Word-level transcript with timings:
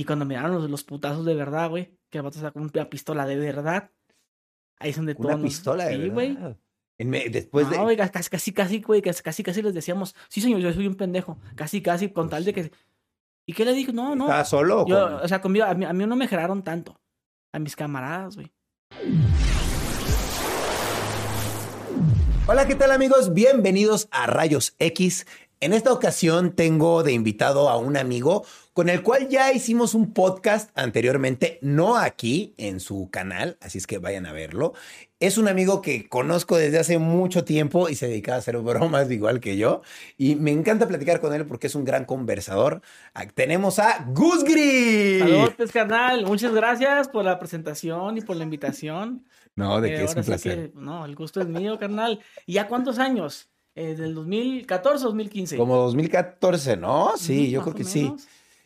Y 0.00 0.04
cuando 0.06 0.24
miraron 0.24 0.52
los, 0.54 0.70
los 0.70 0.82
putazos 0.82 1.26
de 1.26 1.34
verdad, 1.34 1.68
güey, 1.68 1.90
que 2.08 2.16
el 2.16 2.24
vato 2.24 2.38
sacó 2.38 2.58
una 2.58 2.88
pistola 2.88 3.26
de 3.26 3.36
verdad. 3.36 3.90
Ahí 4.78 4.88
es 4.92 4.96
donde 4.96 5.14
todo. 5.14 5.28
Una 5.28 5.42
pistola 5.42 5.84
de 5.84 5.96
Sí, 5.96 6.08
güey. 6.08 6.32
verdad. 6.36 6.56
Me- 7.00 7.28
después 7.28 7.66
no, 7.66 7.72
de. 7.72 7.78
güey, 7.80 7.96
casi, 7.98 8.30
casi, 8.30 8.52
casi, 8.54 8.80
güey, 8.80 9.02
casi, 9.02 9.22
casi, 9.22 9.42
casi 9.42 9.60
les 9.60 9.74
decíamos, 9.74 10.16
sí, 10.30 10.40
señor, 10.40 10.60
yo 10.60 10.72
soy 10.72 10.86
un 10.86 10.94
pendejo. 10.94 11.36
Casi, 11.54 11.82
casi, 11.82 12.08
con 12.08 12.30
tal 12.30 12.46
de 12.46 12.54
que. 12.54 12.72
¿Y 13.44 13.52
qué 13.52 13.66
le 13.66 13.74
dije? 13.74 13.92
No, 13.92 14.16
no. 14.16 14.24
¿Estaba 14.24 14.46
solo 14.46 14.84
o 14.84 14.86
Yo, 14.86 15.02
con- 15.04 15.14
o 15.16 15.28
sea, 15.28 15.42
conmigo, 15.42 15.66
a 15.66 15.74
mí, 15.74 15.84
a 15.84 15.92
mí 15.92 16.06
no 16.06 16.16
me 16.16 16.26
geraron 16.26 16.62
tanto. 16.64 16.98
A 17.52 17.58
mis 17.58 17.76
camaradas, 17.76 18.36
güey. 18.36 18.50
Hola, 22.46 22.66
¿qué 22.66 22.74
tal 22.74 22.90
amigos? 22.92 23.34
Bienvenidos 23.34 24.08
a 24.12 24.26
Rayos 24.26 24.74
X. 24.78 25.26
En 25.62 25.74
esta 25.74 25.92
ocasión 25.92 26.56
tengo 26.56 27.02
de 27.02 27.12
invitado 27.12 27.68
a 27.68 27.76
un 27.76 27.98
amigo 27.98 28.46
con 28.80 28.88
el 28.88 29.02
cual 29.02 29.28
ya 29.28 29.52
hicimos 29.52 29.92
un 29.94 30.14
podcast 30.14 30.70
anteriormente, 30.74 31.58
no 31.60 31.98
aquí 31.98 32.54
en 32.56 32.80
su 32.80 33.10
canal, 33.10 33.58
así 33.60 33.76
es 33.76 33.86
que 33.86 33.98
vayan 33.98 34.24
a 34.24 34.32
verlo. 34.32 34.72
Es 35.18 35.36
un 35.36 35.48
amigo 35.48 35.82
que 35.82 36.08
conozco 36.08 36.56
desde 36.56 36.78
hace 36.78 36.96
mucho 36.96 37.44
tiempo 37.44 37.90
y 37.90 37.94
se 37.94 38.08
dedica 38.08 38.36
a 38.36 38.38
hacer 38.38 38.56
bromas 38.56 39.10
igual 39.10 39.38
que 39.38 39.58
yo. 39.58 39.82
Y 40.16 40.36
me 40.36 40.50
encanta 40.50 40.88
platicar 40.88 41.20
con 41.20 41.34
él 41.34 41.44
porque 41.44 41.66
es 41.66 41.74
un 41.74 41.84
gran 41.84 42.06
conversador. 42.06 42.80
Ah, 43.12 43.26
Tenemos 43.26 43.78
a 43.78 44.02
Gus 44.14 44.44
Gris. 44.44 45.18
Saludos, 45.18 45.52
pues, 45.58 45.72
carnal. 45.72 46.24
Muchas 46.24 46.54
gracias 46.54 47.08
por 47.08 47.22
la 47.22 47.38
presentación 47.38 48.16
y 48.16 48.22
por 48.22 48.36
la 48.36 48.44
invitación. 48.44 49.26
No, 49.56 49.78
de 49.82 49.92
Eh, 49.92 49.98
que 49.98 50.04
es 50.04 50.16
un 50.16 50.24
placer. 50.24 50.72
que, 50.72 50.78
no, 50.78 51.04
el 51.04 51.14
gusto 51.14 51.42
es 51.42 51.48
mío, 51.48 51.78
carnal. 51.78 52.20
¿Y 52.46 52.54
ya 52.54 52.66
cuántos 52.66 52.98
años? 52.98 53.50
Eh, 53.74 53.94
¿Del 53.94 54.14
2014 54.14 55.04
o 55.04 55.08
2015? 55.08 55.56
Como 55.58 55.76
2014, 55.76 56.78
¿no? 56.78 57.12
Sí, 57.18 57.50
yo 57.50 57.60
creo 57.60 57.74
que 57.74 57.84
sí. 57.84 58.10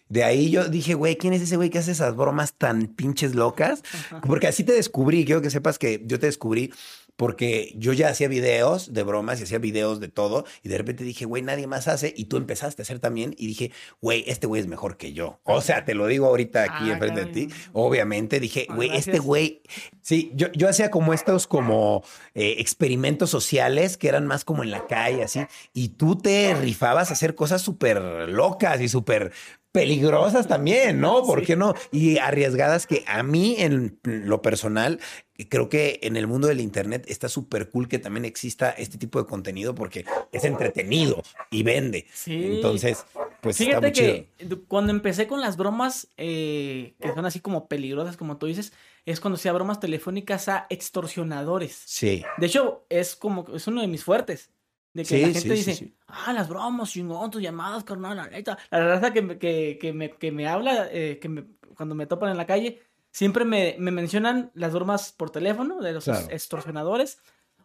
De 0.08 0.22
ahí 0.24 0.50
yo 0.50 0.68
dije, 0.68 0.94
güey, 0.94 1.16
¿quién 1.16 1.32
es 1.32 1.42
ese 1.42 1.56
güey 1.56 1.70
que 1.70 1.78
hace 1.78 1.92
esas 1.92 2.14
bromas 2.14 2.54
tan 2.54 2.86
pinches 2.88 3.34
locas? 3.34 3.82
Porque 4.26 4.46
así 4.46 4.64
te 4.64 4.72
descubrí, 4.72 5.24
quiero 5.24 5.42
que 5.42 5.50
sepas 5.50 5.78
que 5.78 6.02
yo 6.04 6.18
te 6.18 6.26
descubrí 6.26 6.72
porque 7.16 7.72
yo 7.76 7.92
ya 7.92 8.08
hacía 8.08 8.26
videos 8.28 8.92
de 8.92 9.02
bromas 9.04 9.38
y 9.38 9.44
hacía 9.44 9.58
videos 9.58 10.00
de 10.00 10.08
todo 10.08 10.44
y 10.62 10.68
de 10.68 10.78
repente 10.78 11.04
dije, 11.04 11.24
güey, 11.24 11.42
nadie 11.42 11.66
más 11.66 11.86
hace 11.86 12.12
y 12.16 12.24
tú 12.24 12.36
empezaste 12.36 12.82
a 12.82 12.84
hacer 12.84 12.98
también 12.98 13.34
y 13.38 13.46
dije, 13.46 13.70
güey, 14.00 14.24
este 14.26 14.46
güey 14.46 14.60
es 14.60 14.66
mejor 14.66 14.96
que 14.96 15.12
yo. 15.12 15.38
O 15.44 15.60
sea, 15.60 15.84
te 15.84 15.94
lo 15.94 16.06
digo 16.06 16.26
ahorita 16.26 16.64
aquí 16.64 16.90
Ah, 16.90 16.94
enfrente 16.94 17.24
de 17.24 17.32
ti. 17.32 17.48
Obviamente 17.72 18.40
dije, 18.40 18.66
Ah, 18.68 18.74
güey, 18.74 18.90
este 18.96 19.20
güey, 19.20 19.62
sí, 20.02 20.32
yo, 20.34 20.48
yo 20.54 20.68
hacía 20.68 20.90
como 20.90 21.14
estos 21.14 21.46
como 21.46 22.02
eh, 22.34 22.56
experimentos 22.58 23.30
sociales 23.30 23.96
que 23.96 24.08
eran 24.08 24.26
más 24.26 24.44
como 24.44 24.64
en 24.64 24.72
la 24.72 24.86
calle, 24.88 25.22
así, 25.22 25.40
y 25.72 25.90
tú 25.90 26.16
te 26.18 26.52
rifabas 26.54 27.10
a 27.10 27.12
hacer 27.12 27.36
cosas 27.36 27.62
súper 27.62 28.00
locas 28.28 28.80
y 28.80 28.88
súper 28.88 29.30
peligrosas 29.74 30.46
también, 30.46 31.00
¿no? 31.00 31.22
¿Por 31.26 31.40
Sí. 31.40 31.46
qué 31.46 31.56
no? 31.56 31.74
Y 31.90 32.18
arriesgadas 32.18 32.86
que 32.86 33.02
a 33.08 33.24
mí 33.24 33.56
en 33.58 33.98
lo 34.04 34.40
personal 34.40 35.00
creo 35.48 35.68
que 35.68 35.98
en 36.04 36.16
el 36.16 36.28
mundo 36.28 36.46
del 36.46 36.60
internet 36.60 37.06
está 37.08 37.28
súper 37.28 37.68
cool 37.68 37.88
que 37.88 37.98
también 37.98 38.24
exista 38.24 38.70
este 38.70 38.98
tipo 38.98 39.18
de 39.20 39.26
contenido 39.28 39.74
porque 39.74 40.04
es 40.30 40.44
entretenido 40.44 41.20
y 41.50 41.64
vende. 41.64 42.06
Sí. 42.14 42.34
Entonces, 42.54 43.04
pues 43.40 43.60
está 43.60 43.80
muy 43.80 43.90
chido. 43.90 44.12
que 44.38 44.58
cuando 44.68 44.92
empecé 44.92 45.26
con 45.26 45.40
las 45.40 45.56
bromas 45.56 46.06
eh, 46.18 46.94
que 47.00 47.12
son 47.12 47.26
así 47.26 47.40
como 47.40 47.66
peligrosas, 47.66 48.16
como 48.16 48.36
tú 48.36 48.46
dices, 48.46 48.72
es 49.06 49.18
cuando 49.18 49.34
hacía 49.34 49.52
bromas 49.52 49.80
telefónicas 49.80 50.48
a 50.48 50.66
extorsionadores. 50.70 51.82
Sí. 51.84 52.22
De 52.38 52.46
hecho, 52.46 52.86
es 52.88 53.16
como 53.16 53.44
es 53.52 53.66
uno 53.66 53.80
de 53.80 53.88
mis 53.88 54.04
fuertes. 54.04 54.50
De 54.94 55.02
que 55.02 55.08
Sí, 55.08 55.20
la 55.20 55.26
gente 55.28 55.40
sí, 55.40 55.54
dice, 55.56 55.74
sí. 55.74 55.94
ah, 56.06 56.32
las 56.32 56.48
bromas, 56.48 56.90
chingón, 56.90 57.30
tus 57.30 57.42
llamadas, 57.42 57.84
carnal, 57.84 58.16
la 58.16 58.28
neta. 58.28 58.56
La 58.70 58.86
raza 58.86 59.12
que, 59.12 59.20
me- 59.22 59.38
que, 59.38 59.76
que, 59.80 59.92
me, 59.92 60.10
que 60.12 60.30
me 60.32 60.46
habla, 60.48 60.88
eh, 60.90 61.18
que 61.20 61.28
me, 61.28 61.44
cuando 61.76 61.94
me 61.96 62.06
topan 62.06 62.30
en 62.30 62.36
la 62.36 62.46
calle, 62.46 62.80
siempre 63.10 63.44
me, 63.44 63.74
me 63.78 63.90
mencionan 63.90 64.50
las 64.54 64.72
bromas 64.72 65.12
por 65.12 65.30
teléfono 65.30 65.80
de 65.80 65.92
los 65.92 66.04
Claro. 66.04 66.28
extorsionadores. 66.30 67.18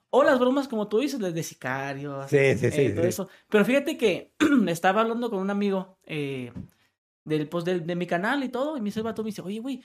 O 0.09 0.23
las 0.23 0.39
bromas, 0.39 0.67
como 0.67 0.87
tú 0.87 0.97
dices, 0.99 1.19
de 1.19 1.43
sicarios. 1.43 2.27
Sí, 2.31 2.55
sí, 2.57 2.71
sí, 2.71 2.81
eh, 2.81 2.89
todo 2.89 3.03
sí. 3.03 3.09
eso. 3.09 3.29
Pero 3.47 3.63
fíjate 3.63 3.95
que 3.95 4.33
estaba 4.67 5.01
hablando 5.01 5.29
con 5.29 5.37
un 5.37 5.51
amigo 5.51 5.99
eh, 6.03 6.51
del, 7.25 7.47
pues, 7.47 7.63
del, 7.63 7.85
de 7.85 7.95
mi 7.95 8.07
canal 8.07 8.43
y 8.43 8.49
todo, 8.49 8.75
y 8.75 8.81
me 8.81 8.85
dice 8.85 9.01
el 9.01 9.03
vato, 9.03 9.21
me 9.23 9.27
dice, 9.29 9.43
oye, 9.43 9.59
güey, 9.59 9.83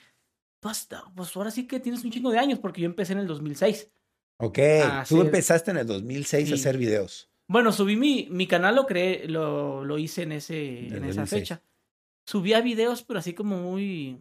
pues 0.59 0.87
ahora 1.35 1.51
sí 1.51 1.67
que 1.67 1.79
tienes 1.79 2.03
un 2.03 2.09
chingo 2.09 2.31
de 2.31 2.39
años, 2.39 2.57
porque 2.57 2.81
yo 2.81 2.87
empecé 2.87 3.13
en 3.13 3.19
el 3.19 3.27
2006. 3.27 3.91
Ok, 4.37 4.59
tú 5.07 5.21
empezaste 5.21 5.69
en 5.71 5.77
el 5.77 5.85
2006 5.87 6.51
a 6.51 6.55
hacer 6.55 6.77
videos. 6.79 7.29
Bueno, 7.47 7.71
subí 7.71 7.95
mi, 7.95 8.27
mi 8.31 8.47
canal, 8.47 8.75
lo 8.75 8.85
creé, 8.85 9.27
lo, 9.27 9.85
lo 9.85 9.97
hice 9.97 10.23
en 10.23 10.31
ese, 10.33 10.87
en 10.87 11.03
esa 11.05 11.21
2006. 11.21 11.29
fecha. 11.29 11.61
Subía 12.27 12.61
videos, 12.61 13.03
pero 13.03 13.19
así 13.19 13.33
como 13.33 13.57
muy, 13.59 14.19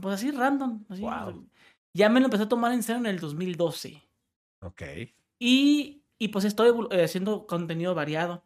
pues 0.00 0.16
así 0.16 0.30
random. 0.32 0.84
Así, 0.88 1.00
Guau. 1.02 1.46
Ya 1.94 2.08
me 2.08 2.18
lo 2.20 2.26
empecé 2.26 2.42
a 2.44 2.48
tomar 2.48 2.72
en 2.72 2.82
serio 2.82 3.00
en 3.00 3.06
el 3.06 3.20
2012. 3.20 4.02
Ok. 4.62 4.82
Y, 5.38 6.02
y 6.18 6.28
pues 6.28 6.44
estoy 6.44 6.72
eh, 6.90 7.04
haciendo 7.04 7.46
contenido 7.46 7.94
variado. 7.94 8.42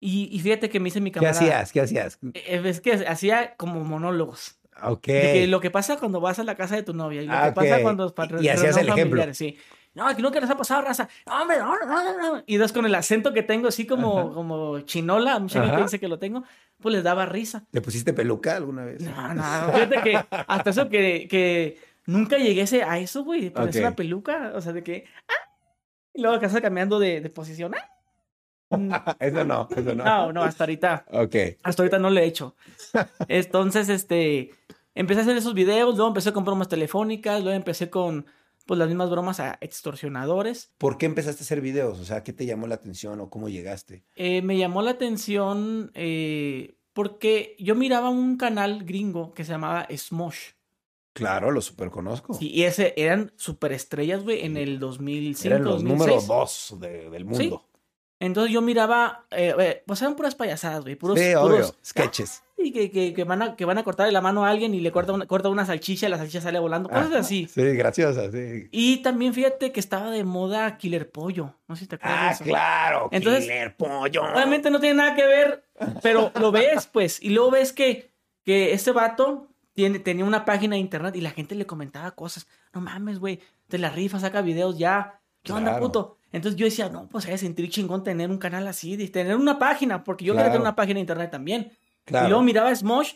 Y, 0.00 0.28
y 0.32 0.40
fíjate 0.40 0.68
que 0.68 0.80
me 0.80 0.88
hice 0.88 1.00
mi 1.00 1.10
¿Qué 1.10 1.20
camarada. 1.20 1.38
hacías? 1.40 1.72
¿Qué 1.72 1.80
hacías? 1.80 2.18
Eh, 2.34 2.60
Es 2.64 2.80
que 2.80 2.92
hacía 2.92 3.56
como 3.56 3.82
monólogos. 3.84 4.58
Ok. 4.82 5.06
De 5.06 5.32
que 5.32 5.46
lo 5.46 5.60
que 5.60 5.70
pasa 5.70 5.96
cuando 5.98 6.20
vas 6.20 6.38
a 6.38 6.44
la 6.44 6.56
casa 6.56 6.74
de 6.76 6.82
tu 6.82 6.92
novia 6.92 7.22
y 7.22 7.26
lo 7.26 7.32
Ah, 7.32 7.46
que 7.48 7.52
pasa 7.52 7.82
cuando 7.82 8.12
Y- 8.40 8.44
y 8.44 8.48
hacías 8.48 8.76
el 8.76 8.88
ejemplo. 8.88 9.22
Sí. 9.34 9.56
No, 9.94 10.06
que 10.32 10.40
les 10.40 10.48
ha 10.48 10.56
pasado, 10.56 10.82
raza. 10.82 11.08
No, 11.26 11.42
hombre, 11.42 11.58
no, 11.58 11.78
no, 11.84 12.16
no. 12.36 12.42
Y 12.46 12.56
dos 12.56 12.72
con 12.72 12.86
el 12.86 12.94
acento 12.94 13.32
que 13.32 13.42
tengo 13.42 13.68
así 13.68 13.86
como, 13.86 14.18
Ajá. 14.20 14.32
como 14.32 14.80
chinola, 14.80 15.38
mucha 15.38 15.64
gente 15.66 15.82
dice 15.82 16.00
que 16.00 16.08
lo 16.08 16.18
tengo, 16.18 16.44
pues 16.80 16.94
les 16.94 17.04
daba 17.04 17.26
risa. 17.26 17.64
¿Te 17.70 17.82
pusiste 17.82 18.14
peluca 18.14 18.56
alguna 18.56 18.84
vez? 18.84 19.02
No, 19.02 19.34
no, 19.34 19.42
fíjate 19.72 20.00
que 20.02 20.16
hasta 20.30 20.70
eso 20.70 20.88
que, 20.88 21.28
que 21.28 21.78
nunca 22.06 22.38
llegué 22.38 22.82
a 22.82 22.92
a 22.92 22.98
eso, 22.98 23.22
güey, 23.24 23.50
ponerse 23.50 23.80
Ok. 23.80 23.86
una 23.86 23.96
peluca, 23.96 24.52
o 24.54 24.60
sea, 24.60 24.72
de 24.72 24.82
que, 24.82 25.04
ah, 25.28 25.50
y 26.14 26.22
luego 26.22 26.36
acá 26.36 26.60
cambiando 26.60 26.98
de, 26.98 27.20
de 27.20 27.28
posición, 27.28 27.74
ah. 27.74 27.88
Mm, 28.76 28.92
eso 29.20 29.44
no, 29.44 29.68
eso 29.76 29.94
no. 29.94 30.04
No, 30.04 30.32
no, 30.32 30.42
hasta 30.42 30.64
ahorita. 30.64 31.04
Ok. 31.10 31.36
Hasta 31.62 31.82
ahorita 31.82 31.98
no 31.98 32.08
lo 32.08 32.18
he 32.18 32.24
hecho. 32.24 32.56
Entonces, 33.28 33.90
este, 33.90 34.50
empecé 34.94 35.20
a 35.20 35.22
hacer 35.24 35.36
esos 35.36 35.52
videos, 35.54 35.94
luego 35.94 36.08
empecé 36.08 36.32
con 36.32 36.44
bromas 36.44 36.68
telefónicas, 36.68 37.42
luego 37.42 37.56
empecé 37.56 37.90
con, 37.90 38.26
pues, 38.66 38.78
las 38.78 38.88
mismas 38.88 39.10
bromas 39.10 39.40
a 39.40 39.58
extorsionadores. 39.60 40.72
¿Por 40.78 40.98
qué 40.98 41.06
empezaste 41.06 41.42
a 41.42 41.44
hacer 41.44 41.60
videos? 41.60 41.98
O 42.00 42.04
sea, 42.04 42.22
¿qué 42.22 42.32
te 42.32 42.46
llamó 42.46 42.66
la 42.66 42.74
atención 42.76 43.20
o 43.20 43.30
cómo 43.30 43.48
llegaste? 43.48 44.04
Eh, 44.16 44.42
me 44.42 44.56
llamó 44.58 44.82
la 44.82 44.92
atención 44.92 45.90
eh, 45.94 46.74
porque 46.92 47.56
yo 47.58 47.74
miraba 47.74 48.10
un 48.10 48.36
canal 48.36 48.84
gringo 48.84 49.32
que 49.34 49.44
se 49.44 49.52
llamaba 49.52 49.86
Smosh. 49.94 50.50
Claro, 51.14 51.50
lo 51.50 51.60
super 51.60 51.90
conozco. 51.90 52.32
Sí, 52.34 52.50
y 52.50 52.62
ese 52.62 52.94
eran 52.96 53.32
superestrellas, 53.36 54.22
güey, 54.24 54.44
en 54.46 54.56
el 54.56 54.78
2005, 54.78 55.46
Eran 55.54 55.64
los 55.64 55.82
2006. 55.82 55.98
números 55.98 56.26
dos 56.26 56.80
de- 56.80 57.10
del 57.10 57.24
mundo. 57.26 57.68
Entonces 58.24 58.52
yo 58.52 58.62
miraba, 58.62 59.24
eh, 59.32 59.54
eh, 59.58 59.82
pues 59.86 60.00
eran 60.00 60.14
puras 60.14 60.34
payasadas, 60.34 60.82
güey, 60.82 60.94
puros, 60.96 61.18
sí, 61.18 61.26
puros- 61.34 61.42
obvio. 61.70 61.74
Sketches. 61.84 62.42
Y 62.56 62.70
que, 62.72 62.92
que, 62.92 63.12
que 63.12 63.24
van 63.24 63.42
a, 63.42 63.56
que 63.56 63.64
van 63.64 63.78
a 63.78 63.82
cortarle 63.82 64.12
la 64.12 64.20
mano 64.20 64.44
a 64.44 64.48
alguien 64.50 64.72
y 64.74 64.80
le 64.80 64.92
corta 64.92 65.12
una, 65.12 65.26
corta 65.26 65.48
una 65.48 65.66
salchicha 65.66 66.06
y 66.06 66.10
la 66.10 66.16
salchicha 66.18 66.40
sale 66.40 66.60
volando, 66.60 66.88
cosas 66.88 67.06
Ajá. 67.08 67.18
así. 67.18 67.48
Sí, 67.52 67.60
graciosa, 67.74 68.30
sí. 68.30 68.68
Y 68.70 68.98
también 68.98 69.34
fíjate 69.34 69.72
que 69.72 69.80
estaba 69.80 70.10
de 70.12 70.22
moda 70.22 70.78
Killer 70.78 71.10
Pollo. 71.10 71.56
No 71.66 71.74
sé 71.74 71.80
si 71.80 71.86
te 71.88 71.96
acuerdas 71.96 72.20
de 72.20 72.26
Ah, 72.26 72.30
eso. 72.30 72.44
claro. 72.44 73.08
Entonces, 73.10 73.42
Killer 73.44 73.76
pollo. 73.76 74.22
Obviamente 74.22 74.70
no 74.70 74.78
tiene 74.78 74.94
nada 74.94 75.16
que 75.16 75.26
ver, 75.26 75.64
pero 76.02 76.30
lo 76.38 76.52
ves, 76.52 76.86
pues. 76.92 77.20
Y 77.20 77.30
luego 77.30 77.50
ves 77.50 77.72
que, 77.72 78.12
que 78.44 78.72
este 78.72 78.92
vato 78.92 79.48
tiene, 79.74 79.98
tenía 79.98 80.24
una 80.24 80.44
página 80.44 80.76
de 80.76 80.80
internet 80.80 81.16
y 81.16 81.20
la 81.20 81.30
gente 81.30 81.56
le 81.56 81.66
comentaba 81.66 82.12
cosas. 82.12 82.46
No 82.72 82.80
mames, 82.80 83.18
güey, 83.18 83.40
te 83.66 83.78
la 83.78 83.90
rifa, 83.90 84.20
saca 84.20 84.40
videos 84.40 84.78
ya. 84.78 85.18
¿Qué 85.42 85.52
onda, 85.52 85.72
Claro. 85.72 85.86
puto? 85.86 86.18
Entonces 86.32 86.58
yo 86.58 86.64
decía, 86.64 86.88
no, 86.88 87.08
pues 87.08 87.26
hay 87.26 87.36
sentir 87.38 87.68
chingón 87.70 88.02
tener 88.02 88.30
un 88.30 88.38
canal 88.38 88.66
así, 88.66 88.96
de 88.96 89.08
tener 89.08 89.36
una 89.36 89.58
página, 89.58 90.02
porque 90.02 90.24
yo 90.24 90.32
quería 90.32 90.44
Claro. 90.44 90.52
tener 90.54 90.60
una 90.62 90.74
página 90.74 90.94
de 90.94 91.00
internet 91.00 91.30
también. 91.30 91.72
Claro. 92.04 92.26
Y 92.26 92.28
luego 92.30 92.42
miraba 92.44 92.70
a 92.70 92.74
Smosh, 92.74 93.12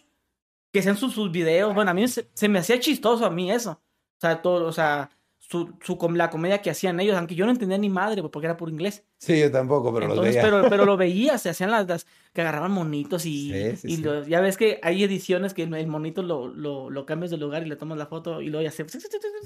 que 0.73 0.81
hacían 0.81 0.97
sus, 0.97 1.15
sus 1.15 1.31
videos. 1.33 1.75
Bueno, 1.75 1.91
a 1.91 1.95
mí 1.95 2.07
se, 2.09 2.29
se 2.35 2.49
me 2.49 2.59
hacía 2.59 2.79
chistoso 2.79 3.25
a 3.25 3.31
mí 3.31 3.51
eso. 3.51 3.71
O 3.73 4.21
sea, 4.21 4.41
todo, 4.43 4.67
o 4.67 4.73
sea, 4.73 5.11
su, 5.49 5.75
su 5.83 5.97
la 6.15 6.29
comedia 6.31 6.61
que 6.63 6.71
hacían 6.71 6.99
ellos, 7.01 7.17
aunque 7.17 7.35
yo 7.35 7.45
no 7.47 7.53
entendía 7.53 7.79
ni 7.79 7.89
madre, 7.89 8.21
güey, 8.21 8.31
porque 8.31 8.47
era 8.47 8.57
por 8.57 8.69
inglés. 8.69 9.05
Sí, 9.19 9.39
yo 9.41 9.51
tampoco, 9.51 9.95
pero 9.95 10.07
Entonces, 10.07 10.35
veía. 10.35 10.43
pero, 10.43 10.69
pero 10.69 10.85
lo 10.85 10.97
veía, 10.99 11.39
se 11.39 11.49
hacían 11.51 11.71
las, 11.71 11.87
las- 11.89 12.07
que 12.33 12.43
agarraban 12.43 12.71
monitos 12.71 13.25
y, 13.25 13.51
Sí, 13.53 13.77
sí, 13.77 13.89
y 13.93 13.97
sí. 13.97 14.03
lo- 14.03 14.27
ya 14.27 14.41
ves 14.41 14.57
que 14.59 14.79
hay 14.83 15.03
ediciones 15.03 15.55
que 15.55 15.63
el 15.63 15.87
monito 15.87 16.23
lo, 16.23 16.49
lo, 16.49 16.91
lo 16.91 17.07
cambias 17.07 17.31
de 17.31 17.39
lugar 17.39 17.65
y 17.65 17.69
le 17.71 17.77
tomas 17.77 17.97
la 17.97 18.07
foto 18.07 18.43
y 18.43 18.49
luego 18.51 18.63
ya 18.63 18.71
se... 18.71 18.85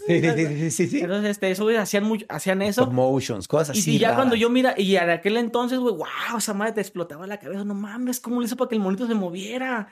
Entonces, 0.08 1.30
este, 1.30 1.50
eso, 1.50 1.64
güey, 1.64 1.76
hacían, 1.76 2.04
mucho, 2.04 2.26
hacían 2.28 2.62
eso. 2.62 2.82
Stop 2.82 2.92
motions, 2.94 3.46
cosas 3.48 3.70
así. 3.78 3.96
y 3.96 3.98
ya 3.98 4.14
cuando 4.14 4.34
yo 4.36 4.50
mira, 4.50 4.74
y 4.76 4.96
en 4.96 5.10
aquel 5.10 5.36
entonces, 5.36 5.78
güey, 5.78 5.94
wow, 5.94 6.38
esa 6.38 6.54
madre 6.54 6.72
te 6.72 6.80
explotaba 6.80 7.26
la 7.26 7.38
cabeza, 7.38 7.64
no 7.64 7.74
mames, 7.74 8.20
¿cómo 8.20 8.40
le 8.40 8.46
hizo 8.46 8.56
para 8.56 8.68
que 8.68 8.74
el 8.76 8.80
monito 8.80 9.06
se 9.06 9.14
moviera? 9.14 9.88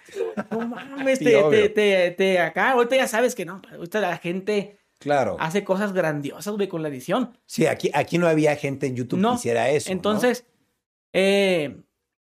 No 0.50 0.66
mames, 0.66 1.18
te, 1.20 1.40
te, 1.50 1.68
te, 1.68 2.10
te- 2.12 2.38
acá, 2.40 2.72
ahorita 2.72 2.96
ya 2.96 3.06
sabes 3.06 3.34
que 3.34 3.44
no, 3.44 3.60
ahorita 3.72 4.00
la 4.00 4.16
gente 4.16 4.77
Claro. 4.98 5.36
hace 5.38 5.62
cosas 5.64 5.92
grandiosas, 5.92 6.54
güey, 6.54 6.68
con 6.68 6.82
la 6.82 6.88
edición. 6.88 7.36
Sí, 7.46 7.66
aquí, 7.66 7.90
aquí 7.94 8.18
no 8.18 8.26
había 8.26 8.56
gente 8.56 8.86
en 8.86 8.96
YouTube 8.96 9.18
No, 9.20 9.30
que 9.30 9.36
hiciera 9.36 9.70
eso. 9.70 9.88
¿no? 9.90 9.92
Entonces, 9.92 10.44
eh, 11.12 11.80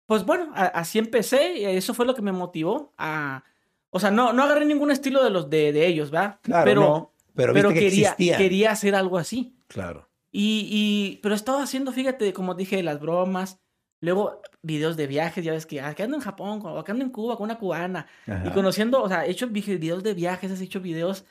pues 0.06 0.24
bueno, 0.24 0.50
a- 0.54 0.66
así 0.66 0.98
empecé, 0.98 1.58
y 1.58 1.64
eso 1.64 1.94
fue 1.94 2.06
lo 2.06 2.14
que 2.14 2.22
me 2.22 2.32
motivó 2.32 2.92
a, 2.98 3.44
o 3.90 4.00
sea, 4.00 4.10
no, 4.10 4.32
no 4.32 4.42
agarré 4.42 4.64
ningún 4.66 4.90
estilo 4.90 5.22
de 5.22 5.30
los 5.30 5.48
de, 5.50 5.72
de 5.72 5.86
ellos, 5.86 6.10
¿verdad? 6.10 6.38
Claro, 6.42 6.64
pero, 6.64 6.80
no, 6.80 7.12
pero, 7.34 7.52
pero 7.52 7.68
viste 7.70 7.84
que 7.84 7.90
quería, 7.90 8.36
quería 8.36 8.70
hacer 8.72 8.94
algo 8.94 9.18
así. 9.18 9.54
Claro. 9.68 10.08
Y, 10.30 10.66
y, 10.70 11.20
pero 11.22 11.34
estaba 11.34 11.62
haciendo, 11.62 11.92
fíjate, 11.92 12.32
como 12.32 12.54
dije, 12.54 12.82
las 12.82 13.00
bromas, 13.00 13.60
luego 14.00 14.40
videos 14.62 14.96
de 14.96 15.06
viajes, 15.06 15.44
ya 15.44 15.52
ves 15.52 15.66
que, 15.66 15.80
ah, 15.80 15.94
que 15.94 16.02
ando 16.02 16.16
en 16.16 16.22
Japón, 16.22 16.60
o 16.64 16.78
acá 16.78 16.92
ando 16.92 17.04
en 17.04 17.10
Cuba 17.10 17.36
con 17.36 17.44
una 17.44 17.58
cubana, 17.58 18.06
y 18.44 18.50
conociendo, 18.50 19.02
o 19.02 19.08
sea, 19.08 19.26
he 19.26 19.30
hecho 19.30 19.46
vi- 19.48 19.60
videos 19.60 20.02
de 20.02 20.14
viajes, 20.14 20.58
he 20.60 20.64
hecho 20.64 20.80
videos 20.80 21.24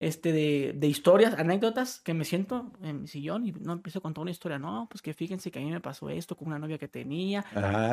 este, 0.00 0.32
de, 0.32 0.74
de 0.76 0.86
historias, 0.86 1.34
anécdotas, 1.34 2.00
que 2.00 2.14
me 2.14 2.24
siento 2.24 2.70
en 2.82 3.02
mi 3.02 3.08
sillón 3.08 3.46
y 3.46 3.52
no 3.52 3.72
empiezo 3.72 3.98
a 3.98 4.02
contar 4.02 4.22
una 4.22 4.30
historia, 4.30 4.58
no, 4.58 4.86
pues 4.90 5.02
que 5.02 5.12
fíjense 5.12 5.50
que 5.50 5.58
a 5.58 5.62
mí 5.62 5.70
me 5.70 5.80
pasó 5.80 6.08
esto 6.08 6.36
con 6.36 6.48
una 6.48 6.58
novia 6.58 6.78
que 6.78 6.86
tenía, 6.86 7.44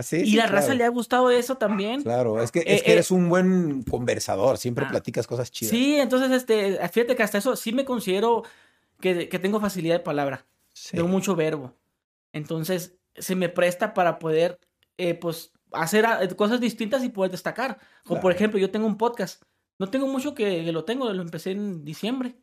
sí. 0.03 0.17
y 0.17 0.25
sí, 0.31 0.35
la 0.35 0.43
claro. 0.43 0.55
raza 0.57 0.73
le 0.75 0.83
ha 0.83 0.89
gustado 0.89 1.31
eso 1.31 1.57
también. 1.57 2.03
Claro, 2.03 2.41
es 2.41 2.51
que, 2.51 2.59
Eh, 2.59 2.75
es 2.75 2.83
que 2.83 2.91
eh, 2.91 2.93
eres 2.93 3.09
un 3.09 3.27
buen 3.27 3.83
conversador, 3.83 4.57
siempre 4.57 4.85
ah, 4.85 4.89
platicas 4.89 5.25
cosas 5.25 5.51
chidas. 5.51 5.71
Sí, 5.71 5.95
entonces, 5.95 6.31
este, 6.31 6.77
fíjate 6.89 7.15
que 7.15 7.23
hasta 7.23 7.39
eso 7.39 7.55
sí 7.55 7.71
me 7.71 7.85
considero 7.85 8.43
que, 8.99 9.27
que 9.27 9.39
tengo 9.39 9.59
facilidad 9.59 9.95
de 9.95 9.99
palabra. 10.01 10.45
Sí. 10.73 10.97
tengo 10.97 11.07
mucho 11.07 11.35
verbo. 11.35 11.73
Entonces, 12.33 12.97
se 13.15 13.33
me 13.35 13.47
presta 13.49 13.93
para 13.93 14.19
poder, 14.19 14.59
eh, 14.97 15.15
pues, 15.15 15.53
hacer 15.71 16.05
ah, 16.05 16.19
cosas 16.35 16.59
distintas 16.59 17.03
y 17.03 17.09
poder 17.09 17.31
destacar. 17.31 17.79
Como 18.03 18.21
por 18.21 18.31
ejemplo, 18.31 18.59
yo 18.59 18.69
tengo 18.69 18.85
un 18.85 18.97
podcast. 18.97 19.41
No 19.79 19.87
tengo 19.89 20.07
mucho 20.07 20.33
que, 20.33 20.63
que 20.63 20.71
lo 20.71 20.85
tengo, 20.85 21.11
lo 21.11 21.21
empecé 21.21 21.51
en 21.51 21.83
diciembre. 21.83 22.35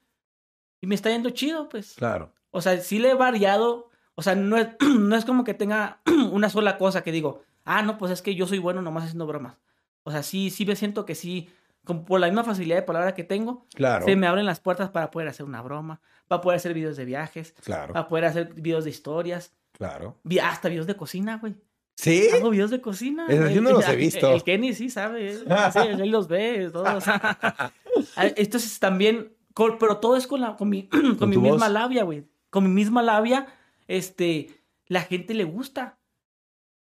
Y 0.81 0.87
me 0.87 0.95
está 0.95 1.11
yendo 1.11 1.31
chido, 1.31 1.69
pues. 1.69 1.95
Claro. 1.95 2.33
O 2.51 2.61
sea, 2.61 2.77
sí 2.79 2.99
le 2.99 3.11
he 3.11 3.15
variado. 3.15 3.91
O 4.15 4.23
sea, 4.23 4.35
no 4.35 4.57
es, 4.59 4.69
no 4.99 5.17
es 5.17 5.25
como 5.25 5.45
que 5.45 5.55
tenga 5.55 6.01
una 6.33 6.51
sola 6.51 6.77
cosa 6.79 7.03
que 7.03 7.13
digo, 7.13 7.43
ah, 7.65 7.83
no, 7.83 7.97
pues 7.99 8.13
es 8.13 8.23
que 8.23 8.35
yo 8.35 8.47
soy 8.47 8.59
bueno 8.59 8.83
nomás 8.83 9.05
haciendo 9.05 9.27
bromas. 9.27 9.57
O 10.05 10.11
sea, 10.11 10.23
sí, 10.23 10.51
sí 10.51 10.67
me 10.67 10.77
siento 10.77 11.07
que 11.07 11.15
sí, 11.15 11.49
como 11.85 12.05
por 12.05 12.21
la 12.21 12.27
misma 12.27 12.45
facilidad 12.45 12.77
de 12.77 12.83
palabra 12.83 13.15
que 13.15 13.25
tengo, 13.25 13.67
Claro. 13.75 14.05
se 14.05 14.17
me 14.17 14.27
abren 14.27 14.45
las 14.47 14.61
puertas 14.61 14.91
para 14.91 15.11
poder 15.11 15.29
hacer 15.29 15.47
una 15.47 15.63
broma, 15.63 16.01
para 16.27 16.41
poder 16.41 16.57
hacer 16.57 16.75
videos 16.75 16.97
de 16.97 17.05
viajes, 17.05 17.55
Claro. 17.65 17.93
para 17.93 18.09
poder 18.09 18.25
hacer 18.25 18.53
videos 18.55 18.83
de 18.85 18.91
historias, 18.91 19.55
Claro. 19.73 20.19
hasta 20.43 20.69
videos 20.69 20.87
de 20.89 20.97
cocina, 20.97 21.39
güey. 21.39 21.55
¿Sí? 22.03 22.29
Hago 22.35 22.51
videos 22.51 22.71
de 22.71 22.81
cocina. 22.81 23.27
Yo 23.29 23.47
El- 23.47 23.63
no 23.63 23.71
los 23.71 23.89
he 23.89 23.97
visto. 23.97 24.33
El, 24.35 24.43
Kenny 24.43 24.75
sí 24.75 24.91
sabe, 24.91 25.31
eh. 25.31 25.39
sí, 25.73 25.79
él 25.89 26.11
los 26.11 26.27
ve, 26.29 26.69
todos. 26.73 27.05
Entonces 28.17 28.79
también, 28.79 29.33
pero 29.79 29.99
todo 29.99 30.17
es 30.17 30.27
con, 30.27 30.41
la, 30.41 30.57
con 30.57 30.69
mi, 30.69 30.83
con 30.89 31.17
Con 31.17 31.31
mi 31.31 31.37
misma 31.37 31.67
voz. 31.67 31.71
labia, 31.71 32.05
güey. 32.05 32.25
Con 32.51 32.65
mi 32.65 32.71
misma 32.71 33.03
labia, 33.03 33.47
este, 33.89 34.51
la 34.87 35.03
gente 35.03 35.35
le 35.35 35.45
gusta. 35.45 35.99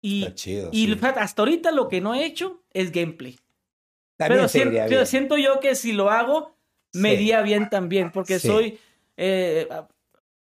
Y, 0.01 0.21
Está 0.23 0.35
chido. 0.35 0.69
y 0.71 0.87
sí. 0.87 0.97
hasta 1.17 1.41
ahorita 1.41 1.71
lo 1.71 1.89
que 1.89 1.99
no 2.01 2.15
he 2.15 2.25
hecho 2.25 2.63
es 2.71 2.91
gameplay. 2.91 3.37
También 4.15 4.39
Pero, 4.39 4.47
se 4.47 4.59
sien- 4.59 4.67
iría 4.69 4.85
pero 4.87 5.05
siento 5.05 5.37
yo 5.37 5.59
que 5.59 5.75
si 5.75 5.91
lo 5.91 6.09
hago, 6.09 6.55
me 6.93 7.13
iría 7.15 7.41
bien 7.41 7.69
también, 7.69 8.11
porque 8.11 8.39
soy, 8.39 8.79
eh, 9.17 9.67
ah, 9.69 9.87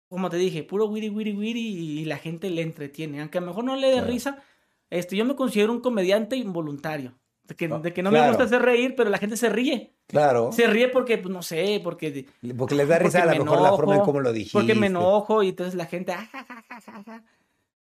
como 0.09 0.31
te 0.31 0.37
dije, 0.37 0.63
puro 0.63 0.87
wiri, 0.87 1.09
wiri, 1.11 1.33
wiri, 1.33 1.61
y 1.61 2.05
la 2.05 2.17
gente 2.19 2.51
le 2.51 2.63
entretiene. 2.63 3.21
Aunque 3.21 3.39
a 3.39 3.41
lo 3.41 3.49
mejor 3.49 3.65
no 3.65 3.75
le 3.77 3.89
dé 3.89 3.93
Claro. 3.95 4.07
risa, 4.09 4.43
este, 4.91 5.17
yo 5.17 5.25
me 5.25 5.35
considero 5.37 5.73
un 5.73 5.81
comediante 5.81 6.37
involuntario. 6.37 7.19
De 7.45 7.55
que, 7.57 7.65
Ah, 7.73 7.79
de 7.79 7.95
que 7.95 8.03
no 8.03 8.11
me 8.11 8.19
claro. 8.19 8.33
gusta 8.33 8.45
hacer 8.45 8.61
reír, 8.61 8.95
pero 8.95 9.09
la 9.09 9.17
gente 9.17 9.37
se 9.39 9.49
ríe. 9.49 9.95
Claro. 10.07 10.53
Se 10.53 10.67
ríe 10.67 10.89
porque, 10.89 11.17
pues, 11.17 11.33
no 11.33 11.41
sé, 11.43 11.81
porque, 11.83 12.27
Porque 12.57 12.75
les 12.75 12.87
da 12.89 12.99
risa 12.99 13.23
a 13.23 13.25
lo 13.27 13.33
me 13.33 13.39
mejor 13.45 13.63
la 13.63 13.71
forma 13.71 13.93
en 13.93 13.97
enojo, 13.97 14.07
cómo 14.07 14.21
lo 14.21 14.33
dijiste. 14.35 14.53
porque 14.59 14.75
me 14.75 14.89
enojo 14.89 15.43
y 15.43 15.49
entonces 15.51 15.75
la 15.75 15.87
gente... 15.87 16.13
ah, 16.13 16.29
ja, 16.31 16.45
ja, 16.45 16.63
ja, 16.69 16.81
ja, 16.81 17.03
ja. 17.05 17.25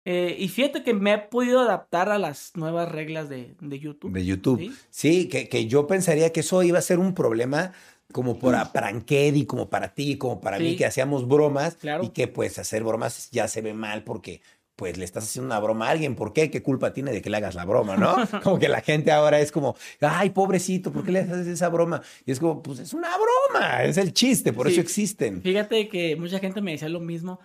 Eh, 0.04 0.34
y 0.36 0.48
fíjate 0.48 0.82
que 0.82 0.94
me 0.94 1.12
he 1.14 1.18
podido 1.18 1.60
adaptar 1.60 2.08
a 2.08 2.18
las 2.18 2.56
nuevas 2.56 2.90
reglas 2.90 3.28
de, 3.28 3.54
de 3.60 3.78
YouTube. 3.78 4.12
De 4.12 4.24
YouTube. 4.24 4.58
¿sí? 4.58 4.72
Sí, 4.90 5.28
que, 5.28 5.48
que 5.48 5.66
yo 5.66 5.86
pensaría 5.86 6.32
que 6.32 6.40
eso 6.40 6.60
iba 6.64 6.80
a 6.80 6.82
ser 6.82 6.98
un 6.98 7.14
problema 7.14 7.72
como 8.10 8.36
para, 8.40 8.72
para 8.72 8.88
Ankedi, 8.88 9.46
como 9.46 9.70
para 9.70 9.94
ti, 9.94 10.18
como 10.18 10.40
para 10.40 10.58
mí, 10.58 10.70
Sí. 10.70 10.76
que 10.76 10.86
hacíamos 10.86 11.28
bromas 11.28 11.76
Claro. 11.76 12.02
y 12.02 12.08
que 12.08 12.26
pues 12.26 12.58
hacer 12.58 12.82
bromas 12.82 13.30
ya 13.30 13.46
se 13.46 13.62
ve 13.62 13.74
mal 13.74 14.02
porque 14.02 14.42
pues 14.76 14.96
le 14.96 15.04
estás 15.04 15.24
haciendo 15.24 15.46
una 15.46 15.60
broma 15.60 15.86
a 15.88 15.90
alguien. 15.90 16.16
¿Por 16.16 16.32
qué? 16.32 16.50
¿Qué 16.50 16.62
culpa 16.62 16.92
tiene 16.92 17.12
de 17.12 17.20
que 17.22 17.30
le 17.30 17.36
hagas 17.36 17.54
la 17.54 17.64
broma, 17.64 17.96
no? 17.96 18.16
Como 18.42 18.58
que 18.58 18.68
la 18.68 18.80
gente 18.80 19.12
ahora 19.12 19.38
es 19.40 19.52
como, 19.52 19.76
ay, 20.00 20.30
pobrecito, 20.30 20.92
¿por 20.92 21.04
qué 21.04 21.12
le 21.12 21.20
haces 21.20 21.46
esa 21.46 21.68
broma? 21.68 22.02
Y 22.24 22.32
es 22.32 22.40
como, 22.40 22.62
pues 22.62 22.78
es 22.78 22.92
una 22.94 23.08
broma, 23.16 23.84
es 23.84 23.96
el 23.98 24.12
chiste, 24.12 24.52
por 24.52 24.66
Sí. 24.66 24.72
eso 24.72 24.80
existen. 24.80 25.42
Fíjate 25.42 25.88
que 25.88 26.16
mucha 26.16 26.38
gente 26.38 26.60
me 26.60 26.72
decía 26.72 26.88
lo 26.88 27.00
mismo. 27.00 27.38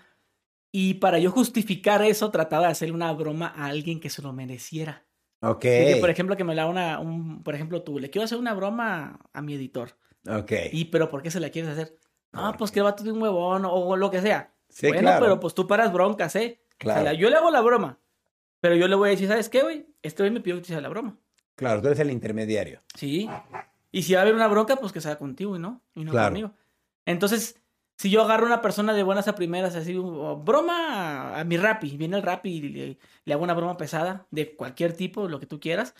Y 0.71 0.95
para 0.95 1.19
yo 1.19 1.31
justificar 1.31 2.01
eso, 2.03 2.29
trataba 2.31 2.65
de 2.67 2.71
hacerle 2.71 2.93
una 2.95 3.11
broma 3.13 3.47
a 3.55 3.65
alguien 3.67 3.99
que 3.99 4.09
se 4.09 4.21
lo 4.21 4.33
mereciera. 4.33 5.05
Ok, 5.41 5.63
De 5.63 5.93
que, 5.93 5.97
por 5.99 6.09
ejemplo, 6.09 6.35
que 6.35 6.43
me 6.43 6.55
la 6.55 6.65
una, 6.67 6.99
un, 6.99 7.43
por 7.43 7.53
ejemplo, 7.55 7.83
tú, 7.83 7.99
le 7.99 8.09
quiero 8.09 8.25
hacer 8.25 8.37
una 8.37 8.53
broma 8.53 9.19
a 9.33 9.41
mi 9.41 9.53
editor. 9.53 9.97
ok. 10.27 10.51
Y, 10.71 10.85
pero 10.85 11.09
¿por 11.09 11.21
qué 11.21 11.29
se 11.31 11.39
la 11.39 11.49
quieres 11.49 11.71
hacer? 11.71 11.95
¿Por 12.31 12.57
pues 12.57 12.71
que 12.71 12.79
el 12.79 12.83
vato 12.85 13.03
es 13.03 13.09
un 13.09 13.21
huevón 13.21 13.65
o, 13.65 13.71
o 13.73 13.95
lo 13.95 14.11
que 14.11 14.21
sea. 14.21 14.53
Sí, 14.69 14.87
bueno, 14.87 15.01
claro. 15.03 15.23
pero 15.25 15.39
pues 15.39 15.53
tú 15.53 15.65
paras 15.67 15.91
broncas, 15.93 16.35
¿eh? 16.35 16.59
O 16.79 16.83
sea, 16.83 16.93
Claro. 16.93 17.03
la- 17.05 17.13
yo 17.13 17.29
le 17.29 17.35
hago 17.35 17.49
la 17.51 17.61
broma. 17.61 17.99
Pero 18.59 18.75
yo 18.75 18.87
le 18.87 18.95
voy 18.95 19.09
a 19.09 19.11
decir, 19.11 19.27
¿sabes 19.27 19.49
qué, 19.49 19.61
güey? 19.61 19.85
Este 20.01 20.23
güey 20.23 20.31
me 20.31 20.41
pidió 20.41 20.55
que 20.55 20.61
te 20.61 20.65
hiciera 20.65 20.81
la 20.81 20.89
broma. 20.89 21.15
Claro, 21.55 21.81
tú 21.81 21.87
eres 21.87 21.99
el 21.99 22.11
intermediario. 22.11 22.81
Sí. 22.95 23.29
Y 23.91 24.03
si 24.03 24.13
va 24.13 24.19
a 24.19 24.21
haber 24.23 24.35
una 24.35 24.47
bronca, 24.47 24.75
pues 24.75 24.91
que 24.91 25.01
sea 25.01 25.17
contigo 25.17 25.55
y 25.55 25.59
no, 25.59 25.81
y 25.95 26.03
no 26.03 26.11
Claro. 26.11 26.27
conmigo. 26.29 26.51
Entonces, 27.05 27.59
si 27.97 28.09
yo 28.09 28.21
agarro 28.21 28.43
a 28.43 28.47
una 28.47 28.61
persona 28.61 28.93
de 28.93 29.01
buenas 29.03 29.27
a 29.27 29.35
primeras, 29.35 29.75
así, 29.75 29.93
broma 29.95 31.33
a, 31.35 31.39
a 31.39 31.43
mi 31.45 31.57
rapi, 31.57 31.97
viene 31.97 32.17
el 32.17 32.23
rapi 32.23 32.49
y 32.49 32.61
le, 32.61 32.97
le 33.25 33.33
hago 33.33 33.43
una 33.43 33.53
broma 33.53 33.77
pesada 33.77 34.27
de 34.31 34.55
cualquier 34.55 34.93
tipo, 34.93 35.27
lo 35.27 35.39
que 35.39 35.45
tú 35.47 35.59
quieras, 35.59 35.95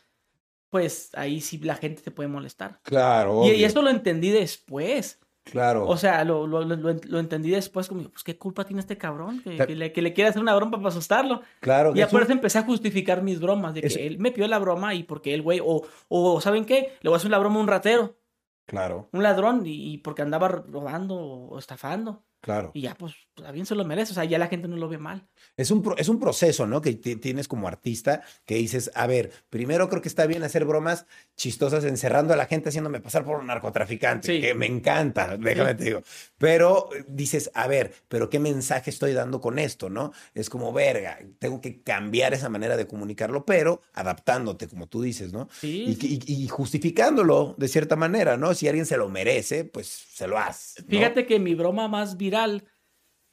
pues 0.70 1.12
ahí 1.16 1.42
sí 1.42 1.58
la 1.60 1.76
gente 1.76 2.02
te 2.02 2.12
puede 2.12 2.30
molestar. 2.30 2.80
Claro. 2.84 3.46
Y, 3.46 3.52
y 3.52 3.64
esto 3.64 3.82
lo 3.82 3.90
entendí 3.90 4.30
después. 4.32 5.20
Claro. 5.52 5.88
O 5.88 5.98
sea, 5.98 6.24
lo, 6.24 6.46
lo, 6.48 6.64
lo, 6.64 6.76
lo- 6.76 7.20
entendí 7.20 7.50
después 7.52 7.88
como, 7.88 8.04
pues, 8.10 8.24
¿qué 8.24 8.38
culpa 8.38 8.66
tiene 8.66 8.80
este 8.82 8.98
cabrón? 8.98 9.42
Que, 9.44 9.76
le, 9.76 9.92
que 9.92 10.02
le 10.02 10.14
quiere 10.14 10.30
hacer 10.30 10.42
una 10.42 10.56
broma 10.56 10.78
para 10.78 10.90
asustarlo. 10.90 11.42
claro. 11.60 11.94
Y 11.96 12.02
eso 12.02 12.20
empecé 12.32 12.60
a 12.60 12.64
justificar 12.64 13.22
mis 13.22 13.40
bromas, 13.40 13.74
de 13.74 13.82
que 13.82 13.88
Eso- 13.88 14.00
él 14.00 14.20
me 14.20 14.32
pidió 14.32 14.48
la 14.48 14.60
broma 14.60 14.94
y 14.94 15.04
porque 15.04 15.34
él, 15.34 15.42
güey, 15.42 15.60
o, 15.64 15.84
o, 16.10 16.42
¿saben 16.42 16.66
qué? 16.66 16.94
Le 17.02 17.10
voy 17.10 17.16
a 17.16 17.18
hacer 17.18 17.32
la 17.32 17.40
broma 17.40 17.58
a 17.58 17.62
un 17.62 17.68
ratero, 17.68 18.18
Claro, 18.66 19.08
un 19.14 19.24
ladrón, 19.24 19.66
y, 19.66 19.94
y 19.94 19.98
porque 20.00 20.22
andaba 20.22 20.50
robando 20.50 21.16
o 21.16 21.58
estafando. 21.58 22.24
Claro. 22.42 22.72
Y 22.74 22.82
ya, 22.82 22.96
pues, 22.96 23.14
a 23.46 23.52
bien 23.52 23.66
se 23.66 23.76
lo 23.76 23.86
merece. 23.86 24.12
O 24.12 24.16
sea, 24.16 24.26
ya 24.26 24.38
la 24.40 24.48
gente 24.48 24.68
no 24.68 24.78
lo 24.78 24.88
ve 24.90 24.98
mal. 24.98 25.28
Es 25.58 25.70
un, 25.72 25.82
pro- 25.82 25.98
es 25.98 26.10
un 26.10 26.20
proceso, 26.20 26.66
¿no? 26.68 26.82
Que 26.82 26.94
ti- 26.94 27.16
tienes 27.18 27.48
como 27.48 27.68
artista 27.68 28.22
que 28.46 28.56
dices, 28.56 28.92
a 28.96 29.06
ver, 29.08 29.32
primero 29.50 29.90
creo 29.90 30.02
que 30.02 30.08
está 30.08 30.26
bien 30.26 30.44
hacer 30.44 30.66
bromas 30.66 31.06
chistosas 31.36 31.84
encerrando 31.84 32.34
a 32.34 32.38
la 32.38 32.46
gente 32.46 32.70
haciéndome 32.70 33.00
pasar 33.00 33.24
por 33.26 33.38
un 33.40 33.48
narcotraficante, 33.48 34.36
Sí. 34.36 34.42
que 34.42 34.54
me 34.54 34.66
encanta, 34.66 35.38
déjame 35.38 35.76
te 35.76 35.84
digo. 35.86 36.02
Pero 36.38 36.90
eh, 36.96 37.04
dices, 37.08 37.52
a 37.54 37.68
ver, 37.68 37.94
pero 38.08 38.30
¿qué 38.30 38.40
mensaje 38.40 38.90
estoy 38.90 39.14
dando 39.14 39.40
con 39.42 39.60
esto, 39.60 39.90
no? 39.90 40.12
Es 40.34 40.50
como, 40.50 40.72
verga, 40.74 41.20
tengo 41.40 41.62
que 41.62 41.82
cambiar 41.82 42.34
esa 42.34 42.50
manera 42.50 42.78
de 42.78 42.88
comunicarlo, 42.88 43.46
pero 43.46 43.82
adaptándote, 43.94 44.68
como 44.68 44.88
tú 44.88 45.02
dices, 45.02 45.34
¿no? 45.34 45.48
Sí. 45.60 45.84
Y, 45.88 45.96
sí. 45.96 46.20
y- 46.26 46.44
y 46.44 46.48
justificándolo 46.48 47.56
de 47.58 47.68
cierta 47.68 47.96
manera, 47.96 48.38
¿no? 48.38 48.54
Si 48.54 48.68
alguien 48.68 48.86
se 48.86 48.98
lo 48.98 49.10
merece, 49.10 49.66
pues 49.66 49.88
se 49.88 50.28
lo 50.28 50.38
hace. 50.38 50.82
¿no? 50.84 50.88
Fíjate 50.90 51.26
que 51.26 51.40
mi 51.40 51.54
broma 51.56 51.88
más 51.88 52.18
viral 52.28 52.66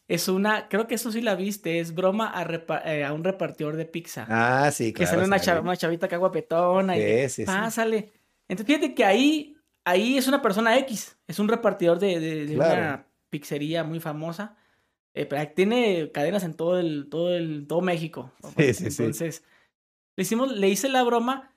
es 0.09 0.29
una, 0.29 0.69
creo 0.69 0.87
que 0.87 0.95
eso 0.97 1.11
sí 1.11 1.21
la 1.23 1.35
viste, 1.35 1.81
es 1.81 1.95
broma 1.95 2.29
a, 2.31 2.45
repa- 2.47 2.83
eh, 2.85 3.05
a 3.05 3.13
un 3.13 3.25
repartidor 3.25 3.77
de 3.77 3.87
pizza. 3.87 4.27
Ah, 4.29 4.71
sí, 4.71 4.93
que 4.93 5.05
claro. 5.05 5.25
sale 5.25 5.25
una, 5.55 5.61
una 5.61 5.77
chavita 5.77 6.07
acá 6.07 6.17
guapetona 6.19 6.97
y 6.97 7.01
Sí, 7.01 7.07
que, 7.07 7.29
sí, 7.29 7.43
sí. 7.43 7.47
pásale. 7.47 8.13
Entonces 8.49 8.67
fíjate 8.77 8.95
que 8.95 9.05
ahí, 9.05 9.57
ahí 9.85 10.19
es 10.19 10.29
una 10.29 10.43
persona 10.43 10.77
X, 10.79 11.19
es 11.27 11.39
un 11.39 11.49
repartidor 11.49 11.99
de, 11.99 12.21
de- 12.21 12.47
de 12.47 12.55
Claro. 12.55 12.81
una 12.83 13.07
pizzería 13.31 13.83
muy 13.85 14.01
famosa. 14.01 14.57
Eh, 15.17 15.27
pero 15.27 15.49
tiene 15.55 16.11
cadenas 16.13 16.43
en 16.45 16.55
todo 16.55 16.79
el, 16.79 17.09
todo 17.09 17.35
el, 17.35 17.67
todo 17.67 17.81
México. 17.81 18.33
Sí, 18.59 18.75
sí, 18.75 18.91
sí. 18.91 19.03
Entonces, 19.03 19.45
le 20.17 20.23
hicimos, 20.23 20.53
le 20.53 20.69
hice 20.69 20.89
la 20.89 21.03
broma 21.03 21.57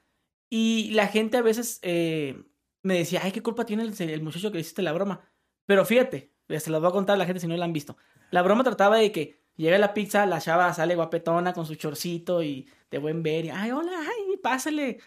y 0.49 0.91
la 0.91 1.07
gente 1.07 1.37
a 1.37 1.41
veces 1.41 1.79
eh, 1.81 2.41
me 2.83 2.93
decía, 2.99 3.19
ay, 3.23 3.31
qué 3.33 3.41
culpa 3.43 3.65
tiene 3.65 3.83
el, 3.83 3.93
el 3.99 4.21
muchacho 4.21 4.51
que 4.51 4.55
le 4.57 4.61
hiciste 4.61 4.81
la 4.83 4.93
broma. 4.93 5.19
Pero 5.65 5.83
fíjate, 5.85 6.31
Se 6.47 6.71
las 6.71 6.81
voy 6.81 6.89
a 6.89 6.93
contar 6.93 7.15
a 7.15 7.17
la 7.17 7.25
gente 7.25 7.39
si 7.39 7.47
no 7.47 7.57
la 7.57 7.65
han 7.65 7.73
visto. 7.73 7.97
La 8.31 8.41
broma 8.41 8.63
trataba 8.63 8.97
de 8.97 9.11
que 9.11 9.39
llega 9.55 9.77
la 9.77 9.93
pizza, 9.93 10.25
la 10.25 10.39
chava 10.39 10.73
sale 10.73 10.95
guapetona 10.95 11.53
con 11.53 11.65
su 11.65 11.75
chorcito 11.75 12.41
y 12.41 12.69
de 12.89 12.97
buen 12.99 13.23
ver. 13.23 13.45
Y, 13.45 13.49
ay, 13.49 13.71
hola, 13.71 13.91
ay, 13.99 14.37
pásale. 14.37 14.99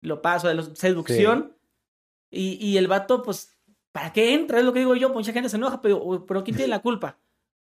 Lo 0.00 0.20
paso, 0.20 0.48
de 0.48 0.54
la 0.54 0.62
seducción. 0.62 1.56
Y, 2.30 2.58
y 2.60 2.76
el 2.76 2.88
vato, 2.88 3.22
pues, 3.22 3.56
¿para 3.92 4.12
qué 4.12 4.34
entra? 4.34 4.58
Es 4.58 4.64
lo 4.64 4.72
que 4.72 4.80
digo 4.80 4.94
yo. 4.94 5.08
Mucha 5.08 5.32
gente 5.32 5.48
se 5.48 5.56
enoja, 5.56 5.80
pero, 5.80 6.24
pero 6.26 6.44
¿quién 6.44 6.56
tiene 6.56 6.68
la 6.68 6.80
culpa? 6.80 7.18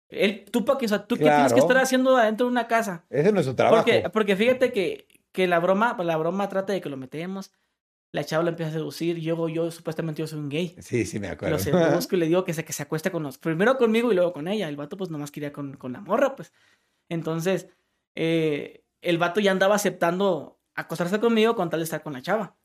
Él, 0.10 0.46
tú, 0.52 0.66
o 0.68 0.88
sea, 0.88 1.06
¿tú 1.06 1.16
qué 1.16 1.24
tienes 1.24 1.54
que 1.54 1.60
estar 1.60 1.78
haciendo 1.78 2.18
adentro 2.18 2.48
de 2.48 2.52
una 2.52 2.68
casa? 2.68 3.06
Ese 3.10 3.32
no 3.32 3.40
es 3.40 3.46
su 3.46 3.56
trabajo. 3.56 3.84
Porque, 3.84 4.10
porque 4.12 4.36
fíjate 4.36 4.72
que, 4.72 5.08
que 5.32 5.48
la 5.48 5.60
broma, 5.60 5.98
la 6.04 6.18
broma 6.18 6.50
trata 6.50 6.74
de 6.74 6.82
que 6.82 6.90
lo 6.90 6.98
metemos 6.98 7.52
la 8.14 8.24
chava 8.24 8.44
la 8.44 8.52
empieza 8.52 8.70
a 8.70 8.74
seducir, 8.74 9.18
yo, 9.18 9.50
yo 9.50 9.72
supuestamente 9.72 10.22
yo 10.22 10.28
soy 10.28 10.38
un 10.38 10.48
gay. 10.48 10.76
Sí, 10.80 11.04
sí, 11.04 11.20
me 11.20 11.30
acuerdo. 11.30 11.58
Lo 11.58 11.60
seduzco 11.60 12.16
y 12.16 12.20
le 12.20 12.28
digo 12.28 12.46
que 12.46 12.54
se, 12.54 12.64
que 12.64 12.72
se 12.72 12.84
acueste 12.84 13.12
con 13.12 13.24
los, 13.24 13.40
primero 13.40 13.76
conmigo 13.76 14.12
y 14.12 14.16
luego 14.16 14.32
con 14.34 14.48
ella. 14.48 14.70
El 14.70 14.76
vato 14.76 14.98
pues 14.98 15.10
nomás 15.10 15.32
quería 15.32 15.52
con, 15.52 15.78
con 15.78 15.94
la 15.94 16.00
morra, 16.00 16.36
pues. 16.36 16.54
Entonces, 17.10 17.70
eh, 18.14 18.84
el 19.02 19.18
vato 19.18 19.40
ya 19.40 19.52
andaba 19.52 19.74
aceptando 19.74 20.60
acostarse 20.76 21.20
conmigo 21.20 21.56
con 21.56 21.72
tal 21.72 21.80
de 21.80 21.86
estar 21.86 22.04
con 22.04 22.14
la 22.14 22.22
chava. 22.22 22.56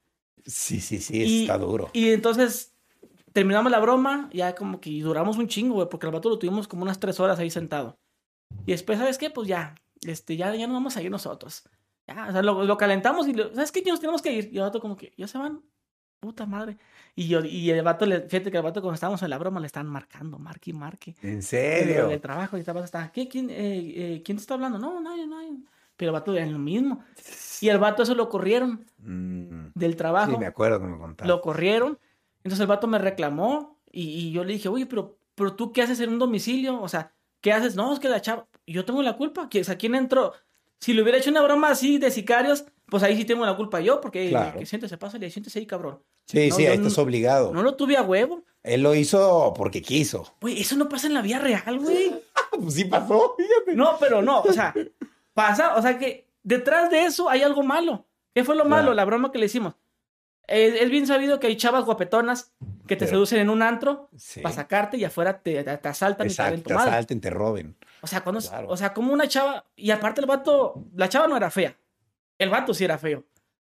Sí, 0.44 0.80
sí, 0.80 0.98
sí, 0.98 1.42
está 1.42 1.56
duro. 1.56 1.88
Y 1.94 2.10
entonces 2.10 2.74
terminamos 3.32 3.72
la 3.72 3.80
broma, 3.80 4.28
ya 4.34 4.54
como 4.54 4.82
que 4.82 5.00
duramos 5.00 5.38
un 5.38 5.48
chingo, 5.48 5.76
güey, 5.76 5.88
porque 5.88 6.06
el 6.06 6.12
vato 6.12 6.28
lo 6.28 6.38
tuvimos 6.38 6.68
como 6.68 6.82
unas 6.82 7.00
tres 7.00 7.20
horas 7.20 7.38
ahí 7.38 7.48
sentado. 7.48 7.98
Y 8.66 8.72
después, 8.72 8.98
¿sabes 8.98 9.16
qué? 9.16 9.30
Pues 9.30 9.48
ya, 9.48 9.76
este, 10.02 10.36
ya, 10.36 10.54
ya 10.54 10.66
nos 10.66 10.74
vamos 10.74 10.96
a 10.98 11.02
ir 11.02 11.10
nosotros. 11.10 11.64
Ya, 12.08 12.26
o 12.28 12.32
sea, 12.32 12.42
lo, 12.42 12.76
calentamos 12.78 13.28
y, 13.28 13.34
¿sabes 13.34 13.70
qué? 13.70 13.82
Ya 13.82 13.92
nos 13.92 14.00
tenemos 14.00 14.22
que 14.22 14.32
ir. 14.32 14.48
Y 14.50 14.56
el 14.56 14.62
vato 14.62 14.80
como 14.80 14.96
que, 14.96 15.12
ya 15.16 15.28
se 15.28 15.36
van. 15.36 15.62
Puta 16.20 16.46
madre. 16.46 16.78
Y 17.14 17.28
yo, 17.28 17.44
y 17.44 17.70
el 17.70 17.82
vato, 17.82 18.06
le, 18.06 18.22
fíjate 18.22 18.50
que 18.50 18.56
el 18.56 18.62
vato 18.62 18.80
cuando 18.80 18.94
estábamos 18.94 19.22
en 19.22 19.30
la 19.30 19.38
broma 19.38 19.60
le 19.60 19.66
estaban 19.66 19.88
marcando, 19.88 20.38
marque 20.38 20.70
y 20.70 20.72
marque. 20.72 21.16
¿En 21.22 21.42
serio? 21.42 22.08
De 22.08 22.18
trabajo 22.18 22.56
y 22.56 22.60
estaba 22.60 22.82
hasta, 22.82 23.12
¿qué? 23.12 23.28
¿Quién, 23.28 23.50
eh, 23.50 23.56
eh, 23.56 24.22
¿Quién 24.24 24.36
te 24.36 24.40
está 24.40 24.54
hablando? 24.54 24.78
No, 24.78 25.00
nadie, 25.00 25.26
nadie. 25.26 25.58
Pero 25.96 26.10
el 26.10 26.12
vato 26.14 26.34
era 26.34 26.46
lo 26.46 26.58
mismo. 26.58 27.04
Y 27.60 27.68
el 27.68 27.78
vato 27.78 28.02
eso 28.02 28.14
lo 28.14 28.28
corrieron 28.28 28.86
mm. 28.98 29.72
del 29.74 29.96
trabajo. 29.96 30.32
Sí, 30.32 30.38
me 30.38 30.46
acuerdo 30.46 30.80
que 30.80 30.86
me 30.86 30.96
contaste. 30.96 31.28
Lo 31.28 31.40
corrieron. 31.40 31.98
Entonces 32.38 32.60
el 32.60 32.68
vato 32.68 32.86
me 32.86 32.98
reclamó 32.98 33.80
y, 33.90 34.02
y, 34.02 34.32
yo 34.32 34.44
le 34.44 34.54
dije, 34.54 34.68
oye, 34.68 34.86
pero, 34.86 35.18
pero 35.34 35.54
tú 35.54 35.72
qué 35.72 35.82
haces 35.82 36.00
en 36.00 36.10
un 36.10 36.18
domicilio? 36.18 36.80
O 36.80 36.88
sea, 36.88 37.12
¿qué 37.40 37.52
haces? 37.52 37.74
No, 37.76 37.92
es 37.92 37.98
que 37.98 38.08
la 38.08 38.22
chava, 38.22 38.46
yo 38.66 38.84
tengo 38.84 39.02
la 39.02 39.16
culpa. 39.16 39.48
O 39.52 39.64
sea, 39.64 39.76
¿quién 39.76 39.94
entró? 39.94 40.32
Si 40.80 40.92
le 40.92 41.02
hubiera 41.02 41.18
hecho 41.18 41.30
una 41.30 41.42
broma 41.42 41.70
así 41.70 41.98
de 41.98 42.10
sicarios, 42.10 42.64
pues 42.86 43.02
ahí 43.02 43.16
sí 43.16 43.24
tengo 43.24 43.44
la 43.44 43.56
culpa 43.56 43.80
yo, 43.80 44.00
porque 44.00 44.28
claro. 44.30 44.64
siéntese, 44.64 44.96
pásale, 44.96 45.30
siéntese 45.30 45.58
ahí, 45.58 45.66
cabrón. 45.66 46.02
Sí, 46.26 46.50
sí, 46.50 46.66
ahí 46.66 46.76
estás 46.76 46.98
obligado. 46.98 47.52
No 47.52 47.62
lo 47.62 47.74
tuve 47.74 47.96
a 47.96 48.02
huevo. 48.02 48.44
Él 48.62 48.82
lo 48.82 48.94
hizo 48.94 49.54
porque 49.56 49.80
quiso. 49.80 50.36
Güey, 50.40 50.60
eso 50.60 50.76
no 50.76 50.88
pasa 50.88 51.06
en 51.06 51.14
la 51.14 51.22
vida 51.22 51.38
real, 51.38 51.78
güey. 51.78 52.12
pues 52.52 52.74
sí 52.74 52.84
pasó, 52.84 53.34
fíjate. 53.36 53.74
No, 53.74 53.96
pero 53.98 54.20
no, 54.20 54.42
o 54.42 54.52
sea, 54.52 54.74
pasa, 55.32 55.76
o 55.76 55.82
sea 55.82 55.98
que 55.98 56.28
detrás 56.42 56.90
de 56.90 57.04
eso 57.04 57.28
hay 57.28 57.42
algo 57.42 57.62
malo. 57.62 58.06
¿Qué 58.34 58.44
fue 58.44 58.56
lo 58.56 58.64
malo? 58.64 58.94
La 58.94 59.04
broma 59.04 59.32
que 59.32 59.38
le 59.38 59.46
hicimos. 59.46 59.74
Es, 60.46 60.88
bien 60.90 61.06
sabido 61.06 61.40
que 61.40 61.46
hay 61.46 61.56
chavas 61.56 61.84
guapetonas 61.84 62.52
que 62.86 62.96
te 62.96 63.06
seducen 63.06 63.38
en 63.40 63.50
un 63.50 63.62
antro 63.62 64.08
para 64.42 64.54
sacarte 64.54 64.96
y 64.96 65.04
afuera 65.04 65.40
te, 65.40 65.62
te, 65.62 65.88
asaltan 65.88 66.26
y 66.26 66.30
te, 66.30 66.58
te 66.62 66.72
asalten, 66.72 67.20
te 67.20 67.30
roben. 67.30 67.76
O 68.00 68.06
sea, 68.06 68.22
cuando, 68.22 68.40
o 68.68 68.76
sea, 68.76 68.92
como 68.92 69.12
una 69.12 69.28
chava, 69.28 69.64
y 69.76 69.90
aparte 69.90 70.20
el 70.20 70.26
vato, 70.26 70.84
la 70.94 71.08
chava 71.08 71.26
no 71.26 71.36
era 71.36 71.50
fea, 71.50 71.76
el 72.38 72.50
vato 72.50 72.74
sí 72.74 72.84
era 72.84 72.98
feo. 72.98 73.24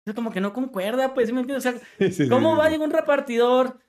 Es 0.05 0.13
como 0.13 0.31
que 0.31 0.41
no 0.41 0.53
concuerda, 0.53 1.13
pues, 1.13 1.31
¿me 1.31 1.41
entiendes? 1.41 1.65
O 1.65 1.71
sea, 1.71 2.29
¿cómo 2.29 2.55
va 2.55 2.65
a 2.65 2.69
llegar 2.69 2.87
un 2.87 2.93
repartidor 2.93 3.79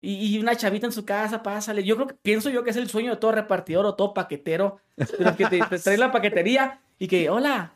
y, 0.00 0.38
una 0.38 0.56
chavita 0.56 0.86
en 0.86 0.92
su 0.92 1.04
casa, 1.04 1.42
pásale? 1.42 1.84
Yo 1.84 1.96
creo 1.96 2.08
que, 2.08 2.14
pienso 2.14 2.50
yo 2.50 2.62
que 2.62 2.70
es 2.70 2.76
el 2.76 2.88
sueño 2.88 3.12
de 3.12 3.16
todo 3.16 3.32
repartidor 3.32 3.86
o 3.86 3.94
todo 3.94 4.14
paquetero, 4.14 4.78
que 5.36 5.46
te, 5.46 5.60
te 5.60 5.78
trae 5.78 5.98
la 5.98 6.12
paquetería 6.12 6.80
y 6.98 7.08
que, 7.08 7.28
hola, 7.28 7.72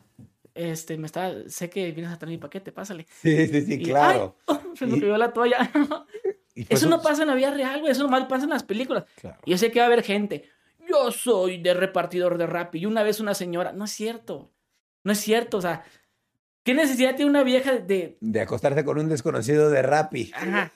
este, 0.53 0.97
me 0.97 1.05
está, 1.05 1.33
sé 1.47 1.69
que 1.69 1.91
vienes 1.91 2.11
a 2.11 2.17
traer 2.17 2.31
mi 2.31 2.37
paquete, 2.37 2.71
pásale. 2.71 3.05
Sí, 3.21 3.47
sí, 3.47 3.61
sí, 3.61 3.83
claro. 3.83 4.35
se 4.75 4.85
me 4.85 4.97
la 5.17 5.31
toalla. 5.31 5.71
eso 6.55 6.89
no 6.89 7.01
pasa 7.01 7.23
en 7.23 7.29
la 7.29 7.35
vida 7.35 7.51
real, 7.51 7.79
güey, 7.79 7.91
eso 7.91 8.03
nomás 8.03 8.25
pasa 8.25 8.43
en 8.43 8.49
las 8.49 8.63
películas. 8.63 9.05
Y 9.45 9.51
yo 9.51 9.57
sé 9.57 9.71
que 9.71 9.79
va 9.79 9.85
a 9.85 9.87
haber 9.87 10.03
gente, 10.03 10.49
yo 10.91 11.11
soy 11.11 11.57
de 11.61 11.73
repartidor 11.73 12.37
de 12.37 12.47
rap 12.47 12.75
y 12.75 12.85
una 12.85 13.03
vez 13.03 13.19
una 13.19 13.33
señora, 13.33 13.71
no 13.71 13.85
es 13.85 13.91
cierto, 13.91 14.51
no 15.03 15.11
es 15.11 15.19
cierto, 15.19 15.57
o 15.57 15.61
sea, 15.61 15.83
¿qué 16.63 16.73
necesidad 16.73 17.15
tiene 17.15 17.31
una 17.31 17.43
vieja 17.43 17.77
de... 17.77 18.17
De 18.19 18.41
acostarse 18.41 18.83
con 18.83 18.99
un 18.99 19.09
desconocido 19.09 19.69
de 19.69 19.81
Rappi. 19.81 20.31
Ajá. 20.33 20.71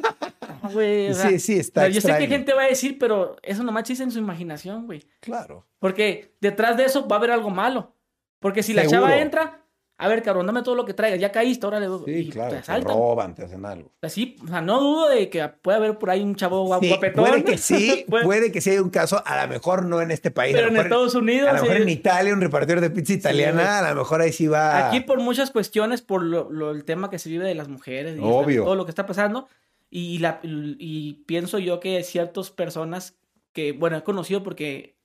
Sí, 1.14 1.40
sí, 1.40 1.60
está 1.60 1.88
Yo 1.90 2.02
sé 2.02 2.18
que 2.18 2.28
gente 2.28 2.54
va 2.54 2.64
a 2.64 2.68
decir, 2.68 2.98
pero 2.98 3.36
eso 3.44 3.64
nomás 3.64 3.84
chiste 3.84 4.04
en 4.04 4.12
su 4.12 4.20
imaginación, 4.20 4.86
güey. 4.86 5.04
Claro. 5.20 5.68
Porque 5.80 6.36
detrás 6.42 6.78
de 6.78 6.86
eso 6.86 7.08
va 7.08 7.18
a 7.18 7.20
haber 7.20 7.32
algo 7.32 7.50
malo. 7.50 7.94
Porque 8.40 8.64
si 8.64 8.74
la 8.74 8.88
chava 8.88 9.18
entra, 9.18 9.65
a 9.98 10.10
ver, 10.10 10.24
cabrón, 10.24 10.46
dame 10.46 10.62
todo 10.62 10.76
lo 10.76 10.84
que 10.84 10.94
traigas, 10.94 11.22
ya 11.22 11.32
caíste, 11.32 11.66
ahora 11.66 11.80
le 11.80 11.88
Sí, 12.06 12.30
claro, 12.30 12.58
te, 12.62 12.80
roban, 12.82 13.34
te 13.34 13.46
hacen 13.46 13.66
algo. 13.66 13.94
Así, 14.02 14.36
o 14.44 14.48
sea, 14.48 14.60
no 14.60 14.82
dudo 14.82 15.08
de 15.08 15.30
que 15.30 15.48
pueda 15.48 15.78
haber 15.78 15.98
por 15.98 16.10
ahí 16.10 16.22
un 16.22 16.36
chavo 16.36 16.66
guapetón. 16.66 17.14
Puede 17.14 17.46
que 17.46 17.58
sí, 17.58 18.06
puede... 18.10 18.52
que 18.52 18.60
sí 18.60 18.72
haya 18.72 18.82
un 18.82 18.90
caso, 18.90 19.24
a 19.26 19.46
lo 19.46 19.54
mejor 19.54 19.86
no 19.86 20.02
en 20.02 20.12
este 20.12 20.32
país. 20.32 20.54
Pero 20.54 20.68
en 20.68 20.76
Estados 20.76 21.16
Unidos. 21.16 21.48
A 21.48 21.54
lo 21.54 21.62
mejor 21.62 21.78
en 21.78 21.88
Italia, 21.88 22.34
un 22.34 22.42
repartidor 22.42 22.82
de 22.82 22.90
pizza 22.90 23.14
italiana, 23.14 23.80
a 23.80 23.94
lo 23.94 24.02
mejor 24.02 24.20
ahí 24.20 24.34
sí 24.34 24.48
va. 24.48 24.90
Aquí 24.90 25.00
por 25.00 25.22
muchas 25.22 25.52
cuestiones, 25.52 26.02
por 26.02 26.24
lo, 26.24 26.72
el 26.72 26.84
tema 26.84 27.10
que 27.10 27.18
se 27.18 27.30
vive 27.30 27.48
de 27.48 27.56
las 27.56 27.70
mujeres, 27.70 28.18
y 28.18 28.22
Obvio. 28.22 28.66
todo 28.66 28.76
lo 28.76 28.86
que 28.86 28.92
está 28.92 29.06
pasando, 29.06 29.48
y, 29.90 30.18
la, 30.18 30.42
y 30.44 31.24
pienso 31.26 31.58
yo 31.58 31.80
que 31.80 32.04
ciertas 32.04 32.52
personas 32.52 33.16
que, 33.54 33.72
bueno, 33.72 33.96
he 33.96 34.04
conocido 34.04 34.44
porque 34.44 34.98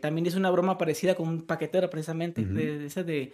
también 0.00 0.26
hice 0.26 0.36
una 0.36 0.50
broma 0.50 0.78
parecida 0.78 1.16
con 1.16 1.26
un 1.26 1.42
paquetero 1.42 1.90
precisamente, 1.90 2.44
de 2.44 2.86
ese 2.86 3.02
de 3.02 3.32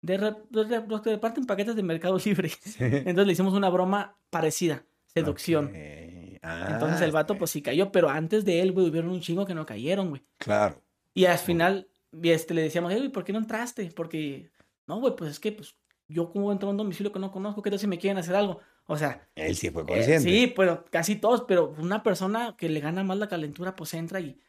de, 0.00 0.18
los 0.50 1.00
que 1.02 1.10
reparten 1.10 1.46
paquetes 1.46 1.76
de 1.76 1.82
Mercado 1.82 2.18
Libre. 2.24 2.50
Entonces 2.78 3.26
le 3.26 3.32
hicimos 3.32 3.54
una 3.54 3.68
broma 3.68 4.16
parecida, 4.30 4.84
seducción. 5.06 5.72
Entonces 5.74 7.00
el 7.00 7.12
vato 7.12 7.36
pues 7.36 7.50
sí 7.50 7.62
cayó, 7.62 7.90
pero 7.90 8.08
antes 8.08 8.44
de 8.44 8.60
él, 8.60 8.72
güey, 8.72 8.88
hubieron 8.88 9.10
un 9.10 9.20
chingo 9.20 9.46
que 9.46 9.54
no 9.54 9.66
cayeron, 9.66 10.10
güey. 10.10 10.22
Claro. 10.38 10.82
Y 11.14 11.24
al 11.24 11.38
final 11.38 11.88
este, 12.22 12.54
le 12.54 12.62
decíamos, 12.62 12.92
güey, 12.94 13.08
¿por 13.08 13.24
qué 13.24 13.32
no 13.32 13.38
entraste? 13.38 13.90
Porque, 13.94 14.50
no, 14.86 15.00
güey, 15.00 15.16
pues 15.16 15.32
es 15.32 15.40
que 15.40 15.52
pues 15.52 15.76
yo 16.06 16.30
como 16.30 16.50
entro 16.52 16.68
a 16.68 16.70
un 16.70 16.76
domicilio 16.76 17.12
que 17.12 17.18
no 17.18 17.30
conozco, 17.30 17.62
¿qué 17.62 17.70
tal 17.70 17.78
si 17.78 17.86
me 17.86 17.98
quieren 17.98 18.18
hacer 18.18 18.34
algo? 18.34 18.60
O 18.86 18.96
sea... 18.96 19.28
Él 19.34 19.54
sí 19.56 19.70
fue 19.70 19.84
consciente. 19.84 20.20
sí, 20.20 20.52
pero 20.56 20.84
casi 20.90 21.16
todos, 21.16 21.44
pero 21.46 21.74
una 21.78 22.02
persona 22.02 22.54
que 22.56 22.68
le 22.68 22.80
gana 22.80 23.04
más 23.04 23.18
la 23.18 23.28
calentura, 23.28 23.76
pues 23.76 23.92
entra 23.92 24.20
y, 24.20 24.40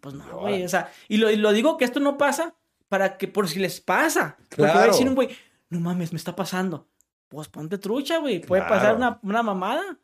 pues 0.00 0.14
no, 0.14 0.24
güey, 0.38 0.64
o 0.64 0.68
sea, 0.68 0.90
y 1.08 1.18
lo, 1.18 1.30
y 1.30 1.36
lo 1.36 1.52
digo 1.52 1.76
que 1.76 1.84
esto 1.84 2.00
no 2.00 2.16
pasa 2.16 2.56
para 2.92 3.16
que 3.16 3.26
por 3.26 3.48
si 3.48 3.58
les 3.58 3.80
pasa. 3.80 4.36
Porque 4.50 4.70
va 4.70 4.82
a 4.82 4.86
decir 4.88 5.08
un 5.08 5.14
güey, 5.14 5.30
no 5.70 5.80
mames, 5.80 6.12
me 6.12 6.18
está 6.18 6.36
pasando. 6.36 6.90
Pues 7.28 7.48
ponte 7.48 7.78
trucha, 7.78 8.18
güey. 8.18 8.42
Puede 8.42 8.60
pasar 8.64 8.96
una, 8.96 9.18
una, 9.22 9.42
mamada. 9.42 9.98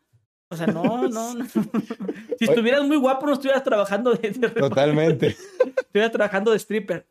O 0.49 0.57
sea, 0.57 0.69
no, 0.69 0.83
no, 1.07 1.35
no. 1.35 1.47
si 2.39 2.47
estuvieras 2.47 2.85
muy 2.85 2.97
guapo, 2.97 3.27
no 3.27 3.35
estuvieras 3.35 3.63
trabajando 3.63 4.15
de, 4.15 4.31
Totalmente. 4.31 5.37
estuvieras 5.77 6.13
trabajando 6.13 6.53
de 6.53 6.57
stripper. 6.57 7.07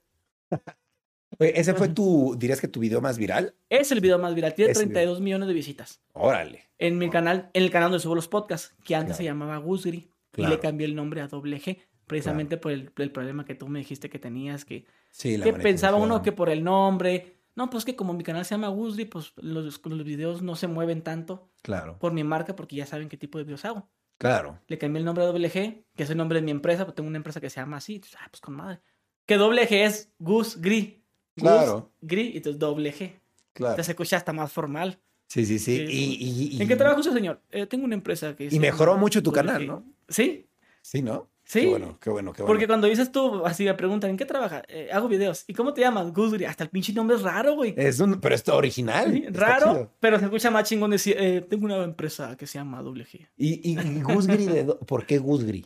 Oye, 1.38 1.60
¿ese 1.60 1.76
fue 1.76 1.90
tu, 1.90 2.36
dirías 2.40 2.60
que 2.60 2.68
tu 2.68 2.80
video 2.80 3.00
más 3.00 3.20
viral? 3.20 3.54
Es 3.70 3.92
el 3.92 4.02
video 4.02 4.18
más 4.18 4.34
viral. 4.34 4.56
Tiene 4.56 4.74
32 4.74 5.22
millones 5.22 5.48
de 5.48 5.54
visitas. 5.54 6.02
Órale. 6.14 6.72
En 6.80 6.98
mi 6.98 7.12
canal, 7.12 7.52
en 7.54 7.62
el 7.62 7.70
canal 7.70 7.92
donde 7.92 8.02
subo 8.02 8.16
los 8.16 8.28
podcasts, 8.28 8.74
que 8.84 8.96
antes 8.96 9.16
se 9.16 9.24
llamaba 9.24 9.58
Gusgri. 9.58 10.10
Y 10.38 10.48
le 10.48 10.60
cambié 10.60 10.88
el 10.88 10.96
nombre 10.96 11.22
a 11.22 11.28
Doble 11.28 11.62
G 11.62 11.78
precisamente 12.08 12.58
por 12.58 12.72
el, 12.72 13.12
problema 13.12 13.46
que 13.46 13.54
tú 13.54 13.68
me 13.68 13.80
dijiste 13.80 14.10
que 14.10 14.18
tenías, 14.18 14.66
que, 14.66 14.86
sí, 15.12 15.40
que 15.40 15.54
pensaba 15.54 15.98
uno 15.98 16.22
que 16.22 16.32
por 16.32 16.50
el 16.50 16.64
nombre, 16.64 17.38
no, 17.56 17.70
pues 17.70 17.86
que 17.86 17.96
como 17.96 18.14
mi 18.14 18.24
canal 18.24 18.46
se 18.46 18.56
llama 18.56 18.70
Gusri, 18.70 19.06
pues 19.06 19.34
los, 19.36 19.82
los 19.84 20.04
videos 20.04 20.42
no 20.42 20.56
se 20.56 20.68
mueven 20.68 21.02
tanto 21.02 21.50
claro. 21.64 21.98
por 22.00 22.14
mi 22.14 22.24
marca 22.24 22.56
porque 22.56 22.76
ya 22.76 22.86
saben 22.86 23.10
qué 23.10 23.18
tipo 23.18 23.38
de 23.38 23.44
videos 23.44 23.66
hago. 23.66 23.90
Claro. 24.18 24.60
Le 24.68 24.78
cambié 24.78 25.00
el 25.00 25.06
nombre 25.06 25.26
a 25.26 25.28
WG, 25.30 25.52
que 25.96 26.04
es 26.04 26.10
el 26.10 26.18
nombre 26.18 26.40
de 26.40 26.46
mi 26.46 26.52
empresa, 26.52 26.86
pues 26.86 26.96
tengo 26.96 27.08
una 27.08 27.18
empresa 27.18 27.42
que 27.42 27.50
se 27.50 27.60
llama 27.60 27.78
así, 27.78 28.02
ah, 28.20 28.28
pues 28.32 28.42
con 28.42 28.56
madre. 28.56 28.80
Que 29.26 29.38
WG 29.38 29.74
es 29.74 30.12
Gus 30.18 30.62
Gri. 30.62 31.04
Claro. 31.36 31.92
Gri, 32.02 32.32
y 32.34 32.38
entonces 32.38 32.60
doble 32.60 32.94
G. 32.94 33.20
Claro. 33.54 33.74
Entonces 33.74 33.90
escucha 33.90 34.18
hasta 34.18 34.34
más 34.34 34.52
formal. 34.52 35.00
Sí, 35.28 35.46
sí, 35.46 35.60
sí. 35.60 35.84
Y, 35.90 36.62
¿En 36.62 36.68
qué 36.68 36.76
trabaja 36.76 37.00
usted, 37.00 37.14
señor? 37.14 37.42
Eh, 37.52 37.66
tengo 37.66 37.86
una 37.86 37.96
empresa 37.96 38.36
que... 38.36 38.48
Y 38.50 38.60
mejoró 38.60 38.98
mucho 38.98 39.22
tu 39.22 39.32
canal, 39.32 39.68
¿no? 39.68 39.84
Sí. 40.08 40.48
Sí, 40.82 41.02
¿no? 41.02 41.28
Sí. 41.48 41.62
Qué 41.62 41.68
bueno, 41.68 41.98
qué 42.02 42.10
bueno, 42.10 42.34
qué 42.34 42.42
bueno. 42.42 42.54
Porque 42.54 42.68
cuando 42.68 42.88
dices 42.88 43.10
tú, 43.10 43.46
así 43.46 43.64
me 43.64 43.74
preguntan, 43.74 44.10
¿en 44.10 44.18
qué 44.18 44.26
trabajas? 44.26 44.64
Eh, 44.68 44.90
hago 44.92 45.08
videos. 45.08 45.46
¿Y 45.48 45.54
cómo 45.54 45.74
te 45.74 45.80
llamas? 45.80 46.12
Gusgri. 46.12 46.44
Hasta 46.44 46.66
el 46.66 46.70
pinche 46.70 46.92
nombre 46.92 47.16
es 47.16 47.24
raro, 47.24 47.56
güey. 47.56 47.74
Es 47.78 48.02
un, 48.02 48.20
pero 48.20 48.36
es 48.36 48.48
original. 48.50 49.26
raro, 49.32 49.94
pero 50.02 50.20
se 50.20 50.26
escucha 50.26 50.52
más 50.52 50.68
chingón 50.68 50.92
decir, 50.92 51.16
eh, 51.18 51.40
tengo 51.40 51.66
una 51.66 51.82
empresa 51.86 52.36
que 52.36 52.46
se 52.46 52.58
llama 52.58 52.82
WG. 52.82 53.30
¿Y, 53.38 53.72
y 53.72 54.02
Gusgri, 54.02 54.46
de 54.46 54.66
¿por 54.66 55.06
qué 55.06 55.20
Gusgri? 55.20 55.66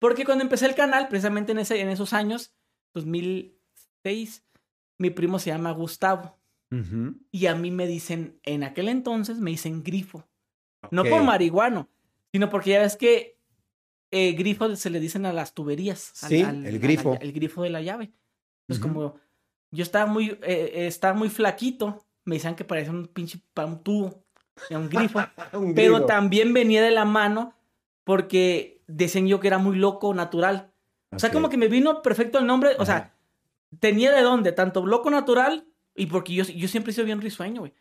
Porque 0.00 0.24
cuando 0.24 0.42
empecé 0.42 0.66
el 0.66 0.74
canal, 0.74 1.06
precisamente 1.06 1.52
en, 1.52 1.60
ese, 1.60 1.80
en 1.80 1.90
esos 1.90 2.12
años, 2.12 2.52
2006, 2.94 4.44
mi 4.98 5.10
primo 5.10 5.38
se 5.38 5.50
llama 5.50 5.70
Gustavo. 5.70 6.36
Y 7.30 7.46
a 7.46 7.54
mí 7.54 7.70
me 7.70 7.86
dicen, 7.86 8.40
en 8.42 8.64
aquel 8.64 8.88
entonces 8.88 9.38
me 9.38 9.52
dicen 9.52 9.84
grifo. 9.84 10.28
No 10.90 11.04
por 11.04 11.22
marihuano, 11.22 11.88
sino 12.32 12.50
porque 12.50 12.70
ya 12.70 12.80
ves 12.80 12.96
que 12.96 13.37
eh, 14.10 14.32
grifo 14.32 14.74
se 14.76 14.90
le 14.90 15.00
dicen 15.00 15.26
a 15.26 15.32
las 15.32 15.54
tuberías. 15.54 16.10
Sí, 16.14 16.42
al- 16.42 16.64
el 16.66 16.74
la 16.74 16.78
grifo. 16.78 17.18
el 17.20 17.32
grifo 17.32 17.62
de 17.62 17.70
la 17.70 17.80
llave. 17.82 18.12
Ujú. 18.70 18.80
como 18.80 19.14
yo 19.70 19.82
estaba 19.82 20.04
muy, 20.06 20.30
eh, 20.30 20.38
eh, 20.42 20.86
estaba 20.86 21.14
muy 21.14 21.28
flaquito, 21.30 22.04
me 22.24 22.36
decían 22.36 22.54
que 22.54 22.64
parecía 22.64 22.92
un 22.92 23.06
pinche 23.06 23.40
un 23.56 23.82
tubo, 23.82 24.24
un 24.70 24.88
grifo. 24.88 25.20
Un 25.54 25.74
pero 25.74 25.94
grifo. 25.94 26.06
también 26.06 26.52
venía 26.52 26.82
de 26.82 26.90
la 26.90 27.04
mano 27.04 27.54
porque 28.04 28.82
decían 28.86 29.26
yo 29.26 29.40
que 29.40 29.48
era 29.48 29.58
muy 29.58 29.76
loco 29.76 30.12
natural. 30.14 30.72
O 31.10 31.18
sea, 31.18 31.30
como 31.30 31.48
que 31.48 31.56
me 31.56 31.68
vino 31.68 32.02
perfecto 32.02 32.38
el 32.38 32.46
nombre. 32.46 32.70
O 32.78 32.84
sea, 32.86 33.14
tenía 33.80 34.12
de 34.14 34.22
dónde, 34.22 34.52
tanto 34.52 34.84
loco 34.84 35.10
natural 35.10 35.66
y 35.94 36.06
porque 36.06 36.34
yo, 36.34 36.44
yo 36.44 36.68
siempre 36.68 36.90
he 36.90 36.94
sido 36.94 37.06
bien 37.06 37.20
risueño, 37.20 37.60
güey. 37.62 37.74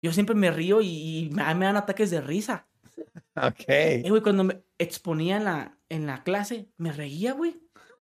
Yo 0.00 0.12
siempre 0.12 0.34
me 0.34 0.50
río 0.50 0.80
y, 0.80 0.86
y 1.26 1.30
me, 1.30 1.42
me 1.54 1.64
dan 1.66 1.76
ataques 1.76 2.10
de 2.10 2.20
risa. 2.20 2.66
Ok. 3.34 3.64
Eh, 3.68 4.04
güey, 4.08 4.22
cuando 4.22 4.44
me 4.44 4.62
exponía 4.78 5.38
en 5.38 5.44
la, 5.44 5.78
en 5.88 6.06
la 6.06 6.22
clase, 6.22 6.68
me 6.76 6.92
reía, 6.92 7.32
güey. 7.32 7.60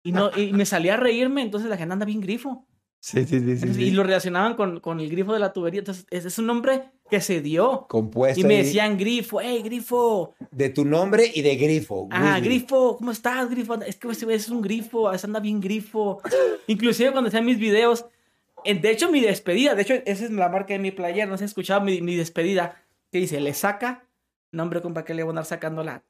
Y, 0.02 0.12
no, 0.12 0.30
y 0.36 0.52
me 0.52 0.66
salía 0.66 0.94
a 0.94 0.96
reírme, 0.98 1.40
entonces 1.40 1.70
la 1.70 1.78
gente 1.78 1.94
anda 1.94 2.04
bien 2.04 2.20
grifo. 2.20 2.66
Sí, 3.00 3.20
sí, 3.20 3.38
sí, 3.38 3.40
sí. 3.40 3.50
Entonces, 3.52 3.76
sí. 3.76 3.84
Y 3.84 3.90
lo 3.90 4.02
relacionaban 4.02 4.54
con, 4.54 4.80
con 4.80 5.00
el 5.00 5.10
grifo 5.10 5.32
de 5.32 5.38
la 5.38 5.52
tubería. 5.52 5.80
Entonces, 5.80 6.06
ese 6.10 6.28
es 6.28 6.38
un 6.38 6.46
nombre 6.46 6.90
que 7.10 7.20
se 7.20 7.40
dio. 7.40 7.86
Compuesto 7.88 8.40
Y 8.40 8.44
me 8.44 8.58
decían 8.58 8.96
grifo, 8.96 9.40
hey, 9.40 9.62
grifo. 9.62 10.34
de 10.50 10.70
tu 10.70 10.84
nombre 10.84 11.30
y 11.34 11.42
de 11.42 11.56
grifo. 11.56 12.08
Ah, 12.10 12.40
grifo, 12.40 12.96
¿cómo 12.96 13.10
estás, 13.10 13.50
grifo? 13.50 13.74
Es 13.82 13.96
que 13.96 14.08
ese 14.08 14.32
es 14.34 14.48
un 14.48 14.62
grifo, 14.62 15.08
anda 15.08 15.40
bien 15.40 15.60
grifo. 15.60 16.20
Inclusive 16.66 17.12
cuando 17.12 17.28
hacían 17.28 17.44
mis 17.44 17.58
videos, 17.58 18.06
de 18.64 18.90
hecho 18.90 19.10
mi 19.10 19.20
despedida, 19.20 19.74
de 19.74 19.82
hecho 19.82 19.94
esa 20.06 20.24
es 20.24 20.30
la 20.30 20.48
marca 20.48 20.72
de 20.72 20.78
mi 20.78 20.90
player, 20.90 21.28
no 21.28 21.36
se 21.36 21.44
ha 21.44 21.46
escuchado 21.46 21.82
mi, 21.82 22.00
mi 22.00 22.16
despedida, 22.16 22.82
que 23.12 23.18
dice, 23.18 23.38
le 23.38 23.52
saca, 23.52 24.06
nombre 24.54 24.80
compa 24.80 25.04
que 25.04 25.14
le 25.14 25.22
voy 25.22 25.30
a 25.30 25.32
andar 25.32 25.44
sacando 25.44 25.82
la... 25.82 26.02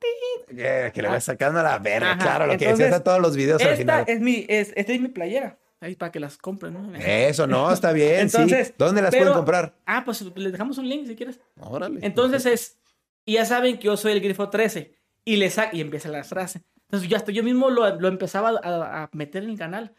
Eh, 0.49 0.91
que 0.95 1.03
le 1.03 1.09
vas 1.09 1.25
sacando 1.25 1.63
la 1.63 1.79
verga, 1.79 2.13
Ajá, 2.13 2.19
claro, 2.23 2.47
lo 2.47 2.51
que 2.59 2.65
entonces, 2.65 2.79
decías 2.87 3.01
a 3.01 3.05
todos 3.05 3.21
los 3.21 3.35
videos 3.35 3.61
al 3.63 3.69
Esta 3.69 3.77
final. 3.79 4.05
es 4.07 4.21
mi, 4.21 4.45
es, 4.49 4.73
esta 4.77 4.93
es 4.93 5.01
mi 5.01 5.09
playera, 5.09 5.59
ahí 5.81 5.97
para 5.97 6.13
que 6.13 6.21
las 6.21 6.37
compren, 6.37 6.75
¿no? 6.75 6.95
Eso, 6.97 7.47
no, 7.47 7.73
está 7.73 7.93
bien. 7.93 8.21
Entonces, 8.21 8.69
sí. 8.69 8.75
¿Dónde 8.77 9.01
las 9.03 9.11
pero- 9.11 9.23
pueden 9.25 9.37
comprar? 9.37 9.75
Ah, 9.87 10.03
pues 10.05 10.21
les 10.37 10.53
dejamos 10.53 10.77
un 10.79 10.89
link 10.89 11.07
si 11.07 11.17
quieres. 11.17 11.41
Órale. 11.59 12.01
Entonces 12.03 12.45
es, 12.47 12.79
y 13.25 13.35
ya 13.35 13.45
saben 13.47 13.79
que 13.79 13.87
yo 13.87 13.97
soy 13.97 14.13
el 14.13 14.21
grifo 14.21 14.51
13. 14.51 14.95
Y 15.25 15.37
le 15.37 15.51
y 15.73 15.81
empieza 15.81 16.11
la 16.11 16.23
frase. 16.23 16.63
Entonces 16.83 17.09
ya 17.09 17.17
hasta 17.17 17.33
yo 17.33 17.43
mismo 17.43 17.71
lo, 17.71 17.99
lo 17.99 18.09
empezaba 18.09 18.51
a, 18.63 19.05
a 19.05 19.11
meter 19.13 19.43
en 19.45 19.51
el 19.51 19.59
canal. 19.59 19.95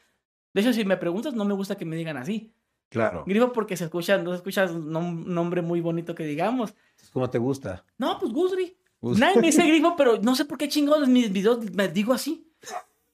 De 0.54 0.62
hecho, 0.62 0.72
si 0.72 0.86
me 0.86 0.98
preguntas, 0.98 1.34
no 1.34 1.44
me 1.44 1.56
gusta 1.56 1.76
que 1.76 1.84
me 1.86 1.96
digan 1.96 2.16
así. 2.18 2.54
Claro. 2.90 3.24
Grifo 3.26 3.52
porque 3.52 3.76
se 3.76 3.86
escucha, 3.86 4.20
no 4.20 4.30
se 4.30 4.36
escucha 4.38 4.66
un 4.66 4.92
nom- 4.94 5.26
nombre 5.26 5.64
muy 5.64 5.82
bonito 5.82 6.14
que 6.14 6.24
digamos. 6.24 6.76
¿Cómo 7.16 7.30
te 7.30 7.38
gusta? 7.38 7.86
No, 7.98 8.20
pues 8.20 8.34
Gusri. 8.34 8.78
Gus- 9.00 9.18
Nadie 9.18 9.38
me 9.40 9.48
dice 9.48 9.64
grifo, 9.68 9.96
pero 9.96 10.18
no 10.22 10.36
sé 10.36 10.44
por 10.44 10.58
qué 10.58 10.68
chingados 10.68 11.08
mis 11.08 11.32
videos 11.32 11.72
me 11.72 11.88
digo 11.88 12.12
así. 12.12 12.52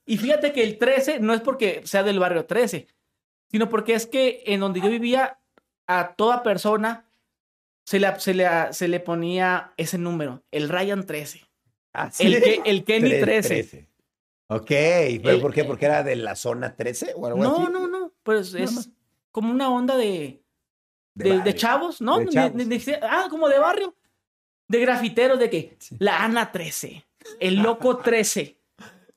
Y 0.07 0.17
fíjate 0.17 0.51
que 0.53 0.63
el 0.63 0.79
13 0.79 1.19
no 1.19 1.35
es 1.35 1.41
porque 1.41 1.83
sea 1.85 2.01
del 2.01 2.17
barrio 2.17 2.45
13, 2.47 2.87
sino 3.51 3.69
porque 3.69 3.93
es 3.93 4.07
que 4.07 4.41
en 4.47 4.59
donde 4.59 4.81
yo 4.81 4.89
vivía, 4.89 5.39
a 5.85 6.15
toda 6.15 6.41
persona 6.41 7.05
se 7.85 7.99
le, 7.99 8.19
se 8.19 8.33
le, 8.33 8.47
se 8.71 8.87
le 8.87 8.99
ponía 9.01 9.71
ese 9.77 9.99
número, 9.99 10.43
el 10.49 10.67
Ryan 10.67 11.05
13. 11.05 11.41
Ah, 11.93 12.09
El, 12.17 12.41
que, 12.41 12.61
el 12.65 12.83
Kenny 12.83 13.09
Tre- 13.11 13.21
13. 13.43 13.87
Ok, 14.47 14.65
¿pero 14.67 15.29
El- 15.29 15.41
por 15.41 15.53
qué? 15.53 15.63
¿Porque 15.63 15.85
era 15.85 16.01
de 16.01 16.15
la 16.15 16.35
zona 16.35 16.75
13 16.75 17.13
o 17.15 17.27
algo 17.27 17.43
No, 17.43 17.57
así? 17.65 17.71
no, 17.71 17.87
no. 17.87 18.11
Pues 18.23 18.55
es 18.55 18.89
como 19.31 19.51
una 19.51 19.69
onda 19.69 19.95
de, 19.95 20.41
de, 21.13 21.55
chavos, 21.55 22.01
¿no? 22.01 22.23
Chavos. 22.25 22.61
ah, 23.01 23.27
como 23.29 23.49
de 23.49 23.59
barrio. 23.59 23.95
De 24.67 24.79
grafiteros, 24.79 25.37
de 25.39 25.49
que 25.49 25.75
Sí. 25.79 25.97
la 25.99 26.23
Ana 26.23 26.51
13, 26.51 27.05
el 27.39 27.55
Loco 27.57 27.97
13. 28.03 28.57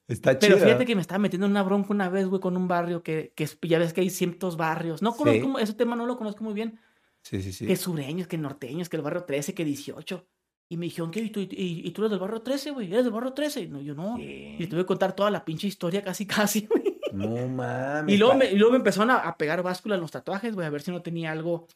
Está 0.06 0.38
Pero 0.38 0.56
chido. 0.56 0.66
fíjate 0.66 0.84
que 0.84 0.94
me 0.94 1.00
estaba 1.00 1.18
metiendo 1.18 1.46
en 1.46 1.52
una 1.52 1.62
bronca 1.62 1.88
una 1.90 2.08
vez, 2.10 2.26
güey, 2.26 2.40
con 2.40 2.56
un 2.56 2.68
barrio 2.68 3.02
que, 3.02 3.32
que 3.34 3.48
ya 3.62 3.78
ves 3.78 3.92
que 3.94 4.02
hay 4.02 4.10
cientos 4.10 4.56
barrios. 4.56 5.00
No 5.00 5.14
conozco, 5.16 5.58
ese 5.58 5.72
tema 5.74 5.96
no 5.96 6.04
lo 6.06 6.16
conozco 6.18 6.44
muy 6.44 6.52
bien. 6.52 6.78
Sí, 7.22 7.40
sí, 7.40 7.52
sí. 7.52 7.66
Que 7.66 7.76
sureños, 7.76 8.26
que 8.26 8.36
norteños, 8.36 8.88
que 8.90 8.96
el 8.96 9.02
barrio 9.02 9.24
13, 9.24 9.54
que 9.54 9.64
18. 9.64 10.26
Y 10.68 10.76
me 10.76 10.86
dijeron, 10.86 11.10
¿qué? 11.10 11.20
¿Y 11.20 11.30
tú, 11.30 11.40
y, 11.40 11.48
y 11.50 11.90
tú 11.92 12.02
eres 12.02 12.10
del 12.10 12.20
barrio 12.20 12.42
13, 12.42 12.72
güey? 12.72 12.92
¿Eres 12.92 13.04
del 13.04 13.12
barrio 13.14 13.32
13? 13.32 13.66
No, 13.68 13.80
yo 13.80 13.94
no. 13.94 14.18
Y 14.18 14.56
le 14.58 14.66
tuve 14.66 14.80
que 14.80 14.86
contar 14.86 15.14
toda 15.14 15.30
la 15.30 15.42
pinche 15.44 15.68
historia 15.68 16.02
casi, 16.02 16.26
casi, 16.26 16.66
güey. 16.66 16.98
No 17.12 17.46
mames. 17.48 18.12
Y 18.14 18.18
luego, 18.18 18.34
me, 18.34 18.50
y 18.50 18.56
luego 18.56 18.72
me 18.72 18.78
empezaron 18.78 19.10
a, 19.10 19.16
a 19.18 19.38
pegar 19.38 19.62
báscula 19.62 19.94
en 19.94 20.00
los 20.02 20.10
tatuajes, 20.10 20.54
güey, 20.54 20.66
a 20.66 20.70
ver 20.70 20.82
si 20.82 20.90
no 20.90 21.00
tenía 21.00 21.30
algo, 21.32 21.66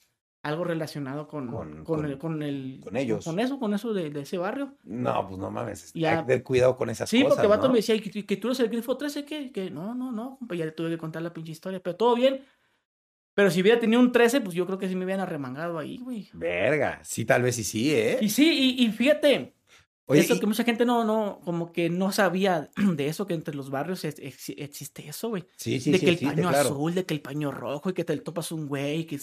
algo 0.42 0.64
relacionado 0.64 1.27
con, 1.27 1.48
Con- 1.85 2.05
el, 2.07 2.16
con 2.18 2.42
el... 2.42 2.81
con 2.83 2.96
ellos. 2.96 3.24
Con 3.24 3.40
eso, 3.40 3.59
con 3.59 3.74
eso 3.74 3.92
de, 3.92 4.11
de 4.11 4.20
ese 4.22 4.38
barrio. 4.38 4.77
No, 4.85 5.27
pues 5.27 5.38
no 5.38 5.51
mames. 5.51 5.92
Ya. 5.94 6.12
Hay 6.12 6.16
que 6.18 6.22
tener 6.27 6.42
cuidado 6.44 6.77
con 6.77 6.88
esas 6.90 7.11
Sí, 7.11 7.22
cosas. 7.22 7.37
porque 7.37 7.46
el 7.46 7.51
vato 7.51 7.66
¿no? 7.66 7.72
me 7.72 7.79
decía, 7.81 7.94
¿y 7.96 8.01
que, 8.01 8.24
que 8.24 8.37
tú 8.37 8.48
eres 8.48 8.61
el 8.61 8.68
grifo 8.68 8.96
13? 8.96 9.24
¿Qué? 9.24 9.51
Que 9.53 9.70
no, 9.70 9.94
no, 9.94 10.12
no. 10.12 10.38
Pues 10.46 10.59
ya 10.59 10.64
le 10.66 10.72
tuve 10.72 10.90
que 10.90 10.98
contar 10.98 11.22
la 11.22 11.33
pinche 11.35 11.53
historia, 11.53 11.81
pero 11.81 11.96
todo 11.96 12.14
bien. 12.14 12.40
Pero 13.35 13.51
si 13.51 13.61
hubiera 13.62 13.79
tenido 13.79 14.01
un 14.01 14.11
13, 14.11 14.40
pues 14.40 14.55
yo 14.55 14.66
creo 14.66 14.79
que 14.79 14.88
sí 14.88 14.96
me 14.96 15.05
hubieran 15.05 15.22
arremangado 15.24 15.79
ahí, 15.79 15.98
güey. 15.98 16.29
Verga. 16.33 17.01
Sí, 17.05 17.24
tal 17.24 17.42
vez 17.42 17.55
sí, 17.57 17.64
sí, 17.64 17.92
¿eh? 17.92 18.18
Y 18.20 18.29
sí, 18.31 18.77
y, 18.79 18.85
y 18.85 18.90
fíjate, 18.90 19.55
Oye, 20.07 20.20
eso 20.22 20.35
y- 20.35 20.40
que 20.40 20.46
mucha 20.46 20.64
gente 20.64 20.85
no, 20.85 21.05
no, 21.05 21.40
como 21.44 21.70
que 21.72 21.88
no 21.90 22.11
sabía 22.11 22.70
de 22.77 23.07
eso, 23.09 23.27
que 23.27 23.35
entre 23.35 23.55
los 23.55 23.70
barrios 23.70 24.05
es- 24.05 24.18
existe 24.57 25.09
eso, 25.09 25.29
güey. 25.29 25.44
sí, 25.57 25.79
sí, 25.81 25.92
de 25.92 25.98
sí, 25.98 26.05
que 26.05 26.11
el 26.12 26.18
sí, 26.18 26.24
paño 26.27 26.48
claro. 26.48 26.68
azul, 26.70 26.94
de 26.94 27.05
que 27.05 27.14
el 27.14 27.20
paño 27.20 27.51
rojo, 27.53 27.90
y 27.90 27.92
que 27.92 28.05
te 28.05 28.16
topas 28.18 28.51
un 28.53 28.66
güey, 28.66 29.05
que... 29.07 29.18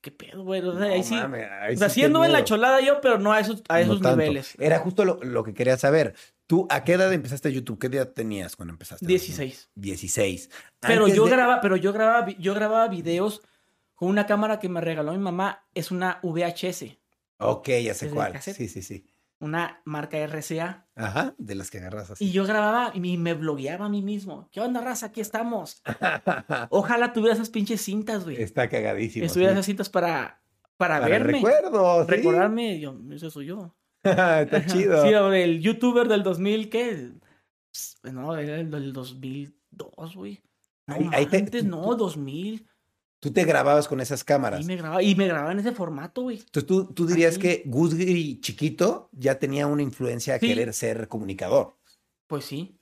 ¿Qué, 0.00 0.10
pedo, 0.12 0.44
güey? 0.44 0.60
O 0.62 0.72
sea, 0.78 0.86
No 0.88 0.94
ahí 0.94 1.02
sí... 1.02 1.14
mames, 1.14 1.48
ahí 1.50 1.74
o 1.74 1.78
sea, 1.78 1.88
sí 1.88 2.04
anduve 2.04 2.26
en 2.26 2.32
la 2.32 2.44
cholada 2.44 2.80
yo, 2.80 3.00
pero 3.00 3.18
no 3.18 3.32
a 3.32 3.40
esos, 3.40 3.62
a 3.68 3.74
No 3.78 3.80
esos 3.84 4.00
tanto. 4.00 4.16
niveles. 4.20 4.54
Era 4.58 4.78
justo 4.78 5.04
lo, 5.04 5.18
lo 5.22 5.42
que 5.44 5.54
quería 5.54 5.76
saber. 5.76 6.14
¿Tú 6.46 6.66
a 6.70 6.84
qué 6.84 6.92
edad 6.94 7.12
empezaste 7.12 7.52
YouTube? 7.52 7.78
¿Qué 7.78 7.88
edad 7.88 8.08
tenías 8.12 8.56
cuando 8.56 8.72
empezaste? 8.72 9.04
16. 9.06 9.70
16. 9.74 10.50
Pero 10.80 11.02
Antes 11.04 11.16
yo 11.16 11.24
de- 11.24 11.30
grababa, 11.32 11.60
pero 11.60 11.76
yo 11.76 11.92
grababa, 11.92 12.26
yo 12.38 12.54
grababa 12.54 12.88
videos 12.88 13.42
con 13.94 14.08
una 14.08 14.26
cámara 14.26 14.60
que 14.60 14.68
me 14.68 14.80
regaló 14.80 15.10
mi 15.12 15.18
mamá, 15.18 15.66
es 15.74 15.90
una 15.90 16.20
VHS, 16.22 16.96
Ok, 17.40 17.68
ya 17.68 17.94
sé 17.94 18.06
¿Desde 18.06 18.14
cuál. 18.14 18.40
Sí, 18.42 18.68
sí, 18.68 18.82
sí. 18.82 19.04
Una 19.40 19.80
marca 19.84 20.16
RCA. 20.18 20.86
Ajá, 20.96 21.34
de 21.38 21.54
las 21.54 21.70
que 21.70 21.78
agarras 21.78 22.10
así. 22.10 22.24
Y 22.24 22.32
yo 22.32 22.44
grababa 22.44 22.90
y 22.94 23.16
me 23.16 23.34
blogueaba 23.34 23.86
a 23.86 23.88
mí 23.88 24.02
mismo. 24.02 24.48
¿Qué 24.52 24.60
onda, 24.60 24.80
raza? 24.80 25.06
Aquí 25.06 25.20
estamos. 25.20 25.82
Ojalá 26.70 27.12
tuviera 27.12 27.34
esas 27.34 27.50
pinches 27.50 27.80
cintas, 27.80 28.24
güey. 28.24 28.40
Está 28.42 28.68
cagadísimo. 28.68 29.24
Estuviera 29.24 29.52
sí. 29.52 29.54
esas 29.56 29.66
cintas 29.66 29.88
para, 29.88 30.40
para, 30.76 30.96
Para 31.00 31.08
verme. 31.08 31.32
recuerdos. 31.34 32.06
sí. 32.06 32.12
Recordarme, 32.12 32.80
yo, 32.80 32.96
ese 33.12 33.30
soy 33.30 33.46
yo. 33.46 33.74
Está 34.02 34.64
chido. 34.66 35.02
Sí, 35.02 35.10
el 35.12 35.60
youtuber 35.60 36.08
del 36.08 36.22
2000, 36.22 36.68
¿qué? 36.70 37.12
No, 38.04 38.36
era 38.36 38.56
el 38.56 38.70
del 38.70 38.92
2002, 38.92 40.14
güey. 40.16 40.42
No, 40.86 40.94
Ahí- 40.94 41.10
ahí 41.12 41.26
te- 41.26 41.36
antes, 41.38 41.62
tú- 41.62 41.68
no, 41.68 41.82
tú- 41.90 41.96
2000. 41.96 42.66
Tú 43.20 43.32
te 43.32 43.44
grababas 43.44 43.88
con 43.88 44.00
esas 44.00 44.22
cámaras. 44.22 44.60
Y 44.60 44.64
me 44.64 44.76
grababa, 44.76 45.02
y 45.02 45.14
me 45.16 45.26
grababa 45.26 45.50
en 45.52 45.58
ese 45.58 45.72
formato, 45.72 46.22
güey. 46.22 46.38
Entonces 46.38 46.66
tú, 46.66 46.84
tú 46.86 47.06
dirías 47.06 47.32
Así. 47.32 47.40
que 47.40 47.62
Guzgri 47.66 48.40
chiquito 48.40 49.08
ya 49.12 49.38
tenía 49.40 49.66
una 49.66 49.82
influencia 49.82 50.36
a 50.36 50.38
Sí. 50.38 50.46
querer 50.46 50.72
ser 50.72 51.08
comunicador. 51.08 51.76
Pues 52.28 52.44
sí. 52.44 52.76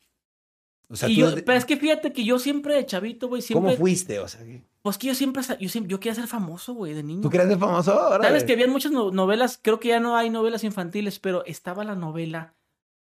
O 0.89 0.95
sea, 0.97 1.09
y 1.09 1.15
tú 1.15 1.21
yo, 1.21 1.31
de- 1.33 1.43
pero 1.43 1.57
es 1.59 1.65
que 1.65 1.77
fíjate 1.79 2.13
que 2.13 2.23
yo 2.25 2.39
siempre 2.39 2.75
de 2.75 2.85
chavito, 2.87 3.29
güey, 3.29 3.43
¿cómo 3.53 3.69
siempre. 3.69 3.77
fuiste? 3.77 4.19
O 4.21 4.29
sea, 4.29 4.45
que- 4.45 4.63
Pues 4.83 4.99
que 4.99 5.09
yo 5.09 5.15
siempre, 5.15 5.43
yo 5.59 5.69
siempre, 5.69 5.91
yo 5.91 5.99
quería 5.99 6.15
ser 6.15 6.29
famoso, 6.29 6.75
güey, 6.75 6.93
de 6.95 7.03
niño. 7.03 7.23
¿tú 7.23 7.31
querías 7.31 7.49
ser 7.49 7.59
famoso? 7.59 7.93
Órale. 8.09 8.25
Sabes 8.29 8.45
que 8.45 8.53
habían 8.53 8.71
muchas 8.71 8.93
no- 8.93 9.11
novelas, 9.11 9.59
creo 9.61 9.81
que 9.81 9.89
ya 9.89 9.99
no 10.01 10.17
hay 10.17 10.31
novelas 10.31 10.63
infantiles, 10.65 11.19
pero 11.19 11.45
estaba 11.47 11.83
la 11.83 11.97
novela 11.97 12.55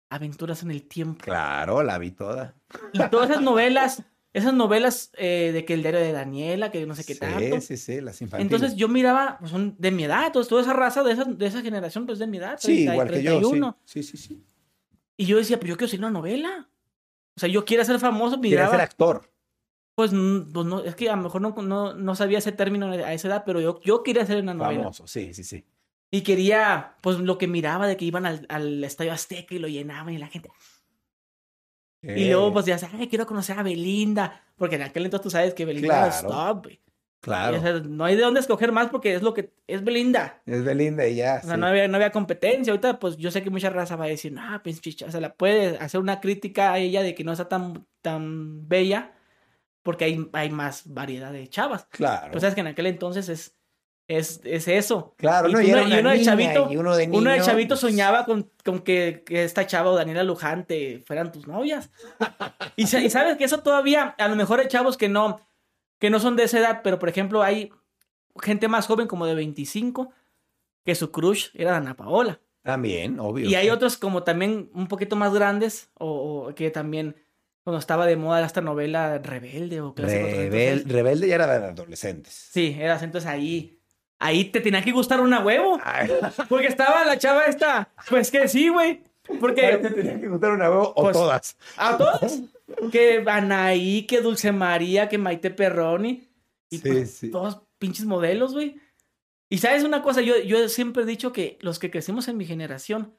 Aventuras 0.10 0.62
en 0.62 0.70
el 0.72 0.84
Tiempo. 0.84 1.24
Claro, 1.26 1.82
la 1.82 1.98
vi 1.98 2.12
toda. 2.12 2.54
Y 2.94 3.00
todas 3.10 3.32
esas 3.32 3.42
novelas, 3.42 4.04
esas 4.34 4.54
novelas 4.54 5.12
eh, 5.16 5.52
de 5.54 5.64
que 5.64 5.76
el 5.76 5.84
diario 5.84 6.00
de 6.00 6.12
Daniela, 6.12 6.72
que 6.72 6.86
no 6.88 6.96
sé 6.96 7.06
qué 7.06 7.14
sí, 7.14 7.20
tanto. 7.20 7.62
sí, 7.62 7.78
sí, 7.78 8.02
las 8.02 8.20
infantiles. 8.20 8.52
Entonces 8.52 8.76
yo 8.78 8.88
miraba, 8.88 9.38
pues 9.40 9.52
son 9.52 9.76
de 9.78 9.92
mi 9.92 10.06
edad, 10.06 10.26
entonces 10.26 10.50
toda 10.50 10.64
esa 10.64 10.74
raza 10.74 11.04
de 11.04 11.14
esa, 11.14 11.24
de 11.26 11.46
esa 11.46 11.62
generación, 11.62 12.08
pues 12.08 12.18
de 12.18 12.26
mi 12.26 12.38
edad. 12.38 12.58
sí, 12.60 12.86
30, 12.86 12.94
igual 12.94 13.10
que 13.12 13.24
yo. 13.24 13.32
Sí. 13.32 13.40
31. 13.40 13.78
sí, 13.86 14.04
sí, 14.04 14.18
sí. 14.18 14.44
Y 15.16 15.26
yo 15.26 15.38
decía, 15.38 15.60
pues 15.60 15.70
yo 15.70 15.78
quiero 15.78 15.90
ser 15.90 16.00
una 16.00 16.10
novela. 16.10 16.68
O 17.36 17.40
sea, 17.40 17.48
yo 17.48 17.64
quiero 17.64 17.86
ser 17.86 18.00
famoso, 18.00 18.38
miraba. 18.40 18.72
ser 18.72 18.82
actor. 18.82 19.32
Pues, 19.96 20.10
pues 20.10 20.66
no, 20.66 20.84
es 20.84 20.96
que 20.96 21.10
a 21.10 21.16
lo 21.16 21.22
mejor 21.22 21.42
no, 21.42 21.54
no, 21.62 21.94
no 21.94 22.16
sabía 22.16 22.40
ese 22.40 22.52
término 22.52 22.88
a 22.88 23.14
esa 23.14 23.28
edad, 23.28 23.44
pero 23.46 23.62
yo, 23.62 23.80
yo 23.82 24.02
quería 24.02 24.24
hacer 24.24 24.42
una 24.42 24.56
novela. 24.56 24.80
Famoso, 24.80 25.06
sí, 25.06 25.34
sí, 25.36 25.44
sí. 25.44 25.64
Y 26.10 26.22
quería, 26.22 26.96
pues 27.02 27.20
lo 27.20 27.38
que 27.38 27.48
miraba 27.48 27.88
de 27.88 27.98
que 27.98 28.06
iban 28.06 28.26
al, 28.26 28.46
al 28.50 28.84
Estadio 28.84 29.14
Azteca 29.14 29.54
y 29.54 29.60
lo 29.60 29.68
llenaban 29.68 30.14
y 30.14 30.18
la 30.18 30.28
gente. 30.28 30.50
Y 32.04 32.26
luego, 32.30 32.52
pues 32.52 32.66
ya 32.66 32.78
sabes, 32.78 32.96
ay, 33.00 33.08
quiero 33.08 33.26
conocer 33.26 33.58
a 33.58 33.64
Belinda. 33.64 34.42
Porque 34.58 34.76
en 34.76 34.82
aquel 34.84 35.06
entonces 35.06 35.24
tú 35.24 35.30
sabes 35.30 35.54
que 35.54 35.66
Belinda 35.66 36.08
era 36.08 36.10
Claro. 36.10 36.28
stop, 36.28 36.66
güey. 36.66 36.82
Claro. 37.22 37.58
O 37.58 37.62
sea, 37.62 37.74
no 37.80 38.04
hay 38.04 38.18
de 38.18 38.22
dónde 38.22 38.42
escoger 38.42 38.74
más 38.74 38.90
porque 38.90 39.16
es 39.16 39.22
lo 39.22 39.34
que 39.34 39.54
es 39.66 39.82
Belinda. 39.82 40.42
Es 40.46 40.66
Belinda 40.66 41.08
y 41.08 41.16
ya. 41.16 41.40
O 41.42 41.46
sea, 41.48 41.56
sí. 41.56 41.60
no, 41.62 41.68
había, 41.68 41.88
no 41.88 41.96
había 41.96 42.12
competencia. 42.12 42.72
Ahorita, 42.72 43.00
pues 43.00 43.16
yo 43.16 43.32
sé 43.32 43.42
que 43.42 43.50
mucha 43.50 43.70
raza 43.70 43.96
va 43.96 44.06
a 44.06 44.10
decir, 44.10 44.36
ah, 44.38 44.60
pues 44.62 44.82
chicha. 44.82 45.06
O 45.06 45.12
sea, 45.12 45.22
la 45.22 45.34
puede 45.34 45.78
hacer 45.78 46.02
una 46.02 46.20
crítica 46.20 46.74
a 46.74 46.80
ella 46.80 47.02
de 47.02 47.16
que 47.16 47.24
no 47.24 47.32
está 47.32 47.48
tan, 47.48 47.88
tan 48.02 48.68
bella 48.68 49.14
porque 49.84 50.06
hay, 50.06 50.30
hay 50.34 50.50
más 50.50 50.94
variedad 50.94 51.32
de 51.32 51.48
chavas. 51.48 51.86
Claro. 51.92 52.32
Pues 52.32 52.42
sabes 52.42 52.56
que 52.56 52.62
en 52.62 52.68
aquel 52.68 52.88
entonces 52.88 53.30
es. 53.30 53.56
Es, 54.08 54.42
es 54.44 54.68
eso. 54.68 55.14
Claro, 55.18 55.48
y 55.50 55.54
no, 55.54 55.60
uno, 55.60 55.68
y 55.68 55.72
era 55.72 55.82
y 55.84 55.86
una 55.86 56.00
uno 56.00 56.10
de 56.12 56.22
chavito, 56.24 56.68
y 56.72 56.78
uno 56.78 56.96
de 56.96 57.08
uno 57.08 57.30
de 57.30 57.36
niño, 57.38 57.44
chavito 57.46 57.70
pues, 57.70 57.80
soñaba 57.80 58.26
con, 58.26 58.52
con 58.66 58.80
que, 58.80 59.24
que 59.26 59.44
esta 59.44 59.66
chava 59.66 59.90
o 59.92 59.96
Daniela 59.96 60.24
Lujante 60.24 61.02
fueran 61.06 61.32
tus 61.32 61.48
novias. 61.48 61.90
y, 62.76 62.88
sa- 62.88 63.00
y 63.00 63.10
sabes 63.10 63.38
que 63.38 63.46
eso 63.46 63.60
todavía, 63.64 64.16
a 64.18 64.28
lo 64.28 64.36
mejor 64.36 64.60
hay 64.60 64.68
chavos 64.68 64.98
que 64.98 65.10
no, 65.10 65.40
que 66.00 66.10
no 66.10 66.20
son 66.20 66.36
de 66.36 66.44
esa 66.44 66.60
edad, 66.60 66.82
pero 66.84 67.00
por 67.00 67.10
ejemplo 67.10 67.44
hay 67.44 67.72
gente 68.42 68.68
más 68.68 68.88
joven 68.88 69.08
como 69.08 69.26
de 69.26 69.36
25 69.36 70.12
que 70.86 70.96
su 70.96 71.12
crush 71.12 71.50
era 71.54 71.72
Dana 71.72 71.96
Paola. 71.96 72.40
También, 72.62 73.20
obvio. 73.20 73.48
Y 73.50 73.56
hay 73.56 73.70
otros 73.70 73.98
como 73.98 74.24
también 74.24 74.70
un 74.74 74.88
poquito 74.88 75.16
más 75.16 75.34
grandes 75.34 75.90
o, 75.96 76.48
o 76.50 76.56
que 76.56 76.72
también 76.72 77.16
cuando 77.64 77.80
estaba 77.80 78.06
de 78.06 78.16
moda 78.18 78.46
esta 78.46 78.60
novela 78.62 79.18
Rebelde 79.20 79.80
o 79.82 79.94
Rebel- 79.96 80.42
406. 80.82 80.88
rebelde 80.90 81.28
ya 81.30 81.36
era 81.36 81.60
de 81.60 81.68
adolescentes. 81.68 82.34
Sí, 82.52 82.76
eras 82.80 83.04
entonces 83.04 83.30
ahí. 83.30 83.80
Ahí 84.20 84.46
te 84.46 84.62
tenía 84.62 84.82
que 84.84 84.92
gustar 84.92 85.20
una 85.22 85.44
huevo. 85.44 85.80
Porque 86.50 86.68
estaba 86.68 87.04
la 87.06 87.18
chava 87.18 87.46
esta. 87.46 87.92
Pues 88.10 88.32
que 88.32 88.48
sí, 88.48 88.70
güey. 88.70 89.04
te 89.24 89.36
Porque 89.38 89.78
tenía 89.78 90.20
que 90.20 90.28
gustar 90.28 90.52
una 90.52 90.70
huevo 90.70 90.94
o 90.96 91.04
Pues, 91.04 91.14
todas. 91.14 91.58
a 91.78 91.98
todos. 91.98 92.42
Que 92.92 93.24
Anaí, 93.28 94.06
que 94.08 94.22
Dulce 94.22 94.52
María, 94.52 95.10
que 95.10 95.18
Maite 95.18 95.50
Perroni. 95.52 96.28
Y 96.70 96.78
Sí, 96.78 96.90
pues, 96.90 97.12
sí. 97.16 97.32
todos 97.32 97.62
pinches 97.78 98.06
modelos, 98.06 98.54
güey. 98.54 98.80
Y 99.50 99.58
sabes 99.60 99.84
una 99.84 100.02
cosa, 100.02 100.22
yo, 100.22 100.38
yo 100.40 100.68
siempre 100.70 101.04
he 101.04 101.06
dicho 101.06 101.32
que 101.34 101.58
los 101.62 101.78
que 101.78 101.92
crecimos 101.92 102.28
en 102.28 102.38
mi 102.38 102.46
generación, 102.46 103.14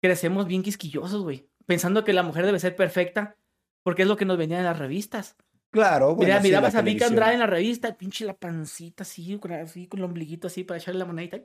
crecemos 0.00 0.46
bien 0.46 0.62
quisquillosos, 0.62 1.22
güey. 1.22 1.48
Pensando 1.66 2.04
que 2.04 2.12
la 2.12 2.22
mujer 2.22 2.44
debe 2.46 2.60
ser 2.60 2.76
perfecta, 2.76 3.36
porque 3.82 4.02
es 4.02 4.08
lo 4.08 4.16
que 4.16 4.24
nos 4.24 4.36
vendían 4.38 4.60
en 4.60 4.66
las 4.66 4.78
revistas. 4.78 5.36
Claro, 5.72 6.14
bueno, 6.14 6.28
Mira, 6.30 6.40
mirabas 6.42 6.74
la 6.74 6.80
a 6.80 6.82
televisión. 6.84 7.10
Andrade 7.10 7.32
en 7.32 7.40
la 7.40 7.46
revista, 7.46 7.96
pinche 7.96 8.24
la 8.26 8.34
pancita 8.34 9.02
así, 9.02 9.38
con, 9.38 9.52
así, 9.52 9.88
con 9.88 9.98
el 10.00 10.04
ombliguito 10.04 10.46
así 10.46 10.62
para 10.64 10.78
echarle 10.78 10.98
la 11.00 11.06
monedita. 11.06 11.38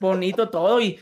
Bonito 0.00 0.48
todo 0.48 0.80
y 0.80 0.98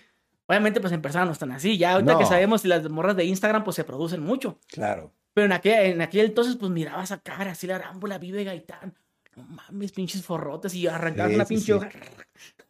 obviamente 0.47 0.81
pues 0.81 0.93
en 0.93 1.03
persona 1.03 1.27
no 1.27 1.33
están 1.33 1.53
así. 1.53 1.77
Ya 1.77 1.93
ahorita 1.93 2.15
No. 2.15 2.19
que 2.19 2.25
sabemos 2.25 2.63
si 2.63 2.69
las 2.69 2.89
morras 2.89 3.15
de 3.15 3.25
Instagram 3.27 3.63
pues 3.63 3.77
se 3.77 3.85
producen 3.85 4.23
mucho. 4.23 4.59
Claro. 4.69 5.13
Pero 5.35 5.45
en 5.45 5.53
aquel, 5.53 5.93
en 5.93 6.01
aquel 6.01 6.25
entonces 6.27 6.57
pues 6.57 6.73
mirabas 6.73 7.13
a 7.13 7.21
cara 7.21 7.51
así 7.53 7.67
la 7.67 7.77
arámbula, 7.77 8.17
vive 8.19 8.43
Gaitán. 8.43 8.95
No 9.37 9.43
mames, 9.43 9.93
pinches 9.93 10.25
forrotes 10.25 10.75
y 10.75 10.87
arrancar 10.87 11.29
Sí, 11.29 11.37
sí, 11.37 11.45
pinche 11.47 11.65
sí. 11.67 11.73
hoja. 11.73 11.91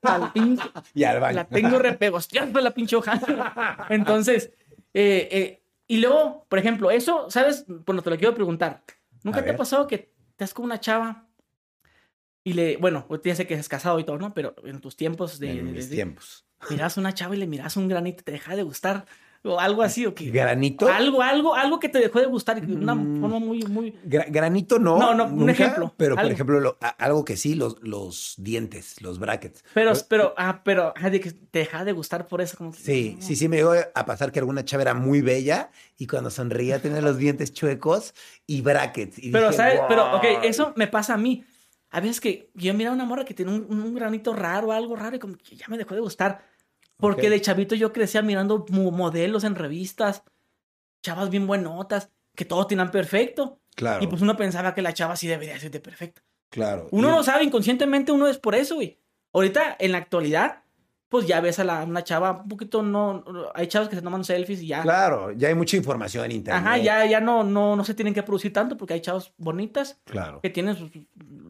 Al 0.03 0.33
pinche- 0.33 0.69
Y 0.95 1.05
al 1.05 1.21
baño. 1.21 1.37
la 1.37 1.45
tengo 1.45 1.79
repegosteando 1.79 2.61
la 2.61 2.73
pinche 2.75 2.97
hoja. 2.97 3.21
Entonces, 3.89 4.51
eh, 4.93 5.29
eh, 5.31 5.63
y 5.87 5.99
luego, 5.99 6.45
por 6.49 6.59
ejemplo, 6.59 6.91
eso, 6.91 7.31
¿sabes? 7.31 7.65
Bueno, 7.69 8.03
te 8.03 8.11
lo 8.11 8.17
quiero 8.19 8.35
preguntar. 8.35 8.83
¿Nunca 9.27 9.41
A 9.41 9.45
te 9.45 9.51
ha 9.51 9.57
pasado 9.57 9.87
que 9.87 10.15
estás 10.31 10.55
con 10.55 10.65
una 10.65 10.81
chava 10.81 11.29
y 12.45 12.53
le, 12.53 12.77
bueno, 12.77 13.07
ya 13.25 13.35
sé 13.35 13.47
que 13.47 13.55
es 13.55 13.69
casado 13.69 13.99
y 13.99 14.05
todo, 14.05 14.19
¿no? 14.19 14.33
Pero 14.33 14.55
en 14.65 14.81
tus 14.81 14.97
tiempos 14.97 15.39
de, 15.41 15.51
en 15.51 15.67
de- 15.67 15.73
mis 15.73 15.91
de- 15.91 15.97
tiempos. 15.97 16.47
miras 16.71 16.97
a 16.97 17.01
una 17.01 17.13
chava 17.13 17.35
y 17.35 17.39
le 17.39 17.47
miras 17.47 17.77
un 17.77 17.89
granito 17.89 18.21
y 18.21 18.25
te 18.25 18.33
deja 18.33 18.55
de 18.57 18.63
gustar 18.63 19.07
o 19.47 19.61
algo 19.61 19.83
así 19.83 20.05
o 20.07 20.15
que 20.15 20.31
¿Granito? 20.31 20.89
algo, 20.89 21.23
algo, 21.23 21.55
algo 21.55 21.79
que 21.81 21.89
te 21.89 21.99
dejó 21.99 22.21
de 22.21 22.27
gustar 22.27 22.61
de 22.61 22.73
una 22.75 22.95
Mm. 22.95 23.21
forma 23.21 23.39
muy, 23.39 23.63
muy. 23.65 23.93
Gra- 24.05 24.27
granito 24.29 24.79
no. 24.79 24.99
No, 24.99 25.15
no, 25.15 25.25
un 25.27 25.37
nunca, 25.39 25.53
ejemplo, 25.53 25.95
Pero, 25.97 26.15
por 26.15 26.25
algo. 26.25 26.33
ejemplo, 26.35 26.61
lo- 26.61 26.79
a- 26.81 26.89
algo 26.89 27.25
que 27.25 27.37
sí, 27.37 27.55
los, 27.55 27.77
los 27.83 28.35
dientes, 28.39 29.01
los 29.03 29.19
brackets. 29.19 29.65
Pero, 29.75 29.91
Pues- 29.91 30.03
pero, 30.05 30.35
ah, 30.37 30.63
pero, 30.65 30.93
ah, 30.97 31.11
de 31.11 31.21
que 31.21 31.31
te 31.33 31.61
deja 31.61 31.85
de 31.85 31.93
gustar 31.93 32.27
por 32.27 32.41
eso, 32.41 32.57
como 32.57 32.73
que. 32.73 32.79
Sí, 32.79 33.15
no. 33.17 33.23
sí, 33.23 33.37
sí, 33.37 33.49
me 33.49 33.57
llegó 33.57 33.73
a 33.95 34.05
pasar 34.07 34.33
que 34.33 34.39
alguna 34.39 34.65
chava 34.65 34.83
era 34.83 34.95
muy 34.95 35.21
bella 35.23 35.71
y 35.97 36.07
cuando 36.07 36.31
sonreía 36.31 36.81
tenía 36.81 37.01
los 37.01 37.19
dientes 37.19 37.53
chuecos 37.53 38.15
y 38.47 38.61
brackets. 38.63 39.19
y 39.19 39.31
Pero, 39.31 39.47
dije, 39.47 39.57
¿sabes? 39.57 39.81
Pero, 39.89 40.17
ok, 40.17 40.25
eso 40.45 40.73
me 40.77 40.87
pasa 40.87 41.15
a 41.15 41.17
mí. 41.19 41.45
A 41.91 42.01
veces 42.01 42.21
que 42.21 42.51
yo 42.55 42.75
miro 42.75 42.91
a 42.91 42.95
una 42.95 43.05
morra 43.05 43.25
que 43.25 43.33
tiene 43.33 43.53
un, 43.53 43.65
un 43.71 43.95
granito 43.95 44.35
raro, 44.35 44.73
algo 44.73 44.97
raro, 44.97 45.17
y 45.17 45.19
como 45.19 45.37
que 45.37 45.55
ya 45.57 45.67
me 45.69 45.79
dejó 45.79 45.95
de 45.95 46.01
gustar. 46.01 46.43
Porque 46.99 47.27
Ok. 47.27 47.31
de 47.31 47.41
chavito 47.41 47.75
yo 47.75 47.93
crecía 47.93 48.23
mirando 48.23 48.65
mo- 48.71 48.91
modelos 48.91 49.45
en 49.45 49.55
revistas, 49.55 50.23
chavas 51.03 51.31
bien 51.31 51.47
buenotas, 51.47 52.11
que 52.35 52.45
todos 52.45 52.67
tenían 52.69 52.91
perfecto. 52.91 53.61
Claro, 53.75 54.03
Y 54.03 54.07
pues 54.07 54.23
uno 54.23 54.37
pensaba 54.37 54.75
que 54.75 54.83
la 54.83 54.95
chava 54.95 55.17
sí 55.17 55.27
debería 55.27 55.59
ser 55.59 55.71
de 55.71 55.81
perfecta. 55.81 56.23
claro. 56.51 56.89
Uno 56.93 57.09
Y- 57.09 57.11
no 57.13 57.23
sabe, 57.23 57.45
inconscientemente 57.45 58.13
uno 58.13 58.27
es 58.29 58.39
por 58.39 58.55
eso, 58.55 58.77
güey. 58.77 58.99
Ahorita, 59.35 59.77
en 59.79 59.93
la 59.93 59.99
actualidad, 59.99 60.63
pues 61.11 61.27
ya 61.27 61.41
ves 61.41 61.59
a 61.59 61.65
la, 61.65 61.85
una 61.85 62.03
chava 62.03 62.41
un 62.43 62.49
poquito, 62.49 62.83
no, 62.83 63.23
hay 63.55 63.67
chavas 63.67 63.89
que 63.91 63.97
se 63.97 64.03
toman 64.03 64.25
selfies 64.25 64.63
y 64.63 64.69
ya. 64.69 64.81
Claro, 64.83 65.33
ya 65.33 65.49
hay 65.49 65.55
mucha 65.55 65.77
información 65.77 66.25
en 66.25 66.33
internet. 66.33 66.63
Ajá, 66.65 66.79
ya, 66.79 67.05
ya 67.05 67.21
no, 67.21 67.45
no, 67.45 67.77
no 67.77 67.85
se 67.85 67.93
tienen 67.95 68.15
que 68.15 68.23
producir 68.23 68.53
tanto 68.53 68.77
porque 68.79 68.95
hay 68.95 69.01
chavas 69.03 69.33
bonitas 69.37 70.01
Claro. 70.05 70.41
que 70.41 70.49
tienen 70.51 70.75
sus- 70.77 70.91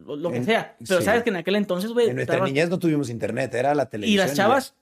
lo, 0.04 0.16
lo 0.16 0.30
que 0.30 0.38
En- 0.38 0.44
sea. 0.44 0.76
Pero 0.86 0.98
sí. 1.00 1.04
sabes 1.06 1.22
que 1.22 1.30
en 1.30 1.36
aquel 1.36 1.54
entonces, 1.56 1.92
güey, 1.92 2.08
En 2.08 2.16
nuestra 2.16 2.34
estabas- 2.36 2.50
niñez 2.52 2.68
no 2.68 2.78
tuvimos 2.80 3.08
internet, 3.08 3.54
era 3.54 3.74
la 3.74 3.84
y 3.84 3.86
televisión. 3.86 4.26
las 4.26 4.36
chavas 4.36 4.74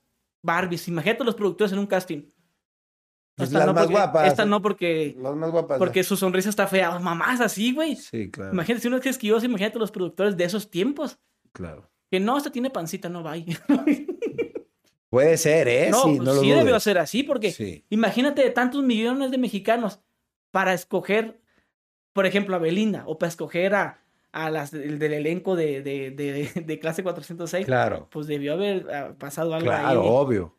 Barbies, 0.45 0.87
imagínate 0.87 1.23
los 1.23 1.35
productores 1.35 1.71
en 1.73 1.79
un 1.79 1.87
casting. 1.87 2.21
Pues 3.35 3.51
las 3.51 3.65
no 3.65 3.73
más 3.73 3.83
porque, 3.83 3.93
guapas. 3.99 4.27
Esta 4.27 4.45
no 4.45 4.61
porque, 4.61 5.15
Las 5.19 5.35
más 5.35 5.51
guapas. 5.51 5.77
porque 5.77 6.03
su 6.03 6.15
sonrisa 6.15 6.49
está 6.49 6.67
fea. 6.67 6.99
Mamás 6.99 7.41
así, 7.41 7.73
güey. 7.73 7.95
Sí, 7.97 8.31
claro. 8.31 8.53
Imagínate 8.53 8.81
si 8.81 8.87
uno 8.87 8.97
es 8.97 9.05
esquivoso, 9.05 9.45
imagínate 9.45 9.77
los 9.77 9.91
productores 9.91 10.37
de 10.37 10.45
esos 10.45 10.69
tiempos. 10.69 11.19
Claro. 11.51 11.89
Que 12.09 12.19
no, 12.21 12.37
esta 12.37 12.51
tiene 12.51 12.69
pancita, 12.69 13.09
no 13.09 13.23
va 13.23 13.31
ahí. 13.33 13.45
Puede 15.09 15.37
ser, 15.37 15.67
¿eh? 15.67 15.89
no, 15.91 15.97
sí, 16.03 16.09
pues 16.17 16.19
no 16.19 16.33
lo 16.33 16.41
sí 16.41 16.51
debió 16.51 16.79
ser 16.79 16.97
así, 16.97 17.23
porque 17.23 17.51
Sí. 17.51 17.85
imagínate 17.89 18.41
de 18.43 18.49
tantos 18.51 18.83
millones 18.83 19.31
de 19.31 19.37
mexicanos 19.37 19.99
para 20.51 20.73
escoger, 20.73 21.41
por 22.13 22.25
ejemplo, 22.25 22.55
a 22.55 22.59
Belinda 22.59 23.03
o 23.07 23.17
para 23.17 23.29
escoger 23.29 23.75
a, 23.75 24.04
a 24.35 24.51
las 24.51 24.71
del, 24.71 24.99
del 24.99 25.13
elenco 25.13 25.55
de, 25.55 25.81
de, 25.81 26.11
de, 26.11 26.61
de 26.65 26.79
clase 26.79 27.01
406. 27.03 27.65
Claro. 27.65 28.07
Pues 28.11 28.27
debió 28.27 28.53
haber 28.53 28.85
ah, 28.93 29.15
pasado 29.17 29.53
algo 29.53 29.67
Claro, 29.67 30.01
ahí. 30.01 30.07
obvio. 30.09 30.57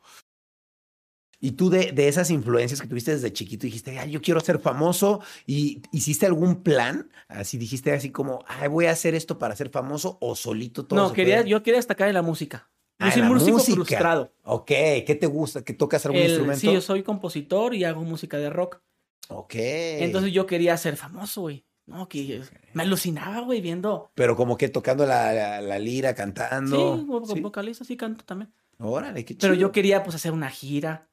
Y 1.38 1.52
tú 1.52 1.68
de, 1.68 1.92
de 1.92 2.08
esas 2.08 2.30
influencias 2.30 2.80
que 2.80 2.88
tuviste 2.88 3.10
desde 3.12 3.30
chiquito 3.32 3.66
dijiste, 3.66 3.98
"Ay, 3.98 4.10
yo 4.10 4.22
quiero 4.22 4.40
ser 4.40 4.58
famoso 4.58 5.20
y 5.46 5.82
hiciste 5.92 6.24
algún 6.24 6.62
plan, 6.62 7.10
así 7.28 7.58
dijiste 7.58 7.92
así 7.92 8.10
como, 8.10 8.42
Ay, 8.48 8.68
voy 8.68 8.86
a 8.86 8.92
hacer 8.92 9.14
esto 9.14 9.38
para 9.38 9.54
ser 9.54 9.68
famoso 9.68 10.16
o 10.22 10.34
solito 10.34 10.86
todo. 10.86 10.98
No, 10.98 11.12
quería, 11.12 11.42
yo 11.42 11.62
quería 11.62 11.76
destacar 11.78 12.08
en 12.08 12.14
la 12.14 12.22
música. 12.22 12.70
Yo 12.98 13.06
Ah, 13.08 13.12
soy 13.12 13.22
músico 13.22 13.58
música. 13.58 13.74
frustrado. 13.74 14.32
Ok, 14.44 14.68
¿qué 14.68 15.16
te 15.20 15.26
gusta? 15.26 15.62
¿Que 15.62 15.74
tocas 15.74 16.06
algún 16.06 16.22
El- 16.22 16.28
instrumento? 16.28 16.60
sí, 16.60 16.72
yo 16.72 16.80
soy 16.80 17.02
compositor 17.02 17.74
y 17.74 17.84
hago 17.84 18.00
música 18.02 18.38
de 18.38 18.48
rock. 18.48 18.80
Ok. 19.28 19.52
Entonces 19.56 20.32
yo 20.32 20.46
quería 20.46 20.74
ser 20.78 20.96
famoso, 20.96 21.42
güey. 21.42 21.65
No, 21.86 22.08
que 22.08 22.42
me 22.74 22.82
alucinaba, 22.82 23.40
güey, 23.40 23.60
viendo. 23.60 24.10
Pero 24.14 24.34
como 24.36 24.56
que 24.56 24.68
tocando 24.68 25.06
la, 25.06 25.32
la- 25.32 25.60
la 25.60 25.78
lira, 25.78 26.10
Sí, 26.10 26.16
cantando. 26.16 26.96
vo- 27.06 27.32
Sí. 27.32 27.40
vocalista, 27.40 27.84
sí 27.84 27.96
canto 27.96 28.24
también. 28.24 28.52
Órale, 28.78 29.24
qué 29.24 29.34
Pero 29.34 29.54
chido. 29.54 29.68
yo 29.68 29.72
quería, 29.72 30.02
pues, 30.02 30.16
hacer 30.16 30.32
una 30.32 30.50
gira, 30.50 31.08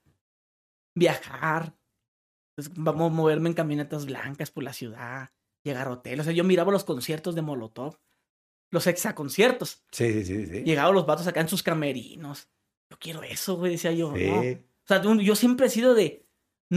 viajar, 0.95 1.75
pues, 2.55 2.71
vamos 2.75 3.11
a 3.11 3.15
moverme 3.15 3.49
en 3.49 3.55
camionetas 3.55 4.05
blancas 4.05 4.51
por 4.51 4.63
la 4.63 4.73
ciudad, 4.73 5.31
llegar 5.63 5.87
a 5.87 5.91
hoteles. 5.91 6.21
O 6.21 6.23
sea, 6.25 6.33
yo 6.33 6.43
miraba 6.43 6.71
los 6.71 6.83
conciertos 6.83 7.35
de 7.35 7.41
Molotov, 7.41 7.99
los 8.71 8.87
exaconciertos. 8.87 9.83
Sí, 9.91 10.11
sí, 10.11 10.25
sí. 10.25 10.47
sí. 10.47 10.63
Llegaban 10.63 10.93
los 10.93 11.05
vatos 11.05 11.27
acá 11.27 11.41
en 11.41 11.49
sus 11.49 11.63
camerinos. 11.63 12.49
Yo 12.89 12.97
quiero 12.99 13.23
eso, 13.23 13.55
güey, 13.57 13.71
decía 13.73 13.91
yo. 13.91 14.13
Sí. 14.15 14.25
¿no? 14.27 14.39
O 14.39 14.87
sea, 14.87 15.01
yo 15.21 15.35
siempre 15.35 15.67
he 15.67 15.69
sido 15.69 15.93
de, 15.93 16.22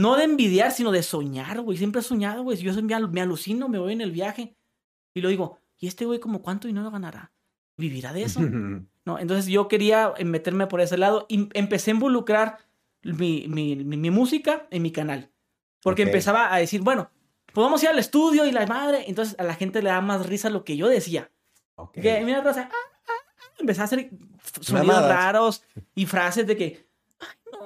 no 0.01 0.15
de 0.15 0.23
envidiar, 0.23 0.71
sino 0.71 0.91
de 0.91 1.03
soñar, 1.03 1.61
güey. 1.61 1.77
Siempre 1.77 2.01
he 2.01 2.03
soñado, 2.03 2.43
güey. 2.43 2.57
Yo 2.57 2.73
me, 2.83 2.93
al- 2.93 3.09
me 3.11 3.21
alucino, 3.21 3.67
me 3.69 3.79
voy 3.79 3.93
en 3.93 4.01
el 4.01 4.11
viaje 4.11 4.55
y 5.13 5.21
lo 5.21 5.29
digo, 5.29 5.59
¿y 5.77 5.87
este 5.87 6.05
güey 6.05 6.19
como 6.19 6.41
cuánto 6.41 6.67
dinero 6.67 6.91
ganará? 6.91 7.31
¿Vivirá 7.77 8.13
de 8.13 8.23
eso? 8.23 8.39
¿no? 9.05 9.19
Entonces 9.19 9.47
yo 9.47 9.67
quería 9.67 10.13
eh, 10.17 10.25
meterme 10.25 10.67
por 10.67 10.81
ese 10.81 10.97
lado 10.97 11.25
y 11.29 11.49
empecé 11.53 11.91
a 11.91 11.93
involucrar 11.95 12.57
mi, 13.03 13.45
mi, 13.47 13.75
mi- 13.77 13.97
mi 13.97 14.11
música 14.11 14.67
en 14.71 14.81
mi 14.81 14.91
canal. 14.91 15.31
Porque 15.81 16.01
empezaba 16.03 16.53
a 16.53 16.57
decir, 16.57 16.81
bueno, 16.81 17.09
pues 17.53 17.63
vamos 17.63 17.81
a 17.81 17.85
ir 17.85 17.89
al 17.91 17.99
estudio 17.99 18.45
y 18.45 18.51
la 18.51 18.65
madre. 18.67 19.05
Entonces 19.07 19.35
a 19.39 19.43
la 19.43 19.55
gente 19.55 19.81
le 19.81 19.89
da 19.89 20.01
más 20.01 20.25
risa 20.25 20.49
lo 20.49 20.63
que 20.63 20.75
yo 20.75 20.87
decía. 20.89 21.31
Ok. 21.75 21.93
Que 22.01 22.21
mira, 22.25 22.41
Rosa, 22.41 22.69
ah, 22.71 22.75
ah, 23.07 23.11
ah, 23.11 23.53
empecé 23.59 23.81
a 23.81 23.83
hacer 23.85 24.09
sonidos 24.61 24.87
Mamadas. 24.97 25.09
raros 25.09 25.63
y 25.95 26.05
frases 26.07 26.45
de 26.47 26.57
que, 26.57 26.87
ay, 27.19 27.27
no, 27.51 27.59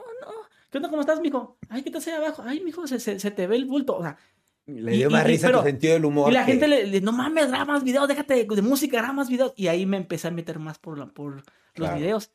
¿qué 0.72 0.78
onda? 0.80 0.90
¿Cómo 0.90 1.02
estás, 1.02 1.20
mijo? 1.22 1.58
Ay, 1.70 1.84
¿qué 1.84 1.92
te 1.92 2.00
hace 2.00 2.12
abajo? 2.14 2.42
Ay, 2.46 2.62
mijo, 2.62 2.88
se, 2.88 3.00
se, 3.00 3.20
se 3.20 3.30
te 3.32 3.46
ve 3.46 3.56
el 3.58 3.66
bulto. 3.66 3.98
O 3.98 4.02
sea, 4.02 4.18
Le 4.66 4.92
dio 4.94 5.10
y- 5.10 5.12
más 5.12 5.24
y- 5.26 5.28
risa 5.28 5.48
pero- 5.48 5.60
tu 5.60 5.66
sentido 5.66 5.94
del 5.94 6.06
humor. 6.06 6.32
y 6.32 6.34
la 6.34 6.46
que- 6.46 6.54
gente 6.54 6.68
le, 6.68 6.88
le, 6.88 7.02
no 7.02 7.12
mames, 7.12 7.50
graba 7.50 7.66
más 7.66 7.84
videos, 7.84 8.08
déjate 8.08 8.34
de, 8.34 8.46
de 8.56 8.62
música, 8.64 8.98
graba 8.98 9.14
más 9.14 9.30
videos. 9.30 9.54
Y 9.56 9.68
ahí 9.68 9.86
me 9.86 9.98
empecé 9.98 10.28
a 10.30 10.32
meter 10.32 10.58
más 10.60 10.80
por, 10.80 10.98
la, 10.98 11.06
por 11.08 11.44
los 11.76 11.94
videos. 11.96 12.32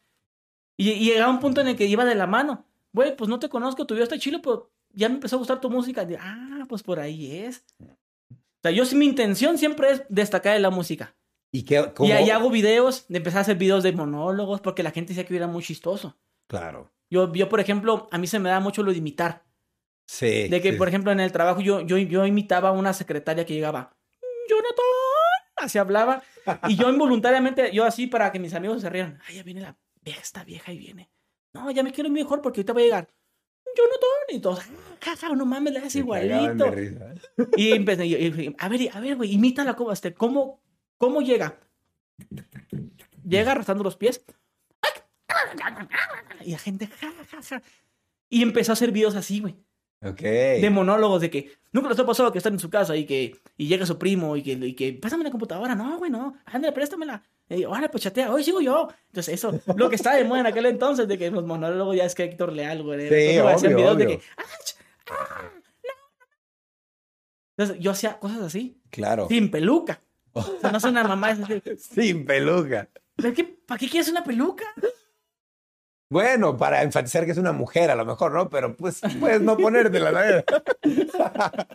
Y, 0.76 0.90
y 0.90 1.04
llegaba 1.06 1.32
un 1.32 1.40
punto 1.40 1.60
en 1.62 1.68
el 1.68 1.76
que 1.76 1.86
iba 1.86 2.04
de 2.04 2.14
la 2.14 2.26
mano. 2.26 2.64
Güey, 2.92 3.16
pues 3.16 3.28
no 3.28 3.38
te 3.38 3.48
conozco, 3.48 3.86
tu 3.86 3.94
video 3.94 4.04
está 4.04 4.18
chilo, 4.18 4.40
pero 4.42 4.70
ya 4.92 5.08
me 5.08 5.16
empezó 5.16 5.36
a 5.36 5.38
gustar 5.38 5.60
tu 5.60 5.70
música. 5.70 6.06
Ah, 6.20 6.64
pues 6.68 6.82
por 6.82 7.00
ahí 7.00 7.34
es. 7.36 7.64
O 8.30 8.34
sea, 8.62 8.70
yo 8.72 8.84
sí, 8.84 8.96
mi 8.96 9.04
intención 9.06 9.58
siempre 9.58 9.90
es 9.90 10.02
destacar 10.08 10.56
en 10.56 10.62
la 10.62 10.70
música. 10.70 11.14
¿Y 11.52 11.62
qué? 11.62 11.92
cómo? 11.94 12.08
Y 12.08 12.12
ahí 12.12 12.30
hago 12.30 12.50
videos, 12.50 13.06
empecé 13.08 13.38
a 13.38 13.42
hacer 13.42 13.56
videos 13.56 13.82
de 13.82 13.92
monólogos 13.92 14.60
porque 14.60 14.82
la 14.82 14.90
gente 14.90 15.10
decía 15.14 15.24
que 15.24 15.36
era 15.36 15.46
muy 15.46 15.62
chistoso. 15.62 16.16
Claro. 16.48 16.90
Yo, 17.10 17.32
yo, 17.32 17.48
por 17.48 17.60
ejemplo, 17.60 18.08
a 18.10 18.18
mí 18.18 18.26
se 18.26 18.38
me 18.38 18.48
da 18.50 18.60
mucho 18.60 18.82
lo 18.82 18.90
de 18.92 18.98
imitar. 18.98 19.44
Sí. 20.08 20.48
De 20.48 20.60
que, 20.60 20.72
sí. 20.72 20.78
por 20.78 20.88
ejemplo, 20.88 21.10
en 21.12 21.20
el 21.20 21.32
trabajo 21.32 21.60
yo, 21.60 21.80
yo, 21.80 21.98
yo 21.98 22.26
imitaba 22.26 22.68
a 22.70 22.72
una 22.72 22.92
secretaria 22.92 23.44
que 23.44 23.54
llegaba, 23.54 23.96
Jonathan, 24.48 24.84
así 25.56 25.78
hablaba. 25.78 26.22
Y 26.68 26.76
yo 26.76 26.90
involuntariamente, 26.90 27.72
yo 27.72 27.84
así 27.84 28.06
para 28.06 28.30
que 28.30 28.38
mis 28.38 28.54
amigos 28.54 28.80
se 28.82 28.90
rieran. 28.90 29.20
Ay, 29.26 29.36
ya 29.36 29.42
viene 29.42 29.60
la 29.62 29.76
vieja, 30.02 30.20
esta 30.20 30.44
vieja 30.44 30.72
y 30.72 30.78
viene. 30.78 31.10
No, 31.54 31.70
ya 31.70 31.82
me 31.82 31.92
quiero 31.92 32.10
mejor 32.10 32.40
porque 32.42 32.60
ahorita 32.60 32.72
voy 32.72 32.82
a 32.82 32.86
llegar. 32.86 33.08
Yo 33.76 33.82
no 33.84 33.92
tengo 33.98 34.12
ni 34.32 34.40
todos. 34.40 34.60
Jaja, 35.00 35.34
no 35.34 35.44
mames, 35.44 35.72
le 35.74 35.80
de 35.80 35.98
igualito. 35.98 36.70
risa. 36.70 37.14
Y 37.56 37.72
empecé, 37.72 38.06
y- 38.06 38.14
y- 38.14 38.56
a 38.58 38.68
ver, 38.68 38.90
a 38.92 39.00
ver, 39.00 39.16
güey, 39.16 39.32
imítala 39.32 39.74
como, 39.74 39.92
este, 39.92 40.14
¿cómo, 40.14 40.62
¿cómo 40.98 41.20
llega? 41.20 41.58
Llega 43.26 43.52
arrastrando 43.52 43.82
los 43.84 43.96
pies. 43.96 44.24
Y 46.44 46.52
la 46.52 46.58
gente, 46.58 46.86
ja, 46.86 47.12
ja, 47.30 47.42
ja. 47.42 47.62
Y 48.28 48.42
empezó 48.42 48.72
a 48.72 48.74
hacer 48.74 48.92
videos 48.92 49.14
así, 49.14 49.40
güey. 49.40 49.56
Ok. 50.02 50.20
De 50.20 50.68
monólogos 50.70 51.20
de 51.22 51.30
que 51.30 51.52
nunca 51.72 51.88
les 51.88 51.98
ha 51.98 52.06
pasado 52.06 52.30
que 52.30 52.38
están 52.38 52.52
en 52.52 52.58
su 52.58 52.68
casa 52.70 52.94
y 52.96 53.06
que 53.06 53.34
y 53.56 53.66
llega 53.66 53.86
su 53.86 53.98
primo 53.98 54.36
y 54.36 54.42
que, 54.42 54.52
y 54.52 54.74
que 54.74 54.92
pásame 54.92 55.24
la 55.24 55.30
computadora. 55.30 55.74
No, 55.74 55.98
güey, 55.98 56.10
no. 56.10 56.36
Ándale, 56.44 56.72
préstamela. 56.72 57.22
Y, 57.48 57.64
Ahora, 57.64 57.90
pues 57.90 58.02
chatea. 58.04 58.32
Hoy 58.32 58.44
sigo 58.44 58.60
yo. 58.60 58.88
Entonces, 59.08 59.34
eso, 59.34 59.58
lo 59.76 59.88
que 59.88 59.96
estaba 59.96 60.16
de 60.16 60.24
moda 60.24 60.40
en 60.40 60.46
aquel 60.46 60.66
entonces, 60.66 61.08
de 61.08 61.16
que 61.18 61.30
los 61.30 61.44
monólogos 61.44 61.96
ya 61.96 62.04
es 62.04 62.14
que 62.14 62.24
Héctor 62.24 62.52
Leal, 62.52 62.82
güey. 62.82 63.08
Sí, 63.08 63.14
Entonces, 63.36 63.68
obvio, 63.68 63.76
videos 63.76 63.98
de 63.98 64.06
que. 64.06 64.20
"Ah, 64.36 64.42
no". 64.42 65.56
Entonces, 67.56 67.82
yo 67.82 67.90
hacía 67.92 68.18
cosas 68.18 68.40
así, 68.42 68.78
Claro. 68.90 69.28
sin 69.28 69.50
peluca. 69.50 70.00
O 70.34 70.42
sea, 70.60 70.70
no 70.70 70.78
soy 70.80 70.90
una 70.90 71.04
mamá. 71.04 71.30
es 71.30 71.40
así, 71.40 71.62
Sin 71.78 72.26
peluca. 72.26 72.88
¿Pero 73.16 73.32
qué- 73.32 73.44
¿Para 73.44 73.78
qué 73.78 73.88
quieres 73.88 74.08
una 74.10 74.22
peluca? 74.22 74.64
Bueno, 76.08 76.56
para 76.56 76.82
enfatizar 76.82 77.24
que 77.24 77.32
es 77.32 77.38
una 77.38 77.52
mujer, 77.52 77.90
a 77.90 77.96
lo 77.96 78.04
mejor, 78.04 78.32
¿no? 78.32 78.48
Pero 78.48 78.76
pues 78.76 79.00
puedes 79.18 79.40
no 79.42 79.56
ponértela, 79.56 80.12
¿no? 80.12 80.20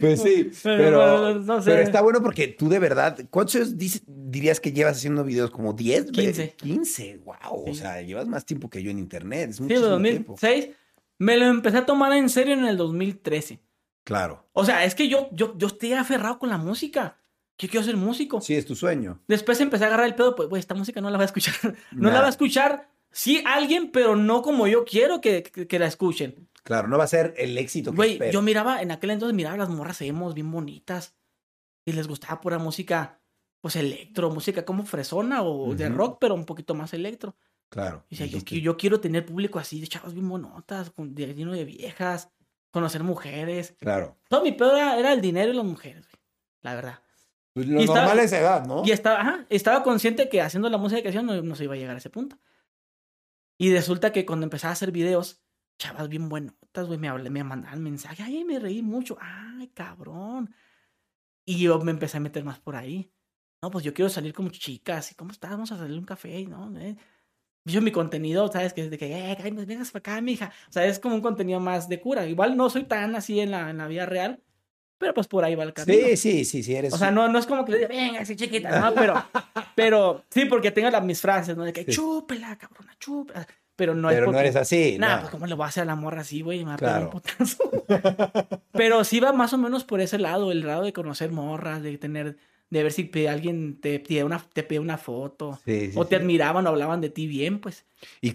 Pues 0.00 0.22
sí, 0.22 0.50
Pero, 0.62 1.34
no 1.40 1.62
sé. 1.62 1.70
pero 1.70 1.82
está 1.82 2.00
bueno 2.00 2.22
porque 2.22 2.48
tú 2.48 2.68
de 2.68 2.78
verdad, 2.78 3.18
¿cuántos 3.30 3.56
años 3.56 3.74
dirías 4.06 4.60
que 4.60 4.72
llevas 4.72 4.96
haciendo 4.96 5.24
videos? 5.24 5.50
¿Como 5.50 5.72
10? 5.72 6.10
15. 6.12 6.54
15, 6.56 7.20
wow. 7.24 7.68
O 7.70 7.74
sea, 7.74 8.00
llevas 8.02 8.26
más 8.26 8.44
tiempo 8.44 8.70
que 8.70 8.82
yo 8.82 8.90
en 8.90 8.98
internet. 8.98 9.50
Es 9.50 9.56
Sí, 9.56 9.62
muchísimo 9.62 9.96
en 9.96 10.02
tiempo. 10.02 10.32
2006. 10.40 10.76
Me 11.18 11.36
lo 11.36 11.46
empecé 11.46 11.78
a 11.78 11.86
tomar 11.86 12.12
en 12.12 12.28
serio 12.28 12.54
en 12.54 12.64
el 12.64 12.76
2013. 12.76 13.60
Claro. 14.04 14.46
O 14.52 14.64
sea, 14.64 14.84
es 14.84 14.94
que 14.94 15.08
yo, 15.08 15.28
yo, 15.32 15.54
yo 15.58 15.66
estoy 15.66 15.92
aferrado 15.92 16.38
con 16.38 16.48
la 16.48 16.58
música. 16.58 17.16
Yo 17.58 17.68
quiero 17.68 17.84
ser 17.84 17.96
músico. 17.96 18.40
Sí, 18.40 18.54
es 18.54 18.64
tu 18.64 18.74
sueño. 18.74 19.20
Después 19.28 19.60
empecé 19.60 19.84
a 19.84 19.88
agarrar 19.88 20.06
el 20.06 20.14
pedo, 20.14 20.34
pues, 20.34 20.48
güey, 20.48 20.60
esta 20.60 20.74
música 20.74 21.00
no 21.02 21.10
la 21.10 21.18
va 21.18 21.24
a 21.24 21.26
escuchar. 21.26 21.54
No 21.92 22.10
la 22.10 22.20
va 22.20 22.26
a 22.26 22.30
escuchar, 22.30 22.88
sí, 23.10 23.42
alguien, 23.46 23.90
pero 23.90 24.16
no 24.16 24.42
como 24.42 24.66
yo 24.66 24.84
quiero 24.84 25.20
que, 25.20 25.42
que, 25.42 25.66
que 25.66 25.78
la 25.78 25.86
escuchen. 25.86 26.48
Claro, 26.62 26.88
no 26.88 26.98
va 26.98 27.04
a 27.04 27.08
ser 27.08 27.34
el 27.36 27.56
éxito 27.56 27.90
que 27.90 27.96
Güey, 27.96 28.30
yo 28.32 28.42
miraba, 28.42 28.82
en 28.82 28.90
aquel 28.90 29.10
entonces 29.10 29.34
miraba 29.34 29.56
las 29.56 29.70
morras 29.70 30.00
emos 30.02 30.34
bien 30.34 30.50
bonitas. 30.50 31.14
Y 31.86 31.92
les 31.92 32.06
gustaba 32.06 32.40
pura 32.40 32.58
música, 32.58 33.18
pues 33.62 33.76
electro, 33.76 34.30
música 34.30 34.64
como 34.64 34.84
fresona 34.84 35.42
o 35.42 35.74
de 35.74 35.88
rock, 35.88 36.18
pero 36.20 36.34
un 36.34 36.44
poquito 36.44 36.74
más 36.74 36.92
electro. 36.92 37.34
Claro. 37.70 38.04
Y 38.10 38.16
decía, 38.16 38.40
yo, 38.60 38.76
quiero 38.76 39.00
tener 39.00 39.24
público 39.24 39.58
así, 39.58 39.80
de 39.80 39.86
chavas 39.86 40.12
bien 40.12 40.26
monotas, 40.26 40.90
con, 40.90 41.14
de, 41.14 41.34
lleno 41.34 41.52
de 41.52 41.64
viejas, 41.64 42.30
conocer 42.70 43.02
mujeres. 43.02 43.74
Claro. 43.80 44.18
Todo 44.28 44.42
mi 44.42 44.52
pedo 44.52 44.76
era, 44.76 44.98
era 44.98 45.12
el 45.12 45.20
dinero 45.20 45.52
y 45.52 45.56
las 45.56 45.64
mujeres, 45.64 46.06
güey. 46.06 46.20
La 46.62 46.74
verdad. 46.74 47.00
Pues 47.54 47.66
lo 47.66 47.80
Y 47.80 47.84
estaba- 47.84 48.00
normal 48.00 48.18
es 48.20 48.32
edad, 48.32 48.66
¿no? 48.66 48.82
Y 48.84 48.90
estaba, 48.90 49.20
ajá, 49.20 49.46
estaba 49.48 49.82
consciente 49.82 50.28
que 50.28 50.42
haciendo 50.42 50.68
la 50.68 50.78
música 50.78 51.00
que 51.02 51.08
hacía 51.08 51.22
no, 51.22 51.40
no 51.42 51.54
se 51.54 51.64
iba 51.64 51.74
a 51.74 51.78
llegar 51.78 51.94
a 51.94 51.98
ese 51.98 52.10
punto. 52.10 52.36
Y 53.60 53.70
resulta 53.74 54.10
que 54.10 54.24
cuando 54.24 54.44
empezaba 54.44 54.70
a 54.70 54.72
hacer 54.72 54.90
videos, 54.90 55.42
chavas 55.78 56.08
bien 56.08 56.30
buenotas, 56.30 56.86
güey, 56.86 56.98
me, 56.98 57.08
habla- 57.10 57.28
me 57.28 57.44
mandaban 57.44 57.82
mensajes, 57.82 58.20
ay, 58.24 58.42
me 58.42 58.58
reí 58.58 58.80
mucho, 58.80 59.18
ay, 59.20 59.68
cabrón. 59.74 60.54
Y 61.46 61.60
yo 61.60 61.78
me 61.80 61.90
empecé 61.90 62.16
a 62.18 62.20
meter 62.20 62.42
más 62.44 62.58
por 62.60 62.74
ahí. 62.76 63.12
No, 63.62 63.70
pues 63.70 63.84
yo 63.84 63.92
quiero 63.92 64.08
salir 64.08 64.32
como 64.32 64.48
chicas, 64.50 65.12
¿y 65.12 65.14
cómo 65.14 65.32
estás? 65.32 65.50
Vamos 65.50 65.72
a 65.72 65.76
salir 65.78 65.98
un 65.98 66.06
café, 66.06 66.46
¿no? 66.46 66.74
Eh. 66.80 66.96
Yo 67.66 67.82
mi 67.82 67.92
contenido, 67.92 68.48
¿sabes? 68.52 68.72
Que 68.74 68.82
es 68.82 68.90
de 68.90 68.98
que, 68.98 69.06
eh, 69.12 69.36
ay, 69.42 69.52
pues 69.52 69.66
vengas 69.66 69.90
para 69.92 70.00
acá, 70.00 70.20
mija. 70.22 70.52
O 70.68 70.72
sea, 70.72 70.86
es 70.86 70.98
como 70.98 71.16
un 71.16 71.22
contenido 71.22 71.60
más 71.60 71.88
de 71.88 72.00
cura. 72.00 72.26
Igual 72.26 72.56
no 72.56 72.70
soy 72.70 72.84
tan 72.84 73.14
así 73.16 73.40
en 73.40 73.50
la, 73.50 73.70
en 73.70 73.78
la 73.78 73.88
vida 73.88 74.06
real, 74.06 74.42
pero 75.00 75.14
pues 75.14 75.26
por 75.26 75.42
ahí 75.42 75.54
va 75.54 75.64
el 75.64 75.72
camino. 75.72 76.08
Sí, 76.08 76.16
sí, 76.18 76.44
sí, 76.44 76.62
sí, 76.62 76.74
eres. 76.74 76.92
O 76.92 76.98
sea, 76.98 77.10
no, 77.10 77.26
no 77.26 77.38
es 77.38 77.46
como 77.46 77.64
que 77.64 77.72
le 77.72 77.78
diga, 77.78 77.88
venga, 77.88 78.20
así 78.20 78.36
chiquita, 78.36 78.80
no, 78.80 78.94
pero, 78.94 79.14
pero 79.74 80.24
sí, 80.28 80.44
porque 80.44 80.70
tengo 80.70 80.90
las, 80.90 81.02
mis 81.02 81.22
frases, 81.22 81.56
¿no? 81.56 81.64
De 81.64 81.72
que 81.72 81.84
Sí. 81.84 81.92
chúpela, 81.92 82.58
cabrona, 82.58 82.94
chúpela. 82.98 83.46
Pero 83.76 83.94
no 83.94 84.08
pero 84.08 84.20
es 84.20 84.20
no 84.20 84.26
porque, 84.26 84.40
eres 84.40 84.56
así. 84.56 84.96
Nah, 84.98 85.14
no. 85.14 85.20
pues 85.22 85.30
cómo 85.30 85.46
le 85.46 85.54
voy 85.54 85.64
a 85.64 85.68
hacer 85.68 85.84
a 85.84 85.86
la 85.86 85.94
morra 85.94 86.20
así, 86.20 86.42
güey, 86.42 86.58
me 86.58 86.66
va 86.66 86.74
a 86.74 86.76
pegar 86.76 87.04
un 87.04 87.08
putazo. 87.10 87.64
pero 88.72 89.04
sí 89.04 89.20
va 89.20 89.32
más 89.32 89.54
o 89.54 89.58
menos 89.58 89.84
por 89.84 90.02
ese 90.02 90.18
lado, 90.18 90.52
el 90.52 90.66
lado 90.66 90.82
de 90.84 90.92
conocer 90.92 91.32
morras, 91.32 91.82
de 91.82 91.96
tener, 91.96 92.36
de 92.68 92.82
ver 92.82 92.92
si 92.92 93.10
alguien 93.26 93.80
te 93.80 93.98
pide 94.00 94.22
una, 94.22 94.38
te 94.52 94.64
pide 94.64 94.80
una 94.80 94.98
foto, 94.98 95.58
Sí, 95.64 95.92
sí, 95.92 95.98
o 95.98 96.06
te 96.06 96.16
admiraban 96.16 96.66
o 96.66 96.68
hablaban 96.68 97.00
de 97.00 97.08
ti 97.08 97.26
bien, 97.26 97.58
pues. 97.58 97.86
Y 98.20 98.34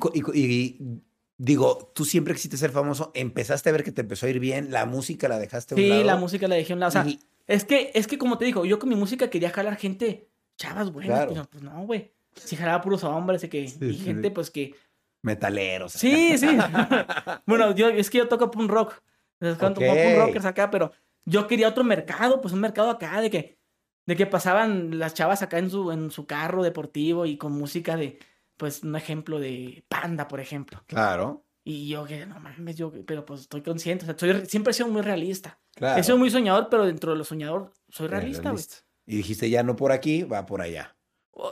digo, 1.38 1.92
tú 1.94 2.06
siempre 2.06 2.34
quisiste 2.34 2.58
ser 2.58 2.72
famoso, 2.72 3.12
empezaste 3.14 3.70
a 3.70 3.72
ver 3.74 3.84
que 3.84 3.92
te 3.92 4.02
empezó 4.02 4.26
a 4.26 4.30
ir 4.30 4.40
bien, 4.40 4.72
la 4.72 4.86
música 4.86 5.28
la 5.28 5.38
dejaste 5.38 5.74
a 5.74 5.78
un 5.78 5.84
Sí, 5.84 5.90
lado. 5.90 6.04
la 6.04 6.16
música 6.16 6.48
la 6.48 6.56
dejé 6.56 6.74
a 6.74 6.76
un 6.76 6.80
lado. 6.80 6.90
O 6.90 6.92
sea, 6.92 7.06
Y- 7.08 7.20
es 7.48 7.64
que, 7.66 7.92
es 7.94 8.08
que 8.08 8.18
como 8.18 8.38
te 8.38 8.46
digo, 8.46 8.66
yo 8.66 8.80
con 8.80 8.90
mi 8.90 8.96
música 8.96 9.30
quería 9.30 9.50
jalar 9.52 9.76
gente, 9.78 10.30
chavas 10.58 10.92
buenas, 10.92 11.18
Claro. 11.18 11.32
pero 11.34 11.46
pues 11.50 11.64
no, 11.64 11.86
güey. 11.86 12.12
Si 12.36 12.56
jalaba 12.56 12.82
puros 12.82 13.04
hombres 13.04 13.44
y, 13.44 13.50
que, 13.50 13.68
Sí, 13.68 13.78
y 13.82 13.94
sí, 13.94 14.04
gente, 14.06 14.30
sí. 14.30 14.34
pues 14.34 14.50
que 14.52 14.74
metaleros. 15.22 15.92
Sí, 15.94 16.38
sí. 16.38 16.48
bueno, 17.46 17.74
yo, 17.76 17.90
es 17.90 18.10
que 18.10 18.20
yo 18.20 18.28
toco 18.28 18.52
punk 18.52 18.70
rock. 18.70 18.94
Entonces, 19.40 19.60
canto 19.60 19.82
Ok. 19.82 19.88
punk 19.88 20.18
rockers 20.18 20.46
acá, 20.46 20.70
pero 20.72 20.92
yo 21.26 21.48
quería 21.48 21.70
otro 21.70 21.84
mercado, 21.84 22.42
pues 22.42 22.54
un 22.54 22.60
mercado 22.62 22.90
acá 22.90 23.20
de 23.22 23.30
que, 23.30 23.58
de 24.06 24.16
que 24.16 24.26
pasaban 24.26 25.00
las 25.00 25.14
chavas 25.14 25.42
acá 25.42 25.58
en 25.60 25.70
su, 25.70 25.92
en 25.92 26.12
su 26.12 26.26
carro 26.26 26.64
deportivo 26.64 27.26
y 27.26 27.38
con 27.38 27.52
música 27.54 27.96
de, 27.98 28.20
pues 28.58 28.84
un 28.84 28.96
ejemplo 28.96 29.40
de 29.40 29.84
Panda, 29.88 30.28
por 30.28 30.40
ejemplo. 30.40 30.82
Claro, 30.88 31.46
Y 31.64 31.88
yo 31.88 32.06
que, 32.06 32.26
no 32.26 32.40
mames, 32.40 32.76
yo, 32.78 32.92
pero 33.06 33.26
pues 33.26 33.42
estoy 33.42 33.62
consciente, 33.64 34.06
o 34.06 34.08
sea, 34.08 34.18
soy- 34.18 34.46
siempre 34.46 34.72
he 34.72 34.74
sido 34.74 34.88
muy 34.90 35.02
realista. 35.02 35.60
claro. 35.76 36.00
He 36.00 36.04
sido 36.04 36.18
muy 36.18 36.30
soñador, 36.30 36.68
pero 36.70 36.86
dentro 36.86 37.12
de 37.12 37.18
lo 37.18 37.24
soñador 37.24 37.74
soy 37.90 38.06
Eres 38.08 38.20
realista, 38.20 38.42
güey. 38.44 38.54
realista. 38.54 38.76
Y 39.08 39.18
dijiste, 39.18 39.50
ya 39.50 39.64
no 39.64 39.76
por 39.76 39.92
aquí, 39.92 40.24
va 40.24 40.46
por 40.46 40.62
allá. 40.62 40.96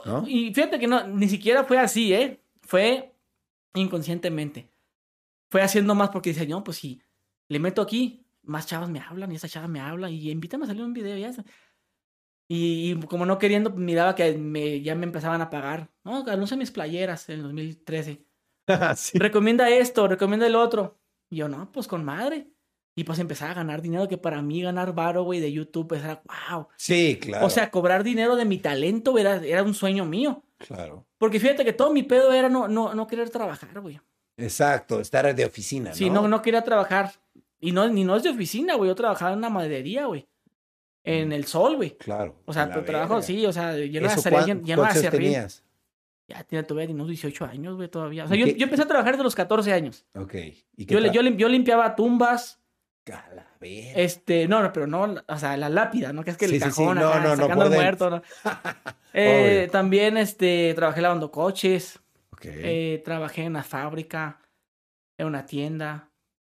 ¿no? 0.05 0.23
Y 0.27 0.53
fíjate 0.53 0.79
que 0.79 0.87
no, 0.87 1.05
ni 1.07 1.27
siquiera 1.27 1.63
fue 1.65 1.77
así, 1.77 2.13
¿eh? 2.13 2.39
Fue 2.61 3.13
inconscientemente. 3.73 4.69
Fue 5.49 5.61
haciendo 5.61 5.93
más 5.95 6.09
porque 6.09 6.29
dice, 6.31 6.47
no, 6.47 6.63
pues 6.63 6.77
si 6.77 7.01
le 7.49 7.59
meto 7.59 7.81
aquí, 7.81 8.25
más 8.43 8.65
chavas 8.67 8.89
me 8.89 8.99
hablan 8.99 9.31
y 9.31 9.35
esa 9.35 9.47
chava 9.49 9.67
me 9.67 9.79
habla 9.79 10.09
y 10.09 10.29
invítame 10.31 10.63
a 10.65 10.67
salir 10.67 10.83
un 10.83 10.93
video 10.93 11.17
y 11.17 11.21
ya. 11.21 11.31
Y, 12.47 12.91
y 12.91 12.99
como 13.07 13.25
no 13.25 13.39
queriendo, 13.39 13.71
miraba 13.71 14.15
que 14.15 14.37
me, 14.37 14.81
ya 14.81 14.95
me 14.95 15.05
empezaban 15.05 15.41
a 15.41 15.49
pagar. 15.49 15.89
No, 16.03 16.25
anuncia 16.27 16.57
mis 16.57 16.71
playeras 16.71 17.29
en 17.29 17.37
el 17.37 17.43
2013. 17.43 18.25
sí. 18.95 19.17
Recomienda 19.17 19.69
esto, 19.69 20.07
recomienda 20.07 20.47
el 20.47 20.55
otro. 20.55 20.99
Y 21.29 21.37
yo, 21.37 21.47
no, 21.47 21.71
pues 21.71 21.87
con 21.87 22.03
madre. 22.03 22.47
Y 22.95 23.05
pues 23.05 23.17
empezaba 23.17 23.51
a 23.51 23.55
ganar 23.55 23.81
dinero, 23.81 24.07
que 24.07 24.19
para 24.19 24.41
mí 24.41 24.61
ganar 24.61 24.93
varo, 24.93 25.23
güey, 25.23 25.39
de 25.39 25.51
YouTube, 25.51 25.87
pues 25.87 26.03
era 26.03 26.21
wow. 26.51 26.67
Sí, 26.77 27.17
claro. 27.19 27.47
O 27.47 27.49
sea, 27.49 27.71
cobrar 27.71 28.03
dinero 28.03 28.35
de 28.35 28.45
mi 28.45 28.59
talento 28.59 29.17
era, 29.17 29.37
era 29.37 29.63
un 29.63 29.73
sueño 29.73 30.05
mío. 30.05 30.43
claro. 30.59 31.07
Porque 31.17 31.39
fíjate 31.39 31.65
que 31.65 31.73
todo 31.73 31.91
mi 31.91 32.03
pedo 32.03 32.33
era 32.33 32.49
no, 32.49 32.67
no, 32.67 32.93
no 32.93 33.07
querer 33.07 33.29
trabajar, 33.29 33.79
güey. 33.79 33.99
Exacto, 34.37 34.99
estar 34.99 35.33
de 35.33 35.45
oficina, 35.45 35.91
¿no? 35.91 35.95
Sí, 35.95 36.09
no, 36.09 36.27
no 36.27 36.41
quería 36.41 36.63
trabajar. 36.63 37.13
Y 37.59 37.71
no, 37.71 37.87
ni 37.87 38.03
no 38.03 38.15
es 38.15 38.23
de 38.23 38.29
oficina, 38.29 38.75
güey. 38.75 38.89
Yo 38.89 38.95
trabajaba 38.95 39.31
en 39.31 39.37
una 39.37 39.49
maderería, 39.49 40.05
güey. 40.05 40.27
En 41.03 41.31
el 41.33 41.45
sol, 41.45 41.75
güey. 41.75 41.97
Claro. 41.97 42.35
O 42.45 42.53
sea, 42.53 42.69
pero 42.69 42.83
trabajo, 42.85 43.21
sí, 43.21 43.45
o 43.45 43.51
sea, 43.51 43.77
yo 43.77 43.99
no 43.99 44.07
¿Eso 44.07 44.29
ya, 44.29 44.57
ya 44.61 44.75
no 44.75 44.83
hacer 44.83 45.11
tenías? 45.11 45.63
Ya 46.27 46.43
tiene 46.45 46.63
todavía 46.63 46.93
unos 46.95 47.09
18 47.09 47.45
años, 47.45 47.75
güey, 47.75 47.89
todavía. 47.89 48.23
O 48.23 48.27
sea, 48.27 48.37
¿Y 48.37 48.39
yo, 48.39 48.45
yo 48.47 48.63
empecé 48.63 48.83
a 48.83 48.87
trabajar 48.87 49.13
desde 49.13 49.23
los 49.25 49.35
14 49.35 49.73
años. 49.73 50.05
Ok. 50.15 50.33
¿Y 50.77 50.85
qué 50.85 50.93
Yo, 50.93 50.99
yo, 51.11 51.21
yo 51.21 51.49
limpiaba 51.49 51.93
tumbas, 51.95 52.61
A 53.07 53.11
la 53.35 53.45
verga. 53.59 53.91
este, 53.99 54.47
no, 54.47 54.61
no, 54.63 54.71
pero 54.71 54.87
no, 54.87 55.15
o 55.27 55.37
sea, 55.37 55.57
la 55.57 55.67
lápida, 55.67 56.13
¿no? 56.13 56.23
Que 56.23 56.31
es 56.31 56.37
que 56.37 56.45
el 56.45 56.51
Sí, 56.51 56.59
sí, 56.59 56.63
sí. 56.63 56.69
cajón, 56.69 56.97
No, 56.97 57.09
acá, 57.09 57.19
no, 57.19 57.35
no, 57.35 57.43
sacando 57.43 57.63
al 57.65 57.69
dentro. 57.71 58.09
muerto, 58.09 58.09
¿no? 58.09 58.21
Eh, 59.15 59.67
también, 59.71 60.15
este, 60.17 60.73
trabajé 60.73 61.01
lavando 61.01 61.29
coches. 61.29 61.99
Ok. 62.31 62.45
Eh, 62.45 63.01
trabajé 63.03 63.41
en 63.43 63.49
una 63.49 63.63
fábrica, 63.63 64.39
en 65.17 65.27
una 65.27 65.45
tienda, 65.45 66.09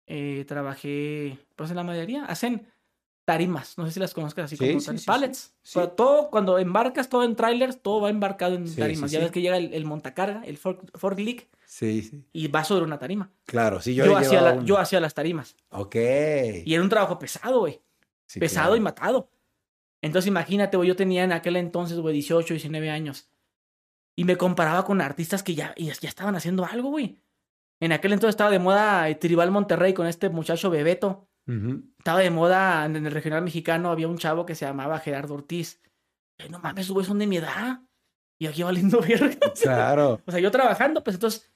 eh, 0.06 0.44
trabajé 0.48 1.40
pues 1.56 1.70
en 1.72 1.78
la 1.78 1.84
mayoría. 1.84 2.26
Hacen 2.26 2.68
tarimas, 3.26 3.78
no 3.78 3.86
sé 3.86 3.94
si 3.94 4.00
las 4.00 4.14
conozcas 4.14 4.46
así 4.46 4.58
Sí, 4.58 4.68
como 4.68 4.80
sí, 4.82 4.98
sí, 4.98 5.06
pallets. 5.06 5.54
Pero 5.74 5.90
todo, 5.92 6.30
cuando 6.30 6.60
embarcas 6.60 7.08
todo 7.10 7.24
en 7.24 7.36
trailers, 7.36 7.82
todo 7.82 8.02
va 8.02 8.10
embarcado 8.10 8.56
en 8.56 8.74
tarimas. 8.76 9.12
ya 9.12 9.20
ves 9.20 9.32
que 9.32 9.42
llega 9.42 9.58
el, 9.58 9.74
el 9.74 9.86
montacarga, 9.86 10.42
el 10.46 10.58
fork, 10.58 10.98
forklift, 10.98 11.46
Sí, 11.66 12.02
sí. 12.04 12.24
y 12.34 12.48
va 12.50 12.64
sobre 12.64 12.84
una 12.86 13.00
tarima. 13.00 13.32
Claro, 13.46 13.82
sí, 13.82 13.96
yo, 13.96 14.06
Yo, 14.06 14.18
hacía, 14.18 14.42
la- 14.42 14.64
yo 14.64 14.78
hacía 14.78 15.00
las 15.00 15.14
tarimas. 15.14 15.56
Ok. 15.70 15.96
Y 16.66 16.74
era 16.74 16.84
un 16.84 16.90
trabajo 16.90 17.18
pesado, 17.20 17.60
güey. 17.62 17.82
Pesado 18.40 18.68
claro. 18.70 18.76
y 18.78 18.80
matado. 18.82 19.30
Entonces 20.02 20.28
imagínate, 20.28 20.76
güey, 20.78 20.90
yo 20.90 20.96
tenía 20.96 21.24
en 21.24 21.32
aquel 21.32 21.56
entonces, 21.56 21.98
güey, 22.00 22.14
18, 22.14 22.54
19 22.56 22.90
años. 22.90 23.30
Y 24.16 24.26
me 24.26 24.38
comparaba 24.38 24.86
con 24.86 25.02
artistas 25.02 25.42
que 25.44 25.56
ya, 25.56 25.74
ya 25.78 25.94
ya 26.00 26.10
estaban 26.10 26.36
haciendo 26.36 26.66
algo, 26.66 26.90
güey. 26.90 27.20
En 27.80 27.92
aquel 27.92 28.14
entonces 28.14 28.34
estaba 28.34 28.52
de 28.52 28.60
moda 28.60 29.10
eh, 29.10 29.16
Tribal 29.16 29.50
Monterrey 29.52 29.94
con 29.94 30.06
este 30.08 30.30
muchacho 30.30 30.70
Bebeto. 30.70 31.28
Estaba 31.46 32.20
de 32.20 32.30
moda 32.30 32.86
en 32.86 32.96
el 32.96 33.12
regional 33.12 33.42
mexicano, 33.44 33.92
había 33.92 34.08
un 34.08 34.18
chavo 34.18 34.46
que 34.46 34.56
se 34.56 34.66
llamaba 34.66 35.00
Gerardo 35.00 35.34
Ortiz. 35.34 35.82
No 36.50 36.60
mames, 36.60 36.90
güey, 36.90 37.06
son 37.06 37.20
de 37.20 37.28
mi 37.28 37.38
edad. 37.38 37.82
Y 38.40 38.48
aquí 38.48 38.64
valiendo 38.64 39.00
verga. 39.08 39.38
Claro. 39.62 40.22
O 40.26 40.32
sea, 40.32 40.40
yo 40.40 40.52
trabajando, 40.52 41.04
pues 41.04 41.16
entonces, 41.16 41.54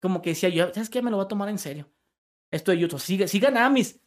como 0.00 0.22
que 0.22 0.30
decía 0.30 0.48
yo, 0.48 0.72
¿sabes 0.74 0.90
qué? 0.90 1.02
Me 1.02 1.10
lo 1.10 1.16
voy 1.16 1.24
a 1.24 1.28
tomar 1.28 1.48
en 1.48 1.58
serio. 1.58 1.88
Esto 2.52 2.70
de 2.72 2.78
YouTube. 2.78 3.00
Sí, 3.00 3.26
sí 3.28 3.40
ganaba 3.40 3.70
mis. 3.70 4.00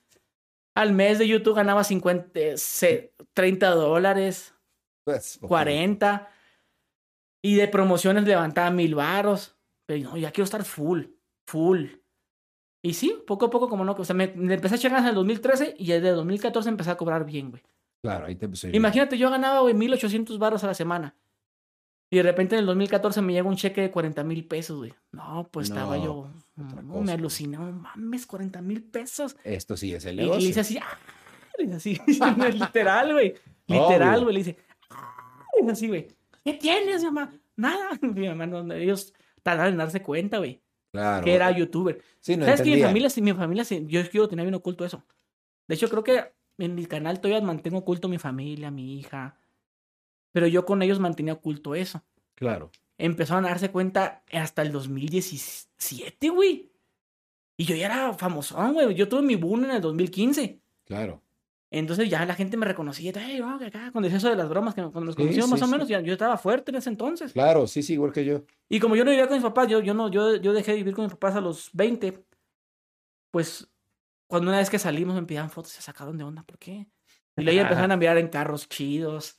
Al 0.76 0.94
mes 0.94 1.20
de 1.20 1.28
YouTube 1.28 1.56
ganaba 1.56 1.84
50, 1.84 2.39
eh, 2.39 2.58
se- 2.58 3.13
30 3.34 3.72
dólares, 3.72 4.54
Pues, 5.04 5.38
40. 5.41 6.30
Y 7.44 7.56
de 7.56 7.67
promociones 7.67 8.24
levantaba 8.26 8.70
mil 8.72 8.96
varos. 8.96 9.58
Pero 9.86 10.12
no, 10.12 10.17
ya 10.17 10.32
quiero 10.32 10.46
estar 10.46 10.63
full, 10.63 11.06
full. 11.48 11.88
Y 12.84 12.94
sí, 12.94 13.15
poco 13.28 13.46
a 13.46 13.50
poco, 13.50 13.70
como 13.70 13.86
no, 13.86 13.91
o 13.98 14.06
sea, 14.06 14.15
me, 14.15 14.28
me 14.36 14.56
empecé 14.56 14.76
a 14.76 14.78
echar 14.78 14.91
ganas 14.91 15.06
en 15.06 15.10
el 15.10 15.15
2013 15.15 15.76
y 15.78 15.88
desde 15.88 16.10
el 16.10 16.15
2014 16.15 16.70
empecé 16.70 16.89
a 16.91 16.98
cobrar 16.98 17.26
bien, 17.26 17.52
güey. 17.52 17.62
Claro, 18.02 18.26
ahí 18.26 18.36
te 18.36 18.48
a 18.48 18.50
ir. 18.50 18.76
Imagínate, 18.76 19.17
yo 19.17 19.30
ganaba, 19.30 19.60
güey, 19.62 19.76
1800 19.76 20.39
varos 20.39 20.63
a 20.63 20.67
la 20.67 20.74
semana. 20.74 21.15
Y 22.10 22.17
de 22.17 22.24
repente 22.24 22.56
en 22.56 22.60
el 22.62 22.65
2014 22.65 23.22
me 23.22 23.32
llega 23.34 23.48
un 23.48 23.56
cheque 23.56 23.82
de 23.82 23.91
40 23.91 24.24
mil 24.24 24.46
pesos, 24.46 24.80
güey. 24.80 24.94
No, 25.12 25.48
pues 25.50 25.70
estaba 25.70 25.98
yo. 25.98 26.30
otra 26.58 26.82
no, 26.82 27.02
me 27.02 27.13
aluciné, 27.13 27.58
no 27.58 27.72
mames, 27.72 28.26
40 28.26 28.62
mil 28.62 28.84
pesos. 28.84 29.38
Esto 29.44 29.78
sí 29.78 29.94
es 29.94 30.04
el 30.06 30.15
Y, 30.20 30.24
y 30.24 30.24
negocio. 30.24 30.41
le 30.44 30.50
hice 30.50 30.60
así, 30.60 30.78
¡ah! 30.78 30.98
Le 31.58 31.65
hice 31.65 31.76
así, 31.76 32.02
literal, 32.54 33.13
güey. 33.13 33.36
Literal, 33.67 34.15
Obvio. 34.15 34.24
güey. 34.24 34.34
Le 34.34 34.39
dice, 34.44 34.58
¡ah! 34.89 35.46
Le 35.56 35.63
hice 35.63 35.72
así, 35.72 35.88
güey. 35.88 36.08
¿Qué 36.44 36.54
tienes, 36.56 37.04
mamá? 37.04 37.32
Nada. 37.56 37.91
Mi 38.02 38.28
mamá, 38.28 38.46
no, 38.46 38.74
ellos 38.74 39.13
tardaron 39.44 39.74
en 39.74 39.78
darse 39.78 40.02
cuenta, 40.02 40.39
güey, 40.39 40.62
Claro. 40.91 41.23
que 41.23 41.34
era 41.34 41.51
youtuber. 41.51 42.01
Sí, 42.19 42.36
no 42.36 42.45
¿Sabes 42.45 42.62
que 42.62 42.65
mi 42.65 42.71
entendía. 42.73 42.88
familia, 42.88 43.10
sí, 43.10 43.21
mi 43.21 43.34
familia, 43.34 43.63
sí, 43.63 43.86
yo, 43.88 44.01
yo 44.01 44.27
tenía 44.27 44.43
bien 44.43 44.56
oculto 44.56 44.84
eso. 44.86 45.04
De 45.67 45.75
hecho, 45.75 45.89
creo 45.89 46.04
que 46.04 46.34
en 46.58 46.75
mi 46.75 46.86
canal 46.86 47.21
todavía 47.21 47.41
mantengo 47.45 47.77
oculto 47.80 48.08
mi 48.10 48.17
familia, 48.17 48.71
mi 48.71 48.99
hija. 48.99 49.38
Pero 50.34 50.47
yo 50.47 50.65
con 50.65 50.82
ellos 50.82 50.99
mantenía 50.99 51.34
oculto 51.34 51.75
eso. 51.75 52.04
Claro. 52.36 52.71
Empezaron 52.97 53.45
a 53.45 53.49
darse 53.49 53.71
cuenta 53.71 54.23
hasta 54.32 54.62
el 54.62 54.71
2017, 54.71 56.30
güey. 56.30 56.71
Y 57.58 57.65
yo 57.65 57.75
ya 57.75 57.86
era 57.88 58.13
famosón, 58.13 58.73
güey. 58.73 58.93
Yo 58.95 59.08
tuve 59.08 59.21
mi 59.21 59.36
boom 59.36 59.65
en 59.65 59.71
el 59.71 59.82
2015. 59.82 60.60
Claro. 60.86 61.21
Entonces 61.73 62.10
ya 62.10 62.25
la 62.25 62.36
gente 62.36 62.57
me 62.57 62.65
reconocía. 62.65 63.13
Hey, 63.15 63.39
acá, 63.65 63.91
cuando 63.91 64.01
decía 64.07 64.17
eso 64.17 64.29
de 64.29 64.36
las 64.36 64.49
bromas, 64.49 64.75
que 64.75 64.81
cuando 64.81 65.01
nos 65.05 65.15
Sí, 65.15 65.21
conocíamos 65.21 65.47
sí, 65.49 65.51
más 65.53 65.62
o 65.62 65.65
sí. 65.65 65.71
menos, 65.71 65.88
ya- 65.88 66.01
yo 66.01 66.12
estaba 66.13 66.38
fuerte 66.38 66.71
en 66.71 66.75
ese 66.75 66.89
entonces. 66.89 67.31
Claro, 67.31 67.65
sí, 67.65 67.81
sí, 67.81 67.93
igual 67.93 68.12
que 68.12 68.25
yo. 68.25 68.43
Y 68.69 68.79
como 68.81 68.95
yo 68.97 69.05
no 69.05 69.12
vivía 69.12 69.27
con 69.27 69.38
mis 69.38 69.43
papás, 69.43 69.69
yo, 69.69 69.79
yo, 69.79 69.93
no, 69.93 70.10
yo, 70.12 70.36
yo 70.36 70.51
dejé 70.51 70.71
de 70.71 70.77
vivir 70.77 70.93
con 70.93 71.05
mis 71.05 71.13
papás 71.13 71.36
a 71.38 71.41
los 71.41 71.69
20. 71.71 72.25
Pues 73.31 73.71
cuando 74.27 74.49
una 74.49 74.57
vez 74.60 74.69
que 74.69 74.79
salimos 74.79 75.15
me 75.15 75.23
pidían 75.23 75.49
fotos, 75.49 75.71
se 75.71 75.81
sacaron 75.81 76.17
de 76.17 76.25
onda. 76.25 76.43
¿Por 76.43 76.57
qué? 76.60 76.88
Y 77.38 77.41
luego 77.43 77.62
empezaron 77.88 77.91
a 77.91 77.97
mirar 77.97 78.17
en 78.17 78.27
carros 78.27 78.67
chidos. 78.67 79.38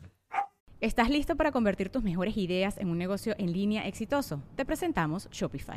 ¿Estás 0.81 1.11
listo 1.11 1.37
para 1.37 1.53
convertir 1.53 1.91
tus 1.91 2.03
mejores 2.03 2.37
ideas 2.37 2.79
en 2.79 2.89
un 2.89 2.99
negocio 2.99 3.35
en 3.39 3.53
línea 3.53 3.87
exitoso? 3.87 4.43
Te 4.57 4.65
presentamos 4.65 5.29
Shopify. 5.31 5.77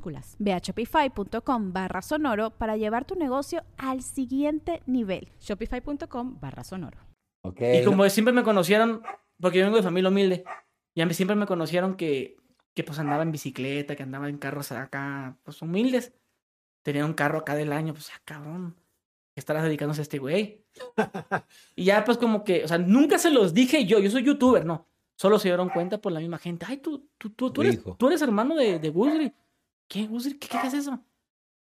Ve 0.39 0.53
a 0.53 0.59
shopify.com 0.59 1.73
barra 1.73 2.01
sonoro 2.01 2.51
para 2.51 2.77
llevar 2.77 3.05
tu 3.05 3.15
negocio 3.15 3.63
al 3.77 4.01
siguiente 4.01 4.81
nivel. 4.85 5.31
Shopify.com 5.39 6.39
barra 6.39 6.63
sonoro. 6.63 6.97
Ok. 7.43 7.61
Y 7.81 7.83
como 7.83 8.07
siempre 8.09 8.33
me 8.33 8.43
conocieron, 8.43 9.01
porque 9.39 9.59
yo 9.59 9.65
vengo 9.65 9.77
de 9.77 9.83
familia 9.83 10.09
humilde, 10.09 10.43
y 10.93 11.01
a 11.01 11.05
mí 11.05 11.13
siempre 11.13 11.35
me 11.35 11.45
conocieron 11.45 11.95
que, 11.95 12.37
que 12.73 12.83
pues 12.83 12.99
andaba 12.99 13.23
en 13.23 13.31
bicicleta, 13.31 13.95
que 13.95 14.03
andaba 14.03 14.29
en 14.29 14.37
carros 14.37 14.71
acá, 14.71 15.37
pues 15.43 15.61
humildes. 15.61 16.13
Tenía 16.83 17.05
un 17.05 17.13
carro 17.13 17.39
acá 17.39 17.55
del 17.55 17.73
año, 17.73 17.93
pues, 17.93 18.09
ah, 18.09 18.21
cabrón, 18.25 18.75
¿qué 19.35 19.39
estarás 19.39 19.63
dedicándose 19.63 20.01
a 20.01 20.03
este 20.03 20.17
güey? 20.17 20.65
y 21.75 21.85
ya, 21.85 22.03
pues, 22.03 22.17
como 22.17 22.43
que, 22.43 22.63
o 22.63 22.67
sea, 22.67 22.79
nunca 22.79 23.19
se 23.19 23.29
los 23.29 23.53
dije 23.53 23.85
yo, 23.85 23.99
yo 23.99 24.09
soy 24.09 24.23
youtuber, 24.23 24.65
no. 24.65 24.87
Solo 25.15 25.37
se 25.37 25.49
dieron 25.49 25.69
cuenta 25.69 26.01
por 26.01 26.11
la 26.11 26.19
misma 26.19 26.39
gente. 26.39 26.65
Ay, 26.67 26.77
tú, 26.77 27.07
tú, 27.19 27.29
tú, 27.29 27.51
tú, 27.51 27.53
Tu 27.53 27.61
eres, 27.61 27.83
tú 27.97 28.07
eres 28.07 28.21
hermano 28.23 28.55
de, 28.55 28.79
de 28.79 28.89
Guzri. 28.89 29.31
¿Qué? 29.91 30.07
¿Qué, 30.39 30.47
qué 30.61 30.67
es 30.67 30.73
eso? 30.73 31.03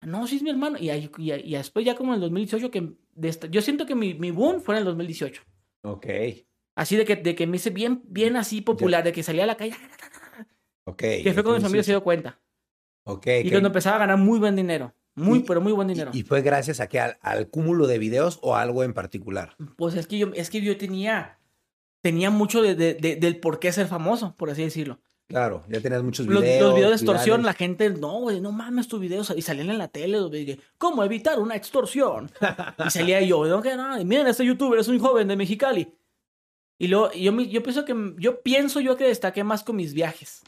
No, 0.02 0.26
sí 0.26 0.36
es 0.36 0.42
mi 0.42 0.50
hermano. 0.50 0.76
Y, 0.78 0.90
y, 0.90 1.10
y 1.18 1.52
después 1.54 1.84
ya 1.86 1.94
como 1.94 2.10
en 2.10 2.16
el 2.16 2.20
2018, 2.22 2.70
que 2.72 2.94
esta- 3.22 3.46
yo 3.46 3.62
siento 3.62 3.86
que 3.86 3.94
mi, 3.94 4.14
mi 4.14 4.32
boom 4.32 4.60
fue 4.60 4.74
en 4.74 4.80
el 4.80 4.84
2018. 4.86 5.42
Ok. 5.82 6.06
Así 6.74 6.96
de 6.96 7.04
que, 7.04 7.14
de 7.16 7.34
que 7.36 7.46
me 7.46 7.56
hice 7.56 7.70
bien, 7.70 8.02
bien 8.06 8.36
así 8.36 8.60
popular, 8.60 9.04
de 9.04 9.12
que 9.12 9.22
salía 9.22 9.44
a 9.44 9.46
la 9.46 9.56
calle, 9.56 9.74
Ok. 10.84 10.98
que 10.98 11.32
fue 11.34 11.42
cuando 11.42 11.58
mi 11.58 11.62
familia 11.62 11.82
se 11.84 11.92
dio 11.92 12.02
cuenta. 12.02 12.40
Ok. 13.04 13.26
Y 13.26 13.42
que- 13.44 13.50
cuando 13.50 13.68
empezaba 13.68 13.96
a 13.96 14.00
ganar 14.00 14.18
muy 14.18 14.38
buen 14.38 14.56
dinero. 14.56 14.94
Muy, 15.14 15.40
Y- 15.40 15.42
pero 15.42 15.60
muy 15.60 15.72
buen 15.72 15.88
dinero. 15.88 16.10
¿Y, 16.14 16.20
y 16.20 16.22
fue 16.22 16.42
gracias 16.42 16.80
a 16.80 16.88
que 16.88 17.00
al, 17.00 17.18
al 17.20 17.48
cúmulo 17.50 17.86
de 17.86 17.98
videos 17.98 18.38
o 18.42 18.54
algo 18.56 18.84
en 18.84 18.94
particular? 18.94 19.56
Pues 19.76 19.94
es 19.96 20.06
que 20.06 20.18
yo, 20.18 20.30
es 20.34 20.50
que 20.50 20.60
yo 20.60 20.76
tenía, 20.76 21.38
tenía 22.02 22.30
mucho 22.30 22.62
de, 22.62 22.74
de- 22.74 22.94
de- 22.94 23.16
del 23.16 23.38
por 23.40 23.58
qué 23.58 23.72
ser 23.72 23.86
famoso, 23.88 24.34
por 24.36 24.50
así 24.50 24.62
decirlo. 24.62 25.00
Claro, 25.28 25.62
ya 25.68 25.80
tenías 25.80 26.02
muchos 26.02 26.26
Los, 26.26 26.40
videos. 26.42 26.62
los 26.62 26.74
videos 26.74 26.90
de 26.90 26.96
extorsión, 26.96 27.40
virales. 27.42 27.44
la 27.46 27.52
gente, 27.52 27.90
no, 27.90 28.20
güey, 28.20 28.40
no 28.40 28.50
mames 28.50 28.88
tus 28.88 28.98
videos. 28.98 29.30
Y 29.36 29.42
salían 29.42 29.68
en 29.68 29.76
la 29.76 29.88
tele, 29.88 30.18
dije, 30.30 30.58
¿cómo 30.78 31.04
evitar 31.04 31.38
una 31.38 31.54
extorsión? 31.54 32.30
y 32.86 32.90
salía 32.90 33.20
yo, 33.20 33.44
no, 33.46 33.60
que 33.60 33.76
y 34.00 34.04
miren, 34.06 34.26
este 34.26 34.46
youtuber 34.46 34.80
es 34.80 34.88
un 34.88 34.98
joven 34.98 35.28
de 35.28 35.36
Mexicali. 35.36 35.92
Y 36.80 36.88
luego, 36.88 37.12
yo, 37.12 37.32
yo 37.42 37.62
pienso 37.62 37.84
que, 37.84 38.14
yo 38.18 38.40
pienso 38.40 38.80
yo 38.80 38.96
que 38.96 39.04
destaqué 39.08 39.44
más 39.44 39.62
con 39.64 39.76
mis 39.76 39.92
viajes. 39.92 40.42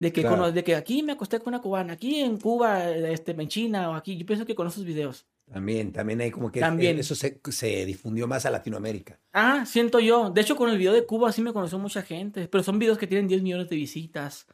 De 0.00 0.12
que, 0.12 0.22
Claro. 0.22 0.36
cono- 0.36 0.52
de 0.52 0.64
que 0.64 0.74
aquí 0.76 1.02
me 1.02 1.12
acosté 1.12 1.38
con 1.40 1.48
una 1.54 1.60
cubana, 1.62 1.92
aquí 1.92 2.20
en 2.20 2.38
Cuba, 2.38 2.90
este, 2.90 3.32
en 3.32 3.48
China, 3.48 3.90
o 3.90 3.94
aquí. 3.94 4.16
Yo 4.16 4.24
pienso 4.26 4.46
que 4.46 4.54
con 4.54 4.66
esos 4.66 4.84
videos. 4.84 5.26
También, 5.52 5.92
también 5.92 6.20
hay 6.20 6.30
como 6.30 6.50
que 6.50 6.60
También. 6.60 6.98
eso 6.98 7.14
se, 7.14 7.40
se 7.50 7.84
difundió 7.84 8.26
más 8.26 8.46
a 8.46 8.50
Latinoamérica. 8.50 9.20
Ah, 9.32 9.64
siento 9.66 10.00
yo. 10.00 10.30
De 10.30 10.40
hecho, 10.40 10.56
con 10.56 10.70
el 10.70 10.78
video 10.78 10.92
de 10.92 11.04
Cuba 11.06 11.30
sí 11.32 11.42
me 11.42 11.52
conoció 11.52 11.78
mucha 11.78 12.02
gente. 12.02 12.48
Pero 12.48 12.64
son 12.64 12.78
videos 12.78 12.96
que 12.98 13.06
tienen 13.06 13.28
10 13.28 13.42
millones 13.42 13.68
de 13.68 13.76
visitas, 13.76 14.46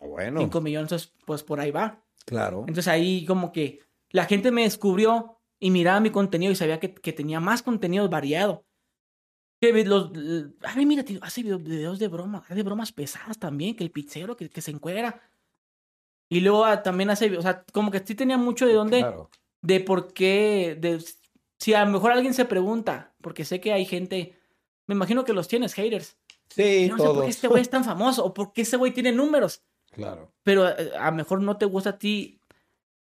Ah, 0.00 0.06
bueno, 0.06 0.40
5 0.40 0.60
millones, 0.62 1.12
pues 1.26 1.42
por 1.42 1.60
ahí 1.60 1.70
va. 1.70 2.02
claro. 2.24 2.60
Entonces 2.60 2.88
ahí 2.88 3.26
como 3.26 3.52
que 3.52 3.80
la 4.10 4.24
gente 4.24 4.50
me 4.50 4.62
descubrió 4.62 5.38
y 5.60 5.70
miraba 5.70 6.00
mi 6.00 6.10
contenido 6.10 6.50
y 6.52 6.56
sabía 6.56 6.80
que, 6.80 6.94
que 6.94 7.12
tenía 7.12 7.40
más 7.40 7.62
contenido 7.62 8.08
variado. 8.08 8.64
Que 9.60 9.84
los, 9.84 10.10
ay, 10.62 10.86
mira, 10.86 11.04
tío, 11.04 11.18
hace 11.22 11.42
video- 11.42 11.58
videos 11.58 11.98
de 11.98 12.08
broma, 12.08 12.42
de 12.48 12.62
bromas 12.62 12.90
pesadas 12.90 13.38
también, 13.38 13.76
que 13.76 13.84
el 13.84 13.90
pizzero 13.90 14.36
que, 14.36 14.48
que 14.48 14.60
se 14.62 14.70
encuera. 14.70 15.20
Y 16.30 16.40
luego 16.40 16.64
ah, 16.64 16.82
también 16.82 17.10
hace, 17.10 17.36
o 17.36 17.42
sea, 17.42 17.64
como 17.72 17.90
que 17.90 18.00
sí 18.00 18.14
tenía 18.14 18.38
mucho 18.38 18.66
de 18.66 18.72
dónde, 18.74 18.98
Claro. 19.00 19.30
De 19.62 19.80
por 19.80 20.12
qué, 20.12 20.76
de 20.78 21.02
si 21.58 21.72
a 21.74 21.84
lo 21.84 21.90
mejor 21.92 22.12
alguien 22.12 22.34
se 22.34 22.44
pregunta, 22.44 23.12
porque 23.20 23.44
sé 23.44 23.60
que 23.60 23.72
hay 23.72 23.84
gente, 23.86 24.34
me 24.86 24.94
imagino 24.94 25.24
que 25.24 25.32
los 25.32 25.48
tienes 25.48 25.72
haters. 25.74 26.16
Sí, 26.50 26.88
Yo 26.88 26.96
no 26.96 27.02
sé 27.02 27.08
por 27.10 27.24
qué 27.24 27.30
este 27.30 27.48
güey 27.48 27.62
es 27.62 27.70
tan 27.70 27.84
famoso 27.84 28.24
o 28.24 28.34
por 28.34 28.52
qué 28.52 28.62
ese 28.62 28.76
güey 28.76 28.92
tiene 28.92 29.12
números 29.12 29.62
Claro. 29.92 30.30
pero 30.42 30.68
eh, 30.68 30.90
a 30.98 31.10
lo 31.10 31.16
mejor 31.16 31.40
no 31.42 31.56
te 31.56 31.64
gusta 31.66 31.90
a 31.90 31.98
ti 31.98 32.38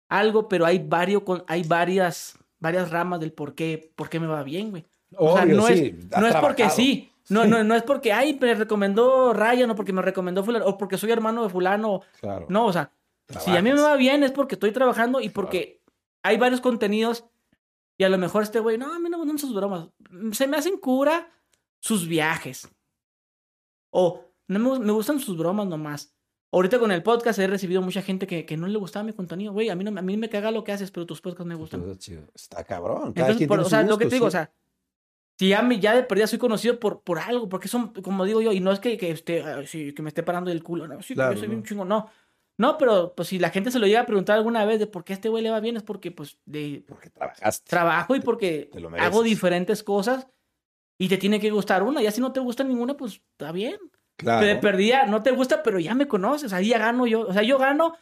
algo, 0.10 0.48
pero 0.50 0.66
hay 0.66 0.80
varios, 0.80 1.24
con- 1.24 1.44
hay 1.48 1.64
varias, 1.64 2.38
varias 2.60 2.92
ramas 2.92 3.20
del 3.20 3.32
por 3.34 3.56
qué, 3.56 3.92
por 3.96 4.10
qué 4.10 4.20
me 4.20 4.28
va 4.28 4.44
bien, 4.44 4.70
güey. 4.72 4.86
O 5.18 5.36
sea, 5.36 5.46
no 5.46 5.68
sí, 5.68 5.74
es, 6.12 6.20
no 6.20 6.28
es 6.28 6.36
porque 6.36 6.70
sí, 6.70 7.10
no, 7.30 7.46
no, 7.46 7.64
no 7.64 7.76
es 7.76 7.84
porque, 7.84 8.14
ay, 8.14 8.38
me 8.40 8.54
recomendó 8.56 9.34
Ryan 9.34 9.72
o 9.72 9.76
porque 9.76 9.94
me 9.94 10.02
recomendó 10.02 10.44
fulano, 10.44 10.66
o 10.66 10.78
porque 10.78 10.98
soy 10.98 11.12
hermano 11.12 11.44
de 11.44 11.50
fulano, 11.50 12.02
Claro. 12.20 12.46
no, 12.50 12.66
o 12.68 12.74
sea, 12.74 12.92
si 13.40 13.52
a 13.52 13.62
mí 13.62 13.72
me 13.74 13.82
va 13.82 13.96
bien 13.96 14.24
es 14.24 14.32
porque 14.32 14.56
estoy 14.56 14.72
trabajando 14.72 15.20
y 15.22 15.30
porque 15.30 15.81
hay 16.24 16.38
varios 16.38 16.62
contenidos 16.62 17.26
y 17.98 18.04
a 18.04 18.10
lo 18.10 18.18
mejor 18.18 18.44
este 18.44 18.60
güey, 18.60 18.78
no, 18.78 18.94
a 18.94 19.00
mí 19.00 19.10
no 19.10 19.18
me 19.18 19.24
gustan 19.26 19.38
sus 19.40 19.54
bromas, 19.54 19.90
se 20.32 20.48
me 20.48 20.58
hacen 20.58 20.78
cura 20.78 21.30
sus 21.80 22.08
viajes. 22.08 22.68
O 23.92 24.26
no 24.48 24.60
me, 24.60 24.80
me 24.80 24.92
gustan 24.92 25.20
sus 25.20 25.38
bromas 25.38 25.68
nomás. 25.68 26.16
Ahorita 26.54 26.80
con 26.80 26.92
el 26.92 27.02
podcast 27.04 27.40
he 27.40 27.48
recibido 27.48 27.82
mucha 27.82 28.02
gente 28.02 28.28
que, 28.28 28.46
que 28.46 28.58
no 28.58 28.68
le 28.68 28.78
gustaba 28.78 29.04
mi 29.04 29.14
contenido. 29.14 29.54
Güey, 29.54 29.70
a 29.70 29.76
mí, 29.76 29.84
no, 29.86 29.98
a 29.98 30.02
mí 30.04 30.18
me 30.18 30.30
caga 30.30 30.52
lo 30.52 30.64
que 30.64 30.72
haces, 30.74 30.92
pero 30.92 31.06
tus 31.06 31.22
podcasts 31.22 31.48
me 31.48 31.56
gustan. 31.56 31.82
Está 32.34 32.64
cabrón. 32.66 33.14
Cada 33.14 33.30
Entonces, 33.30 33.38
quien 33.38 33.48
por- 33.48 33.60
o 33.62 33.66
sea, 33.66 33.84
lo 33.84 33.98
que 33.98 34.06
gusto, 34.06 34.10
te 34.10 34.16
digo, 34.16 34.26
sí. 34.26 34.28
o 34.28 34.32
sea, 34.32 34.52
Si 35.40 35.48
ya, 35.50 35.62
me, 35.62 35.80
ya 35.80 35.96
de 35.96 36.04
perdida 36.04 36.28
soy 36.28 36.40
conocido 36.40 36.78
por, 36.80 37.02
por 37.04 37.20
algo, 37.20 37.48
porque 37.48 37.68
son, 37.70 37.94
como 37.94 38.26
digo 38.26 38.42
yo, 38.42 38.52
y 38.52 38.60
no 38.60 38.72
es 38.74 38.80
que, 38.82 38.98
que, 38.98 39.12
esté, 39.12 39.66
sí, 39.66 39.94
que 39.94 40.02
me 40.02 40.10
esté 40.10 40.24
parando 40.24 40.50
del 40.50 40.62
culo, 40.62 40.88
no, 40.88 41.02
sí, 41.02 41.14
Claro, 41.14 41.34
yo 41.34 41.40
soy 41.40 41.48
no. 41.48 41.54
bien 41.54 41.64
chingo, 41.64 41.86
no. 41.86 42.10
No, 42.62 42.78
pero 42.78 43.14
pues 43.16 43.28
si 43.30 43.40
la 43.40 43.50
gente 43.50 43.72
se 43.72 43.80
lo 43.80 43.88
llega 43.88 44.02
a 44.02 44.06
preguntar 44.06 44.38
alguna 44.38 44.64
vez 44.66 44.80
de 44.80 44.86
por 44.88 45.04
qué 45.04 45.14
a 45.14 45.16
este 45.16 45.30
güey 45.30 45.44
le 45.44 45.50
va 45.50 45.60
bien, 45.60 45.76
es 45.78 45.84
porque 45.84 46.12
pues 46.12 46.38
de 46.46 46.84
Porque 46.88 47.10
trabajaste. 47.10 47.68
trabajo 47.70 48.16
y 48.16 48.20
porque 48.22 48.70
Te 48.72 49.00
hago 49.02 49.24
diferentes 49.24 49.82
cosas 49.84 50.28
y 51.00 51.08
te 51.10 51.18
tiene 51.18 51.40
que 51.40 51.50
gustar 51.50 51.82
una. 51.84 52.02
Ya 52.02 52.12
si 52.12 52.22
no 52.22 52.32
te 52.32 52.40
gusta 52.40 52.64
ninguna, 52.64 52.96
pues 52.96 53.14
está 53.32 53.52
bien. 53.52 53.78
Claro. 54.16 54.46
De 54.46 54.56
perdida, 54.58 55.08
no 55.08 55.24
te 55.24 55.32
gusta, 55.32 55.64
pero 55.64 55.80
ya 55.80 55.96
me 55.96 56.08
conoces, 56.08 56.54
ahí 56.54 56.68
ya 56.70 56.78
gano 56.78 57.08
yo. 57.08 57.22
O 57.28 57.34
sea, 57.34 57.42
yo 57.42 57.58
gano. 57.58 57.96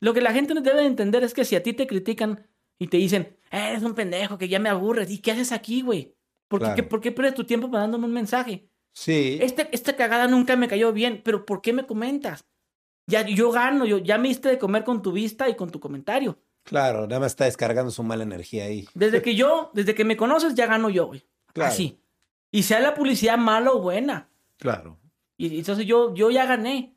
Lo 0.00 0.12
que 0.12 0.20
la 0.20 0.32
gente 0.34 0.52
debe 0.52 0.80
de 0.80 0.86
entender 0.86 1.24
es 1.24 1.32
que 1.32 1.46
si 1.46 1.56
a 1.56 1.62
ti 1.62 1.72
te 1.72 1.86
critican 1.86 2.46
y 2.78 2.88
te 2.88 2.98
dicen, 2.98 3.38
eres 3.50 3.82
un 3.82 3.94
pendejo, 3.94 4.36
que 4.36 4.48
ya 4.48 4.58
me 4.58 4.68
aburres, 4.68 5.10
¿y 5.10 5.18
qué 5.18 5.30
haces 5.32 5.50
aquí, 5.52 5.80
güey? 5.80 6.14
¿Por, 6.48 6.60
qué- 6.60 6.64
Claro. 6.64 6.76
qué- 6.76 6.82
¿Por 6.82 7.00
qué 7.00 7.10
pierdes 7.12 7.34
tu 7.34 7.44
tiempo 7.44 7.68
mandándome 7.68 8.04
un 8.04 8.12
mensaje? 8.12 8.68
Sí. 8.92 9.38
Este, 9.40 9.68
esta 9.72 9.96
cagada 9.96 10.28
nunca 10.28 10.56
me 10.56 10.68
cayó 10.68 10.92
bien, 10.92 11.22
pero 11.24 11.46
¿por 11.46 11.62
qué 11.62 11.72
me 11.72 11.86
comentas? 11.86 12.44
Ya 13.06 13.22
yo 13.26 13.50
gano, 13.50 13.84
yo, 13.84 13.98
ya 13.98 14.16
me 14.18 14.28
diste 14.28 14.48
de 14.48 14.58
comer 14.58 14.84
con 14.84 15.02
tu 15.02 15.12
vista 15.12 15.48
y 15.48 15.56
con 15.56 15.70
tu 15.70 15.80
comentario. 15.80 16.38
Claro, 16.62 17.06
nada 17.06 17.20
más 17.20 17.32
está 17.32 17.44
descargando 17.44 17.90
su 17.90 18.02
mala 18.02 18.22
energía 18.22 18.64
ahí. 18.64 18.88
Desde 18.94 19.20
que 19.20 19.34
yo, 19.34 19.70
desde 19.74 19.94
que 19.94 20.04
me 20.04 20.16
conoces, 20.16 20.54
ya 20.54 20.66
gano 20.66 20.88
yo, 20.88 21.06
güey. 21.06 21.26
Claro. 21.52 21.70
Así. 21.72 22.00
Y 22.50 22.62
sea 22.62 22.80
la 22.80 22.94
publicidad 22.94 23.36
mala 23.36 23.72
o 23.72 23.80
buena. 23.82 24.30
Claro. 24.58 24.98
Y 25.36 25.48
y 25.48 25.58
entonces 25.58 25.84
yo, 25.86 26.14
yo 26.14 26.30
ya 26.30 26.46
gané. 26.46 26.96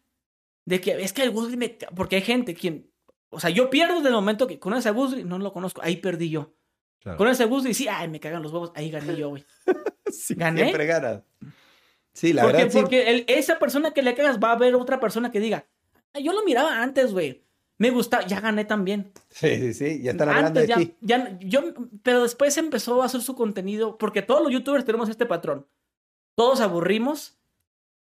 De 0.65 0.79
que 0.81 0.91
es 1.01 1.11
que 1.13 1.23
el 1.23 1.31
Guzli 1.31 1.57
me. 1.57 1.69
Porque 1.95 2.17
hay 2.17 2.21
gente 2.21 2.53
quien. 2.53 2.89
O 3.29 3.39
sea, 3.39 3.49
yo 3.49 3.69
pierdo 3.69 3.95
desde 3.95 4.07
el 4.09 4.13
momento 4.15 4.47
que 4.47 4.59
conoces 4.59 4.85
a 4.87 4.91
Guzli, 4.91 5.23
no 5.25 5.37
lo 5.39 5.51
conozco. 5.51 5.81
Ahí 5.83 5.97
perdí 5.97 6.29
yo. 6.29 6.53
claro. 7.01 7.17
Conoces 7.17 7.41
a 7.41 7.49
Guzli 7.49 7.71
y 7.71 7.73
sí, 7.73 7.87
ay, 7.89 8.07
me 8.07 8.19
cagan 8.21 8.43
los 8.43 8.51
huevos. 8.53 8.71
Ahí 8.75 8.89
gané 8.89 9.15
yo, 9.17 9.29
güey. 9.29 9.45
Sí, 10.11 10.35
¿Gané? 10.35 10.61
Siempre 10.63 10.85
ganas. 10.85 11.23
Sí, 12.13 12.31
la 12.31 12.43
porque 12.43 12.57
verdad 12.57 12.71
sí. 12.71 12.79
porque 12.79 13.09
el- 13.09 13.25
esa 13.27 13.59
persona 13.59 13.91
que 13.91 14.01
le 14.01 14.15
cagas 14.15 14.39
va 14.39 14.53
a 14.53 14.57
ver 14.57 14.73
otra 14.75 14.99
persona 15.01 15.31
que 15.31 15.39
diga, 15.41 15.57
"Ay, 15.57 15.76
yo 16.19 16.33
lo 16.33 16.43
miraba 16.43 16.81
antes, 16.81 17.11
güey. 17.13 17.43
Me 17.79 17.91
gusta, 17.91 18.25
ya 18.25 18.39
gané 18.41 18.65
también. 18.65 19.11
Sí, 19.29 19.55
sí, 19.57 19.73
sí. 19.73 20.01
Ya 20.01 20.11
están 20.11 20.29
hablando 20.29 20.59
Antes 20.59 20.63
de 20.63 20.67
ya, 20.67 20.75
ti. 20.77 20.95
ya, 21.01 21.37
yo, 21.41 21.61
pero 22.01 22.23
después 22.23 22.57
empezó 22.57 23.03
a 23.03 23.05
hacer 23.05 23.21
su 23.21 23.35
contenido, 23.35 23.97
porque 23.99 24.23
todos 24.23 24.41
los 24.41 24.51
youtubers 24.51 24.83
tenemos 24.83 25.09
este 25.09 25.27
patrón. 25.27 25.67
Todos 26.35 26.59
aburrimos, 26.61 27.37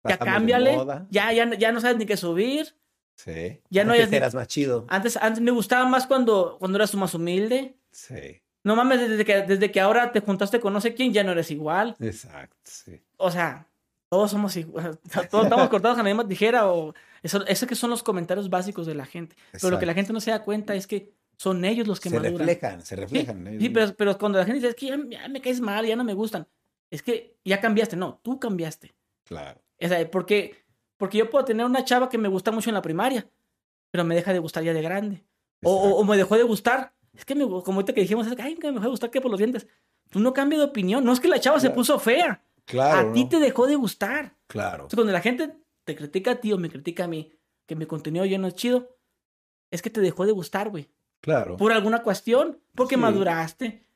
ya 0.04 0.18
Pasamos 0.18 0.34
cámbiale, 0.34 0.78
ya, 1.10 1.32
ya, 1.32 1.54
ya 1.54 1.72
no 1.72 1.80
sabes 1.80 1.98
ni 1.98 2.06
qué 2.06 2.16
subir. 2.16 2.74
Sí. 3.16 3.60
Ya 3.70 3.84
no 3.84 3.92
hayas- 3.92 4.12
eras 4.12 4.34
más 4.34 4.46
chido. 4.48 4.86
Antes, 4.88 5.16
antes 5.18 5.42
me 5.42 5.50
gustaba 5.50 5.86
más 5.86 6.06
cuando, 6.06 6.56
cuando 6.58 6.76
eras 6.76 6.94
más 6.94 7.14
humilde. 7.14 7.76
Sí. 7.90 8.42
No 8.62 8.76
mames, 8.76 9.00
desde 9.08 9.24
que, 9.24 9.42
desde 9.42 9.70
que 9.70 9.80
ahora 9.80 10.10
te 10.12 10.20
juntaste 10.20 10.58
con 10.60 10.72
no 10.72 10.80
sé 10.80 10.94
quién, 10.94 11.12
ya 11.12 11.22
no 11.22 11.32
eres 11.32 11.50
igual. 11.50 11.96
Exacto, 12.00 12.56
sí. 12.64 13.00
O 13.16 13.30
sea, 13.30 13.66
todos 14.08 14.30
somos 14.30 14.56
iguales. 14.56 14.98
Todos 15.30 15.44
estamos 15.44 15.68
cortados 15.68 15.96
con 15.96 16.04
la 16.04 16.10
misma 16.14 16.26
tijera 16.28 16.70
o... 16.72 16.94
Eso, 17.22 17.44
eso 17.46 17.66
que 17.66 17.74
son 17.74 17.90
los 17.90 18.02
comentarios 18.02 18.48
básicos 18.50 18.86
de 18.86 18.94
la 18.94 19.04
gente. 19.06 19.34
Pero 19.52 19.70
lo 19.70 19.78
que 19.78 19.86
la 19.86 19.94
gente 19.94 20.12
no 20.12 20.20
se 20.20 20.30
da 20.30 20.42
cuenta 20.44 20.74
es 20.74 20.86
que 20.86 21.12
son 21.36 21.64
ellos 21.64 21.86
los 21.88 21.98
que 22.00 22.08
Se 22.08 22.16
maduran. 22.20 22.46
reflejan, 22.46 22.80
se 22.82 22.94
Sí, 22.94 23.00
reflejan. 23.00 23.46
ellos 23.48 23.62
sí, 23.62 23.68
mismos. 23.68 23.74
pero, 23.74 23.96
pero 23.96 24.18
cuando 24.18 24.38
la 24.38 24.44
gente 24.44 24.56
dice, 24.60 24.68
es 24.68 24.74
que 24.76 24.86
ya, 24.86 24.96
ya 25.10 25.28
me 25.28 25.40
caes 25.40 25.60
mal, 25.60 25.84
ya 25.84 25.96
no 25.96 26.04
me 26.04 26.14
gustan. 26.14 26.46
Es 26.90 27.02
que 27.02 27.36
ya 27.44 27.60
cambiaste. 27.60 27.96
No, 27.96 28.20
tú 28.22 28.38
cambiaste. 28.38 28.94
Claro. 29.24 29.60
O 29.82 29.88
sea, 29.88 30.08
porque, 30.10 30.64
porque 30.96 31.18
yo 31.18 31.28
puedo 31.28 31.44
tener 31.44 31.66
una 31.66 31.84
chava 31.84 32.08
que 32.08 32.16
me 32.16 32.28
gusta 32.28 32.52
mucho 32.52 32.70
en 32.70 32.74
la 32.74 32.82
primaria, 32.82 33.28
pero 33.90 34.04
me 34.04 34.14
deja 34.14 34.32
de 34.32 34.38
gustar 34.38 34.62
ya 34.62 34.72
de 34.72 34.82
grande. 34.82 35.24
O, 35.64 35.72
o- 35.74 36.04
me 36.04 36.16
dejó 36.16 36.36
de 36.36 36.44
gustar. 36.44 36.94
Es 37.12 37.24
que, 37.24 37.34
me, 37.34 37.44
como 37.44 37.72
ahorita 37.72 37.92
que 37.92 38.02
dijimos, 38.02 38.26
es 38.28 38.36
que, 38.36 38.42
ay, 38.42 38.56
me 38.62 38.70
dejó 38.70 38.80
de 38.84 38.88
gustar 38.90 39.10
que 39.10 39.20
por 39.20 39.30
los 39.32 39.38
dientes. 39.38 39.66
Tú 40.10 40.20
no 40.20 40.32
cambias 40.32 40.60
de 40.60 40.66
opinión. 40.66 41.04
No 41.04 41.12
es 41.12 41.18
que 41.18 41.26
la 41.28 41.40
chava 41.40 41.58
se 41.58 41.70
puso 41.70 41.98
fea. 41.98 42.40
Claro. 42.66 43.10
a 43.10 43.12
ti 43.12 43.24
¿no? 43.24 43.28
te 43.30 43.38
dejó 43.40 43.66
de 43.66 43.76
gustar. 43.76 44.34
Claro. 44.46 44.74
Entonces, 44.84 44.96
cuando 44.96 45.12
la 45.12 45.20
gente 45.20 45.56
te 45.84 45.96
critica 45.96 46.32
a 46.32 46.36
ti 46.36 46.52
o 46.52 46.58
me 46.58 46.68
critica 46.68 47.04
a 47.04 47.08
mí, 47.08 47.32
que 47.66 47.74
mi 47.76 47.86
contenido 47.86 48.24
ya 48.24 48.38
no 48.38 48.46
es 48.48 48.54
chido, 48.54 48.96
es 49.70 49.82
que 49.82 49.90
te 49.90 50.00
dejó 50.00 50.26
de 50.26 50.32
gustar, 50.32 50.68
güey. 50.70 50.88
Claro. 51.20 51.56
Por 51.56 51.72
alguna 51.72 52.02
cuestión. 52.02 52.60
Porque 52.74 52.94
Sí. 52.96 53.00
maduraste. 53.00 53.86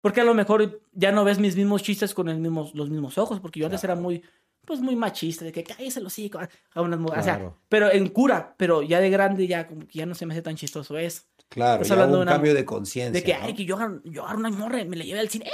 Porque 0.00 0.20
a 0.20 0.24
lo 0.24 0.34
mejor 0.34 0.80
ya 0.92 1.12
no 1.12 1.22
ves 1.24 1.38
mis 1.38 1.54
mismos 1.56 1.82
chistes 1.82 2.12
con 2.14 2.28
el 2.28 2.38
mismo, 2.38 2.70
los 2.74 2.90
mismos 2.90 3.18
ojos. 3.18 3.38
Porque 3.40 3.60
yo 3.60 3.66
antes 3.66 3.84
era 3.84 3.94
muy, 3.94 4.22
pues 4.64 4.80
muy 4.80 4.96
machista. 4.96 5.44
De 5.44 5.52
que 5.52 5.62
cállese 5.62 6.00
los 6.00 6.18
hijos. 6.18 6.48
A 6.74 6.80
unas 6.82 6.98
mu- 6.98 7.12
o 7.16 7.22
sea, 7.22 7.52
pero 7.68 7.90
en 7.92 8.08
cura. 8.08 8.54
Pero 8.56 8.82
ya 8.82 8.98
de 9.00 9.10
grande, 9.10 9.46
ya 9.46 9.68
como 9.68 9.86
que 9.86 9.98
ya 9.98 10.06
no 10.06 10.14
se 10.16 10.26
me 10.26 10.34
hace 10.34 10.42
tan 10.42 10.56
chistoso 10.56 10.98
eso. 10.98 11.22
Claro. 11.48 11.84
Ya 11.84 11.92
hablando 11.94 12.14
hubo 12.14 12.18
de 12.18 12.22
un 12.22 12.28
una- 12.28 12.32
cambio 12.32 12.54
de 12.54 12.64
conciencia. 12.64 13.12
De 13.20 13.22
que, 13.24 13.34
¿no? 13.38 13.44
ay, 13.44 13.54
que 13.54 13.64
yo 13.64 13.78
yo 14.04 14.24
agarro 14.24 14.38
una 14.40 14.50
morra 14.50 14.80
y 14.80 14.88
me 14.88 14.96
la 14.96 15.04
llevé 15.04 15.20
al 15.20 15.28
cine. 15.28 15.48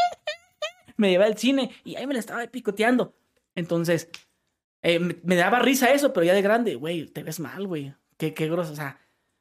Me 0.98 1.08
llevé 1.10 1.24
al 1.24 1.38
cine 1.38 1.70
y 1.84 1.96
ahí 1.96 2.06
me 2.06 2.12
la 2.12 2.20
estaba 2.20 2.46
picoteando. 2.48 3.14
Entonces, 3.54 4.10
eh, 4.82 4.98
me, 4.98 5.16
me 5.22 5.36
daba 5.36 5.60
risa 5.60 5.90
eso, 5.92 6.12
pero 6.12 6.24
ya 6.24 6.34
de 6.34 6.42
grande, 6.42 6.74
güey, 6.74 7.06
te 7.06 7.22
ves 7.22 7.40
mal, 7.40 7.66
güey. 7.66 7.94
Qué, 8.18 8.34
qué 8.34 8.48
grosso, 8.50 8.72
o 8.72 8.76
sea. 8.76 9.00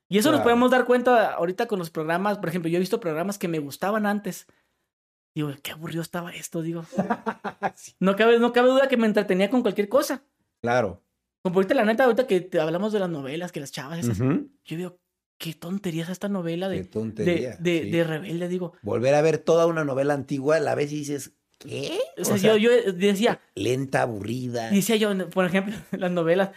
Y 0.10 0.18
eso 0.20 0.32
nos 0.32 0.40
podemos 0.42 0.72
dar 0.72 0.86
cuenta 0.86 1.34
ahorita 1.34 1.66
con 1.68 1.80
los 1.80 1.90
programas. 1.90 2.38
Por 2.38 2.48
ejemplo, 2.48 2.70
yo 2.70 2.78
he 2.78 2.80
visto 2.80 3.00
programas 3.02 3.38
que 3.38 3.50
me 3.50 3.60
gustaban 3.60 4.06
antes. 4.06 4.48
Digo, 5.36 5.52
qué 5.62 5.72
aburrido 5.72 6.02
estaba 6.02 6.32
esto, 6.32 6.62
digo. 6.62 6.86
Sí, 7.76 7.94
No 8.00 8.16
cabe, 8.16 8.40
no 8.40 8.54
cabe 8.54 8.70
duda 8.70 8.88
que 8.88 8.96
me 8.98 9.06
entretenía 9.08 9.50
con 9.50 9.62
cualquier 9.62 9.90
cosa. 9.90 10.24
Claro. 10.62 11.04
Como 11.44 11.56
ahorita, 11.56 11.74
la 11.76 11.86
neta, 11.86 12.06
ahorita 12.06 12.26
que 12.26 12.40
te 12.42 12.60
hablamos 12.60 12.94
de 12.94 13.00
las 13.00 13.10
novelas, 13.10 13.52
que 13.52 13.60
las 13.60 13.72
chavas 13.72 14.00
esas, 14.00 14.18
yo 14.18 14.48
digo, 14.78 15.00
qué 15.38 15.54
tontería 15.54 16.04
es 16.04 16.10
esta 16.10 16.30
novela 16.30 16.70
Qué 16.70 16.76
de, 16.78 16.84
tontería. 16.86 17.58
de, 17.58 17.72
de, 17.72 17.84
sí. 17.84 17.92
de 17.92 18.04
rebelde, 18.04 18.48
digo. 18.48 18.74
Volver 18.82 19.14
a 19.14 19.22
ver 19.22 19.38
toda 19.38 19.66
una 19.66 19.84
novela 19.84 20.14
antigua, 20.14 20.60
la 20.60 20.74
vez 20.76 20.92
y 20.92 20.96
dices, 21.00 21.34
¿qué? 21.60 22.00
O 22.18 22.26
sea, 22.26 22.38
yo, 22.38 22.56
yo 22.58 22.70
decía, 22.94 23.40
lenta, 23.56 24.04
aburrida. 24.04 24.70
decía 24.70 24.96
yo, 24.96 25.30
por 25.30 25.46
ejemplo, 25.46 25.76
en 25.92 26.00
las 26.02 26.12
novelas, 26.12 26.52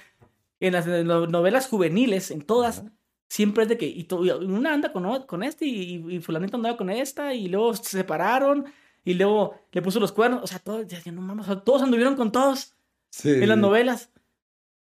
en 0.61 0.73
las 0.73 0.87
novelas 0.87 1.69
juveniles, 1.69 2.31
en 2.31 2.43
todas, 2.43 2.85
siempre 3.29 3.63
es 3.65 3.69
de 3.69 3.79
que, 3.79 3.87
y 3.87 4.07
una 4.45 4.75
anda 4.75 4.93
con, 4.93 5.23
con 5.25 5.43
este, 5.43 5.67
y, 5.67 6.05
y 6.17 6.21
fulanito 6.21 6.57
andaba 6.57 6.77
con 6.77 6.91
esta, 6.91 7.35
y 7.35 7.49
luego 7.49 7.75
se 7.75 7.85
separaron, 7.99 8.67
y 9.05 9.15
luego 9.15 9.55
le 9.73 9.81
puso 9.83 10.01
los 10.01 10.13
cuernos, 10.13 10.43
o 10.43 10.47
sea, 10.47 10.59
todos, 10.59 10.87
decía, 10.87 11.13
no 11.13 11.23
mames, 11.23 11.47
todos 11.65 11.83
anduvieron 11.83 12.17
con 12.17 12.31
todos 12.33 12.75
Sí. 13.13 13.29
en 13.31 13.49
las 13.49 13.59
novelas. 13.59 14.11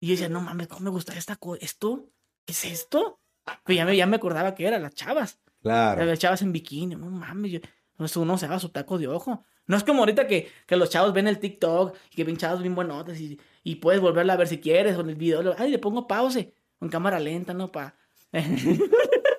Y 0.02 0.08
yo 0.08 0.12
decía, 0.12 0.28
no 0.28 0.42
mames, 0.42 0.68
¿cómo 0.68 0.82
me 0.82 0.90
gusta 0.90 1.14
esta 1.18 1.38
esto? 1.62 2.10
¿Qué 2.46 2.52
es 2.52 2.66
esto? 2.66 3.20
Pero 3.64 3.78
ya 3.78 3.86
me, 3.86 3.96
ya 3.96 4.06
me 4.08 4.18
acordaba 4.18 4.54
que 4.56 4.66
eran 4.68 4.82
las 4.82 4.94
chavas. 4.94 5.40
Claro. 5.62 6.04
Las 6.04 6.20
chavas 6.20 6.42
en 6.42 6.52
bikini, 6.52 6.96
no 6.96 7.06
mames, 7.10 7.52
yo, 7.52 7.60
pues 7.96 8.16
uno 8.18 8.38
se 8.38 8.48
va 8.48 8.60
su 8.60 8.70
taco 8.70 8.98
de 8.98 9.08
ojo. 9.08 9.46
No 9.70 9.78
es 9.78 9.84
como 9.84 10.00
ahorita 10.00 10.26
que, 10.26 10.50
que 10.66 10.76
los 10.76 10.90
chavos 10.90 11.14
ven 11.14 11.28
el 11.28 11.38
TikTok 11.38 11.96
y 12.12 12.16
que 12.16 12.24
ven 12.24 12.38
chavos 12.38 12.62
bien 12.64 12.74
buenotas 12.74 13.20
y, 13.20 13.40
puedes 13.76 14.02
volverla 14.02 14.34
a 14.34 14.38
ver 14.38 14.48
si 14.48 14.58
quieres 14.58 14.98
o 14.98 15.02
en 15.02 15.10
el 15.10 15.16
video. 15.16 15.44
lo- 15.44 15.54
Ay, 15.60 15.70
le 15.70 15.78
pongo 15.78 16.08
pause 16.08 16.52
en 16.82 16.90
cámara 16.90 17.20
lenta, 17.20 17.54
¿no? 17.54 17.72
Pa. 17.72 17.96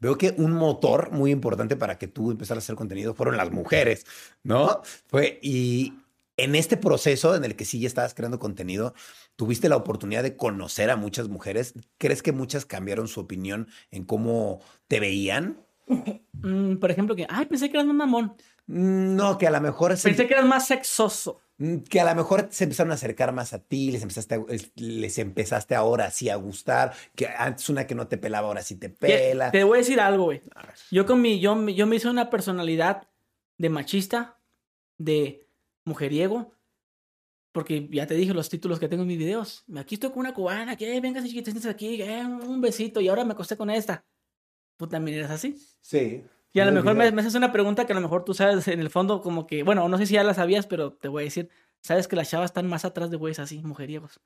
Veo 0.00 0.18
que 0.18 0.34
un 0.36 0.52
motor 0.54 1.12
muy 1.12 1.30
importante 1.30 1.76
para 1.76 1.96
que 1.98 2.08
tú 2.08 2.32
empezaras 2.32 2.64
a 2.64 2.66
hacer 2.66 2.74
contenido 2.74 3.14
fueron 3.14 3.36
las 3.36 3.52
mujeres, 3.52 4.04
¿no? 4.42 4.82
Fue, 5.06 5.38
y 5.40 5.92
en 6.36 6.56
este 6.56 6.76
proceso 6.76 7.36
en 7.36 7.44
el 7.44 7.54
que 7.54 7.64
sí 7.64 7.78
ya 7.78 7.86
estabas 7.86 8.12
creando 8.12 8.40
contenido, 8.40 8.94
tuviste 9.36 9.68
la 9.68 9.76
oportunidad 9.76 10.24
de 10.24 10.36
conocer 10.36 10.90
a 10.90 10.96
muchas 10.96 11.28
mujeres. 11.28 11.74
¿Crees 11.98 12.22
que 12.24 12.32
muchas 12.32 12.66
cambiaron 12.66 13.06
su 13.06 13.20
opinión 13.20 13.68
en 13.92 14.04
cómo 14.04 14.60
te 14.88 14.98
veían? 14.98 15.64
Mm, 15.86 16.76
por 16.76 16.90
ejemplo, 16.90 17.14
que, 17.14 17.26
ay, 17.28 17.46
pensé 17.46 17.68
que 17.70 17.76
eras 17.76 17.86
más 17.86 17.96
mamón. 17.96 18.34
Mm, 18.66 19.16
No, 19.16 19.38
que 19.38 19.46
a 19.46 19.50
lo 19.50 19.60
mejor 19.60 19.96
se, 19.96 20.08
Pensé 20.08 20.26
que 20.26 20.34
eras 20.34 20.46
más 20.46 20.66
sexoso. 20.66 21.40
mm, 21.58 21.78
que 21.88 22.00
a 22.00 22.04
lo 22.04 22.14
mejor 22.14 22.48
se 22.50 22.64
empezaron 22.64 22.90
a 22.90 22.94
acercar 22.94 23.32
más 23.32 23.52
a 23.52 23.58
ti, 23.62 23.92
les 23.92 24.02
empezaste, 24.02 24.34
a- 24.36 24.44
les 24.76 25.18
empezaste 25.18 25.74
ahora 25.74 26.10
sí 26.10 26.28
a 26.30 26.36
gustar, 26.36 26.92
que 27.14 27.26
antes 27.28 27.68
una 27.68 27.86
que 27.86 27.94
no 27.94 28.08
te 28.08 28.18
pelaba 28.18 28.48
ahora 28.48 28.62
sí 28.62 28.76
te 28.76 28.88
pela. 28.88 29.50
Te 29.50 29.64
voy 29.64 29.76
a 29.76 29.78
decir 29.78 30.00
algo, 30.00 30.24
güey. 30.24 30.42
Yo 30.90 31.06
con 31.06 31.20
mi, 31.20 31.38
yo, 31.40 31.54
me- 31.54 31.74
yo 31.74 31.86
me 31.86 31.96
hice 31.96 32.08
una 32.08 32.30
personalidad 32.30 33.08
de 33.58 33.68
machista, 33.68 34.38
de 34.98 35.46
mujeriego, 35.84 36.54
porque 37.52 37.86
ya 37.92 38.06
te 38.06 38.14
dije 38.14 38.32
los 38.32 38.48
títulos 38.48 38.80
que 38.80 38.88
tengo 38.88 39.02
en 39.02 39.08
mis 39.08 39.18
videos. 39.18 39.64
Aquí 39.76 39.96
estoy 39.96 40.10
con 40.10 40.20
una 40.20 40.32
cubana, 40.34 40.74
que 40.76 41.00
venga 41.00 41.20
si 41.20 41.38
aquí, 41.68 42.00
eh, 42.02 42.24
un 42.24 42.60
besito, 42.60 43.00
y 43.00 43.08
ahora 43.08 43.24
me 43.24 43.32
acosté 43.32 43.56
con 43.56 43.68
esta. 43.70 44.04
Tú 44.82 44.88
también 44.88 45.18
eres 45.18 45.30
así. 45.30 45.56
Sí. 45.80 46.24
Y 46.52 46.58
a 46.60 46.64
lo 46.66 46.72
mejor 46.72 46.94
me, 46.94 47.04
haces 47.04 47.36
una 47.36 47.52
pregunta 47.52 47.86
que 47.86 47.92
a 47.92 47.94
lo 47.94 48.00
mejor 48.02 48.24
tú 48.24 48.34
sabes 48.34 48.66
en 48.66 48.80
el 48.80 48.90
fondo 48.90 49.20
como 49.22 49.46
que, 49.46 49.62
bueno, 49.62 49.88
no 49.88 49.96
sé 49.96 50.06
si 50.06 50.14
ya 50.14 50.24
la 50.24 50.34
sabías, 50.34 50.66
pero 50.66 50.92
te 50.92 51.06
voy 51.06 51.22
a 51.22 51.24
decir, 51.24 51.48
sabes 51.80 52.08
que 52.08 52.16
las 52.16 52.28
chavas 52.28 52.46
están 52.50 52.66
más 52.66 52.84
atrás 52.84 53.10
de 53.10 53.16
güeyes 53.16 53.38
así, 53.38 53.62
mujeriegos. 53.62 54.20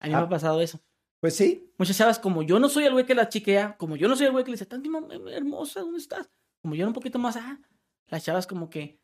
A 0.00 0.06
mí 0.06 0.12
me 0.12 0.18
Ah. 0.18 0.22
ha 0.22 0.28
pasado 0.28 0.60
eso. 0.60 0.80
Pues 1.20 1.34
sí, 1.34 1.72
Muchas 1.78 1.96
chavas, 1.96 2.18
como 2.20 2.42
yo 2.44 2.60
no 2.60 2.68
soy 2.68 2.84
el 2.84 2.92
güey 2.92 3.06
que 3.06 3.14
la 3.16 3.28
chiquea, 3.28 3.76
como 3.76 3.96
yo 3.96 4.06
no 4.06 4.14
soy 4.14 4.26
el 4.26 4.32
güey 4.32 4.44
que 4.44 4.52
le 4.52 4.54
dice, 4.54 4.66
tan 4.66 4.82
bien 4.82 4.94
hermosa, 5.28 5.80
¿dónde 5.80 5.98
estás? 5.98 6.30
Como 6.62 6.74
yo 6.76 6.82
era 6.82 6.88
un 6.88 6.94
poquito 6.94 7.18
más, 7.18 7.36
ah, 7.36 7.58
las 8.06 8.24
chavas 8.24 8.46
como 8.46 8.70
que 8.70 9.00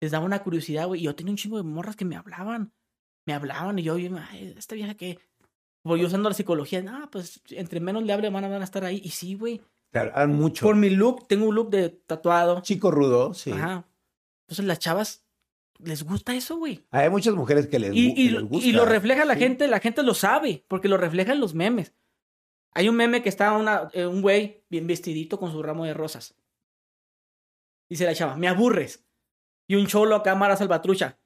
les 0.00 0.12
daba 0.12 0.24
una 0.24 0.42
curiosidad, 0.42 0.86
güey. 0.86 1.02
Y 1.02 1.04
yo 1.04 1.14
tenía 1.14 1.30
un 1.32 1.36
chingo 1.36 1.58
de 1.58 1.62
morras 1.62 1.94
que 1.96 2.06
me 2.06 2.16
hablaban. 2.16 2.72
Me 3.26 3.34
hablaban 3.34 3.78
y 3.78 3.82
yo, 3.82 3.98
yo, 3.98 4.10
ay, 4.30 4.54
esta 4.56 4.74
vieja 4.74 4.94
que. 4.94 5.18
Voy 5.84 6.04
usando 6.04 6.28
la 6.28 6.34
psicología, 6.34 6.82
no, 6.82 7.10
pues 7.10 7.40
entre 7.50 7.80
menos 7.80 8.02
le 8.02 8.12
hable 8.12 8.28
van 8.30 8.44
a, 8.44 8.48
van 8.48 8.60
a 8.60 8.64
estar 8.64 8.84
ahí. 8.84 9.00
Y 9.04 9.10
sí, 9.10 9.34
güey. 9.34 9.60
Claro, 9.90 10.10
eran 10.10 10.34
mucho. 10.34 10.66
Por 10.66 10.76
mi 10.76 10.90
look, 10.90 11.26
tengo 11.28 11.46
un 11.46 11.54
look 11.54 11.70
de 11.70 11.88
tatuado. 11.90 12.60
Chico 12.62 12.90
rudo, 12.90 13.34
sí. 13.34 13.52
Ajá. 13.52 13.86
Entonces 14.46 14.64
las 14.66 14.78
chavas 14.78 15.24
les 15.78 16.02
gusta 16.02 16.34
eso, 16.34 16.56
güey. 16.56 16.84
Hay 16.90 17.08
muchas 17.10 17.34
mujeres 17.34 17.66
que 17.68 17.78
les, 17.78 17.94
Y, 17.94 18.10
y- 18.10 18.14
que 18.28 18.32
les 18.32 18.42
gusta. 18.42 18.68
y 18.68 18.72
lo 18.72 18.84
refleja 18.84 19.24
la 19.24 19.34
Sí. 19.34 19.40
gente, 19.40 19.68
la 19.68 19.80
gente 19.80 20.02
lo 20.02 20.14
sabe, 20.14 20.64
porque 20.68 20.88
lo 20.88 20.96
reflejan 20.96 21.40
los 21.40 21.54
memes. 21.54 21.94
Hay 22.72 22.88
un 22.88 22.96
meme 22.96 23.22
que 23.22 23.28
está 23.28 23.52
una, 23.56 23.88
eh, 23.92 24.06
un 24.06 24.22
güey 24.22 24.64
bien 24.68 24.86
vestidito 24.86 25.38
con 25.38 25.50
su 25.52 25.62
ramo 25.62 25.84
de 25.84 25.94
rosas. 25.94 26.34
Dice 27.88 28.04
la 28.04 28.14
chava, 28.14 28.36
me 28.36 28.48
aburres. 28.48 29.04
Y 29.68 29.76
un 29.76 29.86
cholo 29.86 30.14
acá, 30.16 30.34
Mara 30.34 30.56
Salvatrucha. 30.56 31.18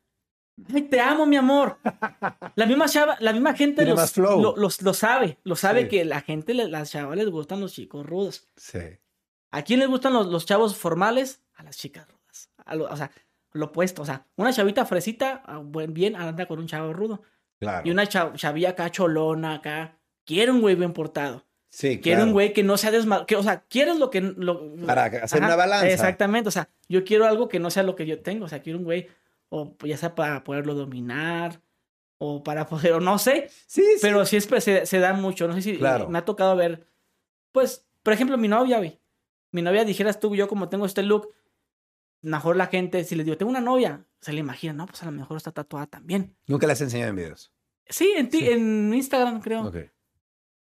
Ay, 0.72 0.82
te 0.82 1.00
amo, 1.00 1.26
mi 1.26 1.36
amor. 1.36 1.78
La 2.56 2.66
misma 2.66 2.86
chava, 2.88 3.16
la 3.20 3.32
misma 3.32 3.54
gente 3.54 3.84
los-. 3.84 4.16
Lo, 4.16 4.54
los- 4.56 4.82
lo 4.82 4.94
sabe, 4.94 5.38
lo 5.44 5.56
sabe 5.56 5.82
Sí. 5.82 5.88
que 5.88 6.04
la 6.04 6.20
gente, 6.20 6.54
las 6.54 6.90
chavas 6.92 7.16
les 7.16 7.28
gustan 7.28 7.60
los 7.60 7.72
chicos 7.72 8.06
rudos. 8.06 8.48
Sí. 8.56 8.78
¿A 9.50 9.62
quién 9.62 9.80
les 9.80 9.88
gustan 9.88 10.12
los, 10.12 10.26
los 10.28 10.46
chavos 10.46 10.76
formales? 10.76 11.42
A 11.56 11.62
las 11.64 11.76
chicas 11.76 12.06
rudas. 12.08 12.50
A 12.64 12.74
lo- 12.76 12.84
o 12.90 12.96
sea, 12.96 13.10
lo 13.52 13.66
opuesto. 13.66 14.02
O 14.02 14.04
sea, 14.04 14.26
una 14.36 14.52
chavita 14.52 14.84
fresita, 14.86 15.42
ah, 15.46 15.62
bien, 15.88 16.14
anda 16.16 16.46
con 16.46 16.58
un 16.58 16.66
chavo 16.66 16.92
rudo. 16.92 17.22
Claro. 17.60 17.86
Y 17.86 17.90
una 17.90 18.06
cha- 18.06 18.32
chavilla 18.34 18.70
acá 18.70 18.90
cholona, 18.90 19.54
acá. 19.54 19.98
Quiere 20.24 20.50
un 20.52 20.60
güey 20.60 20.74
bien 20.74 20.92
portado. 20.92 21.44
Sí, 21.70 22.00
Quiere 22.00 22.18
claro. 22.18 22.28
un 22.28 22.32
güey 22.32 22.52
que 22.52 22.62
no 22.62 22.76
sea 22.76 22.92
desma... 22.92 23.26
Que, 23.26 23.34
o 23.34 23.42
sea, 23.42 23.64
quieres 23.68 23.98
lo 23.98 24.08
que... 24.10 24.20
Lo... 24.20 24.76
Para 24.86 25.04
hacer 25.06 25.38
Ajá, 25.42 25.46
una 25.48 25.56
balanza. 25.56 25.88
Exactamente. 25.88 26.48
O 26.48 26.52
sea, 26.52 26.68
yo 26.88 27.04
quiero 27.04 27.26
algo 27.26 27.48
que 27.48 27.58
no 27.58 27.68
sea 27.70 27.82
lo 27.82 27.96
que 27.96 28.06
yo 28.06 28.22
tengo. 28.22 28.44
O 28.44 28.48
sea, 28.48 28.62
quiero 28.62 28.78
un 28.78 28.84
güey, 28.84 29.08
o 29.48 29.76
ya 29.84 29.96
sea 29.96 30.14
para 30.14 30.44
poderlo 30.44 30.74
dominar, 30.74 31.60
o 32.18 32.42
para 32.42 32.66
poder, 32.68 32.92
o 32.94 33.00
no 33.00 33.18
sé. 33.18 33.48
Sí, 33.66 33.82
sí. 33.82 33.98
Pero 34.02 34.24
sí 34.26 34.36
es, 34.36 34.46
pues, 34.46 34.64
se, 34.64 34.86
se 34.86 34.98
da 34.98 35.12
mucho. 35.12 35.46
No 35.48 35.54
sé 35.54 35.62
si 35.62 35.76
Claro. 35.78 36.08
me 36.08 36.18
ha 36.18 36.24
tocado 36.24 36.54
ver. 36.56 36.86
Pues, 37.52 37.86
por 38.02 38.12
ejemplo, 38.12 38.36
mi 38.36 38.48
novia, 38.48 38.78
güey. 38.78 39.00
Mi 39.52 39.62
novia, 39.62 39.84
dijeras 39.84 40.18
tú, 40.20 40.34
yo 40.34 40.48
como 40.48 40.68
tengo 40.68 40.84
este 40.86 41.02
look, 41.04 41.28
mejor 42.22 42.56
la 42.56 42.66
gente, 42.66 43.04
si 43.04 43.14
le 43.14 43.22
digo, 43.24 43.36
tengo 43.36 43.50
una 43.50 43.60
novia, 43.60 44.04
se 44.20 44.32
le 44.32 44.40
imagina, 44.40 44.72
no, 44.72 44.86
pues 44.86 45.02
a 45.02 45.06
lo 45.06 45.12
mejor 45.12 45.36
está 45.36 45.52
tatuada 45.52 45.86
también. 45.86 46.36
Nunca 46.46 46.66
las 46.66 46.80
he 46.80 46.84
enseñado 46.84 47.10
en 47.10 47.16
videos. 47.16 47.52
Sí, 47.86 48.12
en, 48.16 48.28
ti, 48.30 48.38
Sí. 48.40 48.48
en 48.50 48.92
Instagram, 48.94 49.40
creo. 49.40 49.66
Ok. 49.68 49.76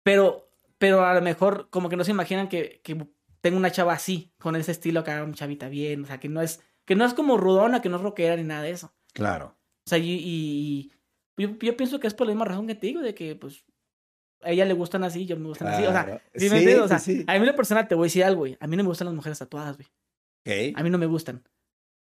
Pero, 0.03 0.51
pero 0.79 1.05
a 1.05 1.15
lo 1.15 1.21
mejor 1.21 1.69
como 1.71 1.89
que 1.89 1.97
no 1.97 2.05
se 2.05 2.11
imaginan 2.11 2.49
que, 2.49 2.81
que 2.83 3.07
tengo 3.43 3.57
una 3.59 3.71
chava 3.71 3.93
así, 3.93 4.33
con 4.39 4.57
ese 4.57 4.73
estilo 4.73 5.01
acá, 5.01 5.23
una 5.23 5.35
chavita 5.35 5.69
bien, 5.69 6.03
o 6.03 6.07
sea, 6.07 6.19
que 6.19 6.29
no 6.29 6.41
es, 6.41 6.61
que 6.91 6.97
no 6.97 7.05
es 7.05 7.15
como 7.15 7.37
rudona, 7.37 7.81
que 7.81 7.89
no 7.89 7.99
es 7.99 8.03
rockera 8.03 8.35
ni 8.35 8.43
nada 8.43 8.63
de 8.63 8.71
eso. 8.73 8.93
Claro. 9.13 9.57
O 9.87 9.89
sea, 9.89 9.99
y, 9.99 10.11
y- 10.11 10.93
y 11.37 11.43
yo, 11.47 11.51
yo 11.61 11.77
pienso 11.77 12.01
que 12.01 12.09
es 12.09 12.15
por 12.15 12.27
la 12.27 12.33
misma 12.33 12.47
razón 12.47 12.67
que 12.67 12.75
te 12.75 12.89
digo, 12.89 13.01
de 13.01 13.15
que 13.15 13.37
pues 13.37 13.65
a 14.43 14.51
ella 14.51 14.65
le 14.65 14.75
gustan 14.75 15.05
así, 15.05 15.25
yo 15.25 15.37
me 15.37 15.47
gustan 15.47 15.69
así. 15.69 15.85
O 15.87 15.93
sea. 15.93 16.21
¿sí 16.35 16.47
me 16.47 16.49
Sí, 16.51 16.57
entiendes? 16.57 16.81
O 16.81 16.89
sea, 16.89 16.99
sí, 16.99 17.19
sí. 17.19 17.25
a 17.29 17.39
mí 17.39 17.47
la 17.47 17.55
persona 17.55 17.87
te 17.87 17.95
voy 17.95 18.07
a 18.07 18.09
decir 18.09 18.25
algo, 18.25 18.41
güey. 18.41 18.57
A 18.59 18.67
mí 18.67 18.77
no 18.77 18.83
me 18.83 18.89
gustan 18.89 19.07
las 19.07 19.15
mujeres 19.15 19.39
tatuadas, 19.39 19.77
güey. 19.77 20.75
A 20.75 20.83
mí 20.83 20.91
no 20.91 20.99
me 20.99 21.07
gustan. 21.07 21.45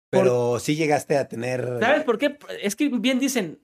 Pero 0.09 0.57
sí 0.57 0.75
llegaste 0.75 1.15
a 1.15 1.27
tener. 1.27 1.77
¿Sabes 1.79 2.03
por 2.03 2.17
qué? 2.17 2.39
Es 2.63 2.75
que 2.75 2.89
bien 2.89 3.19
dicen 3.19 3.61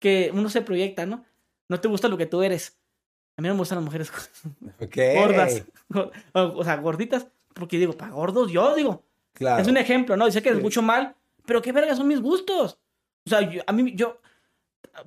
que 0.00 0.30
uno 0.32 0.48
se 0.48 0.62
proyecta, 0.62 1.04
¿no? 1.04 1.26
No 1.68 1.78
te 1.80 1.88
gusta 1.88 2.08
lo 2.08 2.16
que 2.16 2.24
tú 2.26 2.42
eres. 2.42 2.78
A 3.36 3.42
mí 3.42 3.48
no 3.48 3.54
me 3.54 3.58
gustan 3.58 3.76
las 3.76 3.84
mujeres 3.84 4.10
gordas. 5.14 5.64
O, 6.32 6.40
o 6.40 6.64
sea, 6.64 6.76
gorditas. 6.76 7.28
Porque 7.52 7.78
digo, 7.78 7.92
para 7.92 8.12
gordos, 8.12 8.50
yo 8.50 8.74
digo. 8.74 9.04
Claro. 9.34 9.60
Es 9.62 9.68
un 9.68 9.76
ejemplo, 9.76 10.16
¿no? 10.16 10.26
Dice 10.26 10.42
que 10.42 10.48
es 10.50 10.56
Sí. 10.56 10.62
mucho 10.62 10.80
mal, 10.82 11.14
pero 11.44 11.60
qué 11.62 11.72
verga 11.72 11.94
son 11.94 12.08
mis 12.08 12.20
gustos. 12.20 12.78
O 13.26 13.30
sea, 13.30 13.40
yo- 13.50 13.62
a 13.66 13.72
mí, 13.72 13.92
yo, 13.94 14.18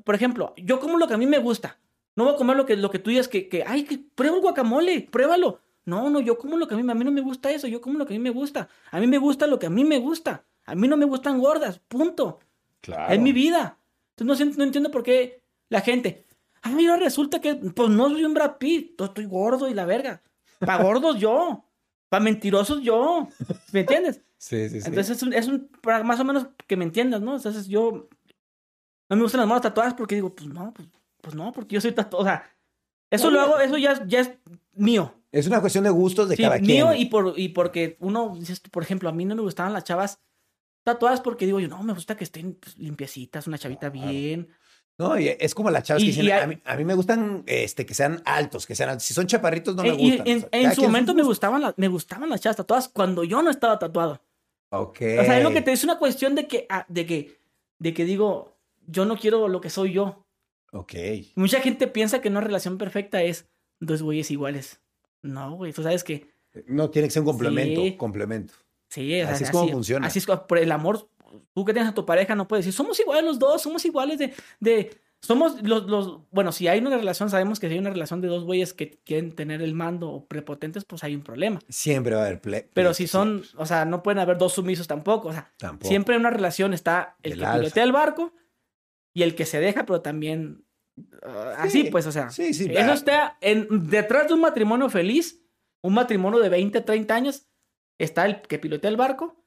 por 0.03 0.15
ejemplo, 0.15 0.53
yo 0.57 0.79
como 0.79 0.97
lo 0.97 1.07
que 1.07 1.13
a 1.13 1.17
mí 1.17 1.25
me 1.25 1.39
gusta. 1.39 1.79
No 2.15 2.25
voy 2.25 2.33
a 2.33 2.37
comer 2.37 2.57
lo 2.57 2.65
que, 2.65 2.75
lo 2.75 2.89
que 2.89 2.99
tú 2.99 3.09
digas 3.09 3.27
que, 3.27 3.47
que, 3.47 3.63
ay, 3.65 3.83
que 3.83 3.99
prueba 4.15 4.35
el 4.35 4.41
guacamole, 4.41 5.01
pruébalo. 5.11 5.59
No, 5.85 6.09
no, 6.09 6.19
yo 6.19 6.37
como 6.37 6.57
lo 6.57 6.67
que 6.67 6.73
a 6.75 6.77
mí, 6.77 6.91
a 6.91 6.95
mí 6.95 7.03
no 7.05 7.11
me 7.11 7.21
gusta 7.21 7.51
eso, 7.51 7.67
yo 7.67 7.79
como 7.79 7.97
lo 7.97 8.05
que 8.05 8.13
a 8.13 8.17
mí 8.17 8.23
me 8.23 8.31
gusta. 8.31 8.67
A 8.91 8.99
mí 8.99 9.07
me 9.07 9.17
gusta 9.19 9.47
lo 9.47 9.57
que 9.59 9.67
a 9.67 9.69
mí 9.69 9.85
me 9.85 9.99
gusta. 9.99 10.43
A 10.65 10.75
mí 10.75 10.87
no 10.87 10.97
me 10.97 11.05
gustan 11.05 11.39
gordas, 11.39 11.79
punto. 11.87 12.39
Claro. 12.81 13.13
Es 13.13 13.19
mi 13.21 13.31
vida. 13.31 13.77
Entonces 14.17 14.47
no, 14.47 14.55
no 14.57 14.63
entiendo 14.63 14.91
por 14.91 15.03
qué 15.03 15.41
la 15.69 15.79
gente, 15.81 16.25
ay, 16.63 16.87
ahora 16.87 17.03
resulta 17.03 17.39
que, 17.39 17.55
pues 17.55 17.89
no 17.89 18.09
soy 18.09 18.25
un 18.25 18.33
Brad 18.33 18.57
Pitt, 18.57 18.99
estoy 18.99 19.25
gordo 19.25 19.69
y 19.69 19.73
la 19.73 19.85
verga. 19.85 20.21
Para 20.59 20.83
gordos 20.83 21.17
yo, 21.19 21.63
para 22.09 22.23
mentirosos 22.23 22.81
yo. 22.81 23.27
¿Me 23.71 23.81
entiendes? 23.81 24.21
Sí, 24.39 24.69
sí, 24.69 24.81
sí. 24.81 24.87
Entonces 24.87 25.17
es 25.17 25.23
un, 25.23 25.33
es 25.33 25.47
un, 25.47 25.67
para 25.81 26.03
más 26.03 26.19
o 26.19 26.23
menos 26.23 26.45
que 26.67 26.77
me 26.77 26.83
entiendas, 26.85 27.21
¿no? 27.21 27.37
Entonces 27.37 27.67
yo 27.67 28.07
no 29.09 29.15
me 29.15 29.23
gustan 29.23 29.39
las 29.39 29.47
manos 29.47 29.63
tatuadas 29.63 29.95
porque 29.95 30.13
digo, 30.13 30.35
pues 30.35 30.47
no, 30.47 30.71
pues, 30.75 30.87
pues 31.21 31.35
no, 31.35 31.51
porque 31.51 31.73
yo 31.73 31.81
soy 31.81 31.91
tatuado. 31.93 32.23
O 32.23 32.27
sea, 32.27 32.43
eso 33.09 33.31
lo 33.31 33.41
hago, 33.41 33.59
eso 33.59 33.77
ya, 33.79 33.93
es- 33.93 34.01
ya 34.05 34.19
es 34.19 34.31
mío. 34.73 35.11
es 35.31 35.47
una 35.47 35.59
cuestión 35.59 35.85
de 35.85 35.89
gustos 35.89 36.29
de 36.29 36.35
Sí, 36.35 36.43
cada 36.43 36.59
mío 36.59 36.89
quien. 36.89 37.01
y, 37.01 37.05
por, 37.05 37.33
y 37.35 37.49
porque 37.49 37.97
uno, 37.99 38.35
dices 38.37 38.59
por 38.59 38.83
ejemplo, 38.83 39.09
a 39.09 39.11
mí 39.11 39.25
no 39.25 39.35
me 39.35 39.41
gustaban 39.41 39.73
las 39.73 39.83
chavas 39.85 40.19
tatuadas 40.83 41.19
porque 41.19 41.47
digo 41.47 41.59
yo, 41.59 41.67
no, 41.67 41.81
me 41.81 41.93
gusta 41.93 42.15
que 42.15 42.23
estén 42.25 42.53
pues, 42.53 42.77
limpiecitas, 42.77 43.47
una 43.47 43.57
chavita 43.57 43.89
bien. 43.89 44.49
No, 44.99 45.19
y 45.19 45.27
es 45.27 45.53
como 45.53 45.69
las 45.69 45.83
chavas 45.83 46.01
que 46.01 46.07
dicen, 46.09 46.25
hay- 46.25 46.31
a, 46.31 46.47
mí, 46.47 46.59
a 46.65 46.75
mí 46.75 46.83
me 46.83 46.95
gustan 46.95 47.43
este, 47.45 47.85
que 47.85 47.93
sean 47.93 48.21
altos, 48.25 48.65
que 48.65 48.73
sean 48.75 48.89
altos. 48.89 49.03
Si 49.03 49.13
son 49.13 49.27
chaparritos, 49.27 49.75
no 49.75 49.83
me 49.83 49.89
Eh, 49.89 49.95
y 49.99 50.09
gustan. 50.09 50.27
en, 50.27 50.37
O 50.37 50.39
sea, 50.41 50.49
en 50.53 50.63
cada 50.63 50.75
su 50.75 50.81
momento 50.81 51.13
me 51.13 51.21
gustaban, 51.23 51.61
las, 51.61 51.73
me 51.77 51.87
gustaban 51.87 52.29
las 52.29 52.41
chavas 52.41 52.57
tatuadas 52.57 52.89
cuando 52.89 53.23
yo 53.23 53.41
no 53.43 53.51
estaba 53.51 53.77
tatuado. 53.77 54.21
Ok. 54.69 54.95
O 55.19 55.23
sea, 55.23 55.37
es 55.37 55.43
lo 55.43 55.51
que 55.51 55.61
te 55.61 55.71
dice 55.71 55.85
una 55.85 55.99
cuestión 55.99 56.33
de 56.35 56.47
que, 56.47 56.65
ah, 56.69 56.85
de 56.89 57.05
que, 57.05 57.39
de 57.79 57.93
que 57.93 58.05
digo, 58.05 58.55
yo 58.87 59.05
no 59.05 59.17
quiero 59.17 59.47
lo 59.47 59.61
que 59.61 59.69
soy 59.69 59.93
yo. 59.93 60.25
Ok. 60.71 60.93
Mucha 61.35 61.61
gente 61.61 61.87
piensa 61.87 62.19
que 62.19 62.29
una 62.29 62.41
relación 62.41 62.77
perfecta 62.79 63.21
es 63.21 63.45
dos 63.79 64.01
güeyes 64.01 64.31
iguales. 64.31 64.81
No, 65.21 65.55
güey, 65.55 65.73
tú 65.73 65.83
sabes 65.83 66.03
que 66.03 66.27
No, 66.65 66.89
tiene 66.89 67.07
que 67.07 67.11
ser 67.13 67.21
un 67.21 67.27
complemento. 67.27 67.81
Sí. 67.83 67.95
Complemento. 67.97 68.53
sí, 68.89 69.21
o 69.21 69.25
sea, 69.25 69.35
Así 69.35 69.43
es 69.43 69.51
como 69.51 69.69
funciona. 69.69 70.07
Así 70.07 70.17
es 70.19 70.25
como- 70.25 70.47
por 70.47 70.57
el 70.57 70.71
amor. 70.71 71.07
Tú 71.53 71.65
que 71.65 71.73
tienes 71.73 71.89
a 71.91 71.95
tu 71.95 72.05
pareja 72.05 72.35
no 72.35 72.47
puedes 72.47 72.65
decir, 72.65 72.75
somos 72.75 72.99
iguales 72.99 73.23
los 73.25 73.39
dos, 73.39 73.61
somos 73.61 73.83
iguales 73.85 74.17
de, 74.19 74.33
de 74.59 74.97
somos 75.21 75.61
los, 75.63 75.87
los, 75.87 76.21
bueno, 76.31 76.51
si 76.51 76.67
hay 76.67 76.79
una 76.79 76.95
relación, 76.95 77.29
sabemos 77.29 77.59
que 77.59 77.67
si 77.67 77.73
hay 77.73 77.79
una 77.79 77.89
relación 77.89 78.21
de 78.21 78.27
dos 78.27 78.43
güeyes 78.43 78.73
que 78.73 78.99
quieren 79.03 79.33
tener 79.33 79.61
el 79.63 79.73
mando 79.73 80.09
o 80.11 80.25
prepotentes, 80.27 80.85
pues 80.85 81.03
hay 81.03 81.15
un 81.15 81.23
problema. 81.23 81.59
Siempre 81.69 82.13
va 82.15 82.21
a 82.21 82.25
haber 82.27 82.41
ple- 82.41 82.67
Pero 82.73 82.93
si 82.93 83.07
son, 83.07 83.43
o 83.55 83.65
sea, 83.65 83.85
no 83.85 84.03
pueden 84.03 84.19
haber 84.19 84.37
dos 84.37 84.53
sumisos 84.53 84.87
tampoco, 84.87 85.29
o 85.29 85.33
sea, 85.33 85.51
Tampoco. 85.57 85.87
siempre 85.89 86.15
en 86.15 86.21
una 86.21 86.29
relación 86.29 86.73
está 86.73 87.17
el, 87.23 87.33
El 87.33 87.39
que 87.39 87.45
alfa. 87.45 87.59
pilotea 87.59 87.83
el 87.83 87.91
barco 87.91 88.33
y 89.13 89.23
el 89.23 89.33
que 89.35 89.45
se 89.47 89.59
deja, 89.59 89.85
pero 89.87 90.01
también 90.01 90.63
así, 91.57 91.83
Sí, 91.83 91.89
pues, 91.91 92.05
o 92.07 92.11
sea, 92.11 92.29
sí, 92.29 92.53
sí, 92.53 92.67
eso 92.71 92.93
está 92.93 93.37
en, 93.41 93.67
detrás 93.89 94.27
de 94.27 94.33
un 94.35 94.41
matrimonio 94.41 94.89
feliz, 94.89 95.43
un 95.81 95.93
matrimonio 95.95 96.39
de 96.39 96.49
20, 96.49 96.81
30 96.81 97.15
años, 97.15 97.47
está 97.97 98.25
el 98.25 98.41
que 98.41 98.59
pilotea 98.59 98.89
el 98.91 98.97
barco 98.97 99.43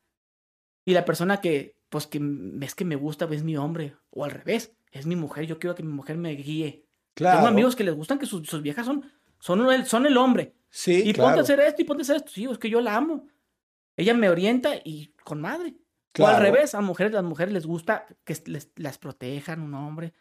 y 0.91 0.95
la 0.95 1.05
persona 1.05 1.41
que, 1.41 1.77
pues, 1.89 2.07
que 2.07 2.21
es 2.63 2.75
que 2.75 2.85
me 2.85 2.97
gusta, 2.97 3.27
es 3.31 3.43
mi 3.45 3.57
hombre, 3.57 3.97
o 4.11 4.25
al 4.25 4.31
revés, 4.31 4.75
es 4.93 5.07
mi 5.07 5.17
mujer, 5.17 5.47
yo 5.47 5.59
quiero 5.59 5.75
que 5.75 5.83
mi 5.83 5.93
mujer 5.93 6.17
me 6.17 6.31
guíe. 6.33 6.85
Claro. 7.15 7.39
Tengo 7.39 7.49
amigos 7.49 7.77
que 7.77 7.85
les 7.85 7.95
gustan 7.95 8.19
que 8.19 8.27
sus, 8.27 8.47
sus 8.49 8.63
viejas 8.63 8.87
son, 8.87 9.05
son, 9.39 9.71
el, 9.73 9.87
son 9.87 10.07
el 10.07 10.17
hombre. 10.17 10.55
Sí, 10.69 11.03
Y 11.09 11.13
claro. 11.13 11.29
ponte 11.31 11.41
a 11.41 11.43
hacer 11.43 11.61
esto 11.61 11.83
y 11.83 11.85
ponte 11.85 12.03
a 12.03 12.05
hacer 12.05 12.17
esto. 12.17 12.31
Sí, 12.33 12.45
es 12.51 12.59
que 12.59 12.71
yo 12.71 12.81
la 12.81 12.97
amo. 12.97 13.27
Ella 13.97 14.15
me 14.15 14.29
orienta 14.29 14.71
y 14.85 15.15
con 15.25 15.41
madre. 15.41 15.75
O 16.19 16.27
al 16.27 16.37
Claro. 16.37 16.39
revés, 16.45 16.75
a 16.75 16.81
mujeres, 16.81 17.13
las 17.13 17.23
mujeres 17.25 17.53
les 17.53 17.67
gusta 17.67 18.07
que 18.25 18.37
les, 18.47 18.71
las 18.77 18.99
protejan 18.99 19.61
un 19.61 19.75
hombre, 19.75 20.13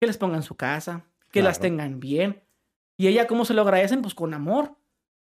que 0.00 0.06
les 0.06 0.18
pongan 0.18 0.36
en 0.38 0.42
su 0.42 0.56
casa, 0.56 1.06
que 1.30 1.42
las 1.42 1.58
Claro. 1.58 1.70
tengan 1.72 2.00
bien. 2.00 2.42
Y 2.96 3.06
ella, 3.08 3.26
¿cómo 3.26 3.44
se 3.44 3.54
lo 3.54 3.62
agradecen? 3.62 4.02
Pues 4.02 4.14
con 4.14 4.34
amor. 4.34 4.76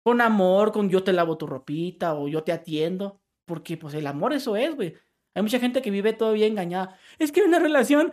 Con 0.03 0.21
amor, 0.21 0.73
con 0.73 0.89
yo 0.91 1.03
te 1.05 1.13
lavo 1.13 1.39
tu 1.39 1.47
ropita 1.47 2.15
o 2.15 2.29
yo 2.29 2.43
te 2.43 2.53
atiendo. 2.53 3.21
Porque 3.45 3.77
pues 3.77 3.95
el 3.95 4.07
amor 4.07 4.33
eso 4.33 4.57
es, 4.57 4.75
güey. 4.75 4.95
Hay 5.35 5.43
mucha 5.43 5.59
gente 5.59 5.83
que 5.83 5.91
vive 5.91 6.13
todavía 6.13 6.47
engañada. 6.47 6.99
Es 7.19 7.33
que 7.33 7.43
una 7.43 7.59
relación, 7.59 8.13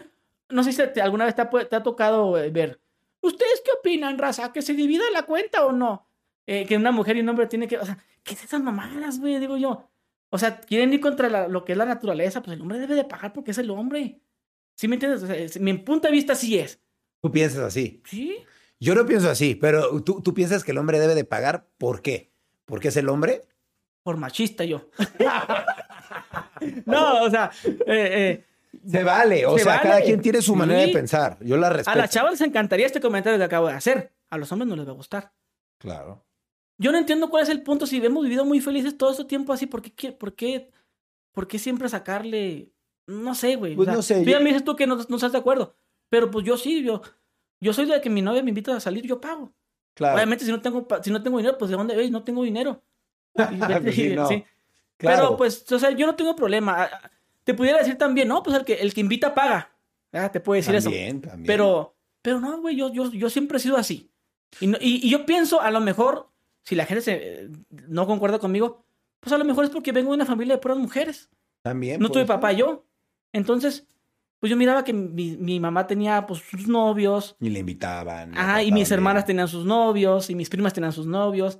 no 0.49 0.63
sé 0.63 0.71
si 0.73 0.81
te- 0.93 1.01
alguna 1.01 1.25
vez 1.25 1.35
te 1.35 1.41
ha, 1.43 1.49
pu- 1.49 1.67
te 1.67 1.75
ha 1.75 1.83
tocado 1.83 2.37
eh, 2.37 2.49
ver. 2.49 2.79
¿Ustedes 3.21 3.61
qué 3.63 3.71
opinan, 3.79 4.17
raza? 4.17 4.51
¿Que 4.51 4.61
se 4.61 4.73
divida 4.73 5.03
la 5.13 5.23
cuenta 5.23 5.65
o 5.65 5.71
no? 5.71 6.07
Eh, 6.47 6.65
que 6.65 6.75
una 6.75 6.91
mujer 6.91 7.15
y 7.17 7.21
un 7.21 7.29
hombre 7.29 7.45
tiene 7.47 7.67
que... 7.67 7.77
O 7.77 7.85
sea, 7.85 7.97
¿qué 8.23 8.33
es 8.33 8.43
esas 8.43 8.61
mamadas, 8.61 9.19
güey? 9.19 9.39
Digo 9.39 9.57
yo. 9.57 9.87
O 10.31 10.37
sea, 10.39 10.59
quieren 10.61 10.91
ir 10.93 10.99
contra 10.99 11.29
la- 11.29 11.47
lo 11.47 11.63
que 11.63 11.73
es 11.73 11.77
la 11.77 11.85
naturaleza, 11.85 12.41
pues 12.41 12.55
el 12.55 12.61
hombre 12.61 12.79
debe 12.79 12.95
de 12.95 13.03
pagar 13.03 13.31
porque 13.33 13.51
es 13.51 13.57
el 13.59 13.69
hombre. 13.69 14.19
¿Sí 14.75 14.87
me 14.87 14.95
entiendes? 14.95 15.21
O 15.23 15.27
sea, 15.27 15.35
es- 15.35 15.59
mi 15.59 15.73
punto 15.75 16.07
de 16.07 16.13
vista 16.13 16.33
sí 16.35 16.57
es. 16.57 16.81
Tú 17.21 17.31
piensas 17.31 17.59
así. 17.63 18.01
Sí. 18.05 18.37
Yo 18.79 18.95
no 18.95 19.05
pienso 19.05 19.29
así, 19.29 19.53
pero 19.53 20.01
tú, 20.03 20.21
tú 20.23 20.33
piensas 20.33 20.63
que 20.63 20.71
el 20.71 20.79
hombre 20.79 20.99
debe 20.99 21.13
de 21.13 21.23
pagar. 21.23 21.67
¿Por 21.77 22.01
qué? 22.01 22.31
¿Porque 22.65 22.87
es 22.87 22.97
el 22.97 23.09
hombre? 23.09 23.43
Por 24.03 24.17
machista 24.17 24.63
yo. 24.65 24.89
no, 26.85 27.23
o 27.23 27.29
sea, 27.29 27.51
eh, 27.63 27.75
eh, 27.85 28.45
Se 28.87 29.03
vale. 29.03 29.45
O 29.45 29.57
Se 29.57 29.63
sea, 29.63 29.77
vale. 29.77 29.89
cada 29.89 30.01
quien 30.01 30.21
tiene 30.21 30.41
su 30.41 30.55
manera 30.55 30.81
de 30.81 30.89
pensar. 30.89 31.37
Yo 31.41 31.57
la 31.57 31.67
a 31.67 31.69
respeto. 31.71 31.97
las 31.97 32.09
chavas 32.09 32.31
les 32.31 32.41
encantaría 32.41 32.85
este 32.85 32.99
comentario 33.01 33.37
que 33.37 33.45
acabo 33.45 33.67
de 33.67 33.73
hacer. 33.73 34.11
A 34.29 34.37
los 34.37 34.51
hombres 34.51 34.67
no 34.69 34.75
les 34.75 34.87
va 34.87 34.91
a 34.91 34.95
gustar. 34.95 35.33
Claro. 35.77 36.23
Yo 36.77 36.91
no 36.91 36.97
entiendo 36.97 37.29
cuál 37.29 37.43
es 37.43 37.49
el 37.49 37.61
punto. 37.63 37.85
Si 37.85 38.03
hemos 38.03 38.23
vivido 38.23 38.45
muy 38.45 38.59
felices 38.59 38.97
todo 38.97 39.11
este 39.11 39.25
tiempo 39.25 39.53
así, 39.53 39.67
¿por 39.67 39.81
qué, 39.81 40.11
por 40.11 40.33
qué, 40.35 40.71
por 41.31 41.47
qué 41.47 41.59
siempre 41.59 41.89
sacarle? 41.89 42.71
No 43.07 43.35
sé, 43.35 43.55
güey. 43.55 43.73
O 43.73 43.75
Pues 43.75 43.87
sea, 43.87 43.95
no 43.95 44.01
sé, 44.01 44.15
Tú 44.23 44.29
ya 44.29 44.37
yo- 44.37 44.43
me 44.43 44.49
dices 44.49 44.63
tú 44.63 44.75
que 44.75 44.87
no, 44.87 44.95
no 44.95 45.15
estás 45.15 45.31
de 45.31 45.37
acuerdo. 45.37 45.75
Pero 46.09 46.31
pues 46.31 46.45
yo 46.45 46.57
sí, 46.57 46.83
yo, 46.83 47.01
yo 47.59 47.73
soy 47.73 47.85
de 47.85 48.01
que 48.01 48.09
mi 48.09 48.21
novia 48.21 48.41
me 48.43 48.49
invita 48.49 48.75
a 48.75 48.79
salir, 48.79 49.05
yo 49.05 49.21
pago. 49.21 49.53
Claro. 49.93 50.15
Obviamente, 50.15 50.45
si 50.45 50.51
no 50.51 50.61
tengo, 50.61 50.87
si 51.03 51.11
no 51.11 51.21
tengo 51.21 51.37
dinero, 51.37 51.57
pues 51.57 51.69
de 51.69 51.77
dónde, 51.77 51.95
Ey, 52.01 52.09
no 52.09 52.23
tengo 52.23 52.43
dinero. 52.43 52.81
Y 53.35 53.39
vete- 53.57 53.81
Pues 53.81 53.95
sí, 53.95 54.09
no. 54.15 54.27
sí. 54.27 54.43
Claro. 54.97 55.17
Pero 55.23 55.37
pues, 55.37 55.71
o 55.71 55.79
sea, 55.79 55.91
yo 55.91 56.05
no 56.05 56.15
tengo 56.15 56.35
problema. 56.35 56.73
A- 56.83 56.85
a- 56.85 57.11
te 57.43 57.53
pudiera 57.53 57.79
decir 57.79 57.97
también, 57.97 58.27
no, 58.27 58.43
pues 58.43 58.55
el 58.55 58.63
que, 58.65 58.73
el 58.75 58.93
que 58.93 59.01
invita 59.01 59.33
paga. 59.33 59.71
¿verdad? 60.11 60.31
Te 60.31 60.39
puede 60.41 60.61
decir 60.61 60.75
También, 60.81 61.17
eso. 61.17 61.27
también. 61.29 61.47
Pero, 61.47 61.95
pero 62.21 62.39
no, 62.39 62.59
güey, 62.61 62.75
yo, 62.75 62.91
yo, 62.93 63.09
yo 63.11 63.29
siempre 63.29 63.57
he 63.57 63.61
sido 63.61 63.77
así. 63.77 64.09
Y, 64.59 64.67
no- 64.67 64.77
y, 64.79 65.05
y 65.05 65.09
yo 65.09 65.25
pienso, 65.25 65.59
a 65.61 65.71
lo 65.71 65.79
mejor, 65.79 66.29
si 66.63 66.75
la 66.75 66.85
gente 66.85 67.01
se, 67.01 67.13
eh, 67.13 67.49
no 67.87 68.05
concuerda 68.05 68.37
conmigo, 68.37 68.83
pues 69.21 69.31
a 69.33 69.37
lo 69.37 69.45
mejor 69.45 69.63
es 69.63 69.69
porque 69.71 69.91
vengo 69.91 70.11
de 70.11 70.15
una 70.15 70.25
familia 70.25 70.55
de 70.55 70.61
puras 70.61 70.77
mujeres. 70.77 71.29
También. 71.63 71.99
No 72.01 72.09
tuve 72.09 72.25
papá 72.25 72.51
yo. 72.51 72.85
Entonces, 73.33 73.87
pues 74.39 74.49
yo 74.49 74.57
miraba 74.57 74.83
que 74.83 74.93
mi, 74.93 75.37
mi 75.37 75.59
mamá 75.59 75.87
tenía 75.87 76.25
pues 76.27 76.41
sus 76.41 76.67
novios. 76.67 77.35
Y 77.39 77.49
le 77.49 77.59
invitaban. 77.59 78.37
Ajá, 78.37 78.61
y 78.63 78.71
mis 78.71 78.91
hermanas 78.91 79.25
tenían 79.25 79.47
sus 79.47 79.65
novios, 79.65 80.29
y 80.29 80.35
mis 80.35 80.49
primas 80.49 80.73
tenían 80.73 80.91
sus 80.91 81.05
novios. 81.07 81.59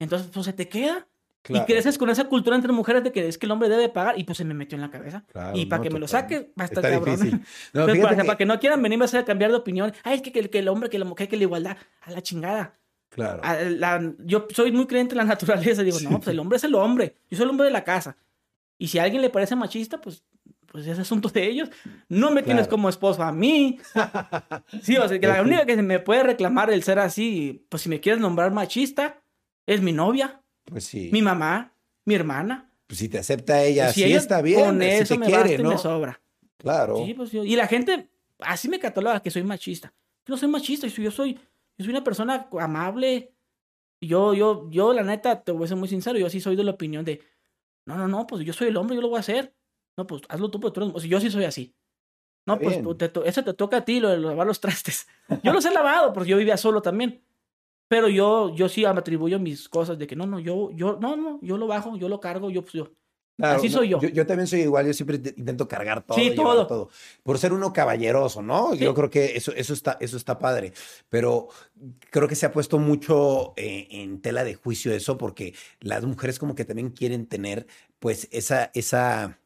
Entonces, 0.00 0.28
pues 0.32 0.46
se 0.46 0.52
te 0.52 0.68
queda. 0.68 1.06
Claro, 1.42 1.62
Y 1.62 1.66
creces 1.72 1.96
con 1.96 2.10
esa 2.10 2.24
cultura 2.24 2.54
entre 2.54 2.70
mujeres 2.72 3.02
de 3.02 3.12
que 3.12 3.26
es 3.26 3.38
que 3.38 3.46
el 3.46 3.52
hombre 3.52 3.68
debe 3.70 3.88
pagar. 3.88 4.18
Y 4.18 4.24
pues 4.24 4.36
se 4.36 4.44
me 4.44 4.52
metió 4.52 4.76
en 4.76 4.82
la 4.82 4.90
cabeza. 4.90 5.24
claro, 5.32 5.56
y 5.56 5.64
para 5.66 5.78
no, 5.78 5.82
que 5.84 5.90
me 5.90 5.98
lo 5.98 6.06
saque, 6.08 6.52
va 6.58 6.64
a 6.64 6.66
estar 6.66 6.82
cabrón. 6.82 7.18
No, 7.72 7.80
Entonces, 7.82 8.02
para, 8.04 8.16
que- 8.16 8.24
para 8.24 8.36
que 8.38 8.44
no 8.46 8.58
quieran 8.60 8.82
venirme 8.82 9.04
a 9.04 9.06
hacer 9.06 9.24
cambiar 9.24 9.50
de 9.50 9.56
opinión. 9.56 9.92
Ay, 10.02 10.16
es 10.16 10.22
que, 10.22 10.32
que, 10.32 10.50
que 10.50 10.58
el 10.58 10.68
hombre, 10.68 10.90
que 10.90 10.98
la 10.98 11.04
mujer, 11.06 11.28
que 11.28 11.36
la 11.36 11.44
igualdad. 11.44 11.76
A 12.02 12.10
la 12.10 12.20
chingada. 12.22 12.74
Claro. 13.08 13.40
A 13.42 13.54
la- 13.62 14.12
yo 14.18 14.46
soy 14.50 14.70
muy 14.72 14.86
creyente 14.86 15.14
en 15.14 15.18
la 15.18 15.24
naturaleza. 15.34 15.82
Digo, 15.82 15.98
no, 16.00 16.18
pues 16.18 16.28
el 16.28 16.38
hombre 16.40 16.56
es 16.56 16.64
el 16.64 16.74
hombre. 16.74 17.16
Yo 17.30 17.36
soy 17.38 17.44
el 17.44 17.50
hombre 17.50 17.66
de 17.66 17.72
la 17.72 17.84
casa. 17.84 18.16
Y 18.76 18.88
si 18.88 18.98
a 18.98 19.04
alguien 19.04 19.22
le 19.22 19.30
parece 19.30 19.56
machista, 19.56 19.98
pues, 20.00 20.22
pues 20.66 20.86
es 20.86 20.98
asunto 20.98 21.28
de 21.30 21.46
ellos. 21.46 21.70
No 22.10 22.30
me 22.30 22.42
tienes 22.42 22.64
Claro. 22.64 22.70
como 22.70 22.88
esposo 22.90 23.22
a 23.22 23.32
mí. 23.32 23.78
Sí, 24.82 24.96
o 24.98 25.08
sea, 25.08 25.18
que 25.18 25.26
la 25.26 25.40
única 25.42 25.64
que 25.66 25.74
se 25.76 25.82
me 25.82 25.98
puede 26.00 26.22
reclamar 26.22 26.70
el 26.70 26.82
ser 26.82 26.98
así, 26.98 27.64
pues 27.70 27.82
si 27.82 27.88
me 27.88 28.00
quieres 28.00 28.20
nombrar 28.20 28.52
machista, 28.52 29.20
es 29.74 29.80
mi 29.80 29.92
novia, 29.92 30.42
Pues 30.64 30.84
sí. 30.84 31.10
mi 31.12 31.22
mamá, 31.22 31.72
mi 32.04 32.14
hermana. 32.14 32.70
Pues 32.86 32.98
si 32.98 33.08
te 33.08 33.18
acepta 33.18 33.62
ella, 33.62 33.88
Si 33.92 34.00
sí 34.00 34.04
ella 34.06 34.18
está 34.18 34.42
bien. 34.42 34.60
Con 34.60 34.80
si 34.80 34.86
eso 34.86 35.14
te 35.14 35.20
me 35.20 35.26
quiere, 35.26 35.40
basta 35.42 35.60
y 35.60 35.62
¿no? 35.62 35.70
me 35.70 35.78
sobra. 35.78 36.20
Claro. 36.56 37.04
Sí, 37.06 37.14
pues 37.14 37.30
yo- 37.30 37.44
y 37.44 37.54
la 37.56 37.66
gente 37.66 38.08
así 38.40 38.68
me 38.68 38.78
cataloga 38.80 39.20
que 39.22 39.30
soy 39.30 39.42
machista. 39.44 39.92
Yo 40.26 40.34
no 40.34 40.36
soy 40.36 40.48
machista, 40.48 40.86
yo 40.86 41.10
soy, 41.10 41.34
yo 41.34 41.84
soy, 41.84 41.90
una 41.90 42.04
persona 42.04 42.48
amable. 42.60 43.32
Yo, 44.02 44.34
yo, 44.34 44.68
yo, 44.70 44.92
la 44.92 45.02
neta, 45.02 45.42
te 45.42 45.52
voy 45.52 45.64
a 45.64 45.68
ser 45.68 45.76
muy 45.76 45.88
sincero, 45.88 46.18
yo 46.18 46.30
sí 46.30 46.40
soy 46.40 46.56
de 46.56 46.64
la 46.64 46.70
opinión 46.72 47.04
de, 47.04 47.20
no, 47.86 47.96
no, 47.96 48.08
no, 48.08 48.26
pues 48.26 48.44
yo 48.44 48.52
soy 48.52 48.68
el 48.68 48.76
hombre, 48.76 48.96
yo 48.96 49.02
lo 49.02 49.08
voy 49.08 49.18
a 49.18 49.20
hacer. 49.20 49.54
No, 49.96 50.06
pues 50.06 50.22
hazlo 50.28 50.50
tú, 50.50 50.58
pues 50.58 50.72
tú 50.72 50.80
eres- 50.82 50.94
o 50.94 51.00
sea, 51.00 51.08
yo 51.10 51.20
sí 51.20 51.30
soy 51.30 51.44
así. 51.44 51.74
No, 52.46 52.54
Está 52.54 52.82
pues 52.82 52.98
te 53.12 53.28
eso 53.28 53.44
te 53.44 53.52
toca 53.54 53.78
a 53.78 53.84
ti, 53.84 54.00
lo 54.00 54.08
de 54.08 54.16
lavar 54.18 54.46
los 54.46 54.58
trastes. 54.60 55.06
Yo 55.44 55.52
los 55.52 55.64
he 55.66 55.70
lavado, 55.70 56.12
porque 56.14 56.30
yo 56.30 56.38
vivía 56.38 56.56
solo 56.56 56.80
también. 56.80 57.22
Pero 57.90 58.08
yo, 58.08 58.54
yo 58.54 58.68
sí 58.68 58.82
me 58.82 58.88
atribuyo 58.90 59.40
mis 59.40 59.68
cosas 59.68 59.98
de 59.98 60.06
que 60.06 60.14
no, 60.14 60.24
no, 60.24 60.38
yo, 60.38 60.70
yo, 60.70 60.96
no, 61.00 61.16
no, 61.16 61.40
yo 61.42 61.58
lo 61.58 61.66
bajo, 61.66 61.96
yo 61.96 62.08
lo 62.08 62.20
cargo, 62.20 62.48
yo, 62.48 62.62
pues 62.62 62.74
yo. 62.74 62.92
Claro, 63.36 63.58
así 63.58 63.68
no, 63.68 63.78
soy 63.78 63.88
yo. 63.88 64.00
yo. 64.00 64.24
también 64.26 64.46
soy 64.46 64.60
igual, 64.60 64.86
yo 64.86 64.92
siempre 64.94 65.18
te- 65.18 65.34
intento 65.36 65.66
cargar 65.66 66.06
todo. 66.06 66.16
Sí, 66.16 66.30
llevar 66.30 66.68
todo. 66.68 66.88
Por 67.24 67.38
ser 67.38 67.52
uno 67.52 67.72
caballeroso, 67.72 68.42
¿no? 68.42 68.74
Sí. 68.74 68.78
Yo 68.78 68.94
creo 68.94 69.10
que 69.10 69.36
eso, 69.36 69.52
eso, 69.56 69.72
está, 69.72 69.96
eso 70.00 70.16
está 70.16 70.38
padre. 70.38 70.72
Pero 71.08 71.48
creo 72.10 72.28
que 72.28 72.36
se 72.36 72.46
ha 72.46 72.52
puesto 72.52 72.78
mucho 72.78 73.54
eh, 73.56 73.88
en 73.90 74.20
tela 74.20 74.44
de 74.44 74.54
juicio 74.54 74.94
eso, 74.94 75.18
porque 75.18 75.52
las 75.80 76.04
mujeres 76.04 76.38
como 76.38 76.54
que 76.54 76.64
también 76.64 76.90
quieren 76.90 77.26
tener, 77.26 77.66
pues, 77.98 78.28
esa, 78.30 78.70
esa, 78.72 79.40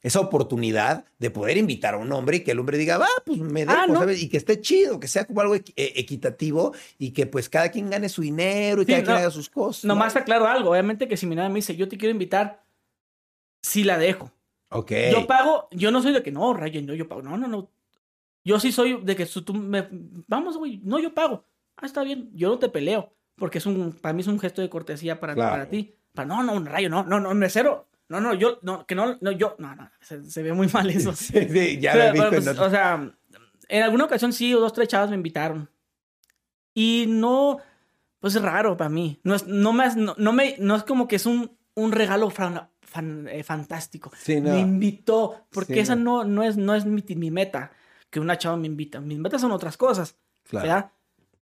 esa 0.00 0.20
oportunidad 0.20 1.04
de 1.18 1.30
poder 1.30 1.56
invitar 1.56 1.94
a 1.94 1.98
un 1.98 2.12
hombre 2.12 2.38
y 2.38 2.40
que 2.44 2.52
el 2.52 2.58
hombre 2.60 2.78
diga, 2.78 2.98
va, 2.98 3.08
pues 3.26 3.38
me 3.40 3.64
dejo, 3.66 3.72
Ah, 3.76 3.86
¿no? 3.88 3.98
¿sabes? 3.98 4.22
Y 4.22 4.28
que 4.28 4.36
esté 4.36 4.60
chido, 4.60 5.00
que 5.00 5.08
sea 5.08 5.24
como 5.26 5.40
algo 5.40 5.56
eh, 5.56 5.64
equitativo 5.76 6.72
y 6.98 7.10
que 7.10 7.26
pues 7.26 7.48
cada 7.48 7.70
quien 7.70 7.90
gane 7.90 8.08
su 8.08 8.22
dinero 8.22 8.82
y 8.82 8.84
Sí, 8.84 8.92
cada 8.92 9.04
quien 9.04 9.16
haga 9.16 9.30
sus 9.30 9.48
cosas. 9.50 9.84
¿no? 9.84 9.94
Nomás 9.94 10.14
aclaro 10.14 10.46
algo, 10.46 10.70
obviamente 10.70 11.08
que 11.08 11.16
si 11.16 11.26
mi 11.26 11.34
nada 11.34 11.48
me 11.48 11.56
dice, 11.56 11.74
yo 11.74 11.88
te 11.88 11.98
quiero 11.98 12.12
invitar, 12.12 12.62
sí 13.62 13.82
la 13.84 13.98
dejo. 13.98 14.30
Ok. 14.70 14.92
Yo 15.12 15.26
pago, 15.26 15.68
yo 15.72 15.90
no 15.90 16.00
soy 16.02 16.12
de 16.12 16.22
que 16.22 16.30
no, 16.30 16.54
Ryan, 16.54 16.86
no, 16.86 16.94
yo 16.94 17.08
pago. 17.08 17.22
No, 17.22 17.36
no, 17.36 17.48
no. 17.48 17.70
Yo 18.44 18.60
sí 18.60 18.70
soy 18.70 19.00
de 19.02 19.16
que 19.16 19.26
tú 19.26 19.52
me. 19.54 19.88
Vamos, 20.26 20.56
güey, 20.58 20.80
no, 20.84 20.98
yo 20.98 21.12
pago. 21.14 21.44
Ah, 21.76 21.86
está 21.86 22.02
bien, 22.04 22.30
yo 22.34 22.48
no 22.50 22.58
te 22.58 22.68
peleo. 22.68 23.12
Porque 23.36 23.58
es 23.58 23.66
un, 23.66 23.92
para 23.92 24.12
mí 24.12 24.20
es 24.20 24.26
un 24.26 24.38
gesto 24.38 24.60
de 24.62 24.68
cortesía 24.68 25.18
para, 25.20 25.34
Claro. 25.34 25.50
para 25.52 25.70
ti. 25.70 25.94
Para, 26.14 26.26
no, 26.28 26.42
no, 26.42 26.62
Rayo, 26.64 26.88
no, 26.88 27.02
no, 27.04 27.18
no, 27.20 27.34
mesero. 27.34 27.87
No, 28.08 28.20
no, 28.20 28.32
yo, 28.34 28.58
no, 28.62 28.86
que 28.86 28.94
no, 28.94 29.18
no, 29.20 29.30
yo, 29.32 29.54
no, 29.58 29.74
no, 29.76 29.90
se, 30.00 30.24
se 30.30 30.42
ve 30.42 30.52
muy 30.52 30.68
mal 30.68 30.88
eso. 30.90 31.12
Sí, 31.14 31.46
sí, 31.48 31.78
ya 31.80 31.92
Pero, 31.92 32.04
lo 32.04 32.08
he 32.08 32.12
visto 32.12 32.28
pero, 32.30 32.36
en 32.38 32.44
pues, 32.44 32.48
otros- 32.48 32.66
O 32.66 32.70
sea, 32.70 33.12
en 33.68 33.82
alguna 33.82 34.04
ocasión 34.06 34.32
sí, 34.32 34.54
o 34.54 34.60
dos, 34.60 34.72
tres 34.72 34.88
chavas 34.88 35.10
me 35.10 35.16
invitaron. 35.16 35.68
Y 36.74 37.06
no, 37.08 37.58
pues 38.20 38.34
es 38.34 38.42
raro 38.42 38.76
para 38.76 38.90
mí. 38.90 39.20
No 39.24 39.34
es, 39.34 39.46
no 39.46 39.72
me, 39.72 39.94
no, 39.96 40.14
no 40.16 40.32
me, 40.32 40.56
no 40.58 40.76
es 40.76 40.84
como 40.84 41.08
que 41.08 41.16
es 41.16 41.26
un, 41.26 41.56
un 41.74 41.92
regalo 41.92 42.30
fan- 42.30 42.70
fan- 42.80 43.28
eh, 43.28 43.42
fantástico. 43.42 44.10
Sí, 44.16 44.40
no. 44.40 44.50
Me 44.52 44.60
invitó, 44.60 45.46
porque 45.50 45.74
Sí, 45.74 45.80
esa 45.80 45.96
no. 45.96 46.24
no, 46.24 46.30
no 46.30 46.42
es, 46.44 46.56
no 46.56 46.74
es 46.74 46.84
mi, 46.86 47.02
mi 47.16 47.30
meta, 47.30 47.72
que 48.10 48.20
una 48.20 48.38
chava 48.38 48.56
me 48.56 48.66
invita. 48.68 49.00
Mis 49.00 49.18
metas 49.18 49.40
son 49.40 49.52
otras 49.52 49.76
cosas, 49.76 50.16
Claro, 50.48 50.66
¿verdad? 50.66 50.90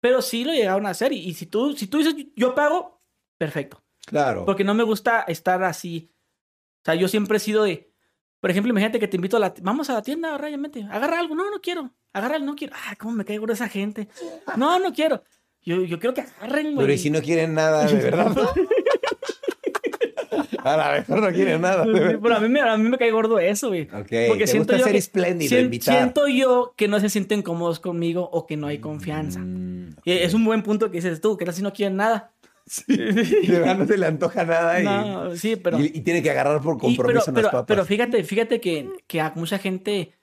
Pero 0.01 0.23
sí 0.23 0.45
lo 0.45 0.53
llegaron 0.53 0.87
a 0.87 0.91
hacer. 0.91 1.13
Y, 1.13 1.19
y 1.19 1.35
si, 1.35 1.47
tú, 1.47 1.73
si 1.75 1.87
tú 1.89 1.99
dices, 1.99 2.15
yo 2.37 2.55
pago, 2.55 3.03
perfecto. 3.37 3.83
claro. 4.07 4.45
Porque 4.47 4.65
no 4.65 4.75
me 4.75 4.85
gusta 4.85 5.23
estar 5.23 5.63
así. 5.65 6.11
O 6.87 6.89
sea, 6.89 6.95
yo 6.95 7.09
siempre 7.09 7.39
he 7.39 7.41
sido 7.41 7.65
de. 7.65 7.91
Por 8.41 8.53
ejemplo, 8.53 8.71
imagínate 8.71 9.01
que 9.01 9.09
te 9.09 9.17
invito 9.17 9.37
a 9.37 9.41
la. 9.41 9.53
Vamos 9.61 9.91
a 9.91 9.95
la 9.95 10.03
tienda, 10.03 10.39
ráyamente. 10.39 10.87
Agarra 10.89 11.19
algo. 11.19 11.35
No, 11.35 11.51
no 11.51 11.61
quiero. 11.61 11.91
Agarra 12.13 12.37
algo, 12.37 12.47
no 12.47 12.55
quiero. 12.55 12.75
Ah, 12.77 12.95
cómo 12.97 13.11
me 13.13 13.25
cae 13.25 13.39
gorda 13.39 13.55
esa 13.55 13.69
gente. 13.69 14.07
No, 14.57 14.79
no 14.79 14.93
quiero. 14.93 15.25
Yo, 15.63 15.83
yo 15.83 15.99
quiero 15.99 16.15
que 16.15 16.21
agarren, 16.21 16.75
güey. 16.75 16.87
Pero 16.87 16.93
¿y 16.93 16.99
si 16.99 17.11
no 17.11 17.21
quieren 17.21 17.55
nada 17.55 17.87
de 17.87 17.95
verdad? 17.97 18.37
a 20.65 20.77
la 20.77 20.93
mejor 20.93 21.23
no 21.23 21.33
quieren 21.33 21.61
nada. 21.61 21.85
Pero 21.85 22.37
a 22.37 22.41
mí, 22.41 22.49
me, 22.49 22.61
a 22.61 22.77
mí 22.77 22.89
me 22.89 22.99
cae 22.99 23.11
gordo 23.11 23.39
eso, 23.39 23.69
güey. 23.69 23.83
Ok, 23.83 24.13
Porque 24.29 24.47
siento 24.47 24.73
gusta 24.75 24.77
yo 24.79 24.85
ser 24.85 24.93
que- 24.93 24.99
espléndido, 24.99 25.59
invitar. 25.61 25.97
Siento 25.97 26.29
yo 26.29 26.75
que 26.77 26.89
no 26.89 27.01
se 27.01 27.09
sienten 27.09 27.43
cómodos 27.43 27.81
conmigo 27.81 28.29
o 28.33 28.47
que 28.47 28.57
no 28.57 28.67
hay 28.69 28.79
confianza. 28.79 29.41
Mm, 29.41 29.97
Y 30.05 30.13
Es 30.13 30.35
un 30.35 30.45
buen 30.45 30.63
punto 30.63 30.91
que 30.91 30.99
dices 30.99 31.21
tú, 31.21 31.37
que 31.37 31.45
casi 31.45 31.63
no 31.63 31.73
quieren 31.73 31.97
nada. 31.97 32.33
Sí, 32.67 32.97
de 32.97 33.61
verdad 33.61 33.79
no 33.79 33.87
se 33.87 33.97
le 33.97 34.07
antoja 34.07 34.45
nada 34.45 34.81
y, 34.81 34.85
No, 34.85 35.35
sí, 35.37 35.57
pero. 35.57 35.79
y- 35.81 35.93
y 35.95 36.01
tiene 36.03 36.23
que 36.23 36.31
agarrar 36.31 36.61
por 36.61 36.77
Y- 36.77 36.81
compromiso 36.81 37.33
pero, 37.33 37.49
papas. 37.51 37.65
pero 37.67 37.85
fíjate, 37.85 38.23
fíjate 38.25 38.61
que, 38.61 38.91
que 39.07 39.21
a 39.21 39.33
mucha 39.37 39.59
gente, 39.59 40.19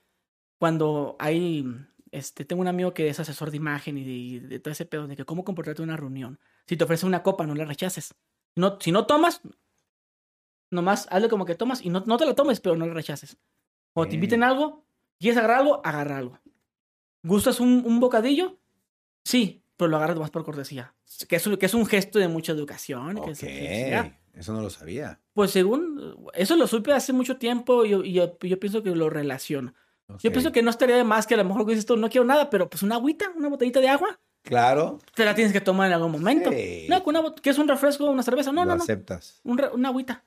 cuando 0.60 1.16
hay, 1.20 1.66
este, 2.12 2.46
tengo 2.46 2.62
un 2.62 2.68
amigo 2.68 2.94
que 2.94 3.08
es 3.08 3.20
asesor 3.20 3.50
de 3.52 3.58
imagen 3.58 3.98
y 3.98 4.40
de, 4.40 4.48
de 4.48 4.60
todo 4.60 4.72
ese 4.72 4.86
pedo, 4.86 5.08
de 5.08 5.16
que 5.16 5.26
cómo 5.26 5.44
comportarte 5.44 5.82
en 5.82 5.90
una 5.90 5.98
reunión. 5.98 6.40
Si 6.68 6.78
te 6.78 6.84
ofrece 6.84 7.06
una 7.06 7.24
copa, 7.24 7.46
no 7.48 7.56
la 7.56 7.66
rechaces. 7.66 8.14
No, 8.56 8.78
si 8.80 8.92
no 8.92 9.06
tomas, 9.08 9.42
nomás 10.72 11.08
hazle 11.12 11.30
como 11.30 11.46
que 11.46 11.56
tomas 11.56 11.84
y 11.84 11.90
no, 11.90 12.04
no 12.06 12.18
te 12.18 12.26
la 12.26 12.36
tomes, 12.36 12.60
pero 12.60 12.76
no 12.76 12.86
la 12.86 12.94
rechaces. 12.94 13.38
Cuando 13.94 14.10
te 14.10 14.16
inviten 14.16 14.44
algo, 14.44 14.86
quieres 15.20 15.38
agarrar 15.38 15.60
algo, 15.60 15.82
agarra 15.86 16.18
algo. 16.18 16.40
¿Gustas 17.24 17.60
un, 17.60 17.84
un 17.86 18.00
bocadillo? 18.00 18.58
Sí, 19.24 19.64
pero 19.78 19.90
lo 19.90 19.98
agarras 19.98 20.18
más 20.18 20.32
por 20.32 20.44
cortesía. 20.44 20.94
Que 21.28 21.36
es, 21.38 21.48
un- 21.48 21.58
que 21.58 21.66
es 21.66 21.74
un 21.74 21.86
gesto 21.86 22.20
de 22.20 22.28
mucha 22.28 22.52
educación. 22.52 23.16
que 23.24 23.32
es- 23.32 23.44
Ok, 23.44 23.48
que- 23.50 23.88
ya. 23.92 24.20
eso 24.34 24.54
no 24.54 24.62
lo 24.62 24.70
sabía. 24.70 25.20
Pues 25.34 25.52
según, 25.52 26.28
eso 26.34 26.56
lo 26.56 26.68
supe 26.68 26.92
hace 26.94 27.14
mucho 27.14 27.38
tiempo 27.38 27.86
y 27.86 27.90
yo, 27.90 28.04
y 28.04 28.14
yo, 28.14 28.38
yo 28.40 28.60
pienso 28.60 28.84
que 28.84 28.90
lo 28.96 29.10
relaciono. 29.10 29.74
Yo 30.20 30.32
pienso 30.32 30.52
que 30.52 30.62
no 30.62 30.70
estaría 30.70 30.96
de 30.98 31.04
más 31.04 31.26
que 31.26 31.34
a 31.34 31.38
lo 31.38 31.46
mejor 31.46 31.66
que 31.66 31.72
dices 31.72 31.86
tú, 31.86 31.96
no 31.98 32.10
quiero 32.10 32.26
nada, 32.26 32.50
pero 32.50 32.70
pues 32.70 32.84
una 32.84 32.96
agüita, 32.96 33.32
una 33.36 33.48
botellita 33.50 33.80
de 33.80 33.88
agua, 33.90 34.20
Claro, 34.44 35.00
te 35.16 35.24
la 35.24 35.34
tienes 35.34 35.54
que 35.54 35.62
tomar 35.62 35.88
en 35.88 35.94
algún 35.94 36.12
momento. 36.12 36.52
Sí. 36.52 36.86
No, 36.90 37.02
una 37.06 37.34
¿qué 37.42 37.50
es 37.52 37.58
un 37.58 37.68
refresco, 37.68 38.10
una 38.10 38.24
cerveza? 38.24 38.52
No, 38.52 38.66
lo 38.66 38.72
no, 38.72 38.76
no, 38.78 38.84
aceptas. 38.84 39.40
un 39.46 39.60
una 39.74 39.88
agüita. 39.88 40.24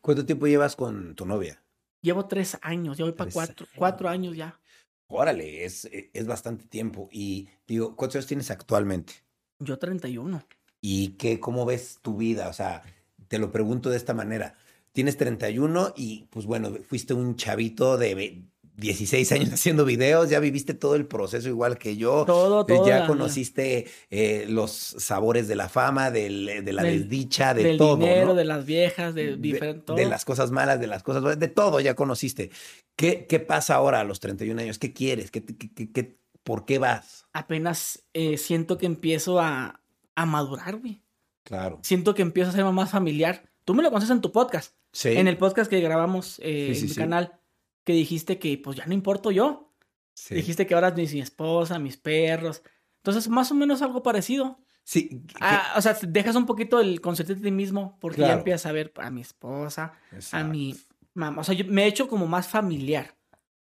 ¿Cuánto 0.00 0.24
tiempo 0.26 0.46
llevas 0.46 0.76
con 0.76 1.14
tu 1.14 1.24
novia? 1.26 1.62
Llevo 2.02 2.26
tres 2.26 2.58
años, 2.62 2.96
ya 2.98 3.04
voy 3.04 3.12
para 3.14 3.30
cuatro, 3.30 3.64
años. 3.66 3.74
cuatro 3.76 4.08
años 4.08 4.36
ya. 4.36 4.60
Órale, 5.08 5.64
es, 5.64 5.88
es 5.90 6.26
bastante 6.26 6.66
tiempo. 6.66 7.08
Y 7.10 7.48
digo, 7.66 7.96
¿cuántos 7.96 8.16
años 8.16 8.26
tienes 8.26 8.50
actualmente? 8.50 9.14
Yo 9.60 9.78
31. 9.78 10.42
¿Y 10.80 11.08
qué, 11.18 11.40
cómo 11.40 11.64
ves 11.66 11.98
tu 12.02 12.16
vida? 12.16 12.48
O 12.48 12.52
sea, 12.52 12.82
te 13.28 13.38
lo 13.38 13.50
pregunto 13.50 13.90
de 13.90 13.96
esta 13.96 14.14
manera. 14.14 14.54
Tienes 14.92 15.16
31 15.16 15.94
y 15.96 16.26
pues 16.30 16.46
bueno, 16.46 16.72
fuiste 16.88 17.14
un 17.14 17.36
chavito 17.36 17.98
de 17.98 18.14
ve- 18.14 18.42
16 18.76 19.32
años 19.32 19.50
haciendo 19.52 19.84
videos, 19.84 20.30
ya 20.30 20.38
viviste 20.38 20.72
todo 20.72 20.94
el 20.94 21.06
proceso 21.06 21.48
igual 21.48 21.78
que 21.78 21.96
yo. 21.96 22.24
Todo, 22.24 22.64
todo. 22.64 22.86
ya 22.86 23.06
conociste 23.08 23.86
eh, 24.10 24.46
los 24.48 24.70
sabores 24.70 25.48
de 25.48 25.56
la 25.56 25.68
fama, 25.68 26.12
del- 26.12 26.64
de 26.64 26.72
la 26.72 26.84
Del- 26.84 27.00
desdicha, 27.00 27.54
de 27.54 27.64
del 27.64 27.76
todo. 27.78 27.96
dinero, 27.96 28.26
¿no? 28.28 28.34
de 28.36 28.44
las 28.44 28.64
viejas, 28.64 29.14
de, 29.16 29.36
diferente 29.36 29.82
todo. 29.86 29.96
de 29.96 30.06
las 30.06 30.24
cosas 30.24 30.52
malas, 30.52 30.78
de 30.80 30.86
las 30.86 31.02
cosas 31.02 31.22
buenas, 31.22 31.40
de 31.40 31.48
todo 31.48 31.80
ya 31.80 31.94
conociste. 31.94 32.50
¿Qué, 32.94 33.26
qué 33.28 33.40
pasa 33.40 33.74
ahora 33.74 33.98
a 34.00 34.04
los 34.04 34.20
31 34.20 34.60
años? 34.62 34.78
¿Qué 34.78 34.92
quieres? 34.92 35.32
¿Qué, 35.32 35.44
qué- 35.44 35.56
qué- 35.74 35.90
qué- 35.92 36.18
por 36.48 36.64
qué 36.64 36.78
vas? 36.78 37.26
Apenas 37.32 38.04
eh, 38.14 38.38
siento 38.38 38.78
que 38.78 38.86
empiezo 38.86 39.38
a, 39.38 39.80
a 40.14 40.26
madurar, 40.26 40.76
güey. 40.78 41.02
Claro. 41.44 41.78
Siento 41.82 42.14
que 42.14 42.22
empiezo 42.22 42.50
a 42.50 42.52
ser 42.54 42.64
más 42.64 42.90
familiar. 42.90 43.48
Tú 43.64 43.74
me 43.74 43.82
lo 43.82 43.90
conoces 43.90 44.10
en 44.10 44.20
tu 44.20 44.32
podcast. 44.32 44.74
Sí. 44.92 45.10
En 45.10 45.28
el 45.28 45.36
podcast 45.36 45.68
que 45.70 45.80
grabamos 45.80 46.38
eh, 46.42 46.70
Sí, 46.72 46.74
sí, 46.74 46.80
en 46.80 46.86
mi 46.88 46.94
sí. 46.94 47.00
canal, 47.00 47.40
que 47.84 47.92
dijiste 47.92 48.38
que 48.38 48.56
pues 48.58 48.76
ya 48.78 48.86
no 48.86 48.94
importo 48.94 49.30
yo. 49.30 49.72
sí. 50.14 50.34
Dijiste 50.36 50.66
que 50.66 50.74
ahora 50.74 50.88
es 50.96 51.12
mi 51.14 51.20
esposa, 51.20 51.78
mis 51.78 51.96
perros. 51.98 52.62
Entonces, 53.02 53.28
más 53.28 53.50
o 53.52 53.54
menos 53.54 53.82
algo 53.82 54.02
parecido. 54.02 54.58
Sí, 54.84 55.08
que- 55.26 55.34
Ah, 55.40 55.74
o 55.76 55.82
sea, 55.82 55.96
dejas 56.02 56.34
un 56.34 56.46
poquito 56.46 56.80
el 56.80 57.00
concepto 57.02 57.34
de 57.34 57.40
ti 57.42 57.50
mismo 57.50 57.98
porque 58.00 58.22
ya 58.22 58.32
empiezas 58.32 58.64
a 58.66 58.72
ver 58.72 58.90
a 58.96 59.10
mi 59.10 59.20
esposa, 59.20 59.92
a 60.32 60.44
mi 60.44 60.74
Mamá, 61.14 61.40
o 61.40 61.44
sea, 61.44 61.54
yo 61.54 61.64
me 61.66 61.82
he 61.84 61.86
hecho 61.88 62.08
como 62.08 62.26
más 62.26 62.48
familiar. 62.48 63.16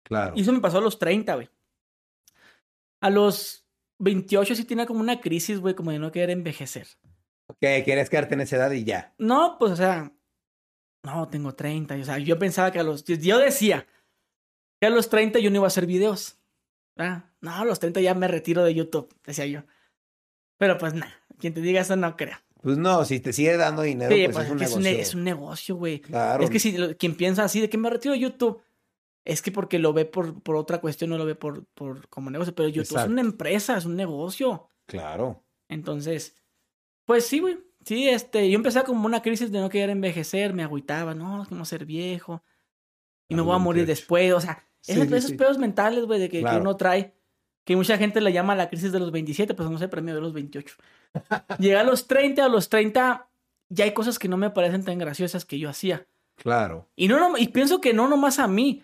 Claro. 0.02 0.32
Y 0.36 0.40
eso 0.40 0.52
me 0.52 0.60
pasó 0.60 0.78
a 0.78 0.80
los 0.80 0.98
30, 0.98 1.34
güey. 1.36 1.48
A 3.04 3.10
los 3.10 3.66
28 3.98 4.54
sí 4.54 4.64
tenía 4.64 4.86
como 4.86 5.00
una 5.00 5.20
crisis, 5.20 5.60
güey, 5.60 5.74
como 5.74 5.90
de 5.90 5.98
no 5.98 6.10
querer 6.10 6.30
envejecer. 6.30 6.86
Que 7.60 7.82
quieres 7.84 8.08
quedarte 8.08 8.34
en 8.34 8.40
esa 8.40 8.56
edad 8.56 8.70
y 8.70 8.84
ya. 8.84 9.14
No, 9.18 9.56
pues, 9.58 9.72
o 9.72 9.76
sea, 9.76 10.10
no, 11.02 11.28
tengo 11.28 11.54
30. 11.54 11.96
O 11.96 12.04
sea, 12.04 12.18
yo 12.18 12.38
pensaba 12.38 12.72
que 12.72 12.78
a 12.78 12.82
los, 12.82 13.04
yo 13.04 13.38
decía 13.38 13.86
que 14.80 14.86
a 14.86 14.90
los 14.90 15.10
30 15.10 15.38
yo 15.40 15.50
no 15.50 15.56
iba 15.56 15.66
a 15.66 15.68
hacer 15.68 15.86
videos. 15.86 16.38
Ah, 16.96 17.30
no, 17.40 17.54
a 17.54 17.64
los 17.64 17.78
30 17.78 18.00
ya 18.00 18.14
me 18.14 18.26
retiro 18.28 18.64
de 18.64 18.74
YouTube, 18.74 19.14
decía 19.24 19.46
yo. 19.46 19.62
Pero 20.58 20.78
pues 20.78 20.94
nada, 20.94 21.12
quien 21.38 21.52
te 21.52 21.60
diga 21.60 21.82
eso 21.82 21.96
no 21.96 22.16
crea. 22.16 22.42
Pues 22.62 22.78
no, 22.78 23.04
si 23.04 23.20
te 23.20 23.34
sigue 23.34 23.56
dando 23.58 23.82
dinero, 23.82 24.14
Sí, 24.14 24.24
pues, 24.24 24.34
pues, 24.36 24.46
es 24.46 24.52
un 24.52 24.58
que 24.58 24.64
es, 24.64 24.72
un, 24.72 24.82
negocio. 24.82 24.96
ne- 24.96 25.02
es 25.02 25.14
un 25.14 25.24
negocio, 25.24 25.76
güey. 25.76 26.00
Claro. 26.00 26.42
Es 26.42 26.48
que 26.48 26.58
si 26.58 26.78
lo- 26.78 26.96
quien 26.96 27.14
piensa 27.14 27.44
así 27.44 27.60
de 27.60 27.68
que 27.68 27.76
me 27.76 27.90
retiro 27.90 28.14
de 28.14 28.20
YouTube, 28.20 28.62
es 29.24 29.42
que 29.42 29.50
porque 29.52 29.78
lo 29.78 29.92
ve 29.92 30.04
por, 30.04 30.42
por 30.42 30.56
otra 30.56 30.80
cuestión, 30.80 31.10
no 31.10 31.18
lo 31.18 31.24
ve 31.24 31.34
por, 31.34 31.64
por 31.74 32.08
como 32.08 32.30
negocio. 32.30 32.54
Pero 32.54 32.68
YouTube 32.68 32.98
es 32.98 33.06
una 33.06 33.20
empresa, 33.20 33.76
es 33.76 33.84
un 33.84 33.96
negocio. 33.96 34.68
Claro. 34.86 35.42
Entonces, 35.68 36.36
pues 37.04 37.26
sí, 37.26 37.40
güey. 37.40 37.58
Sí, 37.84 38.08
este, 38.08 38.48
yo 38.50 38.56
empecé 38.56 38.82
como 38.84 39.04
una 39.04 39.20
crisis 39.20 39.52
de 39.52 39.60
no 39.60 39.68
querer 39.68 39.90
envejecer, 39.90 40.54
me 40.54 40.62
agüitaba, 40.62 41.14
no, 41.14 41.42
es 41.42 41.48
como 41.48 41.64
ser 41.66 41.84
viejo. 41.84 42.42
Y 43.28 43.34
me 43.34 43.42
voy 43.42 43.54
a 43.54 43.58
morir 43.58 43.82
28. 43.84 44.00
después. 44.00 44.32
O 44.32 44.40
sea, 44.40 44.64
Sí, 44.80 44.92
esos, 44.92 45.08
sí, 45.08 45.14
esos 45.14 45.30
sí. 45.30 45.36
pedos 45.36 45.56
mentales, 45.58 46.04
güey, 46.04 46.20
de 46.20 46.28
que, 46.28 46.42
que 46.42 46.56
uno 46.56 46.76
trae, 46.76 47.14
que 47.64 47.74
mucha 47.74 47.96
gente 47.96 48.20
le 48.20 48.32
llama 48.34 48.54
la 48.54 48.68
crisis 48.68 48.92
de 48.92 48.98
los 49.00 49.10
27, 49.12 49.54
pues 49.54 49.70
no 49.70 49.78
sé, 49.78 49.88
premio 49.88 50.14
de 50.14 50.20
los 50.20 50.34
28. 50.34 50.76
Llegué 51.58 51.76
a 51.76 51.84
los 51.84 52.06
30, 52.06 52.44
a 52.44 52.48
los 52.48 52.68
30 52.68 53.28
ya 53.70 53.84
hay 53.84 53.94
cosas 53.94 54.18
que 54.18 54.28
no 54.28 54.36
me 54.36 54.50
parecen 54.50 54.84
tan 54.84 54.98
graciosas 54.98 55.46
que 55.46 55.58
yo 55.58 55.70
hacía. 55.70 56.06
Claro. 56.36 56.86
Y, 56.96 57.08
no, 57.08 57.18
nom- 57.18 57.40
y 57.40 57.48
pienso 57.48 57.80
que 57.80 57.94
no 57.94 58.08
nomás 58.08 58.38
a 58.38 58.46
mí. 58.46 58.82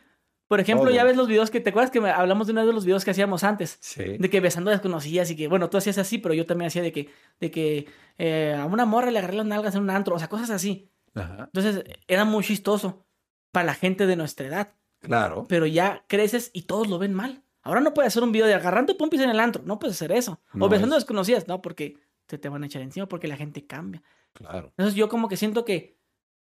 Por 0.51 0.59
ejemplo, 0.59 0.91
ya 0.91 1.05
ves 1.05 1.17
los 1.17 1.29
videos 1.29 1.49
que 1.49 1.61
te 1.61 1.71
acuerdas 1.71 1.93
que 1.93 2.01
hablamos 2.01 2.49
de 2.49 2.53
uno 2.53 2.67
de 2.67 2.73
los 2.73 2.85
videos 2.85 3.05
que 3.05 3.13
hacíamos 3.13 3.45
antes. 3.45 3.79
Sí. 3.81 4.19
De 4.19 4.29
que 4.29 4.41
besando 4.41 4.73
desconocidas 4.73 5.31
y 5.31 5.37
que, 5.37 5.47
bueno, 5.47 5.71
tú 5.71 5.77
hacías 5.79 5.97
así, 5.97 6.19
pero 6.19 6.35
yo 6.35 6.45
también 6.45 6.67
hacía 6.67 6.83
de 6.83 6.91
que, 6.91 7.09
de 7.39 7.53
que 7.53 7.87
eh, 8.19 8.57
a 8.59 8.67
una 8.67 8.85
morra 8.85 9.13
le 9.13 9.21
agarré 9.21 9.37
las 9.37 9.47
nalgas 9.47 9.77
en 9.77 9.83
un 9.83 9.91
antro, 9.91 10.17
o 10.17 10.19
sea, 10.19 10.27
cosas 10.27 10.51
así. 10.51 10.91
Ajá. 11.15 11.45
Entonces, 11.45 11.85
era 12.09 12.25
muy 12.25 12.43
chistoso 12.43 13.07
para 13.53 13.65
la 13.67 13.75
gente 13.75 14.09
de 14.09 14.17
nuestra 14.17 14.49
edad. 14.49 14.75
Claro. 14.99 15.47
Pero 15.49 15.67
ya 15.67 16.05
creces 16.09 16.51
y 16.53 16.63
todos 16.63 16.89
lo 16.89 16.99
ven 16.99 17.15
mal. 17.15 17.45
Ahora 17.63 17.81
no 17.81 17.95
puedes 17.95 18.09
hacer 18.09 18.25
un 18.25 18.33
video 18.33 18.47
de 18.49 18.55
agarrando 18.55 18.97
pompis 18.97 19.21
en 19.21 19.31
el 19.31 19.39
antro, 19.39 19.63
no 19.65 19.79
puedes 19.79 19.95
hacer 19.97 20.11
eso. 20.11 20.41
No, 20.53 20.67
o 20.67 20.69
besando 20.69 20.97
es- 20.97 21.03
desconocidas, 21.05 21.47
no, 21.47 21.63
porque 21.63 21.97
se 22.27 22.39
te 22.39 22.49
van 22.49 22.65
a 22.65 22.67
echar 22.67 22.83
encima, 22.83 23.07
porque 23.07 23.29
la 23.29 23.37
gente 23.37 23.67
cambia. 23.69 24.03
Claro. 24.33 24.69
Entonces 24.71 24.97
yo 24.97 25.09
como 25.09 25.29
que 25.29 25.37
siento 25.37 25.65
que, 25.65 25.97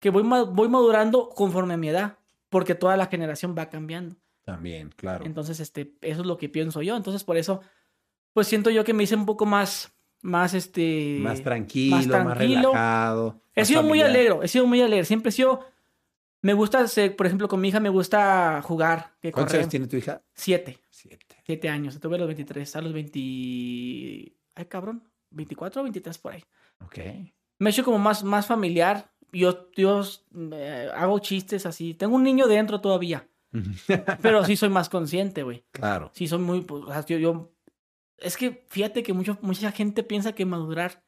que 0.00 0.10
voy, 0.10 0.22
voy 0.22 0.68
madurando 0.68 1.30
conforme 1.30 1.72
a 1.74 1.76
mi 1.78 1.88
edad, 1.88 2.18
porque 2.56 2.74
toda 2.74 2.96
la 2.96 3.04
generación 3.04 3.54
va 3.56 3.68
cambiando. 3.68 4.16
También, 4.42 4.88
claro. 4.96 5.26
Entonces, 5.26 5.60
este, 5.60 5.92
eso 6.00 6.22
es 6.22 6.26
lo 6.26 6.38
que 6.38 6.48
pienso 6.48 6.80
yo. 6.80 6.96
Entonces, 6.96 7.22
por 7.22 7.36
eso, 7.36 7.60
pues 8.32 8.46
siento 8.46 8.70
yo 8.70 8.82
que 8.82 8.94
me 8.94 9.02
hice 9.02 9.14
un 9.14 9.26
poco 9.26 9.44
más, 9.44 9.92
más, 10.22 10.54
este... 10.54 11.18
más 11.20 11.42
tranquilo, 11.42 11.96
más, 11.96 12.06
tranquilo. 12.08 12.70
relajado. 12.72 13.42
He 13.54 13.60
más 13.60 13.68
sido 13.68 13.82
muy 13.82 14.00
alegre, 14.00 14.38
he 14.42 14.48
sido 14.48 14.66
muy 14.66 14.80
alegre. 14.80 15.04
Siempre 15.04 15.28
he 15.28 15.32
sido... 15.32 15.66
Me 16.40 16.54
gusta, 16.54 16.80
hacer- 16.80 17.14
por 17.14 17.26
ejemplo, 17.26 17.46
con 17.46 17.60
mi 17.60 17.68
hija 17.68 17.78
me 17.78 17.90
gusta 17.90 18.62
jugar, 18.62 19.12
que 19.20 19.32
¿Cuántos 19.32 19.56
años 19.56 19.68
tiene 19.68 19.86
tu 19.86 19.98
hija? 19.98 20.22
Siete, 20.32 20.78
Siete. 20.88 21.36
siete 21.44 21.68
años. 21.68 22.00
Tuve 22.00 22.14
a 22.14 22.18
los 22.20 22.26
23, 22.26 22.74
a 22.74 22.80
los 22.80 22.94
20... 22.94 23.18
Ay, 24.54 24.64
cabrón, 24.66 25.06
24 25.28 25.82
o 25.82 25.84
23 25.84 26.16
por 26.16 26.32
ahí. 26.32 26.42
Ok. 26.82 27.00
Me 27.58 27.68
he 27.68 27.72
hecho 27.72 27.84
como 27.84 27.98
más, 27.98 28.24
más 28.24 28.46
familiar. 28.46 29.12
Yo, 29.32 29.70
yo 29.74 30.02
eh, 30.52 30.88
hago 30.94 31.18
chistes 31.18 31.66
así. 31.66 31.94
Tengo 31.94 32.16
un 32.16 32.22
niño 32.22 32.46
dentro 32.46 32.80
todavía, 32.80 33.28
pero 34.22 34.44
sí 34.44 34.56
soy 34.56 34.68
más 34.68 34.88
consciente, 34.88 35.42
güey. 35.42 35.64
claro. 35.72 36.10
Sí, 36.14 36.26
soy 36.28 36.38
muy. 36.38 36.60
pues, 36.62 36.82
yo, 37.06 37.18
yo- 37.18 37.52
Es 38.18 38.36
que 38.36 38.64
fíjate 38.68 39.02
que 39.02 39.12
mucho, 39.12 39.38
mucha 39.42 39.72
gente 39.72 40.02
piensa 40.02 40.32
que 40.32 40.46
madurar 40.46 41.04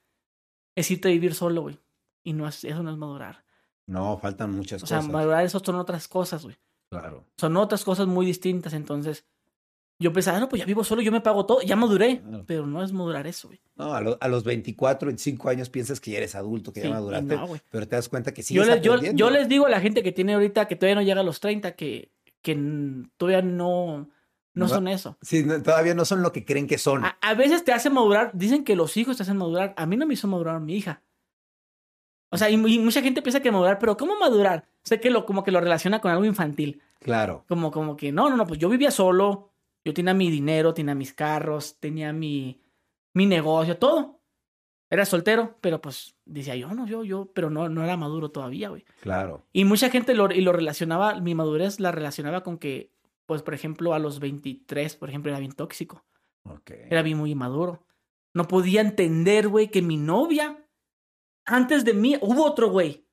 es 0.75 0.91
irte 0.91 1.09
a 1.09 1.11
vivir 1.12 1.35
solo, 1.35 1.62
güey. 1.62 1.79
Y 2.25 2.33
no 2.35 2.47
es, 2.47 2.64
eso 2.64 2.83
no 2.83 2.91
es 2.91 2.97
madurar. 2.99 3.45
No, 3.87 4.19
faltan 4.19 4.51
muchas 4.51 4.83
O 4.83 4.87
sea, 4.87 4.99
cosas. 4.99 5.12
madurar, 5.12 5.45
eso 5.45 5.61
son 5.61 5.77
otras 5.77 6.07
cosas, 6.09 6.43
güey. 6.45 6.57
Claro. 6.91 7.25
Son 7.39 7.57
otras 7.57 7.85
cosas 7.85 8.07
muy 8.07 8.27
distintas. 8.27 8.75
Entonces, 8.75 9.25
yo 10.01 10.12
pensaba, 10.12 10.38
no, 10.38 10.49
pues 10.49 10.61
ya 10.61 10.66
vivo 10.66 10.84
solo, 10.84 11.03
yo 11.03 11.11
me 11.11 11.20
pago 11.20 11.44
todo, 11.46 11.61
ya 11.62 11.74
maduré. 11.76 12.20
Claro. 12.20 12.44
Pero 12.46 12.66
no 12.66 12.82
es 12.84 12.92
madurar 12.92 13.26
eso, 13.26 13.49
güey. 13.49 13.61
No, 13.76 13.94
a, 13.94 14.01
lo- 14.01 14.16
a 14.20 14.28
los 14.28 14.44
24, 14.44 15.07
25 15.07 15.49
años 15.49 15.70
piensas 15.70 16.01
que 16.01 16.12
ya 16.12 16.18
eres 16.18 16.34
adulto, 16.34 16.72
que 16.72 16.80
Sí, 16.82 16.88
ya 16.88 16.94
maduraste, 16.94 17.36
no, 17.36 17.49
pero 17.70 17.88
te 17.88 17.96
das 17.96 18.09
cuenta 18.09 18.32
que 18.32 18.42
sí. 18.42 18.55
yo, 18.55 18.64
les, 18.64 18.80
yo, 18.80 18.96
yo 19.01 19.30
les 19.30 19.49
digo 19.49 19.66
a 19.66 19.70
la 19.70 19.80
gente 19.80 20.03
que 20.03 20.12
tiene 20.12 20.34
ahorita, 20.34 20.68
que 20.68 20.76
todavía 20.76 20.94
no 20.96 21.03
llega 21.03 21.20
a 21.20 21.24
los 21.24 21.40
30, 21.40 21.72
que, 21.74 22.12
que 22.42 22.55
todavía 23.16 23.42
no, 23.42 24.09
no 24.55 24.64
No. 24.66 24.68
son 24.68 24.86
eso. 24.88 25.16
Sí, 25.22 25.42
no, 25.44 25.61
todavía 25.62 25.94
no 25.94 26.05
son 26.05 26.22
lo 26.22 26.32
que 26.32 26.44
creen 26.44 26.66
que 26.68 26.78
son. 26.78 27.05
A, 27.05 27.18
a 27.20 27.34
veces 27.34 27.64
te 27.64 27.72
hace 27.72 27.90
madurar, 27.90 28.30
dicen 28.34 28.62
que 28.64 28.76
los 28.76 28.96
hijos 28.96 29.16
te 29.16 29.24
hacen 29.24 29.36
madurar. 29.36 29.74
A 29.76 29.86
mí 29.86 29.96
no 29.96 30.07
me 30.07 30.14
hizo 30.14 30.28
madurar 30.28 30.61
mi 30.61 30.76
hija. 30.76 31.03
O 32.30 32.36
sea, 32.36 32.51
y, 32.51 32.55
y 32.55 32.78
mucha 32.78 33.01
gente 33.03 33.22
piensa 33.22 33.40
que 33.40 33.51
madurar, 33.51 33.78
pero 33.78 33.96
¿cómo 33.96 34.16
madurar? 34.18 34.68
Sé 34.84 35.01
que 35.01 35.11
lo, 35.11 35.24
como 35.24 35.42
que 35.44 35.51
lo 35.51 35.61
relaciona 35.61 36.01
con 36.01 36.11
algo 36.11 36.24
infantil. 36.24 36.82
Claro. 37.01 37.44
Como, 37.49 37.70
como 37.70 37.96
que, 37.96 38.12
no, 38.12 38.28
no, 38.28 38.36
no, 38.36 38.46
pues 38.46 38.59
yo 38.61 38.68
vivía 38.68 38.90
solo, 38.90 39.51
yo 39.89 39.95
tenía 39.95 40.12
mi 40.12 40.30
dinero, 40.30 40.74
tenía 40.74 40.95
mis 40.95 41.14
carros, 41.14 41.78
tenía 41.80 42.12
mi, 42.12 42.61
mi 43.14 43.24
negocio, 43.24 43.78
todo. 43.78 44.20
Era 44.91 45.07
soltero, 45.07 45.57
pero 45.62 45.80
pues 45.80 46.14
decía 46.26 46.57
yo, 46.57 46.74
no, 46.74 46.86
yo, 46.86 47.05
yo, 47.05 47.32
pero 47.32 47.49
no, 47.49 47.70
no 47.70 47.82
era 47.82 47.97
maduro 47.97 48.30
todavía, 48.30 48.68
güey. 48.68 48.84
Claro. 49.01 49.47
Y 49.51 49.64
mucha 49.64 49.89
gente 49.89 50.12
lo, 50.12 50.30
y 50.30 50.43
lo 50.43 50.53
relacionaba, 50.53 51.18
mi 51.22 51.34
madurez 51.34 51.80
la 51.80 51.91
relacionaba 51.91 52.43
con 52.43 52.59
que, 52.59 52.93
pues, 53.24 53.41
por 53.41 53.55
ejemplo, 53.55 53.95
a 53.95 53.99
los 53.99 54.20
23, 54.20 54.95
por 54.97 55.09
ejemplo, 55.09 55.30
era 55.30 55.41
bien 55.41 55.53
tóxico. 55.53 56.05
Ok. 56.43 56.70
Era 56.91 57.01
bien 57.01 57.16
muy 57.16 57.30
inmaduro. 57.30 57.86
No 58.34 58.47
podía 58.47 58.82
entender, 58.82 59.49
güey, 59.49 59.70
que 59.70 59.80
mi 59.80 59.97
novia, 59.97 60.68
antes 61.47 61.82
de 61.86 61.95
mí, 61.95 62.18
hubo 62.20 62.45
otro 62.45 62.68
güey. 62.68 63.07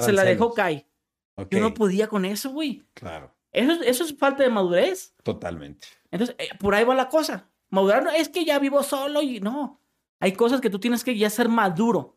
Se 0.00 0.12
la 0.12 0.24
dejó 0.24 0.52
caer. 0.52 0.88
Ok, 1.36 1.46
Yo 1.52 1.60
no 1.60 1.74
podía 1.74 2.08
con 2.08 2.24
eso, 2.24 2.50
güey. 2.50 2.82
Claro. 2.92 3.32
Eso, 3.52 3.72
es- 3.72 3.80
eso 3.86 4.04
es 4.04 4.16
falta 4.16 4.42
de 4.42 4.50
madurez. 4.50 5.14
Totalmente. 5.22 5.86
Entonces, 6.10 6.36
eh, 6.38 6.48
por 6.58 6.74
ahí 6.74 6.84
va 6.84 6.94
la 6.94 7.08
cosa. 7.08 7.48
Madurar 7.70 8.02
no 8.04 8.10
es 8.10 8.28
que 8.28 8.44
ya 8.44 8.58
vivo 8.58 8.82
solo 8.82 9.22
y 9.22 9.40
no. 9.40 9.80
Hay 10.20 10.32
cosas 10.32 10.60
que 10.60 10.70
tú 10.70 10.78
tienes 10.78 11.04
que 11.04 11.16
ya 11.16 11.28
ser 11.30 11.48
maduro. 11.48 12.16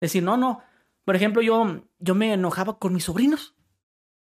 Decir, 0.00 0.22
no, 0.22 0.36
no. 0.36 0.60
Por 1.04 1.16
ejemplo, 1.16 1.42
yo, 1.42 1.84
yo 1.98 2.14
me 2.14 2.32
enojaba 2.32 2.78
con 2.78 2.92
mis 2.94 3.04
sobrinos. 3.04 3.54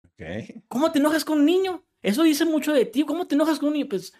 Ok. 0.05 0.63
¿Cómo 0.67 0.91
te 0.91 0.99
enojas 0.99 1.25
con 1.25 1.39
un 1.39 1.45
niño? 1.45 1.83
Eso 2.01 2.23
dice 2.23 2.45
mucho 2.45 2.73
de 2.73 2.85
ti. 2.85 3.03
¿Cómo 3.05 3.27
te 3.27 3.35
enojas 3.35 3.59
con 3.59 3.67
un 3.69 3.73
niño? 3.73 3.87
Pues, 3.89 4.13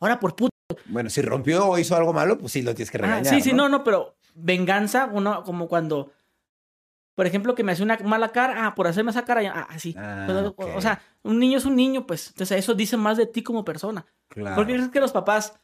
ahora 0.00 0.18
por 0.20 0.34
puto. 0.36 0.50
Bueno, 0.86 1.10
si 1.10 1.22
rompió 1.22 1.66
o 1.68 1.78
hizo 1.78 1.96
algo 1.96 2.12
malo, 2.12 2.38
pues 2.38 2.52
sí 2.52 2.62
lo 2.62 2.74
tienes 2.74 2.90
que 2.90 2.98
Ah, 2.98 3.02
regañar. 3.02 3.26
sí, 3.34 3.40
sí, 3.40 3.52
no, 3.52 3.68
no, 3.68 3.84
pero 3.84 4.16
venganza, 4.34 5.08
uno 5.12 5.42
como 5.44 5.68
cuando, 5.68 6.12
por 7.18 7.26
ejemplo, 7.26 7.56
que 7.56 7.64
me 7.64 7.72
hace 7.72 7.82
una 7.82 7.98
mala 8.04 8.28
cara, 8.28 8.64
ah, 8.64 8.76
por 8.76 8.86
hacerme 8.86 9.10
esa 9.10 9.24
cara, 9.24 9.42
ah, 9.52 9.66
así. 9.70 9.92
Ah, 9.98 10.28
ok. 10.46 10.76
O 10.76 10.80
sea, 10.80 11.02
un 11.24 11.40
niño 11.40 11.58
es 11.58 11.64
un 11.64 11.74
niño, 11.74 12.06
pues. 12.06 12.28
Entonces, 12.28 12.60
eso 12.60 12.74
dice 12.76 12.96
más 12.96 13.16
de 13.16 13.26
ti 13.26 13.42
como 13.42 13.64
persona. 13.64 14.06
Claro. 14.28 14.54
Porque 14.54 14.76
es 14.76 14.88
que 14.90 15.00
los 15.00 15.10
papás, 15.10 15.58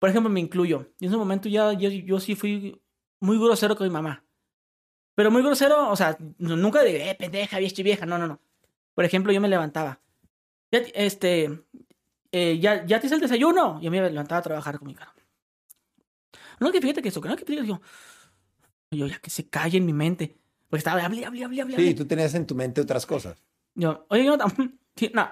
por 0.00 0.10
ejemplo, 0.10 0.28
me 0.28 0.40
incluyo. 0.40 0.92
Y 0.98 1.04
en 1.04 1.12
ese 1.12 1.18
momento 1.18 1.48
ya 1.48 1.72
yo, 1.74 1.88
yo 1.88 2.18
sí 2.18 2.34
fui 2.34 2.82
muy 3.20 3.38
grosero 3.38 3.76
con 3.76 3.86
mi 3.86 3.92
mamá. 3.92 4.24
Pero 5.14 5.30
muy 5.30 5.40
grosero, 5.40 5.88
o 5.88 5.94
sea, 5.94 6.18
nunca 6.38 6.82
de, 6.82 7.10
eh, 7.10 7.14
pendeja, 7.14 7.60
vieja, 7.60 7.82
vieja, 7.84 8.04
no, 8.04 8.18
no, 8.18 8.26
no. 8.26 8.40
Por 8.92 9.04
ejemplo, 9.04 9.32
yo 9.32 9.40
me 9.40 9.46
levantaba. 9.46 10.00
Ya, 10.72 10.80
este, 10.94 11.60
eh, 12.32 12.58
ya, 12.58 12.84
ya 12.84 12.98
te 12.98 13.06
hice 13.06 13.14
el 13.14 13.20
desayuno. 13.20 13.80
Yo 13.80 13.92
me 13.92 14.02
levantaba 14.10 14.40
a 14.40 14.42
trabajar 14.42 14.80
con 14.80 14.88
mi 14.88 14.96
cara. 14.96 15.14
No, 16.58 16.72
que 16.72 16.80
fíjate 16.80 17.02
que 17.02 17.10
eso, 17.10 17.20
que 17.20 17.28
no, 17.28 17.36
que 17.36 17.44
fíjate, 17.44 17.68
yo, 17.68 17.80
yo 18.90 19.06
ya 19.06 19.20
que 19.20 19.30
se 19.30 19.48
calle 19.48 19.78
en 19.78 19.86
mi 19.86 19.92
mente. 19.92 20.36
Porque 20.68 20.78
estaba, 20.78 21.04
hable, 21.04 21.24
hable, 21.24 21.44
hable, 21.44 21.62
hable. 21.62 21.76
Sí, 21.76 21.94
tú 21.94 22.06
tenías 22.06 22.34
en 22.34 22.46
tu 22.46 22.54
mente 22.54 22.80
otras 22.80 23.06
cosas. 23.06 23.36
Yo, 23.74 24.06
oye, 24.08 24.24
yo, 24.24 24.36
sí, 24.96 25.10
no. 25.14 25.28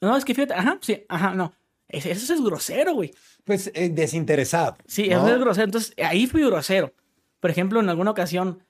No, 0.00 0.16
es 0.16 0.24
que 0.24 0.34
fíjate, 0.34 0.54
ajá, 0.54 0.78
sí, 0.80 1.04
ajá, 1.08 1.34
no. 1.34 1.52
Ese- 1.88 2.10
Eso 2.10 2.32
es 2.34 2.42
grosero, 2.42 2.94
güey. 2.94 3.12
Pues 3.44 3.70
eh, 3.74 3.90
desinteresado. 3.90 4.76
Sí, 4.86 5.08
¿no? 5.08 5.18
eso 5.18 5.34
es 5.34 5.40
grosero. 5.40 5.64
Entonces, 5.66 5.94
ahí 6.02 6.26
fui 6.26 6.42
grosero. 6.44 6.92
Por 7.40 7.50
ejemplo, 7.50 7.80
en 7.80 7.88
alguna 7.88 8.10
ocasión, 8.12 8.62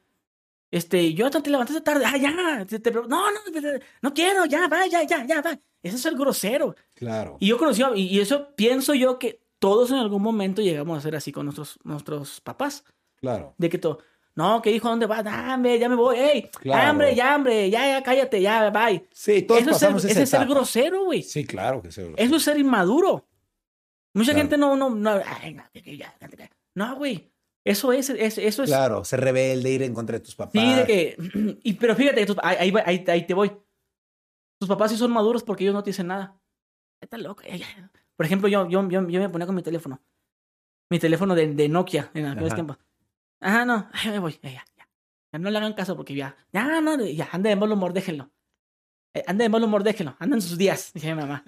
este, 0.71 1.13
yo 1.15 1.31
te 1.31 1.49
levantaste 1.51 1.83
tarde, 1.83 2.05
ah, 2.07 2.17
ya, 2.17 2.65
te- 2.67 2.79
te- 2.81 2.91
no, 2.91 3.03
no, 3.07 3.31
no 4.03 4.15
quiero, 4.15 4.45
ya, 4.47 4.67
va, 4.69 4.87
ya, 4.87 5.03
ya, 5.05 5.25
ya, 5.27 5.41
va. 5.43 5.59
Eso 5.83 5.97
es 5.97 6.07
el 6.07 6.17
grosero. 6.17 6.75
Claro. 6.95 7.37
Y 7.41 7.49
yo 7.49 7.59
conocí, 7.59 7.83
y, 7.95 8.03
y 8.17 8.21
eso 8.21 8.55
pienso 8.57 8.95
yo 8.95 9.19
que 9.19 9.41
todos 9.59 9.91
en 9.91 9.99
algún 9.99 10.23
momento 10.23 10.63
llegamos 10.63 10.99
a 10.99 11.03
ser 11.03 11.15
así 11.17 11.31
con 11.33 11.47
nuestros, 11.47 11.79
nuestros 11.85 12.41
papás. 12.41 12.85
Claro. 13.17 13.55
De 13.59 13.69
que 13.69 13.79
todo, 13.79 13.99
no, 14.35 14.63
que 14.63 14.71
hijo, 14.71 14.89
¿dónde 14.89 15.07
vas? 15.07 15.23
Ah, 15.27 15.53
hombre, 15.55 15.79
ya 15.79 15.89
me 15.89 15.95
voy, 15.95 16.17
ey, 16.19 16.43
Claro. 16.61 16.91
hambre, 16.91 17.15
ya, 17.15 17.37
hombre, 17.37 17.69
ya, 17.71 17.87
ya, 17.87 18.03
cállate, 18.03 18.41
ya, 18.41 18.71
bye. 18.71 19.07
Sí, 19.13 19.43
todos 19.43 19.61
Eso 19.61 19.71
es 19.71 19.77
ser, 19.79 19.87
pasamos 19.89 20.05
esa 20.05 20.13
ese 20.13 20.23
es 20.23 20.31
ser 20.31 20.47
grosero, 20.47 21.05
güey. 21.05 21.23
Sí, 21.23 21.45
claro 21.45 21.83
que 21.83 21.93
sí. 21.93 22.03
Eso 22.17 22.37
es 22.37 22.43
ser 22.43 22.59
inmaduro. 22.59 23.27
Mucha 24.15 24.33
Claro. 24.33 24.39
gente 24.43 24.57
no, 24.59 24.77
no, 24.77 24.91
no, 24.91 25.21
ay, 25.25 25.55
no, 25.55 25.65
ya, 25.75 26.15
no, 26.75 26.97
güey. 26.97 27.31
Eso 27.65 27.93
es, 27.93 28.11
es- 28.11 28.39
eso 28.39 28.63
es. 28.65 28.71
Claro, 28.71 29.05
ser 29.05 29.21
rebelde, 29.21 29.71
ir 29.71 29.83
en 29.83 29.95
contra 29.95 30.19
de 30.19 30.25
tus 30.25 30.35
papás. 30.35 30.53
Sí, 30.61 30.75
de 30.75 30.85
que. 30.85 31.17
Y, 31.63 31.75
pero 31.75 31.95
fíjate, 31.95 32.27
tus- 32.27 32.37
ahí, 32.43 32.73
ahí, 32.85 33.05
ahí- 33.07 33.27
te 33.27 33.35
voy. 33.35 33.53
Tus 34.59 34.69
papás 34.69 34.91
sí 34.91 34.97
son 34.97 35.13
maduros 35.13 35.43
porque 35.45 35.65
ellos 35.65 35.75
no 35.75 35.83
te 35.83 35.91
dicen 35.91 36.09
nada. 36.09 36.37
Está 37.01 37.19
loco. 37.19 37.43
ya, 37.43 37.57
ya. 37.57 37.91
Por 38.17 38.27
ejemplo, 38.27 38.49
yo, 38.49 38.69
yo, 38.69 38.89
yo, 38.89 39.09
yo 39.09 39.21
me 39.21 39.29
ponía 39.29 39.47
con 39.47 39.55
mi 39.55 39.63
teléfono. 39.63 40.01
Mi 40.91 40.99
teléfono 40.99 41.35
de, 41.35 41.55
de 41.55 41.69
Nokia 41.69 42.11
en 42.15 42.27
aquellos 42.27 42.55
tiempos. 42.55 42.79
Ajá, 43.43 43.65
no, 43.65 43.89
ay, 43.93 44.11
me 44.11 44.19
voy. 44.21 44.39
Ya, 44.43 44.51
ya, 44.51 44.65
ya. 44.77 44.89
Ya 45.33 45.39
no 45.39 45.51
le 45.51 45.59
hagan 45.59 45.73
caso 45.75 45.97
porque 45.97 46.15
ya. 46.15 46.37
Ya, 46.53 46.81
no, 46.81 46.97
ya, 47.05 47.29
ande 47.33 47.51
de 47.51 47.57
mal 47.57 47.73
humor, 47.73 47.93
déjenlo. 47.93 48.31
Eh, 49.15 49.25
ande 49.27 49.45
de 49.45 49.49
mal 49.49 49.63
humor, 49.63 49.83
déjenlo. 49.83 50.17
Anda 50.19 50.37
en 50.37 50.43
sus 50.43 50.57
días, 50.57 50.93
dije 50.95 51.15
mi 51.15 51.21
mamá. 51.21 51.45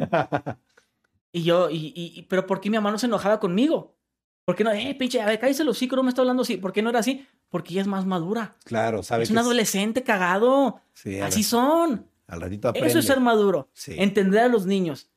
Y 1.32 1.44
yo, 1.44 1.70
y, 1.70 1.92
y, 1.94 2.22
pero 2.22 2.46
¿por 2.46 2.60
qué 2.60 2.68
mi 2.68 2.76
mamá 2.76 2.90
no 2.90 2.98
se 2.98 3.06
enojaba 3.06 3.40
conmigo? 3.40 3.96
¿Por 4.44 4.56
qué 4.56 4.64
no? 4.64 4.72
Eh, 4.72 4.94
pinche, 4.98 5.20
a 5.22 5.26
ver, 5.26 5.38
cállese 5.38 5.62
el 5.62 5.68
hocico, 5.68 5.96
no 5.96 6.02
me 6.02 6.10
está 6.10 6.20
hablando 6.22 6.42
así. 6.42 6.56
¿Por 6.56 6.72
qué 6.72 6.82
no 6.82 6.90
era 6.90 6.98
así? 6.98 7.26
Porque 7.48 7.72
ella 7.72 7.82
es 7.82 7.86
más 7.86 8.04
madura. 8.04 8.56
claro, 8.64 9.02
sabes 9.02 9.28
Es 9.28 9.30
un 9.32 9.38
adolescente 9.38 10.02
cagado. 10.02 10.80
Sí, 10.92 11.20
Así 11.20 11.42
son. 11.42 12.10
al 12.26 12.40
ratito 12.40 12.68
aprende. 12.68 12.88
Eso 12.88 12.98
es 12.98 13.06
ser 13.06 13.20
maduro. 13.20 13.70
Sí. 13.72 13.94
Entender 13.96 14.40
a 14.40 14.48
los 14.48 14.66
niños. 14.66 15.10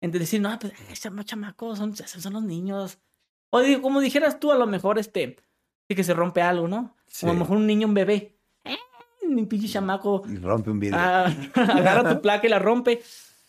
Entender, 0.00 0.20
decir, 0.20 0.40
no, 0.40 0.58
pues, 0.58 0.72
chamacos, 1.24 1.78
son, 1.78 1.96
son 1.96 2.32
los 2.32 2.42
niños. 2.42 2.98
O 3.50 3.60
como 3.80 4.00
dijeras 4.00 4.38
tú, 4.38 4.52
a 4.52 4.56
lo 4.56 4.66
mejor, 4.66 4.98
este, 4.98 5.36
que 5.94 6.04
se 6.04 6.14
rompe 6.14 6.42
algo, 6.42 6.66
¿no? 6.68 6.96
Sí. 7.06 7.26
O 7.26 7.30
a 7.30 7.32
lo 7.32 7.38
mejor 7.40 7.56
un 7.58 7.66
niño, 7.66 7.86
un 7.86 7.94
bebé. 7.94 8.36
Eh, 8.64 8.76
mi 9.28 9.44
pinche 9.46 9.68
chamaco. 9.68 10.22
Y 10.28 10.36
rompe 10.38 10.70
un 10.70 10.80
vidrio. 10.80 10.98
ah, 11.00 11.26
agarra 11.54 12.14
tu 12.14 12.20
placa 12.22 12.46
y 12.46 12.50
la 12.50 12.58
rompe. 12.58 13.02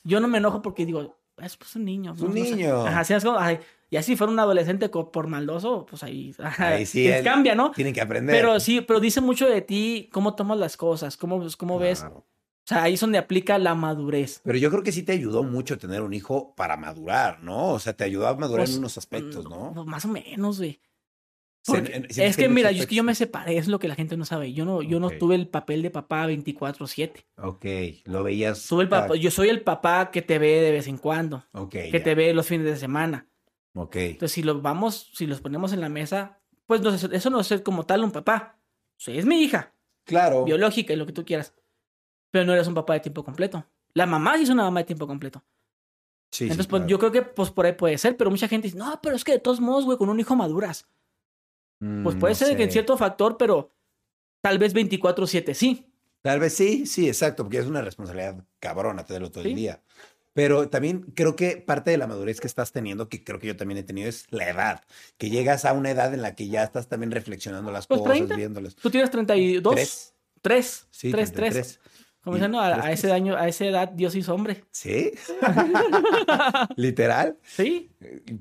Yo 0.04 0.20
no 0.20 0.28
me 0.28 0.38
enojo 0.38 0.62
porque 0.62 0.86
digo, 0.86 1.16
es 1.42 1.58
pues 1.58 1.76
un 1.76 1.86
niño. 1.86 2.14
Un 2.14 2.20
¿no? 2.20 2.28
No 2.28 2.34
sé. 2.34 2.40
niño. 2.56 2.86
Ajá, 2.86 3.00
así 3.02 3.14
es 3.14 3.24
como, 3.24 3.38
ay, 3.40 3.60
y 3.90 3.96
así 3.98 4.16
fuera 4.16 4.32
un 4.32 4.40
adolescente 4.40 4.90
por 4.90 5.28
maldoso, 5.28 5.86
pues 5.90 6.04
ahí, 6.04 6.36
Ahí 6.58 6.86
sí, 6.86 7.08
él- 7.08 7.24
cambia, 7.24 7.56
¿no? 7.56 7.72
Tienen 7.72 7.94
que 7.94 8.02
aprender. 8.02 8.36
Pero 8.36 8.60
sí, 8.60 8.82
pero 8.82 9.00
dice 9.00 9.22
mucho 9.22 9.48
de 9.48 9.62
ti 9.62 10.10
cómo 10.12 10.36
tomas 10.36 10.58
las 10.58 10.78
cosas, 10.78 11.18
cómo, 11.18 11.40
pues, 11.40 11.56
cómo 11.56 11.80
ves. 11.80 12.02
Claro. 12.02 12.18
O 12.18 12.68
sea, 12.70 12.84
ahí 12.84 12.96
es 12.96 13.00
donde 13.00 13.18
aplica 13.18 13.58
la 13.58 13.76
madurez. 13.76 14.42
Pero 14.44 14.58
yo 14.58 14.70
creo 14.70 14.84
que 14.84 14.92
sí 14.92 15.02
te 15.04 15.14
ayudó 15.14 15.42
mucho 15.44 15.78
tener 15.78 16.02
un 16.02 16.14
hijo 16.14 16.54
para 16.56 16.76
madurar, 16.76 17.42
¿no? 17.42 17.70
O 17.70 17.80
sea, 17.80 17.94
te 17.94 18.04
ayudó 18.04 18.28
a 18.28 18.36
madurar 18.36 18.66
Pues, 18.66 18.74
en 18.74 18.80
unos 18.80 18.98
aspectos, 18.98 19.50
¿no? 19.50 19.72
Pues, 19.74 19.86
más 19.86 20.04
o 20.04 20.10
menos, 20.10 20.58
güey. 20.58 20.72
Sí, 20.72 20.78
Porque 20.82 20.82
en- 20.82 21.57
sientes 21.57 21.57
es 21.74 22.38
que, 22.38 22.50
mira, 22.50 22.72
yo, 22.72 22.82
es 22.84 22.88
que 22.88 22.96
yo 22.96 23.04
me 23.04 23.16
separé, 23.16 23.58
es 23.58 23.68
lo 23.68 23.80
que 23.80 23.88
la 23.88 23.96
gente 23.96 24.16
no 24.18 24.26
sabe. 24.26 24.54
Yo 24.54 24.66
no, 24.66 24.82
yo 24.82 25.00
no 25.00 25.10
tuve 25.10 25.36
el 25.36 25.48
papel 25.48 25.82
de 25.82 25.90
papá 25.90 26.28
24-7. 26.28 27.26
Ok, 27.38 27.66
lo 28.06 28.24
veías. 28.24 28.72
El 28.72 28.88
papá, 28.90 29.16
yo 29.16 29.32
soy 29.32 29.50
el 29.50 29.62
papá 29.62 30.12
que 30.12 30.22
te 30.22 30.40
ve 30.40 30.62
de 30.62 30.72
vez 30.72 30.88
en 30.88 30.98
cuando, 30.98 31.44
Ok, 31.54 31.72
que 31.72 31.92
ya. 31.92 32.04
te 32.04 32.16
ve 32.16 32.34
los 32.34 32.48
fines 32.48 32.66
de 32.66 32.78
semana. 32.78 33.28
Ok, 33.74 33.96
Entonces, 33.98 34.32
si 34.34 34.44
los 34.44 34.62
vamos, 34.62 35.12
si 35.14 35.28
los 35.28 35.42
ponemos 35.42 35.74
en 35.74 35.82
la 35.82 35.90
mesa, 35.90 36.40
pues 36.66 36.82
no, 36.82 36.90
eso 36.94 37.30
no 37.30 37.40
es 37.40 37.48
ser 37.48 37.64
como 37.64 37.86
tal 37.86 38.04
un 38.04 38.12
papá. 38.12 38.60
O 38.98 39.00
sea, 39.00 39.14
es 39.16 39.26
mi 39.26 39.42
hija, 39.44 39.74
claro. 40.04 40.44
biológica 40.46 40.94
y 40.94 40.96
lo 40.96 41.06
que 41.06 41.14
tú 41.14 41.26
quieras. 41.26 41.54
Pero 42.32 42.46
no 42.46 42.54
eres 42.54 42.68
un 42.68 42.74
papá 42.74 42.94
de 42.94 43.00
tiempo 43.02 43.24
completo. 43.24 43.66
La 43.94 44.06
mamá 44.06 44.36
sí 44.38 44.44
es 44.44 44.50
una 44.50 44.64
mamá 44.64 44.80
de 44.82 44.86
tiempo 44.86 45.06
completo. 45.08 45.44
Sí, 46.32 46.40
sí, 46.40 46.44
Entonces, 46.46 46.68
pues 46.68 46.82
claro. 46.82 46.90
yo 46.90 47.00
creo 47.00 47.12
que 47.12 47.22
pues 47.22 47.52
por 47.52 47.66
ahí 47.66 47.74
puede 47.74 47.98
ser, 47.98 48.18
pero 48.18 48.30
mucha 48.30 48.48
gente 48.48 48.68
dice, 48.68 48.78
no, 48.78 49.00
pero 49.02 49.16
es 49.16 49.24
que 49.24 49.32
de 49.34 49.40
todos 49.40 49.62
modos, 49.62 49.86
güey, 49.86 49.98
con 49.98 50.10
un 50.10 50.20
hijo 50.20 50.36
maduras. 50.36 50.88
Pues 51.80 52.16
Mm, 52.16 52.20
puede 52.20 52.34
no 52.34 52.38
ser 52.38 52.58
que 52.58 52.64
en 52.64 52.72
cierto 52.72 52.98
factor, 52.98 53.38
pero 53.38 53.72
tal 54.42 54.58
vez 54.60 54.74
24-7 54.74 55.54
sí. 55.54 55.86
Tal 56.22 56.40
vez 56.40 56.54
sí, 56.54 56.86
sí, 56.86 57.08
exacto, 57.08 57.44
porque 57.44 57.60
es 57.60 57.68
una 57.68 57.82
responsabilidad 57.82 58.44
cabrona 58.60 59.06
tenerlo 59.06 59.32
todo 59.32 59.44
el 59.44 59.56
día. 59.56 59.82
Pero 60.34 60.70
también 60.70 61.02
creo 61.16 61.36
que 61.36 61.58
parte 61.58 61.90
de 61.90 61.98
la 61.98 62.06
madurez 62.06 62.40
que 62.40 62.48
estás 62.48 62.72
teniendo, 62.72 63.10
que 63.10 63.24
creo 63.24 63.40
que 63.40 63.48
yo 63.48 63.56
también 63.56 63.80
he 63.80 63.84
tenido, 63.84 64.08
es 64.08 64.26
la 64.30 64.50
edad. 64.50 64.84
Que 65.18 65.30
llegas 65.32 65.66
a 65.66 65.74
una 65.74 65.90
edad 65.90 66.14
en 66.14 66.22
la 66.22 66.36
que 66.36 66.48
ya 66.48 66.64
estás 66.64 66.88
también 66.88 67.12
reflexionando 67.12 67.72
las 67.72 67.88
Pues, 67.88 68.02
cosas, 68.02 68.18
30. 68.18 68.36
viéndolas. 68.36 68.76
Tú 68.76 68.92
tienes 68.92 69.10
32. 69.10 69.74
¿Tres? 69.74 70.14
3. 70.42 70.88
Sí, 70.92 71.12
3, 71.12 71.34
3. 71.34 71.80
33. 72.32 72.32
Como 72.32 72.36
dicen, 72.38 72.52
no, 72.52 72.60
a, 72.62 72.92
ese 72.92 73.02
tres. 73.04 73.14
año, 73.14 73.36
a 73.36 73.48
esa 73.48 73.66
edad 73.66 73.90
Dios 73.90 74.16
hizo 74.16 74.34
hombre. 74.34 74.64
¿Sí? 74.72 75.12
¿Literal? 76.76 77.38
Sí. 77.44 77.90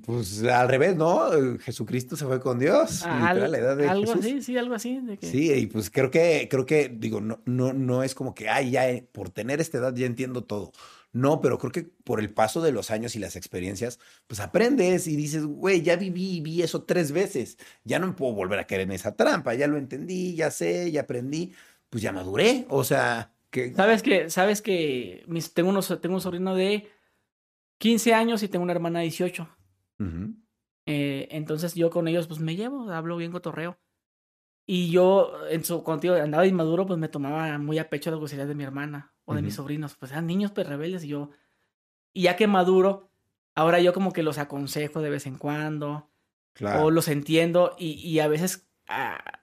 Pues 0.04 0.42
al 0.44 0.68
revés, 0.68 0.96
¿no? 0.96 1.30
Jesucristo 1.60 2.16
se 2.16 2.26
fue 2.26 2.40
con 2.40 2.58
Dios. 2.58 3.02
Al- 3.04 3.34
literal, 3.36 3.52
la 3.52 3.58
edad 3.58 3.76
de 3.76 3.88
algo 3.88 4.06
Jesús. 4.14 4.24
así, 4.24 4.42
sí, 4.42 4.56
algo 4.56 4.74
así. 4.74 5.00
de 5.00 5.16
que- 5.18 5.26
Sí, 5.26 5.52
y 5.52 5.66
pues 5.66 5.90
creo 5.90 6.10
que, 6.10 6.48
creo 6.50 6.66
que, 6.66 6.88
digo, 6.94 7.20
no, 7.20 7.40
no, 7.44 7.72
no 7.72 8.02
es 8.02 8.14
como 8.14 8.34
que, 8.34 8.48
ay, 8.48 8.70
ya 8.70 8.88
eh, 8.88 9.06
por 9.12 9.30
tener 9.30 9.60
esta 9.60 9.78
edad 9.78 9.94
ya 9.94 10.06
entiendo 10.06 10.44
todo. 10.44 10.72
No, 11.12 11.40
pero 11.40 11.56
creo 11.58 11.72
que 11.72 11.84
por 12.04 12.20
el 12.20 12.30
paso 12.30 12.60
de 12.60 12.72
los 12.72 12.90
años 12.90 13.16
y 13.16 13.18
las 13.18 13.36
experiencias, 13.36 13.98
pues 14.26 14.38
aprendes 14.40 15.06
y 15.06 15.16
dices, 15.16 15.46
güey, 15.46 15.80
ya 15.80 15.96
viví 15.96 16.36
y 16.36 16.40
vi 16.42 16.62
eso 16.62 16.82
tres 16.82 17.10
veces. 17.10 17.56
Ya 17.84 17.98
no 17.98 18.08
me 18.08 18.12
puedo 18.12 18.34
volver 18.34 18.58
a 18.58 18.66
caer 18.66 18.82
en 18.82 18.92
esa 18.92 19.16
trampa. 19.16 19.54
Ya 19.54 19.66
lo 19.66 19.78
entendí, 19.78 20.34
ya 20.34 20.50
sé, 20.50 20.90
ya 20.92 21.02
aprendí. 21.02 21.52
Pues 21.88 22.02
ya 22.02 22.12
maduré. 22.12 22.66
O 22.68 22.84
sea, 22.84 23.32
Sabes 23.74 24.02
que, 24.02 24.30
sabes 24.30 24.62
que 24.62 25.24
mis, 25.26 25.54
tengo, 25.54 25.70
unos, 25.70 25.98
tengo 26.00 26.14
un 26.14 26.20
sobrino 26.20 26.54
de 26.54 26.90
15 27.78 28.14
años 28.14 28.42
y 28.42 28.48
tengo 28.48 28.62
una 28.62 28.72
hermana 28.72 28.98
de 29.00 29.04
18. 29.04 29.48
Ujú. 29.98 30.34
Eh, 30.86 31.28
entonces 31.30 31.74
yo 31.74 31.90
con 31.90 32.06
ellos 32.06 32.26
pues 32.26 32.40
me 32.40 32.54
llevo, 32.56 32.90
hablo 32.90 33.16
bien 33.16 33.32
cotorreo. 33.32 33.78
Y 34.68 34.90
yo, 34.90 35.32
en 35.48 35.64
su, 35.64 35.84
cuando 35.84 36.14
andaba 36.14 36.46
inmaduro, 36.46 36.86
pues 36.86 36.98
me 36.98 37.08
tomaba 37.08 37.56
muy 37.58 37.78
a 37.78 37.88
pecho 37.88 38.10
las 38.10 38.18
groserías 38.18 38.48
de 38.48 38.56
mi 38.56 38.64
hermana 38.64 39.14
o 39.24 39.34
de 39.34 39.42
mis 39.42 39.54
sobrinos. 39.54 39.96
Pues 39.96 40.10
eran 40.10 40.26
niños 40.26 40.50
pues 40.52 40.66
rebeldes 40.66 41.04
y 41.04 41.08
yo... 41.08 41.30
Y 42.12 42.22
ya 42.22 42.34
que 42.36 42.46
maduro, 42.48 43.10
ahora 43.54 43.78
yo 43.80 43.92
como 43.92 44.12
que 44.12 44.22
los 44.24 44.38
aconsejo 44.38 45.00
de 45.02 45.10
vez 45.10 45.26
en 45.26 45.38
cuando 45.38 46.10
Claro. 46.54 46.86
o 46.86 46.90
los 46.90 47.08
entiendo 47.08 47.76
y, 47.78 47.92
y 47.92 48.18
a 48.20 48.28
veces 48.28 48.66
ah, 48.88 49.42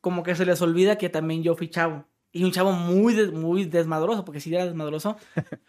como 0.00 0.22
que 0.22 0.34
se 0.34 0.46
les 0.46 0.62
olvida 0.62 0.96
que 0.96 1.10
también 1.10 1.42
yo 1.42 1.54
fui 1.54 1.68
chavo. 1.68 2.06
Y 2.36 2.44
un 2.44 2.52
chavo 2.52 2.72
muy, 2.72 3.14
des- 3.14 3.32
muy 3.32 3.64
desmadroso, 3.64 4.24
porque 4.24 4.40
si 4.40 4.54
era 4.54 4.64
desmadroso, 4.64 5.16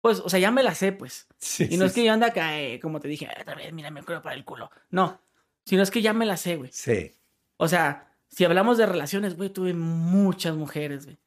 pues, 0.00 0.20
o 0.20 0.28
sea, 0.28 0.38
ya 0.40 0.50
me 0.50 0.62
la 0.62 0.74
sé, 0.74 0.92
pues. 0.92 1.26
Sí, 1.38 1.64
Y 1.70 1.76
no 1.76 1.84
sí, 1.84 1.86
es 1.88 1.92
que 1.94 2.04
yo 2.04 2.12
ande 2.12 2.26
acá, 2.26 2.60
eh, 2.60 2.80
como 2.80 3.00
te 3.00 3.08
dije, 3.08 3.28
otra 3.40 3.54
vez, 3.54 3.72
mira, 3.72 3.90
me 3.90 4.02
creo 4.02 4.22
para 4.22 4.34
el 4.34 4.44
culo. 4.44 4.70
No, 4.90 5.20
sino 5.64 5.82
es 5.82 5.90
que 5.90 6.02
ya 6.02 6.12
me 6.12 6.26
la 6.26 6.36
sé, 6.36 6.56
güey. 6.56 6.70
Sí. 6.72 7.12
O 7.58 7.68
sea, 7.68 8.12
si 8.28 8.44
hablamos 8.44 8.76
de 8.78 8.86
relaciones, 8.86 9.36
güey, 9.36 9.50
tuve 9.50 9.72
muchas 9.74 10.54
mujeres, 10.56 11.04
güey. 11.06 11.18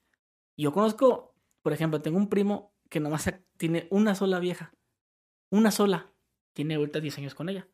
Y 0.55 0.63
yo 0.63 0.73
conozco, 0.73 1.33
por 1.61 1.73
ejemplo, 1.73 2.01
tengo 2.01 2.17
un 2.17 2.29
primo 2.29 2.73
que 2.89 2.99
nomás 2.99 3.31
tiene 3.57 3.87
una 3.91 4.15
sola 4.15 4.39
vieja. 4.39 4.73
Una 5.51 5.71
sola. 5.71 6.11
Tiene 6.53 6.75
ahorita 6.75 6.99
10 6.99 7.17
años 7.19 7.35
con 7.35 7.47
ella. 7.49 7.67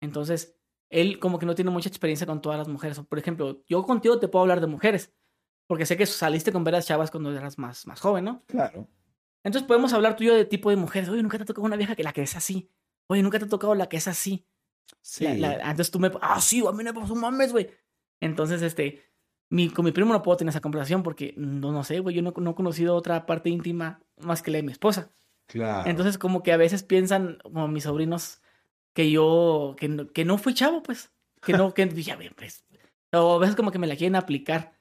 Entonces, 0.00 0.56
él 0.90 1.18
como 1.18 1.38
que 1.38 1.46
no 1.46 1.54
tiene 1.54 1.70
mucha 1.70 1.88
experiencia 1.88 2.26
con 2.26 2.40
todas 2.40 2.58
las 2.58 2.68
mujeres. 2.68 2.98
Por 3.00 3.18
ejemplo, 3.18 3.62
yo 3.66 3.82
contigo 3.84 4.18
te 4.18 4.28
puedo 4.28 4.42
hablar 4.42 4.60
de 4.60 4.66
mujeres. 4.66 5.12
Porque 5.68 5.86
sé 5.86 5.96
que 5.96 6.06
saliste 6.06 6.50
con 6.50 6.64
veras 6.64 6.86
chavas 6.86 7.10
cuando 7.12 7.30
eras 7.30 7.58
más, 7.58 7.86
más 7.86 8.00
joven, 8.00 8.24
¿no? 8.24 8.42
Claro. 8.46 8.88
Entonces 9.44 9.68
podemos 9.68 9.92
hablar 9.92 10.16
tú 10.16 10.24
y 10.24 10.26
yo 10.26 10.34
de 10.34 10.44
tipo 10.44 10.70
de 10.70 10.76
mujeres. 10.76 11.08
Oye, 11.08 11.22
nunca 11.22 11.36
te 11.36 11.44
ha 11.44 11.46
tocado 11.46 11.64
una 11.66 11.76
vieja 11.76 11.94
que 11.94 12.02
la 12.02 12.12
que 12.12 12.22
es 12.22 12.34
así. 12.34 12.70
Oye, 13.06 13.22
nunca 13.22 13.38
te 13.38 13.44
ha 13.44 13.48
tocado 13.48 13.74
la 13.76 13.88
que 13.88 13.98
es 13.98 14.08
así. 14.08 14.46
Sí. 15.02 15.24
La- 15.24 15.34
la- 15.58 15.68
antes 15.70 15.90
tú 15.90 16.00
me... 16.00 16.10
Ah, 16.20 16.40
sí, 16.40 16.64
a 16.66 16.72
mí 16.72 16.82
me 16.82 16.92
pasó 16.92 17.14
mames, 17.14 17.52
güey. 17.52 17.70
Entonces, 18.20 18.62
este... 18.62 19.04
Mi, 19.50 19.70
con 19.70 19.84
mi 19.84 19.92
primo 19.92 20.12
no 20.12 20.22
puedo 20.22 20.36
tener 20.38 20.50
esa 20.50 20.60
conversación 20.60 21.02
porque 21.02 21.32
no, 21.36 21.70
no 21.72 21.84
sé, 21.84 22.00
güey. 22.00 22.14
Yo 22.16 22.22
no, 22.22 22.32
no 22.36 22.50
he 22.50 22.54
conocido 22.54 22.94
otra 22.96 23.24
parte 23.26 23.48
íntima 23.50 24.02
más 24.18 24.42
que 24.42 24.50
la 24.50 24.56
de 24.58 24.62
mi 24.64 24.72
esposa. 24.72 25.10
Claro. 25.46 25.88
Entonces, 25.88 26.18
como 26.18 26.42
que 26.42 26.52
a 26.52 26.56
veces 26.58 26.82
piensan, 26.82 27.38
como 27.42 27.68
mis 27.68 27.84
sobrinos, 27.84 28.40
que 28.94 29.10
yo... 29.10 29.76
Que 29.78 29.88
no, 29.88 30.08
que 30.08 30.24
no 30.24 30.38
fui 30.38 30.54
chavo, 30.54 30.82
pues. 30.82 31.12
Que 31.42 31.52
no... 31.52 31.72
Que 31.74 31.84
dije, 31.86 32.16
pues... 32.36 32.64
O 33.12 33.36
a 33.36 33.38
veces 33.38 33.54
como 33.56 33.70
que 33.70 33.78
me 33.78 33.86
la 33.86 33.96
quieren 33.96 34.16
aplicar. 34.16 34.77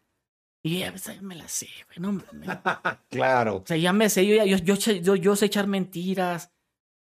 Y 0.63 0.83
a 0.83 0.91
veces 0.91 1.21
me 1.21 1.35
la 1.35 1.47
sé, 1.47 1.67
güey. 1.87 1.99
No, 1.99 2.11
mames. 2.13 2.49
claro. 3.09 3.57
O 3.57 3.63
sea, 3.65 3.77
ya 3.77 3.93
me 3.93 4.09
sé, 4.09 4.25
yo, 4.25 4.35
ya, 4.35 4.45
yo, 4.45 4.57
yo, 4.57 4.75
sé- 4.75 5.01
yo, 5.01 5.15
yo 5.15 5.35
sé 5.35 5.45
echar 5.45 5.67
mentiras. 5.67 6.51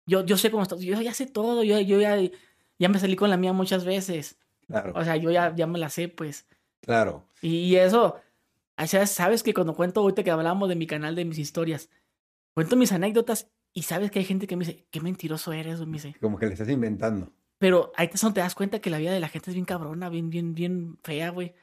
Yo, 0.07 0.25
yo 0.25 0.37
sé 0.37 0.51
cómo 0.51 0.63
está. 0.63 0.75
Yo 0.77 0.99
ya 1.01 1.13
sé 1.13 1.25
todo. 1.25 1.63
Yo, 1.63 1.79
yo 1.79 1.99
ya, 2.01 2.17
ya 2.79 2.89
me 2.89 2.99
salí 2.99 3.15
con 3.15 3.29
la 3.29 3.37
mía 3.37 3.53
muchas 3.53 3.85
veces. 3.85 4.37
Claro. 4.67 4.93
O 4.95 5.03
sea, 5.03 5.15
yo 5.15 5.31
ya, 5.31 5.55
ya 5.55 5.67
me 5.67 5.79
la 5.79 5.89
sé, 5.89 6.09
pues. 6.09 6.47
Claro. 6.81 7.27
Y, 7.41 7.49
y 7.65 7.75
eso, 7.77 8.15
o 8.77 8.87
sea, 8.87 9.07
sabes 9.07 9.41
que 9.43 9.53
cuando 9.53 9.73
cuento 9.75 10.01
ahorita 10.01 10.23
que 10.23 10.31
hablamos 10.31 10.67
de 10.69 10.75
mi 10.75 10.85
canal, 10.87 11.15
de 11.15 11.25
mis 11.25 11.37
historias, 11.39 11.89
cuento 12.53 12.75
mis 12.75 12.91
anécdotas 12.91 13.49
y 13.73 13.83
sabes 13.83 14.11
que 14.11 14.19
hay 14.19 14.25
gente 14.25 14.47
que 14.47 14.55
me 14.55 14.65
dice, 14.65 14.85
qué 14.91 15.01
mentiroso 15.01 15.53
eres, 15.53 15.77
güey", 15.77 15.87
me 15.89 15.97
dice. 15.97 16.15
Como 16.19 16.37
que 16.37 16.45
le 16.47 16.53
estás 16.53 16.69
inventando. 16.69 17.31
Pero 17.57 17.91
ahí 17.95 18.07
te, 18.09 18.17
son, 18.17 18.33
te 18.33 18.41
das 18.41 18.53
cuenta 18.55 18.79
que 18.79 18.89
la 18.89 18.97
vida 18.97 19.11
de 19.13 19.19
la 19.19 19.29
gente 19.29 19.49
es 19.49 19.53
bien 19.55 19.65
cabrona, 19.65 20.09
bien, 20.09 20.29
bien, 20.29 20.53
bien 20.55 20.97
fea, 21.03 21.29
güey. 21.29 21.53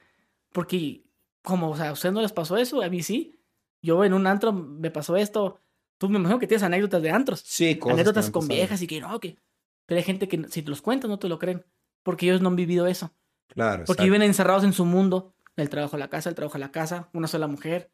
Porque, 0.51 1.03
como, 1.43 1.69
o 1.69 1.77
sea, 1.77 1.89
a 1.89 1.91
ustedes 1.91 2.13
no 2.13 2.21
les 2.21 2.31
pasó 2.31 2.57
eso, 2.57 2.81
a 2.81 2.89
mí 2.89 3.03
sí. 3.03 3.39
Yo 3.81 4.03
en 4.05 4.13
un 4.13 4.25
antro 4.27 4.53
me 4.53 4.89
pasó 4.89 5.17
esto. 5.17 5.59
Tú 5.97 6.09
me 6.09 6.17
imagino 6.17 6.39
que 6.39 6.47
tienes 6.47 6.63
anécdotas 6.63 7.01
de 7.01 7.11
antros. 7.11 7.41
Sí, 7.41 7.77
cosas 7.77 7.95
anécdotas 7.95 8.31
con 8.31 8.43
pasado. 8.43 8.55
viejas 8.55 8.81
y 8.81 8.87
que 8.87 9.01
no, 9.01 9.19
que. 9.19 9.37
Pero 9.85 9.99
hay 9.99 10.03
gente 10.03 10.27
que 10.27 10.45
si 10.49 10.63
te 10.63 10.69
los 10.69 10.81
cuentas 10.81 11.09
no 11.09 11.19
te 11.19 11.27
lo 11.27 11.37
creen. 11.37 11.65
Porque 12.01 12.25
ellos 12.25 12.41
no 12.41 12.49
han 12.49 12.55
vivido 12.55 12.87
eso. 12.87 13.13
Claro. 13.49 13.83
Porque 13.85 14.03
exacto. 14.03 14.03
viven 14.03 14.21
encerrados 14.21 14.63
en 14.63 14.73
su 14.73 14.85
mundo. 14.85 15.35
Del 15.55 15.69
trabajo 15.69 15.97
a 15.97 15.99
la 15.99 16.09
casa, 16.09 16.29
el 16.29 16.35
trabajo 16.35 16.55
a 16.55 16.59
la 16.59 16.71
casa, 16.71 17.09
una 17.13 17.27
sola 17.27 17.47
mujer. 17.47 17.91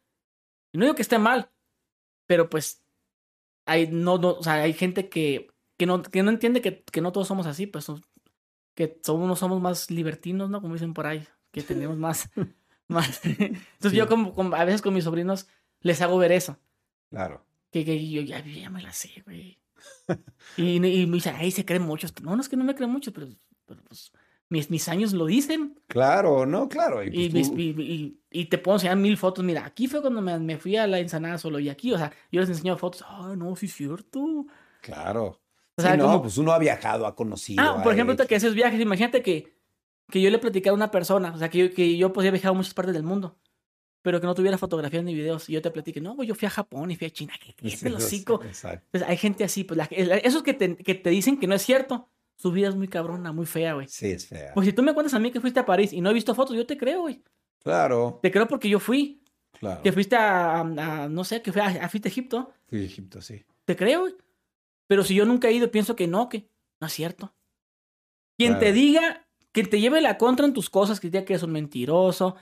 Y 0.72 0.78
no 0.78 0.84
digo 0.84 0.94
que 0.94 1.02
esté 1.02 1.18
mal. 1.18 1.50
Pero 2.26 2.48
pues. 2.48 2.84
Hay, 3.66 3.88
no, 3.88 4.16
no, 4.16 4.30
o 4.30 4.42
sea, 4.42 4.54
hay 4.54 4.72
gente 4.72 5.08
que, 5.08 5.48
que, 5.76 5.86
no, 5.86 6.02
que 6.02 6.22
no 6.22 6.30
entiende 6.30 6.62
que, 6.62 6.82
que 6.82 7.00
no 7.00 7.12
todos 7.12 7.28
somos 7.28 7.46
así. 7.46 7.66
Pues 7.66 7.86
que 8.74 8.98
somos, 9.02 9.38
somos 9.38 9.60
más 9.60 9.90
libertinos, 9.90 10.48
¿no? 10.48 10.62
Como 10.62 10.74
dicen 10.74 10.94
por 10.94 11.06
ahí, 11.06 11.26
que 11.52 11.62
tenemos 11.62 11.96
más... 11.98 12.30
más. 12.90 13.20
Entonces 13.24 13.92
yo 13.92 14.06
como, 14.08 14.34
como- 14.34 14.54
a 14.56 14.64
veces 14.64 14.82
con 14.82 14.92
mis 14.94 15.04
sobrinos 15.04 15.46
les 15.80 16.00
hago 16.02 16.18
ver 16.18 16.32
eso. 16.32 16.58
Claro. 17.10 17.44
Que, 17.72 17.84
que 17.84 18.08
yo 18.10 18.20
ya, 18.22 18.42
me 18.70 18.82
la 18.82 18.92
sé, 18.92 19.22
güey. 19.24 19.58
Y, 20.56 20.76
y 20.76 20.80
me 21.06 21.14
dicen, 21.14 21.34
ay, 21.38 21.50
se 21.50 21.64
creen 21.64 21.82
muchos. 21.82 22.12
No, 22.22 22.34
no 22.34 22.42
es 22.42 22.48
que 22.48 22.56
no 22.56 22.64
me 22.64 22.74
creen 22.74 22.90
mucho, 22.90 23.12
pero, 23.12 23.28
pero, 23.66 23.82
pues 23.84 24.12
mis, 24.48 24.68
mis 24.70 24.88
años 24.88 25.12
lo 25.12 25.26
dicen. 25.26 25.78
Claro, 25.86 26.44
no, 26.46 26.68
claro. 26.68 27.02
Y, 27.04 27.08
Y, 27.26 27.30
pues, 27.30 27.50
tú- 27.50 27.58
y, 27.58 27.68
y- 27.80 28.20
y 28.30 28.44
te 28.46 28.58
puedo 28.58 28.76
enseñar 28.76 28.96
mil 28.96 29.16
fotos. 29.16 29.44
Mira, 29.44 29.64
aquí 29.64 29.86
fue 29.86 30.00
cuando 30.00 30.20
me, 30.20 30.38
me 30.40 30.58
fui 30.58 30.76
a 30.76 30.86
la 30.86 30.98
ensanada 30.98 31.38
solo. 31.38 31.58
Y 31.60 31.68
aquí, 31.68 31.92
o 31.92 31.98
sea, 31.98 32.12
yo 32.32 32.40
les 32.40 32.48
enseño 32.50 32.76
fotos. 32.76 33.04
Ah, 33.06 33.34
no, 33.36 33.54
sí 33.56 33.66
es 33.66 33.74
cierto. 33.74 34.46
Claro. 34.82 35.40
O 35.76 35.82
sea, 35.82 35.92
Sí, 35.92 35.98
no, 35.98 36.04
como- 36.06 36.22
pues 36.22 36.36
uno 36.38 36.52
ha 36.52 36.58
viajado, 36.58 37.06
ha 37.06 37.14
conocido. 37.14 37.62
Ah, 37.62 37.82
por 37.82 37.92
ejemplo, 37.92 38.14
hecho- 38.14 38.26
que 38.26 38.34
haces 38.36 38.54
viajes, 38.54 38.80
imagínate 38.80 39.22
que, 39.22 39.54
que 40.10 40.20
yo 40.20 40.30
le 40.30 40.38
platicara 40.38 40.72
a 40.72 40.74
una 40.76 40.90
persona, 40.90 41.32
o 41.34 41.38
sea, 41.38 41.48
que 41.48 41.58
yo, 41.58 41.74
que 41.74 41.96
yo 41.96 42.12
pues, 42.12 42.26
he 42.26 42.30
viajado 42.30 42.54
a 42.54 42.56
muchas 42.56 42.74
partes 42.74 42.94
del 42.94 43.02
mundo, 43.02 43.38
pero 44.02 44.20
que 44.20 44.26
no 44.26 44.34
tuviera 44.34 44.56
fotografías 44.58 45.04
ni 45.04 45.14
videos, 45.14 45.48
y 45.48 45.52
yo 45.52 45.62
te 45.62 45.70
platique, 45.70 46.00
no, 46.00 46.14
güey, 46.14 46.28
yo 46.28 46.34
fui 46.34 46.46
a 46.46 46.50
Japón 46.50 46.90
y 46.90 46.96
fui 46.96 47.06
a 47.06 47.10
China, 47.10 47.32
que 47.38 47.54
Sí, 47.68 47.74
es 47.74 47.82
el 47.84 47.94
hocico. 47.94 48.40
Hay 49.06 49.16
gente 49.16 49.44
así, 49.44 49.64
pues, 49.64 49.76
la- 49.78 49.84
esos 50.16 50.42
que 50.42 50.54
te, 50.54 50.76
que 50.76 50.94
te 50.94 51.10
dicen 51.10 51.38
que 51.38 51.46
no 51.46 51.54
es 51.54 51.62
cierto, 51.62 52.08
su 52.36 52.50
vida 52.52 52.68
es 52.68 52.74
muy 52.76 52.88
cabrona, 52.88 53.32
muy 53.32 53.44
fea, 53.46 53.74
güey. 53.74 53.86
Sí, 53.88 54.06
es 54.10 54.26
fea. 54.26 54.52
Pues 54.54 54.66
si 54.66 54.72
tú 54.72 54.82
me 54.82 54.94
cuentas 54.94 55.12
a 55.14 55.18
mí 55.18 55.30
que 55.30 55.40
fuiste 55.40 55.60
a 55.60 55.66
París 55.66 55.92
y 55.92 56.00
no 56.00 56.10
he 56.10 56.14
visto 56.14 56.34
fotos, 56.34 56.56
yo 56.56 56.66
te 56.66 56.76
creo, 56.78 57.02
güey. 57.02 57.22
Claro, 57.62 58.18
Te 58.22 58.30
creo 58.30 58.48
porque 58.48 58.70
yo 58.70 58.80
fui, 58.80 59.22
claro. 59.58 59.82
que 59.82 59.92
fuiste 59.92 60.16
a, 60.16 60.60
a- 60.60 61.08
no 61.10 61.22
sé, 61.24 61.42
que 61.42 61.52
fui 61.52 61.60
a, 61.60 61.66
a- 61.66 61.88
fuiste 61.90 62.08
a 62.08 62.10
Egipto, 62.10 62.50
Sí, 62.70 62.82
Egipto, 62.84 63.20
sí. 63.20 63.44
te 63.66 63.76
creo, 63.76 64.00
güey. 64.00 64.14
Pero 64.86 65.04
si 65.04 65.14
yo 65.14 65.26
nunca 65.26 65.48
he 65.48 65.52
ido, 65.52 65.70
pienso 65.70 65.94
que 65.94 66.06
no, 66.06 66.28
que 66.30 66.48
no 66.80 66.86
es 66.86 66.92
cierto. 66.94 67.34
Quien 68.38 68.58
te 68.58 68.72
diga, 68.72 69.28
que 69.52 69.64
te 69.64 69.80
lleve 69.80 70.00
la 70.00 70.18
contra 70.18 70.46
en 70.46 70.52
tus 70.52 70.70
cosas, 70.70 71.00
que 71.00 71.08
te 71.08 71.18
diga 71.18 71.24
que 71.26 71.34
es 71.34 71.42
un 71.42 71.52
mentiroso, 71.52 72.36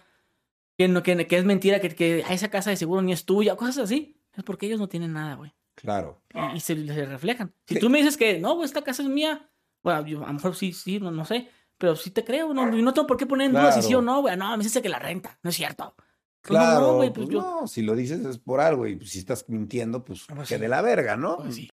que, 0.77 0.89
no, 0.89 1.03
que, 1.03 1.27
que 1.27 1.37
es 1.39 1.45
mentira, 1.45 1.81
que, 1.81 1.89
que 1.95 2.25
"Ah, 2.27 2.35
esa 2.35 2.49
casa 2.51 2.71
de 2.71 2.77
seguro 2.77 3.03
ni 3.03 3.13
es 3.13 3.25
tuya, 3.25 3.57
cosas 3.57 3.79
así, 3.79 4.21
es 4.37 4.45
porque 4.45 4.67
ellos 4.67 4.79
no 4.79 4.89
tienen 4.89 5.13
nada, 5.13 5.35
güey. 5.35 5.55
Claro. 5.75 6.23
Y, 6.35 6.57
y 6.57 6.61
se, 6.61 6.87
se 6.87 7.07
reflejan. 7.07 7.55
Si 7.67 7.75
Sí. 7.75 7.81
tú 7.81 7.89
me 7.91 7.99
dices 7.99 8.17
que, 8.17 8.39
no, 8.39 8.55
güey, 8.55 8.67
esta 8.67 8.83
casa 8.83 9.03
es 9.03 9.09
mía, 9.09 9.51
bueno, 9.83 10.07
yo, 10.07 10.23
a 10.25 10.29
lo 10.29 10.33
mejor 10.35 10.55
sí, 10.57 10.73
sí, 10.73 10.99
no, 11.01 11.11
no 11.11 11.25
sé, 11.25 11.49
pero 11.79 11.95
sí 11.97 12.11
te 12.11 12.25
creo, 12.25 12.53
no, 12.53 12.67
no 12.67 12.93
tengo 12.93 13.07
por 13.07 13.17
qué 13.17 13.27
poner 13.27 13.47
en 13.47 13.53
duda 13.53 13.73
si 13.73 13.83
sí 13.83 13.95
o 13.95 14.03
no, 14.03 14.21
güey. 14.21 14.37
No, 14.37 14.57
me 14.57 14.63
dice 14.65 14.83
que 14.83 14.89
la 14.89 14.99
renta, 14.99 15.39
no 15.43 15.51
es 15.51 15.57
cierto. 15.57 15.95
Pues 16.43 16.59
no, 16.59 16.65
Claro, 16.65 16.93
no, 16.93 16.99
pues 16.99 17.11
pues 17.13 17.29
yo- 17.29 17.41
no, 17.41 17.67
si 17.69 17.83
lo 17.83 17.95
dices 17.95 18.25
es 18.25 18.39
por 18.39 18.61
algo 18.61 18.87
y 18.87 18.99
si 19.07 19.19
estás 19.21 19.49
mintiendo, 19.49 20.05
pues 20.05 20.25
Pues 20.29 20.49
que 20.49 20.55
sí. 20.57 20.61
de 20.61 20.69
la 20.69 20.83
verga, 20.83 21.17
¿no? 21.17 21.37
Pues 21.39 21.55
sí. 21.57 21.71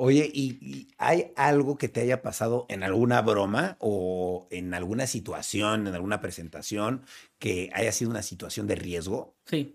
Oye, 0.00 0.30
¿y, 0.32 0.58
y 0.64 0.88
hay 0.96 1.32
algo 1.34 1.76
que 1.76 1.88
te 1.88 2.00
haya 2.00 2.22
pasado 2.22 2.66
en 2.68 2.84
alguna 2.84 3.20
broma 3.20 3.76
o 3.80 4.46
en 4.52 4.72
alguna 4.72 5.08
situación, 5.08 5.88
en 5.88 5.94
alguna 5.94 6.20
presentación, 6.20 7.02
que 7.40 7.70
haya 7.74 7.90
sido 7.90 8.10
una 8.12 8.22
situación 8.22 8.68
de 8.68 8.76
riesgo? 8.76 9.34
Sí. 9.46 9.74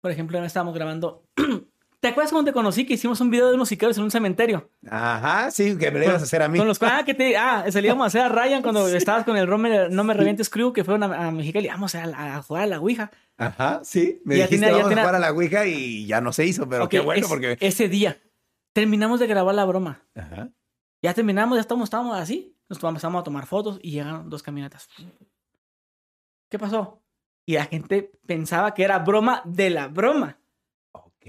Por 0.00 0.10
ejemplo, 0.10 0.42
estábamos 0.42 0.74
grabando. 0.74 1.24
¿Te 2.00 2.08
acuerdas 2.08 2.32
cuando 2.32 2.50
te 2.50 2.54
conocí 2.54 2.86
que 2.86 2.94
hicimos 2.94 3.20
un 3.20 3.28
video 3.30 3.50
de 3.50 3.54
unos 3.56 3.68
sicarios 3.68 3.98
en 3.98 4.04
un 4.04 4.10
cementerio? 4.10 4.70
Ajá, 4.88 5.50
sí, 5.50 5.76
que 5.76 5.90
me 5.90 5.98
lo 5.98 6.06
ibas 6.06 6.22
a 6.22 6.24
hacer 6.24 6.40
a 6.40 6.48
mí. 6.48 6.56
Con 6.56 6.66
los 6.66 6.82
ah, 6.82 7.02
que 7.04 7.12
te 7.12 7.36
ah, 7.36 7.66
salíamos 7.70 8.04
a 8.04 8.06
hacer 8.06 8.22
a 8.22 8.28
Ryan 8.30 8.62
cuando 8.62 8.88
estabas 8.96 9.24
con 9.26 9.36
el 9.36 9.46
Rome- 9.46 9.90
No 9.90 10.04
Me 10.04 10.14
Revientes 10.14 10.48
Crew, 10.48 10.72
que 10.72 10.82
fueron 10.84 11.02
a, 11.02 11.26
a 11.26 11.30
Mexicali. 11.30 11.68
Vamos 11.68 11.94
a, 11.94 12.04
a 12.36 12.42
jugar 12.42 12.62
a 12.62 12.66
la 12.66 12.80
Ouija. 12.80 13.10
Ajá, 13.36 13.82
sí. 13.84 14.22
Me 14.24 14.38
Ya 14.38 14.44
dijiste, 14.44 14.64
ya 14.64 14.72
vamos 14.72 14.92
a 14.92 14.96
jugar 15.00 15.14
a 15.16 15.18
la 15.18 15.32
Ouija 15.32 15.66
y 15.66 16.06
ya 16.06 16.22
no 16.22 16.32
se 16.32 16.46
hizo, 16.46 16.66
pero 16.66 16.88
qué 16.88 17.00
bueno 17.00 17.20
es- 17.26 17.28
porque... 17.28 17.58
Ese 17.60 17.90
día 17.90 18.16
terminamos 18.72 19.20
de 19.20 19.26
grabar 19.26 19.54
la 19.54 19.64
broma. 19.64 20.06
Ajá. 20.14 20.50
Ya 21.02 21.14
terminamos, 21.14 21.56
ya 21.56 21.60
estamos, 21.62 21.84
estábamos 21.84 22.16
así. 22.16 22.56
Nos 22.68 22.82
empezamos 22.82 23.20
a 23.20 23.24
tomar 23.24 23.46
fotos 23.46 23.78
y 23.82 23.92
llegaron 23.92 24.30
dos 24.30 24.42
camionetas. 24.42 24.88
¿Qué 26.48 26.58
pasó? 26.58 27.02
Y 27.46 27.54
la 27.54 27.64
gente 27.64 28.12
pensaba 28.26 28.74
que 28.74 28.84
era 28.84 28.98
broma 28.98 29.42
de 29.44 29.70
la 29.70 29.88
broma. 29.88 30.38
Ok. 30.92 31.26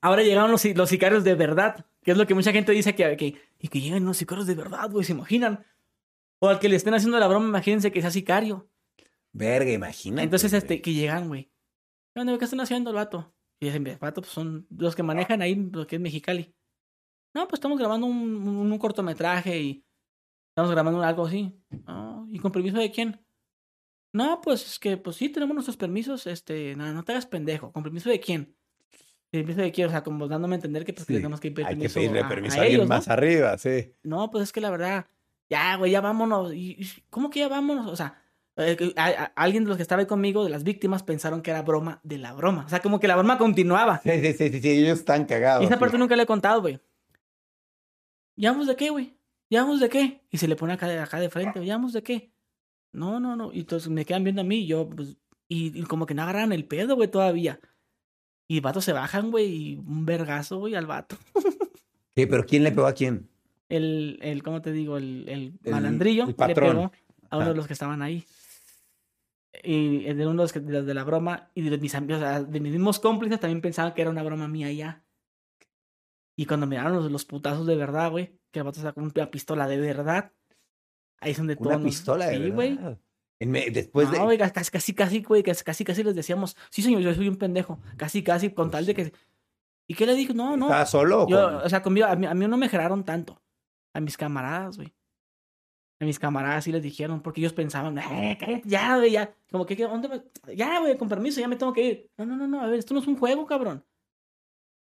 Ahora 0.00 0.22
llegaron 0.22 0.50
los, 0.50 0.64
los 0.64 0.88
sicarios 0.88 1.24
de 1.24 1.34
verdad, 1.34 1.84
que 2.02 2.12
es 2.12 2.16
lo 2.16 2.26
que 2.26 2.34
mucha 2.34 2.52
gente 2.52 2.72
dice 2.72 2.94
que, 2.94 3.16
que 3.16 3.34
y 3.58 3.68
que 3.68 3.80
lleguen 3.80 4.04
los 4.04 4.16
sicarios 4.16 4.46
de 4.46 4.54
verdad, 4.54 4.90
güey, 4.90 5.04
se 5.04 5.12
imaginan. 5.12 5.66
O 6.38 6.48
al 6.48 6.58
que 6.58 6.68
le 6.68 6.76
estén 6.76 6.94
haciendo 6.94 7.18
la 7.18 7.28
broma, 7.28 7.48
imagínense 7.48 7.90
que 7.90 8.00
sea 8.00 8.10
sicario. 8.10 8.68
Verga, 9.32 9.70
imagínate. 9.70 10.22
Entonces, 10.22 10.50
güey. 10.50 10.58
este, 10.58 10.80
que 10.80 10.92
llegan, 10.92 11.28
güey. 11.28 11.50
¿Qué 12.14 12.20
onda, 12.20 12.32
güey? 12.32 12.38
¿Qué 12.38 12.44
están 12.44 12.60
haciendo 12.60 12.90
el 12.90 12.96
vato? 12.96 13.34
Y 13.60 13.66
dicen, 13.66 13.86
el 13.86 13.96
vato, 13.98 14.20
pues 14.20 14.32
son 14.32 14.66
los 14.70 14.94
que 14.94 15.02
manejan 15.02 15.40
ahí, 15.42 15.54
lo 15.54 15.86
que 15.86 15.96
es 15.96 16.02
Mexicali. 16.02 16.54
No, 17.34 17.46
pues 17.48 17.54
estamos 17.58 17.78
grabando 17.78 18.06
un, 18.06 18.16
un- 18.48 18.72
un 18.72 18.78
cortometraje 18.78 19.58
y 19.60 19.84
estamos 20.50 20.70
grabando 20.72 21.02
algo 21.02 21.26
así. 21.26 21.58
"Ah, 21.86 22.24
¿Y 22.30 22.38
con 22.38 22.52
permiso 22.52 22.78
de 22.78 22.90
quién? 22.90 23.20
No, 24.12 24.40
pues 24.40 24.64
es 24.66 24.78
que, 24.78 24.96
pues 24.96 25.16
sí, 25.16 25.28
tenemos 25.28 25.54
nuestros 25.54 25.76
permisos, 25.76 26.26
este, 26.26 26.74
no, 26.76 26.90
no 26.92 27.02
te 27.04 27.12
hagas 27.12 27.26
pendejo. 27.26 27.72
¿Con 27.72 27.82
permiso 27.82 28.08
de 28.08 28.20
quién? 28.20 28.56
¿Permiso 29.30 29.60
de 29.60 29.72
quién? 29.72 29.88
O 29.88 29.90
sea, 29.90 30.02
como 30.02 30.28
dándome 30.28 30.54
a 30.54 30.56
entender 30.58 30.84
que 30.84 30.92
pues, 30.94 31.06
que 31.06 31.14
tenemos 31.14 31.40
que 31.40 31.50
pedir 31.50 31.66
Hay 31.66 31.74
que 31.74 31.78
permiso 31.80 31.94
pedirle 32.00 32.20
a- 32.20 32.28
permiso 32.28 32.54
a 32.56 32.58
a, 32.58 32.62
alguien 32.62 32.80
ellos, 32.80 32.88
¿no? 32.88 32.94
más 32.94 33.08
arriba, 33.08 33.58
sí. 33.58 33.92
No, 34.02 34.30
pues 34.30 34.44
es 34.44 34.52
que 34.52 34.60
la 34.62 34.70
verdad, 34.70 35.06
ya, 35.50 35.76
güey, 35.76 35.90
ya 35.92 36.00
vámonos. 36.00 36.54
Y, 36.54 36.78
¿Cómo 37.10 37.28
que 37.28 37.40
ya 37.40 37.48
vámonos? 37.48 37.86
O 37.88 37.96
sea, 37.96 38.22
eh, 38.56 38.76
que 38.76 38.92
a- 38.96 39.06
a- 39.06 39.32
alguien 39.36 39.64
de 39.64 39.68
los 39.68 39.76
que 39.76 39.82
estaba 39.82 40.00
ahí 40.00 40.06
conmigo, 40.06 40.42
de 40.44 40.50
las 40.50 40.64
víctimas, 40.64 41.02
pensaron 41.02 41.42
que 41.42 41.50
era 41.50 41.62
broma 41.62 42.00
de 42.02 42.18
la 42.18 42.32
broma. 42.32 42.64
O 42.66 42.68
sea, 42.68 42.80
como 42.80 42.98
que 43.00 43.08
la 43.08 43.16
broma 43.16 43.38
continuaba. 43.38 44.00
Sí, 44.02 44.10
sí, 44.20 44.32
sí, 44.32 44.48
sí, 44.50 44.60
sí, 44.60 44.70
ellos 44.70 44.98
están 45.00 45.24
cagados. 45.26 45.62
Y 45.62 45.66
esa 45.66 45.78
parte 45.78 45.98
nunca 45.98 46.16
le 46.16 46.22
he 46.22 46.26
contado, 46.26 46.60
güey. 46.62 46.80
¿Llevamos 48.36 48.66
de 48.66 48.76
qué, 48.76 48.90
güey? 48.90 49.16
¿Llevamos 49.48 49.80
de 49.80 49.88
qué? 49.88 50.22
Y 50.30 50.38
se 50.38 50.48
le 50.48 50.56
pone 50.56 50.72
acá 50.74 50.88
de, 50.88 50.98
acá 50.98 51.20
de 51.20 51.30
frente, 51.30 51.64
¿llevamos 51.64 51.92
de 51.92 52.02
qué? 52.02 52.32
No, 52.92 53.20
no, 53.20 53.36
no. 53.36 53.52
Y 53.52 53.60
entonces 53.60 53.88
me 53.88 54.04
quedan 54.04 54.24
viendo 54.24 54.40
a 54.40 54.44
mí 54.44 54.56
y 54.60 54.66
yo, 54.66 54.88
pues, 54.88 55.16
y, 55.48 55.78
y 55.78 55.82
como 55.84 56.06
que 56.06 56.14
no 56.14 56.22
agarran 56.22 56.52
el 56.52 56.64
pedo, 56.64 56.96
güey, 56.96 57.10
todavía. 57.10 57.60
Y 58.48 58.60
vatos 58.60 58.84
se 58.84 58.92
bajan, 58.92 59.30
güey, 59.30 59.46
y 59.46 59.76
un 59.76 60.04
vergazo, 60.06 60.58
güey, 60.58 60.74
al 60.74 60.86
vato. 60.86 61.16
Sí, 62.18 62.24
pero 62.24 62.46
¿quién 62.46 62.64
le 62.64 62.72
pegó 62.72 62.86
a 62.86 62.94
quién? 62.94 63.28
El, 63.68 64.18
el 64.22 64.42
¿cómo 64.42 64.62
te 64.62 64.72
digo? 64.72 64.96
El, 64.96 65.28
el 65.28 65.52
El- 65.64 65.70
malandrillo 65.72 66.22
el 66.22 66.28
le 66.30 66.34
patrón. 66.34 66.70
pegó 66.70 66.92
a 67.28 67.36
uno 67.36 67.46
Ah. 67.46 67.48
de 67.50 67.54
los 67.54 67.66
que 67.66 67.74
estaban 67.74 68.00
ahí. 68.00 68.24
Y 69.62 70.04
de 70.12 70.26
uno 70.26 70.42
de 70.42 70.44
los, 70.44 70.52
que- 70.52 70.60
de 70.60 70.72
los 70.72 70.86
de 70.86 70.94
la 70.94 71.04
broma 71.04 71.50
y 71.54 71.62
de 71.68 71.78
mis 71.78 71.94
amigos, 71.94 72.20
sea, 72.20 72.42
de 72.42 72.60
mis 72.60 72.72
mismos 72.72 72.98
cómplices 73.00 73.40
también 73.40 73.60
pensaban 73.60 73.94
que 73.94 74.02
era 74.02 74.10
una 74.10 74.22
broma 74.22 74.48
mía 74.48 74.70
ya. 74.72 75.04
Y 76.36 76.46
cuando 76.46 76.66
miraron 76.66 76.94
los, 76.94 77.10
los 77.10 77.24
putazos 77.24 77.66
de 77.66 77.76
verdad, 77.76 78.10
güey, 78.10 78.38
que 78.50 78.58
el 78.60 78.64
vato 78.64 78.80
sacó 78.80 79.00
una 79.00 79.30
pistola 79.30 79.66
de 79.66 79.78
verdad, 79.78 80.32
ahí 81.20 81.32
es 81.32 81.38
donde 81.38 81.56
todos 81.56 81.68
Una 81.68 81.76
nos- 81.78 81.84
pistola 81.86 82.26
de 82.26 82.36
Sí, 82.44 82.50
güey. 82.50 82.78
después 83.70 84.10
de... 84.10 84.18
No, 84.18 84.24
güey, 84.24 84.38
casi, 84.38 84.70
casi, 84.70 84.94
casi, 84.94 85.22
güey, 85.22 85.42
casi, 85.42 85.64
casi, 85.64 85.84
casi 85.84 86.02
les 86.02 86.14
decíamos, 86.14 86.56
sí, 86.70 86.82
señor, 86.82 87.00
yo 87.02 87.14
soy 87.14 87.28
un 87.28 87.36
pendejo. 87.36 87.78
Casi, 87.96 88.22
casi, 88.22 88.50
con 88.50 88.70
tal 88.70 88.84
de 88.86 88.94
que... 88.94 89.12
¿Y 89.88 89.94
qué 89.94 90.04
le 90.04 90.14
dijo? 90.14 90.34
No, 90.34 90.56
no. 90.56 90.66
¿Estaba 90.66 90.84
solo 90.86 91.24
o 91.24 91.28
Yo, 91.28 91.58
o 91.64 91.68
sea, 91.68 91.80
conmigo, 91.82 92.06
a 92.06 92.16
mí, 92.16 92.26
a 92.26 92.34
mí 92.34 92.46
no 92.48 92.56
me 92.56 92.68
geraron 92.68 93.04
tanto. 93.04 93.40
A 93.94 94.00
mis 94.00 94.16
camaradas, 94.16 94.76
güey. 94.76 94.92
A 95.98 96.04
mis 96.04 96.18
camaradas 96.18 96.64
sí 96.64 96.72
les 96.72 96.82
dijeron, 96.82 97.22
porque 97.22 97.40
ellos 97.40 97.54
pensaban, 97.54 97.96
eh, 97.98 98.36
cállate, 98.38 98.68
ya, 98.68 98.96
güey, 98.98 99.12
ya. 99.12 99.34
Como 99.50 99.64
que. 99.64 99.74
¿dónde 99.76 100.08
me- 100.08 100.54
Ya, 100.54 100.78
güey, 100.80 100.96
con 100.98 101.08
permiso, 101.08 101.40
ya 101.40 101.48
me 101.48 101.56
tengo 101.56 101.72
que 101.72 101.82
ir. 101.82 102.10
No, 102.18 102.26
no, 102.26 102.36
no, 102.36 102.46
no, 102.46 102.60
a 102.60 102.66
ver, 102.66 102.78
esto 102.78 102.92
no 102.92 103.00
es 103.00 103.06
un 103.06 103.16
juego, 103.16 103.46
cabrón. 103.46 103.84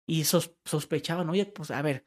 Y 0.07 0.23
sos- 0.23 0.55
sospechaban, 0.65 1.29
oye, 1.29 1.45
pues, 1.45 1.71
a 1.71 1.81
ver. 1.81 2.05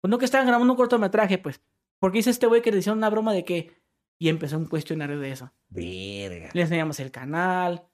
Pues 0.00 0.10
no 0.10 0.18
que 0.18 0.24
estaban 0.24 0.46
grabando 0.46 0.72
un 0.72 0.76
cortometraje, 0.76 1.38
pues. 1.38 1.60
¿Por 2.00 2.10
qué 2.12 2.18
dice 2.18 2.30
este 2.30 2.46
güey 2.46 2.62
que 2.62 2.72
le 2.72 2.78
hicieron 2.78 2.98
una 2.98 3.10
broma 3.10 3.32
de 3.32 3.44
qué? 3.44 3.72
Y 4.20 4.28
empezó 4.28 4.56
un 4.56 4.66
cuestionario 4.66 5.18
de 5.18 5.30
eso. 5.32 5.52
Verga. 5.68 6.50
Le 6.52 6.62
enseñamos 6.62 6.98
el 7.00 7.10
canal. 7.10 7.84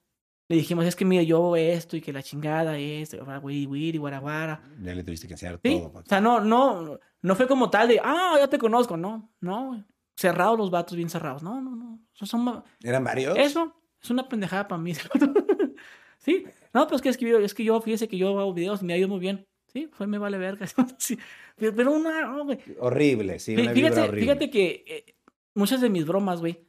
Le 0.50 0.56
dijimos, 0.56 0.86
es 0.86 0.96
que 0.96 1.04
mira, 1.04 1.22
yo 1.22 1.36
hago 1.36 1.56
esto 1.56 1.96
y 1.96 2.00
que 2.00 2.12
la 2.12 2.22
chingada 2.22 2.78
es, 2.78 3.14
wiri 3.42 3.66
wiri, 3.66 3.98
guaraguara. 3.98 4.62
Ya 4.80 4.94
le 4.94 5.04
tuviste 5.04 5.26
que 5.26 5.34
enseñar 5.34 5.60
Sí, 5.62 5.78
todo. 5.78 6.00
o 6.00 6.04
sea, 6.06 6.22
no, 6.22 6.40
no, 6.40 6.98
no 7.20 7.34
fue 7.36 7.46
como 7.46 7.68
tal 7.68 7.88
de, 7.88 8.00
ah, 8.02 8.36
ya 8.38 8.48
te 8.48 8.58
conozco, 8.58 8.96
no, 8.96 9.30
no, 9.40 9.66
güey. 9.68 9.84
Cerrados 10.18 10.58
los 10.58 10.70
vatos, 10.72 10.96
bien 10.96 11.08
cerrados. 11.08 11.44
No, 11.44 11.60
no, 11.60 11.76
no. 11.76 12.00
Eso, 12.12 12.26
son 12.26 12.64
¿Eran 12.82 13.04
varios? 13.04 13.38
eso 13.38 13.72
es 14.02 14.10
una 14.10 14.28
pendejada 14.28 14.66
para 14.66 14.82
mí. 14.82 14.92
sí, 16.18 16.44
no, 16.74 16.88
pues 16.88 17.00
que 17.00 17.08
es 17.08 17.16
que, 17.16 17.28
yo- 17.28 17.38
es 17.38 17.54
que 17.54 17.62
yo, 17.62 17.80
fíjese 17.80 18.08
que 18.08 18.18
yo 18.18 18.36
hago 18.36 18.52
videos 18.52 18.82
y 18.82 18.84
me 18.84 18.94
ha 18.94 18.98
ido 18.98 19.06
muy 19.06 19.20
bien. 19.20 19.46
Sí, 19.72 19.88
pues 19.96 20.08
me 20.08 20.18
vale 20.18 20.36
verga. 20.36 20.66
Sí, 20.98 21.16
pero, 21.56 21.92
una. 21.92 22.34
Horrible, 22.80 23.38
sí, 23.38 23.54
una 23.54 23.72
Fíjate, 23.72 24.00
horrible. 24.00 24.20
fíjate 24.22 24.50
que 24.50 24.84
eh, 24.88 25.14
muchas 25.54 25.80
de 25.80 25.88
mis 25.88 26.04
bromas, 26.04 26.40
güey, 26.40 26.66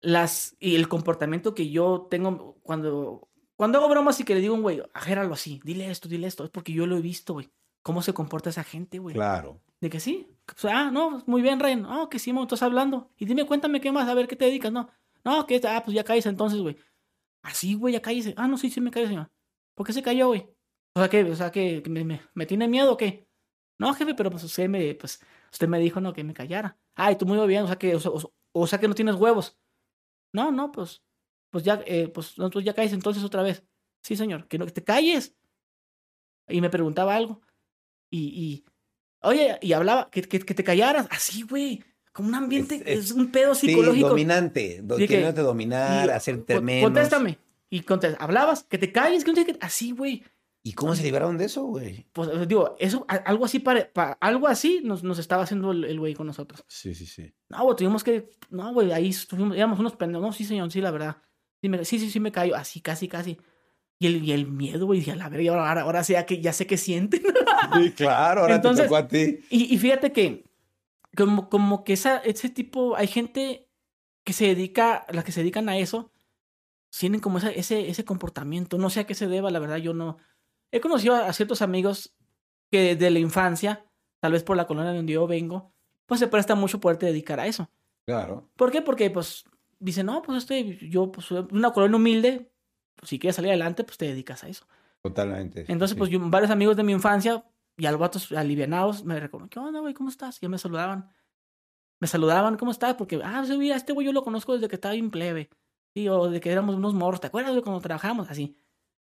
las 0.00 0.56
y 0.58 0.74
el 0.74 0.88
comportamiento 0.88 1.54
que 1.54 1.70
yo 1.70 2.08
tengo 2.10 2.58
cuando 2.62 3.28
cuando 3.54 3.78
hago 3.78 3.88
bromas 3.90 4.18
y 4.18 4.24
que 4.24 4.34
le 4.34 4.40
digo 4.40 4.54
a 4.54 4.56
un 4.56 4.62
güey, 4.62 4.82
ajéralo 4.92 5.34
así, 5.34 5.60
dile 5.62 5.88
esto, 5.88 6.08
dile 6.08 6.26
esto, 6.26 6.42
es 6.44 6.50
porque 6.50 6.72
yo 6.72 6.86
lo 6.86 6.96
he 6.96 7.00
visto, 7.02 7.34
güey. 7.34 7.48
¿Cómo 7.82 8.02
se 8.02 8.12
comporta 8.12 8.50
esa 8.50 8.64
gente, 8.64 8.98
güey? 8.98 9.14
Claro. 9.14 9.60
De 9.80 9.90
que 9.90 10.00
sí. 10.00 10.28
Sea, 10.56 10.88
ah, 10.88 10.90
no, 10.90 11.22
muy 11.26 11.42
bien, 11.42 11.60
Ren. 11.60 11.86
Ah, 11.86 12.08
que 12.10 12.18
sí, 12.18 12.32
mo, 12.32 12.42
estás 12.42 12.62
hablando. 12.62 13.10
Y 13.16 13.24
dime, 13.24 13.46
cuéntame 13.46 13.80
qué 13.80 13.92
más, 13.92 14.08
a 14.08 14.14
ver 14.14 14.28
qué 14.28 14.36
te 14.36 14.44
dedicas, 14.46 14.72
no. 14.72 14.90
No, 15.24 15.46
que 15.46 15.60
ah, 15.68 15.82
pues 15.84 15.94
ya 15.94 16.04
caes 16.04 16.26
entonces, 16.26 16.60
güey. 16.60 16.76
Así, 17.42 17.74
güey, 17.74 17.94
ya 17.94 18.02
caes. 18.02 18.34
Ah, 18.36 18.48
no, 18.48 18.58
sí, 18.58 18.70
sí 18.70 18.80
me 18.80 18.90
cae, 18.90 19.06
señor. 19.08 19.30
¿Por 19.74 19.86
qué 19.86 19.92
se 19.92 20.02
cayó, 20.02 20.28
güey? 20.28 20.48
O 20.94 21.00
sea, 21.00 21.08
que, 21.08 21.24
o 21.24 21.36
sea, 21.36 21.50
que, 21.52 21.82
me, 21.88 22.04
me, 22.04 22.22
me 22.34 22.46
tiene 22.46 22.68
miedo 22.68 22.92
o 22.94 22.96
qué? 22.96 23.28
No, 23.78 23.94
jefe, 23.94 24.14
pero 24.14 24.30
pues 24.30 24.44
usted 24.44 24.68
me, 24.68 24.94
pues, 24.94 25.20
Usted 25.52 25.68
me 25.68 25.80
dijo, 25.80 26.00
no, 26.00 26.12
que 26.12 26.24
me 26.24 26.34
callara. 26.34 26.78
Ay, 26.94 27.16
tú 27.16 27.26
muy 27.26 27.44
bien, 27.48 27.64
o 27.64 27.66
sea 27.68 27.76
que, 27.78 27.96
o, 27.96 27.98
o- 28.00 28.32
o 28.52 28.66
sea 28.68 28.78
que 28.80 28.88
no 28.88 28.94
tienes 28.94 29.16
huevos. 29.16 29.58
No, 30.32 30.52
no, 30.52 30.72
pues, 30.72 31.02
pues 31.50 31.64
ya, 31.64 31.82
eh, 31.86 32.08
pues, 32.08 32.38
no, 32.38 32.50
tú 32.50 32.60
ya 32.62 32.74
caes 32.74 32.92
entonces 32.94 33.24
otra 33.24 33.42
vez. 33.42 33.64
Sí, 34.04 34.16
señor, 34.16 34.48
que 34.48 34.58
no, 34.58 34.66
que 34.66 34.72
te 34.72 34.84
calles. 34.84 35.36
Y 36.48 36.60
me 36.60 36.70
preguntaba 36.70 37.14
algo. 37.16 37.40
Y, 38.10 38.28
y 38.28 38.66
oye, 39.22 39.58
y 39.60 39.72
hablaba, 39.72 40.10
que, 40.10 40.22
que, 40.22 40.38
que 40.40 40.54
te 40.54 40.64
callaras. 40.64 41.06
Así, 41.10 41.42
güey. 41.42 41.82
Como 42.12 42.28
un 42.28 42.34
ambiente, 42.34 42.76
Es- 42.76 42.82
es, 42.86 43.04
es- 43.06 43.12
un 43.12 43.30
pedo 43.30 43.54
Sí, 43.54 43.68
psicológico. 43.68 44.08
dominante. 44.08 44.80
Do 44.82 44.96
Sí, 44.96 45.02
que- 45.02 45.08
queriéndote 45.08 45.42
dominar, 45.42 46.08
Y, 46.08 46.10
hacerte 46.10 46.54
"Co- 46.56 46.62
menos. 46.62 46.84
Contéstame. 46.90 47.38
Y 47.70 47.80
contesta, 47.82 48.18
hablabas, 48.22 48.64
que 48.64 48.78
te 48.78 48.90
calles, 48.90 49.22
que 49.24 49.30
no 49.30 49.36
sé 49.36 49.46
qué. 49.46 49.56
Así, 49.60 49.92
güey. 49.92 50.24
¿Y 50.62 50.72
cómo 50.72 50.94
se 50.96 51.02
liberaron 51.04 51.38
de 51.38 51.44
eso, 51.46 51.62
güey? 51.64 52.06
Pues 52.12 52.28
digo, 52.48 52.74
eso, 52.80 53.06
algo 53.08 53.44
así, 53.46 53.60
pare- 53.60 53.86
pa- 53.86 54.18
algo 54.20 54.46
así 54.48 54.80
nos, 54.84 55.02
nos 55.04 55.18
estaba 55.18 55.44
haciendo 55.44 55.70
el 55.70 55.84
el 55.84 55.98
güey 56.00 56.14
con 56.14 56.26
nosotros. 56.26 56.64
Sí, 56.66 56.94
sí, 56.94 57.06
sí. 57.06 57.32
No, 57.48 57.62
güey, 57.62 57.76
tuvimos 57.76 58.02
que. 58.04 58.28
No, 58.50 58.72
güey, 58.74 58.92
ahí 58.92 59.08
estuvimos, 59.10 59.56
éramos 59.56 59.78
unos 59.78 59.94
pendejos. 59.96 60.26
No, 60.26 60.32
sí, 60.34 60.44
señor, 60.44 60.70
sí, 60.70 60.80
la 60.82 60.90
verdad. 60.90 61.16
Sí, 61.62 61.68
me- 61.68 61.84
sí, 61.84 61.98
sí, 61.98 62.10
sí, 62.10 62.18
me 62.20 62.32
callo. 62.32 62.56
Así, 62.56 62.80
casi, 62.80 63.06
casi. 63.08 63.38
Y 64.02 64.06
el, 64.06 64.24
y 64.24 64.32
el 64.32 64.46
miedo, 64.46 64.86
güey, 64.86 65.00
dije, 65.00 65.12
a 65.12 65.16
la 65.16 65.28
verga, 65.28 65.50
ahora, 65.50 65.68
ahora, 65.68 65.82
ahora 65.82 66.04
sí, 66.04 66.14
ya, 66.14 66.24
que, 66.24 66.40
ya 66.40 66.52
sé 66.54 66.66
qué 66.66 66.76
sienten. 66.78 67.22
Sí, 67.74 67.92
claro, 67.92 68.40
ahora 68.40 68.56
Entonces- 68.56 68.84
te 68.84 68.88
tocó 68.88 68.96
a 68.96 69.06
ti. 69.06 69.40
y, 69.50 69.72
y 69.74 69.78
fíjate 69.78 70.10
que, 70.12 70.44
como, 71.16 71.48
como 71.50 71.84
que 71.84 71.92
esa, 71.92 72.16
ese 72.18 72.48
tipo, 72.48 72.96
hay 72.96 73.06
gente 73.06 73.68
que 74.24 74.32
se 74.32 74.46
dedica, 74.46 75.06
las 75.10 75.22
que 75.24 75.30
se 75.32 75.40
dedican 75.40 75.68
a 75.68 75.76
eso, 75.76 76.10
tienen 76.98 77.20
como 77.20 77.38
esa- 77.38 77.50
ese, 77.50 77.88
ese 77.90 78.04
comportamiento. 78.06 78.78
No 78.78 78.88
sé 78.90 79.00
a 79.00 79.04
qué 79.06 79.14
se 79.14 79.26
deba, 79.28 79.50
la 79.50 79.58
verdad, 79.60 79.76
yo 79.76 79.92
no. 79.94 80.16
He 80.72 80.80
conocido 80.80 81.14
a, 81.14 81.26
a 81.28 81.32
ciertos 81.34 81.60
amigos 81.62 82.14
que 82.70 82.96
de 82.96 83.10
la 83.10 83.18
infancia, 83.18 83.84
tal 84.20 84.32
vez 84.32 84.42
por 84.42 84.56
la 84.56 84.66
colonia 84.66 84.90
de 84.92 84.96
donde 84.96 85.12
yo 85.12 85.26
vengo, 85.26 85.72
pues 86.06 86.18
se 86.20 86.26
presta 86.28 86.54
mucho 86.54 86.80
poderte 86.80 87.06
dedicar 87.06 87.38
a 87.38 87.46
eso. 87.46 87.70
Claro. 88.06 88.48
¿Por 88.56 88.72
qué? 88.72 88.80
Porque, 88.82 89.10
pues, 89.10 89.44
dicen, 89.78 90.06
no, 90.06 90.22
pues 90.22 90.38
este, 90.38 90.88
yo, 90.88 91.12
pues, 91.12 91.30
una 91.30 91.72
colonia 91.72 91.96
humilde, 91.98 92.49
pues, 93.00 93.08
si 93.10 93.18
quieres 93.18 93.36
salir 93.36 93.50
adelante, 93.50 93.82
pues 93.82 93.96
te 93.98 94.04
dedicas 94.06 94.44
a 94.44 94.48
eso. 94.48 94.66
Totalmente. 95.02 95.60
Entonces, 95.68 95.94
sí. 95.94 95.98
pues, 95.98 96.10
yo, 96.10 96.20
varios 96.20 96.50
amigos 96.50 96.76
de 96.76 96.82
mi 96.82 96.92
infancia, 96.92 97.42
y 97.76 97.86
a 97.86 97.90
los 97.90 97.98
vatos 98.00 98.30
alivianados, 98.32 99.04
me 99.04 99.18
reconocen, 99.18 99.48
¿qué 99.48 99.58
onda, 99.58 99.80
güey? 99.80 99.94
¿Cómo 99.94 100.10
estás? 100.10 100.36
Y 100.36 100.40
ya 100.42 100.48
me 100.50 100.58
saludaban. 100.58 101.10
Me 102.00 102.06
saludaban, 102.08 102.56
¿cómo 102.56 102.70
estás? 102.70 102.94
Porque, 102.94 103.20
ah, 103.24 103.42
pues, 103.46 103.56
mira, 103.58 103.76
este 103.76 103.92
güey 103.92 104.06
yo 104.06 104.12
lo 104.12 104.22
conozco 104.22 104.54
desde 104.54 104.68
que 104.68 104.74
estaba 104.76 104.94
bien 104.94 105.10
plebe. 105.10 105.48
Sí, 105.94 106.08
o 106.08 106.30
de 106.30 106.40
que 106.40 106.50
éramos 106.52 106.76
unos 106.76 106.94
morros, 106.94 107.20
¿te 107.20 107.26
acuerdas 107.26 107.54
de 107.54 107.62
cuando 107.62 107.80
trabajamos? 107.80 108.30
Así. 108.30 108.56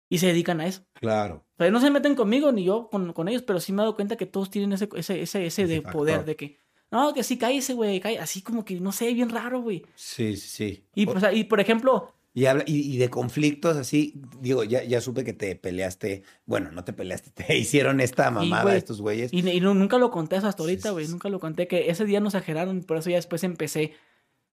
Y 0.09 0.17
se 0.19 0.27
dedican 0.27 0.59
a 0.61 0.67
eso. 0.67 0.83
Claro. 0.93 1.45
O 1.57 1.63
sea, 1.63 1.71
no 1.71 1.79
se 1.79 1.89
meten 1.91 2.15
conmigo 2.15 2.51
ni 2.51 2.63
yo 2.65 2.89
con, 2.89 3.13
con 3.13 3.27
ellos, 3.27 3.41
pero 3.43 3.59
sí 3.59 3.71
me 3.71 3.81
he 3.81 3.83
dado 3.83 3.95
cuenta 3.95 4.15
que 4.15 4.25
todos 4.25 4.49
tienen 4.49 4.73
ese, 4.73 4.89
ese, 4.95 5.21
ese, 5.21 5.45
ese 5.45 5.45
Ese 5.45 5.67
de 5.67 5.77
factor. 5.81 5.93
poder, 5.99 6.25
de 6.25 6.35
que, 6.35 6.57
no, 6.91 7.13
que 7.13 7.23
sí, 7.23 7.37
cállese, 7.37 7.73
güey, 7.73 7.99
cállese. 7.99 8.21
Así 8.21 8.41
como 8.41 8.63
que, 8.65 8.79
no 8.79 8.91
sé, 8.91 9.13
bien 9.13 9.29
raro, 9.29 9.61
güey. 9.61 9.85
Sí, 9.95 10.35
sí, 10.35 10.47
sí. 10.47 10.87
Y, 10.95 11.07
O- 11.07 11.13
pues, 11.13 11.23
y 11.33 11.43
por 11.45 11.59
ejemplo, 11.59 12.11
Y, 12.35 12.47
habla, 12.47 12.63
y, 12.65 12.93
y 12.93 12.97
de 12.97 13.09
conflictos 13.11 13.77
así, 13.77 14.15
digo, 14.39 14.63
ya, 14.63 14.83
ya 14.83 15.01
supe 15.01 15.23
que 15.23 15.33
te 15.33 15.55
peleaste, 15.55 16.23
bueno, 16.47 16.71
no 16.71 16.83
te 16.83 16.91
peleaste, 16.91 17.29
te 17.45 17.55
hicieron 17.57 17.99
esta 17.99 18.31
mamada 18.31 18.63
güey. 18.63 18.77
estos 18.77 19.01
güeyes. 19.01 19.31
y, 19.31 19.47
y 19.47 19.59
no- 19.61 19.73
nunca 19.75 19.97
lo 19.99 20.09
conté 20.09 20.37
hasta 20.37 20.49
ahorita, 20.63 20.91
güey, 20.91 21.05
sí. 21.05 21.11
nunca 21.11 21.29
lo 21.29 21.39
conté, 21.39 21.67
que 21.67 21.91
ese 21.91 22.05
día 22.05 22.19
nos 22.19 22.33
exageraron 22.33 22.81
por 22.83 22.97
eso 22.97 23.09
ya 23.11 23.17
después 23.17 23.43
empecé 23.43 23.93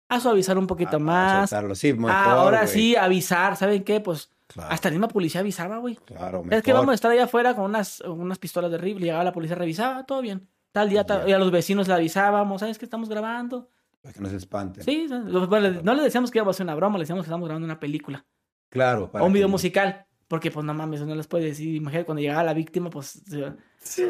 a 0.10 0.20
suavizar 0.20 0.58
un 0.58 0.68
poquito 0.68 0.90
Ah, 0.90 0.92
para 0.94 1.04
más. 1.04 1.50
soltarlo. 1.50 1.76
Sí, 1.76 1.94
mejor, 1.94 2.12
ahora 2.12 2.68
sí, 2.68 2.96
avisar, 2.98 3.56
¿saben 3.56 3.84
qué? 3.84 4.02
Pues 4.02 4.30
Claro, 4.48 4.72
hasta 4.74 4.90
la 4.90 4.94
misma 4.94 5.08
policía 5.08 5.42
avisaba, 5.42 5.78
güey. 5.78 5.96
claro, 6.06 6.40
Es 6.50 6.64
que 6.64 6.72
mejor. 6.72 6.82
vamos 6.82 6.92
a 6.94 6.96
estar 6.96 7.12
allá 7.12 7.26
afuera 7.26 7.56
con 7.56 7.66
unas, 7.66 8.02
unas 8.02 8.40
pistolas 8.40 8.72
de 8.72 8.80
rifle, 8.80 9.06
llegaba 9.06 9.24
la 9.24 9.32
policía, 9.32 9.56
revisaba, 9.56 10.06
todo 10.08 10.22
bien. 10.24 10.48
Tal 10.72 10.90
día, 10.90 11.06
tal- 11.06 11.30
y 11.30 11.34
a 11.34 11.38
los 11.38 11.52
vecinos 11.52 11.88
le 11.88 11.94
avisábamos, 11.94 12.60
¿sabes 12.62 12.80
que 12.80 12.86
estamos 12.86 13.08
grabando? 13.10 13.70
Para 14.02 14.14
que 14.14 14.20
no 14.22 14.30
se 14.30 14.38
espanten. 14.38 14.84
Sí, 14.84 15.08
lo- 15.10 15.48
bueno, 15.48 15.82
no 15.84 15.94
le 15.94 16.04
decíamos 16.04 16.32
que 16.32 16.38
íbamos 16.40 16.56
a 16.56 16.58
hacer 16.58 16.66
una 16.66 16.76
broma, 16.76 16.98
le 16.98 17.04
decíamos 17.04 17.24
que 17.24 17.28
estamos 17.28 17.48
grabando 17.48 17.66
una 17.66 17.80
película. 17.80 18.26
Claro. 18.70 19.12
para 19.12 19.24
o 19.24 19.28
un 19.28 19.34
video 19.34 19.48
no- 19.48 19.54
musical. 19.54 20.06
Porque, 20.28 20.52
pues, 20.52 20.64
no 20.64 20.76
mames, 20.76 21.02
no 21.02 21.16
les 21.16 21.26
puedes 21.26 21.48
decir. 21.48 21.74
Imagínate, 21.76 22.06
cuando 22.06 22.22
llegaba 22.22 22.44
la 22.44 22.54
víctima, 22.54 22.92
pues, 22.92 23.20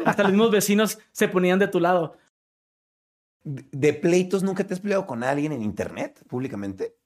hasta 0.04 0.22
los 0.22 0.32
mismos 0.32 0.50
vecinos 0.50 0.98
se 1.12 1.28
ponían 1.28 1.58
de 1.58 1.68
tu 1.68 1.80
lado. 1.80 2.18
¿De 3.42 3.94
pleitos 3.94 4.42
nunca 4.42 4.66
te 4.66 4.74
has 4.74 4.80
peleado 4.80 5.06
con 5.06 5.24
alguien 5.24 5.52
en 5.52 5.62
internet, 5.62 6.22
públicamente? 6.28 6.96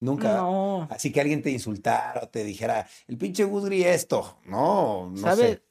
Nunca. 0.00 0.34
No, 0.38 0.88
Así 0.90 1.12
que 1.12 1.20
alguien 1.20 1.40
te 1.40 1.50
insultara 1.50 2.20
o 2.24 2.28
te 2.28 2.42
dijera, 2.42 2.86
el 3.06 3.16
pinche 3.16 3.44
Gusgri 3.44 3.84
esto. 3.84 4.40
No, 4.44 5.08
no 5.10 5.16
¿sabes? 5.16 5.38
sé. 5.50 5.64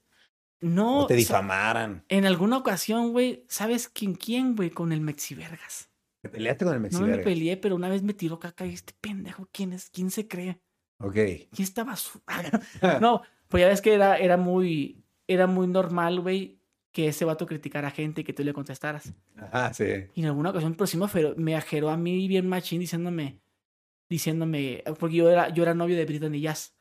No. 0.61 0.99
O 1.03 1.07
te 1.07 1.13
difamaran. 1.15 2.05
En 2.07 2.25
alguna 2.25 2.57
ocasión, 2.57 3.11
güey, 3.11 3.45
¿sabes 3.49 3.89
quién, 3.89 4.15
quién, 4.15 4.55
güey? 4.55 4.69
Con 4.69 4.93
el 4.93 5.01
Mexivergas. 5.01 5.89
¿Te 6.21 6.29
peleaste 6.29 6.65
con 6.65 6.73
el 6.73 6.79
No 6.79 6.83
me 6.83 6.89
Mexiverga? 6.89 7.23
peleé, 7.23 7.57
pero 7.57 7.75
una 7.75 7.89
vez 7.89 8.03
me 8.03 8.13
tiró 8.13 8.39
caca 8.39 8.65
y 8.65 8.73
este 8.73 8.93
pendejo, 8.99 9.47
¿quién 9.51 9.73
es? 9.73 9.89
¿Quién 9.89 10.09
se 10.11 10.27
cree? 10.27 10.59
Ok. 10.99 11.13
¿Quién 11.13 11.47
está 11.59 11.83
basura? 11.83 12.23
no, 13.01 13.21
pues 13.47 13.61
ya 13.61 13.67
ves 13.67 13.81
que 13.81 13.93
era, 13.93 14.17
era 14.17 14.35
muy, 14.37 15.03
era 15.27 15.45
muy 15.47 15.67
normal, 15.67 16.19
güey, 16.21 16.59
que 16.91 17.07
ese 17.09 17.23
vato 17.25 17.45
criticara 17.45 17.89
a 17.89 17.91
gente 17.91 18.21
y 18.21 18.23
que 18.23 18.33
tú 18.33 18.43
le 18.43 18.53
contestaras. 18.53 19.13
Ajá, 19.35 19.73
sí. 19.73 19.85
Y 20.15 20.21
en 20.21 20.25
alguna 20.27 20.49
ocasión, 20.49 20.73
pero 20.73 20.87
sí 20.87 20.97
me, 20.97 21.05
aferó- 21.05 21.35
me 21.35 21.55
ajeró 21.55 21.89
a 21.89 21.97
mí 21.97 22.27
bien 22.27 22.49
machín 22.49 22.79
diciéndome, 22.79 23.39
diciéndome, 24.09 24.83
porque 24.99 25.17
yo 25.17 25.29
era, 25.29 25.49
yo 25.49 25.63
era 25.63 25.73
novio 25.75 25.95
de 25.95 26.05
Britney 26.05 26.41
Jazz. 26.41 26.73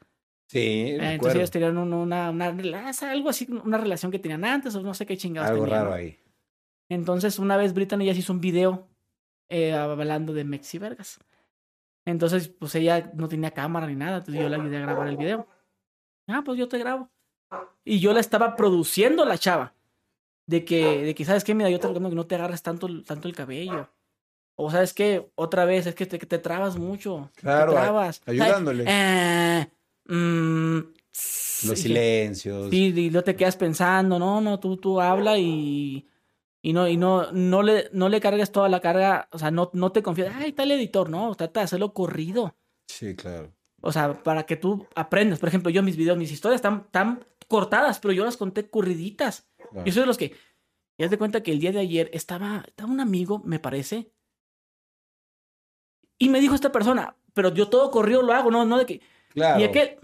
Sí, 0.48 0.58
Eh, 0.60 0.98
entonces 1.14 1.36
ellos 1.36 1.50
tenían 1.50 1.76
un- 1.76 1.92
una, 1.92 2.30
una, 2.30 2.52
rela- 2.52 3.02
algo 3.10 3.28
así, 3.28 3.46
una 3.64 3.76
relación 3.78 4.10
que 4.12 4.18
tenían 4.18 4.44
antes 4.44 4.74
o 4.76 4.82
no 4.82 4.94
sé 4.94 5.04
qué 5.04 5.16
chingados 5.16 5.50
Algo 5.50 5.64
tenían, 5.64 5.82
raro 5.84 5.94
ahí. 5.94 6.18
Entonces 6.88 7.38
una 7.38 7.56
vez 7.56 7.74
Britney 7.74 8.06
Jazz 8.06 8.18
hizo 8.18 8.32
un 8.32 8.40
video 8.40 8.88
eh, 9.48 9.72
hablando 9.74 10.32
de 10.32 10.44
Mexi 10.44 10.78
Vergas. 10.78 11.18
Entonces, 12.04 12.48
pues 12.48 12.74
ella 12.76 13.10
no 13.14 13.28
tenía 13.28 13.50
cámara 13.50 13.86
ni 13.86 13.96
nada, 13.96 14.18
entonces 14.18 14.42
yo 14.42 14.48
le 14.48 14.56
ayudé 14.56 14.76
a 14.76 14.80
grabar 14.80 15.08
el 15.08 15.16
video. 15.16 15.48
Ah, 16.28 16.42
pues 16.44 16.58
yo 16.58 16.68
te 16.68 16.78
grabo. 16.78 17.10
Y 17.84 17.98
yo 18.00 18.12
la 18.12 18.20
estaba 18.20 18.56
produciendo 18.56 19.24
la 19.24 19.38
chava. 19.38 19.74
De 20.48 20.64
que, 20.64 21.02
de 21.02 21.14
que 21.14 21.24
¿sabes 21.24 21.42
qué? 21.42 21.54
Mira, 21.54 21.70
yo 21.70 21.80
te 21.80 21.88
recomiendo 21.88 22.10
que 22.10 22.16
no 22.16 22.26
te 22.26 22.36
agarres 22.36 22.62
tanto, 22.62 22.86
tanto 23.02 23.26
el 23.26 23.34
cabello. 23.34 23.88
O 24.56 24.70
¿sabes 24.70 24.94
qué? 24.94 25.28
Otra 25.34 25.64
vez, 25.64 25.86
es 25.86 25.94
que 25.96 26.06
te, 26.06 26.18
que 26.18 26.26
te 26.26 26.38
trabas 26.38 26.76
mucho. 26.78 27.30
Claro, 27.34 27.72
te 27.72 27.78
trabas. 27.78 28.22
ayudándole. 28.24 28.84
Eh, 28.86 29.68
mm, 30.06 30.76
Los 30.78 31.72
y- 31.72 31.76
silencios. 31.76 32.70
Sí, 32.70 32.94
y 32.96 33.10
no 33.10 33.22
te 33.22 33.34
quedas 33.34 33.56
pensando, 33.56 34.18
no, 34.18 34.40
no, 34.40 34.60
tú, 34.60 34.76
tú 34.76 35.00
habla 35.00 35.36
y, 35.38 36.06
y 36.68 36.72
no, 36.72 36.88
y 36.88 36.96
no, 36.96 37.30
no 37.30 37.62
le, 37.62 37.88
no 37.92 38.08
le 38.08 38.20
cargues 38.20 38.50
toda 38.50 38.68
la 38.68 38.80
carga, 38.80 39.28
o 39.30 39.38
sea, 39.38 39.52
no, 39.52 39.70
no 39.72 39.92
te 39.92 40.02
confías, 40.02 40.34
ay, 40.36 40.48
está 40.50 40.64
el 40.64 40.72
editor, 40.72 41.08
no, 41.08 41.32
trata 41.36 41.60
de 41.60 41.64
hacerlo 41.64 41.92
corrido. 41.94 42.56
Sí, 42.88 43.14
claro. 43.14 43.52
O 43.82 43.92
sea, 43.92 44.20
para 44.24 44.46
que 44.46 44.56
tú 44.56 44.84
aprendas. 44.96 45.38
Por 45.38 45.48
ejemplo, 45.48 45.70
yo 45.70 45.82
mis 45.84 45.96
videos, 45.96 46.18
mis 46.18 46.32
historias 46.32 46.58
están 46.58 46.88
tan 46.90 47.24
cortadas, 47.46 48.00
pero 48.00 48.12
yo 48.12 48.24
las 48.24 48.36
conté 48.36 48.68
corriditas. 48.68 49.48
claro. 49.70 49.86
Yo 49.86 49.92
soy 49.92 50.00
de 50.00 50.06
los 50.06 50.16
que, 50.18 50.34
ya 50.98 51.08
te 51.08 51.18
cuenta 51.18 51.42
que 51.44 51.52
el 51.52 51.60
día 51.60 51.70
de 51.70 51.78
ayer 51.78 52.10
estaba, 52.12 52.64
estaba 52.66 52.90
un 52.90 52.98
amigo, 52.98 53.40
me 53.44 53.60
parece, 53.60 54.10
y 56.18 56.28
me 56.30 56.40
dijo 56.40 56.54
esta 56.56 56.72
persona, 56.72 57.16
pero 57.34 57.52
yo 57.54 57.68
todo 57.68 57.90
corrido 57.92 58.22
lo 58.22 58.32
hago, 58.32 58.50
no, 58.50 58.64
no 58.64 58.78
de 58.78 58.86
que, 58.86 59.00
Claro. 59.28 59.60
y 59.60 59.64
aquel, 59.64 59.98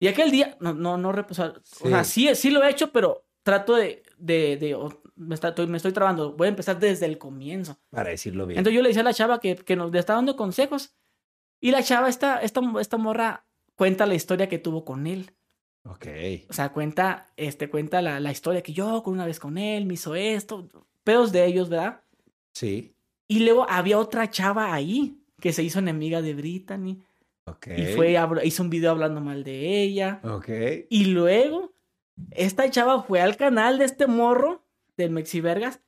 y 0.00 0.06
aquel 0.06 0.30
día, 0.30 0.56
no, 0.60 0.72
no, 0.72 0.96
no, 0.96 1.10
o 1.10 1.34
sea, 1.34 1.52
o 1.82 1.88
sea, 1.88 2.04
sí, 2.04 2.34
sí 2.36 2.50
lo 2.50 2.62
he 2.62 2.70
hecho, 2.70 2.92
pero 2.92 3.26
trato 3.42 3.74
de, 3.74 4.02
de, 4.16 4.56
de- 4.56 4.74
o- 4.76 5.02
me, 5.16 5.34
está- 5.34 5.48
estoy, 5.48 5.66
me 5.66 5.76
estoy 5.76 5.92
trabando, 5.92 6.32
voy 6.32 6.46
a 6.46 6.50
empezar 6.50 6.78
desde 6.78 7.06
el 7.06 7.18
comienzo. 7.18 7.78
Para 7.90 8.10
decirlo 8.10 8.46
bien. 8.46 8.58
Entonces 8.58 8.76
yo 8.76 8.82
le 8.82 8.88
decía 8.88 9.00
a 9.02 9.04
la 9.04 9.14
chava 9.14 9.40
que, 9.40 9.56
que 9.56 9.76
nos 9.76 9.92
estaba 9.94 10.18
dando 10.18 10.36
consejos, 10.36 10.94
y 11.60 11.70
la 11.70 11.82
chava, 11.82 12.08
esta, 12.08 12.40
esta, 12.42 12.60
esta 12.80 12.96
morra, 12.98 13.44
cuenta 13.74 14.06
la 14.06 14.14
historia 14.14 14.48
que 14.48 14.58
tuvo 14.58 14.84
con 14.84 15.06
él. 15.06 15.32
ok. 15.84 16.06
O 16.50 16.52
sea, 16.52 16.70
cuenta, 16.72 17.32
este, 17.36 17.68
cuenta 17.70 18.02
la, 18.02 18.20
la 18.20 18.30
historia 18.30 18.62
que 18.62 18.72
yo 18.72 19.02
con 19.02 19.14
una 19.14 19.26
vez 19.26 19.40
con 19.40 19.56
él, 19.58 19.86
me 19.86 19.94
hizo 19.94 20.14
esto, 20.14 20.68
pedos 21.02 21.32
de 21.32 21.44
ellos, 21.46 21.68
¿verdad? 21.68 22.02
Sí. 22.52 22.94
Y 23.28 23.40
luego 23.40 23.66
había 23.68 23.98
otra 23.98 24.30
chava 24.30 24.72
ahí 24.72 25.18
que 25.40 25.52
se 25.52 25.62
hizo 25.62 25.78
enemiga 25.78 26.22
de 26.22 26.34
Brittany 26.34 27.02
Ok. 27.44 27.68
y 27.76 27.84
fue, 27.94 28.16
hizo 28.44 28.62
un 28.62 28.70
video 28.70 28.90
hablando 28.90 29.20
mal 29.20 29.44
de 29.44 29.82
ella. 29.82 30.20
Ok. 30.24 30.48
Y 30.90 31.06
luego, 31.06 31.72
esta 32.32 32.68
chava 32.70 33.02
fue 33.02 33.20
al 33.20 33.36
canal 33.36 33.78
de 33.78 33.84
este 33.86 34.06
morro, 34.06 34.62
del 34.96 35.10
Mexivergas, 35.10 35.80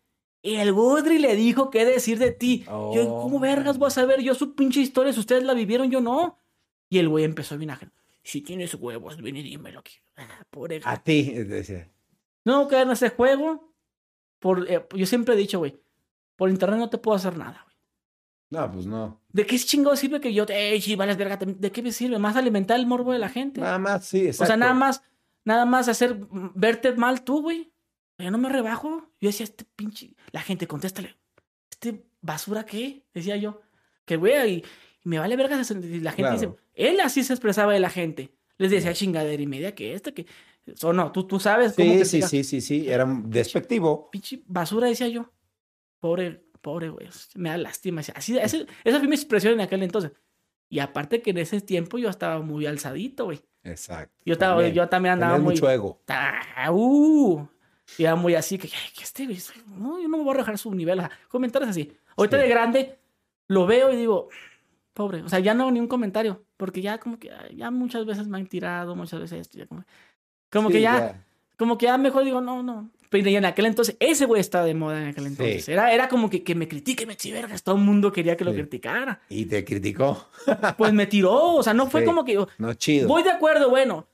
y 0.43 0.57
el 0.57 0.73
Woodry 0.73 1.19
le 1.19 1.35
dijo 1.35 1.71
qué 1.71 1.85
decir 1.85 2.19
de 2.19 2.31
ti. 2.31 2.65
Oh. 2.69 2.93
Yo, 2.95 3.05
¿cómo 3.23 3.41
vergas 3.41 3.79
voy 3.79 3.89
a 3.89 3.91
saber? 3.91 4.21
Yo 4.21 4.35
su 4.35 4.55
pinche 4.55 4.81
historia, 4.81 5.13
si 5.13 5.21
ustedes 5.21 5.43
la 5.43 5.55
vivieron, 5.55 5.91
yo 5.91 6.01
no. 6.01 6.39
Y 6.89 6.99
el 6.99 7.09
güey 7.09 7.25
empezó 7.25 7.55
a 7.55 7.59
vinagre. 7.59 7.91
Si 8.23 8.41
tienes 8.43 8.75
huevos, 8.75 9.21
ven 9.21 9.37
y 9.37 9.43
dímelo. 9.43 9.83
que- 9.83 9.93
Ah, 10.17 10.45
pobre 10.51 10.81
A 10.85 10.97
ti, 11.03 11.23
decía. 11.33 11.91
No 12.45 12.67
caer 12.69 12.87
en 12.87 12.93
ese 12.93 13.11
juego. 13.11 13.73
Por, 14.39 14.71
eh, 14.71 14.87
yo 14.95 15.07
siempre 15.07 15.35
he 15.35 15.39
dicho, 15.39 15.59
güey, 15.59 15.77
por 16.37 16.51
internet 16.51 16.79
no 16.79 16.89
te 16.91 16.99
puedo 16.99 17.17
hacer 17.17 17.37
nada, 17.37 17.63
güey. 17.65 17.77
No, 18.51 18.73
pues 18.73 18.87
no. 18.87 19.21
¿De 19.33 19.45
qué 19.45 19.59
chingado 19.59 19.97
sirve 19.97 20.21
que 20.21 20.33
yo 20.33 20.47
te, 20.47 20.71
ey, 20.73 20.81
sí, 20.81 20.95
vales 20.97 21.17
verga? 21.17 21.37
¿De 21.37 21.73
qué 21.73 21.83
me 21.83 21.93
sirve? 21.93 22.19
Más 22.19 22.37
alimentar 22.37 22.79
el 22.79 22.87
morbo 22.87 23.13
de 23.13 23.19
la 23.19 23.29
gente. 23.29 23.61
Nada 23.61 23.79
más, 23.79 24.07
sí, 24.07 24.23
o 24.23 24.27
exacto. 24.29 24.47
sea, 24.47 24.57
nada 24.57 24.75
más, 24.75 25.03
nada 25.45 25.67
más 25.67 25.89
hacer, 25.89 26.15
mm, 26.31 26.53
verte 26.55 26.93
mal 26.95 27.25
tú, 27.25 27.43
güey. 27.43 27.73
Yo 28.19 28.31
no 28.31 28.39
me 28.39 28.49
rebajo. 28.49 29.11
Yo 29.21 29.29
decía, 29.29 29.45
este 29.45 29.65
pinche, 29.65 30.15
la 30.33 30.41
gente, 30.41 30.67
contéstale, 30.67 31.17
¿este 31.71 32.05
basura 32.21 32.65
qué? 32.67 33.05
Decía 33.15 33.37
yo, 33.37 33.61
que 34.05 34.17
güey, 34.17 34.51
y, 34.51 34.57
y 35.05 35.09
me 35.09 35.19
vale 35.19 35.37
verga. 35.37 35.57
La 35.57 35.65
gente 35.65 36.01
Claro. 36.15 36.33
dice, 36.35 36.51
él 36.75 37.01
así 37.01 37.23
se 37.25 37.33
expresaba 37.33 37.73
de 37.73 37.81
la 37.81 37.91
gente. 37.91 38.33
Les 38.59 38.71
decía 38.71 38.93
chingadera 38.93 39.41
y 39.43 39.47
media 39.47 39.75
que 39.75 39.95
esta, 39.95 40.13
que. 40.13 40.27
O 40.83 40.93
no, 40.93 41.13
tú, 41.13 41.27
tú 41.27 41.39
sabes 41.41 41.75
cómo 41.75 41.93
Sí, 41.93 41.99
te 41.99 42.05
sí, 42.05 42.17
explica. 42.19 42.29
sí, 42.29 42.45
sí, 42.45 42.61
sí. 42.61 42.89
Era 42.91 43.07
despectivo. 43.25 44.11
Pinche 44.11 44.43
basura, 44.47 44.89
decía 44.89 45.09
yo. 45.09 45.31
Pobre, 46.01 46.43
pobre, 46.61 46.89
güey. 46.91 47.09
Me 47.37 47.51
da 47.51 47.57
lástima. 47.57 48.03
Así, 48.15 48.37
ese- 48.37 48.67
esa 48.85 48.99
fue 48.99 49.09
mi 49.09 49.15
expresión 49.15 49.55
en 49.55 49.61
aquel 49.61 49.83
entonces. 49.83 50.13
Y 50.69 50.81
aparte 50.81 51.23
que 51.23 51.31
en 51.31 51.39
ese 51.39 51.61
tiempo 51.63 51.97
yo 51.99 52.11
estaba 52.11 52.41
muy 52.43 52.67
alzadito, 52.67 53.25
güey. 53.27 53.41
Exacto. 53.63 54.15
Yo, 54.27 54.35
estaba, 54.35 54.55
También. 54.57 54.75
yo 54.75 54.89
también 54.89 55.13
andaba 55.15 55.39
muy. 55.39 55.55
mucho 55.55 55.71
ego. 55.71 56.03
Uh, 56.71 57.47
y 57.97 58.05
era 58.05 58.15
muy 58.17 58.35
así 58.35 58.59
que, 58.59 58.69
"Ay, 58.69 58.91
que 58.97 59.05
este, 59.05 59.27
no, 59.67 60.01
yo 60.01 60.09
no 60.09 60.19
me 60.19 60.23
voy 60.25 60.31
a 60.31 60.35
rebajar 60.35 60.59
su 60.59 60.75
nivel. 60.75 61.01
Ajá, 61.01 61.11
Comentarios 61.29 61.71
así. 61.71 61.93
Ahorita 62.17 62.37
Sí. 62.37 62.43
de 62.43 62.49
grande 62.49 62.99
lo 63.49 63.67
veo 63.67 63.93
y 63.93 63.97
digo, 63.97 64.29
pobre, 64.93 65.23
o 65.23 65.29
sea, 65.29 65.39
ya 65.39 65.55
no 65.55 65.63
hago 65.65 65.71
ni 65.73 65.81
un 65.81 65.87
comentario, 65.89 66.45
porque 66.57 66.83
ya 66.83 66.99
como 66.99 67.19
que 67.19 67.31
ya 67.55 67.71
muchas 67.71 68.05
veces 68.05 68.27
me 68.27 68.37
han 68.37 68.47
tirado, 68.47 68.95
muchas 68.97 69.21
veces 69.21 69.41
esto, 69.41 69.57
ya 69.59 69.67
como, 69.67 69.85
como 70.51 70.69
Sí, 70.69 70.75
que 70.75 70.81
ya, 70.83 71.25
como 71.57 71.79
que 71.79 71.87
ya 71.87 71.97
mejor 71.99 72.25
digo, 72.25 72.41
no, 72.41 72.63
no. 72.63 72.91
Pero 73.11 73.27
en 73.31 73.45
aquel 73.47 73.65
entonces, 73.65 73.97
ese 74.01 74.27
güey 74.27 74.39
estaba 74.41 74.67
de 74.67 74.75
moda 74.75 75.01
en 75.01 75.09
aquel 75.09 75.27
entonces. 75.27 75.65
Sí. 75.65 75.73
Era, 75.73 75.95
era 75.95 76.09
como 76.11 76.29
que, 76.29 76.43
que 76.43 76.55
me 76.55 76.69
critique, 76.69 77.07
me 77.07 77.17
vergas, 77.33 77.63
todo 77.63 77.77
el 77.77 77.81
mundo 77.81 78.13
quería 78.13 78.37
que 78.37 78.45
lo 78.45 78.51
Sí. 78.51 78.59
criticara. 78.59 79.23
Y 79.31 79.47
te 79.47 79.65
criticó. 79.65 80.29
Pues 80.77 80.93
me 80.93 81.07
tiró, 81.07 81.55
o 81.55 81.63
sea, 81.63 81.73
no 81.73 81.89
fue 81.89 82.05
como 82.05 82.23
que, 82.25 82.45
No, 82.59 82.75
chido. 82.75 83.09
Voy 83.09 83.23
de 83.23 83.31
acuerdo, 83.31 83.71
bueno. 83.71 84.07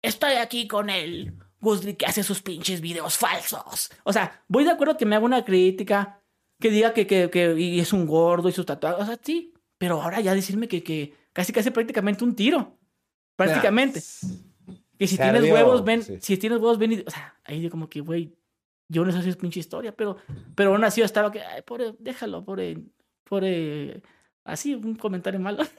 Estoy 0.00 0.34
aquí 0.34 0.66
con 0.66 0.88
el 0.88 1.34
Gusli 1.60 1.94
que 1.94 2.06
hace 2.06 2.22
sus 2.22 2.42
pinches 2.42 2.80
videos 2.80 3.16
falsos. 3.16 3.90
O 4.04 4.12
sea, 4.12 4.42
voy 4.48 4.64
de 4.64 4.70
acuerdo 4.70 4.96
que 4.96 5.06
me 5.06 5.16
haga 5.16 5.24
una 5.24 5.44
crítica, 5.44 6.20
que 6.60 6.70
diga 6.70 6.92
que, 6.92 7.06
que, 7.06 7.30
que 7.30 7.58
y 7.58 7.80
es 7.80 7.92
un 7.92 8.06
gordo 8.06 8.48
y 8.48 8.52
sus 8.52 8.66
tatuajes. 8.66 9.02
O 9.02 9.06
sea, 9.06 9.18
sí. 9.22 9.54
Pero 9.78 10.02
ahora 10.02 10.20
ya 10.20 10.34
decirme 10.34 10.68
que, 10.68 10.82
que 10.82 11.14
casi 11.32 11.52
casi 11.52 11.70
prácticamente 11.70 12.24
un 12.24 12.34
tiro. 12.34 12.78
Prácticamente. 13.36 14.00
Que 14.98 15.06
si 15.06 15.16
tienes 15.16 15.44
huevos, 15.44 15.84
ven. 15.84 16.02
sí. 16.02 16.18
Si 16.20 16.36
tienes 16.36 16.58
huevos, 16.58 16.78
ven 16.78 16.92
y. 16.92 17.00
O 17.06 17.10
sea, 17.10 17.36
ahí 17.44 17.60
yo 17.60 17.70
como 17.70 17.88
que, 17.88 18.00
güey, 18.00 18.36
yo 18.88 19.04
no 19.04 19.12
sé 19.12 19.22
si 19.22 19.28
es 19.28 19.36
pinche 19.36 19.60
historia, 19.60 19.94
pero, 19.94 20.16
pero 20.56 20.72
aún 20.72 20.82
así 20.82 21.00
yo 21.00 21.04
estaba 21.04 21.30
que, 21.30 21.40
ay, 21.40 21.62
pobre, 21.62 21.94
déjalo, 21.98 22.44
pobre, 22.44 22.78
pobre. 23.24 24.02
Así, 24.44 24.74
un 24.74 24.96
comentario 24.96 25.38
malo. 25.38 25.62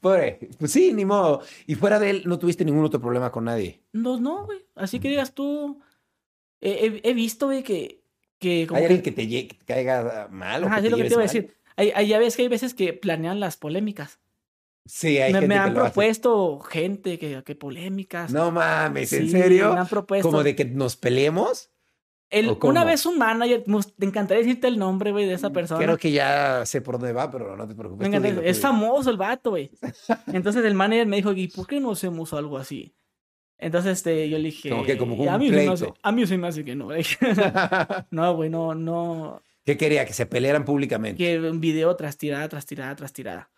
Pobre. 0.00 0.38
Pues 0.58 0.70
sí, 0.72 0.92
ni 0.92 1.04
modo. 1.04 1.42
Y 1.66 1.74
fuera 1.74 1.98
de 1.98 2.10
él, 2.10 2.22
no 2.26 2.38
tuviste 2.38 2.64
ningún 2.64 2.84
otro 2.84 3.00
problema 3.00 3.32
con 3.32 3.44
nadie. 3.44 3.82
No, 3.92 4.18
no, 4.20 4.44
güey. 4.46 4.64
Así 4.74 5.00
que 5.00 5.08
digas 5.08 5.34
tú. 5.34 5.80
He, 6.60 6.86
he- 6.86 7.00
he 7.10 7.14
visto, 7.14 7.46
güey, 7.46 7.62
que. 7.62 8.02
que 8.38 8.66
como 8.66 8.78
¿Hay 8.78 8.84
alguien 8.84 9.02
que 9.02 9.12
te, 9.12 9.22
lle- 9.28 9.48
que 9.48 9.54
te 9.56 9.64
caiga 9.64 10.28
mal 10.30 10.62
o 10.64 10.66
Ajá, 10.66 10.76
que 10.76 10.82
sí, 10.82 10.86
te 10.86 10.90
lo 10.90 10.96
que 10.98 11.04
te 11.04 11.14
iba 11.14 11.20
a 11.22 11.24
decir. 11.24 11.54
Hay, 11.76 11.90
hay- 11.94 12.08
ya 12.08 12.18
ves 12.18 12.36
que 12.36 12.42
hay 12.42 12.48
veces 12.48 12.74
que 12.74 12.92
planean 12.92 13.40
las 13.40 13.56
polémicas. 13.56 14.20
Sí, 14.86 15.18
hay 15.18 15.32
me, 15.32 15.40
gente 15.40 15.48
me 15.48 15.54
que 15.54 15.58
han 15.60 15.70
hace. 15.70 15.80
propuesto 15.80 16.60
gente 16.60 17.18
que, 17.18 17.42
que 17.44 17.54
polémicas. 17.54 18.32
No 18.32 18.50
mames, 18.50 19.12
¿en 19.12 19.24
Sí, 19.26 19.30
serio? 19.30 19.74
Me 19.74 19.80
han 19.80 19.86
propuesto. 19.88 20.28
¿Como 20.30 20.42
de 20.42 20.56
que 20.56 20.64
nos 20.64 20.96
peleemos? 20.96 21.70
Una 22.62 22.84
vez 22.84 23.06
un 23.06 23.16
manager, 23.18 23.64
te 23.98 24.04
encantaría 24.04 24.42
decirte 24.42 24.68
el 24.68 24.78
nombre, 24.78 25.12
güey, 25.12 25.26
de 25.26 25.34
esa 25.34 25.50
persona. 25.50 25.82
Creo 25.82 25.96
que 25.96 26.10
ya 26.12 26.66
sé 26.66 26.82
por 26.82 26.98
dónde 26.98 27.12
va, 27.12 27.30
pero 27.30 27.56
no 27.56 27.66
te 27.66 27.74
preocupes. 27.74 28.08
Me 28.08 28.14
encanta- 28.16 28.42
es 28.44 28.60
famoso 28.60 29.08
el 29.10 29.16
vato, 29.16 29.50
güey. 29.50 29.70
Entonces 30.32 30.64
el 30.64 30.74
manager 30.74 31.06
me 31.06 31.16
dijo, 31.16 31.32
¿y 31.32 31.48
por 31.48 31.66
qué 31.66 31.80
no 31.80 31.92
hacemos 31.92 32.32
algo 32.34 32.58
así? 32.58 32.94
Entonces 33.58 33.98
este, 33.98 34.28
yo 34.28 34.36
le 34.38 34.44
dije, 34.44 34.70
Como 34.70 34.84
que 34.84 34.96
como 34.96 35.14
un 35.16 35.28
a 35.28 35.36
mí, 35.38 35.48
se 35.48 35.56
me 35.56 35.68
hace, 35.68 35.84
pleito. 35.86 35.98
a 36.02 36.12
mí 36.12 36.26
se 36.26 36.38
me 36.38 36.46
hace 36.48 36.64
que 36.64 36.76
no. 36.76 36.90
dije. 36.90 37.16
no, 38.10 38.36
güey, 38.36 38.50
no, 38.50 38.74
no. 38.74 39.42
¿Qué 39.64 39.76
quería? 39.76 40.04
Que 40.04 40.12
se 40.12 40.26
pelearan 40.26 40.64
públicamente. 40.64 41.16
Que 41.16 41.40
un 41.40 41.60
video 41.60 41.94
tras 41.96 42.16
tirada, 42.16 42.48
tras 42.48 42.66
tirada, 42.66 42.94
tras 42.94 43.12
tirada. 43.12 43.50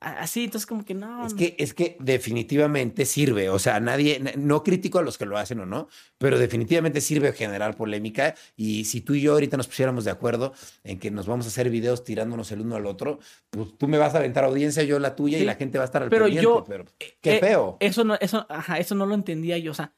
Así, 0.00 0.44
entonces 0.44 0.66
como 0.66 0.84
que 0.84 0.94
no. 0.94 1.26
Es 1.26 1.34
que, 1.34 1.56
es 1.58 1.74
que 1.74 1.96
definitivamente 1.98 3.04
sirve. 3.04 3.48
O 3.50 3.58
sea, 3.58 3.80
nadie, 3.80 4.20
no 4.36 4.62
critico 4.62 5.00
a 5.00 5.02
los 5.02 5.18
que 5.18 5.26
lo 5.26 5.36
hacen 5.36 5.58
o 5.60 5.66
no, 5.66 5.88
pero 6.18 6.38
definitivamente 6.38 7.00
sirve 7.00 7.32
generar 7.32 7.76
polémica. 7.76 8.34
Y 8.56 8.84
si 8.84 9.00
tú 9.00 9.14
y 9.14 9.22
yo 9.22 9.32
ahorita 9.32 9.56
nos 9.56 9.66
pusiéramos 9.66 10.04
de 10.04 10.12
acuerdo 10.12 10.52
en 10.84 11.00
que 11.00 11.10
nos 11.10 11.26
vamos 11.26 11.46
a 11.46 11.48
hacer 11.48 11.68
videos 11.70 12.04
tirándonos 12.04 12.52
el 12.52 12.60
uno 12.60 12.76
al 12.76 12.86
otro, 12.86 13.18
pues 13.50 13.76
tú 13.76 13.88
me 13.88 13.98
vas 13.98 14.14
a 14.14 14.18
aventar 14.18 14.44
audiencia, 14.44 14.84
yo 14.84 14.98
la 15.00 15.16
tuya 15.16 15.38
y 15.38 15.44
la 15.44 15.56
gente 15.56 15.78
va 15.78 15.84
a 15.84 15.86
estar 15.86 16.02
al 16.04 16.10
Pero 16.10 16.26
pendiente, 16.26 16.44
yo- 16.44 16.64
pero 16.64 16.84
qué 17.20 17.36
eh, 17.36 17.40
feo. 17.40 17.76
Eso 17.80 18.04
no, 18.04 18.14
eso, 18.20 18.46
ajá, 18.48 18.78
eso 18.78 18.94
no 18.94 19.04
lo 19.06 19.14
entendía 19.16 19.58
yo. 19.58 19.72
O 19.72 19.74
sea, 19.74 19.94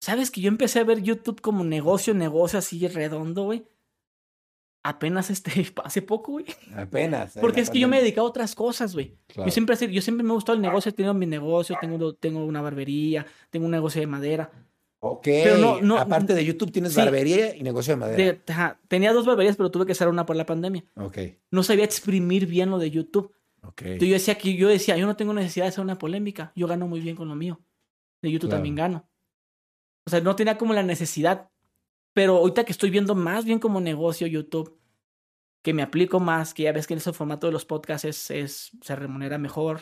¿sabes 0.00 0.30
que 0.30 0.40
yo 0.40 0.48
empecé 0.48 0.78
a 0.78 0.84
ver 0.84 1.02
YouTube 1.02 1.40
como 1.40 1.64
negocio, 1.64 2.14
negocio 2.14 2.58
así 2.60 2.86
redondo, 2.86 3.42
güey? 3.44 3.66
Apenas 4.88 5.30
este, 5.30 5.50
hace 5.84 6.02
poco, 6.02 6.32
güey. 6.32 6.46
Apenas. 6.74 7.36
eh, 7.36 7.40
Porque 7.40 7.60
es 7.60 7.70
que 7.70 7.78
yo 7.80 7.88
me 7.88 7.96
pandemia. 7.96 8.04
dedico 8.04 8.20
a 8.20 8.24
otras 8.24 8.54
cosas, 8.54 8.94
güey. 8.94 9.16
Claro. 9.26 9.46
Yo 9.48 9.52
siempre, 9.52 9.76
he 9.80 9.92
yo 9.92 10.00
siempre 10.02 10.24
me 10.24 10.30
ha 10.30 10.34
gustado 10.34 10.56
el 10.56 10.62
negocio, 10.62 10.90
he 10.90 10.92
tenido 10.92 11.14
mi 11.14 11.26
negocio, 11.26 11.76
tengo, 11.80 12.14
tengo 12.14 12.44
una 12.44 12.60
barbería, 12.60 13.26
tengo 13.50 13.66
un 13.66 13.72
negocio 13.72 14.00
de 14.00 14.06
madera. 14.06 14.50
Ok. 15.00 15.22
pero 15.24 15.58
no- 15.58 15.80
no- 15.82 15.98
Aparte 15.98 16.34
de 16.34 16.44
YouTube, 16.44 16.72
tienes 16.72 16.92
Sí. 16.94 16.98
barbería 17.00 17.54
y 17.54 17.62
negocio 17.62 17.92
de 17.94 17.96
madera. 18.00 18.16
De- 18.16 18.52
ajá, 18.52 18.80
tenía 18.88 19.12
dos 19.12 19.26
barberías, 19.26 19.56
pero 19.56 19.70
tuve 19.70 19.86
que 19.86 19.94
cerrar 19.94 20.12
una 20.12 20.24
por 20.26 20.36
la 20.36 20.46
pandemia. 20.46 20.84
Ok. 20.96 21.18
No 21.50 21.62
sabía 21.62 21.84
exprimir 21.84 22.46
bien 22.46 22.70
lo 22.70 22.78
de 22.78 22.90
YouTube. 22.90 23.32
Ok. 23.62 23.82
Entonces 23.82 24.08
yo 24.08 24.14
decía 24.14 24.34
que 24.38 24.54
yo 24.54 24.68
decía, 24.68 24.96
yo 24.96 25.06
no 25.06 25.14
tengo 25.16 25.32
necesidad 25.34 25.64
de 25.66 25.68
hacer 25.68 25.84
una 25.84 25.98
polémica, 25.98 26.52
yo 26.56 26.66
gano 26.66 26.86
muy 26.88 27.00
bien 27.00 27.14
con 27.16 27.28
lo 27.28 27.34
mío. 27.36 27.60
De 28.22 28.30
YouTube 28.30 28.48
Claro. 28.48 28.58
también 28.58 28.74
gano. 28.76 29.08
O 30.06 30.10
sea, 30.10 30.20
no 30.20 30.34
tenía 30.36 30.56
como 30.56 30.72
la 30.72 30.82
necesidad. 30.82 31.50
Pero 32.16 32.38
ahorita 32.38 32.64
que 32.64 32.72
estoy 32.72 32.88
viendo 32.88 33.14
más 33.14 33.44
bien 33.44 33.58
como 33.58 33.78
negocio 33.78 34.26
YouTube, 34.26 34.74
que 35.60 35.74
me 35.74 35.82
aplico 35.82 36.18
más, 36.18 36.54
que 36.54 36.62
ya 36.62 36.72
ves 36.72 36.86
que 36.86 36.94
en 36.94 36.98
ese 36.98 37.12
formato 37.12 37.46
de 37.46 37.52
los 37.52 37.66
podcasts 37.66 38.06
es, 38.06 38.30
es- 38.30 38.70
se 38.80 38.96
remunera 38.96 39.36
mejor 39.36 39.80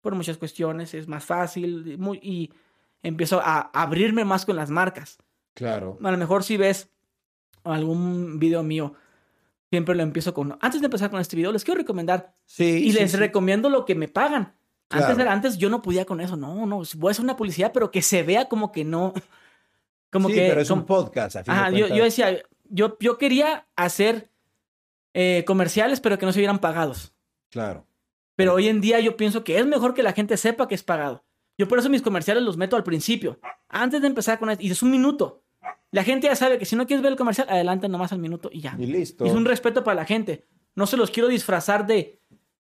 por 0.00 0.14
muchas 0.14 0.38
cuestiones, 0.38 0.94
es 0.94 1.08
más 1.08 1.26
fácil 1.26 1.86
y 1.92 1.96
muy, 1.98 2.18
y 2.22 2.50
empiezo 3.02 3.38
a 3.44 3.60
abrirme 3.74 4.24
más 4.24 4.46
con 4.46 4.56
las 4.56 4.70
marcas. 4.70 5.18
Claro. 5.52 5.98
A 6.02 6.10
lo 6.10 6.16
mejor 6.16 6.42
si 6.42 6.56
ves 6.56 6.88
algún 7.64 8.38
video 8.38 8.62
mío, 8.62 8.94
siempre 9.70 9.94
lo 9.94 10.02
empiezo 10.04 10.32
con, 10.32 10.56
antes 10.62 10.80
de 10.80 10.86
empezar 10.86 11.10
con 11.10 11.20
este 11.20 11.36
video, 11.36 11.52
les 11.52 11.64
quiero 11.64 11.78
recomendar 11.80 12.34
Sí. 12.46 12.64
y 12.64 12.92
sí, 12.92 12.98
les 12.98 13.10
sí. 13.10 13.16
recomiendo 13.18 13.68
lo 13.68 13.84
que 13.84 13.94
me 13.94 14.08
pagan. 14.08 14.54
Antes, 14.88 15.16
Claro. 15.16 15.30
antes 15.30 15.58
yo 15.58 15.68
no 15.68 15.82
podía 15.82 16.06
con 16.06 16.22
eso. 16.22 16.36
No, 16.38 16.64
no. 16.64 16.82
Voy 16.96 17.08
a 17.08 17.10
hacer 17.10 17.24
una 17.24 17.36
publicidad, 17.36 17.72
pero 17.74 17.90
que 17.90 18.00
se 18.00 18.22
vea 18.22 18.48
como 18.48 18.72
que 18.72 18.84
no. 18.84 19.12
Como 20.14 20.28
sí, 20.30 20.34
que. 20.36 20.46
pero 20.48 20.60
es 20.62 20.68
como- 20.68 20.80
un 20.82 20.86
podcast. 20.86 21.36
A 21.36 21.44
fin 21.44 21.52
de 21.52 21.60
Ajá, 21.60 21.70
yo, 21.70 21.88
yo 21.88 22.04
decía, 22.04 22.38
yo, 22.70 22.96
yo 23.00 23.18
quería 23.18 23.66
hacer 23.76 24.30
eh, 25.12 25.44
comerciales, 25.46 26.00
pero 26.00 26.18
que 26.18 26.24
no 26.26 26.32
se 26.32 26.38
vieran 26.40 26.58
pagados. 26.60 27.12
Claro. 27.50 27.86
Pero 28.36 28.54
hoy 28.54 28.68
en 28.68 28.80
día 28.80 28.98
yo 29.00 29.16
pienso 29.16 29.44
que 29.44 29.58
es 29.58 29.66
mejor 29.66 29.92
que 29.94 30.02
la 30.02 30.12
gente 30.12 30.36
sepa 30.36 30.66
que 30.68 30.74
es 30.74 30.82
pagado. 30.82 31.24
Yo 31.58 31.68
por 31.68 31.78
eso 31.78 31.88
mis 31.88 32.02
comerciales 32.02 32.42
los 32.42 32.56
meto 32.56 32.74
al 32.76 32.82
principio. 32.82 33.38
Antes 33.68 34.00
de 34.00 34.08
empezar 34.08 34.38
con 34.38 34.50
esto. 34.50 34.64
Y 34.64 34.70
es 34.70 34.82
un 34.82 34.90
minuto. 34.90 35.42
La 35.92 36.02
gente 36.02 36.26
ya 36.26 36.34
sabe 36.34 36.58
que 36.58 36.64
si 36.64 36.74
no 36.74 36.86
quieres 36.86 37.02
ver 37.02 37.12
el 37.12 37.18
comercial, 37.18 37.46
adelante 37.48 37.88
nomás 37.88 38.12
al 38.12 38.18
minuto 38.18 38.48
y 38.52 38.60
ya. 38.60 38.74
Y 38.78 38.86
listo. 38.86 39.24
Y 39.24 39.28
es 39.28 39.34
un 39.34 39.44
respeto 39.44 39.84
para 39.84 39.94
la 39.94 40.04
gente. 40.04 40.44
No 40.74 40.86
se 40.88 40.96
los 40.96 41.10
quiero 41.12 41.28
disfrazar 41.28 41.86
de. 41.86 42.20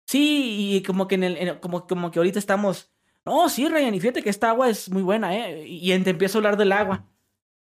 Sí, 0.04 0.74
y 0.76 0.82
como 0.82 1.08
que 1.08 1.14
en 1.14 1.24
el, 1.24 1.36
en- 1.38 1.58
como, 1.60 1.86
como 1.86 2.10
que 2.10 2.18
ahorita 2.18 2.38
estamos. 2.38 2.90
No, 3.24 3.48
sí, 3.48 3.66
Ryan, 3.66 3.94
y 3.94 4.00
fíjate 4.00 4.22
que 4.22 4.28
esta 4.28 4.50
agua 4.50 4.68
es 4.68 4.90
muy 4.90 5.00
buena, 5.02 5.34
¿eh? 5.34 5.66
Y 5.66 5.90
y 5.90 5.98
te 6.00 6.10
empiezo 6.10 6.36
a 6.36 6.40
hablar 6.40 6.58
del 6.58 6.72
agua. 6.72 7.06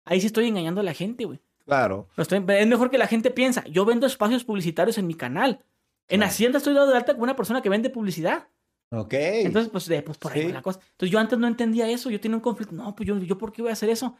Ahí 0.06 0.19
sí 0.22 0.28
estoy 0.28 0.48
engañando 0.48 0.82
a 0.82 0.84
la 0.84 0.94
gente, 0.94 1.26
güey. 1.26 1.40
Claro. 1.65 2.07
Estoy- 2.18 2.44
es 2.48 2.68
mejor 2.68 2.90
que 2.90 2.98
la 2.98 3.07
gente 3.07 3.32
piensa. 3.32 3.64
Yo 3.65 3.86
vendo 3.86 4.07
espacios 4.07 4.44
publicitarios 4.44 4.98
en 4.98 5.07
mi 5.07 5.14
canal. 5.14 5.64
En. 6.07 6.23
Hacienda 6.23 6.57
estoy 6.57 6.73
dado 6.73 6.90
de 6.91 6.98
alta 6.98 7.14
con 7.14 7.23
una 7.23 7.36
persona 7.36 7.61
que 7.61 7.69
vende 7.69 7.90
publicidad. 7.90 8.48
Ok. 8.91 9.14
Entonces, 9.14 9.72
pues, 9.72 9.86
de- 9.88 10.02
pues 10.02 10.18
por 10.18 10.34
ahí 10.34 10.41
Sí. 10.41 10.48
va 10.48 10.53
la 10.53 10.61
cosa. 10.61 10.80
Entonces, 10.82 11.11
yo 11.11 11.19
antes 11.19 11.40
no 11.40 11.48
entendía 11.48 11.88
eso. 11.90 12.10
Yo 12.10 12.19
tenía 12.19 12.36
un 12.36 12.41
conflicto. 12.41 12.76
No, 12.76 12.94
pues 12.95 13.07
yo, 13.07 13.18
yo 13.19 13.38
¿por 13.38 13.52
qué 13.53 13.61
voy 13.61 13.69
a 13.69 13.73
hacer 13.73 13.90
eso? 13.90 14.15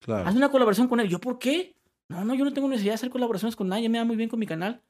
claro. 0.00 0.28
Haz 0.28 0.34
una 0.34 0.50
colaboración 0.50 0.88
con 0.88 0.98
él. 1.00 1.08
¿Yo 1.08 1.18
por 1.20 1.38
qué? 1.38 1.76
No, 2.08 2.24
no, 2.24 2.34
yo 2.34 2.44
no 2.44 2.52
tengo 2.52 2.68
necesidad 2.68 2.90
de 2.92 2.96
hacer 2.96 3.10
colaboraciones 3.10 3.56
con 3.56 3.68
nadie. 3.68 3.88
Me 3.88 3.98
da 3.98 4.04
muy 4.04 4.16
bien 4.16 4.28
con 4.28 4.38
mi 4.40 4.46
canal. 4.46 4.82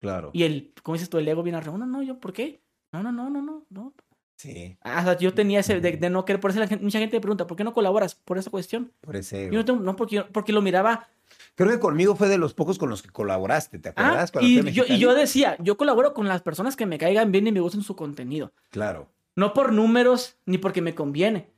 Claro. 0.00 0.30
Y 0.32 0.44
el, 0.44 0.72
¿cómo 0.82 0.94
dices 0.94 1.10
tú? 1.10 1.18
El 1.18 1.28
ego 1.28 1.42
viene 1.42 1.58
arriba. 1.58 1.76
No, 1.76 1.84
no, 1.84 2.02
yo, 2.02 2.18
¿por 2.18 2.32
qué? 2.32 2.62
No, 2.92 3.02
no, 3.02 3.12
no, 3.12 3.28
no, 3.28 3.42
no, 3.42 3.66
no. 3.68 3.92
Sí. 4.40 4.78
Ah, 4.82 5.00
o 5.00 5.04
sea, 5.04 5.18
yo 5.18 5.34
tenía 5.34 5.60
ese 5.60 5.80
de, 5.80 5.92
de 5.98 6.08
no 6.10 6.24
querer, 6.24 6.40
por 6.40 6.50
eso 6.50 6.60
la 6.60 6.66
gente- 6.66 6.82
mucha 6.82 6.98
gente 6.98 7.16
me 7.16 7.20
pregunta, 7.20 7.46
¿por 7.46 7.58
qué 7.58 7.64
no 7.64 7.74
colaboras? 7.74 8.14
Por 8.14 8.38
esa 8.38 8.50
cuestión. 8.50 8.90
Por 9.02 9.16
ese. 9.16 9.46
Yo 9.52 9.58
no 9.58 9.64
tengo, 9.66 9.80
no, 9.80 9.96
porque, 9.96 10.16
yo- 10.16 10.28
porque 10.32 10.52
lo 10.52 10.62
miraba. 10.62 11.08
Creo 11.56 11.68
que 11.70 11.78
conmigo 11.78 12.16
fue 12.16 12.28
de 12.28 12.38
los 12.38 12.54
pocos 12.54 12.78
con 12.78 12.88
los 12.88 13.02
que 13.02 13.10
colaboraste, 13.10 13.78
¿te 13.78 13.90
Ah, 13.90 13.92
acuerdas? 13.92 14.32
Y, 14.40 14.70
yo, 14.72 14.84
y 14.88 14.98
yo 14.98 15.14
decía, 15.14 15.56
yo 15.60 15.76
colaboro 15.76 16.14
con 16.14 16.26
las 16.26 16.40
personas 16.40 16.74
que 16.74 16.86
me 16.86 16.96
caigan 16.96 17.30
bien 17.32 17.46
y 17.48 17.52
me 17.52 17.60
gusten 17.60 17.82
su 17.82 17.94
contenido. 17.96 18.52
Claro. 18.70 19.08
No 19.36 19.52
por 19.52 19.72
números 19.74 20.36
ni 20.46 20.56
porque 20.56 20.80
me 20.80 20.94
conviene. 20.94 21.50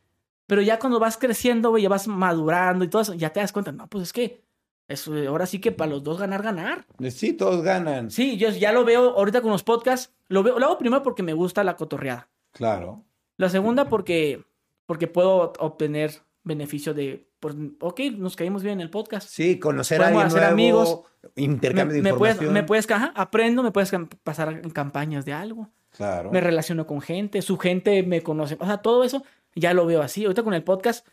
Pero 0.49 0.61
ya 0.61 0.81
cuando 0.81 0.99
vas 0.99 1.17
creciendo, 1.17 1.71
güey, 1.71 1.85
ya 1.85 1.89
vas 1.89 2.09
madurando 2.09 2.85
y 2.85 2.89
todo 2.89 3.03
eso, 3.03 3.15
ya 3.15 3.31
te 3.31 3.39
das 3.41 3.53
cuenta, 3.53 3.71
no, 3.71 3.87
pues 3.87 4.03
es 4.03 4.13
que 4.13 4.43
eso, 4.89 5.15
ahora 5.29 5.47
sí 5.47 5.61
que 5.61 5.71
para 5.73 5.93
los 5.93 6.03
dos 6.03 6.19
ganar, 6.19 6.43
ganar. 6.43 6.85
Eh, 6.99 7.11
Sí, 7.13 7.33
todos 7.33 7.63
ganan. 7.63 8.11
Sí, 8.11 8.37
yo 8.39 8.51
ya 8.51 8.73
lo 8.73 8.85
veo 8.85 9.11
ahorita 9.17 9.41
con 9.41 9.53
los 9.53 9.63
podcasts. 9.63 10.13
Lo, 10.29 10.43
veo, 10.43 10.59
lo 10.59 10.67
hago 10.67 10.79
primero 10.79 11.03
porque 11.05 11.23
me 11.23 11.33
gusta 11.33 11.63
la 11.65 11.77
cotorreada. 11.77 12.29
Claro. 12.53 13.05
La 13.37 13.49
segunda 13.49 13.89
porque, 13.89 14.45
porque 14.87 15.07
puedo 15.09 15.53
obtener 15.59 16.13
beneficio 16.45 16.95
de 16.95 17.29
pues, 17.43 17.57
ok, 17.81 18.01
nos 18.19 18.37
caímos 18.37 18.63
bien 18.63 18.75
en 18.75 18.83
el 18.83 18.91
podcast. 18.91 19.29
Sí, 19.29 19.59
conocer 19.59 20.01
a 20.01 20.05
Podemos 20.05 20.23
alguien 20.23 20.45
hacer 20.45 20.55
nuevo, 20.55 20.81
amigos. 20.81 21.01
intercambio 21.35 21.95
me, 21.95 21.95
de 21.95 22.03
me 22.03 22.15
puedes, 22.17 22.37
información. 22.37 22.55
me 22.55 22.63
puedes, 22.63 22.89
ajá, 22.89 23.13
aprendo, 23.17 23.65
me 23.65 23.73
puedes 23.73 23.91
pasar 24.23 24.53
en 24.53 24.71
campañas 24.71 25.25
de 25.25 25.33
algo. 25.33 25.69
Claro. 25.91 26.31
Me 26.31 26.41
relaciono 26.41 26.87
con 26.87 27.01
gente, 27.01 27.43
su 27.43 27.59
gente 27.59 28.05
me 28.05 28.23
conoce. 28.23 28.57
O 28.61 28.65
sea, 28.65 28.79
todo 28.79 29.03
eso 29.03 29.25
ya 29.57 29.75
lo 29.75 29.87
veo 29.87 30.03
así. 30.03 30.23
Ahorita 30.25 30.45
con 30.45 30.55
el 30.55 30.63
podcast, 30.63 31.05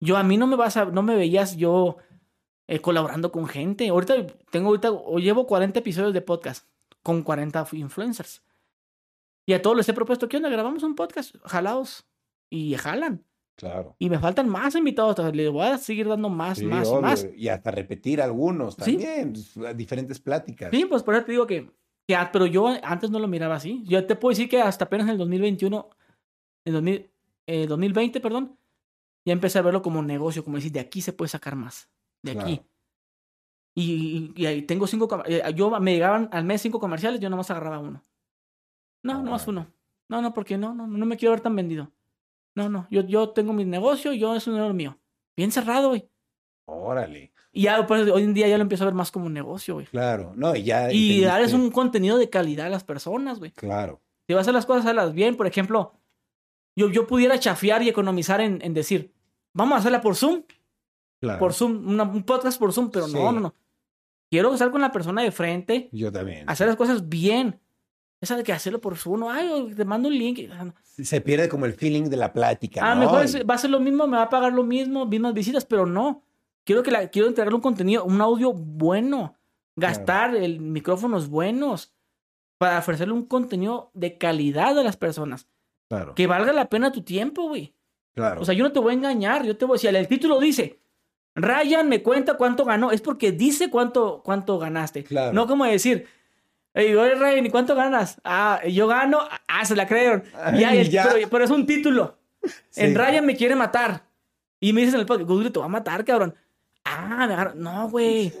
yo 0.00 0.16
a 0.16 0.24
mí 0.24 0.36
no 0.36 0.48
me 0.48 0.56
vas 0.56 0.76
a, 0.76 0.86
no 0.86 1.02
me 1.02 1.14
veías 1.14 1.56
yo 1.56 1.98
eh, 2.66 2.80
colaborando 2.80 3.30
con 3.30 3.46
gente. 3.46 3.88
Ahorita 3.88 4.14
tengo 4.50 4.70
ahorita, 4.70 4.90
o 4.90 5.20
llevo 5.20 5.46
40 5.46 5.78
episodios 5.78 6.12
de 6.12 6.20
podcast 6.20 6.66
con 7.04 7.22
40 7.22 7.64
influencers. 7.72 8.42
Y 9.46 9.52
a 9.54 9.62
todos 9.62 9.76
les 9.76 9.88
he 9.88 9.92
propuesto, 9.94 10.28
¿qué 10.28 10.36
onda? 10.36 10.48
Grabamos 10.48 10.82
un 10.82 10.94
podcast, 10.94 11.34
jalaos. 11.44 12.06
Y 12.50 12.74
jalan. 12.74 13.24
Claro. 13.56 13.94
Y 13.98 14.08
me 14.08 14.18
faltan 14.18 14.48
más 14.48 14.74
invitados. 14.74 15.16
Les 15.34 15.50
voy 15.50 15.66
a 15.66 15.78
seguir 15.78 16.08
dando 16.08 16.28
más, 16.28 16.58
Sí, 16.58 16.64
más, 16.66 16.88
obvio, 16.88 17.02
más. 17.02 17.26
Y 17.36 17.48
hasta 17.48 17.70
repetir 17.70 18.20
algunos 18.22 18.76
también. 18.76 19.32
pues, 19.54 19.76
Diferentes 19.76 20.18
pláticas. 20.20 20.70
Sí, 20.72 20.84
pues 20.86 21.02
por 21.02 21.14
eso 21.14 21.24
te 21.24 21.32
digo 21.32 21.46
que, 21.46 21.70
que 22.08 22.16
a- 22.16 22.32
pero 22.32 22.46
yo 22.46 22.68
antes 22.82 23.10
no 23.10 23.18
lo 23.18 23.28
miraba 23.28 23.56
así. 23.56 23.82
Yo 23.86 24.06
te 24.06 24.16
puedo 24.16 24.30
decir 24.30 24.48
que 24.48 24.60
hasta 24.60 24.86
apenas 24.86 25.06
en 25.06 25.12
el 25.12 25.18
2021, 25.18 25.90
en 26.64 26.72
2000, 26.72 27.10
eh, 27.46 27.66
2020, 27.66 28.20
perdón, 28.20 28.56
ya 29.26 29.32
empecé 29.32 29.58
a 29.58 29.62
verlo 29.62 29.82
como 29.82 30.02
negocio, 30.02 30.42
como 30.42 30.56
decir, 30.56 30.72
de 30.72 30.80
aquí 30.80 31.02
se 31.02 31.12
puede 31.12 31.28
sacar 31.28 31.54
más, 31.54 31.90
de 32.22 32.32
aquí. 32.32 32.62
Y, 33.74 33.92
y, 33.92 34.32
y 34.42 34.46
ahí 34.46 34.62
tengo 34.62 34.86
cinco, 34.86 35.22
eh, 35.26 35.42
yo 35.54 35.70
me 35.78 35.92
llegaban 35.92 36.28
al 36.32 36.44
mes 36.44 36.62
cinco 36.62 36.80
comerciales, 36.80 37.20
yo 37.20 37.28
nomás 37.30 37.50
agarraba 37.50 37.78
uno. 37.78 38.02
No, 39.02 39.14
Ah. 39.14 39.22
nomás 39.22 39.46
uno. 39.48 39.66
No, 40.08 40.20
no, 40.22 40.34
porque 40.34 40.58
no, 40.58 40.74
no, 40.74 40.86
no 40.86 41.06
me 41.06 41.16
quiero 41.16 41.32
ver 41.32 41.40
tan 41.40 41.54
vendido. 41.56 41.90
No, 42.54 42.68
no, 42.68 42.86
yo, 42.90 43.02
yo 43.02 43.30
tengo 43.30 43.52
mi 43.52 43.64
negocio, 43.64 44.12
yo 44.12 44.34
es 44.34 44.46
un 44.46 44.54
dinero 44.54 44.74
mío. 44.74 44.98
Bien 45.36 45.52
cerrado, 45.52 45.90
güey. 45.90 46.08
Órale. 46.66 47.32
Y 47.52 47.62
ya, 47.62 47.86
pues, 47.86 48.08
hoy 48.10 48.22
en 48.22 48.34
día 48.34 48.46
ya 48.48 48.56
lo 48.58 48.62
empiezo 48.62 48.84
a 48.84 48.86
ver 48.86 48.94
más 48.94 49.10
como 49.10 49.26
un 49.26 49.32
negocio, 49.32 49.74
güey. 49.74 49.86
Claro. 49.86 50.32
No, 50.36 50.54
y 50.54 50.62
ya. 50.64 50.92
Y 50.92 51.20
darles 51.22 51.52
un 51.52 51.70
contenido 51.70 52.18
de 52.18 52.30
calidad 52.30 52.66
a 52.66 52.70
las 52.70 52.84
personas, 52.84 53.38
güey. 53.38 53.50
Claro. 53.52 54.00
Si 54.26 54.34
vas 54.34 54.40
a 54.40 54.42
hacer 54.42 54.54
las 54.54 54.66
cosas, 54.66 54.86
hazlas 54.86 55.12
bien. 55.12 55.36
Por 55.36 55.46
ejemplo, 55.46 55.92
yo, 56.76 56.90
yo 56.90 57.06
pudiera 57.06 57.38
chafiar 57.40 57.82
y 57.82 57.88
economizar 57.88 58.40
en, 58.40 58.60
en 58.62 58.74
decir, 58.74 59.12
vamos 59.52 59.74
a 59.76 59.78
hacerla 59.78 60.00
por 60.00 60.14
Zoom, 60.14 60.42
Claro. 61.20 61.38
por 61.40 61.52
Zoom, 61.52 61.88
una- 61.88 62.04
un 62.04 62.22
podcast 62.22 62.58
por 62.58 62.72
Zoom, 62.72 62.90
pero 62.90 63.06
Sí. 63.08 63.14
no, 63.14 63.32
no, 63.32 63.40
no. 63.40 63.54
Quiero 64.30 64.52
estar 64.52 64.70
con 64.70 64.80
la 64.80 64.92
persona 64.92 65.22
de 65.22 65.32
frente, 65.32 65.88
Yo 65.92 66.12
también. 66.12 66.48
hacer 66.48 66.68
las 66.68 66.76
cosas 66.76 67.08
bien. 67.08 67.58
Esa 68.20 68.36
de 68.36 68.42
que 68.42 68.52
hacerlo 68.52 68.80
por 68.80 68.96
Zoom, 68.98 69.24
ay, 69.24 69.72
te 69.74 69.84
mando 69.84 70.08
un 70.08 70.18
link. 70.18 70.40
Se 70.82 71.20
pierde 71.22 71.48
como 71.48 71.64
el 71.64 71.72
feeling 71.72 72.04
de 72.04 72.16
la 72.18 72.32
plática. 72.32 72.82
A 72.82 72.94
lo 72.94 73.00
¿no? 73.00 73.06
mejor 73.06 73.24
es- 73.24 73.48
va 73.48 73.54
a 73.54 73.58
ser 73.58 73.70
lo 73.70 73.80
mismo, 73.80 74.06
me 74.06 74.18
va 74.18 74.24
a 74.24 74.28
pagar 74.30 74.52
lo 74.52 74.62
mismo, 74.62 75.06
mismas 75.06 75.32
visitas, 75.32 75.64
pero 75.64 75.86
no. 75.86 76.22
Quiero 76.64 76.82
que 76.82 76.90
la, 76.90 77.08
quiero 77.08 77.28
entregarle 77.28 77.54
un 77.56 77.62
contenido, 77.62 78.04
un 78.04 78.20
audio 78.20 78.52
bueno, 78.52 79.36
gastar 79.74 80.36
el 80.36 80.60
micrófonos 80.60 81.28
buenos 81.30 81.94
para 82.58 82.78
ofrecerle 82.78 83.14
un 83.14 83.24
contenido 83.24 83.90
de 83.94 84.18
calidad 84.18 84.78
a 84.78 84.82
las 84.82 84.98
personas. 84.98 85.48
Claro. 85.88 86.14
Que 86.14 86.26
valga 86.26 86.52
la 86.52 86.68
pena 86.68 86.92
tu 86.92 87.02
tiempo, 87.02 87.48
güey. 87.48 87.74
Claro. 88.14 88.42
O 88.42 88.44
sea, 88.44 88.54
yo 88.54 88.62
no 88.64 88.72
te 88.72 88.80
voy 88.80 88.90
a 88.90 88.96
engañar, 88.96 89.46
yo 89.46 89.56
te 89.56 89.64
voy 89.64 89.74
a 89.74 89.78
decir, 89.80 89.96
el 89.96 90.06
título 90.08 90.38
dice, 90.38 90.78
Ryan 91.34 91.88
me 91.88 92.02
cuenta 92.02 92.34
cuánto 92.36 92.66
ganó, 92.66 92.90
es 92.90 93.00
porque 93.00 93.32
dice 93.32 93.70
cuánto, 93.70 94.20
cuánto 94.22 94.58
ganaste. 94.58 95.04
Claro. 95.04 95.32
No 95.32 95.46
como 95.46 95.64
decir, 95.64 96.06
hey, 96.74 96.94
oye 96.94 97.14
Ryan, 97.14 97.46
¿y 97.46 97.50
cuánto 97.50 97.74
ganas? 97.74 98.20
Ah, 98.24 98.60
yo 98.68 98.86
gano, 98.86 99.20
ah, 99.48 99.64
se 99.64 99.74
la 99.76 99.86
creyeron. 99.86 100.22
Ya, 100.58 100.74
ya. 100.74 101.08
Pero, 101.12 101.28
pero 101.28 101.44
es 101.44 101.50
un 101.50 101.66
título. 101.66 102.18
Sí. 102.70 102.82
En 102.82 102.94
Ryan 102.94 103.24
me 103.26 103.36
quiere 103.36 103.54
matar. 103.56 104.04
Y 104.60 104.72
me 104.72 104.80
dices 104.80 104.94
en 104.94 105.00
el 105.00 105.06
podcast, 105.06 105.28
Google 105.28 105.50
te 105.50 105.58
va 105.58 105.66
a 105.66 105.68
matar, 105.68 106.04
cabrón. 106.04 106.34
Ah, 106.84 107.24
me 107.26 107.34
agarro. 107.34 107.54
No, 107.54 107.88
güey. 107.88 108.32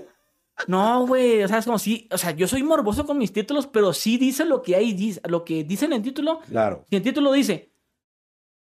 No, 0.66 1.06
güey. 1.06 1.42
O 1.42 1.48
sea, 1.48 1.58
es 1.58 1.64
como 1.64 1.78
si, 1.78 2.06
o 2.10 2.18
sea, 2.18 2.32
yo 2.32 2.46
soy 2.46 2.62
morboso 2.62 3.06
con 3.06 3.16
mis 3.18 3.32
títulos, 3.32 3.66
pero 3.66 3.92
sí 3.94 4.18
dice 4.18 4.44
lo 4.44 4.60
que 4.62 4.76
hay, 4.76 4.92
dice, 4.92 5.20
lo 5.28 5.44
que 5.44 5.64
dice 5.64 5.86
en 5.86 5.94
el 5.94 6.02
título, 6.02 6.40
Claro. 6.48 6.84
si 6.90 6.96
el 6.96 7.02
título 7.02 7.32
dice, 7.32 7.70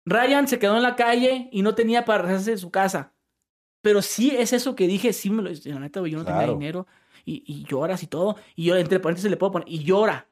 Ryan 0.05 0.47
se 0.47 0.59
quedó 0.59 0.75
en 0.77 0.83
la 0.83 0.95
calle 0.95 1.49
y 1.51 1.61
no 1.61 1.75
tenía 1.75 2.05
para 2.05 2.23
regresarse 2.23 2.51
de 2.51 2.57
su 2.57 2.71
casa. 2.71 3.13
Pero 3.81 4.01
sí 4.01 4.31
es 4.35 4.53
eso 4.53 4.75
que 4.75 4.87
dije, 4.87 5.13
sí 5.13 5.29
me 5.29 5.41
lo 5.43 5.49
la 5.51 5.79
neta, 5.79 5.99
güey, 5.99 6.11
yo 6.11 6.17
no 6.17 6.25
Claro. 6.25 6.39
tenía 6.39 6.53
dinero 6.55 6.87
y, 7.27 7.43
y 7.45 7.63
lloras 7.65 8.01
y 8.03 8.07
todo. 8.07 8.37
Y 8.55 8.65
yo 8.65 8.75
entre 8.77 8.99
paréntesis 8.99 9.29
le 9.29 9.37
puedo 9.37 9.51
poner, 9.51 9.67
y 9.69 9.83
llora. 9.83 10.27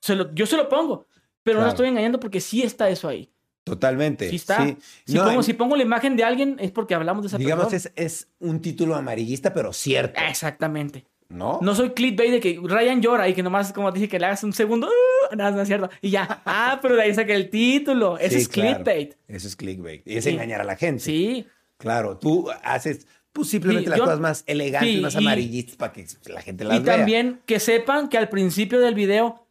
Se 0.00 0.14
lo- 0.16 0.32
yo 0.34 0.46
se 0.46 0.56
lo 0.56 0.68
pongo, 0.68 1.06
pero 1.42 1.56
no 1.58 1.62
Claro. 1.64 1.70
estoy 1.70 1.88
engañando 1.88 2.18
porque 2.20 2.40
sí 2.40 2.62
está 2.62 2.88
eso 2.88 3.08
ahí. 3.08 3.28
Totalmente. 3.64 4.28
Sí 4.30 4.36
está. 4.36 4.64
Sí. 4.66 4.76
Si, 5.06 5.14
No, 5.14 5.24
pongo, 5.24 5.36
en- 5.36 5.44
si 5.44 5.52
pongo 5.52 5.76
la 5.76 5.82
imagen 5.84 6.16
de 6.16 6.24
alguien 6.24 6.56
es 6.58 6.72
porque 6.72 6.94
hablamos 6.94 7.22
de 7.22 7.28
esa 7.28 7.38
digamos, 7.38 7.66
persona. 7.68 7.92
es, 7.96 8.04
es 8.24 8.28
un 8.40 8.60
título 8.60 8.96
amarillista, 8.96 9.52
pero 9.54 9.72
cierto. 9.72 10.20
Exactamente. 10.28 11.04
¿No? 11.28 11.60
No 11.62 11.74
soy 11.74 11.90
clickbait 11.92 12.30
de 12.30 12.40
que 12.40 12.60
Ryan 12.62 13.00
llora 13.00 13.26
y 13.28 13.32
que 13.34 13.42
nomás, 13.42 13.72
como 13.72 13.90
dije, 13.90 14.06
que 14.08 14.18
le 14.18 14.26
hagas 14.26 14.44
un 14.44 14.52
segundo. 14.52 14.88
"Uh", 14.88 15.34
nada, 15.36 15.52
no 15.52 15.62
es 15.62 15.68
cierto. 15.68 15.88
Y 16.02 16.10
ya. 16.10 16.42
Ah, 16.44 16.78
pero 16.82 16.94
de 16.96 17.02
ahí 17.04 17.14
saqué 17.14 17.34
el 17.34 17.48
título. 17.48 18.18
Ese 18.18 18.30
Sí, 18.36 18.42
es 18.42 18.48
claro. 18.48 18.74
clickbait. 18.74 19.14
Eso 19.28 19.48
es 19.48 19.56
clickbait. 19.56 20.02
Y 20.06 20.16
es 20.18 20.24
Sí. 20.24 20.30
engañar 20.30 20.60
a 20.60 20.64
la 20.64 20.76
gente. 20.76 21.02
Sí. 21.04 21.46
Claro. 21.78 22.18
Tú 22.18 22.50
haces 22.62 23.06
pues, 23.32 23.48
simplemente 23.48 23.84
Sí, 23.86 23.90
las 23.90 23.98
yo- 23.98 24.04
cosas 24.04 24.20
más 24.20 24.44
elegantes, 24.46 24.94
sí, 24.94 25.00
más 25.00 25.14
y- 25.14 25.18
amarillistas 25.18 25.76
para 25.76 25.92
que 25.92 26.06
la 26.26 26.42
gente 26.42 26.64
las 26.64 26.78
Y 26.78 26.82
vea. 26.82 26.96
también 26.96 27.40
que 27.46 27.58
sepan 27.60 28.08
que 28.08 28.18
al 28.18 28.28
principio 28.28 28.78
del 28.80 28.94
video, 28.94 29.46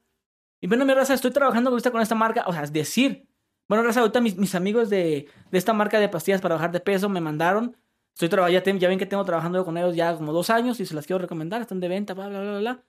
y 0.61 0.67
bueno, 0.67 0.85
mi 0.85 0.93
raza, 0.93 1.13
estoy 1.13 1.31
trabajando 1.31 1.71
con 1.71 2.01
esta 2.01 2.15
marca, 2.15 2.43
o 2.47 2.53
sea, 2.53 2.63
es 2.63 2.71
decir, 2.73 3.27
bueno, 3.67 3.83
raza, 3.83 4.01
ahorita 4.01 4.21
mis, 4.21 4.37
mis 4.37 4.53
amigos 4.53 4.89
de, 4.89 5.27
de 5.49 5.57
esta 5.57 5.73
marca 5.73 5.99
de 5.99 6.09
pastillas 6.09 6.41
para 6.41 6.55
bajar 6.55 6.71
de 6.71 6.79
peso 6.81 7.09
me 7.09 7.21
mandaron, 7.21 7.75
estoy 8.13 8.29
trabajando, 8.29 8.59
ya, 8.63 8.77
ya 8.77 8.87
ven 8.89 8.99
que 8.99 9.05
tengo 9.05 9.23
trabajando 9.25 9.63
con 9.65 9.77
ellos 9.77 9.95
ya 9.95 10.15
como 10.15 10.33
dos 10.33 10.49
años 10.49 10.79
y 10.79 10.85
se 10.85 10.93
las 10.93 11.07
quiero 11.07 11.19
recomendar, 11.19 11.61
están 11.61 11.79
de 11.79 11.87
venta, 11.87 12.13
bla, 12.13 12.27
bla, 12.27 12.41
bla, 12.41 12.59
bla. 12.59 12.83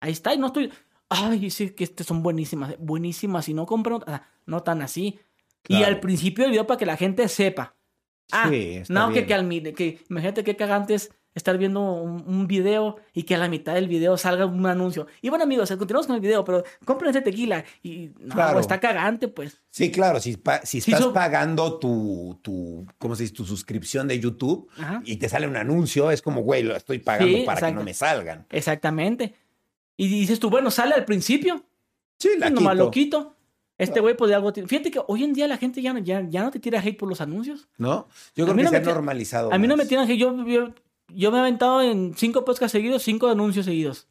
Ahí 0.00 0.12
está, 0.12 0.34
y 0.34 0.38
no 0.38 0.46
estoy, 0.48 0.72
ay, 1.10 1.50
sí, 1.50 1.70
que 1.70 1.84
este 1.84 2.02
son 2.04 2.22
buenísimas, 2.22 2.74
buenísimas, 2.78 3.48
y 3.48 3.54
no 3.54 3.66
compran, 3.66 3.96
o 4.02 4.04
sea, 4.04 4.28
no 4.46 4.62
tan 4.62 4.82
así. 4.82 5.20
Y 5.68 5.82
al 5.82 6.00
principio 6.00 6.44
del 6.44 6.50
video 6.50 6.66
para 6.66 6.78
que 6.78 6.86
la 6.86 6.96
gente 6.96 7.26
sepa. 7.28 7.73
Ah, 8.32 8.48
Sí, 8.50 8.76
está 8.76 8.92
no, 8.94 9.08
que, 9.08 9.22
bien. 9.22 9.26
que, 9.26 9.34
al 9.34 9.74
que 9.74 9.98
imagínate 10.10 10.44
qué 10.44 10.56
cagante 10.56 10.94
es 10.94 11.10
estar 11.34 11.58
viendo 11.58 11.80
un, 11.94 12.22
un 12.28 12.46
video 12.46 12.96
y 13.12 13.24
que 13.24 13.34
a 13.34 13.38
la 13.38 13.48
mitad 13.48 13.74
del 13.74 13.88
video 13.88 14.16
salga 14.16 14.46
un 14.46 14.64
anuncio. 14.66 15.08
Y 15.20 15.30
bueno, 15.30 15.42
amigos, 15.44 15.68
continuamos 15.70 16.06
con 16.06 16.14
el 16.14 16.22
video, 16.22 16.44
pero 16.44 16.62
compren 16.84 17.10
este 17.10 17.22
tequila. 17.22 17.64
Y 17.82 18.10
no, 18.20 18.34
Claro. 18.34 18.60
está 18.60 18.78
cagante, 18.78 19.26
pues. 19.26 19.60
Sí, 19.68 19.90
claro, 19.90 20.20
si, 20.20 20.36
pa- 20.36 20.60
si 20.64 20.80
Sí, 20.80 20.92
estás 20.92 21.04
so- 21.06 21.12
pagando 21.12 21.78
tu, 21.80 22.38
tu, 22.40 22.86
¿cómo 22.98 23.16
se 23.16 23.24
dice? 23.24 23.34
Tu 23.34 23.44
suscripción 23.44 24.06
de 24.06 24.20
YouTube 24.20 24.68
Ajá. 24.78 25.02
y 25.04 25.16
te 25.16 25.28
sale 25.28 25.48
un 25.48 25.56
anuncio, 25.56 26.10
es 26.12 26.22
como, 26.22 26.42
güey, 26.42 26.62
lo 26.62 26.76
estoy 26.76 27.00
pagando 27.00 27.36
Sí, 27.38 27.42
para 27.44 27.66
que 27.66 27.72
no 27.74 27.82
me 27.82 27.94
salgan. 27.94 28.46
Exactamente. 28.50 29.34
Y 29.96 30.06
dices 30.08 30.38
tú, 30.38 30.50
bueno, 30.50 30.70
sale 30.70 30.94
al 30.94 31.04
principio. 31.04 31.64
Sí, 32.18 32.30
la 32.38 32.48
nomás 32.50 32.74
quito, 32.74 32.84
lo 32.84 32.90
quito. 32.92 33.33
Este 33.78 34.00
güey 34.00 34.16
podría 34.16 34.36
algo. 34.36 34.52
Fíjate 34.52 34.90
que 34.90 35.00
hoy 35.08 35.24
en 35.24 35.32
día 35.32 35.48
la 35.48 35.56
gente 35.56 35.82
ya, 35.82 35.92
no- 35.92 35.98
ya, 35.98 36.24
ya 36.28 36.42
no 36.42 36.50
te 36.50 36.60
tira 36.60 36.80
hate 36.80 36.96
por 36.96 37.08
los 37.08 37.20
anuncios. 37.20 37.68
¿no? 37.78 38.08
Yo 38.36 38.44
A 38.44 38.46
creo 38.46 38.54
mí 38.54 38.58
que 38.62 38.64
no 38.64 38.70
se 38.70 38.76
ha 38.76 38.80
normalizado 38.94 39.52
A 39.52 39.58
mí 39.58 39.66
no 39.66 39.76
me 39.76 39.84
tiran 39.86 40.08
hate. 40.08 40.18
Yo, 40.18 40.46
yo, 40.46 40.68
yo 41.08 41.30
me 41.32 41.38
he 41.38 41.40
aventado 41.40 41.82
en 41.82 42.14
cinco 42.16 42.44
podcasts 42.44 42.72
seguidos, 42.72 43.02
cinco 43.02 43.28
anuncios 43.28 43.66
seguidos. 43.66 44.06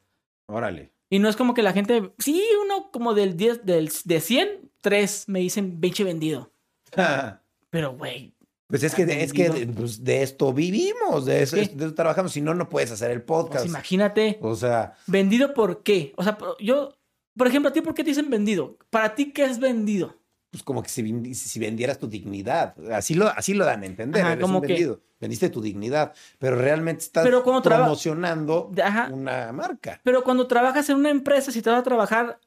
Órale. 0.48 0.92
Y 1.10 1.20
no 1.20 1.30
es 1.30 1.36
como 1.36 1.54
que 1.54 1.62
la 1.62 1.74
gente. 1.74 2.12
Sí, 2.20 2.42
uno 2.66 2.90
como 2.92 3.14
del 3.14 3.38
10, 3.38 3.66
del, 3.66 3.90
de 4.04 4.20
100, 4.20 4.72
tres 4.82 5.26
me 5.28 5.40
dicen 5.40 5.80
pinche 5.80 6.04
vendido. 6.04 6.52
Pero, 7.70 7.94
güey. 7.96 8.34
Pues 8.68 8.82
es 8.84 8.96
que, 8.96 9.04
es 9.24 9.34
que 9.34 9.68
pues, 9.76 10.04
de 10.04 10.24
esto 10.24 10.52
vivimos, 10.52 11.26
de 11.26 11.44
eso, 11.44 11.56
de 11.58 11.62
eso 11.64 11.94
trabajamos, 11.94 12.32
si 12.32 12.42
no, 12.42 12.56
no 12.56 12.70
puedes 12.70 12.90
hacer 12.92 13.12
el 13.12 13.22
Pues 13.22 13.44
podcast. 13.44 13.66
imagínate. 13.68 14.40
O 14.42 14.56
sea, 14.56 14.96
¿Vendido 15.06 15.54
por 15.54 15.84
qué? 15.84 16.14
O 16.18 16.24
sea, 16.24 16.38
yo. 16.60 16.94
Por 17.38 17.48
ejemplo, 17.48 17.70
¿a 17.70 17.74
ti 17.74 17.82
por 17.82 17.94
qué 17.94 18.04
te 18.04 18.12
dicen 18.12 18.30
vendido? 18.30 18.78
¿Para 18.90 19.16
ti 19.16 19.32
qué 19.32 19.46
es 19.46 19.60
vendido? 19.60 20.20
pues 20.52 20.62
como 20.62 20.84
que 20.84 20.90
si, 20.90 21.02
vendi- 21.02 21.34
si 21.34 21.58
vendieras 21.60 21.98
tu 21.98 22.08
dignidad, 22.08 22.76
así 22.94 23.16
lo, 23.16 23.28
así 23.28 23.56
lo 23.56 23.66
dan 23.66 23.82
a 23.82 23.88
entender, 23.88 24.22
Ajá, 24.22 24.34
eres 24.34 24.44
como 24.44 24.60
un 24.60 24.62
que- 24.62 24.68
vendido, 24.74 25.02
vendiste 25.20 25.50
tu 25.50 25.62
dignidad, 25.62 26.14
pero 26.38 26.56
realmente 26.56 27.04
estás 27.06 27.24
Pero 27.24 27.42
cuando 27.44 27.64
traba- 27.64 27.86
promocionando 27.86 28.70
Ajá. 28.84 29.10
una 29.12 29.52
marca. 29.52 30.00
Pero 30.04 30.24
cuando 30.24 30.46
trabajas 30.46 30.88
en 30.92 30.98
una 30.98 31.10
empresa, 31.10 31.52
si 31.52 31.64
te 31.64 31.72
vas 31.72 31.80
a 31.80 31.84
trabajar 31.84 32.40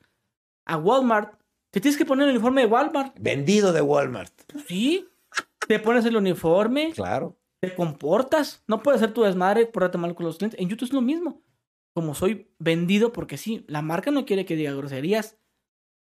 a 0.66 0.76
Walmart, 0.76 1.34
te 1.72 1.80
tienes 1.80 1.98
que 1.98 2.04
poner 2.04 2.28
el 2.28 2.34
uniforme 2.36 2.60
de 2.60 2.68
Walmart. 2.68 3.16
Vendido 3.18 3.72
de 3.72 3.80
Walmart. 3.82 4.32
Sí. 4.68 5.08
Te 5.66 5.80
pones 5.80 6.04
el 6.04 6.16
uniforme, 6.16 6.92
Claro. 6.94 7.36
te 7.58 7.74
comportas. 7.74 8.62
No 8.68 8.84
puedes 8.84 9.00
ser 9.00 9.12
tu 9.14 9.22
desmadre 9.24 9.66
por 9.66 9.98
mal 9.98 10.14
con 10.14 10.26
los 10.26 10.38
clientes. 10.38 10.60
En 10.60 10.68
YouTube 10.68 10.86
es 10.86 10.92
lo 10.94 11.00
mismo. 11.02 11.42
Como 11.96 12.14
soy 12.14 12.52
vendido, 12.58 13.10
porque 13.10 13.38
sí, 13.38 13.64
la 13.68 13.80
marca 13.80 14.10
no 14.10 14.26
quiere 14.26 14.44
que 14.44 14.54
diga 14.54 14.74
groserías. 14.74 15.38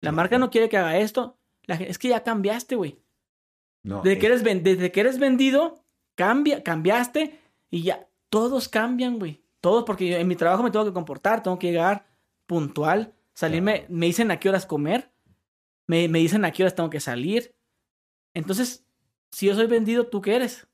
La 0.02 0.12
marca 0.12 0.38
no 0.38 0.50
quiere 0.50 0.68
que 0.68 0.76
haga 0.76 0.98
esto. 0.98 1.38
La 1.62 1.76
es 1.76 1.96
que 1.96 2.08
ya 2.08 2.22
cambiaste, 2.22 2.76
güey. 2.76 2.98
No, 3.82 4.02
Desde, 4.02 4.18
que 4.18 4.26
eres 4.26 4.44
desde 4.44 4.92
que 4.92 5.00
eres 5.00 5.18
vendido, 5.18 5.82
cambia, 6.14 6.62
cambiaste 6.62 7.40
y 7.70 7.84
ya. 7.84 8.06
Todos 8.28 8.68
cambian, 8.68 9.18
güey. 9.18 9.42
Todos, 9.62 9.84
porque 9.84 10.08
yo 10.08 10.18
en 10.18 10.28
mi 10.28 10.36
trabajo 10.36 10.62
me 10.62 10.70
tengo 10.70 10.84
que 10.84 10.92
comportar, 10.92 11.42
tengo 11.42 11.58
que 11.58 11.68
llegar 11.68 12.06
puntual, 12.44 13.14
salirme. 13.32 13.86
Me 13.88 14.04
dicen 14.04 14.30
a 14.30 14.38
qué 14.38 14.50
horas 14.50 14.66
comer, 14.66 15.10
me, 15.86 16.06
me 16.08 16.18
dicen 16.18 16.44
a 16.44 16.52
qué 16.52 16.64
horas 16.64 16.74
tengo 16.74 16.90
que 16.90 17.00
salir. 17.00 17.54
Entonces, 18.34 18.86
si 19.32 19.46
yo 19.46 19.54
soy 19.54 19.68
vendido, 19.68 20.06
¿tú 20.06 20.20
qué 20.20 20.36
eres? 20.36 20.67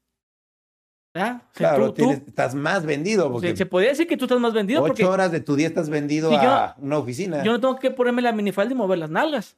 Sea, 1.18 1.42
Claro, 1.54 1.92
tú- 1.92 2.10
estás 2.10 2.54
más 2.54 2.84
vendido 2.84 3.30
porque 3.30 3.50
se, 3.50 3.56
se 3.58 3.66
podría 3.66 3.90
decir 3.90 4.06
que 4.06 4.16
tú 4.16 4.24
estás 4.24 4.40
más 4.40 4.52
vendido 4.52 4.80
ocho 4.82 4.88
porque 4.88 5.04
horas 5.04 5.30
de 5.32 5.40
tu 5.40 5.54
día 5.56 5.68
estás 5.68 5.88
vendido 5.88 6.28
Si 6.30 6.36
yo- 6.36 6.42
a 6.50 6.74
una 6.78 6.98
oficina. 6.98 7.42
yo 7.44 7.52
no 7.52 7.60
tengo 7.60 7.78
que 7.78 7.90
ponerme 7.90 8.20
la 8.22 8.32
minifalda 8.32 8.72
y 8.72 8.76
mover 8.76 8.98
las 8.98 9.10
nalgas. 9.10 9.56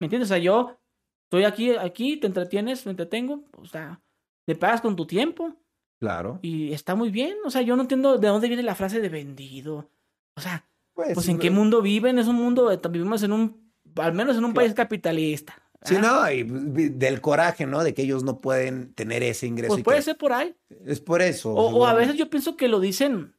¿Me 0.00 0.06
entiendes? 0.06 0.28
O 0.28 0.34
sea, 0.34 0.38
yo 0.38 0.76
estoy 1.24 1.44
aquí, 1.44 1.70
aquí, 1.76 2.16
te 2.16 2.26
entretienes, 2.26 2.84
me 2.86 2.90
entretengo, 2.90 3.44
o 3.56 3.64
sea, 3.66 4.00
te 4.46 4.54
pagas 4.56 4.80
con 4.80 4.96
tu 4.96 5.06
tiempo 5.06 5.54
Claro. 6.00 6.38
y 6.42 6.72
está 6.72 6.94
muy 6.94 7.10
bien. 7.10 7.36
O 7.44 7.50
sea, 7.50 7.62
yo 7.62 7.76
no 7.76 7.82
entiendo 7.82 8.18
de 8.18 8.28
dónde 8.28 8.48
viene 8.48 8.62
la 8.62 8.74
frase 8.74 9.00
de 9.00 9.08
vendido. 9.08 9.90
O 10.36 10.40
sea, 10.40 10.64
Pues, 10.94 11.14
pues 11.14 11.28
en 11.28 11.36
no- 11.36 11.40
qué 11.42 11.50
mundo 11.50 11.82
viven, 11.82 12.18
es 12.18 12.26
un 12.26 12.36
mundo, 12.36 12.70
eh, 12.72 12.80
vivimos 12.90 13.22
en 13.22 13.32
un, 13.32 13.72
al 13.96 14.12
menos 14.14 14.36
en 14.36 14.44
un 14.44 14.52
Claro. 14.52 14.64
país 14.66 14.74
capitalista. 14.74 15.54
Sí, 15.84 15.96
no, 15.96 16.30
y 16.30 16.42
vi- 16.42 16.88
del 16.88 17.20
coraje, 17.20 17.64
¿no? 17.66 17.84
De 17.84 17.94
que 17.94 18.02
ellos 18.02 18.24
no 18.24 18.40
pueden 18.40 18.92
tener 18.94 19.22
ese 19.22 19.46
ingreso. 19.46 19.68
Pues 19.74 19.80
y 19.80 19.84
puede 19.84 19.98
que- 19.98 20.02
ser 20.02 20.18
por 20.18 20.32
ahí. 20.32 20.54
Es 20.86 21.00
por 21.00 21.22
eso. 21.22 21.52
O, 21.52 21.68
o 21.78 21.86
a 21.86 21.94
veces 21.94 22.16
yo 22.16 22.28
pienso 22.30 22.56
que 22.56 22.66
lo 22.68 22.80
dicen 22.80 23.34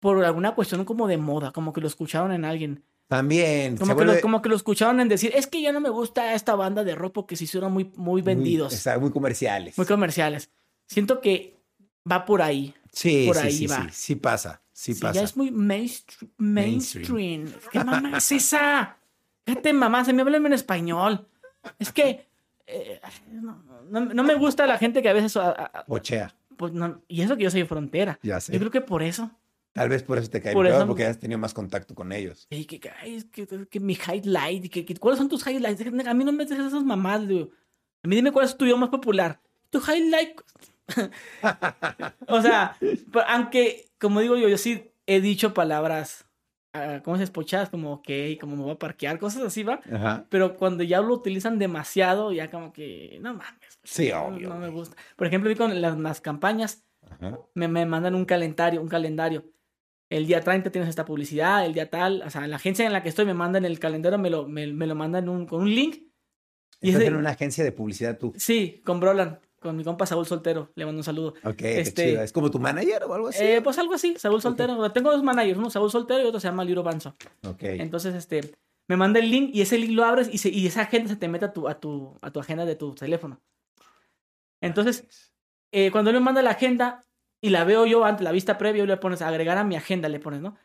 por 0.00 0.24
alguna 0.24 0.54
cuestión 0.54 0.84
como 0.84 1.06
de 1.06 1.16
moda, 1.18 1.52
como 1.52 1.72
que 1.72 1.80
lo 1.80 1.86
escucharon 1.86 2.32
en 2.32 2.44
alguien. 2.44 2.82
También. 3.08 3.76
Como, 3.76 3.96
que, 3.96 4.04
lo, 4.04 4.20
como 4.20 4.42
que 4.42 4.48
lo 4.48 4.56
escucharon 4.56 4.98
en 5.00 5.08
decir, 5.08 5.30
es 5.36 5.46
que 5.46 5.62
ya 5.62 5.70
no 5.70 5.80
me 5.80 5.88
gusta 5.90 6.34
esta 6.34 6.56
banda 6.56 6.82
de 6.82 6.96
rock 6.96 7.12
porque 7.14 7.36
se 7.36 7.44
hicieron 7.44 7.72
muy, 7.72 7.92
muy 7.94 8.20
vendidos, 8.22 8.72
Muy, 8.72 8.76
está 8.76 8.98
muy 8.98 9.10
comerciales. 9.12 9.78
muy 9.78 9.86
comerciales. 9.86 10.50
Siento 10.88 11.20
que 11.20 11.56
va 12.10 12.24
por 12.24 12.42
ahí. 12.42 12.74
sí, 12.92 13.24
por 13.26 13.36
sí, 13.36 13.42
ahí 13.46 13.52
sí, 13.52 13.66
va. 13.68 13.82
sí, 13.84 13.88
sí 13.92 14.14
pasa. 14.16 14.62
Sí, 14.72 14.94
Sí, 14.94 15.00
pasa. 15.00 15.20
ya 15.20 15.22
es 15.24 15.36
muy 15.36 15.50
mainstream. 15.52 16.30
Mainstream. 16.36 17.12
mainstream. 17.14 17.60
¿Qué 17.72 17.84
mamá 17.84 18.18
es 18.18 18.32
esa? 18.32 18.96
Fíjate, 19.46 19.72
mamá, 19.72 20.04
se 20.04 20.12
me 20.12 20.22
habla 20.22 20.36
en 20.38 20.52
español. 20.52 21.28
Es 21.78 21.92
que 21.92 22.26
eh, 22.66 23.00
no, 23.30 23.62
no- 23.90 24.00
no 24.06 24.22
me 24.24 24.34
gusta 24.34 24.66
la 24.66 24.78
gente 24.78 25.02
que 25.02 25.08
a 25.08 25.12
veces... 25.12 25.36
a- 25.36 25.50
a- 25.50 25.84
Pochea, 25.84 26.34
pues, 26.56 26.72
no- 26.72 27.00
y 27.08 27.22
eso 27.22 27.36
que 27.36 27.44
yo 27.44 27.50
soy 27.50 27.64
frontera. 27.64 28.18
ya 28.22 28.40
sé. 28.40 28.52
Yo 28.52 28.58
creo 28.58 28.70
que 28.70 28.80
por 28.80 29.02
eso. 29.02 29.30
Tal 29.72 29.88
vez 29.90 30.02
por 30.02 30.16
eso 30.18 30.30
te 30.30 30.40
cae 30.40 30.52
Por 30.54 30.64
peor, 30.66 30.78
eso- 30.78 30.86
porque 30.86 31.04
has 31.04 31.18
tenido 31.18 31.38
más 31.38 31.52
contacto 31.54 31.94
con 31.94 32.10
ellos. 32.12 32.46
Y 32.50 32.64
que, 32.64 32.80
que, 32.80 32.90
ay, 32.90 33.16
es 33.16 33.24
que, 33.26 33.46
que 33.68 33.78
mi 33.80 33.94
highlight, 33.94 34.70
que, 34.70 34.84
que- 34.84 34.96
¿cuáles 34.96 35.18
son 35.18 35.28
tus 35.28 35.46
highlights? 35.46 35.82
A 36.06 36.14
mí 36.14 36.24
no 36.24 36.32
me 36.32 36.44
dejes 36.46 36.66
esas 36.66 36.82
mamadas, 36.84 37.28
digo. 37.28 37.50
A 38.02 38.08
mí 38.08 38.16
dime 38.16 38.32
cuál 38.32 38.46
es 38.46 38.56
tu 38.56 38.64
video 38.64 38.76
más 38.78 38.88
popular. 38.90 39.40
Tu 39.70 39.78
highlight. 39.80 40.40
o 42.28 42.42
sea, 42.42 42.76
pero 42.80 43.24
aunque, 43.28 43.86
como 44.00 44.20
digo 44.20 44.36
yo, 44.36 44.48
yo 44.48 44.58
sí 44.58 44.90
he 45.06 45.20
dicho 45.20 45.54
palabras, 45.54 46.25
ah, 46.76 47.02
¿cómo 47.02 47.16
se 47.16 47.24
espochadas? 47.24 47.68
Como 47.70 47.92
ok, 47.94 48.08
como 48.40 48.56
me 48.56 48.62
voy 48.62 48.72
a 48.72 48.78
parquear, 48.78 49.18
cosas 49.18 49.42
así, 49.42 49.62
¿va? 49.62 49.80
Ajá. 49.92 50.26
Pero 50.28 50.56
cuando 50.56 50.82
ya 50.84 51.00
lo 51.00 51.14
utilizan 51.14 51.58
demasiado, 51.58 52.32
ya 52.32 52.50
como 52.50 52.72
que, 52.72 53.18
no 53.20 53.34
mames. 53.34 53.78
Sí, 53.82 54.10
no, 54.12 54.24
obvio, 54.26 54.48
No 54.50 54.56
me 54.58 54.68
gusta. 54.68 54.96
Por 55.16 55.26
ejemplo, 55.26 55.54
con 55.56 55.80
las, 55.80 55.98
las 55.98 56.20
campañas, 56.20 56.84
Ajá. 57.08 57.38
me, 57.54 57.68
me 57.68 57.86
mandan 57.86 58.14
un 58.14 58.24
calendario, 58.24 58.80
un 58.82 58.88
calendario. 58.88 59.44
El 60.08 60.26
día 60.26 60.40
30 60.40 60.70
tienes 60.70 60.88
esta 60.88 61.04
publicidad, 61.04 61.66
el 61.66 61.74
día 61.74 61.90
tal, 61.90 62.22
o 62.24 62.30
sea, 62.30 62.46
la 62.46 62.56
agencia 62.56 62.86
en 62.86 62.92
la 62.92 63.02
que 63.02 63.08
estoy 63.08 63.24
me 63.26 63.34
mandan 63.34 63.64
el 63.64 63.78
calendario, 63.80 64.18
me 64.18 64.30
lo, 64.30 64.46
me, 64.46 64.66
me 64.72 64.86
lo 64.86 64.94
mandan 64.94 65.28
un- 65.28 65.46
con 65.46 65.62
un 65.62 65.74
link. 65.74 65.96
Y 66.80 66.88
Estás 66.90 67.02
ese- 67.02 67.08
en 67.10 67.16
una 67.16 67.30
agencia 67.30 67.64
de 67.64 67.72
publicidad 67.72 68.18
tú. 68.18 68.32
Sí, 68.36 68.82
con 68.84 69.00
Brolan, 69.00 69.40
con 69.60 69.76
mi 69.76 69.82
compa 69.84 70.06
Saúl 70.06 70.26
Soltero, 70.26 70.70
le 70.74 70.84
mando 70.84 71.00
un 71.00 71.04
saludo. 71.04 71.34
Ok, 71.44 71.56
qué 71.56 71.80
Este- 71.80 72.10
chido. 72.10 72.22
¿Es 72.22 72.32
como 72.32 72.50
tu 72.50 72.58
manager 72.58 73.04
o 73.04 73.14
algo 73.14 73.28
así? 73.28 73.42
Eh, 73.42 73.60
pues 73.62 73.78
algo 73.78 73.94
así, 73.94 74.14
Saúl 74.18 74.40
Soltero. 74.42 74.90
Tengo 74.92 75.10
dos 75.10 75.22
managers, 75.22 75.58
uno 75.58 75.70
Saúl 75.70 75.90
Soltero 75.90 76.22
y 76.22 76.26
otro 76.26 76.40
se 76.40 76.48
llama 76.48 76.64
Liro 76.64 76.82
Banzo. 76.82 77.16
ok. 77.46 77.62
Entonces, 77.62 78.14
este, 78.14 78.54
me 78.88 78.96
manda 78.96 79.18
el 79.18 79.30
link 79.30 79.50
y 79.54 79.62
ese 79.62 79.78
link 79.78 79.92
lo 79.92 80.04
abres 80.04 80.28
y, 80.32 80.38
se- 80.38 80.50
y 80.50 80.66
esa 80.66 80.82
agenda 80.82 81.08
se 81.08 81.16
te 81.16 81.28
mete 81.28 81.46
a 81.46 81.52
tu, 81.52 81.68
a 81.68 81.80
tu, 81.80 82.16
a 82.22 82.30
tu 82.30 82.38
agenda 82.40 82.64
de 82.64 82.76
tu 82.76 82.94
teléfono. 82.94 83.40
Entonces, 84.60 85.32
eh, 85.72 85.90
cuando 85.90 86.10
él 86.10 86.16
me 86.16 86.20
manda 86.20 86.42
la 86.42 86.50
agenda 86.50 87.04
y 87.40 87.50
la 87.50 87.64
veo 87.64 87.86
yo 87.86 88.04
ante 88.04 88.24
la 88.24 88.32
vista 88.32 88.58
previa, 88.58 88.84
y 88.84 88.86
le 88.86 88.96
pones 88.96 89.22
agregar 89.22 89.58
a 89.58 89.64
mi 89.64 89.76
agenda, 89.76 90.08
le 90.08 90.20
pones, 90.20 90.40
¿no? 90.40 90.56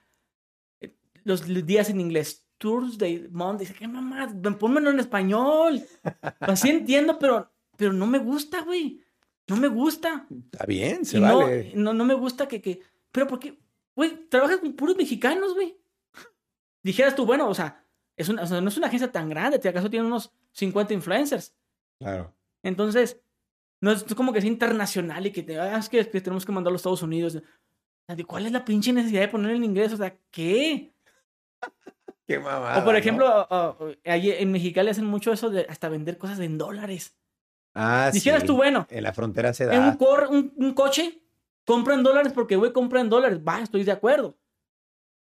Eh, 0.79 0.95
Los 1.23 1.45
días 1.65 1.89
en 1.89 1.99
inglés. 1.99 2.47
Thursday, 2.57 3.27
Monday. 3.31 3.65
Dice, 3.65 3.77
¿qué 3.77 3.87
mamá? 3.87 4.31
Pónmelo 4.59 4.91
en 4.91 4.99
español. 4.99 5.81
Así 6.39 6.69
entiendo, 6.69 7.17
pero, 7.19 7.50
pero 7.81 7.93
no 7.93 8.05
me 8.05 8.19
gusta, 8.19 8.61
güey. 8.61 9.01
No 9.47 9.57
me 9.57 9.67
gusta. 9.67 10.27
Está 10.29 10.67
bien, 10.67 11.03
se 11.03 11.17
Y 11.17 11.21
no, 11.21 11.39
vale. 11.39 11.71
no, 11.73 11.95
no 11.95 12.05
me 12.05 12.13
gusta 12.13 12.47
que, 12.47 12.61
que. 12.61 12.79
Pero 13.11 13.25
porque, 13.25 13.57
güey, 13.95 14.29
trabajas 14.29 14.59
con 14.59 14.73
puros 14.73 14.95
mexicanos, 14.95 15.55
güey. 15.55 15.75
Dijeras 16.83 17.15
tú, 17.15 17.25
bueno, 17.25 17.49
o 17.49 17.55
sea, 17.55 17.83
es 18.15 18.29
una, 18.29 18.43
o 18.43 18.45
sea, 18.45 18.61
no 18.61 18.69
es 18.69 18.77
una 18.77 18.85
agencia 18.85 19.11
tan 19.11 19.29
grande, 19.29 19.57
¿te 19.57 19.67
acaso 19.67 19.89
tiene 19.89 20.05
unos 20.05 20.31
50 20.51 20.93
influencers? 20.93 21.55
Claro. 21.97 22.35
Entonces, 22.61 23.19
no 23.79 23.91
es 23.91 24.03
como 24.13 24.31
que 24.31 24.37
es 24.37 24.45
internacional 24.45 25.25
y 25.25 25.31
que 25.31 25.41
te 25.41 25.59
ah, 25.59 25.79
es 25.79 25.89
que, 25.89 26.07
que 26.07 26.21
tenemos 26.21 26.45
que 26.45 26.51
mandarlo 26.51 26.73
a 26.73 26.75
los 26.75 26.81
Estados 26.81 27.01
Unidos. 27.01 27.35
O 27.35 27.41
sea, 28.05 28.15
¿de 28.15 28.25
¿Cuál 28.25 28.45
es 28.45 28.51
la 28.51 28.63
pinche 28.63 28.93
necesidad 28.93 29.21
de 29.21 29.27
poner 29.27 29.55
en 29.55 29.63
inglés? 29.63 29.91
O 29.91 29.97
sea, 29.97 30.15
¿qué? 30.29 30.93
Qué 32.27 32.37
mamada. 32.37 32.77
o 32.77 32.85
por 32.85 32.93
¿no? 32.93 32.99
ejemplo, 32.99 33.97
ahí 34.05 34.29
en 34.29 34.51
Mexicali 34.51 34.91
hacen 34.91 35.05
mucho 35.05 35.33
eso 35.33 35.49
de 35.49 35.65
hasta 35.67 35.89
vender 35.89 36.19
cosas 36.19 36.39
en 36.41 36.59
dólares. 36.59 37.17
Ah, 37.73 38.09
Dijeras 38.13 38.41
sí. 38.41 38.47
tú, 38.47 38.55
bueno, 38.55 38.85
En 38.89 39.03
la 39.03 39.13
frontera 39.13 39.53
se 39.53 39.65
da. 39.65 39.75
en 39.75 39.83
un, 39.83 39.95
cor- 39.97 40.27
un, 40.29 40.53
un 40.57 40.73
coche, 40.73 41.23
compra 41.65 41.93
en 41.95 42.03
dólares 42.03 42.33
porque, 42.33 42.55
güey, 42.55 42.73
compra 42.73 42.99
en 43.01 43.09
dólares. 43.09 43.39
Va, 43.47 43.61
estoy 43.61 43.83
de 43.83 43.91
acuerdo. 43.91 44.37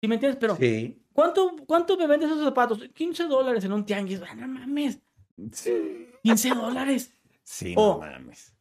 ¿Sí 0.01 0.09
me 0.09 0.15
entiendes? 0.15 0.39
Pero, 0.41 0.57
Sí. 0.57 1.03
¿cuánto, 1.12 1.55
¿cuánto 1.67 1.97
me 1.99 2.07
vendes 2.07 2.31
esos 2.31 2.45
zapatos? 2.45 2.81
15 2.95 3.25
dólares 3.25 3.62
en 3.65 3.73
un 3.73 3.85
tianguis. 3.85 4.21
Ah, 4.29 4.35
No 4.35 4.49
mames, 4.49 5.01
Sí. 5.53 6.09
15 6.23 6.51
dólares. 6.55 7.12
Sí, 7.43 7.75
no 7.75 7.99
mames. 7.99 8.55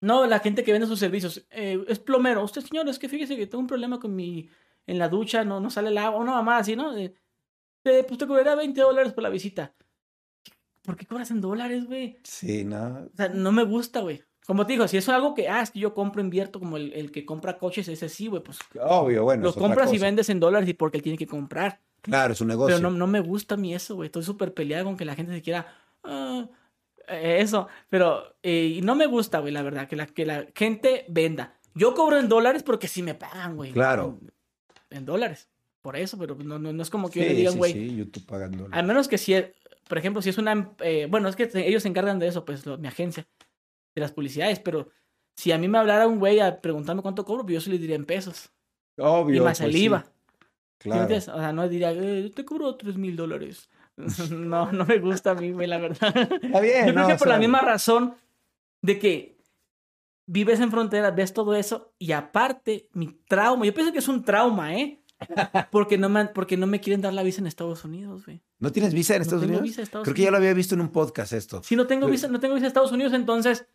No, 0.00 0.26
la 0.26 0.38
gente 0.38 0.62
que 0.64 0.72
vende 0.72 0.86
sus 0.86 0.98
servicios. 1.00 1.44
eh, 1.50 1.82
es 1.88 1.98
plomero. 1.98 2.44
Usted, 2.44 2.60
señor, 2.62 2.88
es 2.88 2.98
que 2.98 3.08
fíjese 3.08 3.36
que 3.36 3.46
tengo 3.46 3.60
un 3.62 3.66
problema 3.66 3.98
con 3.98 4.14
mi... 4.14 4.48
En 4.86 4.98
la 4.98 5.08
ducha 5.08 5.44
no, 5.44 5.60
no 5.60 5.70
sale 5.70 5.88
el 5.88 5.96
agua. 5.98 6.20
Una 6.20 6.32
mamá 6.32 6.58
así, 6.58 6.76
¿no? 6.76 6.92
De, 6.92 7.14
de, 7.84 8.04
pues 8.04 8.18
te 8.18 8.26
cobrará 8.26 8.54
20 8.54 8.78
dólares 8.82 9.14
por 9.14 9.22
la 9.22 9.30
visita. 9.30 9.74
¿Por 10.84 10.96
qué 10.96 11.06
cobras 11.06 11.30
en 11.30 11.40
dólares, 11.40 11.86
güey? 11.86 12.18
Sí, 12.22 12.64
no. 12.64 13.08
O 13.12 13.16
sea, 13.16 13.28
no 13.30 13.52
me 13.52 13.64
gusta, 13.64 14.00
güey. 14.00 14.22
Como 14.46 14.66
te 14.66 14.74
digo, 14.74 14.86
si 14.86 14.98
es 14.98 15.08
algo 15.08 15.34
que, 15.34 15.48
ah, 15.48 15.62
es 15.62 15.70
que 15.70 15.78
yo 15.80 15.94
compro, 15.94 16.20
invierto, 16.20 16.58
como 16.60 16.76
el, 16.76 16.92
el 16.92 17.10
que 17.10 17.24
compra 17.24 17.56
coches, 17.58 17.88
ese 17.88 18.10
sí, 18.10 18.26
güey, 18.26 18.42
pues 18.42 18.58
Obvio, 18.78 19.24
bueno. 19.24 19.42
lo 19.42 19.54
compras 19.54 19.90
y 19.94 19.98
vendes 19.98 20.28
en 20.28 20.38
dólares 20.40 20.68
y 20.68 20.74
porque 20.74 20.98
él 20.98 21.02
tiene 21.02 21.16
que 21.16 21.26
comprar. 21.26 21.80
Claro, 22.02 22.34
es 22.34 22.40
un 22.42 22.48
negocio. 22.48 22.76
Pero 22.76 22.90
no, 22.90 22.96
no 22.98 23.06
me 23.06 23.20
gusta 23.20 23.54
a 23.54 23.58
mí 23.58 23.74
eso, 23.74 23.94
güey. 23.94 24.08
Estoy 24.08 24.22
súper 24.22 24.52
peleado 24.52 24.84
con 24.84 24.96
que 24.98 25.06
la 25.06 25.14
gente 25.14 25.32
se 25.32 25.40
quiera. 25.40 25.66
ah, 26.02 26.46
eh, 27.08 27.38
eso. 27.40 27.68
Pero 27.88 28.36
eh, 28.42 28.74
y 28.76 28.82
no 28.82 28.94
me 28.94 29.06
gusta, 29.06 29.38
güey, 29.38 29.52
la 29.54 29.62
verdad, 29.62 29.88
que 29.88 29.96
la, 29.96 30.06
que 30.06 30.26
la 30.26 30.46
gente 30.54 31.06
venda. 31.08 31.54
Yo 31.74 31.94
cobro 31.94 32.18
en 32.18 32.28
dólares 32.28 32.62
porque 32.62 32.86
sí 32.88 33.02
me 33.02 33.14
pagan, 33.14 33.56
güey. 33.56 33.72
Claro. 33.72 34.18
En, 34.90 34.98
en 34.98 35.04
dólares. 35.06 35.48
Por 35.80 35.96
eso, 35.96 36.16
pero 36.18 36.34
no, 36.36 36.58
no, 36.58 36.72
no 36.72 36.82
es 36.82 36.88
como 36.90 37.10
que 37.10 37.20
Sí, 37.20 37.26
yo 37.26 37.30
le 37.32 37.34
digan, 37.36 37.52
sí, 37.54 37.58
güey. 37.58 37.72
sí, 37.72 37.96
YouTube 37.96 38.26
pagando. 38.26 38.68
Al 38.70 38.86
menos 38.86 39.08
que 39.08 39.16
si, 39.18 39.34
es- 39.34 39.46
por 39.88 39.98
ejemplo, 39.98 40.22
si 40.22 40.30
es 40.30 40.38
una. 40.38 40.72
eh, 40.80 41.06
bueno, 41.10 41.28
es 41.28 41.36
que 41.36 41.48
ellos 41.54 41.82
se 41.82 41.88
encargan 41.88 42.18
de 42.18 42.26
eso, 42.28 42.44
pues 42.44 42.64
lo- 42.66 42.78
mi 42.78 42.88
agencia, 42.88 43.26
de 43.94 44.00
las 44.00 44.12
publicidades. 44.12 44.58
Pero 44.60 44.88
si 45.36 45.52
a 45.52 45.58
mí 45.58 45.68
me 45.68 45.78
hablara 45.78 46.06
un 46.06 46.18
güey 46.18 46.40
a 46.40 46.60
preguntarme 46.60 47.02
cuánto 47.02 47.24
cobro, 47.24 47.42
pues 47.44 47.54
yo 47.54 47.60
sí 47.60 47.70
le 47.70 47.78
diría 47.78 47.96
en 47.96 48.04
pesos. 48.06 48.50
Obvio. 48.98 49.36
y 49.36 49.44
más 49.44 49.58
pues 49.58 49.68
el 49.68 49.72
sí, 49.74 49.84
IVA. 49.84 50.04
¿Sí 50.80 50.88
me 50.88 50.94
Claro. 51.06 51.16
O 51.16 51.20
sea, 51.20 51.52
no 51.52 51.68
diría, 51.68 51.92
eh, 51.92 52.30
te 52.34 52.44
cobro 52.44 52.76
tres 52.76 52.96
mil 52.96 53.16
dólares. 53.16 53.68
no, 54.30 54.70
no 54.72 54.84
me 54.84 54.98
gusta 54.98 55.32
a 55.32 55.34
mí, 55.34 55.52
güey, 55.52 55.66
la 55.68 55.78
verdad. 55.78 56.14
Está 56.42 56.60
bien. 56.60 56.86
Yo 56.86 56.92
creo 56.92 57.02
no, 57.02 57.08
que 57.08 57.14
por 57.16 57.28
la 57.28 57.34
sea, 57.34 57.38
misma 57.40 57.60
razón 57.60 58.14
de 58.82 58.98
que 58.98 59.38
vives 60.26 60.60
en 60.60 60.70
frontera, 60.70 61.10
ves 61.10 61.32
todo 61.34 61.54
eso, 61.54 61.92
y 61.98 62.12
aparte, 62.12 62.88
mi 62.92 63.08
trauma, 63.28 63.66
yo 63.66 63.74
pienso 63.74 63.92
que 63.92 63.98
es 63.98 64.08
un 64.08 64.24
trauma, 64.24 64.74
¿eh? 64.74 65.00
Porque 65.70 65.96
no 65.96 66.08
me, 66.08 66.26
porque 66.26 66.56
no 66.56 66.66
me 66.66 66.80
quieren 66.80 67.00
dar 67.00 67.14
la 67.14 67.22
visa 67.22 67.40
en 67.40 67.46
Estados 67.46 67.84
Unidos, 67.84 68.24
güey. 68.26 68.42
¿No 68.58 68.72
tienes 68.72 68.92
visa 68.92 69.14
en 69.14 69.20
No 69.20 69.22
Estados 69.22 69.42
tengo 69.42 69.58
Unidos? 69.58 69.68
visa 69.70 69.82
Estados 69.82 70.04
Creo 70.04 70.14
que 70.14 70.22
ya 70.22 70.30
lo 70.30 70.36
había 70.36 70.52
visto 70.54 70.74
en 70.74 70.80
un 70.80 70.88
podcast 70.90 71.32
esto. 71.32 71.62
Si 71.62 71.76
no 71.76 71.86
tengo 71.86 72.06
visa, 72.08 72.28
no 72.28 72.40
tengo 72.40 72.54
visa 72.54 72.64
de 72.64 72.68
Estados 72.68 72.92
Unidos, 72.92 73.12
entonces 73.12 73.66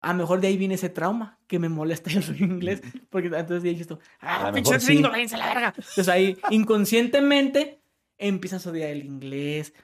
a 0.00 0.12
lo 0.12 0.18
mejor 0.18 0.40
de 0.40 0.48
ahí 0.48 0.56
viene 0.56 0.74
ese 0.74 0.88
trauma 0.88 1.38
que 1.46 1.58
me 1.58 1.68
molesta 1.68 2.10
yo 2.10 2.22
soy 2.22 2.38
inglés. 2.40 2.82
Porque 3.10 3.28
entonces 3.28 3.86
tú, 3.86 3.98
A 4.20 4.48
ah, 4.48 4.52
pinche 4.52 4.78
gringo, 4.78 5.10
váyanse 5.10 5.36
la 5.36 5.46
verga. 5.48 5.74
Entonces 5.76 6.08
ahí 6.08 6.36
inconscientemente 6.50 7.80
empiezas 8.18 8.66
a 8.66 8.70
odiar 8.70 8.90
el 8.90 9.04
inglés. 9.04 9.74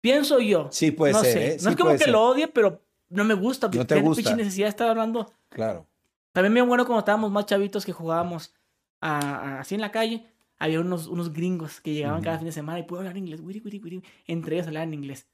Pienso 0.00 0.40
yo. 0.40 0.68
Sí, 0.72 0.90
puede 0.90 1.12
no 1.12 1.20
ser, 1.22 1.32
sé. 1.32 1.46
¿eh? 1.54 1.56
No 1.62 1.70
es 1.70 1.76
como 1.76 1.92
que 1.92 1.98
ser. 1.98 2.08
lo 2.10 2.22
odie, 2.22 2.48
pero 2.48 2.82
no 3.08 3.24
me 3.24 3.34
gusta. 3.34 3.68
No 3.72 3.86
te 3.86 3.94
¿Qué 3.96 4.00
gusta. 4.00 4.22
pinche 4.22 4.36
necesidad 4.36 4.66
de 4.66 4.70
estar 4.70 4.88
hablando? 4.88 5.32
Claro. 5.48 5.86
También 6.32 6.54
bien 6.54 6.68
bueno 6.68 6.84
cuando 6.84 7.00
estábamos 7.00 7.30
más 7.32 7.46
chavitos 7.46 7.84
que 7.84 7.92
jugábamos 7.92 8.52
a- 9.00 9.18
a- 9.18 9.60
así 9.60 9.74
en 9.74 9.80
la 9.80 9.90
calle. 9.90 10.26
Había 10.58 10.80
unos, 10.80 11.06
unos 11.06 11.32
gringos 11.32 11.80
que 11.80 11.92
llegaban 11.92 12.22
cada 12.22 12.38
fin 12.38 12.46
de 12.46 12.52
semana 12.52 12.78
y 12.78 12.84
puedo 12.84 13.00
hablar 13.00 13.16
inglés. 13.16 13.40
wiri, 13.40 13.60
wiri, 13.60 13.78
wiri. 13.78 14.02
Entre 14.26 14.56
ellos 14.56 14.66
hablaban 14.66 14.94
inglés. 14.94 15.26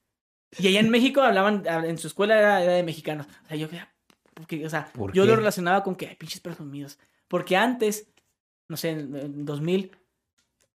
Y 0.58 0.66
allá 0.68 0.80
en 0.80 0.90
México 0.90 1.22
hablaban, 1.22 1.62
en 1.66 1.96
su 1.98 2.08
escuela 2.08 2.38
era, 2.38 2.62
era 2.62 2.72
de 2.72 2.82
mexicanos. 2.82 3.26
O 3.44 3.48
sea, 3.48 3.56
yo, 3.56 3.68
porque, 4.34 4.66
o 4.66 4.68
sea, 4.70 4.90
¿Por 4.92 5.12
yo 5.12 5.22
qué? 5.22 5.28
lo 5.28 5.36
relacionaba 5.36 5.82
con 5.82 5.94
que, 5.94 6.08
ay, 6.08 6.16
pinches 6.16 6.40
presumidos. 6.40 6.98
Porque 7.28 7.56
antes, 7.56 8.08
no 8.68 8.76
sé, 8.76 8.90
en, 8.90 9.14
en 9.16 9.44
2000, 9.44 9.92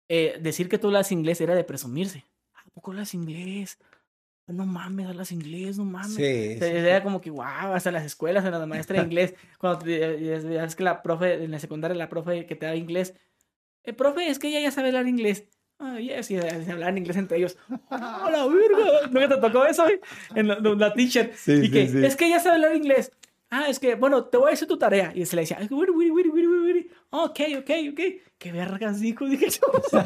eh, 0.09 0.39
decir 0.41 0.69
que 0.69 0.79
tú 0.79 0.89
hablas 0.89 1.11
inglés 1.13 1.41
era 1.41 1.55
de 1.55 1.65
presumirse. 1.65 2.25
¿A 2.55 2.63
poco 2.75 2.91
hablas 2.93 3.15
inglés? 3.15 3.79
no 4.47 4.67
mames, 4.67 5.07
hablas 5.09 5.33
inglés, 5.33 5.79
no 5.79 5.87
mames. 5.87 6.13
Sí, 6.17 6.55
O 6.57 6.59
sea, 6.59 6.69
sí. 6.69 6.77
Era 6.77 7.03
como 7.03 7.19
que, 7.21 7.31
wow, 7.31 7.73
hasta 7.73 7.89
en 7.89 7.95
las 7.95 8.05
escuelas, 8.05 8.45
en 8.45 8.51
la 8.53 8.67
maestra 8.67 8.99
de 8.99 9.05
inglés, 9.07 9.35
cuando 9.59 9.79
te- 9.79 10.23
ya- 10.23 10.69
que 10.69 10.83
la 10.85 11.03
profe, 11.03 11.43
en 11.45 11.51
la 11.51 11.59
secundaria, 11.59 11.97
la 11.97 12.11
profe 12.11 12.45
que 12.45 12.55
te 12.55 12.67
da 12.67 12.77
inglés, 12.77 13.15
el 13.85 13.95
profe, 13.95 14.29
es 14.29 14.39
que 14.39 14.49
ella 14.49 14.61
ya 14.61 14.71
sabe 14.71 14.89
hablar 14.89 15.07
inglés. 15.09 15.45
Ah, 15.79 15.99
yes, 15.99 16.31
y 16.31 16.39
se 16.39 16.71
hablaban 16.73 16.97
inglés 16.99 17.17
entre 17.17 17.37
ellos. 17.39 17.57
¡Oh, 17.91 18.29
la 18.31 18.47
verga! 18.47 19.09
¿No 19.11 19.29
te 19.29 19.37
tocó 19.41 19.67
eso? 19.67 19.85
En 20.35 20.49
la, 20.49 20.59
la 20.61 20.93
teacher. 20.95 21.33
Sí, 21.37 21.53
y 21.53 21.61
sí, 21.63 21.71
que, 21.71 21.89
sí. 21.89 22.05
es 22.05 22.17
que 22.17 22.27
ella 22.27 22.39
sabe 22.41 22.57
hablar 22.57 22.77
inglés. 22.77 23.11
Ah, 23.51 23.67
es 23.69 23.79
que, 23.79 23.95
bueno, 23.95 24.25
te 24.25 24.37
voy 24.37 24.49
a 24.49 24.51
decir 24.53 24.67
tu 24.69 24.79
tarea. 24.79 25.13
Y 25.15 25.27
se 25.27 25.37
le 25.37 25.43
decía, 25.43 25.59
"Wiri, 25.71 25.91
wiri, 25.93 26.11
wiri, 26.11 26.29
wiri, 26.31 26.47
wiri, 26.47 26.63
wiri". 26.65 26.91
ok, 27.11 27.41
ok, 27.59 27.71
ok. 27.93 28.01
¿Qué 28.39 28.53
vergas 28.53 29.01
dijo? 29.01 29.27
Dije 29.27 29.49
yo. 29.51 29.61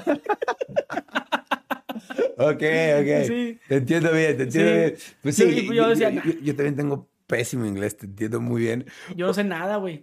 Ok, 2.40 2.62
ok. 2.62 3.26
Sí. 3.26 3.59
Te 3.68 3.76
entiendo 3.76 4.12
bien, 4.12 4.36
te 4.36 4.42
entiendo 4.44 4.72
bien. 4.72 4.94
Pues 5.22 5.34
sí, 5.36 5.50
Sí, 5.50 5.66
yo, 5.66 5.72
yo 5.72 5.88
decía, 5.88 6.10
yo- 6.10 6.22
yo 6.40 6.55
también 6.55 6.76
tengo 6.76 7.09
pésimo 7.26 7.66
inglés, 7.66 7.96
te 7.96 8.06
entiendo 8.06 8.40
muy 8.40 8.62
bien. 8.62 8.86
Yo 9.16 9.26
no 9.26 9.34
sé 9.34 9.42
nada, 9.44 9.76
güey. 9.76 10.02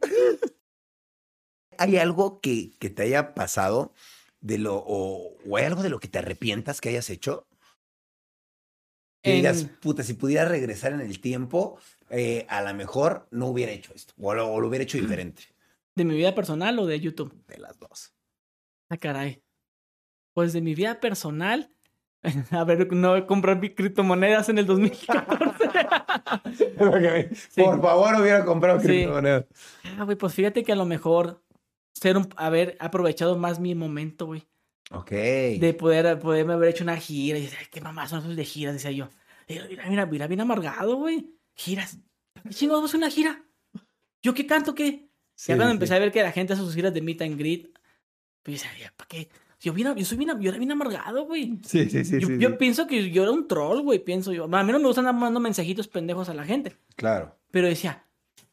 ¿Hay 1.80 1.97
algo 1.97 2.39
que, 2.41 2.72
que 2.80 2.89
te 2.89 3.03
haya 3.03 3.34
pasado 3.34 3.93
de 4.41 4.57
lo, 4.57 4.76
o, 4.77 5.35
o 5.47 5.57
hay 5.57 5.65
algo 5.65 5.81
de 5.84 5.89
lo 5.89 5.99
que 5.99 6.07
te 6.07 6.19
arrepientas 6.19 6.81
que 6.81 6.89
hayas 6.89 7.10
hecho? 7.10 7.47
Que 9.23 9.31
En- 9.31 9.35
digas, 9.38 9.64
puta, 9.81 10.03
si 10.03 10.14
pudiera 10.14 10.45
regresar 10.45 10.93
en 10.93 11.02
el 11.02 11.19
tiempo, 11.19 11.80
eh, 12.10 12.45
a 12.49 12.61
lo 12.61 12.73
mejor 12.76 13.27
no 13.31 13.47
hubiera 13.47 13.72
hecho 13.72 13.93
esto, 13.95 14.14
o 14.22 14.34
lo, 14.34 14.47
o 14.52 14.60
lo 14.60 14.68
hubiera 14.68 14.84
hecho 14.84 14.97
diferente. 14.99 15.43
¿De 15.95 16.06
mi 16.06 16.15
vida 16.15 16.35
personal 16.35 16.77
o 16.80 16.85
de 16.85 16.99
YouTube? 16.99 17.34
De 17.47 17.57
las 17.57 17.80
dos. 17.80 18.14
Ah, 18.89 18.97
caray. 18.97 19.41
Pues 20.34 20.53
de 20.53 20.61
mi 20.61 20.76
vida 20.76 20.99
personal. 20.99 21.72
A 22.52 22.64
ver, 22.65 22.91
no 22.93 23.26
comprar 23.26 23.60
mi 23.60 23.73
criptomonedas 23.73 24.49
en 24.49 24.57
el 24.60 24.65
2014. 24.65 25.56
Sí. 27.49 27.61
Por 27.64 27.81
favor, 27.81 28.15
hubiera 28.22 28.43
comprado 28.45 28.80
Sí. 28.80 28.88
criptomonedas. 28.88 29.45
Ah, 29.97 30.03
güey, 30.03 30.18
pues 30.18 30.34
fíjate 30.34 30.64
que 30.64 30.72
a 30.72 30.76
lo 30.76 30.85
mejor 30.85 31.43
ser 31.96 32.18
un, 32.18 32.30
haber 32.36 32.78
aprovechado 32.80 33.38
más 33.38 33.60
mi 33.60 33.74
momento, 33.74 34.28
güey. 34.28 34.44
Ok. 34.92 35.12
De 35.12 35.76
poder, 35.78 36.20
poderme 36.20 36.54
haber 36.54 36.70
hecho 36.70 36.84
una 36.84 36.98
gira. 36.98 37.40
Y 37.40 37.44
decía, 37.44 37.58
"Ay, 37.60 37.68
qué 37.72 37.82
mamás 37.82 38.10
son 38.12 38.20
esos 38.20 38.36
de 38.36 38.46
giras, 38.46 38.76
decía 38.76 38.92
yo. 38.92 39.10
Mira, 39.48 39.90
mira, 39.90 40.06
mira, 40.06 40.28
bien 40.28 40.42
amargado, 40.42 40.96
güey. 40.98 41.34
Giras. 41.56 41.98
¿Qué 42.44 42.50
chingados 42.50 42.84
vas 42.84 42.94
a 42.94 42.98
una 42.98 43.10
gira? 43.10 43.44
¿Yo 44.22 44.34
qué 44.34 44.46
canto 44.46 44.76
qué? 44.76 45.10
Sí, 45.36 45.52
ya 45.52 45.56
cuando 45.56 45.72
sí. 45.72 45.76
empecé 45.76 45.96
a 45.96 46.00
ver 46.00 46.12
que 46.12 46.22
la 46.22 46.32
gente 46.32 46.54
hace 46.54 46.62
sus 46.62 46.76
giras 46.76 46.94
de 46.94 47.02
meet 47.02 47.22
and 47.22 47.38
greet, 47.38 47.68
pues 48.44 48.62
yo 48.62 48.70
decía, 48.70 48.94
¿para 48.96 49.08
qué? 49.08 49.30
Yo, 49.60 49.74
bien, 49.74 49.96
yo 49.96 50.06
soy 50.06 50.18
bien, 50.18 50.30
yo 50.40 50.50
era 50.50 50.60
bien 50.60 50.72
amargado, 50.72 51.26
güey. 51.26 51.60
Sí, 51.66 51.90
sí, 51.90 52.06
sí. 52.06 52.20
yo, 52.20 52.28
sí, 52.28 52.38
yo 52.38 52.50
sí. 52.50 52.56
pienso 52.60 52.88
que 52.88 53.10
yo 53.10 53.24
era 53.24 53.32
un 53.32 53.48
troll, 53.48 53.82
güey, 53.82 54.00
pienso 54.00 54.32
yo. 54.34 54.44
A 54.44 54.64
mí 54.64 54.72
no 54.72 54.80
me 54.80 54.86
gustan 54.86 55.08
andar 55.08 55.20
mandando 55.20 55.40
mensajitos 55.40 55.88
pendejos 55.88 56.30
a 56.30 56.34
la 56.34 56.44
gente. 56.44 56.76
Claro. 56.96 57.36
Pero 57.52 57.68
decía, 57.68 58.06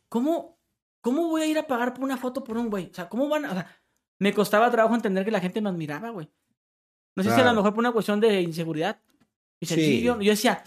¿cómo, 0.08 0.58
¿cómo 1.02 1.28
voy 1.28 1.42
a 1.42 1.46
ir 1.46 1.58
a 1.58 1.66
pagar 1.66 1.92
por 1.92 2.02
una 2.04 2.16
foto 2.16 2.42
por 2.42 2.56
un 2.56 2.70
güey? 2.70 2.86
O 2.90 2.94
sea, 2.94 3.08
¿cómo 3.10 3.28
van? 3.28 3.44
a- 3.44 3.50
O 3.50 3.54
sea, 3.54 3.76
me 4.18 4.32
costaba 4.32 4.70
trabajo 4.70 4.94
entender 4.94 5.24
que 5.24 5.30
la 5.30 5.40
gente 5.40 5.60
me 5.60 5.68
admiraba, 5.68 6.08
güey. 6.10 6.30
No 7.14 7.22
sé 7.22 7.30
si 7.34 7.40
a 7.40 7.44
lo 7.44 7.52
mejor 7.52 7.72
por 7.74 7.80
una 7.80 7.92
cuestión 7.92 8.20
de 8.20 8.40
inseguridad. 8.40 8.98
Y 9.60 9.66
Sí. 9.66 9.74
sencillo. 9.74 10.18
Yo 10.20 10.30
decía, 10.30 10.64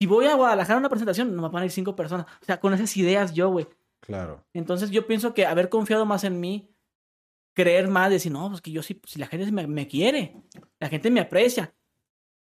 si 0.00 0.06
voy 0.06 0.24
a 0.26 0.34
Guadalajara 0.34 0.76
a 0.76 0.78
una 0.78 0.88
presentación, 0.88 1.36
no 1.36 1.42
me 1.42 1.48
van 1.50 1.62
a 1.62 1.66
ir 1.66 1.70
cinco 1.70 1.94
personas. 1.94 2.26
O 2.40 2.44
sea, 2.46 2.58
con 2.58 2.72
esas 2.72 2.96
ideas 2.96 3.34
yo, 3.34 3.50
güey. 3.50 3.66
Claro. 4.00 4.44
Entonces 4.54 4.90
yo 4.90 5.06
pienso 5.06 5.34
que 5.34 5.44
haber 5.46 5.68
confiado 5.68 6.06
más 6.06 6.24
en 6.24 6.40
mí, 6.40 6.68
creer 7.54 7.88
más, 7.88 8.10
decir, 8.10 8.32
no, 8.32 8.48
pues 8.48 8.60
que 8.62 8.70
yo 8.72 8.82
sí, 8.82 9.00
si 9.06 9.18
la 9.18 9.26
gente 9.26 9.52
me, 9.52 9.66
me 9.66 9.86
quiere, 9.86 10.42
la 10.80 10.88
gente 10.88 11.10
me 11.10 11.20
aprecia. 11.20 11.74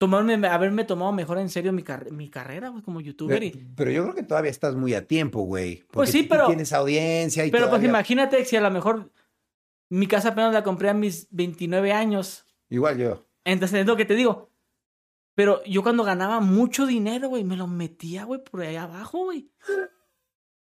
Tomarme, 0.03 0.35
haberme 0.49 0.83
tomado 0.85 1.13
mejor 1.13 1.39
en 1.39 1.49
serio 1.49 1.73
mi, 1.73 1.85
car- 1.85 2.11
mi 2.11 2.29
carrera, 2.29 2.71
güey, 2.71 2.83
como 2.83 3.01
youtuber. 3.01 3.39
Pero, 3.39 3.47
y- 3.57 3.67
pero 3.77 3.91
yo 3.93 4.03
creo 4.03 4.15
que 4.17 4.25
todavía 4.25 4.51
estás 4.51 4.75
muy 4.75 4.95
a 4.95 5.07
tiempo, 5.07 5.43
güey. 5.43 5.85
Pues 5.93 6.11
sí, 6.11 6.25
pero- 6.25 6.49
Tienes 6.49 6.73
audiencia 6.73 7.47
y 7.47 7.51
Pero 7.53 7.63
pues 7.67 7.71
todavía- 7.71 7.89
imagínate 7.91 8.45
si 8.45 8.57
a 8.57 8.61
lo 8.61 8.71
mejor 8.73 9.13
mi 9.91 10.09
casa 10.09 10.31
apenas 10.31 10.53
la 10.53 10.65
compré 10.65 10.89
a 10.91 10.95
mis 10.95 11.29
29 11.31 11.93
años. 11.93 12.47
Igual 12.69 12.99
yo. 12.99 13.25
Entonces 13.45 13.81
es 13.83 13.87
lo 13.87 13.95
que 13.97 14.05
te 14.05 14.17
digo. 14.17 14.51
Pero 15.37 15.63
yo 15.65 15.83
cuando 15.85 16.03
ganaba 16.03 16.41
mucho 16.41 16.85
dinero, 16.85 17.29
güey, 17.29 17.45
me 17.45 17.57
lo 17.57 17.69
metía, 17.69 18.25
güey, 18.25 18.43
por 18.43 18.63
ahí 18.63 18.75
abajo, 18.75 19.19
güey. 19.27 19.51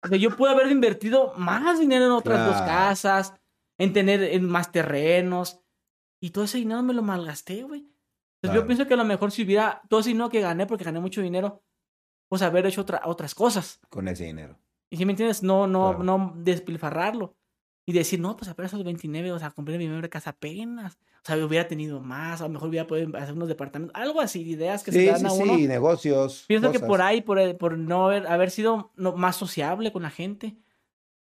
O 0.03 0.09
sea, 0.09 0.17
yo 0.17 0.35
pude 0.35 0.51
haber 0.53 0.71
invertido 0.71 1.35
más 1.37 1.79
dinero 1.79 2.07
en 2.07 2.13
otras 2.13 2.39
dos 2.47 2.57
Claro. 2.57 2.67
casas, 2.73 3.35
en 3.79 3.93
tener 3.93 4.23
en 4.23 4.49
más 4.49 4.73
terrenos. 4.73 5.61
Y 6.21 6.31
todo 6.31 6.45
ese 6.45 6.57
dinero 6.59 6.83
me 6.83 6.95
lo 6.95 7.03
malgasté, 7.03 7.63
güey. 7.65 7.87
Entonces 8.37 8.51
Claro. 8.55 8.61
yo 8.61 8.67
pienso 8.67 8.87
que 8.87 8.95
a 8.95 8.97
lo 8.99 9.05
mejor 9.05 9.33
si 9.33 9.43
hubiera 9.45 9.83
todo 9.89 10.01
ese 10.01 10.11
dinero 10.11 10.29
que 10.29 10.41
gané, 10.41 10.67
porque 10.67 10.85
gané 10.85 11.01
mucho 11.01 11.21
dinero, 11.23 11.63
pues 12.29 12.43
haber 12.43 12.67
hecho 12.67 12.83
otra- 12.83 13.03
otras 13.05 13.35
cosas. 13.35 13.81
Con 13.89 14.09
ese 14.09 14.25
dinero. 14.25 14.59
Y 14.91 14.97
si 14.97 15.05
me 15.07 15.13
entiendes, 15.13 15.43
no, 15.43 15.67
no, 15.67 15.91
Claro. 15.97 16.05
no 16.05 16.33
despilfarrarlo. 16.37 17.35
Y 17.89 17.93
decir, 17.93 18.19
no, 18.21 18.37
pues 18.37 18.49
apenas 18.51 18.75
a 18.75 18.77
los 18.77 18.85
29, 18.85 19.31
o 19.33 19.39
sea, 19.39 19.51
compré 19.53 19.79
mi 19.79 19.87
primera 19.87 20.09
casa 20.09 20.31
apenas. 20.31 20.95
O 20.95 21.27
sea, 21.27 21.37
hubiera 21.45 21.69
tenido 21.69 22.01
más, 22.01 22.41
a 22.41 22.45
lo 22.45 22.51
mejor 22.51 22.69
hubiera 22.69 22.87
podido 22.87 23.17
hacer 23.17 23.33
unos 23.35 23.47
departamentos. 23.49 23.95
Algo 24.01 24.21
así, 24.21 24.43
ideas 24.43 24.83
que 24.83 24.91
se 24.93 24.99
Sí, 25.01 25.05
le 25.07 25.11
dan 25.13 25.21
sí, 25.21 25.27
a 25.27 25.33
uno. 25.33 25.57
sí, 25.57 25.67
negocios. 25.69 26.45
Pienso 26.49 26.73
que 26.73 26.81
por 26.81 27.01
ahí, 27.01 27.21
por, 27.23 27.57
por 27.59 27.79
no 27.79 28.07
haber, 28.07 28.27
haber 28.27 28.51
sido 28.51 28.91
no- 28.97 29.13
más 29.13 29.37
sociable 29.37 29.93
con 29.93 30.03
la 30.03 30.11
gente. 30.11 30.57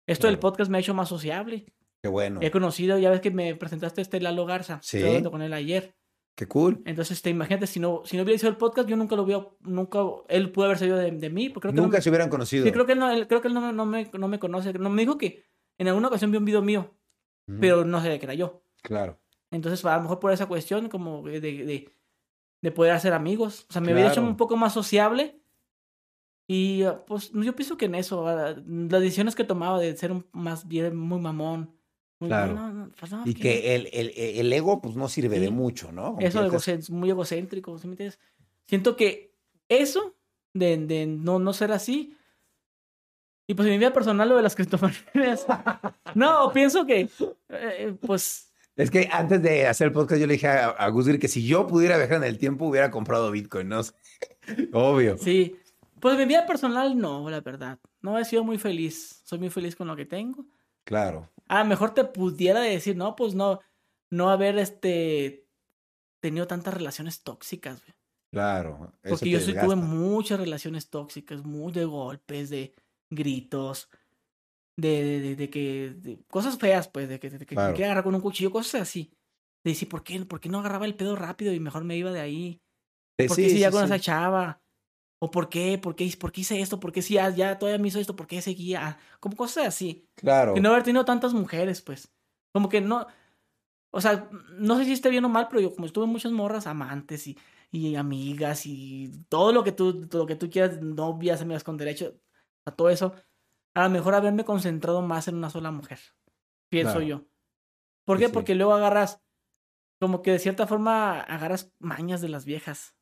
Esto 0.08 0.28
del 0.28 0.40
podcast 0.40 0.70
me 0.72 0.78
ha 0.78 0.82
hecho 0.82 0.94
más 0.96 1.10
sociable. 1.10 1.66
Qué 2.02 2.10
bueno. 2.10 2.40
He 2.42 2.50
conocido, 2.52 2.98
ya 2.98 3.10
ves 3.10 3.22
que 3.22 3.32
me 3.32 3.56
presentaste 3.56 4.02
a 4.02 4.04
este 4.04 4.20
Lalo 4.22 4.46
Garza. 4.46 4.80
Sí. 4.82 4.98
Estuve 4.98 5.10
hablando 5.10 5.32
con 5.32 5.42
él 5.42 5.54
ayer. 5.54 5.96
Qué 6.38 6.48
cool. 6.48 6.84
Entonces, 6.86 7.20
te 7.24 7.32
imagínate, 7.32 7.66
si 7.66 7.80
no, 7.80 8.04
si 8.06 8.16
no 8.16 8.22
hubiera 8.22 8.38
sido 8.38 8.52
el 8.52 8.58
podcast, 8.58 8.88
yo 8.88 8.96
nunca 8.96 9.16
lo 9.16 9.24
hubiera, 9.24 9.48
nunca, 9.62 10.00
él 10.30 10.52
pudo 10.52 10.66
haber 10.66 10.78
salido 10.78 10.96
de, 10.98 11.10
de 11.10 11.30
mí. 11.32 11.50
Porque 11.50 11.62
creo 11.70 11.74
que 11.74 11.78
no 11.78 11.84
Nunca 11.88 12.00
se 12.00 12.10
hubieran 12.10 12.30
conocido. 12.30 12.64
Sí, 12.64 12.72
creo 12.72 12.86
que, 12.86 12.92
él 12.94 13.00
no, 13.00 13.12
él- 13.12 13.28
creo 13.28 13.42
que 13.42 13.48
él 13.48 13.56
no, 13.56 13.62
me- 13.62 13.74
no 13.74 13.86
me, 13.88 14.08
no 14.14 14.28
me 14.28 14.38
conoce. 14.38 14.72
No, 14.74 14.90
me 14.92 15.02
dijo 15.02 15.18
que 15.18 15.44
en 15.80 15.88
alguna 15.88 16.10
ocasión 16.10 16.30
vio 16.30 16.40
un 16.40 16.46
video 16.46 16.62
mío, 16.62 16.94
pero 17.60 17.84
no 17.86 18.00
sabía 18.02 18.20
que 18.20 18.26
era 18.28 18.36
yo. 18.36 18.62
Claro. 18.84 19.20
Entonces, 19.50 19.84
a 19.84 19.96
lo 19.98 20.04
mejor 20.04 20.20
por 20.20 20.32
esa 20.32 20.46
cuestión, 20.46 20.90
como 20.90 21.24
de, 21.24 21.42
de, 21.42 21.92
de 22.62 22.72
poder 22.72 22.92
hacer 22.94 23.14
amigos. 23.14 23.66
O 23.70 23.74
sea, 23.74 23.82
me 23.82 23.92
hubiera 23.94 24.10
hecho 24.10 24.22
Claro. 24.22 24.30
un 24.30 24.38
poco 24.38 24.58
más 24.58 24.74
sociable. 24.74 25.42
Y 26.48 26.84
pues 27.08 27.32
yo 27.34 27.56
pienso 27.56 27.78
que 27.78 27.86
en 27.86 27.96
eso, 27.96 28.28
ah, 28.28 28.56
las 28.68 29.02
decisiones 29.02 29.36
que 29.36 29.44
tomaba 29.44 29.80
de 29.80 29.98
ser 29.98 30.12
un, 30.12 30.26
más 30.32 30.68
bien 30.68 30.96
muy 30.96 31.20
mamón. 31.20 31.76
Claro. 32.20 32.54
no, 32.54 32.74
no, 32.74 32.92
pues 33.00 33.12
no, 33.12 33.24
Y 33.28 33.34
que- 33.36 33.42
que 33.42 33.76
el, 33.76 33.90
el, 33.94 34.12
el 34.16 34.54
ego, 34.54 34.82
pues 34.82 34.96
no 34.96 35.08
sirve 35.08 35.40
de 35.40 35.52
mucho, 35.52 35.92
¿no? 35.92 36.16
Como 36.16 36.22
Eso 36.22 36.44
estás- 36.44 36.68
egocé- 36.68 36.90
muy 36.92 37.10
egocéntrico, 37.12 37.78
¿sí 37.78 37.88
me 37.88 37.94
entiendes? 37.94 38.20
Siento 38.68 38.96
que 38.96 39.36
eso, 39.70 40.16
de, 40.54 40.78
de 40.78 41.06
no, 41.06 41.38
no 41.40 41.54
ser 41.54 41.72
así, 41.72 42.16
y 43.48 43.54
pues 43.54 43.68
en 43.68 43.74
mi 43.74 43.78
vida 43.78 43.94
personal 43.94 44.28
lo 44.28 44.36
de 44.36 44.42
las 44.44 44.56
criptomonedas, 45.14 45.46
no, 46.16 46.52
pienso 46.54 46.86
que, 46.86 47.08
eh, 47.50 47.96
pues, 48.02 48.52
Es 48.76 48.90
que 48.92 49.08
antes 49.12 49.42
de 49.44 49.68
hacer 49.68 49.88
el 49.88 49.94
podcast, 49.94 50.20
yo 50.20 50.28
le 50.28 50.34
dije 50.34 50.48
a, 50.48 50.70
a 50.70 50.92
que 51.20 51.28
si 51.28 51.46
yo 51.46 51.68
pudiera 51.68 51.98
viajar 51.98 52.18
en 52.18 52.24
el 52.24 52.38
tiempo, 52.40 52.66
hubiera 52.66 52.90
comprado 52.92 53.30
Bitcoin, 53.32 53.70
¿no? 53.70 53.82
Obvio. 54.74 55.18
sí, 55.18 55.56
pues 56.00 56.14
en 56.14 56.20
mi 56.20 56.26
vida 56.26 56.46
personal 56.46 56.98
no, 56.98 57.30
la 57.30 57.42
verdad, 57.42 57.80
no 58.02 58.18
he 58.18 58.26
sido 58.26 58.44
muy 58.44 58.58
feliz, 58.58 59.22
soy 59.24 59.40
muy 59.40 59.50
feliz 59.50 59.76
con 59.76 59.88
lo 59.88 59.96
que 59.96 60.06
tengo. 60.06 60.46
Claro. 60.84 61.30
A 61.50 61.60
lo 61.60 61.66
mejor 61.66 61.94
te 61.94 62.04
pudiera 62.04 62.60
decir, 62.62 62.96
no, 62.98 63.16
pues 63.16 63.36
no, 63.36 63.60
no 64.12 64.30
haber, 64.30 64.58
este, 64.58 65.48
tenido 66.22 66.48
tantas 66.48 66.74
relaciones 66.74 67.24
tóxicas, 67.24 67.82
güey. 67.84 67.96
Claro. 68.32 68.92
eso 69.04 69.12
Porque 69.12 69.26
te 69.26 69.30
yo 69.32 69.40
sí 69.40 69.54
tuve 69.54 69.76
muchas 69.76 70.40
relaciones 70.40 70.90
tóxicas, 70.90 71.44
muy 71.46 71.72
de 71.72 71.86
golpes, 71.86 72.50
de 72.50 72.76
gritos, 73.10 73.90
de, 74.78 75.04
de, 75.04 75.20
de- 75.22 75.36
de 75.36 75.50
que. 75.50 76.20
cosas 76.30 76.58
feas, 76.58 76.88
pues, 76.90 77.08
de 77.10 77.20
que, 77.20 77.30
de 77.30 77.46
que 77.46 77.56
Claro. 77.56 77.76
agarrar 77.76 78.04
con 78.04 78.16
un 78.16 78.22
cuchillo, 78.22 78.52
cosas 78.52 78.82
así. 78.82 79.12
De 79.64 79.72
decir, 79.72 79.90
¿por 79.90 80.04
qué, 80.04 80.24
¿por 80.26 80.40
qué 80.40 80.50
no 80.50 80.60
agarraba 80.60 80.86
el 80.86 80.96
pedo 80.96 81.16
rápido 81.16 81.54
y 81.54 81.60
mejor 81.60 81.84
me 81.84 81.98
iba 81.98 82.12
de 82.12 82.20
ahí? 82.20 82.62
Eh, 83.20 83.28
¿Por 83.28 83.36
sí, 83.38 83.44
qué 83.44 83.50
si 83.50 83.60
ya 83.60 83.70
sí, 83.70 83.74
con 83.78 83.88
sí. 83.88 83.94
esa 83.94 84.00
chava? 84.00 84.62
¿O 85.20 85.32
por 85.32 85.50
qué? 85.50 85.78
¿Por 85.80 85.96
qué, 85.96 86.14
por 86.20 86.32
qué 86.32 86.42
hice 86.42 86.62
esto? 86.62 86.80
¿Por 86.80 86.92
qué 86.92 87.02
si 87.02 87.16
ya, 87.16 87.30
ya 87.32 87.58
todavía 87.58 87.82
me 87.82 87.88
hizo 87.88 88.00
esto? 88.00 88.16
¿Por 88.16 88.28
qué 88.28 88.42
seguía? 88.42 89.00
Como 89.20 89.36
cosas 89.36 89.68
así. 89.68 90.08
Claro. 90.16 90.54
Que 90.54 90.62
no 90.62 90.70
haber 90.70 90.84
tenido 90.84 91.06
tantas 91.06 91.34
mujeres, 91.34 91.82
pues. 91.82 92.14
Como 92.54 92.70
que 92.70 92.82
no. 92.82 93.08
O 93.92 94.02
sea, 94.02 94.30
no 94.60 94.78
sé 94.78 94.86
si 94.86 94.94
esté 94.94 95.10
bien 95.10 95.26
o 95.26 95.30
mal, 95.30 95.48
pero 95.50 95.62
yo 95.62 95.74
como 95.74 95.86
estuve 95.88 96.06
muchas 96.08 96.32
morras 96.32 96.68
amantes 96.68 97.28
y, 97.28 97.38
y 97.72 97.96
amigas 97.96 98.66
y 98.66 99.26
todo 99.30 99.54
lo 99.54 99.64
que 99.64 99.72
tú, 99.72 100.08
todo 100.08 100.24
lo 100.24 100.28
que 100.28 100.36
tú 100.36 100.50
quieras, 100.50 100.82
novias, 100.82 101.42
amigas 101.42 101.64
con 101.64 101.78
derecho, 101.78 102.20
a 102.66 102.72
todo 102.76 102.90
eso, 102.90 103.16
a 103.76 103.84
lo 103.84 103.90
mejor 103.90 104.16
haberme 104.16 104.46
concentrado 104.46 105.02
más 105.02 105.28
en 105.28 105.36
una 105.36 105.50
sola 105.50 105.72
mujer. 105.72 106.00
Pienso 106.70 107.00
Claro. 107.00 107.08
yo. 107.08 107.28
¿Por 108.06 108.20
Sí, 108.20 108.26
qué? 108.26 108.30
sí. 108.30 108.34
Porque 108.34 108.56
luego 108.56 108.74
agarras, 108.74 109.24
como 110.02 110.22
que 110.24 110.32
de 110.34 110.40
cierta 110.40 110.68
forma 110.68 111.22
agarras 111.22 111.74
mañas 111.80 112.22
de 112.22 112.30
las 112.30 112.46
viejas. 112.46 112.97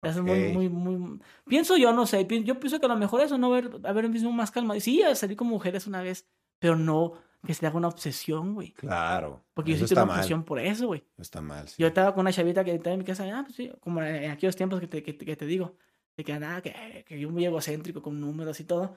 Te 0.00 0.08
haces 0.08 0.22
muy, 0.22 0.46
Ok. 0.48 0.52
muy, 0.54 0.68
muy. 0.68 1.20
Pienso 1.46 1.76
yo, 1.76 1.92
no 1.92 2.06
sé. 2.06 2.26
Yo 2.44 2.58
pienso 2.58 2.80
que 2.80 2.86
a 2.86 2.88
lo 2.88 2.96
mejor 2.96 3.20
eso, 3.20 3.36
no 3.38 3.48
haber, 3.54 3.70
haber 3.84 4.08
mismo 4.08 4.32
más 4.32 4.50
calma. 4.50 4.78
Sí, 4.80 5.02
salir 5.14 5.36
con 5.36 5.46
mujeres 5.48 5.86
una 5.86 6.02
vez, 6.02 6.26
pero 6.58 6.76
no 6.76 7.14
que 7.46 7.54
se 7.54 7.66
haga 7.66 7.76
una 7.78 7.88
obsesión, 7.88 8.54
güey. 8.54 8.72
Claro. 8.72 9.42
Porque 9.54 9.72
eso 9.72 9.80
yo 9.82 9.86
sí 9.86 9.94
está 9.94 10.02
una 10.02 10.08
mal. 10.12 10.16
obsesión 10.18 10.44
por 10.44 10.58
eso, 10.58 10.86
güey. 10.88 11.04
Está 11.18 11.40
mal. 11.40 11.68
sí. 11.68 11.76
Yo 11.78 11.86
estaba 11.88 12.14
con 12.14 12.22
una 12.22 12.32
chavita 12.32 12.64
que 12.64 12.74
estaba 12.74 12.92
en 12.92 12.98
mi 12.98 13.04
casa, 13.04 13.24
ah, 13.32 13.42
pues 13.44 13.56
sí, 13.56 13.70
como 13.80 14.02
en 14.02 14.30
aquellos 14.30 14.56
tiempos 14.56 14.78
que 14.80 14.86
te, 14.86 15.02
que, 15.02 15.16
que 15.16 15.36
te 15.36 15.46
digo. 15.46 15.76
de 16.16 16.24
que 16.24 16.38
nada, 16.38 16.60
que, 16.60 17.04
que 17.06 17.18
yo 17.18 17.30
muy 17.30 17.44
egocéntrico 17.46 18.02
con 18.02 18.20
números 18.20 18.60
y 18.60 18.64
todo. 18.64 18.96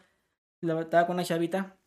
Estaba 0.62 1.06
con 1.08 1.16
una 1.16 1.24
chavita, 1.24 1.78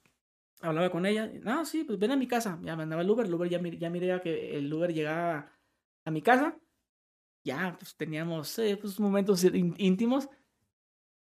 hablaba 0.61 0.89
con 0.91 1.05
ella. 1.07 1.31
No, 1.43 1.65
sí, 1.67 1.85
pues 1.85 1.99
ven 1.99 2.11
a 2.13 2.17
mi 2.17 2.27
casa. 2.27 2.59
Ya 2.63 2.75
me 2.77 2.83
andaba 2.85 3.03
el 3.03 3.11
Uber, 3.11 3.27
el 3.27 3.35
Uber 3.35 3.49
ya, 3.49 3.61
ya 3.61 3.91
miré 3.91 4.21
que 4.23 4.57
el 4.57 4.73
Uber 4.73 4.93
llegaba 4.95 5.51
a 6.07 6.11
mi 6.11 6.23
casa. 6.23 6.57
Ya, 7.47 7.77
pues 7.79 7.95
teníamos 7.97 8.59
eh, 8.59 8.77
pues, 8.77 8.99
momentos 8.99 9.45
ín- 9.45 9.77
íntimos. 9.79 10.29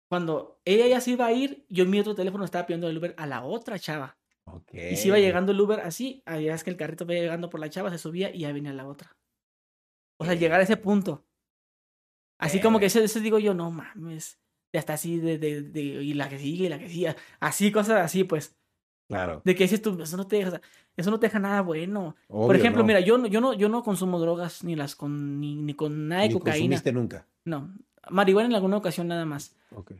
Cuando 0.10 0.62
ella 0.64 0.88
ya 0.88 1.02
se 1.02 1.12
iba 1.12 1.26
a 1.26 1.34
ir, 1.34 1.66
yo 1.70 1.84
en 1.84 1.90
mi 1.90 2.00
otro 2.00 2.16
teléfono 2.16 2.46
estaba 2.46 2.66
pidiendo 2.66 2.88
el 2.88 2.98
Uber 2.98 3.14
a 3.18 3.28
la 3.28 3.44
otra 3.44 3.78
chava. 3.78 4.18
Ok. 4.46 4.74
Y 4.74 4.96
se 4.96 5.10
iba 5.10 5.20
llegando 5.20 5.52
el 5.52 5.60
Uber 5.60 5.82
así, 5.82 6.24
ahí 6.26 6.48
es 6.48 6.64
que 6.64 6.70
el 6.70 6.78
carrito 6.78 7.04
iba 7.04 7.14
llegando 7.14 7.50
por 7.50 7.60
la 7.60 7.70
chava, 7.70 7.90
se 7.90 7.98
subía 7.98 8.34
y 8.34 8.40
ya 8.40 8.54
venía 8.54 8.72
la 8.72 8.88
otra. 8.88 9.18
O 10.18 10.24
sea, 10.26 10.34
llegar 10.36 10.60
a 10.62 10.64
ese 10.64 10.78
punto. 10.78 11.26
Así 12.40 12.60
como 12.62 12.80
que 12.80 12.86
ese, 12.86 13.04
ese 13.04 13.20
digo 13.20 13.40
yo, 13.40 13.54
no 13.54 13.70
mames. 13.72 14.40
Ya 14.74 14.80
está 14.80 14.94
así 14.94 15.20
de, 15.20 15.38
de, 15.38 15.62
de, 15.62 15.82
y 15.82 16.14
la 16.14 16.30
que 16.30 16.40
sigue, 16.40 16.66
y 16.66 16.70
la 16.70 16.80
que 16.80 16.90
sigue. 16.90 17.16
Así, 17.40 17.72
cosas 17.72 18.02
así, 18.02 18.24
pues. 18.24 18.56
Claro. 19.08 19.42
De 19.44 19.56
que 19.56 19.64
dices 19.66 19.82
tú, 19.82 20.02
eso 20.02 20.18
no 20.18 20.26
te 20.28 20.38
deja, 20.38 20.62
eso 20.96 21.12
no 21.12 21.20
te 21.20 21.28
deja 21.28 21.40
nada 21.40 21.62
bueno. 21.62 22.16
por 22.28 22.56
ejemplo, 22.56 22.82
no. 22.82 22.88
mira, 22.88 23.00
yo 23.00 23.18
no, 23.18 23.28
yo 23.28 23.42
no, 23.42 23.54
yo 23.54 23.70
no 23.70 23.84
consumo 23.84 24.20
drogas 24.20 24.64
ni 24.64 24.76
las 24.76 24.96
con, 24.96 25.40
ni, 25.40 25.56
ni 25.56 25.74
con 25.74 26.08
nada 26.08 26.22
de 26.24 26.30
Ni 26.30 26.34
cocaína. 26.34 26.58
consumiste 26.58 26.92
nunca. 26.94 27.28
No. 27.46 27.74
Marihuana 28.10 28.50
en 28.50 28.56
alguna 28.56 28.78
ocasión 28.78 29.08
nada 29.08 29.26
más. 29.26 29.56
Ok. 29.76 29.92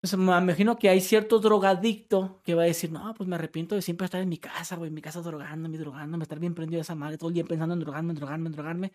Entonces, 0.00 0.18
me 0.18 0.38
imagino 0.38 0.78
que 0.78 0.88
hay 0.88 1.00
cierto 1.00 1.40
drogadicto 1.40 2.40
que 2.44 2.54
va 2.54 2.62
a 2.62 2.66
decir, 2.66 2.92
no, 2.92 3.12
pues 3.14 3.28
me 3.28 3.34
arrepiento 3.34 3.74
de 3.74 3.82
siempre 3.82 4.04
estar 4.04 4.20
en 4.20 4.28
mi 4.28 4.38
casa, 4.38 4.76
güey, 4.76 4.88
en 4.88 4.94
mi 4.94 5.02
casa 5.02 5.20
drogándome, 5.22 5.76
drogándome, 5.76 6.22
estar 6.22 6.38
bien 6.38 6.54
prendido 6.54 6.78
de 6.78 6.82
esa 6.82 6.94
madre, 6.94 7.18
todo 7.18 7.28
el 7.28 7.34
día 7.34 7.44
pensando 7.44 7.74
en 7.74 7.80
drogarme, 7.80 8.10
en 8.12 8.16
drogarme, 8.16 8.46
en 8.46 8.52
drogarme. 8.52 8.92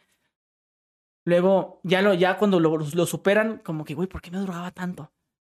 Luego, 1.25 1.79
ya, 1.83 2.01
lo, 2.01 2.13
ya 2.13 2.37
cuando 2.37 2.59
lo, 2.59 2.77
lo 2.77 3.05
superan, 3.05 3.59
como 3.59 3.83
que, 3.85 3.93
güey, 3.95 4.07
¿por 4.07 4.21
qué 4.21 4.31
me 4.31 4.39
drogaba 4.39 4.71
tanto? 4.71 5.11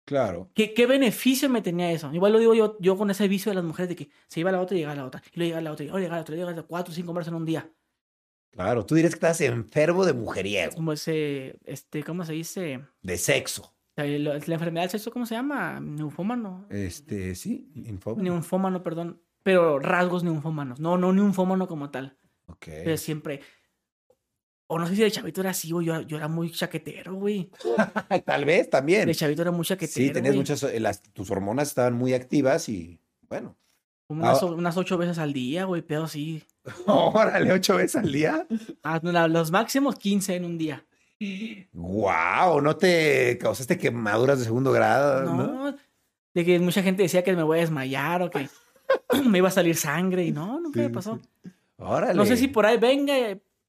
Claro. 0.07 0.49
¿Qué, 0.53 0.73
¿Qué 0.73 0.87
beneficio 0.87 1.49
me 1.49 1.61
tenía 1.61 1.91
eso? 1.91 2.09
Igual 2.13 2.31
lo 2.31 2.39
digo 2.39 2.53
yo, 2.53 2.77
yo 2.79 2.97
con 2.97 3.11
ese 3.11 3.27
vicio 3.27 3.49
de 3.51 3.55
las 3.55 3.65
mujeres 3.65 3.89
de 3.89 3.97
que 3.97 4.09
se 4.27 4.39
iba 4.39 4.49
a 4.49 4.53
la 4.53 4.61
otra 4.61 4.77
y 4.77 4.79
llegaba 4.79 4.93
a 4.93 4.95
la 4.95 5.05
otra, 5.05 5.21
y 5.33 5.37
luego 5.37 5.47
llegaba 5.49 5.59
a 5.59 5.63
la 5.63 5.71
otra, 5.73 5.83
y 5.83 5.87
luego 5.87 5.99
llegaba 5.99 6.15
a 6.15 6.19
la 6.19 6.21
otra, 6.21 6.33
y 6.33 6.37
llegaba 6.37 6.51
a 6.51 6.55
la 6.55 6.61
otra, 6.61 6.67
cuatro 6.69 6.91
o 6.93 6.95
cinco 6.95 7.13
veces 7.13 7.27
en 7.27 7.35
un 7.35 7.45
día. 7.45 7.69
Claro. 8.51 8.85
Tú 8.85 8.95
dirías 8.95 9.13
que 9.13 9.17
estás 9.17 9.41
enfermo 9.41 10.05
de 10.05 10.13
mujeriego, 10.13 10.73
Como 10.75 10.93
ese, 10.93 11.59
este, 11.65 12.03
¿cómo 12.03 12.23
se 12.23 12.31
dice? 12.31 12.79
de 13.01 13.17
sexo. 13.17 13.73
La, 13.97 14.05
la 14.05 14.35
enfermedad 14.37 14.83
del 14.83 14.91
sexo, 14.91 15.11
¿cómo 15.11 15.25
se 15.25 15.35
llama? 15.35 15.81
Neufómano. 15.81 16.67
Este, 16.69 17.35
sí, 17.35 17.69
infómano. 17.75 18.23
Ninfómano, 18.31 18.83
perdón. 18.83 19.21
Pero 19.43 19.77
rasgos 19.77 20.23
ninfómanos. 20.23 20.79
No, 20.79 20.97
no 20.97 21.11
ninfómano 21.11 21.67
como 21.67 21.89
tal. 21.89 22.17
Ok. 22.45 22.65
Pero 22.65 22.95
siempre. 22.95 23.41
O 24.69 24.77
no 24.77 24.85
sé 24.87 24.95
si 24.95 25.01
de 25.01 25.11
chavito 25.11 25.41
era 25.41 25.51
así, 25.51 25.71
güey. 25.71 25.87
Yo, 25.87 26.01
yo 26.01 26.17
era 26.17 26.27
muy 26.27 26.51
chaquetero, 26.51 27.13
güey. 27.15 27.49
Tal 28.25 28.43
vez 28.45 28.69
también. 28.69 29.05
De 29.07 29.15
chavito 29.15 29.41
era 29.41 29.51
muy 29.51 29.65
chaquetero. 29.65 30.05
Sí, 30.07 30.11
tenías 30.11 30.33
güey. 30.33 30.39
muchas, 30.39 30.63
eh, 30.63 30.79
las, 30.79 31.01
tus 31.01 31.31
hormonas 31.31 31.69
estaban 31.69 31.93
muy 31.93 32.13
activas 32.13 32.67
y 32.69 32.99
bueno. 33.29 33.55
Como 34.07 34.23
unas, 34.23 34.41
Ah. 34.43 34.45
unas 34.47 34.77
ocho 34.77 34.97
veces 34.97 35.17
al 35.19 35.31
día, 35.33 35.65
güey. 35.65 35.81
Pedo 35.81 36.03
así. 36.05 36.43
Órale, 36.85 37.51
ocho 37.53 37.75
veces 37.77 37.95
al 37.97 38.11
día. 38.11 38.45
Ah, 38.83 38.99
no, 39.01 39.27
los 39.29 39.51
máximos 39.51 39.95
15 39.95 40.35
en 40.35 40.45
un 40.45 40.57
día. 40.57 40.83
Wow, 41.73 42.61
¿no 42.61 42.75
te 42.77 43.37
causaste 43.39 43.77
quemaduras 43.77 44.39
de 44.39 44.45
segundo 44.45 44.71
grado? 44.71 45.23
No. 45.23 45.35
¿no? 45.71 45.75
De 46.33 46.45
que 46.45 46.59
mucha 46.59 46.83
gente 46.83 47.03
decía 47.03 47.23
que 47.23 47.35
me 47.35 47.43
voy 47.43 47.57
a 47.57 47.61
desmayar 47.61 48.21
o 48.21 48.29
que 48.29 48.47
me 49.25 49.39
iba 49.39 49.47
a 49.47 49.51
salir 49.51 49.75
sangre. 49.75 50.25
Y 50.25 50.31
no, 50.31 50.59
nunca 50.59 50.79
me 50.81 50.87
Sí, 50.87 50.91
pasó. 50.93 51.19
Órale. 51.77 52.13
No 52.15 52.25
sé 52.25 52.37
si 52.37 52.47
por 52.47 52.65
ahí 52.65 52.77
venga. 52.77 53.13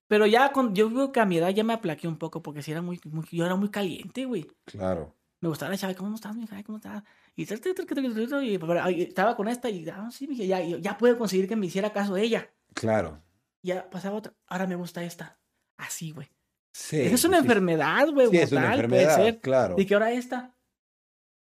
Pero 0.09 0.27
ya 0.27 0.53
con, 0.53 0.75
yo 0.75 0.91
creo 0.91 1.13
que 1.13 1.21
a 1.21 1.27
mi 1.27 1.37
edad 1.37 1.51
ya 1.51 1.63
me 1.63 1.75
aplaqué 1.75 2.09
un 2.09 2.17
poco 2.17 2.43
porque 2.43 2.63
si 2.63 2.73
era 2.73 2.83
muy, 2.83 2.99
muy 3.05 3.25
yo 3.31 3.45
era 3.45 3.55
muy 3.57 3.71
caliente, 3.71 4.25
güey. 4.25 4.47
Claro. 4.65 5.15
me 5.41 5.49
gustaba 5.49 5.71
la 5.71 5.77
chava, 5.79 5.95
¿cómo 5.95 6.15
estás, 6.15 6.35
mija? 6.35 6.63
¿Cómo 6.65 6.79
estás? 6.79 7.05
Y, 7.37 7.47
tal, 7.47 7.61
tal, 7.61 7.75
tal, 7.75 7.87
tal, 7.87 8.15
tal, 8.15 8.29
tal, 8.29 8.45
y, 8.45 9.03
estaba 9.03 9.37
con 9.37 9.47
esta 9.49 9.71
y, 9.71 9.89
ah, 9.89 10.09
sí, 10.11 10.27
mija, 10.27 10.45
ya, 10.45 10.61
ya 10.61 10.99
puedo 10.99 11.17
conseguir 11.17 11.47
que 11.47 11.57
me 11.57 11.67
hiciera 11.67 11.93
caso 11.93 12.17
ella. 12.17 12.51
Claro. 12.75 13.23
Ya 13.63 13.89
pasaba 13.91 14.17
otra, 14.17 14.33
ahora 14.47 14.67
me 14.67 14.77
gusta 14.77 15.05
esta. 15.05 15.39
Así, 15.77 16.11
güey. 16.13 16.29
Sí. 16.73 17.01
Esa 17.01 17.15
es 17.15 17.25
una 17.25 17.39
sí. 17.39 17.45
enfermedad, 17.45 18.09
güey, 18.09 18.29
Sí, 18.31 18.39
es 18.39 18.53
una 18.53 18.63
tal, 18.63 18.73
enfermedad, 18.73 19.17
puede 19.17 19.31
ser. 19.33 19.41
claro. 19.41 19.75
Y 19.79 19.87
que 19.87 19.95
ahora 19.95 20.11
esta. 20.13 20.57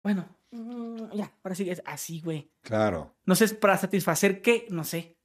Bueno, 0.04 0.28
ya, 1.14 1.34
ahora 1.44 1.56
sí 1.56 1.70
es 1.70 1.82
así, 1.86 2.22
güey. 2.22 2.52
Claro. 2.62 3.16
No 3.26 3.36
sé, 3.36 3.46
es 3.46 3.54
para 3.54 3.78
satisfacer 3.78 4.42
qué, 4.42 4.68
no 4.70 4.84
sé. 4.84 5.18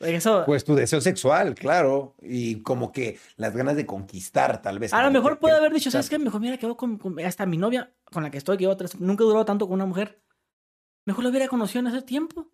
Eso, 0.00 0.42
Pues 0.46 0.64
tu 0.64 0.74
deseo 0.74 1.00
sexual, 1.00 1.54
claro. 1.54 2.14
Y 2.20 2.60
como 2.62 2.92
que 2.92 3.18
las 3.36 3.56
ganas 3.56 3.76
de 3.76 3.86
conquistar, 3.86 4.60
tal 4.60 4.78
vez. 4.78 4.92
a 4.92 5.02
lo 5.02 5.10
mejor 5.10 5.34
que- 5.34 5.40
puede 5.40 5.54
que- 5.54 5.58
haber 5.60 5.72
dicho, 5.72 5.90
¿sabes 5.90 6.10
qué? 6.10 6.18
Mejor 6.18 6.40
mira, 6.40 6.58
quedó 6.58 6.76
con, 6.76 6.98
con- 6.98 7.18
hasta 7.20 7.46
mi 7.46 7.56
novia, 7.56 7.92
con 8.12 8.22
la 8.22 8.30
que 8.30 8.38
estoy, 8.38 8.56
que 8.58 8.66
otra, 8.66 8.88
nunca 8.98 9.24
he 9.24 9.26
durado 9.26 9.44
tanto 9.44 9.66
con 9.66 9.74
una 9.74 9.86
mujer. 9.86 10.20
Mejor 11.06 11.24
lo 11.24 11.30
hubiera 11.30 11.48
conocido 11.48 11.80
en 11.80 11.86
ese 11.94 12.02
tiempo. 12.02 12.50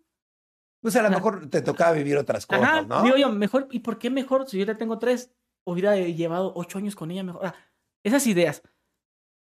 Pues 0.81 0.95
a 0.95 1.01
lo 1.01 1.07
Ajá. 1.09 1.15
mejor 1.17 1.49
te 1.49 1.61
tocaba 1.61 1.91
vivir 1.91 2.17
otras 2.17 2.45
cosas, 2.45 2.63
Ajá, 2.63 2.81
¿no? 2.83 3.03
digo 3.03 3.17
yo, 3.17 3.29
mejor, 3.31 3.67
¿y 3.71 3.79
por 3.79 3.99
qué 3.99 4.09
mejor? 4.09 4.49
Si 4.49 4.57
yo 4.57 4.65
ya 4.65 4.75
tengo 4.77 4.97
tres, 4.97 5.31
hubiera 5.65 5.95
llevado 5.95 6.53
ocho 6.55 6.77
años 6.79 6.95
con 6.95 7.11
ella 7.11 7.23
mejor. 7.23 7.45
Ah, 7.45 7.55
esas 8.03 8.25
ideas. 8.27 8.63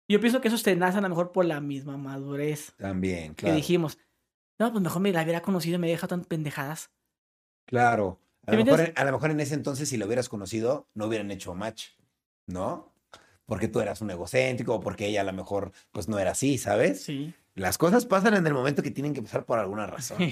Yo 0.10 0.20
pienso 0.20 0.42
que 0.42 0.50
esos 0.50 0.62
te 0.64 0.76
nacen 0.76 1.00
a 1.00 1.02
lo 1.04 1.10
mejor 1.10 1.32
por 1.32 1.46
la 1.46 1.62
misma 1.62 1.96
madurez 1.98 2.74
También, 2.76 3.30
que 3.36 3.44
claro. 3.44 3.56
dijimos. 3.56 3.98
No, 4.60 4.72
pues 4.72 4.84
mejor 4.84 5.02
me 5.02 5.12
la 5.14 5.24
hubiera 5.24 5.42
conocido 5.42 5.76
y 5.76 5.80
me 5.80 5.88
deja 5.88 6.08
tan 6.08 6.26
pendejadas. 6.26 6.92
Claro. 7.66 8.20
A 8.46 8.52
¿Sí 8.52 8.58
lo, 8.58 8.58
me 8.58 8.64
mejor, 8.66 8.80
entiendes? 8.80 9.02
a 9.02 9.06
lo 9.06 9.12
mejor 9.14 9.32
en 9.32 9.40
ese 9.40 9.54
entonces, 9.54 9.90
si 9.90 9.98
lo 9.98 10.06
hubieras 10.08 10.30
conocido, 10.30 10.88
no 10.94 11.06
hubieran 11.08 11.32
hecho 11.32 11.54
match, 11.54 11.90
¿no? 12.48 12.92
Porque 13.46 13.68
tú 13.68 13.80
eras 13.82 14.02
un 14.02 14.10
egocéntrico 14.12 14.76
o 14.76 14.80
porque 14.80 15.08
ella 15.08 15.22
a 15.22 15.26
lo 15.26 15.34
mejor 15.34 15.72
pues 15.92 16.08
no 16.08 16.18
era 16.20 16.32
así, 16.32 16.58
¿sabes? 16.58 17.04
Sí. 17.04 17.34
Las 17.54 17.78
cosas 17.78 18.06
pasan 18.06 18.34
en 18.34 18.48
el 18.48 18.54
momento 18.54 18.82
que 18.82 18.92
tienen 18.92 19.14
que 19.14 19.22
pasar 19.22 19.46
por 19.46 19.60
alguna 19.60 19.86
razón. 19.88 20.18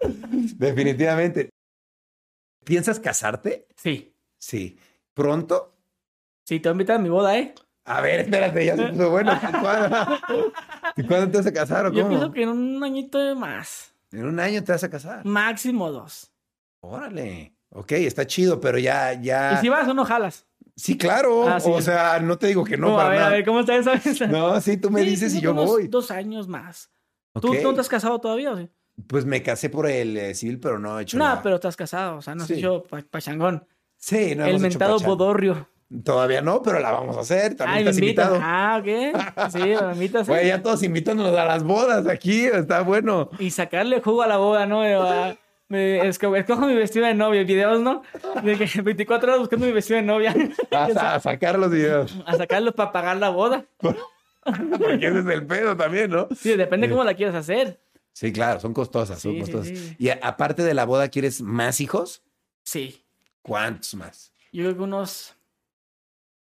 Definitivamente. 0.56 1.50
¿Piensas 2.64 3.00
casarte? 3.00 3.66
sí. 3.76 4.10
Sí. 4.38 4.78
¿Pronto? 5.14 5.74
Sí, 6.44 6.60
te 6.60 6.68
voy 6.68 6.72
a 6.72 6.74
invitar 6.74 6.96
a 6.96 6.98
mi 6.98 7.08
boda, 7.08 7.38
¿eh? 7.38 7.54
A 7.86 8.00
ver, 8.02 8.20
espérate, 8.20 8.66
ya 8.66 8.76
se 8.76 8.88
puso 8.88 9.10
bueno. 9.10 9.32
¿Cuándo, 9.62 9.96
¿Y 10.96 11.02
cuándo 11.04 11.30
te 11.30 11.36
vas 11.38 11.46
a 11.46 11.52
casar 11.52 11.86
o 11.86 11.92
Yo 11.92 12.02
cómo? 12.02 12.08
pienso 12.10 12.32
que 12.32 12.42
en 12.42 12.48
un 12.50 12.84
añito 12.84 13.18
más. 13.36 13.93
En 14.14 14.24
un 14.26 14.38
año 14.40 14.62
te 14.62 14.72
vas 14.72 14.84
a 14.84 14.90
casar. 14.90 15.24
Máximo 15.24 15.90
dos. 15.90 16.32
Órale. 16.80 17.54
Ok, 17.70 17.92
está 17.92 18.26
chido, 18.26 18.60
pero 18.60 18.78
ya, 18.78 19.12
ya. 19.20 19.54
¿Y 19.54 19.56
si 19.58 19.68
vas 19.68 19.88
o 19.88 19.94
no 19.94 20.04
jalas? 20.04 20.46
Sí, 20.76 20.96
claro. 20.96 21.48
Ah, 21.48 21.58
sí. 21.60 21.70
O 21.72 21.80
sea, 21.80 22.20
no 22.20 22.38
te 22.38 22.46
digo 22.48 22.64
que 22.64 22.76
no, 22.76 22.90
No, 22.90 22.96
para 22.96 23.06
a 23.06 23.10
ver, 23.10 23.18
nada. 23.18 23.30
a 23.30 23.32
ver, 23.34 23.44
¿cómo 23.44 23.60
está 23.60 23.74
esa? 23.76 24.26
No, 24.28 24.60
sí, 24.60 24.76
tú 24.76 24.90
me 24.90 25.00
Sí, 25.02 25.06
dices 25.10 25.34
y 25.34 25.40
yo 25.40 25.52
unos 25.52 25.66
voy. 25.66 25.88
Dos 25.88 26.10
años 26.10 26.46
más. 26.48 26.90
¿Tú 27.40 27.52
no 27.62 27.74
te 27.74 27.80
has 27.80 27.88
casado 27.88 28.20
todavía 28.20 28.52
o 28.52 28.56
sí? 28.56 28.68
Pues 29.08 29.24
me 29.24 29.42
casé 29.42 29.70
por 29.70 29.88
el 29.88 30.16
eh, 30.16 30.34
civil, 30.36 30.60
pero 30.60 30.78
no 30.78 30.98
he 30.98 31.02
hecho 31.02 31.18
No, 31.18 31.24
nada. 31.24 31.42
pero 31.42 31.56
estás 31.56 31.74
casado, 31.76 32.18
o 32.18 32.22
sea, 32.22 32.36
no 32.36 32.42
has 32.42 32.48
Sí. 32.48 32.54
hecho 32.54 32.84
pa- 32.84 33.02
pachangón. 33.10 33.66
Sí, 33.96 34.34
no 34.36 34.44
el 34.44 34.50
hemos 34.50 34.62
mentado 34.62 35.00
bodorrio. 35.00 35.68
Todavía 36.02 36.40
no, 36.40 36.60
pero 36.62 36.80
la 36.80 36.90
vamos 36.90 37.16
a 37.16 37.20
hacer. 37.20 37.54
También 37.56 37.76
Ah, 37.78 37.80
estás 37.90 37.98
invitado. 37.98 38.38
Ah, 38.42 38.80
¿qué? 38.84 39.12
Sí, 39.52 39.58
me 39.58 39.74
invitas. 39.94 40.26
Güey, 40.26 40.48
ya 40.48 40.62
todos 40.62 40.82
invitándonos 40.82 41.36
a 41.38 41.44
las 41.44 41.62
bodas 41.62 42.06
aquí. 42.08 42.46
Está 42.46 42.80
bueno. 42.82 43.30
Y 43.38 43.50
sacarle 43.50 44.00
jugo 44.00 44.22
a 44.22 44.26
la 44.26 44.38
boda, 44.38 44.66
¿no? 44.66 44.82
A- 44.82 45.36
me 45.68 46.00
esco- 46.02 46.36
escojo 46.36 46.66
mi 46.66 46.74
vestido 46.74 47.06
de 47.06 47.14
novia, 47.14 47.42
videos, 47.44 47.80
¿no? 47.80 48.02
De 48.42 48.56
que 48.58 48.66
24 48.82 49.28
horas 49.28 49.40
buscando 49.40 49.66
mi 49.66 49.72
vestido 49.72 49.96
de 49.98 50.02
novia. 50.06 50.34
A, 50.70 50.84
a 51.14 51.20
sacar 51.20 51.58
los 51.58 51.70
videos. 51.70 52.16
A 52.26 52.36
sacarlos 52.36 52.74
para 52.74 52.90
pagar 52.92 53.16
la 53.16 53.30
boda. 53.30 53.64
Porque 53.78 55.06
ese 55.06 55.20
es 55.20 55.26
el 55.26 55.46
pedo 55.46 55.76
también, 55.76 56.10
¿no? 56.10 56.28
Sí, 56.36 56.54
depende 56.56 56.88
cómo 56.90 57.02
la 57.04 57.14
quieras 57.14 57.34
hacer. 57.34 57.80
Sí, 58.12 58.32
claro, 58.32 58.60
son 58.60 58.74
costosas, 58.74 59.20
son 59.20 59.32
Sí, 59.32 59.36
sí, 59.44 59.52
costosas. 59.52 59.78
sí. 59.78 59.96
Y 59.98 60.08
a- 60.10 60.18
aparte 60.22 60.62
de 60.62 60.74
la 60.74 60.84
boda, 60.84 61.08
¿quieres 61.08 61.40
más 61.40 61.80
hijos? 61.80 62.22
Sí. 62.62 63.02
¿Cuántos 63.42 63.94
más? 63.94 64.32
Yo 64.52 64.62
creo 64.64 64.76
que 64.76 64.82
unos 64.82 65.34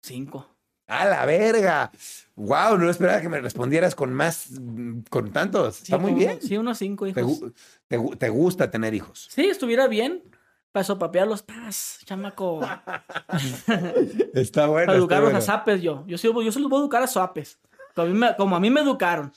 cinco. 0.02 0.48
¡A 0.88 1.06
la 1.06 1.26
verga! 1.26 1.90
¡Wow! 2.36 2.78
No 2.78 2.90
esperaba 2.90 3.22
que 3.22 3.30
me 3.30 3.40
respondieras 3.40 3.96
con 3.96 4.14
más, 4.14 4.50
con 5.10 5.32
tantos. 5.32 5.78
Sí, 5.78 5.84
Está 5.84 5.98
muy 5.98 6.12
como- 6.12 6.20
bien. 6.20 6.42
Sí, 6.42 6.58
unos 6.58 6.78
cinco 6.80 7.08
hijos. 7.08 7.42
te 7.88 7.98
te 8.18 8.30
gusta 8.30 8.70
tener 8.70 8.94
hijos. 8.94 9.28
Sí, 9.32 9.46
estuviera 9.46 9.88
bien. 9.88 10.22
Para 10.74 10.84
sopapear 10.86 11.28
los 11.28 11.44
paz, 11.44 12.00
chamaco. 12.06 12.62
Está 14.34 14.68
bueno. 14.68 14.88
Para 14.88 14.98
educarlos 14.98 15.26
bueno. 15.32 15.38
a 15.40 15.42
zapes 15.42 15.82
yo. 15.82 16.04
Yo, 16.08 16.18
sí, 16.18 16.30
yo 16.34 16.52
se 16.52 16.60
los 16.60 16.70
voy 16.70 16.80
a 16.80 16.82
educar 16.82 17.04
a 17.04 17.08
zapes. 17.08 17.60
Como 17.96 18.08
a 18.08 18.10
mí 18.10 18.18
me, 18.18 18.36
como 18.38 18.56
a 18.56 18.60
mí 18.60 18.70
me 18.70 18.82
educaron. 18.82 19.34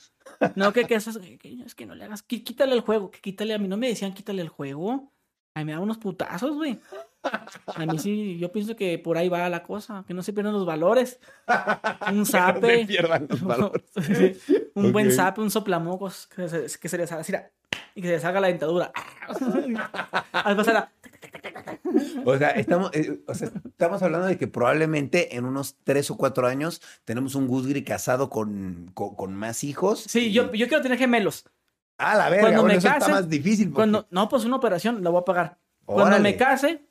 No, 0.55 0.71
que, 0.73 0.85
que, 0.85 0.95
esas- 0.95 1.17
que- 1.17 1.57
es 1.65 1.75
que 1.75 1.85
no 1.85 1.95
le 1.95 2.05
hagas. 2.05 2.23
Quítale 2.23 2.73
el 2.73 2.81
juego. 2.81 3.11
Que 3.11 3.19
quítale 3.19 3.53
a 3.53 3.57
mí. 3.57 3.67
No 3.67 3.77
me 3.77 3.87
decían 3.87 4.13
quítale 4.13 4.41
el 4.41 4.49
juego. 4.49 5.11
A 5.55 5.59
mí 5.59 5.65
me 5.65 5.71
daban 5.73 5.83
unos 5.83 5.97
putazos, 5.97 6.55
güey. 6.55 6.79
A 7.75 7.85
mí 7.85 7.99
sí, 7.99 8.37
yo 8.37 8.51
pienso 8.51 8.75
que 8.75 8.97
por 8.99 9.17
ahí 9.17 9.29
va 9.29 9.47
la 9.49 9.63
cosa. 9.63 10.03
Que 10.07 10.13
no 10.13 10.21
se 10.23 10.33
pierdan 10.33 10.53
los 10.53 10.65
valores. 10.65 11.19
Un 12.09 12.19
No 12.19 12.25
se 12.25 12.31
zape. 12.33 12.85
pierdan 12.85 13.27
los 13.29 13.41
valores. 13.43 13.83
Sí, 14.05 14.37
un 14.75 14.91
buen 14.91 15.11
zape, 15.11 15.41
un 15.41 15.51
soplamocos. 15.51 16.27
Que 16.27 16.47
se, 16.47 16.79
que 16.79 16.89
se 16.89 16.97
les 16.97 17.11
haga 17.11 17.21
así, 17.21 17.33
y 17.95 18.01
que 18.01 18.07
se 18.07 18.13
les 18.13 18.25
haga 18.25 18.39
la 18.39 18.47
dentadura. 18.47 18.91
Al 20.31 20.55
pasar 20.55 20.73
la- 20.73 20.91
O 22.25 22.37
sea, 22.37 22.49
estamos, 22.51 22.91
eh, 22.93 23.21
o 23.27 23.33
sea, 23.33 23.49
estamos 23.65 24.01
hablando 24.03 24.27
de 24.27 24.37
que 24.37 24.47
probablemente 24.47 25.35
en 25.35 25.45
unos 25.45 25.75
tres 25.83 26.09
o 26.11 26.17
cuatro 26.17 26.47
años 26.47 26.81
tenemos 27.05 27.35
un 27.35 27.47
Gusgri 27.47 27.83
casado 27.83 28.29
con, 28.29 28.91
con, 28.93 29.15
con 29.15 29.33
más 29.35 29.63
hijos. 29.63 30.01
Sí, 30.07 30.31
yo, 30.31 30.51
yo 30.53 30.67
quiero 30.67 30.83
tener 30.83 30.97
gemelos. 30.97 31.45
Ah, 31.97 32.15
la 32.15 32.29
verga, 32.29 32.41
Cuando 32.47 32.61
bueno, 32.63 32.73
me 32.73 32.77
eso 32.79 32.87
está 32.87 32.99
case, 32.99 33.11
más 33.11 33.29
difícil. 33.29 33.67
porque- 33.67 33.75
Cuando, 33.75 34.07
no, 34.11 34.27
pues 34.29 34.43
una 34.45 34.57
operación 34.57 35.03
la 35.03 35.09
voy 35.09 35.21
a 35.21 35.25
pagar. 35.25 35.57
Cuando 35.85 36.19
me 36.19 36.35
case, 36.35 36.81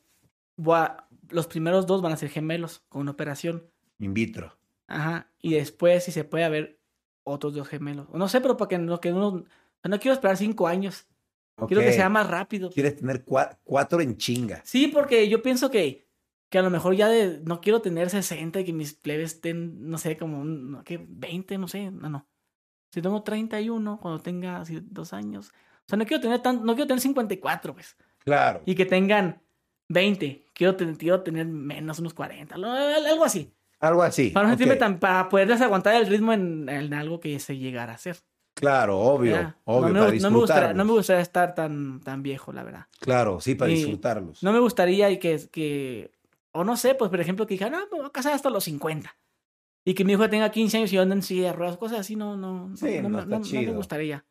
a- 0.73 1.07
los 1.29 1.47
primeros 1.47 1.85
dos 1.87 2.01
van 2.01 2.13
a 2.13 2.17
ser 2.17 2.29
gemelos 2.29 2.83
con 2.89 3.01
una 3.01 3.11
operación. 3.11 3.69
In 3.99 4.13
vitro. 4.13 4.57
Ajá. 4.87 5.31
Y 5.41 5.53
después, 5.53 6.03
si 6.03 6.11
se 6.11 6.23
puede 6.23 6.43
haber 6.43 6.79
otros 7.23 7.53
dos 7.55 7.67
gemelos. 7.67 8.07
No 8.13 8.27
sé, 8.27 8.41
pero 8.41 8.55
para 8.57 8.69
que 8.69 8.77
no, 8.77 8.99
que 8.99 9.11
uno. 9.11 9.43
no 9.83 9.99
quiero 9.99 10.13
esperar 10.13 10.37
cinco 10.37 10.67
años. 10.67 11.07
Quiero 11.67 11.81
que 11.81 11.93
sea 11.93 12.09
más 12.09 12.29
rápido. 12.29 12.69
Quieres 12.69 12.97
tener 12.97 13.25
cua- 13.25 13.57
cuatro 13.63 14.01
en 14.01 14.17
chinga. 14.17 14.61
Sí, 14.65 14.87
porque 14.87 15.29
yo 15.29 15.41
pienso 15.41 15.71
que, 15.71 16.05
que 16.49 16.57
a 16.57 16.61
lo 16.61 16.69
mejor 16.69 16.95
ya 16.95 17.07
de. 17.07 17.39
No 17.45 17.61
quiero 17.61 17.81
tener 17.81 18.09
60 18.09 18.59
y 18.59 18.65
que 18.65 18.73
mis 18.73 18.93
plebes 18.93 19.35
estén, 19.35 19.89
no 19.89 19.97
sé, 19.97 20.17
como. 20.17 20.39
un- 20.41 20.81
¿qué? 20.83 21.03
20, 21.09 21.57
no 21.57 21.67
sé. 21.69 21.89
No, 21.91 22.09
no. 22.09 22.27
Si 22.91 23.01
tengo 23.01 23.23
31, 23.23 23.99
cuando 24.01 24.21
tenga 24.21 24.57
así 24.57 24.79
dos 24.83 25.13
años. 25.13 25.49
O 25.49 25.87
sea, 25.87 25.97
no 25.97 26.05
quiero 26.05 26.21
tener 26.21 26.41
tan, 26.41 26.63
no 26.65 26.73
quiero 26.75 26.87
tener 26.87 27.01
54, 27.01 27.73
pues. 27.73 27.95
Claro. 28.19 28.61
Y 28.65 28.75
que 28.75 28.85
tengan 28.85 29.41
20. 29.89 30.45
Quiero, 30.53 30.75
quiero 30.77 31.21
tener 31.21 31.45
menos, 31.47 31.99
unos 31.99 32.13
40. 32.13 32.57
lo- 32.57 32.71
Algo 32.71 33.25
así. 33.25 33.51
Algo 33.79 34.03
así. 34.03 34.29
Para, 34.29 34.47
no 34.47 34.53
ok. 34.53 34.57
sentirme 34.57 34.79
tan- 34.79 34.99
para 34.99 35.27
poderles 35.29 35.61
aguantar 35.61 35.95
el 35.95 36.07
ritmo 36.07 36.33
en, 36.33 36.67
en 36.69 36.93
algo 36.93 37.19
que 37.19 37.37
se 37.39 37.57
llegara 37.57 37.91
a 37.91 37.95
hacer. 37.95 38.17
Claro, 38.55 38.97
obvio. 38.99 39.33
Ya. 39.35 39.57
Obvio, 39.65 39.89
no, 39.93 39.99
para 39.99 40.11
me, 40.13 40.19
no, 40.19 40.31
me 40.31 40.37
gustaría, 40.37 40.73
no 40.73 40.85
me 40.85 40.91
gustaría 40.93 41.21
estar 41.21 41.53
tan, 41.53 41.99
tan 41.99 42.23
viejo, 42.23 42.53
la 42.53 42.63
verdad. 42.63 42.85
Claro, 42.99 43.41
sí, 43.41 43.53
para 43.55 43.71
Y- 43.71 43.75
disfrutarlos. 43.75 44.41
No 44.43 44.53
me 44.53 44.59
gustaría 44.59 45.09
y 45.11 45.19
que, 45.19 45.39
que, 45.51 46.11
o 46.53 46.63
no 46.63 46.77
sé, 46.77 46.95
pues 46.95 47.11
por 47.11 47.19
ejemplo, 47.19 47.45
que 47.45 47.55
dijera, 47.55 47.69
no, 47.71 47.79
me 47.91 47.97
voy 47.97 48.05
a 48.05 48.11
casar 48.11 48.33
hasta 48.33 48.49
los 48.49 48.63
50. 48.63 49.15
Y 49.83 49.93
que 49.93 50.05
mi 50.05 50.13
hijo 50.13 50.27
tenga 50.29 50.49
15 50.51 50.77
años 50.77 50.91
y 50.93 50.95
yo 50.95 51.01
ande 51.01 51.15
en 51.15 51.21
silla 51.21 51.47
de 51.47 51.53
ruedas, 51.53 51.77
cosas 51.77 51.99
así, 51.99 52.15
no, 52.15 52.37
no, 52.37 52.69
no, 52.69 52.77
Sí, 52.77 52.95
no, 53.01 53.09
no 53.09 53.09
me- 53.09 53.17
está 53.19 53.29
no- 53.29 53.35
no 53.39 53.39
me 53.39 53.45
chido. 53.45 53.73
gustaría. 53.75 54.25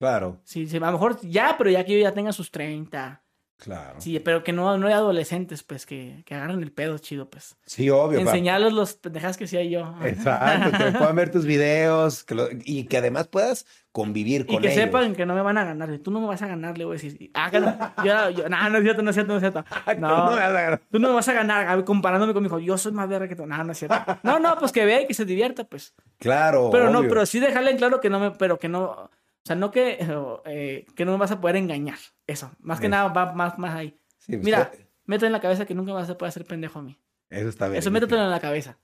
Claro, 0.00 0.40
Sí, 0.44 0.66
sí, 0.66 0.76
a 0.76 0.80
lo 0.80 0.92
mejor 0.92 1.20
ya, 1.22 1.54
pero 1.56 1.70
ya 1.70 1.84
que 1.84 1.92
yo 1.94 2.00
ya 2.00 2.12
tenga 2.12 2.32
sus 2.32 2.50
30. 2.50 3.22
Claro. 3.58 4.00
Sí, 4.00 4.18
pero 4.20 4.42
que 4.44 4.52
no, 4.52 4.78
no 4.78 4.86
hay 4.86 4.92
adolescentes, 4.94 5.62
pues, 5.62 5.84
que, 5.84 6.22
que 6.24 6.34
agarren 6.34 6.62
el 6.62 6.72
pedo 6.72 6.96
chido, 6.98 7.28
pues. 7.28 7.56
Sí, 7.66 7.90
obvio. 7.90 8.18
Enseñarles 8.20 8.72
los 8.72 8.94
pendejas 8.94 9.36
que 9.36 9.46
sea 9.46 9.62
yo. 9.64 9.94
Exacto, 10.04 10.70
que 10.78 10.92
puedan 10.98 11.16
ver 11.16 11.30
tus 11.30 11.44
videos 11.44 12.24
que 12.24 12.34
lo- 12.34 12.48
y 12.64 12.84
que 12.84 12.98
además 12.98 13.28
puedas 13.28 13.66
convivir 13.92 14.42
Y 14.42 14.52
con 14.54 14.62
que 14.62 14.68
ellos. 14.72 14.84
sepan 14.84 15.14
que 15.14 15.26
no 15.26 15.34
me 15.34 15.40
van 15.42 15.58
a 15.58 15.64
ganar. 15.64 15.90
Tú 15.98 16.10
no 16.12 16.20
me 16.20 16.26
vas 16.28 16.40
a 16.42 16.46
ganar, 16.46 16.78
le 16.78 16.84
voy 16.84 16.96
a 16.96 17.00
decir. 17.00 17.30
Ah, 17.34 17.50
que 17.50 17.58
no. 17.58 17.76
Yo, 18.04 18.30
yo, 18.30 18.48
no, 18.48 18.68
no 18.70 18.78
es 18.78 18.84
cierto, 18.84 19.02
no 19.02 19.10
es 19.10 19.14
cierto, 19.16 19.32
no 19.32 19.38
es 19.38 19.42
cierto. 19.42 19.64
No, 19.98 20.08
No, 20.08 20.24
me 20.30 20.36
vas 20.36 20.40
a 20.40 20.46
agarrar. 20.46 20.80
tú 20.90 20.98
no 21.00 21.08
me 21.08 21.14
vas 21.14 21.28
a 21.28 21.32
ganar 21.32 21.84
comparándome 21.84 22.32
con 22.32 22.42
mi 22.42 22.46
hijo. 22.46 22.60
Yo 22.60 22.78
soy 22.78 22.92
más 22.92 23.08
verga 23.08 23.26
que 23.28 23.34
tú. 23.34 23.44
No, 23.46 23.64
no 23.64 23.72
es 23.72 23.78
cierto. 23.78 23.96
No, 24.22 24.38
no, 24.38 24.56
pues 24.58 24.70
que 24.70 24.84
vea 24.84 25.02
y 25.02 25.06
que 25.08 25.14
se 25.14 25.24
divierta, 25.24 25.64
pues. 25.64 25.94
Claro, 26.18 26.68
Pero 26.70 26.90
no, 26.90 27.02
pero 27.08 27.26
sí 27.26 27.40
dejarle 27.40 27.72
en 27.72 27.76
claro 27.78 28.00
que 28.00 28.08
no 28.10 28.20
me, 28.20 28.30
pero 28.32 28.58
que 28.58 28.68
no, 28.68 29.10
sea, 29.48 29.56
no 29.56 29.70
que, 29.72 29.98
eh, 30.46 30.86
que 30.94 31.04
no 31.04 31.12
me 31.12 31.18
vas 31.18 31.30
a 31.32 31.40
poder 31.40 31.56
engañar. 31.56 31.98
Eso. 32.26 32.50
Más 32.60 32.78
que 32.80 32.88
nada 32.88 33.08
va 33.08 33.32
más, 33.32 33.58
más 33.58 33.74
ahí. 33.74 33.98
Sí, 34.18 34.32
pues, 34.32 34.44
Mira, 34.44 34.70
eh, 34.74 34.86
métete 35.06 35.26
en 35.26 35.32
la 35.32 35.40
cabeza 35.40 35.66
que 35.66 35.74
nunca 35.74 35.92
vas 35.92 36.08
a 36.10 36.16
poder 36.18 36.28
hacer 36.30 36.44
pendejo 36.44 36.78
a 36.78 36.82
mí. 36.82 36.98
eso 37.30 37.48
está 37.48 37.68
bien. 37.68 37.78
Eso 37.78 37.90
métetelo 37.90 38.22
en 38.22 38.30
la 38.30 38.40
cabeza. 38.40 38.78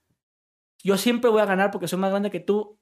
Yo 0.83 0.97
siempre 0.99 1.31
voy 1.31 1.41
a 1.41 1.47
ganar 1.47 1.71
porque 1.71 1.89
soy 1.89 1.99
más 1.99 2.11
grande 2.11 2.31
que 2.31 2.41
tú 2.41 2.79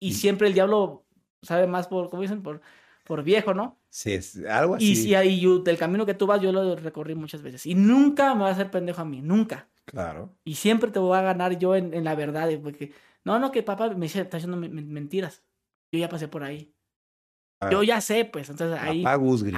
y 0.00 0.08
Y- 0.08 0.12
siempre 0.12 0.48
el 0.48 0.54
diablo 0.54 1.06
sabe 1.42 1.66
más 1.66 1.86
por, 1.88 2.10
¿cómo 2.10 2.22
dicen? 2.22 2.42
Por, 2.42 2.60
por 3.04 3.22
viejo, 3.22 3.54
¿no? 3.54 3.78
Sí, 3.90 4.12
es 4.14 4.44
algo 4.46 4.74
así. 4.76 4.90
Y 4.92 4.96
si 4.96 5.14
ahí 5.14 5.38
yo, 5.40 5.58
del 5.60 5.76
camino 5.78 6.04
que 6.06 6.14
tú 6.14 6.26
vas, 6.26 6.40
yo 6.40 6.50
lo 6.52 6.74
recorrí 6.74 7.14
muchas 7.14 7.42
veces. 7.42 7.64
Y 7.66 7.74
nunca 7.74 8.34
me 8.34 8.42
va 8.42 8.48
a 8.48 8.52
hacer 8.52 8.70
pendejo 8.70 9.02
a 9.02 9.04
mí, 9.04 9.20
nunca. 9.22 9.68
Claro. 9.84 10.34
Y 10.44 10.54
siempre 10.54 10.90
te 10.90 10.98
voy 10.98 11.16
a 11.16 11.20
ganar 11.22 11.56
yo 11.58 11.76
en, 11.76 11.94
en 11.94 12.02
la 12.04 12.14
verdad. 12.16 12.48
Porque, 12.62 12.92
no, 13.22 13.38
no, 13.38 13.52
que 13.52 13.62
papá 13.62 13.90
me 13.90 14.06
dice, 14.06 14.22
está 14.22 14.38
haciendo 14.38 14.56
men- 14.56 14.74
men- 14.74 14.90
mentiras. 14.90 15.44
Yo 15.92 16.00
ya 16.00 16.08
pasé 16.08 16.26
por 16.26 16.42
ahí. 16.42 16.73
Ah, 17.66 17.70
Yo 17.70 17.82
ya 17.82 18.00
sé, 18.00 18.24
pues. 18.24 18.48
Entonces 18.50 18.78
ahí, 18.80 19.04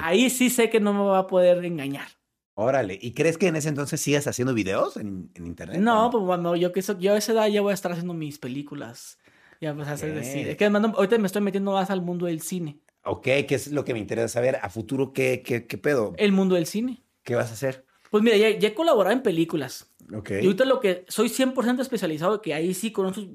ahí 0.01 0.29
sí 0.29 0.49
sé 0.49 0.69
que 0.69 0.79
no 0.79 0.93
me 0.93 1.01
va 1.01 1.19
a 1.19 1.27
poder 1.27 1.63
engañar. 1.65 2.07
Órale. 2.55 2.97
¿Y 2.99 3.13
crees 3.13 3.37
que 3.37 3.47
en 3.47 3.55
ese 3.55 3.69
entonces 3.69 4.01
sigas 4.01 4.25
haciendo 4.25 4.53
videos 4.53 4.97
en, 4.97 5.29
en 5.35 5.45
internet? 5.45 5.79
No, 5.79 6.07
¿O 6.07 6.09
pues 6.09 6.23
bueno, 6.23 6.55
yo 6.55 6.71
que 6.71 6.81
yo 6.99 7.13
a 7.13 7.17
esa 7.17 7.31
edad 7.33 7.47
ya 7.47 7.61
voy 7.61 7.71
a 7.71 7.75
estar 7.75 7.91
haciendo 7.91 8.13
mis 8.15 8.39
películas. 8.39 9.19
Ya 9.61 9.73
pues 9.75 9.87
a 9.87 9.93
hacer 9.93 10.13
de 10.13 10.23
cine. 10.23 10.51
Es 10.51 10.57
que 10.57 10.65
además, 10.65 10.81
no- 10.83 10.93
ahorita 10.97 11.17
me 11.19 11.27
estoy 11.27 11.41
metiendo 11.41 11.71
más 11.73 11.89
al 11.89 12.01
mundo 12.01 12.25
del 12.25 12.41
cine. 12.41 12.79
Ok, 13.03 13.23
¿qué 13.23 13.47
es 13.55 13.71
lo 13.71 13.85
que 13.85 13.93
me 13.93 13.99
interesa 13.99 14.27
saber? 14.27 14.57
A 14.61 14.69
futuro, 14.69 15.13
¿qué, 15.13 15.41
qué, 15.43 15.65
qué 15.67 15.77
pedo? 15.77 16.13
El 16.17 16.31
mundo 16.31 16.55
del 16.55 16.65
cine. 16.65 17.03
¿Qué 17.23 17.35
vas 17.35 17.49
a 17.51 17.53
hacer? 17.53 17.85
Pues 18.11 18.23
mira, 18.23 18.37
ya, 18.37 18.49
ya 18.57 18.69
he 18.69 18.73
colaborado 18.73 19.15
en 19.15 19.21
películas. 19.21 19.91
Ok. 20.13 20.31
Y 20.31 20.45
ahorita 20.45 20.65
lo 20.65 20.79
que 20.79 21.05
soy 21.07 21.29
100% 21.29 21.81
especializado, 21.81 22.41
que 22.41 22.53
ahí 22.53 22.73
sí 22.73 22.91
con 22.91 23.07
esos 23.07 23.27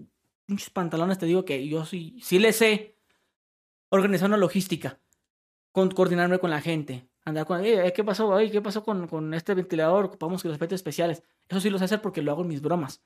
pinches 0.46 0.70
pantalones 0.70 1.18
te 1.18 1.26
digo 1.26 1.44
que 1.44 1.66
yo 1.68 1.84
sí, 1.84 2.16
sí 2.22 2.38
le 2.38 2.52
sé 2.52 2.91
organizar 3.92 4.28
una 4.28 4.36
logística, 4.36 4.98
con, 5.72 5.90
coordinarme 5.90 6.38
con 6.38 6.50
la 6.50 6.60
gente, 6.60 7.08
andar 7.24 7.46
con, 7.46 7.64
"Eh, 7.64 7.92
¿qué 7.94 8.02
pasó? 8.04 8.34
Ay, 8.34 8.50
¿Qué 8.50 8.60
pasó 8.60 8.82
con, 8.82 9.06
con 9.06 9.32
este 9.34 9.54
ventilador? 9.54 10.06
Ocupamos 10.06 10.42
que 10.42 10.48
los 10.48 10.56
efectos 10.56 10.76
especiales. 10.76 11.22
Eso 11.48 11.60
sí 11.60 11.70
lo 11.70 11.78
sé 11.78 11.84
hacer 11.84 12.00
porque 12.02 12.22
lo 12.22 12.32
hago 12.32 12.42
en 12.42 12.48
mis 12.48 12.60
bromas. 12.62 13.02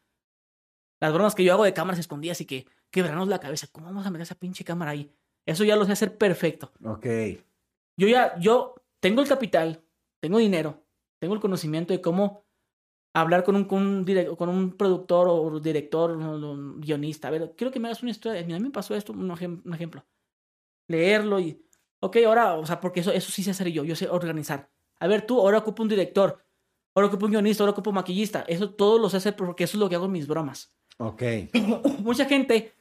Las 1.01 1.13
bromas 1.13 1.35
que 1.35 1.45
yo 1.45 1.53
hago 1.53 1.65
de 1.65 1.75
cámaras 1.75 1.99
escondidas 2.01 2.41
y 2.41 2.47
que 2.47 2.67
quebrarnos 2.91 3.29
la 3.29 3.39
cabeza. 3.41 3.67
¿Cómo 3.71 3.87
vamos 3.87 4.07
a 4.07 4.11
meter 4.11 4.23
esa 4.23 4.35
pinche 4.35 4.65
cámara 4.65 4.93
ahí? 4.93 5.13
Eso 5.45 5.65
ya 5.65 5.77
lo 5.77 5.85
sé 5.85 5.93
hacer 5.93 6.17
perfecto. 6.17 6.73
Ok. 6.85 7.07
Yo 7.99 8.09
ya, 8.09 8.39
yo 8.39 8.75
tengo 9.01 9.21
el 9.23 9.29
capital, 9.29 9.83
tengo 10.21 10.39
dinero, 10.39 10.83
tengo 11.21 11.35
el 11.35 11.41
conocimiento 11.41 11.93
de 11.93 12.01
cómo 12.01 12.45
hablar 13.15 13.45
con 13.45 13.57
un, 13.57 13.65
con 13.65 13.83
un, 13.83 14.07
direc- 14.07 14.37
con 14.37 14.49
un 14.49 14.77
productor 14.77 15.29
o 15.29 15.61
director, 15.61 16.11
o 16.13 16.57
guionista. 16.79 17.29
A 17.29 17.31
ver, 17.31 17.55
quiero 17.57 17.71
que 17.73 17.81
me 17.81 17.89
hagas 17.89 18.03
una 18.03 18.11
historia. 18.11 18.43
Mira, 18.43 18.57
a 18.57 18.61
mí 18.61 18.65
me 18.67 18.73
pasó 18.73 18.95
esto, 18.95 19.13
un, 19.13 19.29
ejem- 19.31 19.63
un 19.65 19.75
ejemplo. 19.75 20.05
Leerlo 20.89 21.41
y, 21.41 21.65
ok, 22.01 22.17
ahora, 22.27 22.55
o 22.55 22.67
sea, 22.67 22.81
porque 22.81 23.01
eso, 23.01 23.13
eso 23.13 23.31
sí 23.31 23.43
sé 23.43 23.51
hacer 23.51 23.69
yo, 23.69 23.85
yo 23.85 23.97
sé 23.97 24.09
organizar. 24.09 24.71
A 24.99 25.07
ver, 25.07 25.27
tú, 25.27 25.41
ahora 25.41 25.59
ocupo 25.59 25.83
un 25.83 25.89
director, 25.89 26.45
ahora 26.95 27.09
ocupo 27.09 27.27
un 27.27 27.33
guionista, 27.33 27.63
ahora 27.63 27.73
ocupo 27.73 27.91
un 27.91 27.97
maquillista. 27.97 28.45
Eso 28.49 28.75
todo 28.75 28.99
lo 28.99 29.11
sé 29.11 29.19
hacer 29.19 29.37
porque 29.37 29.65
eso 29.65 29.77
es 29.77 29.81
lo 29.81 29.89
que 29.89 29.97
hago 29.97 30.07
en 30.07 30.13
mis 30.13 30.27
bromas. 30.27 30.75
Ok. 30.99 31.23
Mucha 32.01 32.25
gente 32.25 32.75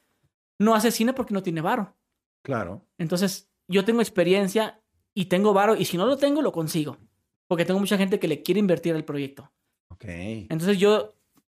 no 0.59 0.75
hace 0.75 0.91
cine 0.91 1.13
porque 1.13 1.33
no 1.33 1.43
tiene 1.43 1.61
varo. 1.61 1.95
Claro. 2.43 2.85
Entonces, 2.97 3.49
yo 3.67 3.83
tengo 3.83 4.01
experiencia 4.01 4.81
y 5.13 5.25
tengo 5.25 5.53
varo, 5.53 5.75
y 5.75 5.85
si 5.85 5.97
no 5.97 6.05
lo 6.05 6.17
tengo, 6.17 6.41
lo 6.41 6.51
consigo. 6.51 6.97
Porque 7.47 7.65
tengo 7.65 7.79
mucha 7.79 7.97
gente 7.97 8.19
que 8.19 8.27
le 8.27 8.43
quiere 8.43 8.59
invertir 8.59 8.95
al 8.95 9.05
proyecto. 9.05 9.51
Ok. 9.89 10.05
Entonces, 10.05 10.77
yo 10.77 11.15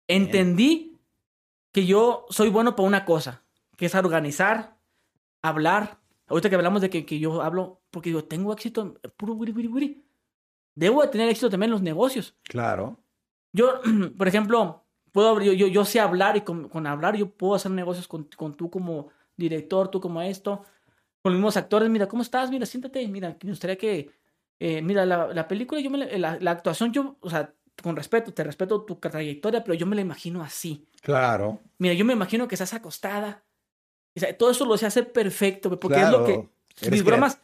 entendí 0.08 0.98
que 1.72 1.86
yo 1.86 2.26
soy 2.30 2.50
bueno 2.50 2.76
para 2.76 2.88
una 2.88 3.06
cosa, 3.06 3.44
que 3.78 3.86
es 3.86 3.96
organizar, 3.96 4.78
hablar. 5.42 6.00
Ahorita 6.27 6.49
que 6.49 6.56
hablamos 6.56 6.81
de 6.81 6.89
que, 6.89 7.06
que 7.06 7.19
yo 7.19 7.41
hablo, 7.41 7.81
porque 7.91 8.11
yo 8.11 8.23
tengo 8.26 8.52
éxito, 8.53 8.95
puro 9.18 9.34
wiri, 9.34 9.52
wiri, 9.52 9.68
wiri. 9.68 10.06
Debo 10.73 11.02
de 11.02 11.07
tener 11.07 11.30
éxito 11.30 11.49
también 11.49 11.69
en 11.69 11.73
los 11.73 11.81
negocios. 11.81 12.35
Claro. 12.43 12.99
Yo, 13.53 13.80
por 14.18 14.27
ejemplo, 14.27 14.84
puedo 15.11 15.39
yo, 15.41 15.53
yo, 15.53 15.68
yo 15.68 15.85
sé 15.85 15.99
hablar 15.99 16.35
y 16.35 16.41
con, 16.41 16.68
con 16.68 16.85
hablar 16.88 17.15
yo 17.15 17.30
puedo 17.30 17.56
hacer 17.56 17.72
negocios 17.72 18.07
con, 18.07 18.27
con 18.35 18.57
tú 18.57 18.69
como 18.69 19.10
director, 19.38 19.89
tú 19.89 20.02
como 20.02 20.22
esto, 20.22 20.65
con 21.22 21.31
los 21.31 21.39
mismos 21.39 21.57
actores. 21.57 21.89
Mira, 21.89 22.07
¿cómo 22.07 22.22
estás? 22.22 22.49
Mira, 22.49 22.65
siéntate. 22.65 23.07
Mira, 23.07 23.38
me 23.41 23.49
gustaría 23.49 23.77
que, 23.77 24.10
eh, 24.60 24.81
mira, 24.81 25.06
la, 25.06 25.27
la 25.27 25.47
película, 25.47 25.80
yo 25.80 25.89
me 25.89 25.99
la, 25.99 26.18
la, 26.18 26.38
la 26.41 26.52
actuación, 26.52 26.91
yo, 26.91 27.18
o 27.22 27.30
sea, 27.30 27.53
con 27.81 27.95
respeto, 27.95 28.34
te 28.34 28.43
respeto 28.43 28.84
tu 28.84 28.95
trayectoria, 28.95 29.64
pero 29.64 29.73
yo 29.73 29.85
me 29.85 29.95
la 29.95 30.02
imagino 30.02 30.43
así. 30.43 30.85
Claro. 31.02 31.61
Mira, 31.77 31.93
yo 31.93 32.03
me 32.03 32.14
imagino 32.14 32.47
que 32.47 32.56
estás 32.56 32.73
acostada. 32.73 33.45
O 34.16 34.20
sea, 34.20 34.38
todo 34.38 34.52
eso 34.52 34.66
lo 34.66 34.78
sé 34.78 34.86
hacer 34.86 35.12
perfecto, 35.12 35.70
güey, 35.70 35.80
porque 35.80 36.02
es 36.02 36.10
lo 36.10 36.26
que, 36.26 36.48
mis 36.90 37.04
bromas, 37.04 37.42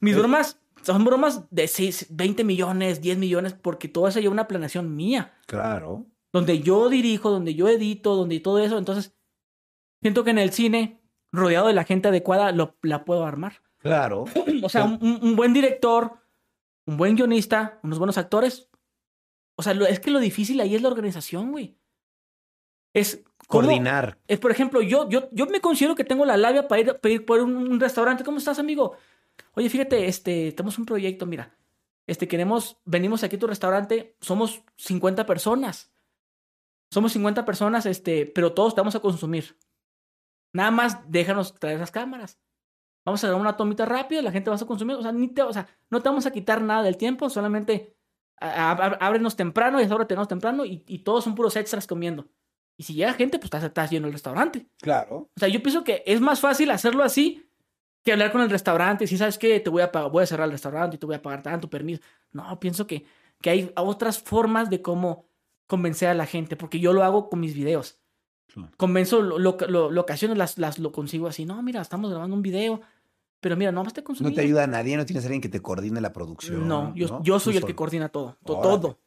mis 0.00 0.12
eres- 0.14 0.22
bromas 0.22 0.60
son 0.82 1.04
bromas 1.04 1.44
de 1.50 1.68
6, 1.68 2.06
20 2.10 2.44
millones, 2.44 3.00
10 3.00 3.18
millones, 3.18 3.52
porque 3.54 3.88
todo 3.88 4.08
eso 4.08 4.20
lleva 4.20 4.32
una 4.32 4.48
planeación 4.48 4.94
mía 4.96 5.34
Claro. 5.46 6.06
donde 6.32 6.60
yo 6.60 6.88
dirijo, 6.88 7.30
donde 7.30 7.54
yo 7.54 7.68
edito, 7.68 8.14
donde 8.16 8.40
todo 8.40 8.58
eso. 8.60 8.78
Entonces, 8.78 9.12
siento 10.00 10.24
que 10.24 10.30
en 10.30 10.38
el 10.38 10.52
cine, 10.52 11.00
rodeado 11.32 11.66
de 11.68 11.74
la 11.74 11.84
gente 11.84 12.08
adecuada, 12.08 12.52
lo, 12.52 12.76
la 12.82 13.04
puedo 13.04 13.24
armar. 13.24 13.62
Claro. 13.78 14.24
O 14.62 14.68
sea, 14.68 14.84
un, 14.84 15.36
buen 15.36 15.52
director, 15.52 16.18
un 16.86 16.96
buen 16.96 17.14
guionista, 17.16 17.78
unos 17.82 17.98
buenos 17.98 18.18
actores. 18.18 18.68
O 19.56 19.62
sea, 19.62 19.74
lo- 19.74 19.86
es 19.86 20.00
que 20.00 20.10
lo 20.10 20.20
difícil 20.20 20.60
ahí 20.60 20.74
es 20.74 20.82
la 20.82 20.88
organización, 20.88 21.50
güey. 21.52 21.76
Es 22.94 23.24
Coordinar. 23.48 24.18
Es, 24.28 24.38
por 24.38 24.50
ejemplo, 24.50 24.82
yo, 24.82 25.08
yo, 25.08 25.28
yo 25.32 25.46
me 25.46 25.60
considero 25.60 25.94
que 25.94 26.04
tengo 26.04 26.24
la 26.24 26.36
labia 26.36 26.68
para 26.68 26.80
ir, 26.82 26.98
para 27.00 27.14
ir 27.14 27.24
por 27.24 27.40
un, 27.40 27.56
un 27.56 27.80
restaurante. 27.80 28.22
¿Cómo 28.24 28.38
estás, 28.38 28.58
amigo? 28.58 28.94
Oye, 29.54 29.70
fíjate, 29.70 30.06
este, 30.06 30.52
tenemos 30.52 30.78
un 30.78 30.84
proyecto, 30.84 31.24
mira. 31.26 31.56
Este, 32.06 32.28
queremos, 32.28 32.78
venimos 32.84 33.22
aquí 33.24 33.36
a 33.36 33.38
tu 33.38 33.46
restaurante, 33.46 34.16
somos 34.20 34.62
50 34.76 35.26
personas. 35.26 35.90
Somos 36.90 37.12
50 37.12 37.44
personas, 37.44 37.84
este, 37.86 38.26
pero 38.26 38.52
todos 38.54 38.74
te 38.74 38.80
vamos 38.80 38.94
a 38.94 39.00
consumir. 39.00 39.56
Nada 40.54 40.70
más 40.70 41.10
déjanos 41.10 41.54
traer 41.54 41.78
las 41.78 41.90
cámaras. 41.90 42.38
Vamos 43.04 43.22
a 43.24 43.28
dar 43.28 43.36
una 43.40 43.56
tomita 43.56 43.84
rápida, 43.86 44.22
la 44.22 44.32
gente 44.32 44.50
va 44.50 44.56
a 44.56 44.66
consumir. 44.66 44.96
O 44.96 45.02
sea, 45.02 45.12
ni 45.12 45.28
te, 45.28 45.42
o 45.42 45.52
sea, 45.52 45.66
no 45.90 46.00
te 46.02 46.08
vamos 46.08 46.26
a 46.26 46.30
quitar 46.30 46.60
nada 46.62 46.82
del 46.82 46.96
tiempo, 46.96 47.28
solamente 47.30 47.94
a- 48.40 48.72
a- 48.72 49.06
ábrenos 49.06 49.36
temprano 49.36 49.78
y 49.78 49.82
a 49.82 49.86
esa 49.86 49.94
hora 49.94 50.06
tenemos 50.06 50.28
temprano 50.28 50.64
y, 50.64 50.84
y 50.86 50.98
todos 51.00 51.24
son 51.24 51.34
puros 51.34 51.56
extras 51.56 51.86
comiendo. 51.86 52.26
Y 52.78 52.84
si 52.84 52.94
llega 52.94 53.12
gente, 53.12 53.38
pues 53.38 53.52
estás, 53.62 53.90
lleno 53.90 54.06
el 54.06 54.12
restaurante. 54.14 54.66
Claro. 54.80 55.16
O 55.36 55.38
sea, 55.38 55.48
yo 55.48 55.60
pienso 55.62 55.84
que 55.84 56.02
es 56.06 56.20
más 56.20 56.40
fácil 56.40 56.70
hacerlo 56.70 57.02
así 57.02 57.44
que 58.04 58.12
hablar 58.12 58.32
con 58.32 58.40
el 58.40 58.48
restaurante. 58.48 59.06
Si 59.06 59.18
sabes 59.18 59.36
que 59.36 59.58
te 59.60 59.68
voy 59.68 59.82
a 59.82 59.92
pagar, 59.92 60.10
voy 60.12 60.22
a 60.22 60.26
cerrar 60.26 60.46
el 60.46 60.52
restaurante 60.52 60.94
y 60.96 60.98
te 60.98 61.04
voy 61.04 61.16
a 61.16 61.20
pagar 61.22 61.42
tanto 61.42 61.68
permiso. 61.68 62.00
No, 62.32 62.58
pienso 62.60 62.86
que, 62.86 63.04
que 63.42 63.50
hay 63.50 63.72
otras 63.76 64.20
formas 64.22 64.70
de 64.70 64.80
cómo 64.80 65.26
convencer 65.66 66.08
a 66.08 66.14
la 66.14 66.24
gente, 66.24 66.56
porque 66.56 66.78
yo 66.80 66.92
lo 66.94 67.02
hago 67.02 67.28
con 67.28 67.40
mis 67.40 67.52
videos. 67.52 67.98
Claro. 68.46 68.70
Convenzo 68.78 69.20
lo, 69.22 69.38
lo- 69.38 69.58
lo- 69.68 69.90
locaciones, 69.90 70.38
las, 70.38 70.56
las 70.56 70.78
lo 70.78 70.92
consigo 70.92 71.26
así. 71.26 71.44
No, 71.44 71.60
mira, 71.62 71.80
estamos 71.82 72.10
grabando 72.10 72.34
un 72.36 72.42
video, 72.42 72.80
pero 73.40 73.56
mira, 73.56 73.72
no 73.72 73.82
más 73.84 73.92
te 73.92 74.02
consumí. 74.04 74.30
No 74.30 74.34
te 74.36 74.40
ayuda 74.42 74.62
a 74.64 74.66
nadie, 74.68 74.96
no 74.96 75.04
tienes 75.04 75.24
a 75.24 75.26
alguien 75.26 75.42
que 75.42 75.48
te 75.50 75.60
coordine 75.60 76.00
la 76.00 76.12
producción. 76.12 76.66
No, 76.66 76.94
yo, 76.94 77.08
¿no? 77.08 77.22
yo 77.24 77.40
soy 77.40 77.54
Tú 77.54 77.58
el 77.58 77.64
que 77.66 77.74
coordina 77.74 78.08
todo, 78.08 78.38
to- 78.44 78.60
todo. 78.60 78.98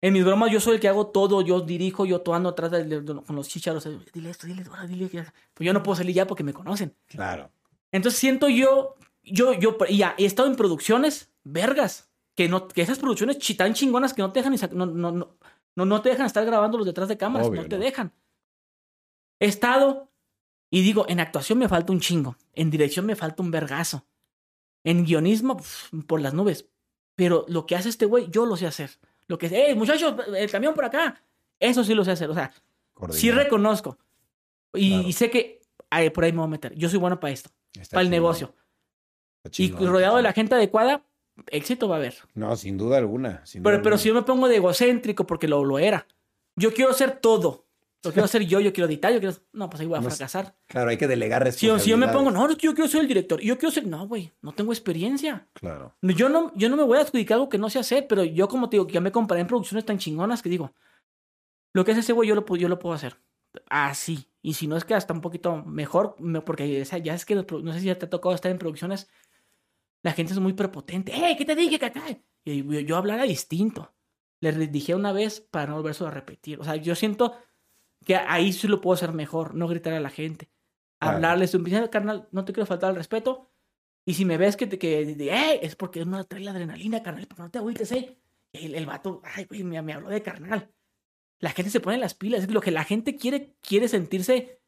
En 0.00 0.12
mis 0.12 0.24
bromas 0.24 0.50
yo 0.52 0.60
soy 0.60 0.74
el 0.76 0.80
que 0.80 0.88
hago 0.88 1.08
todo, 1.08 1.40
yo 1.42 1.60
dirijo, 1.60 2.06
yo 2.06 2.20
todo 2.20 2.34
ando 2.36 2.50
atrás 2.50 2.70
con 3.26 3.34
los 3.36 3.48
chicharos. 3.48 3.84
eh, 3.86 3.98
Dile 4.12 4.30
esto, 4.30 4.46
dile, 4.46 4.62
ahora, 4.68 4.86
dile. 4.86 5.08
que- 5.08 5.24
Pues 5.54 5.66
yo 5.66 5.72
no 5.72 5.82
puedo 5.82 5.96
salir 5.96 6.14
ya 6.14 6.26
porque 6.26 6.44
me 6.44 6.52
conocen. 6.52 6.94
Claro. 7.08 7.50
Entonces 7.90 8.20
siento 8.20 8.48
yo, 8.48 8.94
yo, 9.24 9.52
yo, 9.54 9.76
y 9.88 9.98
ya, 9.98 10.14
he 10.18 10.24
estado 10.26 10.48
en 10.48 10.54
producciones 10.56 11.30
vergas, 11.42 12.10
que 12.36 12.48
no, 12.48 12.68
que 12.68 12.82
esas 12.82 12.98
producciones 13.00 13.38
tan 13.56 13.74
chingonas 13.74 14.14
que 14.14 14.22
no 14.22 14.32
te 14.32 14.40
dejan 14.42 14.54
no, 14.72 14.86
no, 14.86 15.10
no, 15.10 15.36
no, 15.74 15.84
no 15.84 16.02
te 16.02 16.10
dejan 16.10 16.26
estar 16.26 16.44
grabando 16.44 16.78
los 16.78 16.86
detrás 16.86 17.08
de 17.08 17.16
cámaras, 17.18 17.48
Obvio, 17.48 17.62
no 17.62 17.68
te 17.68 17.78
dejan. 17.78 18.12
He 19.40 19.46
estado 19.46 20.10
y 20.70 20.82
digo, 20.82 21.06
en 21.08 21.18
actuación 21.20 21.58
me 21.58 21.68
falta 21.68 21.92
un 21.92 22.00
chingo, 22.00 22.36
en 22.54 22.70
dirección 22.70 23.06
me 23.06 23.16
falta 23.16 23.42
un 23.42 23.50
vergazo, 23.50 24.04
en 24.84 25.04
guionismo 25.04 25.56
pf, 25.56 25.96
por 26.06 26.20
las 26.20 26.34
nubes, 26.34 26.68
pero 27.16 27.44
lo 27.48 27.66
que 27.66 27.74
hace 27.74 27.88
este 27.88 28.06
güey, 28.06 28.28
yo 28.30 28.46
lo 28.46 28.56
sé 28.56 28.66
hacer. 28.66 28.90
Lo 29.28 29.38
que 29.38 29.46
es, 29.46 29.52
hey, 29.54 29.74
muchachos, 29.76 30.14
el 30.36 30.50
camión 30.50 30.74
por 30.74 30.84
acá, 30.84 31.22
eso 31.60 31.84
sí 31.84 31.94
lo 31.94 32.04
sé 32.04 32.10
hacer, 32.12 32.28
o 32.30 32.34
sea, 32.34 32.50
sí 33.10 33.30
reconozco. 33.30 33.98
Y, 34.74 34.90
Claro. 34.90 35.08
y 35.08 35.12
sé 35.12 35.30
que 35.30 35.60
ay, 35.90 36.10
por 36.10 36.24
ahí 36.24 36.32
me 36.32 36.38
voy 36.38 36.46
a 36.46 36.50
meter. 36.50 36.74
Yo 36.74 36.88
soy 36.88 36.98
bueno 36.98 37.18
para 37.20 37.32
esto, 37.32 37.50
Está 37.78 37.94
para 37.96 38.02
el 38.02 38.10
negocio. 38.10 38.54
Y 39.56 39.70
rodeado 39.72 40.16
de 40.16 40.22
la 40.22 40.32
gente 40.32 40.54
adecuada, 40.54 41.02
éxito 41.46 41.88
va 41.88 41.96
a 41.96 41.98
haber. 41.98 42.16
No, 42.34 42.54
sin 42.56 42.76
duda 42.76 42.98
alguna. 42.98 43.44
sin 43.46 43.62
Pero, 43.62 43.76
duda 43.76 43.82
pero 43.82 43.94
alguna. 43.94 44.02
si 44.02 44.08
yo 44.08 44.14
me 44.14 44.22
pongo 44.22 44.48
de 44.48 44.56
egocéntrico, 44.56 45.26
porque 45.26 45.46
lo, 45.48 45.64
lo 45.64 45.78
era. 45.78 46.06
Yo 46.56 46.72
quiero 46.74 46.90
hacer 46.90 47.18
todo. 47.20 47.64
Lo 48.04 48.12
quiero 48.12 48.24
hacer 48.26 48.42
yo, 48.46 48.60
yo 48.60 48.72
quiero 48.72 48.86
editar, 48.88 49.12
yo 49.12 49.18
quiero... 49.18 49.34
No, 49.52 49.68
pues 49.68 49.80
ahí 49.80 49.86
voy 49.88 49.98
a 49.98 50.00
No, 50.00 50.08
fracasar. 50.08 50.56
Claro, 50.68 50.90
hay 50.90 50.96
que 50.96 51.08
delegar 51.08 51.50
Si 51.52 51.66
yo, 51.66 51.78
si 51.80 51.90
yo 51.90 51.96
me 51.96 52.06
pongo, 52.06 52.26
responsabilidades. 52.30 52.56
no, 52.56 52.62
yo 52.70 52.74
quiero 52.74 52.88
ser 52.88 53.00
el 53.00 53.08
director. 53.08 53.40
Yo 53.40 53.58
quiero 53.58 53.72
ser... 53.72 53.86
No, 53.88 54.06
güey, 54.06 54.32
no 54.40 54.52
tengo 54.52 54.72
experiencia. 54.72 55.48
Claro. 55.52 55.96
Yo 56.02 56.28
no, 56.28 56.52
yo 56.54 56.68
no 56.68 56.76
me 56.76 56.84
voy 56.84 56.98
a 56.98 57.00
adjudicar 57.00 57.34
algo 57.34 57.48
que 57.48 57.58
no 57.58 57.68
sé 57.68 57.80
hacer, 57.80 58.06
pero 58.08 58.22
yo 58.22 58.46
como 58.48 58.68
te 58.70 58.76
digo, 58.76 58.86
que 58.86 58.94
ya 58.94 59.00
me 59.00 59.10
comparé 59.10 59.40
en 59.40 59.48
producciones 59.48 59.84
tan 59.84 59.98
chingonas 59.98 60.42
que 60.42 60.48
digo, 60.48 60.72
lo 61.74 61.84
que 61.84 61.90
hace 61.90 62.00
ese 62.00 62.12
güey 62.12 62.28
yo 62.28 62.34
lo, 62.36 62.46
yo 62.56 62.68
lo 62.68 62.78
puedo 62.78 62.94
hacer. 62.94 63.16
Así. 63.68 64.30
Y 64.42 64.54
si 64.54 64.68
no 64.68 64.76
es 64.76 64.84
que 64.84 64.94
hasta 64.94 65.12
un 65.12 65.20
poquito 65.20 65.56
mejor, 65.64 66.14
me- 66.20 66.40
porque 66.40 66.84
ya 66.84 67.14
es 67.14 67.24
que, 67.24 67.34
los 67.34 67.46
no 67.64 67.72
sé 67.72 67.80
si 67.80 67.86
ya 67.86 67.98
te 67.98 68.06
ha 68.06 68.10
tocado 68.10 68.34
estar 68.34 68.50
en 68.52 68.58
producciones, 68.58 69.10
la 70.04 70.12
gente 70.12 70.32
es 70.32 70.38
muy 70.38 70.52
prepotente. 70.52 71.10
¡Hey, 71.14 71.34
qué 71.36 71.44
te 71.44 71.56
dije, 71.56 71.78
qué 71.80 71.90
tal? 71.90 72.22
Y 72.44 72.62
yo, 72.64 72.80
yo 72.80 72.96
hablara 72.96 73.24
distinto. 73.24 73.92
Le 74.40 74.52
re- 74.52 74.68
dije 74.68 74.94
una 74.94 75.12
vez 75.12 75.40
para 75.40 75.66
no 75.66 75.74
volverse 75.76 76.04
a 76.06 76.10
repetir. 76.10 76.60
O 76.60 76.64
sea, 76.64 76.76
yo 76.76 76.94
siento 76.94 77.34
que 78.04 78.16
ahí 78.16 78.52
sí 78.52 78.68
lo 78.68 78.80
puedo 78.80 78.94
hacer 78.94 79.12
mejor, 79.12 79.54
no 79.54 79.68
gritar 79.68 79.92
a 79.92 80.00
la 80.00 80.10
gente. 80.10 80.50
Claro. 80.98 81.16
Hablarles, 81.16 81.54
un 81.54 81.64
carnal, 81.90 82.28
no 82.32 82.44
te 82.44 82.52
quiero 82.52 82.66
faltar 82.66 82.90
al 82.90 82.96
respeto. 82.96 83.50
Y 84.04 84.14
si 84.14 84.24
me 84.24 84.38
ves 84.38 84.56
que 84.56 84.66
te 84.66 84.78
que, 84.78 85.04
de, 85.04 85.30
"Eh", 85.30 85.60
es 85.62 85.76
porque 85.76 86.04
no 86.04 86.24
trae 86.24 86.42
la 86.42 86.52
adrenalina, 86.52 87.02
carnal, 87.02 87.26
porque 87.26 87.42
no 87.42 87.50
te 87.50 87.58
agüites, 87.58 87.92
eh. 87.92 88.18
Y 88.52 88.66
el, 88.66 88.74
el 88.74 88.86
vato, 88.86 89.20
ay, 89.24 89.44
güey, 89.44 89.62
me, 89.64 89.80
me 89.82 89.92
habló 89.92 90.08
de 90.08 90.22
carnal. 90.22 90.72
La 91.40 91.50
gente 91.50 91.70
se 91.70 91.80
pone 91.80 91.98
las 91.98 92.14
pilas, 92.14 92.42
es 92.44 92.50
lo 92.50 92.60
que 92.60 92.70
la 92.70 92.84
gente 92.84 93.16
quiere, 93.16 93.54
quiere 93.60 93.86
sentirse 93.88 94.60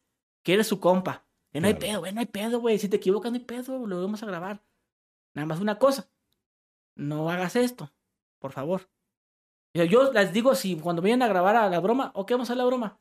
que 0.43 0.53
eres 0.53 0.67
su 0.67 0.79
compa. 0.79 1.27
Que 1.51 1.59
no 1.59 1.67
hay 1.67 1.73
pedo, 1.73 1.99
güey, 1.99 2.13
no 2.13 2.21
hay 2.21 2.27
pedo, 2.27 2.59
güey. 2.61 2.79
Si 2.79 2.87
te 2.87 2.95
equivocas, 2.97 3.31
no 3.31 3.37
hay 3.37 3.43
pedo, 3.43 3.85
lo 3.85 4.01
vamos 4.01 4.23
a 4.23 4.25
grabar. 4.25 4.63
Nada 5.33 5.45
más 5.47 5.59
una 5.59 5.77
cosa, 5.79 6.09
no 6.95 7.29
hagas 7.29 7.55
esto, 7.57 7.91
por 8.39 8.51
favor. 8.53 8.89
Yo 9.73 10.11
les 10.13 10.31
digo, 10.31 10.55
si 10.55 10.77
cuando 10.77 11.01
vayan 11.01 11.21
a 11.23 11.27
grabar 11.27 11.55
a 11.57 11.69
la 11.69 11.79
broma, 11.79 12.11
ok, 12.15 12.31
vamos 12.31 12.51
a 12.51 12.55
la 12.55 12.65
broma. 12.65 13.00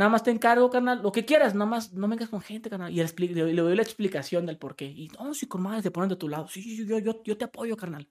Nada 0.00 0.08
más 0.08 0.22
te 0.22 0.30
encargo, 0.30 0.70
carnal, 0.70 1.02
lo 1.02 1.12
que 1.12 1.26
quieras, 1.26 1.54
nada 1.54 1.70
más 1.70 1.92
no 1.92 2.08
vengas 2.08 2.30
con 2.30 2.40
gente, 2.40 2.70
carnal. 2.70 2.90
Y 2.90 2.96
le, 3.04 3.52
doy 3.52 3.76
la 3.76 3.82
explicación 3.82 4.46
del 4.46 4.56
por 4.56 4.74
qué. 4.74 4.86
Y 4.86 5.08
no, 5.08 5.34
si 5.34 5.44
con 5.46 5.60
madre 5.60 5.82
te 5.82 5.90
ponen 5.90 6.08
de 6.08 6.16
tu 6.16 6.26
lado. 6.26 6.48
Sí, 6.48 6.86
yo, 6.86 6.98
yo, 6.98 7.22
yo 7.22 7.36
te 7.36 7.44
apoyo, 7.44 7.76
carnal. 7.76 8.08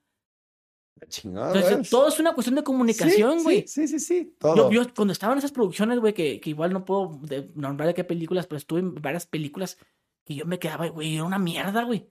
Chingón. 1.08 1.48
Entonces, 1.48 1.90
todo 1.90 2.06
es 2.06 2.20
una 2.20 2.32
cuestión 2.32 2.54
de 2.54 2.62
comunicación, 2.62 3.42
güey. 3.42 3.66
Sí, 3.66 3.88
sí, 3.88 3.98
sí, 3.98 3.98
sí, 3.98 4.36
Todo. 4.38 4.70
Yo, 4.70 4.84
yo 4.84 4.94
cuando 4.94 5.10
estaba 5.10 5.32
en 5.32 5.40
esas 5.40 5.50
producciones, 5.50 5.98
güey, 5.98 6.14
que, 6.14 6.40
que 6.40 6.50
igual 6.50 6.72
no 6.72 6.84
puedo 6.84 7.18
de- 7.22 7.50
nombrar 7.56 7.88
de 7.88 7.94
qué 7.94 8.04
películas, 8.04 8.46
pero 8.46 8.58
estuve 8.58 8.78
en 8.78 8.94
varias 8.94 9.26
películas 9.26 9.76
que 10.24 10.36
yo 10.36 10.46
me 10.46 10.60
quedaba, 10.60 10.86
güey, 10.90 11.16
era 11.16 11.24
una 11.24 11.40
mierda, 11.40 11.82
güey. 11.82 12.08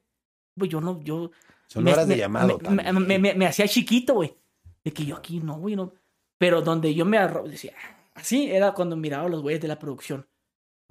Güey, 0.58 0.70
yo 0.70 0.82
no, 0.82 1.00
yo... 1.02 1.32
Son 1.68 1.86
me- 1.86 1.94
horas 1.94 2.06
de 2.06 2.18
llamado. 2.18 2.60
Me, 2.70 3.18
me- 3.18 3.46
hacía 3.46 3.66
chiquito, 3.66 4.16
güey. 4.16 4.36
De 4.84 4.92
que 4.92 5.06
yo 5.06 5.16
aquí 5.16 5.40
no, 5.40 5.58
güey, 5.58 5.78
no. 5.78 5.94
Pero 6.38 6.62
donde 6.62 6.94
yo 6.94 7.06
me 7.06 7.18
decía, 7.48 7.74
así 8.20 8.52
era 8.52 8.74
cuando 8.74 8.96
miraba 8.96 9.26
a 9.26 9.30
los 9.30 9.42
güeyes 9.42 9.62
de 9.62 9.68
la 9.68 9.80
producción. 9.80 10.28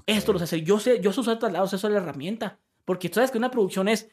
Esto 0.07 0.33
los 0.33 0.43
hace. 0.43 0.63
Yo 0.63 0.79
sé, 0.81 1.01
yo 1.01 1.13
sé 1.13 1.21
usar 1.21 1.39
taladros, 1.39 1.73
eso 1.73 1.87
es 1.87 1.93
la 1.93 2.01
herramienta. 2.01 2.59
Porque 2.85 3.09
tú 3.09 3.17
sabes 3.17 3.31
que 3.31 3.39
una 3.39 3.51
producción 3.51 3.89
es 3.89 4.09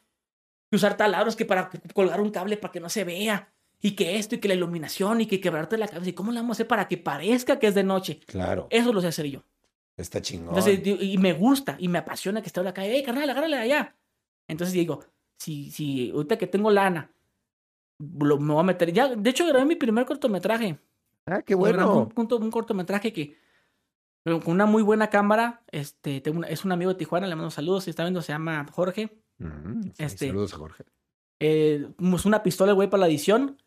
usar 0.72 0.98
taladros 0.98 1.36
que 1.36 1.46
para 1.46 1.70
colgar 1.94 2.20
un 2.20 2.32
cable 2.32 2.58
para 2.58 2.72
que 2.72 2.80
no 2.80 2.90
se 2.90 3.04
vea. 3.04 3.52
Y 3.82 3.92
que 3.92 4.18
esto, 4.18 4.36
y 4.36 4.40
que 4.40 4.48
la 4.48 4.54
iluminación, 4.56 5.22
y 5.22 5.26
que 5.28 5.40
quebrarte 5.40 5.78
la 5.78 5.88
cabeza. 5.88 6.10
¿Y 6.10 6.14
cómo 6.14 6.32
la 6.32 6.42
vamos 6.42 6.56
a 6.56 6.58
hacer 6.58 6.68
para 6.68 6.88
que 6.88 6.98
parezca 6.98 7.60
que 7.60 7.68
es 7.68 7.76
de 7.76 7.84
noche? 7.84 8.20
Claro. 8.26 8.68
Eso 8.72 8.92
lo 8.92 9.00
sé 9.02 9.08
hacer 9.08 9.28
yo. 9.28 9.44
Está 9.96 10.22
chingón. 10.22 10.50
Entonces, 10.58 10.82
y 11.02 11.18
me 11.18 11.34
gusta, 11.34 11.76
y 11.80 11.88
me 11.88 12.00
apasiona 12.00 12.42
que 12.42 12.48
esté 12.48 12.60
en 12.62 12.66
la 12.66 12.74
calle. 12.74 12.96
¡Ey, 12.96 13.04
carnal, 13.04 13.30
agárrale 13.30 13.58
allá! 13.58 13.96
Entonces 14.48 14.74
digo, 14.74 15.02
si, 15.38 15.72
si 15.72 16.10
ahorita 16.12 16.38
que 16.38 16.48
tengo 16.48 16.72
lana, 16.72 17.12
lo- 18.00 18.38
me 18.40 18.54
voy 18.54 18.62
a 18.62 18.64
meter. 18.64 18.92
Ya, 18.92 19.08
de 19.16 19.30
hecho, 19.30 19.46
grabé 19.46 19.66
mi 19.66 19.76
primer 19.76 20.06
cortometraje. 20.06 20.80
Ah, 21.26 21.42
qué 21.42 21.56
bueno. 21.56 22.10
Un, 22.16 22.28
un- 22.32 22.44
un 22.44 22.52
cortometraje 22.52 23.12
que, 23.14 23.38
con 24.24 24.42
una 24.48 24.66
muy 24.66 24.82
buena 24.84 25.10
cámara, 25.10 25.64
este, 25.72 26.22
tengo 26.22 26.38
una- 26.40 26.48
es 26.48 26.66
un 26.66 26.72
amigo 26.72 26.92
de 26.92 26.98
Tijuana, 26.98 27.28
le 27.28 27.36
mando 27.36 27.52
saludos, 27.52 27.84
si 27.86 27.90
está 27.92 28.04
viendo, 28.04 28.22
se 28.22 28.32
llama 28.34 28.66
Jorge. 28.72 29.18
Sí, 29.40 29.46
Este- 29.98 30.28
Saludos 30.28 30.54
a 30.54 30.58
Jorge. 30.58 30.84
Eh, 31.40 31.88
pusimos 31.98 32.26
una 32.26 32.42
pistola, 32.44 32.72
güey, 32.74 32.90
para 32.90 33.02
la 33.02 33.08
edición. 33.08 33.62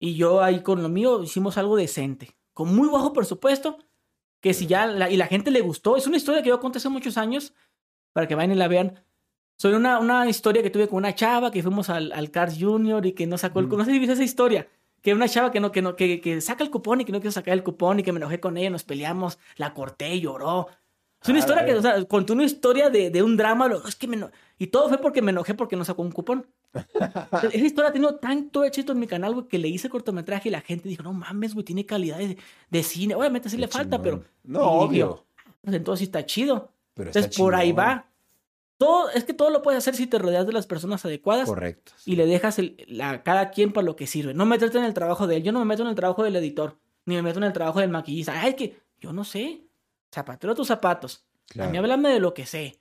Y 0.00 0.16
yo 0.16 0.42
ahí 0.42 0.62
con 0.62 0.82
lo 0.82 0.88
mío 0.88 1.22
hicimos 1.22 1.56
algo 1.58 1.76
decente. 1.76 2.34
Con 2.52 2.74
muy 2.74 2.88
bajo 2.88 3.12
presupuesto. 3.12 3.78
Que 4.40 4.52
si 4.54 4.66
ya 4.66 4.86
la, 4.86 5.10
y 5.10 5.16
la 5.16 5.26
gente 5.26 5.50
le 5.50 5.60
gustó. 5.60 5.96
Es 5.96 6.06
una 6.06 6.16
historia 6.16 6.42
que 6.42 6.48
yo 6.50 6.60
conté 6.60 6.78
hace 6.78 6.88
muchos 6.88 7.16
años. 7.16 7.54
Para 8.12 8.26
que 8.28 8.34
vayan 8.34 8.52
y 8.52 8.54
la 8.56 8.68
vean. 8.68 9.00
Sobre 9.56 9.76
una, 9.76 9.98
una 10.00 10.28
historia 10.28 10.62
que 10.62 10.70
tuve 10.70 10.88
con 10.88 10.96
una 10.98 11.14
chava 11.14 11.50
que 11.50 11.62
fuimos 11.62 11.88
al, 11.90 12.10
al 12.12 12.30
Cars 12.30 12.56
Junior 12.58 13.04
y 13.06 13.12
que 13.12 13.26
no 13.26 13.38
sacó 13.38 13.60
el 13.60 13.66
Mm. 13.68 13.76
No 13.76 13.84
sé 13.84 13.92
si 13.92 13.98
viste 13.98 14.14
esa 14.14 14.24
historia. 14.24 14.68
Que 15.04 15.12
una 15.12 15.28
chava 15.28 15.52
que 15.52 15.60
no, 15.60 15.70
que 15.70 15.82
no, 15.82 15.96
que, 15.96 16.20
que 16.22 16.40
saca 16.40 16.64
el 16.64 16.70
cupón 16.70 17.02
y 17.02 17.04
que 17.04 17.12
no 17.12 17.20
quiso 17.20 17.32
sacar 17.32 17.52
el 17.52 17.62
cupón 17.62 18.00
y 18.00 18.02
que 18.02 18.10
me 18.10 18.16
enojé 18.18 18.40
con 18.40 18.56
ella, 18.56 18.70
nos 18.70 18.84
peleamos, 18.84 19.38
la 19.56 19.74
corté, 19.74 20.18
lloró. 20.18 20.68
Es 21.22 21.28
una 21.28 21.38
Ah, 21.38 21.40
historia 21.40 21.66
que, 21.66 21.74
o 21.74 21.82
sea, 21.82 22.04
contó 22.06 22.32
una 22.32 22.44
historia 22.44 22.88
de, 22.88 23.10
de 23.10 23.22
un 23.22 23.36
drama. 23.36 23.68
lo- 23.68 23.86
es 23.86 23.96
que 23.96 24.06
me 24.08 24.18
Y 24.58 24.68
todo 24.68 24.88
fue 24.88 24.96
porque 24.98 25.20
me 25.20 25.30
enojé 25.30 25.52
porque 25.52 25.76
no 25.76 25.84
sacó 25.84 26.00
un 26.02 26.10
cupón. 26.10 26.46
Esa 27.52 27.56
historia 27.66 27.90
ha 27.90 27.92
tenido 27.92 28.16
tanto 28.16 28.64
éxito 28.64 28.92
en 28.92 28.98
mi 28.98 29.06
canal, 29.06 29.34
güey, 29.34 29.46
que 29.46 29.58
le 29.58 29.68
hice 29.68 29.90
cortometraje 29.90 30.48
y 30.48 30.52
la 30.52 30.62
gente 30.62 30.88
dijo, 30.88 31.02
no 31.02 31.12
mames, 31.12 31.52
güey, 31.54 31.64
tiene 31.64 31.84
calidad 31.84 32.18
de, 32.18 32.38
de 32.70 32.82
cine. 32.82 33.14
Obviamente 33.14 33.48
sí 33.50 33.56
Qué 33.56 33.60
le 33.62 33.68
falta, 33.68 34.00
pero. 34.02 34.24
No, 34.42 34.62
obvio. 34.62 34.98
yo, 34.98 35.24
pues 35.62 35.76
entonces 35.76 35.98
sí 36.00 36.04
está 36.06 36.24
chido. 36.24 36.70
Pero 36.94 37.10
está 37.10 37.20
Entonces 37.20 37.38
por 37.38 37.54
ahí 37.54 37.72
va. 37.72 38.06
Todo, 38.76 39.08
es 39.10 39.24
que 39.24 39.34
todo 39.34 39.50
lo 39.50 39.62
puedes 39.62 39.78
hacer 39.78 39.94
si 39.94 40.06
te 40.06 40.18
rodeas 40.18 40.46
de 40.46 40.52
las 40.52 40.66
personas 40.66 41.04
adecuadas 41.04 41.46
Correcto. 41.48 41.92
y 42.04 42.16
le 42.16 42.26
dejas 42.26 42.58
el, 42.58 42.76
la, 42.88 43.22
cada 43.22 43.50
quien 43.50 43.72
para 43.72 43.84
lo 43.84 43.94
que 43.96 44.06
sirve. 44.06 44.34
No 44.34 44.46
meterte 44.46 44.78
en 44.78 44.84
el 44.84 44.94
trabajo 44.94 45.26
de 45.26 45.36
él. 45.36 45.42
Yo 45.44 45.52
no 45.52 45.60
me 45.60 45.64
meto 45.64 45.82
en 45.82 45.88
el 45.88 45.94
trabajo 45.94 46.24
del 46.24 46.34
editor, 46.36 46.78
ni 47.06 47.14
me 47.14 47.22
meto 47.22 47.38
en 47.38 47.44
el 47.44 47.52
trabajo 47.52 47.80
del 47.80 47.90
maquillista. 47.90 48.40
Ay, 48.40 48.50
es 48.50 48.56
que 48.56 48.80
yo 49.00 49.12
no 49.12 49.24
sé. 49.24 49.62
Zapatero 50.12 50.54
tus 50.54 50.66
zapatos. 50.68 51.24
A 51.24 51.66
mí 51.66 51.70
Claro, 51.70 51.78
háblame 51.78 52.08
de 52.10 52.20
lo 52.20 52.34
que 52.34 52.46
sé 52.46 52.80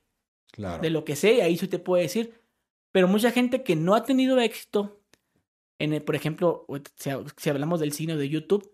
claro. 0.52 0.82
de 0.82 0.90
lo 0.90 1.04
que 1.04 1.16
sé, 1.16 1.34
y 1.36 1.42
ahí 1.42 1.58
sí 1.58 1.68
te 1.68 1.80
puedo 1.80 2.02
decir. 2.02 2.40
Pero 2.92 3.08
mucha 3.08 3.32
gente 3.32 3.64
que 3.64 3.76
no 3.76 3.94
ha 3.96 4.04
tenido 4.04 4.40
éxito, 4.40 5.00
en 5.80 5.94
el- 5.94 6.04
por 6.04 6.16
ejemplo, 6.16 6.66
si, 6.96 7.10
si 7.38 7.50
hablamos 7.50 7.80
del 7.80 7.92
cine 7.94 8.14
o 8.14 8.18
de 8.18 8.30
YouTube, 8.30 8.72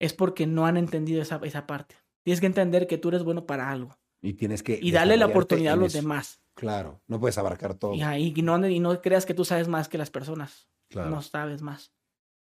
es 0.00 0.12
porque 0.12 0.46
no 0.46 0.66
han 0.66 0.76
entendido 0.76 1.22
esa, 1.22 1.40
esa 1.44 1.66
parte. 1.66 1.96
Tienes 2.24 2.40
que 2.40 2.46
entender 2.46 2.86
que 2.86 2.98
tú 2.98 3.08
eres 3.08 3.22
bueno 3.22 3.46
para 3.46 3.70
algo 3.70 3.96
Y 4.22 4.34
tienes 4.34 4.62
que. 4.62 4.78
y 4.80 4.90
darle 4.90 5.16
la 5.16 5.26
oportunidad 5.26 5.74
a 5.74 5.76
los 5.76 5.94
eso. 5.94 6.02
demás. 6.02 6.40
Claro. 6.54 7.00
No 7.06 7.20
puedes 7.20 7.36
abarcar 7.38 7.74
todo. 7.74 7.94
Y, 7.94 8.02
ahí, 8.02 8.32
y, 8.34 8.42
no, 8.42 8.66
y 8.66 8.80
no 8.80 9.00
creas 9.02 9.26
que 9.26 9.34
tú 9.34 9.44
sabes 9.44 9.68
más 9.68 9.88
que 9.88 9.98
las 9.98 10.10
personas. 10.10 10.68
Claro. 10.88 11.10
No 11.10 11.20
sabes 11.22 11.60
más. 11.62 11.92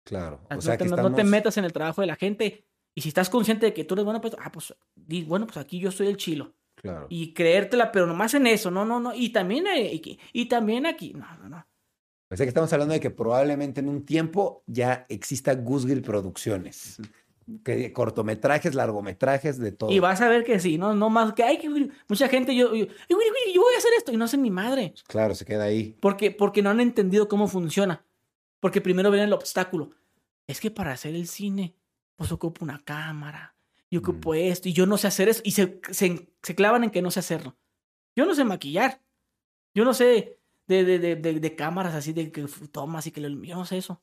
Claro. 0.06 0.40
no, 0.50 0.58
O 0.58 0.62
sea 0.62 0.78
te, 0.78 0.86
que 0.86 0.90
no- 0.90 0.96
no 0.98 1.14
te 1.14 1.24
metas 1.24 1.58
en 1.58 1.66
el 1.66 1.74
trabajo 1.74 2.02
de 2.02 2.08
la 2.08 2.16
gente. 2.16 2.66
Y 2.96 3.02
si 3.02 3.10
estás 3.10 3.30
consciente 3.30 3.66
de 3.66 3.74
que 3.74 3.84
tú 3.84 3.94
eres 3.96 4.06
bueno, 4.06 4.22
pues, 4.22 4.36
ah, 4.40 4.52
pues, 4.52 4.74
di, 4.96 5.24
bueno, 5.24 5.46
pues 5.48 5.58
aquí 5.58 5.80
yo 5.80 5.92
soy 5.92 6.08
el 6.08 6.16
chilo. 6.16 6.54
Claro. 6.76 7.08
Y 7.10 7.34
creértela, 7.34 7.92
pero 7.92 8.06
nomás 8.08 8.34
en 8.36 8.48
eso, 8.48 8.72
no, 8.72 8.86
no, 8.86 9.00
no. 9.02 9.14
Y 9.14 9.30
también, 9.30 9.68
eh, 9.68 9.94
y, 9.94 10.20
y 10.32 10.46
también 10.46 10.86
aquí. 10.86 11.14
No, 11.14 11.26
no, 11.40 11.50
no. 11.50 11.68
O 12.32 12.36
sea 12.38 12.46
que 12.46 12.50
estamos 12.50 12.72
hablando 12.74 12.94
de 12.94 13.00
que 13.00 13.10
probablemente 13.12 13.82
en 13.82 13.90
un 13.90 14.06
tiempo 14.06 14.64
ya 14.66 15.06
exista 15.10 15.54
Guzgil 15.56 16.02
Producciones. 16.02 17.00
Que 17.64 17.94
cortometrajes, 17.94 18.74
largometrajes, 18.74 19.60
de 19.60 19.72
todo. 19.72 19.92
Y 19.92 20.00
vas 20.00 20.20
a 20.22 20.30
ver 20.30 20.44
que 20.44 20.60
sí, 20.60 20.80
no, 20.80 20.96
no 20.96 21.12
más 21.12 21.34
que 21.34 21.44
hay 21.44 21.60
que 21.60 21.70
mucha 22.08 22.28
gente 22.28 22.56
yo, 22.56 22.74
yo, 22.74 22.86
"Ay, 22.88 23.16
güey, 23.16 23.30
güey, 23.30 23.54
yo 23.54 23.62
voy 23.62 23.74
a 23.76 23.78
hacer 23.78 23.92
esto 23.98 24.12
y 24.12 24.18
no 24.18 24.26
hacen 24.26 24.42
ni 24.42 24.50
madre. 24.50 24.94
Claro, 25.08 25.36
se 25.36 25.46
queda 25.46 25.66
ahí. 25.66 25.96
Porque, 26.02 26.32
porque 26.32 26.64
no 26.64 26.72
han 26.72 26.80
entendido 26.80 27.28
cómo 27.28 27.48
funciona. 27.48 28.04
Porque 28.60 28.82
primero 28.82 29.12
ven 29.12 29.22
el 29.22 29.34
obstáculo. 29.34 29.92
Es 30.48 30.60
que 30.60 30.72
para 30.72 30.92
hacer 30.94 31.14
el 31.14 31.28
cine, 31.28 31.76
pues 32.16 32.32
ocupo 32.32 32.66
una 32.66 32.84
cámara. 32.84 33.56
Y 33.92 33.98
ocupo 33.98 34.34
esto. 34.34 34.68
Y 34.68 34.74
yo 34.74 34.88
no 34.88 34.98
sé 34.98 35.08
hacer 35.08 35.30
eso. 35.30 35.42
Y 35.44 35.52
se, 35.52 35.80
se, 35.92 36.30
se 36.42 36.56
clavan 36.56 36.84
en 36.84 36.90
que 36.90 37.04
no 37.04 37.12
sé 37.12 37.20
hacerlo. 37.20 37.56
Yo 38.16 38.26
no 38.26 38.34
sé 38.34 38.44
maquillar. 38.44 39.02
Yo 39.76 39.86
no 39.86 39.94
sé 39.94 40.40
de, 40.68 40.84
de, 40.84 40.98
de, 41.00 41.16
de, 41.16 41.56
cámaras 41.56 41.94
así, 41.94 42.12
de 42.12 42.32
que 42.32 42.44
tomas 42.72 43.06
y 43.06 43.12
que... 43.12 43.22
Yo 43.22 43.56
no 43.56 43.66
sé 43.66 43.78
eso. 43.78 44.02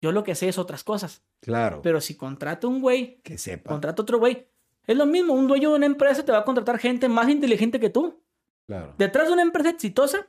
Yo 0.00 0.12
lo 0.12 0.22
que 0.24 0.34
sé 0.34 0.48
es 0.48 0.58
otras 0.58 0.84
cosas. 0.84 1.24
Claro. 1.40 1.80
Pero 1.82 2.00
si 2.00 2.16
contrato 2.16 2.68
un 2.68 2.80
güey, 2.80 3.20
que 3.22 3.36
sepa. 3.38 3.70
contrato 3.70 4.02
otro 4.02 4.18
güey, 4.18 4.46
es 4.86 4.96
lo 4.96 5.06
mismo. 5.06 5.34
Un 5.34 5.48
dueño 5.48 5.70
de 5.70 5.76
una 5.76 5.86
empresa 5.86 6.24
te 6.24 6.32
va 6.32 6.38
a 6.38 6.44
contratar 6.44 6.78
gente 6.78 7.08
más 7.08 7.28
inteligente 7.28 7.80
que 7.80 7.90
tú. 7.90 8.22
Claro. 8.66 8.94
Detrás 8.98 9.26
de 9.26 9.32
una 9.32 9.42
empresa 9.42 9.70
exitosa 9.70 10.28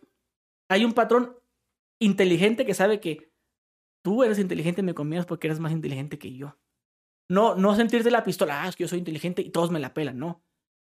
hay 0.69 0.85
un 0.85 0.93
patrón 0.93 1.37
inteligente 1.99 2.65
que 2.65 2.73
sabe 2.73 2.99
que 2.99 3.31
tú 4.01 4.23
eres 4.23 4.39
inteligente 4.39 4.81
y 4.81 4.83
me 4.85 4.93
convienes 4.93 5.25
porque 5.25 5.47
eres 5.47 5.59
más 5.59 5.71
inteligente 5.71 6.17
que 6.17 6.33
yo. 6.33 6.57
No, 7.27 7.55
no 7.55 7.75
sentirte 7.75 8.09
la 8.09 8.23
pistola, 8.23 8.63
ah, 8.63 8.67
es 8.69 8.75
que 8.75 8.83
yo 8.83 8.87
soy 8.87 8.99
inteligente 8.99 9.41
y 9.41 9.51
todos 9.51 9.69
me 9.69 9.79
la 9.79 9.93
pelan, 9.93 10.17
no. 10.17 10.41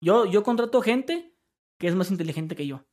Yo, 0.01 0.25
yo 0.25 0.43
contrato 0.43 0.81
gente 0.81 1.33
que 1.79 1.87
es 1.87 1.95
más 1.95 2.11
inteligente 2.11 2.55
que 2.55 2.67
yo, 2.67 2.85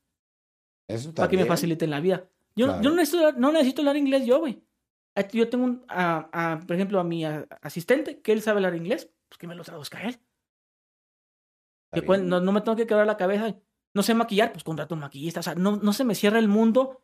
Eso 0.89 1.13
para 1.15 1.29
que 1.29 1.37
me 1.37 1.45
faciliten 1.45 1.91
la 1.91 2.01
vida. 2.01 2.29
Yo, 2.57 2.67
Claro. 2.67 2.83
yo 2.83 2.91
no, 2.91 2.97
necesito, 2.97 3.33
no 3.33 3.53
necesito 3.53 3.83
hablar 3.83 3.97
inglés 3.97 4.25
yo, 4.25 4.39
güey. 4.39 4.63
Yo 5.33 5.49
tengo, 5.49 5.65
un, 5.65 5.85
a- 5.89 6.29
a, 6.33 6.61
por 6.61 6.75
ejemplo, 6.77 6.99
a 7.01 7.05
mi 7.05 7.25
a- 7.25 7.47
asistente, 7.63 8.21
que 8.21 8.33
él 8.33 8.43
sabe 8.43 8.59
hablar 8.59 8.75
inglés, 8.75 9.11
pues 9.29 9.39
que 9.39 9.47
me 9.47 9.55
lo 9.55 9.63
traduzca 9.65 9.99
a 9.99 10.03
él. 10.09 10.19
No, 12.29 12.41
no 12.41 12.53
me 12.53 12.61
tengo 12.61 12.77
que 12.77 12.87
quebrar 12.87 13.07
la 13.07 13.17
cabeza. 13.17 13.55
No 13.95 14.03
sé 14.03 14.15
maquillar, 14.15 14.53
pues 14.53 14.65
contrato 14.65 14.95
un 14.95 15.01
maquillista. 15.03 15.41
O 15.41 15.43
sea, 15.45 15.55
no, 15.55 15.77
no 15.77 15.93
se 15.93 16.03
me 16.05 16.17
cierra 16.17 16.41
el 16.41 16.49
mundo 16.49 17.01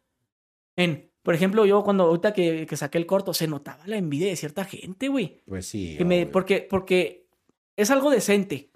en, 0.77 1.13
por 1.23 1.35
ejemplo, 1.35 1.65
yo 1.67 1.85
cuando 1.85 2.05
ahorita 2.05 2.33
que, 2.33 2.67
que 2.67 2.77
saqué 2.77 2.99
el 2.99 3.07
corto, 3.07 3.33
se 3.33 3.47
notaba 3.47 3.87
la 3.87 3.97
envidia 3.97 4.27
de 4.29 4.37
cierta 4.37 4.65
gente, 4.65 5.07
güey. 5.09 5.43
Pues 5.47 5.67
sí. 5.67 5.97
Que 5.97 6.05
me, 6.05 6.23
obvio. 6.23 6.33
porque, 6.33 6.67
porque 6.69 7.29
es 7.77 7.91
algo 7.93 8.11
decente. 8.11 8.73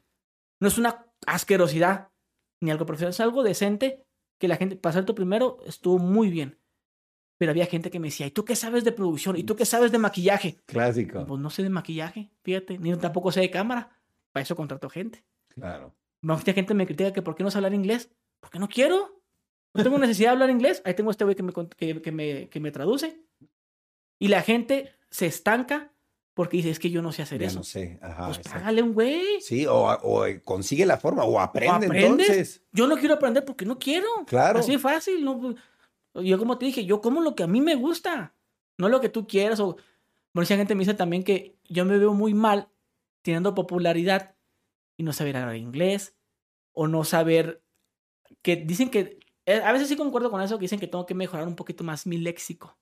No 0.61 0.69
es 0.69 0.79
una 0.79 1.05
asquerosidad 1.27 2.11
ni 2.61 2.71
algo 2.71 2.87
profesional. 2.87 3.11
Es 3.11 3.21
algo 3.21 3.43
decente 3.43 4.05
que 4.39 4.47
la 4.47 4.57
gente, 4.57 4.77
para 4.77 4.93
ser 4.93 5.05
tu 5.05 5.15
primero, 5.17 5.59
estuvo 5.67 5.99
muy 5.99 6.31
bien. 6.31 6.61
Pero 7.37 7.51
había 7.51 7.67
gente 7.67 7.91
que 7.91 7.99
me 7.99 8.09
decía, 8.09 8.27
¿y 8.27 8.31
tú 8.31 8.45
qué 8.45 8.55
sabes 8.55 8.85
de 8.85 8.93
producción? 8.93 9.37
¿Y 9.37 9.43
tú 9.43 9.57
qué 9.57 9.65
sabes 9.65 9.91
de 9.93 9.99
maquillaje? 9.99 10.59
Clásico. 10.67 11.25
Pues 11.27 11.41
no 11.41 11.51
sé 11.51 11.63
de 11.63 11.69
maquillaje, 11.69 12.31
fíjate, 12.43 12.79
ni 12.79 12.95
tampoco 12.97 13.33
sé 13.33 13.41
de 13.41 13.51
cámara. 13.51 13.91
Para 14.33 14.43
eso 14.43 14.55
contrato 14.57 14.89
gente. 14.89 15.25
Claro. 15.49 15.95
Mucha 16.21 16.53
gente 16.53 16.75
me 16.75 16.87
critica 16.87 17.13
que 17.13 17.23
por 17.23 17.35
qué 17.35 17.43
no 17.45 17.51
sé 17.51 17.59
hablar 17.59 17.75
inglés. 17.75 18.11
Porque 18.41 18.59
no 18.59 18.69
quiero. 18.69 19.21
No 19.75 19.83
tengo 19.83 19.99
necesidad 19.99 20.29
de 20.31 20.33
hablar 20.33 20.51
inglés. 20.51 20.81
Ahí 20.85 20.95
tengo 20.95 21.11
este 21.11 21.25
güey 21.25 21.37
que 21.37 21.43
me, 21.43 21.53
que, 21.53 22.01
que 22.01 22.13
me, 22.13 22.49
que 22.49 22.61
me 22.61 22.71
traduce. 22.71 23.21
Y 24.19 24.29
la 24.29 24.43
gente 24.43 24.93
se 25.11 25.27
estanca 25.27 25.93
porque 26.35 26.57
dice, 26.57 26.71
es 26.71 26.79
que 26.79 26.91
yo 26.91 27.01
no 27.03 27.13
sé 27.13 27.23
hacer 27.23 27.41
Ya 27.41 27.47
eso. 27.49 27.59
no 27.59 27.65
sé. 27.65 27.99
Ajá. 28.03 28.27
pues 28.27 28.39
exacto. 28.39 28.59
págale 28.59 28.83
un 28.83 28.93
güey. 28.93 29.41
Sí, 29.41 29.67
o, 29.67 29.75
o 30.03 30.25
consigue 30.43 30.85
la 30.87 30.97
forma, 30.99 31.25
o 31.25 31.39
aprende 31.39 31.87
aprendes. 31.87 32.29
entonces. 32.29 32.63
Yo 32.73 32.87
no 32.87 32.97
quiero 32.97 33.15
aprender 33.15 33.45
porque 33.45 33.65
no 33.65 33.79
quiero. 33.79 34.07
Claro. 34.27 34.59
Así 34.61 34.79
fácil. 34.79 35.25
No, 35.25 35.55
yo 36.23 36.39
como 36.39 36.59
te 36.59 36.67
dije, 36.67 36.85
yo 36.85 37.01
como 37.01 37.21
lo 37.21 37.35
que 37.35 37.43
a 37.43 37.47
mí 37.47 37.61
me 37.61 37.75
gusta. 37.75 38.35
No 38.79 38.89
lo 38.89 39.01
que 39.01 39.09
tú 39.09 39.27
quieras. 39.27 39.61
O... 39.61 39.77
Mucha 40.33 40.57
gente 40.57 40.75
me 40.75 40.81
dice 40.81 40.95
también 40.95 41.23
que 41.25 41.57
yo 41.69 41.85
me 41.85 41.99
veo 41.99 42.13
muy 42.15 42.35
mal 42.35 42.69
teniendo 43.23 43.55
popularidad 43.55 44.35
y 44.97 45.03
no 45.05 45.13
saber 45.13 45.37
hablar 45.37 45.57
inglés. 45.57 46.15
O 46.73 46.87
no 46.89 47.05
saber 47.05 47.63
que 48.43 48.57
dicen 48.57 48.91
que... 48.91 49.19
eh, 49.47 49.63
A 49.65 49.73
veces 49.73 49.89
sí 49.89 49.97
concuerdo 49.97 50.31
con 50.31 50.43
eso, 50.43 50.59
que 50.59 50.63
dicen 50.65 50.81
que 50.81 50.89
tengo 50.89 51.07
que 51.07 51.15
mejorar 51.15 51.47
un 51.47 51.55
poquito 51.57 51.85
más 51.85 52.07
mi 52.07 52.19
léxico. 52.19 52.77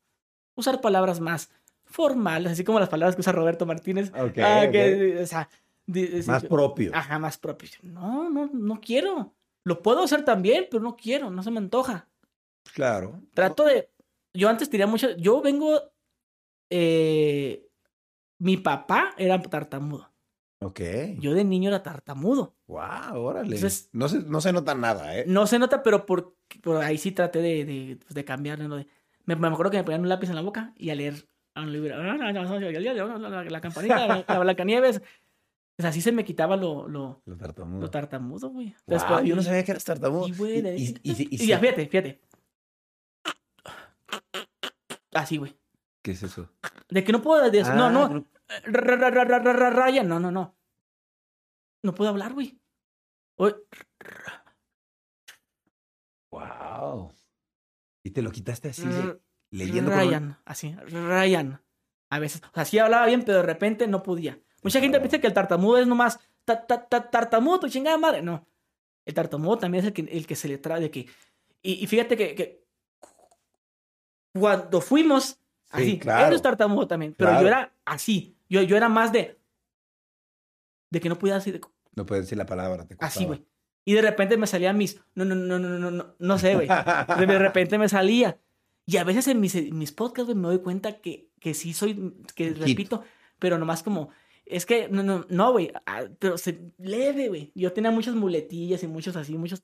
Usar 0.54 0.80
palabras 0.80 1.20
más 1.20 1.50
formales, 1.84 2.52
así 2.52 2.64
como 2.64 2.80
las 2.80 2.88
palabras 2.88 3.14
que 3.16 3.20
usa 3.20 3.32
Roberto 3.32 3.66
Martínez. 3.66 4.10
Ah, 4.14 4.24
ok. 4.24 4.32
que, 4.32 5.18
o 5.22 5.26
sea, 5.26 5.48
di- 5.86 6.22
Más 6.26 6.44
propio. 6.44 6.90
Ajá, 6.94 7.18
más 7.18 7.36
propio. 7.38 7.68
No, 7.82 8.30
no, 8.30 8.48
no 8.52 8.80
quiero. 8.80 9.34
Lo 9.64 9.82
puedo 9.82 10.02
hacer 10.02 10.24
también, 10.24 10.66
pero 10.70 10.82
no 10.82 10.96
quiero, 10.96 11.30
no 11.30 11.42
se 11.42 11.50
me 11.50 11.58
antoja. 11.58 12.08
Claro. 12.74 13.20
Trato 13.34 13.64
de. 13.64 13.90
Yo 14.34 14.48
antes 14.48 14.70
tenía 14.70 14.86
mucho. 14.86 15.16
Yo 15.16 15.40
vengo. 15.42 15.80
eh, 16.70 17.68
mi 18.38 18.56
papá 18.56 19.14
era 19.18 19.40
tartamudo. 19.42 20.10
Ok. 20.60 20.80
Yo 21.18 21.34
de 21.34 21.44
niño 21.44 21.68
era 21.68 21.82
tartamudo. 21.82 22.56
Wow, 22.66 23.16
órale. 23.16 23.54
Entonces- 23.56 23.88
no, 23.92 24.08
se, 24.08 24.20
no 24.22 24.40
se 24.40 24.52
nota 24.52 24.74
nada, 24.74 25.16
¿eh? 25.18 25.24
No 25.26 25.46
se 25.46 25.58
nota, 25.58 25.82
pero 25.82 26.06
por, 26.06 26.36
por 26.62 26.76
ahí 26.78 26.98
sí 26.98 27.12
traté 27.12 27.40
de, 27.40 27.64
de, 27.64 27.96
pues, 28.00 28.14
de 28.14 28.24
cambiarlo. 28.24 28.68
¿no? 28.68 28.76
De- 28.76 28.86
me, 29.24 29.36
me 29.36 29.48
acuerdo 29.48 29.70
que 29.70 29.76
me 29.78 29.84
ponían 29.84 30.00
un 30.02 30.08
lápiz 30.08 30.28
en 30.30 30.36
la 30.36 30.40
boca 30.42 30.72
y 30.76 30.90
a 30.90 30.94
leer 30.94 31.26
a 31.54 31.62
un 31.62 31.72
libro. 31.72 31.96
La, 32.02 33.60
campanita, 33.60 34.06
la, 34.06 34.24
la 34.26 34.38
Blancanieves. 34.38 35.02
Pues 35.76 35.86
así 35.88 36.00
se 36.00 36.12
me 36.12 36.24
quitaba 36.24 36.56
lo, 36.56 36.86
lo, 36.88 37.22
Lo 37.24 37.36
tartamudo. 37.36 37.80
lo 37.80 37.90
tartamudo, 37.90 38.50
güey. 38.50 38.74
Wow, 38.86 39.22
yo 39.24 39.34
no 39.36 39.42
sabía 39.42 39.64
que 39.64 39.70
eras 39.72 39.84
tartamudo. 39.84 40.28
Y, 40.28 40.32
güey, 40.32 40.58
y, 40.76 40.82
y- 40.82 40.98
y- 41.02 41.28
y 41.30 41.34
Y 41.34 41.38
fíjate, 41.38 41.86
fíjate. 41.88 42.20
Así, 45.12 45.36
güey. 45.36 45.56
¿Qué 46.02 46.12
es 46.12 46.22
eso? 46.22 46.48
De 46.88 47.04
que 47.04 47.12
no 47.12 47.22
puedo. 47.22 47.48
de- 47.50 47.62
no, 47.62 47.86
Ah, 47.86 47.90
no. 47.90 48.26
Ra- 48.64 48.96
ra- 49.10 49.70
Ryan, 49.70 50.08
no, 50.08 50.18
no, 50.20 50.30
no. 50.30 50.56
No 51.84 51.94
puedo 51.94 52.10
hablar, 52.10 52.32
güey. 52.34 52.58
Wow. 56.30 57.12
Y 58.04 58.10
te 58.10 58.22
lo 58.22 58.30
quitaste 58.30 58.70
así, 58.70 58.82
r- 58.84 59.20
leyendo. 59.50 59.90
Ryan, 59.90 60.38
así, 60.44 60.74
Ryan. 60.74 61.62
A 62.10 62.18
veces, 62.18 62.42
o 62.44 62.54
sea, 62.54 62.64
sí 62.64 62.78
hablaba 62.78 63.06
bien, 63.06 63.22
pero 63.24 63.38
de 63.38 63.44
repente 63.44 63.86
no 63.86 64.02
podía. 64.02 64.38
Mucha 64.62 64.80
gente 64.80 64.98
piensa 65.00 65.18
que 65.20 65.26
el 65.26 65.32
tartamudo 65.34 65.78
es 65.78 65.86
nomás 65.86 66.20
ta, 66.44 66.66
ta, 66.66 66.86
ta- 66.88 67.10
tartamudo, 67.10 67.68
chingada 67.68 67.98
madre. 67.98 68.22
No. 68.22 68.46
El 69.04 69.14
tartamudo 69.14 69.58
también 69.58 69.82
es 69.84 69.88
el 69.88 69.92
que, 69.94 70.02
el 70.16 70.26
que 70.26 70.36
se 70.36 70.48
le 70.48 70.58
trae 70.58 70.80
de 70.80 70.90
que. 70.90 71.06
Y, 71.62 71.82
y 71.82 71.86
fíjate 71.86 72.16
que, 72.16 72.34
que 72.34 72.61
cuando 74.38 74.80
fuimos 74.80 75.38
así, 75.70 75.98
claro. 75.98 76.28
él 76.28 76.34
es 76.34 76.42
tartamudo 76.42 76.86
también, 76.86 77.14
pero 77.16 77.30
Claro. 77.30 77.42
yo 77.42 77.48
era 77.48 77.72
así. 77.84 78.36
Yo, 78.48 78.62
yo 78.62 78.76
era 78.76 78.88
más 78.88 79.12
de. 79.12 79.38
De 80.90 81.00
que 81.00 81.08
no 81.08 81.18
podía 81.18 81.34
decir. 81.34 81.60
No 81.94 82.06
puedes 82.06 82.24
decir 82.24 82.38
la 82.38 82.46
palabra. 82.46 82.86
Te 82.86 82.96
Así, 83.00 83.24
güey. 83.24 83.44
Y 83.84 83.94
de 83.94 84.02
repente 84.02 84.36
me 84.36 84.46
salían 84.46 84.76
mis. 84.76 85.00
No, 85.14 85.24
no, 85.24 85.34
no, 85.34 85.58
no, 85.58 85.68
no, 85.68 85.78
no, 85.78 85.90
no, 85.90 86.14
no 86.18 86.38
sé, 86.38 86.54
güey. 86.54 86.68
De 86.68 87.26
de 87.26 87.38
repente 87.38 87.78
me 87.78 87.88
salía. 87.88 88.38
Y 88.86 88.96
a 88.96 89.04
veces 89.04 89.28
en 89.28 89.40
mis, 89.40 89.54
en 89.54 89.78
mis 89.78 89.92
podcasts, 89.92 90.26
güey, 90.26 90.36
me 90.36 90.48
doy 90.48 90.58
cuenta 90.60 91.00
que, 91.00 91.28
que 91.40 91.54
sí 91.54 91.72
soy, 91.72 92.14
que 92.34 92.48
Hit. 92.48 92.58
repito, 92.58 93.04
pero 93.38 93.56
nomás 93.56 93.82
como, 93.82 94.10
es 94.44 94.66
que, 94.66 94.88
no, 94.88 95.02
no, 95.04 95.24
no, 95.28 95.52
güey, 95.52 95.72
ah, 95.86 96.02
pero 96.18 96.36
se 96.36 96.72
leve, 96.78 97.28
güey. 97.28 97.52
Yo 97.54 97.72
tenía 97.72 97.92
muchas 97.92 98.14
muletillas 98.16 98.82
y 98.82 98.88
muchos 98.88 99.14
así, 99.14 99.38
muchos, 99.38 99.62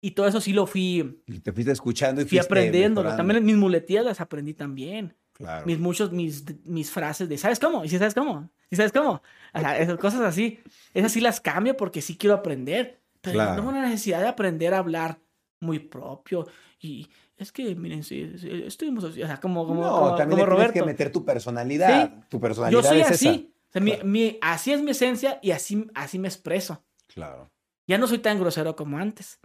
y 0.00 0.12
todo 0.12 0.26
eso 0.28 0.40
sí 0.40 0.52
lo 0.52 0.66
fui, 0.66 1.22
Y 1.26 1.40
te 1.40 1.52
fuiste 1.52 1.72
escuchando 1.72 2.20
y 2.22 2.24
fui 2.24 2.38
aprendiendo. 2.38 3.02
También 3.02 3.44
mis 3.44 3.56
muletillas 3.56 4.04
las 4.04 4.20
aprendí 4.20 4.54
también. 4.54 5.16
Claro. 5.32 5.64
Mis 5.66 5.78
muchos, 5.78 6.10
mis, 6.12 6.44
mis 6.66 6.90
frases 6.90 7.28
de, 7.28 7.38
¿sabes 7.38 7.60
cómo? 7.60 7.84
¿Y 7.84 7.88
si 7.88 7.98
sabes 7.98 8.14
cómo? 8.14 8.50
¿Y 8.70 8.76
sabes 8.76 8.90
cómo? 8.92 9.22
O 9.54 9.60
sea, 9.60 9.78
esas 9.78 9.96
cosas 9.98 10.20
así, 10.22 10.58
esas 10.94 11.12
sí 11.12 11.20
las 11.20 11.40
cambio 11.40 11.76
porque 11.76 12.02
sí 12.02 12.16
quiero 12.16 12.34
aprender. 12.34 13.00
Pero 13.20 13.34
Claro. 13.34 13.56
tengo 13.56 13.68
una 13.68 13.82
necesidad 13.88 14.20
de 14.20 14.28
aprender 14.28 14.74
a 14.74 14.78
hablar 14.78 15.18
muy 15.60 15.78
propio. 15.78 16.46
Y 16.80 17.08
es 17.36 17.50
que, 17.52 17.74
miren, 17.76 18.02
sí, 18.02 18.32
sí, 18.38 18.48
estuvimos 18.66 19.04
así, 19.04 19.22
o 19.22 19.26
sea, 19.26 19.38
como, 19.38 19.64
como, 19.66 19.82
no, 19.82 19.90
como, 19.90 20.14
también 20.16 20.30
como 20.30 20.36
le 20.36 20.36
tienes 20.36 20.48
Roberto. 20.48 20.72
que 20.74 20.82
meter 20.84 21.12
tu 21.12 21.24
personalidad. 21.24 22.26
Tu 22.28 22.40
personalidad 22.40 22.80
Yo 22.82 22.88
soy 22.88 23.00
es 23.00 23.10
así. 23.10 23.28
esa. 23.28 23.38
O 23.38 23.72
sea, 23.72 23.80
mi- 23.82 23.90
Claro. 23.92 24.06
mi- 24.06 24.38
así 24.40 24.72
es 24.72 24.82
mi 24.82 24.90
esencia 24.92 25.38
y 25.42 25.50
así, 25.52 25.86
así 25.94 26.18
me 26.18 26.28
expreso. 26.28 26.82
Claro. 27.12 27.50
Ya 27.86 27.96
no 27.98 28.06
soy 28.06 28.18
tan 28.18 28.38
grosero 28.40 28.74
como 28.76 28.98
antes, 28.98 29.38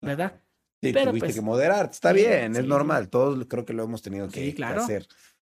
¿verdad? 0.00 0.40
Sí, 0.82 0.92
Pero, 0.92 1.10
tuviste 1.10 1.26
pues, 1.26 1.34
que 1.36 1.42
moderarte. 1.42 1.92
Está 1.94 2.10
sí, 2.10 2.16
bien, 2.16 2.56
es 2.56 2.64
normal. 2.64 3.08
Todos 3.10 3.44
creo 3.48 3.64
que 3.66 3.72
lo 3.74 3.84
hemos 3.84 4.00
tenido 4.02 4.28
que, 4.28 4.40
Sí, 4.40 4.46
que 4.50 4.54
claro. 4.56 4.82
hacer. 4.82 5.06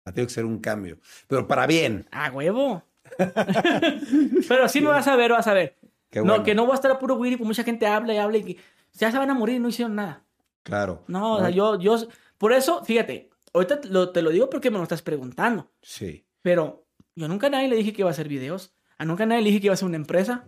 Ha 0.05 0.11
tenido 0.11 0.27
que 0.27 0.33
ser 0.33 0.45
un 0.45 0.59
cambio. 0.59 0.97
Pero 1.27 1.47
para 1.47 1.67
bien. 1.67 2.07
¡A 2.11 2.31
huevo! 2.31 2.83
Pero 4.47 4.67
sí 4.69 4.81
me 4.81 4.87
vas 4.87 5.07
a 5.07 5.15
ver, 5.15 5.31
vas 5.31 5.47
a 5.47 5.53
ver. 5.53 5.77
Qué 6.09 6.21
No, 6.21 6.43
que 6.43 6.55
no 6.55 6.63
voy 6.63 6.71
a 6.71 6.75
estar 6.75 6.91
a 6.91 6.99
puro 6.99 7.17
pues 7.17 7.39
mucha 7.39 7.63
gente 7.63 7.85
habla 7.85 8.13
y 8.13 8.17
habla 8.17 8.37
y 8.37 8.43
que 8.43 8.57
ya 8.93 9.11
se 9.11 9.17
van 9.17 9.29
a 9.29 9.33
morir 9.35 9.57
y 9.57 9.59
no 9.59 9.69
hicieron 9.69 9.95
nada. 9.95 10.23
Claro. 10.63 11.03
No, 11.07 11.35
o 11.35 11.39
sea, 11.39 11.49
yo, 11.49 11.79
yo, 11.79 11.95
por 12.37 12.53
eso, 12.53 12.83
fíjate, 12.83 13.29
ahorita 13.53 13.81
te 13.81 13.87
lo, 13.89 14.09
te 14.11 14.21
lo 14.21 14.31
digo 14.31 14.49
porque 14.49 14.71
me 14.71 14.77
lo 14.77 14.83
estás 14.83 15.01
preguntando, 15.01 15.71
Sí. 15.81 16.25
pero 16.41 16.85
yo 17.15 17.27
nunca 17.27 17.47
a 17.47 17.49
nadie 17.51 17.67
le 17.67 17.75
dije 17.75 17.93
que 17.93 18.01
iba 18.01 18.09
a 18.09 18.11
hacer 18.13 18.27
videos, 18.27 18.73
a 18.97 19.05
nunca 19.05 19.23
a 19.23 19.27
nadie 19.27 19.41
le 19.43 19.49
dije 19.49 19.61
que 19.61 19.67
iba 19.67 19.73
a 19.73 19.75
hacer 19.75 19.87
una 19.87 19.95
empresa. 19.97 20.45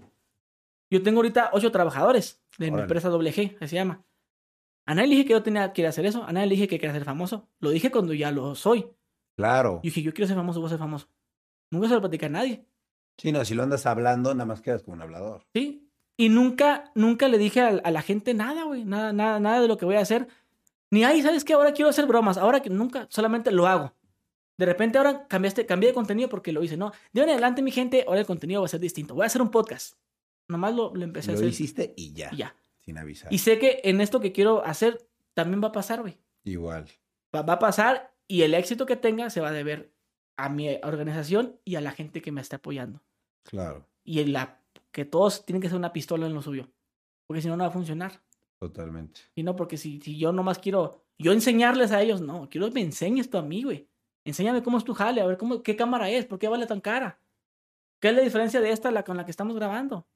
Yo 0.92 1.02
tengo 1.02 1.20
ahorita 1.20 1.50
ocho 1.54 1.72
trabajadores 1.72 2.44
de 2.58 2.70
mi 2.70 2.82
empresa 2.82 3.10
WG, 3.10 3.58
que 3.58 3.68
se 3.68 3.76
llama. 3.76 4.04
A 4.86 4.94
nadie 4.94 5.08
le 5.08 5.16
dije 5.16 5.28
que 5.28 5.34
yo 5.34 5.42
tenía 5.42 5.72
que 5.72 5.88
hacer 5.88 6.06
eso. 6.06 6.24
A 6.24 6.34
nadie 6.34 6.48
le 6.48 6.56
dije 6.56 6.68
que 6.68 6.78
quería 6.80 6.94
ser 6.94 7.06
famoso. 7.06 7.48
Lo 7.60 7.70
dije 7.70 7.90
cuando 7.92 8.14
ya 8.14 8.30
lo 8.30 8.56
soy. 8.56 8.88
Claro. 9.38 9.76
Yo 9.76 9.82
dije, 9.84 10.02
yo 10.02 10.14
quiero 10.14 10.28
ser 10.28 10.36
famoso, 10.36 10.60
voy 10.60 10.68
a 10.68 10.72
ser 10.72 10.80
famoso. 10.80 11.08
Nunca 11.72 11.88
se 11.88 11.94
lo 11.94 12.02
platicé 12.02 12.26
a 12.26 12.30
nadie. 12.30 12.66
Sí, 13.18 13.32
no, 13.32 13.46
si 13.46 13.56
lo 13.56 13.64
andas 13.64 13.86
hablando, 13.86 14.34
nada 14.34 14.46
más 14.46 14.62
quedas 14.62 14.84
como 14.84 14.96
un 14.96 15.02
hablador. 15.02 15.46
¿Sí? 15.54 15.88
Y 16.18 16.28
nunca, 16.28 16.92
nunca 16.94 17.30
le 17.30 17.38
dije 17.38 17.62
a, 17.62 17.68
a 17.70 17.92
la 17.92 18.02
gente 18.02 18.34
nada, 18.34 18.66
güey. 18.66 18.84
Nada, 18.84 19.14
nada, 19.14 19.40
nada 19.40 19.62
de 19.62 19.70
lo 19.70 19.78
que 19.78 19.86
voy 19.86 19.96
a 19.96 20.02
hacer. 20.02 20.28
Ni 20.90 21.06
ahí, 21.06 21.22
¿sabes 21.22 21.46
qué? 21.46 21.54
Ahora 21.54 21.72
quiero 21.72 21.90
hacer 21.90 22.06
bromas. 22.06 22.38
Ahora 22.38 22.60
que 22.62 22.70
nunca, 22.70 23.08
solamente 23.10 23.52
lo 23.52 23.66
hago. 23.68 23.94
De 24.58 24.66
repente 24.66 24.98
ahora 24.98 25.26
cambiaste, 25.28 25.66
cambié 25.66 25.90
de 25.90 25.94
contenido 25.96 26.28
porque 26.28 26.52
lo 26.52 26.62
hice. 26.64 26.76
No, 26.76 26.92
de 27.14 27.22
ahora 27.22 27.32
en 27.32 27.38
adelante, 27.38 27.62
mi 27.62 27.72
gente, 27.72 28.04
ahora 28.06 28.20
el 28.20 28.26
contenido 28.26 28.62
va 28.62 28.66
a 28.66 28.70
ser 28.70 28.82
distinto. 28.82 29.16
Voy 29.16 29.24
a 29.24 29.28
hacer 29.28 29.42
un 29.42 29.50
podcast. 29.50 29.96
Nomás 30.52 30.76
lo, 30.76 30.94
lo 30.94 31.04
empecé 31.04 31.32
a 31.32 31.34
Lo 31.34 31.40
hacer. 31.40 31.50
hiciste 31.50 31.94
y 31.96 32.14
ya. 32.14 32.30
y 32.32 32.38
ya. 32.38 32.56
Sin 32.80 32.98
avisar. 32.98 33.32
Y 33.34 33.38
sé 33.38 33.58
que 33.60 33.82
en 33.84 34.02
esto 34.02 34.20
que 34.20 34.32
quiero 34.32 34.66
hacer 34.66 35.08
también 35.34 35.64
va 35.64 35.70
a 35.70 35.72
pasar, 35.72 36.02
güey. 36.02 36.18
Igual. 36.44 36.88
Va, 37.34 37.44
va 37.44 37.54
a 37.54 37.60
pasar 37.60 38.14
y 38.28 38.42
el 38.42 38.54
éxito 38.54 38.86
que 38.86 38.96
tenga 38.96 39.30
se 39.30 39.42
va 39.42 39.50
a 39.50 39.54
deber 39.54 39.92
a 40.38 40.50
mi 40.50 40.68
organización 40.84 41.60
y 41.64 41.76
a 41.76 41.82
la 41.82 41.92
gente 41.92 42.22
que 42.22 42.32
me 42.32 42.42
está 42.42 42.58
apoyando. 42.58 43.02
Claro. 43.44 43.88
Y 44.04 44.24
la, 44.26 44.60
que 44.92 45.06
todos 45.06 45.46
tienen 45.46 45.62
que 45.62 45.70
ser 45.70 45.78
una 45.78 45.94
pistola 45.94 46.26
en 46.26 46.34
lo 46.34 46.42
suyo. 46.42 46.70
Porque 47.28 47.42
si 47.42 47.48
no, 47.48 47.56
no 47.56 47.64
va 47.64 47.70
a 47.70 47.74
funcionar. 47.74 48.22
Totalmente. 48.60 49.22
Y 49.36 49.44
no, 49.44 49.56
porque 49.56 49.78
si, 49.78 50.02
si 50.02 50.18
yo 50.18 50.32
nomás 50.32 50.60
quiero 50.60 51.04
yo 51.18 51.32
enseñarles 51.32 51.92
a 51.92 52.02
ellos, 52.02 52.22
no, 52.22 52.50
quiero 52.50 52.68
que 52.68 52.74
me 52.74 52.82
enseñes 52.82 53.30
tú 53.30 53.38
a 53.38 53.42
mí, 53.44 53.64
güey. 53.64 53.88
Enséñame 54.26 54.64
cómo 54.64 54.78
es 54.78 54.84
tu 54.84 54.94
jale, 54.94 55.22
a 55.22 55.26
ver 55.26 55.38
cómo, 55.38 55.62
qué 55.64 55.76
cámara 55.76 56.10
es, 56.10 56.26
por 56.26 56.40
qué 56.40 56.48
vale 56.48 56.66
tan 56.66 56.82
cara. 56.82 57.20
¿Qué 58.00 58.10
es 58.10 58.16
la 58.16 58.22
diferencia 58.22 58.60
de 58.60 58.72
esta 58.72 58.92
la, 58.92 59.04
con 59.04 59.18
la 59.18 59.26
que 59.26 59.32
estamos 59.32 59.56
grabando? 59.56 60.08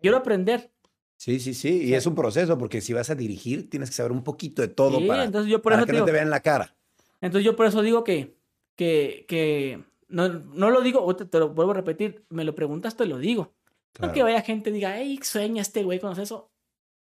Quiero 0.00 0.16
aprender. 0.16 0.70
Sí, 1.16 1.40
sí, 1.40 1.54
sí. 1.54 1.84
Y 1.84 1.94
es 1.94 2.06
un 2.06 2.14
proceso, 2.14 2.58
porque 2.58 2.80
si 2.80 2.92
vas 2.92 3.08
a 3.10 3.14
dirigir, 3.14 3.70
tienes 3.70 3.90
que 3.90 3.96
saber 3.96 4.12
un 4.12 4.24
poquito 4.24 4.62
de 4.62 4.68
todo 4.68 4.98
Sí, 4.98 5.06
para, 5.06 5.24
entonces 5.24 5.50
yo 5.50 5.62
por 5.62 5.72
para 5.72 5.82
eso 5.82 5.86
que 5.86 5.92
te 5.92 5.98
no 5.98 6.04
digo, 6.04 6.06
te 6.06 6.12
vean 6.12 6.30
la 6.30 6.40
cara. 6.40 6.76
entonces 7.20 7.44
yo 7.44 7.56
por 7.56 7.66
eso 7.66 7.82
digo 7.82 8.04
que, 8.04 8.36
que, 8.76 9.24
que 9.28 9.82
no, 10.08 10.28
no 10.28 10.70
lo 10.70 10.80
digo, 10.82 11.14
te 11.16 11.38
lo 11.38 11.50
vuelvo 11.50 11.72
a 11.72 11.76
repetir, 11.76 12.24
me 12.30 12.44
lo 12.44 12.54
preguntas, 12.54 12.96
te 12.96 13.06
lo 13.06 13.18
digo. 13.18 13.54
Claro. 13.92 14.08
No 14.08 14.14
que 14.14 14.22
vaya 14.22 14.42
gente 14.42 14.70
y 14.70 14.74
diga, 14.74 14.96
hey, 14.98 15.18
sueña 15.22 15.62
este 15.62 15.84
güey 15.84 16.00
con 16.00 16.18
eso, 16.20 16.50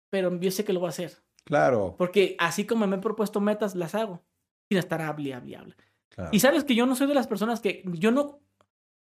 pero 0.10 0.38
yo 0.40 0.52
sé 0.52 0.66
que 0.66 0.74
lo 0.74 0.80
voy 0.80 0.88
a 0.88 0.90
hacer. 0.90 1.14
Claro. 1.46 1.96
Porque 1.98 2.36
así 2.40 2.66
como 2.66 2.88
me 2.88 2.98
he 2.98 3.00
propuesto 3.00 3.40
metas, 3.42 3.76
las 3.76 3.96
hago. 3.96 4.24
Sin 4.68 4.78
estar 4.80 5.02
hable, 5.02 5.34
hable, 5.34 5.56
hable. 5.56 5.76
claro. 6.10 6.30
Y 6.34 6.40
sabes 6.40 6.64
que 6.64 6.76
yo 6.76 6.86
no 6.86 6.96
soy 6.96 7.08
de 7.08 7.16
las 7.16 7.28
personas 7.28 7.60
que 7.60 7.84
yo 7.86 8.12
no 8.12 8.40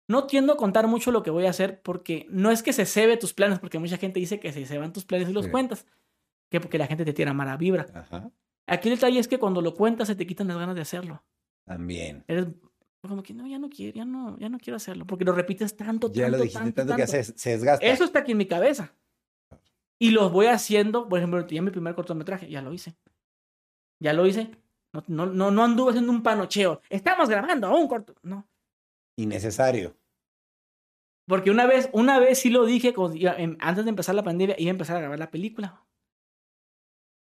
no 0.07 0.27
tiendo 0.27 0.53
a 0.53 0.57
contar 0.57 0.87
mucho 0.87 1.11
lo 1.11 1.23
que 1.23 1.29
voy 1.31 1.45
a 1.45 1.49
hacer 1.51 1.81
porque 1.81 2.27
no 2.29 2.51
es 2.51 2.63
que 2.63 2.73
se 2.73 2.85
cebe 2.85 3.17
tus 3.17 3.33
planes, 3.33 3.59
porque 3.59 3.79
mucha 3.79 3.97
gente 3.97 4.19
dice 4.19 4.39
que 4.39 4.51
se 4.51 4.65
ceban 4.65 4.91
tus 4.93 5.05
planes 5.05 5.29
y 5.29 5.33
los 5.33 5.45
Sí. 5.45 5.51
cuentas, 5.51 5.85
que 6.49 6.59
porque 6.59 6.77
la 6.77 6.87
gente 6.87 7.05
te 7.05 7.13
tira 7.13 7.33
mala 7.33 7.55
vibra. 7.57 7.85
Ajá. 7.93 8.29
Aquí 8.67 8.89
el 8.89 8.95
detalle 8.95 9.19
es 9.19 9.27
que 9.27 9.39
cuando 9.39 9.61
lo 9.61 9.73
cuentas 9.73 10.07
se 10.07 10.15
te 10.15 10.25
quitan 10.27 10.47
las 10.47 10.57
ganas 10.57 10.75
de 10.75 10.81
hacerlo. 10.81 11.23
También. 11.65 12.23
Eres 12.27 12.47
como 13.01 13.23
que 13.23 13.33
no, 13.33 13.47
ya 13.47 13.57
no 13.57 13.69
quiero, 13.69 13.95
ya 13.95 14.05
no, 14.05 14.37
ya 14.37 14.47
no 14.49 14.59
quiero 14.59 14.77
hacerlo, 14.77 15.05
porque 15.07 15.25
lo 15.25 15.31
repites 15.33 15.75
tanto, 15.75 16.11
Ya 16.11 16.23
tanto, 16.25 16.37
lo 16.37 16.43
dijiste 16.43 16.59
tanto, 16.71 16.75
tanto, 16.81 16.95
que 16.95 17.01
tanto. 17.11 17.23
se, 17.23 17.37
se 17.37 17.49
desgasta. 17.51 17.85
Eso 17.85 18.03
está 18.03 18.19
aquí 18.19 18.33
en 18.33 18.37
mi 18.37 18.45
cabeza. 18.45 18.93
Y 19.97 20.11
lo 20.11 20.29
voy 20.29 20.47
haciendo, 20.47 21.07
por 21.07 21.19
ejemplo, 21.19 21.45
ya 21.47 21.61
mi 21.61 21.71
primer 21.71 21.95
cortometraje, 21.95 22.49
ya 22.49 22.61
lo 22.61 22.73
hice. 22.73 22.95
Ya 23.99 24.13
lo 24.13 24.25
hice. 24.25 24.51
No, 24.93 25.03
no, 25.07 25.25
no, 25.27 25.51
no 25.51 25.63
anduve 25.63 25.91
haciendo 25.91 26.11
un 26.11 26.21
panocheo. 26.23 26.81
Estamos 26.89 27.29
grabando 27.29 27.73
un 27.75 27.87
corto. 27.87 28.15
No. 28.23 28.47
Innecesario. 29.17 29.95
Porque 31.27 31.51
una 31.51 31.65
vez, 31.65 31.89
una 31.93 32.19
vez 32.19 32.39
sí 32.39 32.49
lo 32.49 32.65
dije, 32.65 32.93
em- 33.37 33.57
antes 33.59 33.85
de 33.85 33.89
empezar 33.89 34.15
la 34.15 34.23
pandemia, 34.23 34.55
iba 34.57 34.69
a 34.69 34.71
empezar 34.71 34.97
a 34.97 35.01
grabar 35.01 35.19
la 35.19 35.31
película. 35.31 35.85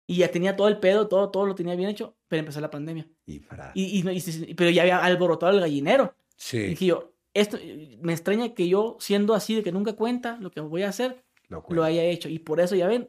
Y 0.08 0.16
ya 0.16 0.30
tenía 0.30 0.56
todo 0.56 0.68
el 0.68 0.78
pedo, 0.80 1.08
todo, 1.08 1.30
todo 1.30 1.46
lo 1.46 1.54
tenía 1.54 1.76
bien 1.76 1.88
hecho, 1.88 2.16
pero 2.28 2.40
empezó 2.40 2.60
la 2.60 2.70
pandemia. 2.70 3.08
Y 3.26 3.38
para. 3.40 3.70
Y, 3.74 4.00
y, 4.00 4.10
y- 4.10 4.54
pero 4.54 4.70
ya 4.70 4.82
había 4.82 4.98
alborotado 4.98 5.52
el 5.52 5.60
gallinero. 5.60 6.14
Y 6.30 6.32
sí. 6.36 6.58
dije 6.58 6.86
yo, 6.86 7.12
esto, 7.34 7.58
me 8.00 8.12
extraña 8.12 8.54
que 8.54 8.68
yo, 8.68 8.96
siendo 9.00 9.34
así 9.34 9.54
de 9.54 9.62
que 9.62 9.72
nunca 9.72 9.94
cuenta 9.94 10.36
lo 10.40 10.50
que 10.50 10.60
voy 10.60 10.82
a 10.82 10.88
hacer, 10.88 11.24
Lo 11.76 11.84
haya 11.84 12.02
hecho. 12.04 12.28
Y 12.28 12.38
por 12.40 12.60
eso, 12.60 12.74
ya 12.74 12.88
ven, 12.88 13.08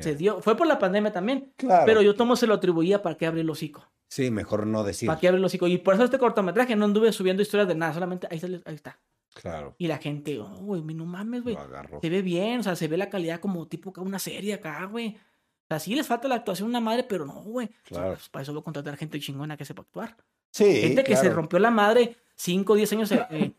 se 0.00 0.16
dio. 0.16 0.40
Fue 0.42 0.56
por 0.56 0.66
la 0.66 0.78
pandemia 0.78 1.12
también. 1.12 1.52
Claro. 1.56 1.84
Pero 1.86 2.02
yo 2.02 2.14
tomo 2.14 2.34
se 2.34 2.46
lo 2.46 2.54
atribuía 2.54 3.02
para 3.02 3.16
que 3.16 3.26
abrir 3.26 3.42
el 3.42 3.50
hocico. 3.50 3.86
Sí, 4.14 4.30
mejor 4.30 4.64
no 4.64 4.84
decir. 4.84 5.08
Para 5.08 5.18
que 5.18 5.26
abrir 5.26 5.40
el 5.40 5.44
hocico. 5.44 5.66
Y 5.66 5.78
por 5.78 5.94
eso 5.94 6.04
este 6.04 6.18
cortometraje 6.20 6.76
no 6.76 6.84
anduve 6.84 7.10
subiendo 7.12 7.42
historias 7.42 7.66
de 7.66 7.74
nada, 7.74 7.92
solamente 7.94 8.28
ahí, 8.30 8.38
sale- 8.38 8.62
ahí 8.64 8.76
está. 8.76 8.96
Claro. 9.34 9.74
Y 9.76 9.88
la 9.88 9.98
gente, 9.98 10.38
oh, 10.38 10.46
güey, 10.60 10.82
no 10.82 11.04
mames, 11.04 11.42
güey. 11.42 11.56
Se 12.00 12.08
ve 12.08 12.22
bien, 12.22 12.60
o 12.60 12.62
sea, 12.62 12.76
se 12.76 12.86
ve 12.86 12.96
la 12.96 13.10
calidad 13.10 13.40
como 13.40 13.66
tipo 13.66 13.92
una 14.00 14.20
serie 14.20 14.54
acá, 14.54 14.84
güey. 14.84 15.16
O 15.16 15.66
sea, 15.68 15.80
sí 15.80 15.96
les 15.96 16.06
falta 16.06 16.28
la 16.28 16.36
actuación 16.36 16.66
a 16.66 16.68
una 16.68 16.80
madre, 16.80 17.02
pero 17.02 17.26
no, 17.26 17.42
güey. 17.42 17.66
O 17.66 17.70
sea, 17.88 17.96
Claro. 17.98 18.14
pues, 18.14 18.28
para 18.28 18.42
eso 18.44 18.52
voy 18.52 18.60
a 18.60 18.64
contratar 18.64 18.96
gente 18.96 19.18
chingona 19.18 19.56
que 19.56 19.64
sepa 19.64 19.82
actuar. 19.82 20.16
Sí. 20.52 20.64
gente 20.82 21.02
que 21.02 21.16
se 21.16 21.30
rompió 21.30 21.58
la 21.58 21.72
madre 21.72 22.16
5 22.36 22.74
o 22.74 22.76
10 22.76 22.92
años, 22.92 23.10
eh, 23.10 23.26
eh, 23.30 23.52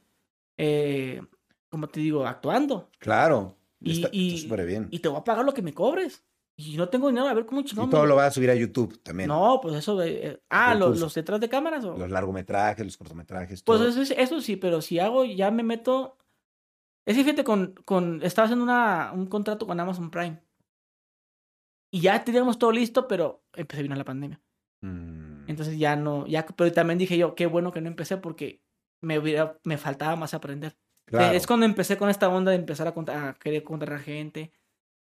eh, 0.58 1.22
como 1.70 1.90
te 1.90 2.00
digo, 2.00 2.26
actuando. 2.26 2.90
Claro. 3.00 3.58
Y- 3.82 3.92
está 3.98 4.10
y- 4.14 4.36
está 4.36 4.42
súper 4.48 4.66
bien. 4.66 4.88
Y 4.92 5.00
te 5.00 5.10
voy 5.10 5.20
a 5.20 5.24
pagar 5.26 5.44
lo 5.44 5.54
que 5.54 5.62
me 5.62 5.74
cobres. 5.74 6.24
Y 6.58 6.78
no 6.78 6.88
tengo 6.88 7.10
dinero, 7.10 7.28
a 7.28 7.34
ver 7.34 7.46
cómo 7.46 7.62
Y 7.62 7.66
chingón. 7.66 7.90
todo 7.90 8.06
lo 8.06 8.16
vas 8.16 8.28
a 8.28 8.32
subir 8.32 8.50
a 8.50 8.56
YouTube 8.56 8.98
también. 9.04 9.28
No, 9.28 9.60
pues 9.62 9.76
eso 9.76 9.98
de... 9.98 10.28
eh, 10.28 10.42
ah, 10.50 10.74
los, 10.74 11.14
detrás 11.14 11.42
de 11.42 11.50
cámaras. 11.50 11.84
O... 11.84 11.98
Los 11.98 12.10
largometrajes, 12.10 12.86
los 12.86 12.96
cortometrajes. 12.98 13.62
Pues 13.64 13.80
todo. 13.80 13.90
eso, 13.90 14.02
es- 14.02 14.12
eso 14.12 14.40
sí, 14.40 14.56
pero 14.56 14.82
si 14.82 15.00
hago, 15.00 15.26
ya 15.26 15.52
me 15.52 15.64
meto. 15.64 16.18
Es 17.06 17.16
que 17.18 17.24
fíjate, 17.24 17.44
con, 17.44 17.74
con, 17.86 18.22
estaba 18.24 18.46
haciendo 18.46 18.64
una, 18.64 19.12
un 19.14 19.28
contrato 19.28 19.68
con 19.68 19.80
Amazon 19.80 20.10
Prime. 20.10 20.42
Y 21.92 22.02
ya 22.02 22.24
teníamos 22.24 22.58
todo 22.58 22.72
listo, 22.72 23.08
pero 23.08 23.44
empecé 23.54 23.84
vino 23.84 23.96
la 23.96 24.04
pandemia. 24.04 24.42
Mm, 24.82 25.50
Entonces 25.50 25.78
ya 25.78 25.96
no, 25.96 26.26
ya, 26.28 26.46
pero 26.46 26.72
también 26.72 26.98
dije 27.00 27.18
yo, 27.18 27.36
qué 27.36 27.46
bueno 27.46 27.72
que 27.72 27.82
no 27.82 27.88
empecé 27.88 28.18
porque 28.18 28.62
me 29.02 29.20
hubiera, 29.20 29.60
me 29.64 29.78
faltaba 29.78 30.16
más 30.16 30.34
aprender. 30.34 30.78
claro. 31.06 31.36
Es 31.36 31.46
cuando 31.48 31.66
empecé 31.66 31.98
con 31.98 32.10
esta 32.10 32.28
onda 32.30 32.52
de 32.52 32.58
empezar 32.58 32.88
a, 32.88 32.94
contar, 32.94 33.28
a 33.28 33.34
querer 33.36 33.64
contratar 33.64 34.00
gente. 34.00 34.52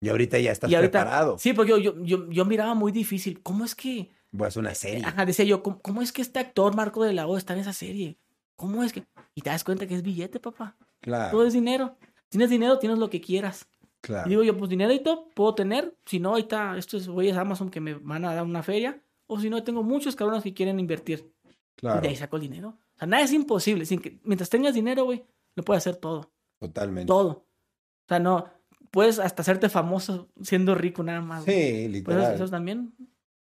Y 0.02 0.10
ahorita 0.10 0.40
ya 0.40 0.52
estás 0.52 0.70
y 0.70 0.76
ahorita, 0.76 1.02
preparado. 1.02 1.38
sí, 1.38 1.54
porque 1.54 1.72
yo, 1.72 1.78
yo, 1.78 2.04
yo, 2.04 2.30
yo 2.30 2.46
miraba 2.46 2.74
muy 2.74 2.92
difícil. 2.92 3.42
¿Cómo 3.42 3.64
es 3.64 3.76
que, 3.76 4.10
Voy 4.32 4.46
a 4.46 4.48
hacer 4.48 4.62
una 4.62 4.74
serie. 4.74 5.06
Ajá, 5.06 5.26
decía 5.26 5.46
yo, 5.46 5.62
¿cómo, 5.62 5.80
cómo 5.82 6.02
es 6.02 6.12
que 6.12 6.22
este 6.22 6.40
actor 6.40 6.76
Marco 6.76 7.04
de 7.04 7.14
la 7.14 7.28
O 7.28 7.38
está 7.38 7.54
en 7.54 7.60
esa 7.60 7.74
serie? 7.74 8.18
¿Cómo 8.56 8.84
es 8.84 8.94
que? 8.94 9.04
Y 9.36 9.42
te 9.42 9.50
das 9.50 9.64
cuenta 9.64 9.88
que 9.88 9.96
es 9.96 10.04
billete, 10.04 10.40
papá. 10.40 10.78
Claro. 11.02 11.32
Todo 11.32 11.46
es 11.46 11.54
dinero. 11.54 11.98
Tienes 12.30 12.50
dinero, 12.50 12.80
tienes 12.80 12.98
lo 12.98 13.10
que 13.10 13.20
quieras. 13.20 13.68
claro. 14.00 14.28
Y 14.28 14.30
digo 14.30 14.44
yo, 14.44 14.58
pues 14.58 14.70
dinerito 14.70 15.28
puedo 15.36 15.54
tener. 15.54 15.98
Si 16.06 16.20
no, 16.20 16.30
ahorita 16.30 16.78
estos 16.78 17.10
güeyes 17.10 17.36
Amazon 17.36 17.70
que 17.70 17.82
me 17.82 17.96
van 17.96 18.24
a 18.24 18.34
dar 18.34 18.44
una 18.44 18.64
feria. 18.64 19.02
O 19.28 19.40
si 19.40 19.50
no, 19.50 19.64
tengo 19.64 19.84
muchos 19.84 20.16
cabrones 20.16 20.44
que 20.44 20.54
quieren 20.54 20.80
invertir. 20.80 21.34
Y 21.78 21.82
claro. 21.82 22.02
de 22.02 22.08
ahí 22.08 22.16
saco 22.16 22.38
el 22.38 22.44
dinero. 22.44 22.70
O 22.96 22.98
sea, 22.98 23.08
nada 23.08 23.24
es 23.24 23.34
imposible. 23.34 23.86
Sin 23.86 24.00
que, 24.00 24.20
mientras 24.24 24.50
tengas 24.50 24.74
dinero, 24.74 25.04
güey, 25.04 25.26
lo 25.56 25.64
puedes 25.64 25.82
hacer 25.82 25.98
todo. 25.98 26.32
Totalmente. 26.60 27.08
Todo. 27.08 27.30
O 27.30 28.08
sea, 28.08 28.20
no. 28.20 28.50
Puedes 28.92 29.20
hasta 29.20 29.42
hacerte 29.42 29.70
famoso 29.70 30.30
siendo 30.42 30.76
rico 30.76 31.02
nada 31.02 31.22
más. 31.22 31.46
güey. 31.46 31.56
Sí, 31.56 31.82
Pues 31.84 31.92
literal. 31.94 32.22
eso, 32.36 32.44
eso 32.44 32.52
también. 32.52 32.94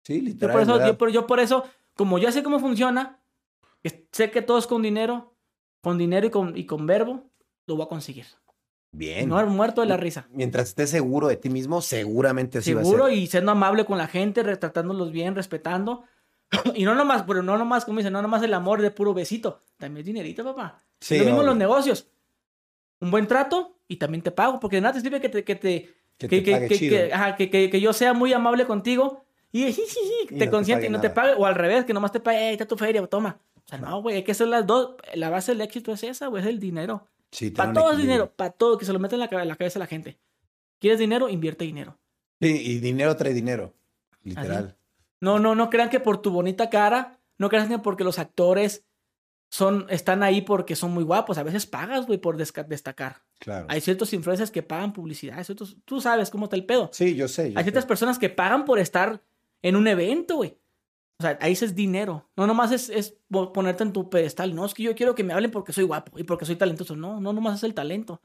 Sí, 0.03 0.17
Yo 0.19 0.23
literal. 0.25 0.53
por, 0.53 0.61
eso, 0.63 0.87
yo, 0.87 0.97
por, 0.97 1.09
yo 1.11 1.27
por 1.27 1.39
eso, 1.39 1.63
como 1.95 2.17
ya 2.19 2.31
sé 2.31 2.43
cómo 2.43 2.59
funciona, 2.59 3.19
sé 4.11 4.31
que 4.31 4.41
todo 4.41 4.57
es 4.57 4.67
con 4.67 4.81
dinero, 4.81 5.35
con 5.81 5.97
dinero 5.97 6.27
y 6.27 6.29
con, 6.31 6.57
y 6.57 6.65
con 6.65 6.85
verbo, 6.87 7.29
lo 7.67 7.75
voy 7.75 7.85
a 7.85 7.89
conseguir. 7.89 8.25
Bien. 8.91 9.27
No 9.27 9.45
muerto 9.47 9.81
de 9.81 9.87
la 9.87 9.97
risa. 9.97 10.27
Mientras 10.31 10.69
estés 10.69 10.89
seguro 10.89 11.27
de 11.27 11.35
ti 11.35 11.49
mismo, 11.49 11.81
seguramente 11.81 12.59
así 12.59 12.73
va 12.73 12.81
a 12.81 12.83
Seguro 12.85 13.07
ser. 13.07 13.15
y 13.17 13.27
siendo 13.27 13.51
amable 13.51 13.85
con 13.85 13.97
la 13.97 14.07
gente, 14.07 14.41
retratándolos 14.41 15.11
bien, 15.11 15.35
respetando. 15.35 16.03
Y 16.75 16.85
no 16.85 16.95
nomás, 16.95 17.23
pero 17.23 17.43
no 17.43 17.57
nomás, 17.57 17.83
como 17.85 17.97
dicen, 17.97 18.13
no 18.13 18.21
nomás 18.21 18.41
el 18.43 18.53
amor 18.53 18.81
de 18.81 18.91
puro 18.91 19.13
besito. 19.13 19.63
También 19.77 20.01
es 20.01 20.05
dinerito, 20.05 20.43
papá. 20.43 20.83
Sí, 21.01 21.17
lo 21.19 21.25
mismo 21.25 21.41
en 21.41 21.47
los 21.47 21.57
negocios. 21.57 22.07
Un 23.05 23.11
buen 23.11 23.27
trato 23.27 23.77
y 23.87 23.97
también 23.97 24.21
te 24.23 24.31
pago, 24.31 24.59
porque 24.59 24.77
de 24.77 24.81
nada 24.81 24.93
te 24.95 25.01
sirve 25.01 25.21
que 25.21 25.29
te, 25.29 25.43
que 25.43 25.55
te, 25.55 25.93
Que 26.17 26.27
que, 26.27 26.41
te 26.41 26.43
que, 26.43 26.67
que- 26.67 26.75
chido. 26.77 26.97
ajá, 27.13 27.37
yo 27.37 27.93
sea 27.93 28.13
muy 28.13 28.33
amable 28.33 28.65
contigo 28.65 29.23
y, 29.51 29.65
te 30.27 30.33
no 30.33 30.37
te 30.39 30.49
consiente 30.49 30.87
y 30.87 30.89
no 30.89 30.99
te 31.01 31.09
pague, 31.09 31.33
o 31.37 31.45
al 31.45 31.55
revés, 31.55 31.85
que 31.85 31.93
nomás 31.93 32.11
te 32.11 32.19
pague, 32.19 32.47
"Ey, 32.47 32.53
está 32.53 32.65
tu 32.65 32.77
feria, 32.77 33.05
toma. 33.07 33.37
O 33.57 33.67
sea, 33.67 33.77
No. 33.79 34.01
güey, 34.01 34.17
hay 34.17 34.23
que 34.23 34.31
hacer 34.31 34.47
las 34.47 34.65
dos. 34.65 34.95
La 35.15 35.29
base 35.29 35.51
del 35.51 35.61
éxito 35.61 35.91
es 35.91 36.03
esa, 36.03 36.27
güey, 36.27 36.41
es 36.43 36.49
el 36.49 36.59
dinero. 36.59 37.07
Sí, 37.31 37.51
Para 37.51 37.73
todo 37.73 37.91
es 37.91 37.97
dinero, 37.97 38.31
para 38.33 38.51
todo, 38.51 38.77
que 38.77 38.85
se 38.85 38.93
lo 38.93 38.99
meta 38.99 39.15
en 39.15 39.19
la, 39.19 39.25
en 39.31 39.47
la 39.47 39.55
cabeza 39.55 39.77
a 39.77 39.81
la 39.81 39.87
gente. 39.87 40.17
¿Quieres 40.79 40.99
dinero? 40.99 41.27
Invierte 41.29 41.65
dinero. 41.65 41.97
Sí, 42.39 42.47
y 42.47 42.79
dinero 42.79 43.15
trae 43.17 43.33
dinero. 43.33 43.73
Literal. 44.23 44.77
No, 45.19 45.39
no, 45.39 45.53
no 45.55 45.69
crean 45.69 45.89
que 45.89 45.99
por 45.99 46.21
tu 46.21 46.31
bonita 46.31 46.69
cara, 46.69 47.19
no 47.37 47.49
crean 47.49 47.67
que 47.67 47.79
porque 47.79 48.03
los 48.05 48.19
actores 48.19 48.84
son, 49.55 49.85
están 49.89 50.21
ahí 50.23 50.41
porque 50.41 50.75
son 50.75 50.91
muy 50.91 51.03
guapos. 51.03 51.37
A 51.37 51.43
veces 51.43 51.65
pagas, 51.65 52.05
güey, 52.07 52.17
por 52.19 52.35
destacar. 52.37 53.21
Claro. 53.39 53.67
Hay 53.69 53.79
ciertos 53.81 54.11
influencers 54.13 54.51
que 54.51 54.63
pagan 54.63 54.91
publicidad, 54.91 55.43
ciertos- 55.43 55.77
tú 55.85 56.01
sabes 56.01 56.29
cómo 56.29 56.45
está 56.45 56.55
el 56.55 56.65
pedo. 56.65 56.89
Sí, 56.91 57.15
yo 57.15 57.27
sé. 57.27 57.51
yo 57.53 57.57
Hay 57.59 57.63
ciertas 57.63 57.83
sé. 57.83 57.87
personas 57.87 58.19
que 58.19 58.29
pagan 58.29 58.65
por 58.65 58.79
estar 58.79 59.21
en 59.61 59.75
un 59.75 59.87
evento, 59.87 60.35
güey. 60.37 60.57
O 61.19 61.23
sea, 61.23 61.37
ahí 61.41 61.53
es 61.53 61.73
dinero. 61.75 62.27
No 62.35 62.45
nomás 62.47 62.71
es, 62.73 62.89
es 62.89 63.17
po- 63.29 63.53
ponerte 63.53 63.83
en 63.83 63.93
tu 63.93 64.09
pedestal. 64.09 64.53
No, 64.53 64.65
es 64.65 64.73
que 64.73 64.83
yo 64.83 64.93
quiero 64.95 65.15
que 65.15 65.23
me 65.23 65.33
hablen 65.33 65.51
porque 65.51 65.71
soy 65.71 65.85
guapo 65.85 66.19
y 66.19 66.23
porque 66.23 66.45
soy 66.45 66.57
talentoso. 66.57 66.95
No, 66.97 67.21
no 67.21 67.31
nomás 67.31 67.55
es 67.59 67.63
el 67.63 67.73
talento. 67.73 68.21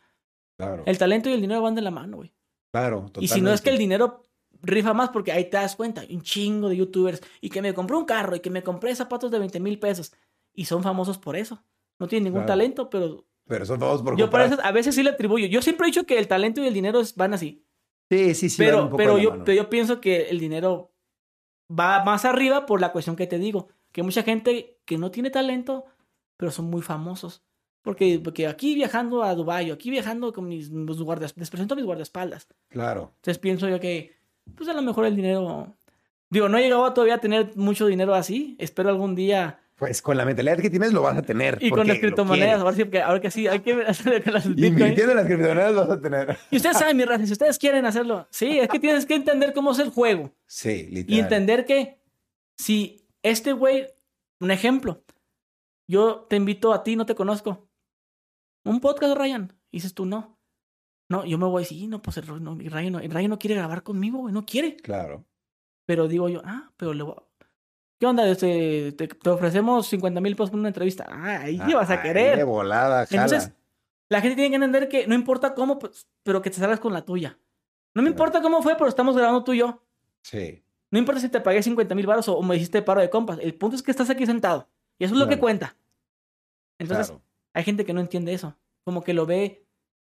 Claro. 0.56 0.82
El 0.86 0.98
talento 0.98 1.28
y 1.28 1.32
el 1.34 1.40
dinero 1.40 1.62
van 1.62 1.74
de 1.76 1.82
la 1.82 1.90
mano, 1.92 2.16
güey. 2.18 2.32
Claro, 2.72 3.06
Y 3.20 3.28
si 3.28 3.40
no 3.40 3.52
es 3.52 3.60
que 3.60 3.70
el 3.70 3.76
totalmente. 3.76 3.78
dinero 3.82 4.22
rifa 4.62 4.92
más 4.94 5.10
porque 5.10 5.32
ahí 5.32 5.44
te 5.48 5.56
das 5.56 5.76
cuenta, 5.76 6.02
un 6.10 6.22
chingo 6.22 6.68
de 6.68 6.76
youtubers 6.76 7.20
y 7.40 7.48
que 7.50 7.62
me 7.62 7.72
compré 7.72 7.96
un 7.96 8.04
carro 8.04 8.34
y 8.36 8.40
que 8.40 8.50
me 8.50 8.62
compré 8.62 8.94
zapatos 8.94 9.30
de 9.30 9.38
20 9.38 9.58
mil 9.60 9.78
pesos 9.78 10.12
y 10.54 10.64
son 10.66 10.82
famosos 10.82 11.18
por 11.18 11.36
eso. 11.36 11.62
No 11.98 12.08
tienen 12.08 12.24
ningún 12.24 12.40
Claro. 12.40 12.52
talento, 12.52 12.90
pero 12.90 13.26
Pero 13.46 13.66
son 13.66 13.78
famosos 13.80 14.02
por 14.02 14.16
yo 14.16 14.26
eso 14.26 14.58
a 14.62 14.72
veces 14.72 14.94
sí 14.94 15.02
le 15.02 15.10
atribuyo. 15.10 15.46
Yo 15.46 15.60
siempre 15.62 15.86
he 15.86 15.90
dicho 15.90 16.04
que 16.04 16.18
el 16.18 16.28
talento 16.28 16.62
y 16.62 16.66
el 16.66 16.74
dinero 16.74 17.02
van 17.16 17.34
así. 17.34 17.64
Sí, 18.10 18.34
sí, 18.34 18.48
sí. 18.50 18.64
van 18.64 18.74
un 18.74 18.80
pero 18.80 18.84
poco 18.90 18.96
pero 18.96 19.18
yo, 19.18 19.44
pero 19.44 19.56
yo 19.62 19.70
pienso 19.70 20.00
que 20.00 20.28
el 20.30 20.38
dinero 20.40 20.92
va 21.70 22.04
más 22.04 22.24
arriba 22.24 22.66
por 22.66 22.80
la 22.80 22.92
cuestión 22.92 23.16
que 23.16 23.26
te 23.26 23.38
digo. 23.38 23.68
Que 23.92 24.02
mucha 24.02 24.22
gente 24.22 24.78
que 24.84 24.98
no 24.98 25.10
tiene 25.10 25.30
talento, 25.30 25.84
pero 26.36 26.50
son 26.52 26.66
muy 26.66 26.82
famosos. 26.82 27.42
Porque, 27.82 28.20
porque 28.22 28.46
aquí 28.46 28.74
viajando 28.74 29.22
a 29.22 29.34
Dubái, 29.34 29.70
aquí 29.70 29.90
viajando 29.90 30.32
con 30.32 30.46
mis, 30.48 30.70
mis 30.70 31.00
guardas, 31.00 31.34
les 31.36 31.48
presento 31.50 31.74
a 31.74 31.76
mis 31.76 31.86
guardaespaldas. 31.86 32.46
Claro. 32.68 33.12
Entonces 33.16 33.38
pienso 33.38 33.68
yo 33.68 33.80
que, 33.80 34.14
pues 34.54 34.68
a 34.68 34.74
lo 34.74 34.82
mejor 34.82 35.06
el 35.06 35.16
dinero. 35.16 35.74
Digo, 36.28 36.48
no 36.48 36.58
he 36.58 36.62
llegado 36.62 36.92
todavía 36.92 37.14
a 37.14 37.20
tener 37.20 37.56
mucho 37.56 37.86
dinero 37.86 38.14
así. 38.14 38.54
Espero 38.58 38.90
algún 38.90 39.14
día. 39.14 39.60
Pues 39.80 40.02
con 40.02 40.16
la 40.18 40.24
mentalidad 40.26 40.58
que 40.58 40.68
tienes 40.68 40.92
lo 40.92 41.00
vas 41.00 41.16
a 41.16 41.22
tener. 41.22 41.56
Y 41.60 41.70
con 41.70 41.86
las 41.88 41.98
criptomonedas, 41.98 42.60
ahora 42.60 42.76
sí, 42.76 42.82
ahora 42.98 43.20
que 43.20 43.30
sí, 43.30 43.48
hay 43.48 43.60
que 43.60 43.72
hacer 43.82 44.22
con 44.22 44.34
las. 44.34 44.44
Invirtiendo 44.44 45.10
en 45.12 45.16
las 45.16 45.24
criptomonedas 45.26 45.72
lo 45.72 45.80
vas 45.86 45.90
a 45.98 46.00
tener. 46.02 46.36
Y 46.50 46.56
ustedes 46.58 46.76
saben, 46.76 46.98
mi 46.98 47.04
raza, 47.06 47.24
si 47.26 47.32
ustedes 47.32 47.58
quieren 47.58 47.86
hacerlo, 47.86 48.28
sí, 48.30 48.58
es 48.58 48.68
que 48.68 48.78
tienes 48.78 49.06
que 49.06 49.14
entender 49.14 49.54
cómo 49.54 49.72
es 49.72 49.78
el 49.78 49.88
juego. 49.88 50.32
Sí, 50.46 50.86
Y 50.90 50.94
literal. 50.96 51.20
entender 51.20 51.64
que 51.64 51.98
si 52.58 53.08
este 53.22 53.54
güey, 53.54 53.86
un 54.40 54.50
ejemplo, 54.50 55.02
yo 55.88 56.26
te 56.28 56.36
invito 56.36 56.74
a 56.74 56.84
ti, 56.84 56.94
no 56.94 57.06
te 57.06 57.14
conozco. 57.14 57.66
Un 58.64 58.80
podcast, 58.80 59.16
Ryan. 59.16 59.50
Y 59.70 59.78
dices 59.78 59.94
tú, 59.94 60.04
no. 60.04 60.38
No, 61.08 61.24
yo 61.24 61.38
me 61.38 61.46
voy 61.46 61.60
a 61.60 61.64
decir, 61.64 61.88
no, 61.88 62.02
pues 62.02 62.18
el, 62.18 62.44
no, 62.44 62.52
el 62.60 62.70
Ryan, 62.70 62.92
no, 62.92 63.00
el 63.00 63.10
Ryan 63.10 63.30
no 63.30 63.38
quiere 63.38 63.56
grabar 63.56 63.82
conmigo, 63.82 64.18
güey, 64.18 64.34
no 64.34 64.44
quiere. 64.44 64.76
Claro. 64.76 65.24
Pero 65.86 66.06
digo 66.06 66.28
yo, 66.28 66.42
ah, 66.44 66.70
pero 66.76 66.92
le 66.92 67.02
voy 67.02 67.14
a- 67.16 67.22
¿Qué 68.00 68.06
onda? 68.06 68.26
Este, 68.26 68.92
te, 68.92 69.08
te 69.08 69.30
ofrecemos 69.30 69.86
50 69.88 70.20
mil 70.22 70.34
pesos 70.34 70.48
por 70.50 70.58
una 70.58 70.68
entrevista. 70.68 71.06
Ah, 71.08 71.40
ahí 71.42 71.60
sí 71.66 71.74
vas 71.74 71.90
a 71.90 71.92
Ay, 71.92 71.98
querer. 72.02 72.38
De 72.38 72.44
volada, 72.44 73.06
jala. 73.06 73.24
Entonces, 73.24 73.52
la 74.08 74.22
gente 74.22 74.36
tiene 74.36 74.48
que 74.48 74.54
entender 74.56 74.88
que 74.88 75.06
no 75.06 75.14
importa 75.14 75.54
cómo, 75.54 75.78
pues, 75.78 76.08
pero 76.22 76.40
que 76.40 76.48
te 76.48 76.56
salgas 76.56 76.80
con 76.80 76.94
la 76.94 77.04
tuya. 77.04 77.38
No 77.94 78.00
me 78.02 78.08
Claro. 78.08 78.12
importa 78.12 78.40
cómo 78.42 78.62
fue, 78.62 78.74
pero 78.76 78.88
estamos 78.88 79.14
grabando 79.16 79.44
tú 79.44 79.52
y 79.52 79.58
yo. 79.58 79.82
Sí. 80.22 80.62
No 80.90 80.98
importa 80.98 81.20
si 81.20 81.28
te 81.28 81.40
pagué 81.40 81.62
50 81.62 81.94
mil 81.94 82.06
baros 82.06 82.26
o, 82.28 82.38
o 82.38 82.42
me 82.42 82.56
hiciste 82.56 82.80
paro 82.80 83.02
de 83.02 83.10
compas. 83.10 83.38
El 83.40 83.54
punto 83.54 83.76
es 83.76 83.82
que 83.82 83.90
estás 83.90 84.08
aquí 84.08 84.24
sentado. 84.24 84.66
Y 84.98 85.04
eso 85.04 85.12
es 85.14 85.20
lo 85.20 85.28
que 85.28 85.38
cuenta. 85.38 85.76
Entonces, 86.78 87.08
claro. 87.08 87.22
hay 87.52 87.64
gente 87.64 87.84
que 87.84 87.92
no 87.92 88.00
entiende 88.00 88.32
eso. 88.32 88.56
Como 88.82 89.02
que 89.02 89.12
lo 89.12 89.26
ve, 89.26 89.66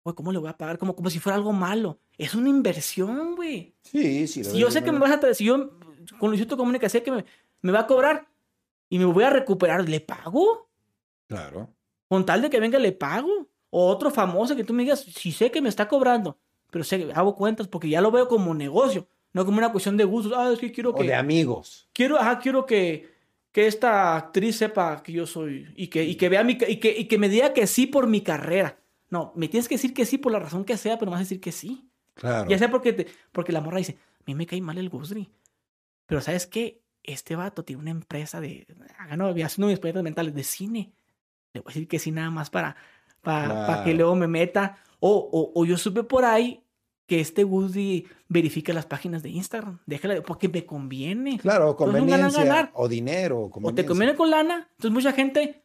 güey, 0.06 0.16
¿cómo 0.16 0.32
le 0.32 0.40
voy 0.40 0.50
a 0.50 0.58
pagar? 0.58 0.78
Como, 0.78 0.96
como 0.96 1.10
si 1.10 1.20
fuera 1.20 1.36
algo 1.36 1.52
malo. 1.52 2.00
Es 2.18 2.34
una 2.34 2.48
inversión, 2.50 3.36
güey. 3.36 3.76
Sí, 3.82 4.26
sí. 4.28 4.44
lo 4.44 4.50
Si 4.52 4.60
yo 4.60 4.72
sé 4.72 4.84
que 4.84 4.92
me 4.94 5.00
vas 5.00 5.12
a... 5.12 5.34
Si 5.34 5.44
yo 5.44 5.72
con 6.20 6.30
Luisito 6.30 6.58
Comunica 6.58 6.90
sé 6.90 7.02
que 7.02 7.12
me, 7.12 7.26
me 7.64 7.72
va 7.72 7.80
a 7.82 7.88
cobrar 7.88 8.28
y 8.90 9.00
me 9.00 9.06
voy 9.06 9.24
a 9.24 9.32
recuperar, 9.32 9.90
¿le 9.90 10.00
pago? 10.00 10.70
Claro. 11.28 11.70
Con 12.08 12.26
tal 12.26 12.42
de 12.44 12.50
que 12.52 12.60
venga, 12.60 12.78
le 12.78 12.92
pago. 12.92 13.48
O 13.72 13.88
otro 13.88 14.12
famoso 14.12 14.56
que 14.56 14.64
tú 14.64 14.72
me 14.72 14.84
digas, 14.84 15.00
si 15.02 15.32
sé 15.32 15.50
que 15.50 15.60
me 15.60 15.68
está 15.70 15.88
cobrando, 15.88 16.38
pero 16.70 16.84
sé 16.84 17.00
que 17.08 17.12
hago 17.14 17.36
cuentas 17.36 17.68
porque 17.68 17.90
ya 17.90 18.02
lo 18.02 18.12
veo 18.12 18.28
como 18.28 18.54
negocio, 18.54 19.08
no 19.32 19.46
como 19.46 19.58
una 19.58 19.72
cuestión 19.72 19.98
de 19.98 20.04
gustos. 20.04 20.32
Ah, 20.36 20.52
es 20.54 20.60
que 20.60 20.72
quiero 20.72 20.92
O 20.92 20.96
que... 20.96 21.06
de 21.06 21.16
amigos. 21.16 21.90
quiero, 21.92 22.20
ajá, 22.20 22.38
quiero 22.38 22.68
que, 22.68 23.12
que 23.52 23.66
esta 23.66 24.16
actriz 24.16 24.58
sepa 24.58 25.02
que 25.02 25.12
yo 25.12 25.26
soy 25.26 25.74
y 25.76 25.88
que, 25.88 26.04
y 26.04 26.14
que 26.18 26.30
vea 26.30 26.44
mi 26.44 26.54
y 26.68 26.78
que, 26.80 26.96
y 26.96 27.06
que 27.08 27.18
me 27.18 27.30
diga 27.30 27.52
que 27.52 27.66
sí 27.66 27.88
por 27.88 28.06
mi 28.06 28.22
carrera. 28.22 28.78
No, 29.10 29.32
me 29.36 29.48
tienes 29.48 29.68
que 29.68 29.74
decir 29.76 29.92
que 29.96 30.06
sí 30.06 30.20
por 30.20 30.32
la 30.32 30.38
razón 30.40 30.66
que 30.66 30.78
sea, 30.78 31.00
pero 31.00 31.10
me 31.10 31.14
vas 31.16 31.22
a 31.22 31.24
decir 31.26 31.42
que 31.42 31.52
sí. 31.52 31.90
Claro. 32.14 32.48
Ya 32.48 32.60
sea 32.60 32.70
porque, 32.70 32.94
te- 32.94 33.08
porque 33.32 33.52
la 33.52 33.62
morra 33.62 33.80
dice, 33.80 33.98
a 34.20 34.24
mí 34.28 34.36
me 34.36 34.46
cae 34.46 34.62
mal 34.62 34.78
el 34.78 34.90
Gusri. 34.90 35.32
Pero 36.06 36.22
¿sabes 36.22 36.46
qué? 36.46 36.83
Este 37.04 37.36
vato 37.36 37.64
tiene 37.64 37.82
una 37.82 37.92
empresa 37.92 38.40
de, 38.40 38.66
ah, 38.98 39.16
no, 39.18 39.28
haciendo 39.28 39.68
mis 39.68 39.80
proyectos 39.80 40.04
mentales 40.04 40.34
de 40.34 40.44
cine. 40.44 40.94
Le 41.54 41.62
voy 41.62 41.72
a 41.72 41.74
decir 41.74 41.88
que 41.88 42.00
sí 42.00 42.12
nada 42.12 42.30
más 42.30 42.50
para, 42.50 42.76
para, 43.22 43.68
para 43.68 43.84
que 43.84 43.94
luego 43.94 44.16
me 44.16 44.28
meta. 44.28 44.78
O, 45.00 45.30
o, 45.32 45.52
o 45.60 45.66
yo 45.66 45.78
supe 45.78 46.04
por 46.04 46.24
ahí 46.26 46.64
que 47.06 47.20
este 47.20 47.44
Gusri 47.44 48.08
verifica 48.30 48.74
las 48.74 48.86
páginas 48.86 49.22
de 49.24 49.30
Instagram. 49.30 49.80
Déjala, 49.86 50.22
porque 50.22 50.48
me 50.48 50.66
conviene. 50.66 51.38
Claro, 51.40 51.72
Entonces, 51.72 52.02
un 52.02 52.08
ganar, 52.10 52.32
conveniencia. 52.32 52.72
O 52.74 52.88
dinero. 52.88 53.40
o 53.42 53.46
te 53.48 53.52
conveniencia. 53.52 53.88
conviene 53.88 54.16
con 54.16 54.32
lana. 54.32 54.68
Entonces 54.72 54.92
mucha 54.92 55.12
gente 55.12 55.64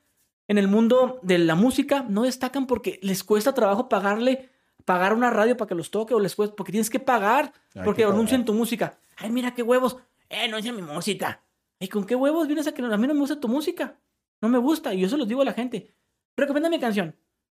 en 0.48 0.58
el 0.58 0.66
mundo 0.66 1.20
de 1.22 1.38
la 1.38 1.54
música 1.54 2.04
no 2.08 2.22
destacan 2.22 2.66
porque 2.66 2.98
les 3.02 3.22
cuesta 3.22 3.54
trabajo 3.54 3.88
pagarle, 3.88 4.48
pagar 4.84 5.12
una 5.14 5.30
radio 5.30 5.56
para 5.56 5.68
que 5.68 5.74
los 5.74 5.90
toque 5.90 6.14
o 6.14 6.20
les 6.20 6.34
cuesta, 6.34 6.56
porque 6.56 6.72
tienes 6.72 6.90
que 6.90 6.98
pagar, 7.00 7.52
Hay 7.74 7.84
porque 7.84 8.02
que 8.02 8.08
anuncian 8.08 8.44
tu 8.44 8.54
música. 8.54 8.98
Ay, 9.16 9.30
mira 9.30 9.54
qué 9.54 9.62
huevos. 9.62 9.98
Eh, 10.30 10.44
anuncia 10.44 10.72
mi 10.72 10.82
música. 10.82 11.44
¿Y 11.80 11.88
con 11.88 12.04
qué 12.04 12.14
huevos 12.14 12.46
vienes 12.46 12.66
a 12.66 12.72
que 12.72 12.82
no- 12.82 12.92
a 12.92 12.96
mí 12.96 13.06
no 13.06 13.14
me 13.14 13.20
gusta 13.20 13.38
tu 13.40 13.48
música? 13.48 13.98
No 14.42 14.48
me 14.48 14.58
gusta. 14.58 14.92
Y 14.94 15.00
yo 15.00 15.08
se 15.08 15.16
los 15.16 15.26
digo 15.28 15.42
a 15.42 15.44
la 15.44 15.52
gente. 15.52 15.94
Recomienda 16.36 16.68
mi 16.70 16.78
canción. 16.78 17.16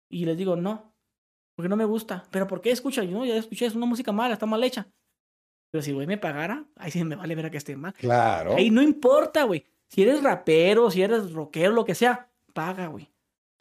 Y 0.09 0.25
les 0.25 0.37
digo, 0.37 0.55
no. 0.55 0.93
Porque 1.55 1.69
no 1.69 1.75
me 1.75 1.85
gusta. 1.85 2.23
¿Pero 2.31 2.47
por 2.47 2.61
qué 2.61 2.71
escucha? 2.71 3.03
Yo 3.03 3.11
no, 3.11 3.25
ya 3.25 3.35
escuché, 3.35 3.65
es 3.65 3.75
una 3.75 3.85
música 3.85 4.11
mala, 4.11 4.33
está 4.33 4.45
mal 4.45 4.63
hecha. 4.63 4.87
Pero 5.71 5.81
si 5.81 5.91
güey 5.91 6.07
me 6.07 6.17
pagara, 6.17 6.65
ahí 6.75 6.91
sí 6.91 7.03
me 7.03 7.15
vale 7.15 7.35
ver 7.35 7.45
a 7.45 7.51
que 7.51 7.57
esté 7.57 7.75
mal. 7.75 7.93
Claro. 7.93 8.55
Ahí 8.55 8.69
no 8.69 8.81
importa, 8.81 9.43
güey. 9.43 9.65
Si 9.87 10.01
eres 10.01 10.23
rapero, 10.23 10.89
si 10.91 11.01
eres 11.01 11.31
rockero, 11.33 11.73
lo 11.73 11.85
que 11.85 11.95
sea, 11.95 12.29
paga, 12.53 12.87
güey. 12.87 13.10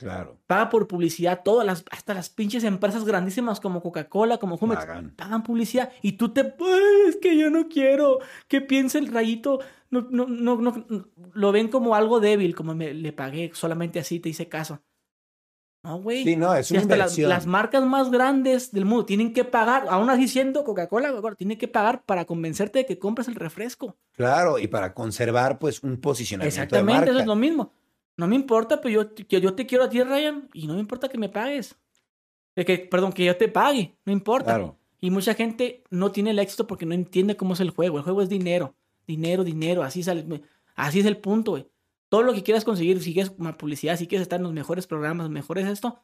Claro. 0.00 0.38
Paga 0.46 0.68
por 0.70 0.88
publicidad. 0.88 1.42
Todas 1.44 1.66
las, 1.66 1.84
hasta 1.90 2.14
las 2.14 2.30
pinches 2.30 2.64
empresas 2.64 3.04
grandísimas 3.04 3.60
como 3.60 3.82
Coca-Cola, 3.82 4.38
como 4.38 4.56
Jumex, 4.56 4.80
Pagan. 4.86 5.14
pagan 5.16 5.42
publicidad. 5.42 5.92
Y 6.02 6.12
tú 6.12 6.30
te, 6.30 6.40
"Ay, 6.40 7.08
es 7.08 7.16
que 7.16 7.36
yo 7.38 7.50
no 7.50 7.68
quiero 7.68 8.18
que 8.48 8.60
piense 8.60 8.98
el 8.98 9.08
rayito. 9.12 9.60
No, 9.90 10.06
no, 10.10 10.26
no, 10.26 10.56
no, 10.56 10.84
no". 10.88 11.04
lo 11.34 11.52
ven 11.52 11.68
como 11.68 11.94
algo 11.94 12.18
débil, 12.20 12.54
como 12.54 12.74
me, 12.74 12.94
le 12.94 13.12
pagué 13.12 13.50
solamente 13.54 13.98
así, 14.00 14.20
te 14.20 14.28
hice 14.30 14.48
caso. 14.48 14.80
No, 15.82 15.98
güey. 16.02 16.24
Sí, 16.24 16.36
no, 16.36 16.54
es 16.54 16.70
una 16.70 16.80
hasta 16.80 16.96
las, 16.96 17.16
las 17.18 17.46
marcas 17.46 17.82
más 17.86 18.10
grandes 18.10 18.70
del 18.70 18.84
mundo 18.84 19.06
tienen 19.06 19.32
que 19.32 19.44
pagar, 19.44 19.86
aún 19.88 20.10
así 20.10 20.28
siendo 20.28 20.62
Coca-Cola, 20.62 21.10
tienen 21.38 21.56
que 21.56 21.68
pagar 21.68 22.02
para 22.04 22.26
convencerte 22.26 22.80
de 22.80 22.86
que 22.86 22.98
compres 22.98 23.28
el 23.28 23.34
refresco. 23.34 23.96
Claro, 24.12 24.58
y 24.58 24.66
para 24.66 24.92
conservar, 24.92 25.58
pues, 25.58 25.82
un 25.82 25.96
posicionamiento 25.98 26.54
de 26.54 26.62
Exactamente, 26.64 26.92
marca. 26.98 27.10
eso 27.12 27.20
es 27.20 27.26
lo 27.26 27.34
mismo. 27.36 27.72
No 28.20 28.26
me 28.26 28.36
importa, 28.36 28.82
pero 28.82 29.02
yo, 29.02 29.14
que 29.14 29.40
yo 29.40 29.54
te 29.54 29.64
quiero 29.64 29.84
a 29.84 29.88
ti, 29.88 30.02
Ryan, 30.02 30.50
y 30.52 30.66
no 30.66 30.74
me 30.74 30.80
importa 30.80 31.08
que 31.08 31.16
me 31.16 31.30
pagues. 31.30 31.74
De 32.54 32.66
que, 32.66 32.76
perdón, 32.76 33.14
que 33.14 33.24
yo 33.24 33.34
te 33.34 33.48
pague, 33.48 33.96
no 34.04 34.12
importa. 34.12 34.56
Claro. 34.56 34.76
Y 35.00 35.10
mucha 35.10 35.32
gente 35.32 35.84
no 35.88 36.12
tiene 36.12 36.32
el 36.32 36.38
éxito 36.38 36.66
porque 36.66 36.84
no 36.84 36.92
entiende 36.92 37.38
cómo 37.38 37.54
es 37.54 37.60
el 37.60 37.70
juego. 37.70 37.96
El 37.96 38.04
juego 38.04 38.20
es 38.20 38.28
dinero, 38.28 38.74
dinero, 39.06 39.42
dinero, 39.42 39.82
así, 39.82 40.02
sale, 40.02 40.42
así 40.74 41.00
es 41.00 41.06
el 41.06 41.16
punto, 41.16 41.52
güey. 41.52 41.66
Todo 42.10 42.22
lo 42.22 42.34
que 42.34 42.42
quieras 42.42 42.62
conseguir, 42.62 43.02
si 43.02 43.14
quieres 43.14 43.30
publicidad, 43.30 43.96
si 43.96 44.06
quieres 44.06 44.24
estar 44.24 44.38
en 44.38 44.44
los 44.44 44.52
mejores 44.52 44.86
programas, 44.86 45.30
mejores 45.30 45.66
esto, 45.66 46.02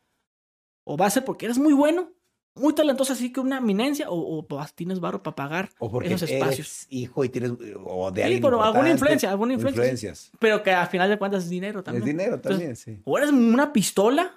o 0.85 0.97
va 0.97 1.05
a 1.05 1.11
ser 1.11 1.23
porque 1.23 1.45
eres 1.45 1.59
muy 1.59 1.75
bueno, 1.75 2.15
muy 2.57 2.75
talentoso, 2.75 3.13
así 3.13 3.33
que 3.33 3.41
una 3.41 3.59
eminencia, 3.59 4.09
o, 4.11 4.39
o 4.39 4.47
vas- 4.49 4.75
tienes 4.75 4.99
barro 5.01 5.23
para 5.23 5.37
pagar 5.37 5.71
O 5.79 5.91
porque 5.91 6.09
esos 6.13 6.29
eres 6.29 6.43
espacios. 6.43 6.87
hijo 6.91 7.25
y 7.25 7.29
tienes, 7.29 7.53
o 7.85 8.11
de 8.11 8.21
Sí, 8.21 8.25
alguien 8.25 8.43
pero 8.43 8.63
alguna 8.63 8.91
influencia, 8.91 9.31
alguna 9.31 9.53
influencia. 9.55 9.83
Influencias. 9.83 10.31
Pero 10.39 10.63
que 10.63 10.73
al 10.73 10.87
final 10.89 11.09
de 11.11 11.19
cuentas 11.19 11.45
es 11.45 11.51
dinero 11.51 11.83
también. 11.83 12.03
Es 12.03 12.07
dinero 12.07 12.35
Entonces, 12.37 12.59
también, 12.59 12.77
sí. 12.77 13.03
O 13.05 13.19
eres 13.19 13.31
una 13.31 13.73
pistola, 13.73 14.35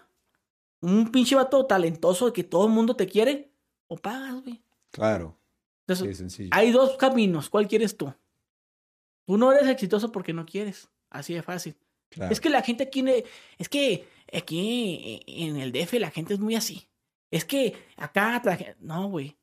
un 0.81 1.11
pinche 1.11 1.35
vato 1.35 1.65
talentoso 1.65 2.31
que 2.33 2.43
todo 2.43 2.67
el 2.67 2.73
mundo 2.73 2.95
te 2.95 3.07
quiere, 3.07 3.51
o 3.87 3.97
pagas, 3.97 4.41
güey. 4.43 4.61
Claro. 4.91 5.37
Entonces, 5.87 6.17
sencillo. 6.17 6.49
hay 6.51 6.71
dos 6.71 6.97
caminos. 6.97 7.49
¿Cuál 7.49 7.67
quieres 7.67 7.97
tú? 7.97 8.13
Tú 9.25 9.37
no 9.37 9.51
eres 9.51 9.67
exitoso 9.67 10.11
porque 10.11 10.33
no 10.33 10.45
quieres. 10.45 10.89
Así 11.09 11.33
de 11.33 11.41
fácil. 11.41 11.75
Claro. 12.09 12.31
Es 12.31 12.39
que 12.41 12.49
la 12.49 12.61
gente 12.61 12.83
aquí, 12.83 13.03
es 13.57 13.69
que 13.69 14.07
aquí 14.33 15.21
en 15.27 15.57
el 15.57 15.71
DF 15.71 15.93
la 15.99 16.11
gente 16.11 16.33
es 16.33 16.39
muy 16.39 16.55
así. 16.55 16.87
Es 17.31 17.45
que 17.45 17.75
acá, 17.97 18.41
no, 18.79 19.09
güey. 19.09 19.37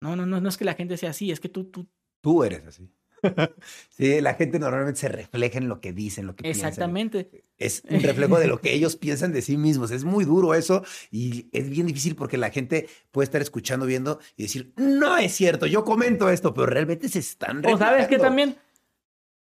No, 0.00 0.16
no, 0.16 0.26
no, 0.26 0.40
no 0.40 0.48
es 0.48 0.56
que 0.56 0.64
la 0.64 0.74
gente 0.74 0.96
sea 0.96 1.10
así, 1.10 1.30
es 1.30 1.40
que 1.40 1.48
tú, 1.48 1.64
tú, 1.64 1.86
Tú 2.20 2.42
eres 2.44 2.64
así. 2.66 2.90
sí, 3.90 4.20
la 4.20 4.34
gente 4.34 4.58
normalmente 4.58 5.00
se 5.00 5.08
refleja 5.08 5.58
en 5.58 5.68
lo 5.68 5.80
que 5.80 5.92
dicen, 5.92 6.26
lo 6.26 6.36
que 6.36 6.42
piensan. 6.42 6.68
exactamente. 6.68 7.44
Es 7.56 7.82
un 7.88 8.02
reflejo 8.02 8.38
de 8.38 8.46
lo 8.46 8.60
que 8.60 8.72
ellos 8.74 8.96
piensan 8.96 9.32
de 9.32 9.40
sí 9.42 9.56
mismos. 9.56 9.90
Es 9.90 10.04
muy 10.04 10.24
duro 10.24 10.54
eso 10.54 10.84
y 11.10 11.48
es 11.52 11.68
bien 11.70 11.86
difícil 11.86 12.16
porque 12.16 12.36
la 12.36 12.50
gente 12.50 12.88
puede 13.10 13.24
estar 13.24 13.40
escuchando, 13.42 13.86
viendo 13.86 14.20
y 14.36 14.42
decir, 14.44 14.72
no 14.76 15.16
es 15.16 15.32
cierto, 15.34 15.66
yo 15.66 15.84
comento 15.84 16.28
esto, 16.28 16.52
pero 16.54 16.66
realmente 16.66 17.08
se 17.08 17.18
están 17.20 17.58
O 17.64 17.76
sabes 17.78 18.06
que 18.08 18.16
reflejando". 18.16 18.24
también 18.24 18.56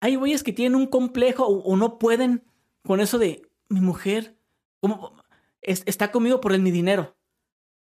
hay 0.00 0.16
güeyes 0.16 0.42
que 0.42 0.52
tienen 0.52 0.74
un 0.74 0.86
complejo 0.86 1.46
o, 1.46 1.60
o 1.62 1.76
no 1.76 1.98
pueden 1.98 2.42
con 2.84 3.00
eso 3.00 3.18
de 3.18 3.42
mi 3.68 3.80
mujer, 3.80 4.36
como 4.80 5.16
es- 5.62 5.82
está 5.86 6.10
conmigo 6.12 6.40
por 6.40 6.52
el 6.52 6.60
mi 6.60 6.70
dinero. 6.70 7.16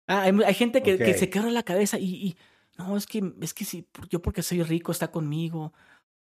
Ah, 0.09 0.23
hay, 0.23 0.31
hay 0.45 0.53
gente 0.55 0.81
que, 0.81 1.13
se 1.13 1.29
quebra 1.29 1.51
la 1.51 1.63
cabeza 1.63 1.97
y, 1.99 2.03
y, 2.15 2.37
no, 2.77 2.97
es 2.97 3.05
que, 3.05 3.31
es 3.41 3.53
que 3.53 3.63
si 3.63 3.87
yo 4.09 4.21
porque 4.21 4.41
soy 4.41 4.63
rico 4.63 4.91
está 4.91 5.11
conmigo. 5.11 5.71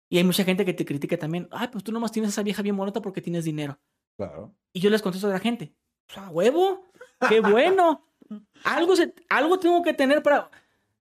Y 0.09 0.17
hay 0.17 0.23
mucha 0.23 0.43
gente 0.43 0.63
que 0.65 0.73
te 0.73 0.85
critica 0.85 1.17
también. 1.17 1.47
Ay, 1.51 1.69
pues 1.71 1.83
tú 1.83 1.91
nomás 1.91 2.11
tienes 2.11 2.29
a 2.29 2.33
esa 2.33 2.43
vieja 2.43 2.61
bien 2.61 2.75
bonita 2.77 3.01
porque 3.01 3.21
tienes 3.21 3.45
dinero. 3.45 3.79
Claro. 4.17 4.53
Y 4.73 4.79
yo 4.79 4.89
les 4.89 5.01
contesto 5.01 5.27
a 5.27 5.31
la 5.31 5.39
gente, 5.39 5.73
pues 6.05 6.17
a 6.17 6.29
huevo, 6.29 6.85
qué 7.29 7.39
bueno. 7.41 8.05
algo, 8.63 8.95
se, 8.95 9.13
algo 9.29 9.57
tengo 9.59 9.81
que 9.83 9.93
tener 9.93 10.21
para... 10.21 10.49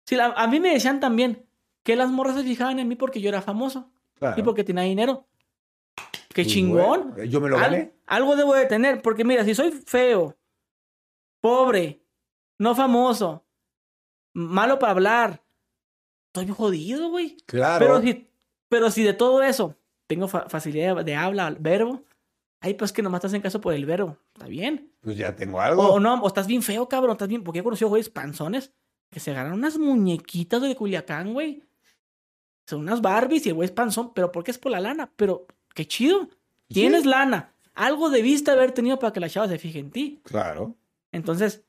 Si 0.05 0.15
la- 0.17 0.27
a 0.37 0.47
mí 0.47 0.61
me 0.61 0.71
decían 0.73 1.01
también 1.01 1.45
que 1.83 1.97
las 1.97 2.11
morras 2.11 2.37
se 2.37 2.43
fijaban 2.45 2.79
en 2.79 2.87
mí 2.89 2.95
porque 2.97 3.21
yo 3.21 3.29
era 3.29 3.43
famoso 3.43 3.91
Claro. 4.15 4.41
y 4.41 4.43
porque 4.45 4.65
tenía 4.65 4.83
dinero. 4.85 5.27
¡Qué 6.35 6.43
Pues, 6.43 6.49
chingón! 6.49 7.11
bueno, 7.15 7.25
yo 7.25 7.41
me 7.41 7.49
lo 7.49 7.57
Al- 7.57 7.63
gané. 7.63 7.93
algo 8.07 8.37
debo 8.37 8.55
de 8.55 8.67
tener, 8.67 9.03
porque 9.03 9.25
mira, 9.25 9.45
si 9.45 9.55
soy 9.55 9.71
feo, 9.73 10.37
pobre, 11.41 12.03
no 12.59 12.74
famoso, 12.74 13.45
malo 14.35 14.78
para 14.78 14.93
hablar, 14.93 15.43
estoy 16.28 16.49
jodido, 16.55 17.09
güey. 17.11 17.37
Claro. 17.47 17.85
Pero 17.85 18.01
si, 18.03 18.31
pero 18.69 18.91
si 18.91 19.03
de 19.03 19.12
todo 19.15 19.43
eso 19.43 19.77
tengo 20.07 20.28
fa- 20.28 20.49
facilidad 20.49 21.05
de 21.05 21.15
habla, 21.15 21.55
verbo, 21.59 22.05
ahí 22.61 22.74
pues 22.74 22.93
que 22.93 23.03
nomás 23.03 23.20
te 23.20 23.27
hacen 23.28 23.43
caso 23.43 23.61
por 23.61 23.74
el 23.74 23.87
verbo, 23.87 24.16
está 24.35 24.47
bien. 24.47 24.93
Pues 25.01 25.16
ya 25.16 25.35
tengo 25.37 25.61
algo. 25.61 25.83
o 25.93 26.01
no, 26.01 26.15
o 26.20 26.27
estás 26.27 26.47
bien 26.47 26.62
feo, 26.62 26.89
cabrón, 26.89 27.12
estás 27.12 27.28
bien, 27.28 27.43
porque 27.45 27.61
he 27.61 27.65
conocido 27.65 27.89
güeyes 27.89 28.11
panzones 28.11 28.73
que 29.11 29.20
se 29.20 29.31
agarran 29.31 29.53
unas 29.55 29.78
muñequitas 29.78 30.61
de 30.62 30.74
Culiacán, 30.77 31.33
güey. 31.33 31.62
Son 32.69 32.81
unas 32.81 33.01
Barbies 33.01 33.47
y 33.47 33.51
el 33.51 33.55
güey 33.55 33.66
es 33.66 33.73
panzón, 33.73 34.12
pero 34.12 34.33
¿por 34.33 34.43
qué 34.43 34.51
es 34.51 34.59
por 34.59 34.73
la 34.73 34.81
lana? 34.81 35.12
Pero 35.15 35.47
qué 35.74 35.87
chido. 35.87 36.28
Tienes 36.66 37.07
lana. 37.07 37.55
Algo 37.74 38.11
debiste 38.11 38.51
haber 38.51 38.73
tenido 38.73 38.99
para 38.99 39.12
que 39.12 39.20
la 39.20 39.28
chava 39.28 39.47
se 39.47 39.59
fije 39.61 39.78
en 39.78 39.93
ti. 39.93 40.20
Claro. 40.24 40.74
Entonces, 41.12 41.65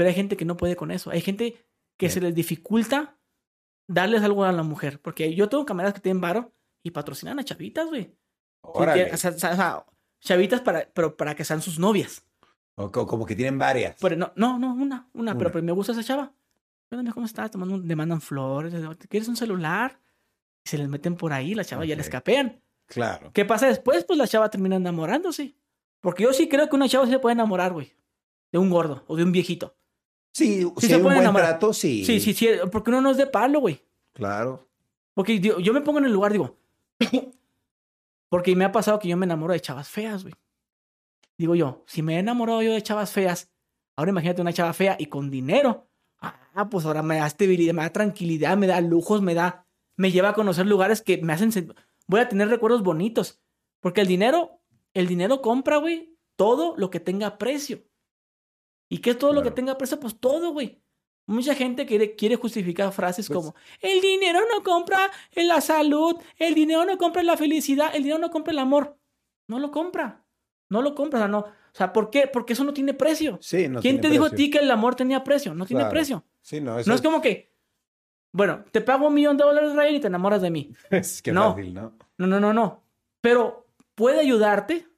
pero 0.00 0.08
hay 0.08 0.14
gente 0.14 0.34
que 0.38 0.46
no 0.46 0.56
puede 0.56 0.76
con 0.76 0.90
eso. 0.90 1.10
Hay 1.10 1.20
gente 1.20 1.62
que 1.98 2.08
se 2.08 2.22
les 2.22 2.34
dificulta 2.34 3.18
darles 3.86 4.22
algo 4.22 4.44
a 4.44 4.52
la 4.52 4.62
mujer. 4.62 4.98
Porque 5.02 5.34
yo 5.34 5.50
tengo 5.50 5.66
camaradas 5.66 5.92
que 5.92 6.00
tienen 6.00 6.22
varo 6.22 6.54
y 6.82 6.92
patrocinan 6.92 7.38
a 7.38 7.44
chavitas, 7.44 7.86
güey. 7.88 8.16
O 8.62 8.82
sea, 8.82 9.30
o 9.30 9.36
sea, 9.38 9.84
chavitas 10.22 10.62
para, 10.62 10.88
pero 10.94 11.18
para 11.18 11.34
que 11.34 11.44
sean 11.44 11.60
sus 11.60 11.78
novias. 11.78 12.24
O 12.76 12.90
co- 12.90 13.06
como 13.06 13.26
que 13.26 13.36
tienen 13.36 13.58
varias. 13.58 13.96
Pero 14.00 14.16
no, 14.16 14.32
no, 14.36 14.58
no, 14.58 14.72
una, 14.72 15.10
una, 15.12 15.32
pero, 15.34 15.48
Una. 15.48 15.52
pero 15.52 15.62
me 15.64 15.72
gusta 15.72 15.92
esa 15.92 16.02
chava. 16.02 16.32
¿Cómo 17.12 17.26
estás? 17.26 17.50
Te 17.50 17.58
mandan, 17.58 17.86
le 17.86 17.94
mandan 17.94 18.22
flores. 18.22 18.72
¿Quieres 19.10 19.28
un 19.28 19.36
celular? 19.36 20.00
Y 20.64 20.70
se 20.70 20.78
les 20.78 20.88
meten 20.88 21.14
por 21.14 21.34
ahí, 21.34 21.54
la 21.54 21.62
chava 21.66 21.84
ya 21.84 21.94
les 21.94 22.08
capean. 22.08 22.62
Claro. 22.86 23.32
¿Qué 23.34 23.44
pasa 23.44 23.66
después? 23.66 24.04
Pues 24.04 24.18
la 24.18 24.26
chava 24.26 24.48
termina 24.48 24.76
enamorándose. 24.76 25.54
Porque 26.00 26.22
yo 26.22 26.32
sí 26.32 26.48
creo 26.48 26.70
que 26.70 26.76
una 26.76 26.88
chava 26.88 27.06
se 27.06 27.18
puede 27.18 27.34
enamorar, 27.34 27.74
güey. 27.74 27.92
De 28.50 28.58
un 28.58 28.70
gordo 28.70 29.04
o 29.06 29.16
de 29.16 29.22
un 29.24 29.30
viejito. 29.32 29.76
Sí, 30.32 30.62
Sí 30.62 30.72
si 30.78 30.86
se 30.86 30.94
hay 30.94 31.00
un 31.00 31.04
buen 31.04 31.18
enamorar. 31.18 31.48
trato, 31.50 31.72
sí. 31.72 32.04
Sí, 32.04 32.20
sí, 32.20 32.34
sí. 32.34 32.48
Porque 32.70 32.90
uno 32.90 33.00
no 33.00 33.10
es 33.10 33.16
de 33.16 33.26
palo, 33.26 33.60
güey. 33.60 33.82
Claro. 34.12 34.68
Porque 35.14 35.38
digo, 35.38 35.58
yo 35.60 35.72
me 35.72 35.80
pongo 35.80 35.98
en 35.98 36.06
el 36.06 36.12
lugar, 36.12 36.32
digo. 36.32 36.56
porque 38.28 38.54
me 38.54 38.64
ha 38.64 38.72
pasado 38.72 38.98
que 38.98 39.08
yo 39.08 39.16
me 39.16 39.26
enamoro 39.26 39.52
de 39.52 39.60
chavas 39.60 39.88
feas, 39.88 40.22
güey. 40.22 40.34
Digo 41.36 41.54
yo, 41.54 41.84
si 41.86 42.02
me 42.02 42.16
he 42.16 42.18
enamorado 42.18 42.62
yo 42.62 42.72
de 42.72 42.82
chavas 42.82 43.12
feas, 43.12 43.50
ahora 43.96 44.10
imagínate 44.10 44.42
una 44.42 44.52
chava 44.52 44.72
fea 44.72 44.96
y 44.98 45.06
con 45.06 45.30
dinero. 45.30 45.88
Ah, 46.52 46.68
pues 46.68 46.84
ahora 46.84 47.02
me 47.02 47.16
da 47.16 47.26
estabilidad, 47.26 47.74
me 47.74 47.82
da 47.82 47.90
tranquilidad, 47.90 48.56
me 48.56 48.66
da 48.66 48.80
lujos, 48.80 49.22
me 49.22 49.34
da. 49.34 49.66
Me 49.96 50.10
lleva 50.10 50.30
a 50.30 50.34
conocer 50.34 50.66
lugares 50.66 51.00
que 51.02 51.18
me 51.18 51.32
hacen. 51.32 51.74
Voy 52.06 52.20
a 52.20 52.28
tener 52.28 52.48
recuerdos 52.48 52.82
bonitos. 52.82 53.40
Porque 53.80 54.00
el 54.00 54.06
dinero, 54.06 54.60
el 54.94 55.06
dinero 55.06 55.40
compra, 55.40 55.78
güey, 55.78 56.18
todo 56.36 56.74
lo 56.76 56.90
que 56.90 57.00
tenga 57.00 57.38
precio. 57.38 57.84
¿Y 58.90 58.98
qué 58.98 59.10
es 59.10 59.18
todo 59.18 59.32
lo 59.32 59.42
que 59.42 59.50
tenga 59.50 59.78
precio? 59.78 59.98
Pues 59.98 60.18
todo, 60.20 60.52
güey. 60.52 60.78
Mucha 61.26 61.54
gente 61.54 61.86
quiere, 61.86 62.16
quiere 62.16 62.34
justificar 62.36 62.92
frases 62.92 63.28
Pues- 63.28 63.36
como: 63.38 63.54
el 63.80 64.00
dinero 64.00 64.40
no 64.52 64.62
compra 64.62 64.98
la 65.36 65.60
salud, 65.62 66.16
el 66.36 66.54
dinero 66.54 66.84
no 66.84 66.98
compra 66.98 67.22
la 67.22 67.36
felicidad, 67.38 67.94
el 67.94 68.02
dinero 68.02 68.18
no 68.18 68.30
compra 68.30 68.52
el 68.52 68.58
amor. 68.58 68.98
No 69.46 69.58
lo 69.60 69.70
compra. 69.70 70.24
No 70.68 70.82
lo 70.82 70.94
compra. 70.94 71.18
O 71.18 71.22
sea, 71.22 71.28
no. 71.28 71.38
O 71.38 71.72
sea, 71.72 71.92
¿por 71.92 72.10
qué? 72.10 72.26
Porque 72.32 72.52
eso 72.54 72.64
no 72.64 72.72
tiene 72.74 72.94
precio. 72.94 73.38
Sí, 73.40 73.68
no 73.68 73.80
¿Quién 73.80 73.94
tiene 73.96 74.00
te 74.02 74.08
dijo 74.10 74.24
a 74.26 74.30
ti 74.30 74.50
que 74.50 74.58
el 74.58 74.70
amor 74.70 74.96
tenía 74.96 75.22
precio? 75.22 75.54
No 75.54 75.64
tiene 75.66 75.82
Claro. 75.82 75.92
precio. 75.92 76.24
Sí, 76.42 76.60
no, 76.60 76.78
eso 76.78 76.90
No 76.90 76.96
es 76.96 77.02
como 77.02 77.20
que, 77.22 77.52
bueno, 78.32 78.64
te 78.72 78.80
pago 78.80 79.06
un 79.06 79.14
millón 79.14 79.36
de 79.36 79.44
dólares, 79.44 79.72
Ryan, 79.74 79.94
y 79.94 80.00
te 80.00 80.06
enamoras 80.08 80.42
de 80.42 80.50
mí. 80.50 80.72
es 80.90 81.22
que 81.22 81.30
No. 81.32 81.50
fácil, 81.54 81.74
¿no? 81.74 81.96
No, 82.18 82.26
no, 82.26 82.40
no, 82.40 82.52
no. 82.52 82.82
Pero 83.20 83.68
puede 83.94 84.18
ayudarte 84.20 84.88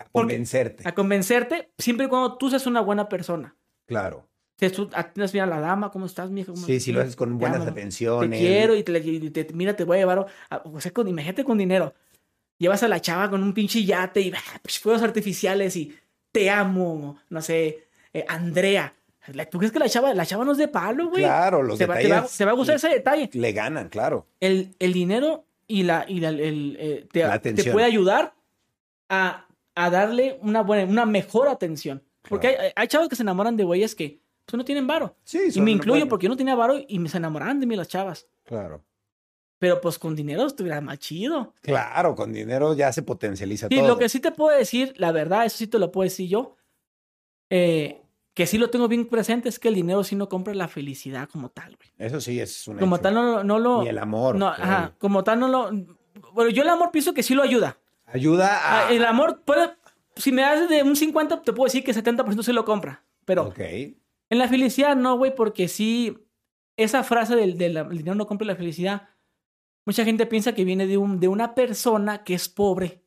A 0.00 0.08
convencerte. 0.10 0.88
a 0.88 0.92
convencerte 0.94 1.70
siempre 1.78 2.06
y 2.06 2.08
cuando 2.08 2.36
tú 2.38 2.50
seas 2.50 2.66
una 2.66 2.80
buena 2.80 3.08
persona. 3.08 3.56
Claro. 3.86 4.26
Si 4.58 4.68
tú 4.70 4.90
atiendes 4.92 5.32
bien 5.32 5.44
a 5.44 5.46
la 5.46 5.60
dama, 5.60 5.90
¿cómo 5.90 6.06
estás, 6.06 6.30
mija? 6.30 6.52
¿Cómo- 6.52 6.66
Sí, 6.66 6.80
si 6.80 6.92
lo 6.92 7.00
haces 7.00 7.16
con 7.16 7.38
buenas 7.38 7.56
amo, 7.60 7.66
Te 7.66 7.70
atenciones. 7.72 8.38
quiero 8.38 8.76
y 8.76 8.82
te, 8.82 8.98
y 8.98 9.30
te- 9.30 9.52
mira, 9.54 9.74
te 9.74 9.84
voy 9.84 9.96
a 9.96 10.00
llevar, 10.00 10.26
a, 10.50 10.56
o 10.64 10.80
sea, 10.80 10.92
con, 10.92 11.08
imagínate 11.08 11.44
con 11.44 11.56
dinero. 11.58 11.94
Llevas 12.58 12.82
a 12.82 12.88
la 12.88 13.00
chava 13.00 13.30
con 13.30 13.42
un 13.42 13.54
pinche 13.54 13.82
yate 13.84 14.20
y 14.20 14.32
ah, 14.36 14.58
pues, 14.62 14.78
fuegos 14.78 15.02
artificiales 15.02 15.76
y 15.76 15.96
te 16.32 16.50
amo, 16.50 17.18
no 17.30 17.40
sé, 17.42 17.88
eh, 18.12 18.24
Andrea. 18.28 18.94
¿Tú 19.50 19.58
crees 19.58 19.72
que 19.72 19.78
la 19.78 19.88
chava, 19.88 20.12
la 20.14 20.26
chava 20.26 20.44
no 20.44 20.52
es 20.52 20.58
de 20.58 20.68
palo, 20.68 21.08
güey? 21.08 21.22
Claro, 21.22 21.62
los 21.62 21.78
va, 21.88 21.94
te, 21.96 22.08
va, 22.08 22.14
detalles 22.16 22.36
te 22.36 22.44
va 22.44 22.50
a 22.50 22.54
gustar 22.54 22.74
le- 22.74 22.76
ese 22.78 22.88
detalle. 22.88 23.30
Le 23.32 23.52
ganan, 23.52 23.88
claro. 23.88 24.26
El, 24.40 24.74
el 24.78 24.92
dinero 24.92 25.44
y 25.66 25.84
la, 25.84 26.04
y 26.08 26.20
la- 26.20 26.30
el, 26.30 26.76
eh, 26.80 27.06
te, 27.12 27.20
La 27.26 27.38
te 27.40 27.70
puede 27.72 27.86
ayudar 27.86 28.34
a, 29.08 29.46
a 29.84 29.90
darle 29.90 30.38
una 30.42 30.62
buena, 30.62 30.90
una 30.90 31.06
mejor 31.06 31.48
atención. 31.48 32.02
Porque 32.28 32.48
Claro. 32.48 32.62
hay, 32.64 32.72
hay 32.76 32.88
chavos 32.88 33.08
que 33.08 33.16
se 33.16 33.22
enamoran 33.22 33.56
de 33.56 33.64
güeyes 33.64 33.94
que 33.94 34.20
pues, 34.46 34.56
no 34.58 34.64
tienen 34.64 34.86
varo. 34.86 35.16
Sí, 35.24 35.38
Y 35.54 35.60
me 35.60 35.70
incluyo 35.70 36.08
porque 36.08 36.24
yo 36.24 36.30
no 36.30 36.36
tenía 36.36 36.54
varo 36.54 36.74
y 36.86 36.98
me 36.98 37.08
se 37.08 37.16
enamoraban 37.18 37.60
de 37.60 37.66
mí 37.66 37.76
las 37.76 37.88
chavas. 37.88 38.26
Claro. 38.44 38.84
Pero 39.58 39.80
pues 39.80 39.98
con 39.98 40.16
dinero 40.16 40.46
estuviera 40.46 40.80
más 40.80 40.98
chido. 40.98 41.54
Claro, 41.60 42.14
con 42.14 42.32
dinero 42.32 42.74
ya 42.74 42.92
se 42.92 43.02
potencializa 43.02 43.68
Sí, 43.68 43.76
todo. 43.76 43.88
lo 43.88 43.98
que 43.98 44.08
sí 44.08 44.18
te 44.20 44.32
puedo 44.32 44.56
decir, 44.56 44.94
la 44.96 45.12
verdad, 45.12 45.44
eso 45.44 45.58
sí 45.58 45.66
te 45.66 45.78
lo 45.78 45.92
puedo 45.92 46.04
decir 46.04 46.28
yo, 46.28 46.56
eh, 47.50 48.02
que 48.34 48.46
sí 48.46 48.58
lo 48.58 48.70
tengo 48.70 48.88
bien 48.88 49.06
presente, 49.06 49.48
es 49.48 49.58
que 49.58 49.68
el 49.68 49.74
dinero 49.74 50.02
sí 50.04 50.16
no 50.16 50.28
compra 50.28 50.54
la 50.54 50.68
felicidad 50.68 51.28
como 51.28 51.50
tal, 51.50 51.76
güey. 51.76 51.90
Eso 51.98 52.20
sí 52.20 52.40
es 52.40 52.66
un 52.68 52.78
Como 52.78 52.96
hecho. 52.96 53.02
tal 53.02 53.14
no, 53.14 53.22
lo- 53.22 53.44
no 53.44 53.58
lo... 53.58 53.82
Ni 53.82 53.88
el 53.88 53.98
amor. 53.98 54.36
no, 54.36 54.48
ajá, 54.48 54.94
como 54.98 55.24
tal 55.24 55.40
no 55.40 55.48
lo... 55.48 55.70
Bueno, 56.32 56.50
yo 56.50 56.62
el 56.62 56.68
amor 56.68 56.90
pienso 56.90 57.12
que 57.12 57.22
sí 57.22 57.34
lo 57.34 57.42
ayuda. 57.42 57.78
Ayuda 58.12 58.56
a... 58.56 58.88
Ah, 58.88 58.92
El 58.92 59.04
amor 59.04 59.42
puede... 59.44 59.70
Si 60.16 60.32
me 60.32 60.42
das 60.42 60.68
de 60.68 60.82
un 60.82 60.96
50, 60.96 61.42
te 61.42 61.52
puedo 61.52 61.66
decir 61.66 61.84
que 61.84 61.94
70% 61.94 62.42
sí 62.42 62.52
lo 62.52 62.64
compra. 62.64 63.04
Pero 63.24 63.44
Ok. 63.44 63.58
en 63.60 64.38
la 64.38 64.48
felicidad 64.48 64.96
no, 64.96 65.16
güey, 65.16 65.34
porque 65.34 65.68
sí... 65.68 66.18
Esa 66.76 67.04
frase 67.04 67.36
del, 67.36 67.58
del 67.58 67.76
el 67.76 67.98
dinero 67.98 68.14
no 68.14 68.26
compra 68.26 68.46
la 68.46 68.56
felicidad, 68.56 69.10
mucha 69.84 70.02
gente 70.04 70.24
piensa 70.24 70.54
que 70.54 70.64
viene 70.64 70.86
de, 70.86 70.96
un, 70.96 71.20
de 71.20 71.28
una 71.28 71.54
persona 71.54 72.24
que 72.24 72.32
es 72.32 72.48
pobre 72.48 73.04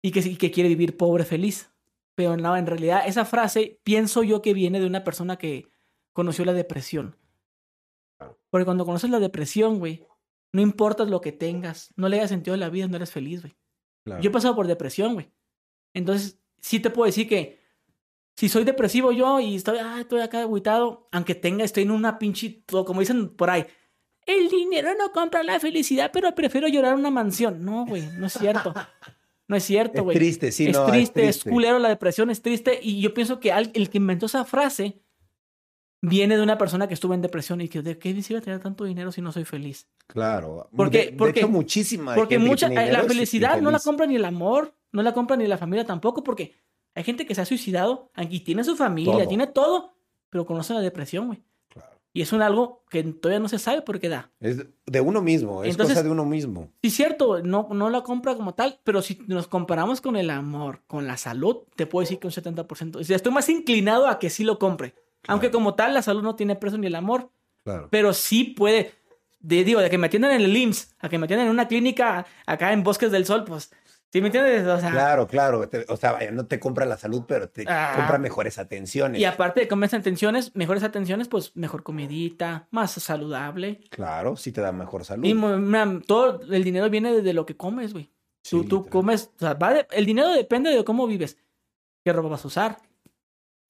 y 0.00 0.12
que, 0.12 0.20
y 0.20 0.36
que 0.36 0.50
quiere 0.50 0.70
vivir 0.70 0.96
pobre 0.96 1.24
feliz. 1.26 1.70
Pero 2.14 2.38
no, 2.38 2.56
en 2.56 2.66
realidad 2.66 3.02
esa 3.06 3.26
frase 3.26 3.80
pienso 3.84 4.22
yo 4.22 4.40
que 4.40 4.54
viene 4.54 4.80
de 4.80 4.86
una 4.86 5.04
persona 5.04 5.36
que 5.36 5.66
conoció 6.14 6.46
la 6.46 6.54
depresión. 6.54 7.16
Porque 8.48 8.64
cuando 8.64 8.86
conoces 8.86 9.10
la 9.10 9.20
depresión, 9.20 9.78
güey, 9.78 10.06
no 10.52 10.62
importa 10.62 11.04
lo 11.04 11.20
que 11.20 11.32
tengas, 11.32 11.92
no 11.96 12.08
le 12.08 12.16
hayas 12.16 12.30
sentido 12.30 12.54
a 12.54 12.58
la 12.58 12.70
vida, 12.70 12.88
no 12.88 12.96
eres 12.96 13.10
feliz, 13.12 13.42
güey. 13.42 13.56
Claro. 14.04 14.22
Yo 14.22 14.30
he 14.30 14.32
pasado 14.32 14.54
por 14.54 14.66
depresión, 14.66 15.14
güey. 15.14 15.30
Entonces, 15.94 16.38
sí 16.60 16.80
te 16.80 16.90
puedo 16.90 17.06
decir 17.06 17.28
que 17.28 17.60
si 18.36 18.48
soy 18.48 18.64
depresivo 18.64 19.12
yo 19.12 19.40
y 19.40 19.56
estoy, 19.56 19.78
ah, 19.78 19.98
estoy 20.00 20.20
acá 20.20 20.40
agüitado, 20.40 21.08
aunque 21.12 21.34
tenga, 21.34 21.64
estoy 21.64 21.82
en 21.82 21.90
una 21.90 22.18
pinche, 22.18 22.62
como 22.66 23.00
dicen 23.00 23.28
por 23.28 23.50
ahí, 23.50 23.66
el 24.26 24.48
dinero 24.48 24.90
no 24.98 25.12
compra 25.12 25.42
la 25.42 25.58
felicidad, 25.60 26.10
pero 26.12 26.34
prefiero 26.34 26.68
llorar 26.68 26.94
una 26.94 27.10
mansión. 27.10 27.64
No, 27.64 27.84
güey, 27.86 28.02
no 28.18 28.26
es 28.26 28.32
cierto. 28.34 28.72
No 29.48 29.56
es 29.56 29.64
cierto, 29.64 29.98
Es 29.98 30.04
güey. 30.04 30.16
triste, 30.16 30.52
sí, 30.52 30.68
es 30.68 30.76
no, 30.76 30.86
triste, 30.86 31.22
es 31.28 31.36
triste. 31.38 31.50
culero, 31.50 31.80
la 31.80 31.88
depresión 31.88 32.30
es 32.30 32.40
triste. 32.40 32.78
Y 32.80 33.00
yo 33.00 33.12
pienso 33.12 33.40
que 33.40 33.50
el 33.50 33.90
que 33.90 33.98
inventó 33.98 34.26
esa 34.26 34.44
frase 34.44 35.02
viene 36.02 36.36
de 36.36 36.42
una 36.42 36.56
persona 36.58 36.88
que 36.88 36.94
estuvo 36.94 37.14
en 37.14 37.20
depresión 37.22 37.60
y 37.60 37.68
que, 37.68 37.82
¿de 37.82 37.98
qué 37.98 38.20
sirve 38.22 38.40
tener 38.40 38.60
tanto 38.60 38.84
dinero 38.84 39.12
si 39.12 39.20
no 39.20 39.32
soy 39.32 39.44
feliz? 39.44 39.86
Claro. 40.06 40.68
Porque- 40.74 40.98
de, 40.98 41.04
de 41.06 41.12
porque- 41.12 41.40
hecho, 41.40 41.48
muchísima 41.48 42.14
Porque 42.14 42.36
gente 42.36 42.48
mucha, 42.48 42.66
eh, 42.68 42.90
la 42.92 43.02
felicidad 43.04 43.60
no 43.60 43.70
la 43.70 43.78
compra 43.80 44.06
ni 44.06 44.16
el 44.16 44.24
amor, 44.24 44.74
no 44.92 45.02
la 45.02 45.12
compra 45.12 45.36
ni 45.36 45.46
la 45.46 45.58
familia 45.58 45.84
tampoco, 45.84 46.22
porque 46.24 46.54
hay 46.94 47.04
gente 47.04 47.26
que 47.26 47.34
se 47.34 47.42
ha 47.42 47.44
suicidado 47.44 48.10
y 48.30 48.40
tiene 48.40 48.64
su 48.64 48.76
familia, 48.76 49.12
Todo. 49.12 49.28
tiene 49.28 49.46
todo, 49.46 49.94
pero 50.30 50.46
conoce 50.46 50.72
la 50.74 50.80
depresión, 50.80 51.26
güey. 51.28 51.42
Claro. 51.68 51.90
Y 52.12 52.22
es 52.22 52.32
un 52.32 52.42
algo 52.42 52.82
que 52.90 53.02
todavía 53.04 53.38
no 53.38 53.48
se 53.48 53.58
sabe 53.58 53.82
por 53.82 54.00
qué 54.00 54.08
da. 54.08 54.30
Es 54.40 54.64
de 54.86 55.00
uno 55.00 55.20
mismo, 55.22 55.62
es 55.62 55.72
Entonces- 55.72 55.94
cosa 55.96 56.02
de 56.04 56.10
uno 56.10 56.24
mismo. 56.24 56.70
Sí, 56.82 56.90
cierto, 56.90 57.42
no, 57.42 57.68
no 57.72 57.90
la 57.90 58.02
compra 58.02 58.34
como 58.34 58.54
tal, 58.54 58.80
pero 58.84 59.02
si 59.02 59.20
nos 59.28 59.46
comparamos 59.46 60.00
con 60.00 60.16
el 60.16 60.30
amor, 60.30 60.80
con 60.88 61.06
la 61.06 61.16
salud, 61.16 61.58
te 61.76 61.86
puedo 61.86 62.00
decir 62.02 62.18
que 62.18 62.26
un 62.26 62.32
70%. 62.32 62.98
O 63.00 63.04
sea, 63.04 63.14
estoy 63.16 63.32
más 63.32 63.48
inclinado 63.48 64.06
a 64.08 64.18
que 64.18 64.30
sí 64.30 64.42
lo 64.44 64.58
compre. 64.58 64.94
Aunque 65.28 65.50
como 65.50 65.74
tal, 65.74 65.94
la 65.94 66.02
salud 66.02 66.22
no 66.22 66.36
tiene 66.36 66.56
precio 66.56 66.78
ni 66.78 66.86
el 66.86 66.94
amor, 66.94 67.30
Claro. 67.64 67.88
pero 67.90 68.12
sí 68.12 68.44
puede. 68.44 68.94
De, 69.40 69.64
digo, 69.64 69.80
de 69.80 69.88
que 69.90 69.96
me 69.98 70.06
atiendan 70.08 70.32
en 70.32 70.42
el 70.42 70.54
IMSS, 70.56 70.96
a 70.98 71.08
que 71.08 71.18
me 71.18 71.24
atiendan 71.24 71.46
en 71.46 71.52
una 71.52 71.66
clínica 71.68 72.26
acá 72.46 72.72
en 72.72 72.82
Bosques 72.82 73.10
del 73.10 73.24
Sol, 73.24 73.44
pues, 73.44 73.70
¿sí 74.12 74.20
me 74.20 74.26
entiendes? 74.26 74.66
O 74.66 74.78
sea, 74.78 74.90
Claro, 74.90 75.26
claro. 75.26 75.66
o 75.88 75.96
sea, 75.96 76.18
no 76.30 76.44
te 76.46 76.60
compra 76.60 76.84
la 76.84 76.98
salud, 76.98 77.24
pero 77.26 77.48
te 77.48 77.64
Ah. 77.66 77.94
compra 77.96 78.18
mejores 78.18 78.58
atenciones. 78.58 79.18
Y 79.18 79.24
aparte 79.24 79.60
de 79.60 79.68
comer 79.68 79.94
atenciones, 79.94 80.54
mejores 80.54 80.82
atenciones, 80.82 81.28
pues 81.28 81.56
mejor 81.56 81.82
comidita, 81.82 82.68
más 82.70 82.90
saludable. 82.92 83.80
Claro, 83.90 84.36
sí 84.36 84.52
te 84.52 84.60
da 84.60 84.72
mejor 84.72 85.06
salud. 85.06 85.24
Y 85.24 85.32
mira, 85.32 86.00
todo 86.06 86.42
el 86.50 86.62
dinero 86.62 86.90
viene 86.90 87.22
de, 87.22 87.32
lo 87.32 87.46
que 87.46 87.56
comes, 87.56 87.92
güey. 87.94 88.10
tú 88.42 88.62
Sí, 88.62 88.68
tú 88.68 88.86
comes, 88.88 89.30
o 89.36 89.38
sea, 89.38 89.54
va 89.54 89.72
de- 89.72 89.86
el 89.90 90.04
dinero 90.06 90.28
depende 90.30 90.68
de 90.70 90.84
cómo 90.84 91.06
vives. 91.06 91.36
¿Qué 92.04 92.12
ropa 92.12 92.28
vas 92.28 92.44
a 92.44 92.48
usar? 92.48 92.76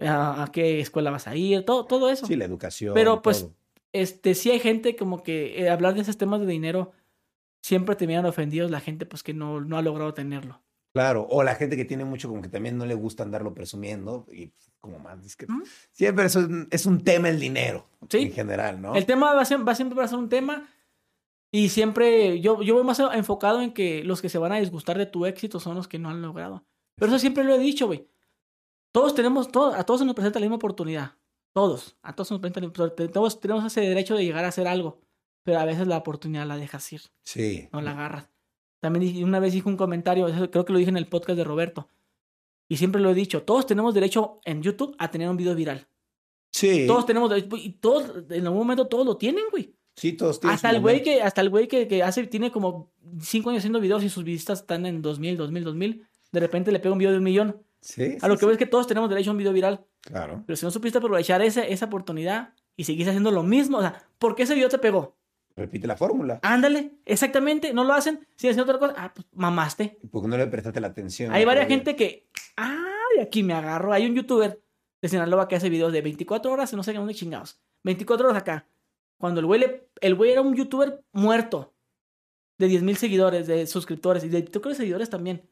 ¿A, 0.00 0.42
a 0.44 0.52
qué 0.52 0.80
escuela 0.80 1.10
vas 1.10 1.26
a 1.28 1.36
ir? 1.36 1.64
Todo, 1.64 1.84
todo 1.86 2.08
eso. 2.10 2.26
Sí, 2.26 2.36
la 2.36 2.44
educación. 2.46 2.94
Pero, 2.94 3.22
pues, 3.22 3.40
todo. 3.42 3.54
este, 3.92 4.34
sí 4.34 4.50
hay 4.50 4.60
gente 4.60 4.96
como 4.96 5.22
que 5.22 5.60
eh, 5.62 5.68
hablar 5.70 5.94
de 5.94 6.00
esos 6.02 6.16
temas 6.16 6.40
de 6.40 6.46
dinero 6.46 6.92
siempre 7.62 7.94
terminan 7.96 8.24
ofendidos 8.26 8.70
la 8.70 8.80
gente 8.80 9.04
pues 9.06 9.22
que 9.22 9.34
no, 9.34 9.60
no 9.60 9.76
ha 9.76 9.82
logrado 9.82 10.14
tenerlo. 10.14 10.60
Claro, 10.92 11.26
o 11.30 11.42
la 11.44 11.54
gente 11.54 11.76
que 11.76 11.84
tiene 11.84 12.04
mucho 12.04 12.28
como 12.28 12.42
que 12.42 12.48
también 12.48 12.76
no 12.76 12.84
le 12.86 12.94
gusta 12.94 13.22
andarlo 13.22 13.54
presumiendo 13.54 14.26
y 14.32 14.46
pues, 14.46 14.70
como 14.80 14.98
más 14.98 15.36
que 15.36 15.46
¿Mm? 15.46 15.62
siempre 15.92 16.24
es 16.24 16.34
un, 16.36 16.66
es 16.70 16.86
un 16.86 17.04
tema 17.04 17.28
el 17.28 17.38
dinero 17.38 17.86
Sí. 18.08 18.18
en 18.18 18.32
general, 18.32 18.80
¿no? 18.80 18.94
El 18.96 19.06
tema 19.06 19.32
va, 19.34 19.42
a 19.42 19.44
ser- 19.44 19.66
va 19.68 19.74
siempre 19.74 20.02
a 20.02 20.08
ser 20.08 20.18
un 20.18 20.28
tema 20.28 20.68
y 21.52 21.68
siempre 21.68 22.40
yo, 22.40 22.62
yo 22.62 22.74
voy 22.74 22.82
más 22.84 22.98
enfocado 23.14 23.60
en 23.60 23.72
que 23.72 24.02
los 24.04 24.20
que 24.22 24.28
se 24.28 24.38
van 24.38 24.52
a 24.52 24.58
disgustar 24.58 24.96
de 24.98 25.06
tu 25.06 25.26
éxito 25.26 25.60
son 25.60 25.76
los 25.76 25.86
que 25.86 25.98
no 25.98 26.08
han 26.10 26.22
logrado. 26.22 26.64
Pero 26.96 27.10
eso 27.12 27.18
siempre 27.18 27.44
lo 27.44 27.54
he 27.54 27.58
dicho, 27.58 27.86
güey. 27.86 28.06
Todos 28.92 29.14
tenemos, 29.14 29.50
todos, 29.52 29.74
a 29.74 29.84
todos 29.84 30.00
se 30.00 30.06
nos 30.06 30.14
presenta 30.14 30.38
la 30.40 30.44
misma 30.46 30.56
oportunidad. 30.56 31.12
Todos. 31.52 31.96
A 32.02 32.14
todos 32.14 32.28
se 32.28 32.34
nos 32.34 32.40
presenta 32.40 32.60
la 32.60 32.66
misma 32.68 32.84
oportunidad. 32.84 33.12
Todos 33.12 33.40
tenemos 33.40 33.64
ese 33.64 33.80
derecho 33.82 34.14
de 34.16 34.24
llegar 34.24 34.44
a 34.44 34.48
hacer 34.48 34.66
algo. 34.66 35.00
Pero 35.42 35.58
a 35.58 35.64
veces 35.64 35.86
la 35.86 35.96
oportunidad 35.96 36.46
la 36.46 36.56
dejas 36.56 36.92
ir, 36.92 37.00
Sí. 37.22 37.68
no 37.72 37.80
la 37.80 37.92
agarras. 37.92 38.28
También 38.78 39.00
dije- 39.06 39.24
una 39.24 39.40
vez 39.40 39.52
dije 39.54 39.68
un 39.68 39.76
comentario, 39.76 40.26
creo 40.50 40.64
que 40.64 40.72
lo 40.72 40.78
dije 40.78 40.90
en 40.90 40.96
el 40.98 41.06
podcast 41.06 41.36
de 41.38 41.44
Roberto. 41.44 41.88
Y 42.68 42.76
siempre 42.76 43.00
lo 43.00 43.10
he 43.10 43.14
dicho, 43.14 43.42
todos 43.42 43.66
tenemos 43.66 43.94
derecho 43.94 44.38
en 44.44 44.62
YouTube 44.62 44.94
a 44.98 45.10
tener 45.10 45.28
un 45.28 45.36
video 45.36 45.54
viral. 45.54 45.86
Sí. 46.52 46.84
Todos 46.86 47.06
tenemos 47.06 47.30
derecho, 47.30 47.56
y 47.56 47.70
todos, 47.70 48.24
en 48.30 48.44
algún 48.46 48.58
momento 48.60 48.86
todos 48.86 49.06
lo 49.06 49.16
tienen, 49.16 49.44
güey. 49.50 49.74
sí, 49.96 50.12
todos 50.12 50.40
tienen 50.40 50.54
Hasta 50.54 50.70
el 50.70 50.80
güey 50.80 51.02
que, 51.02 51.20
hasta 51.22 51.40
el 51.40 51.50
güey 51.50 51.68
que, 51.68 51.86
que 51.88 52.02
hace, 52.02 52.26
tiene 52.26 52.50
como 52.52 52.90
cinco 53.20 53.50
años 53.50 53.60
haciendo 53.60 53.80
videos 53.80 54.02
y 54.04 54.08
sus 54.08 54.24
visitas 54.24 54.60
están 54.60 54.86
en 54.86 55.02
2000, 55.02 55.36
2000, 55.36 55.64
2000. 55.64 56.06
De 56.32 56.40
repente 56.40 56.70
le 56.72 56.80
pega 56.80 56.92
un 56.92 56.98
video 56.98 57.12
de 57.12 57.18
un 57.18 57.24
millón. 57.24 57.62
Sí, 57.80 58.18
A 58.20 58.28
lo 58.28 58.34
sí, 58.34 58.40
que 58.40 58.44
sí, 58.44 58.48
ves 58.48 58.58
que 58.58 58.66
todos 58.66 58.86
tenemos 58.86 59.08
derecho 59.08 59.30
a 59.30 59.32
un 59.32 59.38
video 59.38 59.52
viral. 59.52 59.84
Claro. 60.02 60.42
Pero 60.46 60.56
si 60.56 60.64
no 60.66 60.70
supiste 60.70 60.98
aprovechar 60.98 61.40
ese, 61.42 61.72
esa 61.72 61.86
oportunidad 61.86 62.52
y 62.76 62.84
seguís 62.84 63.08
haciendo 63.08 63.30
lo 63.30 63.42
mismo, 63.42 63.78
o 63.78 63.80
sea, 63.80 64.02
¿por 64.18 64.34
qué 64.34 64.42
ese 64.42 64.54
video 64.54 64.68
te 64.68 64.78
pegó? 64.78 65.16
Repite 65.56 65.86
la 65.86 65.96
fórmula. 65.96 66.38
Ándale, 66.42 66.92
exactamente, 67.04 67.72
no 67.74 67.84
lo 67.84 67.92
hacen, 67.94 68.26
siguen 68.36 68.52
haciendo 68.52 68.62
otra 68.74 68.78
cosa. 68.78 68.94
Ah, 68.96 69.12
pues 69.14 69.26
mamaste. 69.32 69.98
Porque 70.10 70.28
no 70.28 70.36
le 70.36 70.46
prestaste 70.46 70.80
la 70.80 70.88
atención. 70.88 71.32
Hay 71.32 71.44
varias 71.44 71.66
gente 71.68 71.96
que, 71.96 72.28
ah, 72.56 72.86
de 73.16 73.22
aquí 73.22 73.42
me 73.42 73.52
agarro. 73.54 73.92
Hay 73.92 74.06
un 74.06 74.14
youtuber 74.14 74.60
de 75.02 75.08
Sinaloa 75.08 75.48
que 75.48 75.56
hace 75.56 75.68
videos 75.70 75.92
de 75.92 76.02
24 76.02 76.50
horas, 76.52 76.72
no 76.74 76.82
sé 76.82 76.92
qué, 76.92 76.98
dónde 76.98 77.14
chingados. 77.14 77.60
24 77.84 78.28
horas 78.28 78.40
acá. 78.42 78.66
Cuando 79.18 79.40
el 79.40 79.46
güey, 79.46 79.60
le- 79.60 79.88
el 80.00 80.14
güey 80.14 80.30
era 80.32 80.40
un 80.42 80.54
youtuber 80.54 81.02
muerto. 81.12 81.74
De 82.58 82.68
10 82.68 82.82
mil 82.82 82.96
seguidores, 82.96 83.46
de 83.46 83.66
suscriptores. 83.66 84.22
Y 84.24 84.28
de 84.28 84.42
TikTok 84.42 84.66
de 84.68 84.74
seguidores 84.74 85.10
también. 85.10 85.42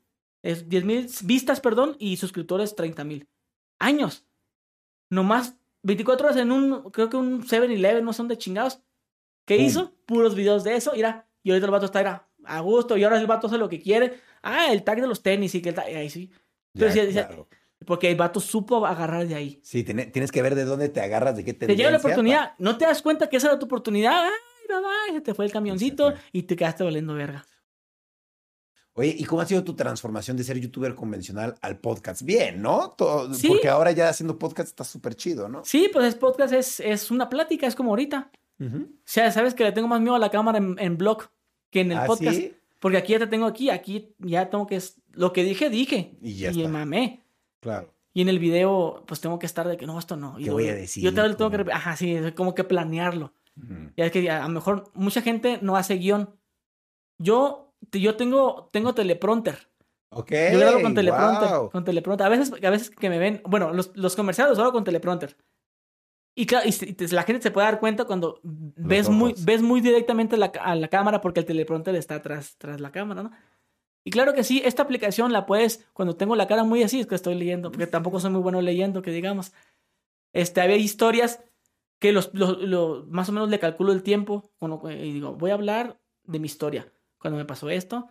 Es 0.43 0.69
10 0.69 0.85
mil 0.85 1.11
vistas, 1.25 1.61
perdón, 1.61 1.97
y 1.99 2.17
suscriptores 2.17 2.77
30 2.77 3.05
mil. 3.05 3.29
Años. 3.79 4.25
Nomás 5.11 5.57
24 5.83 6.27
horas 6.29 6.39
en 6.39 6.53
un, 6.53 6.91
creo 6.91 7.09
que 7.09 7.17
un 7.17 7.43
7-Eleven, 7.45 8.05
no 8.05 8.13
son 8.13 8.29
de 8.29 8.39
chingados. 8.39 8.81
¿Qué 9.47 9.57
hizo? 9.57 9.95
Puros 10.07 10.35
videos 10.35 10.65
de 10.65 10.77
eso, 10.77 10.93
mira. 10.95 11.27
Y 11.43 11.51
ahorita 11.51 11.67
el 11.67 11.73
vato 11.73 11.87
está 11.87 12.01
era, 12.01 12.29
a 12.45 12.61
gusto, 12.61 12.97
y 12.97 13.05
ahora 13.05 13.19
el 13.19 13.27
vato 13.27 13.47
hace 13.47 13.57
lo 13.59 13.69
que 13.69 13.81
quiere. 13.81 14.21
Ah, 14.43 14.71
el 14.73 14.83
tag 14.85 15.01
de 15.01 15.07
los 15.07 15.23
tenis 15.23 15.55
y 15.55 15.63
que 15.63 15.71
el 15.71 15.75
tag, 15.75 15.87
ahí 15.87 16.11
sí. 16.11 16.31
Entonces, 16.75 17.13
claro. 17.13 17.49
Porque 17.87 18.11
el 18.11 18.17
vato 18.17 18.41
supo 18.41 18.85
agarrar 18.85 19.27
de 19.27 19.35
ahí. 19.35 19.61
Sí, 19.63 19.85
tiene- 19.85 20.07
tienes 20.07 20.31
que 20.33 20.43
ver 20.43 20.55
de 20.55 20.65
dónde 20.65 20.89
te 20.89 21.01
agarras, 21.01 21.37
de 21.37 21.45
qué 21.45 21.55
Te 21.55 21.75
llega 21.77 21.91
la 21.91 21.99
oportunidad, 21.99 22.53
no 22.59 22.77
te 22.77 22.85
das 22.85 23.01
cuenta 23.03 23.29
que 23.29 23.37
esa 23.39 23.49
era 23.49 23.59
tu 23.59 23.67
oportunidad. 23.67 24.25
Ay, 24.25 24.31
bye, 24.69 24.77
bye, 24.81 25.15
se 25.15 25.21
te 25.23 25.33
fue 25.33 25.47
el 25.47 25.53
camioncito 25.53 26.13
y 26.33 26.43
te 26.43 26.57
quedaste 26.57 26.85
valiendo 26.85 27.15
verga. 27.15 27.47
Oye, 28.99 29.15
¿y 29.17 29.25
cómo 29.25 29.41
ha 29.43 29.47
sido 29.47 29.63
tu 29.63 29.75
transformación 29.75 30.37
de 30.37 30.43
ser 30.45 30.59
youtuber 30.59 30.95
convencional 30.95 31.55
al 31.63 31.79
podcast? 31.79 32.23
Bien, 32.23 32.61
¿no? 32.61 32.91
Todo- 32.99 33.33
Sí. 33.33 33.49
Porque 33.49 33.69
ahora 33.69 33.93
ya 33.93 34.09
haciendo 34.09 34.39
podcast 34.39 34.69
está 34.69 34.83
súper 34.85 35.15
chido, 35.15 35.49
¿no? 35.49 35.63
Sí, 35.65 35.89
pues 35.93 36.13
el 36.13 36.19
podcast 36.19 36.53
es, 36.53 36.81
es 36.81 37.11
una 37.11 37.29
plática, 37.29 37.67
es 37.67 37.75
como 37.77 37.91
ahorita. 37.91 38.31
O 38.61 38.67
sea, 39.05 39.31
sabes 39.31 39.55
que 39.55 39.63
le 39.63 39.71
tengo 39.71 39.87
más 39.87 40.01
miedo 40.01 40.17
a 40.17 40.19
la 40.19 40.31
cámara 40.31 40.59
en, 40.59 40.77
en 40.81 40.99
blog 40.99 41.23
que 41.71 41.81
en 41.83 41.93
el 41.93 41.99
¿Ah, 41.99 42.07
podcast. 42.07 42.37
sí? 42.37 42.53
Porque 42.81 42.97
aquí 42.99 43.13
ya 43.13 43.21
te 43.21 43.29
tengo 43.29 43.47
aquí, 43.47 43.71
aquí 43.71 44.15
ya 44.19 44.51
tengo 44.51 44.67
que... 44.67 44.77
es- 44.77 45.01
Lo 45.13 45.33
que 45.33 45.45
dije, 45.45 45.71
dije. 45.71 46.19
Y 46.21 46.35
ya 46.35 46.51
y 46.51 46.59
está. 46.63 46.69
mamé. 46.69 47.23
Claro. 47.61 47.95
Y 48.15 48.23
en 48.23 48.29
el 48.29 48.41
video, 48.41 49.05
pues 49.07 49.21
tengo 49.21 49.39
que 49.39 49.47
estar 49.47 49.69
de 49.69 49.77
que 49.77 49.87
no, 49.87 49.97
esto 49.97 50.17
no. 50.17 50.41
Y 50.41 50.45
¿Qué 50.45 50.51
voy 50.51 50.67
a 50.69 50.75
decir? 50.75 51.05
Yo 51.05 51.15
también 51.15 51.37
tengo 51.37 51.51
que... 51.53 51.73
Ajá, 51.73 51.95
sí, 51.97 52.15
es 52.15 52.33
como 52.33 52.53
que 52.55 52.65
planearlo. 52.65 53.33
Ya 53.97 54.07
es 54.07 54.11
que 54.13 54.29
a 54.29 54.43
lo 54.43 54.49
mejor 54.49 54.91
mucha 54.95 55.23
gente 55.23 55.61
no 55.63 55.77
hace 55.77 55.95
guion. 55.97 56.35
Yo, 57.19 57.68
yo 57.93 58.17
tengo, 58.17 58.69
tengo 58.73 58.95
teleprompter. 58.95 59.69
Ok. 60.11 60.31
Yo 60.53 60.59
grabo 60.59 60.81
con 60.83 60.95
teleprompter. 60.95 61.49
wow. 61.51 61.71
Con 61.71 61.85
teleprompter. 61.85 62.27
A 62.27 62.31
veces, 62.31 62.53
a 62.65 62.71
veces 62.71 62.91
que 62.91 63.09
me 63.11 63.19
ven, 63.19 63.43
bueno, 63.45 63.73
los, 63.73 63.95
los 63.97 64.17
comerciales 64.17 64.51
los 64.51 64.59
hago 64.59 64.73
con 64.73 64.85
teleprompter. 64.85 65.37
Y, 66.35 66.47
claro, 66.47 66.69
y, 66.69 66.73
te- 66.73 67.09
la 67.09 67.25
gente 67.25 67.43
se 67.43 67.51
puede 67.51 67.67
dar 67.67 67.81
cuenta 67.81 68.05
cuando 68.05 68.41
ves 68.45 69.09
muy, 69.09 69.35
ves 69.45 69.61
muy 69.63 69.81
directamente 69.81 70.37
la, 70.37 70.53
a 70.61 70.75
la 70.77 70.89
cámara 70.89 71.21
porque 71.21 71.41
el 71.41 71.47
teleprompter 71.47 71.95
está 71.97 72.23
tras, 72.23 72.57
tras 72.59 72.81
la 72.81 72.93
cámara, 72.93 73.25
¿no? 73.25 73.31
Y 74.05 74.11
claro 74.11 74.33
que 74.33 74.45
sí, 74.45 74.63
esta 74.65 74.83
aplicación 74.85 75.33
la 75.33 75.45
puedes, 75.47 75.87
cuando 75.93 76.17
tengo 76.17 76.37
la 76.37 76.47
cara 76.47 76.63
muy 76.65 76.83
así, 76.83 77.01
es 77.01 77.07
que 77.07 77.17
estoy 77.17 77.35
leyendo, 77.35 77.71
porque 77.73 77.87
tampoco 77.89 78.21
soy 78.21 78.31
muy 78.31 78.41
bueno 78.41 78.61
leyendo, 78.63 79.03
que 79.03 79.11
digamos. 79.11 79.53
Este, 80.33 80.61
había 80.61 80.77
historias 80.77 81.41
que 82.01 82.13
los, 82.13 82.31
los- 82.33 82.59
lo- 82.63 83.05
más 83.11 83.29
o 83.29 83.33
menos 83.33 83.51
le 83.51 83.59
calculo 83.59 83.93
el 83.93 84.03
tiempo 84.05 84.51
cuando- 84.59 84.81
y 84.91 85.13
digo, 85.13 85.35
voy 85.35 85.51
a 85.51 85.55
hablar 85.55 85.99
de 86.23 86.39
mi 86.39 86.47
historia. 86.47 86.87
Cuando 87.19 87.37
me 87.39 87.45
pasó 87.45 87.69
esto, 87.71 88.09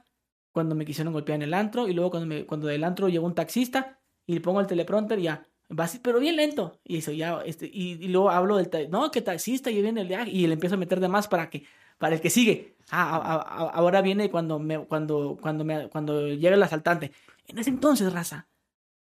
cuando 0.51 0.75
me 0.75 0.85
quisieron 0.85 1.13
golpear 1.13 1.35
en 1.37 1.43
el 1.43 1.53
antro, 1.53 1.87
y 1.87 1.93
luego 1.93 2.11
cuando, 2.11 2.27
me, 2.27 2.45
cuando 2.45 2.67
del 2.67 2.83
antro 2.83 3.09
llegó 3.09 3.25
un 3.25 3.35
taxista 3.35 3.99
y 4.25 4.33
le 4.33 4.41
pongo 4.41 4.59
el 4.59 4.67
teleprompter 4.67 5.19
y 5.19 5.23
ya, 5.23 5.43
va 5.77 5.83
así, 5.85 5.99
pero 5.99 6.19
bien 6.19 6.35
lento. 6.35 6.79
Y 6.83 6.97
eso 6.97 7.11
ya, 7.11 7.41
este, 7.45 7.67
y, 7.71 7.93
y 8.03 8.07
luego 8.07 8.29
hablo 8.31 8.57
del, 8.57 8.89
no, 8.89 9.09
que 9.11 9.21
taxista, 9.21 9.69
y 9.71 9.81
viene 9.81 10.01
el 10.01 10.07
de, 10.07 10.29
y 10.29 10.47
le 10.47 10.53
empiezo 10.53 10.75
a 10.75 10.77
meter 10.79 10.99
de 10.99 11.07
más 11.07 11.27
para 11.27 11.49
que, 11.49 11.63
para 11.97 12.15
el 12.15 12.21
que 12.21 12.29
sigue. 12.29 12.75
Ah, 12.89 13.15
a- 13.17 13.35
a- 13.35 13.69
ahora 13.71 14.01
viene 14.01 14.29
cuando 14.29 14.59
me, 14.59 14.79
cuando, 14.85 15.37
cuando 15.41 15.63
me, 15.63 15.89
cuando 15.89 16.27
llega 16.27 16.55
el 16.55 16.63
asaltante. 16.63 17.11
En 17.47 17.57
ese 17.59 17.69
entonces, 17.69 18.11
raza, 18.11 18.47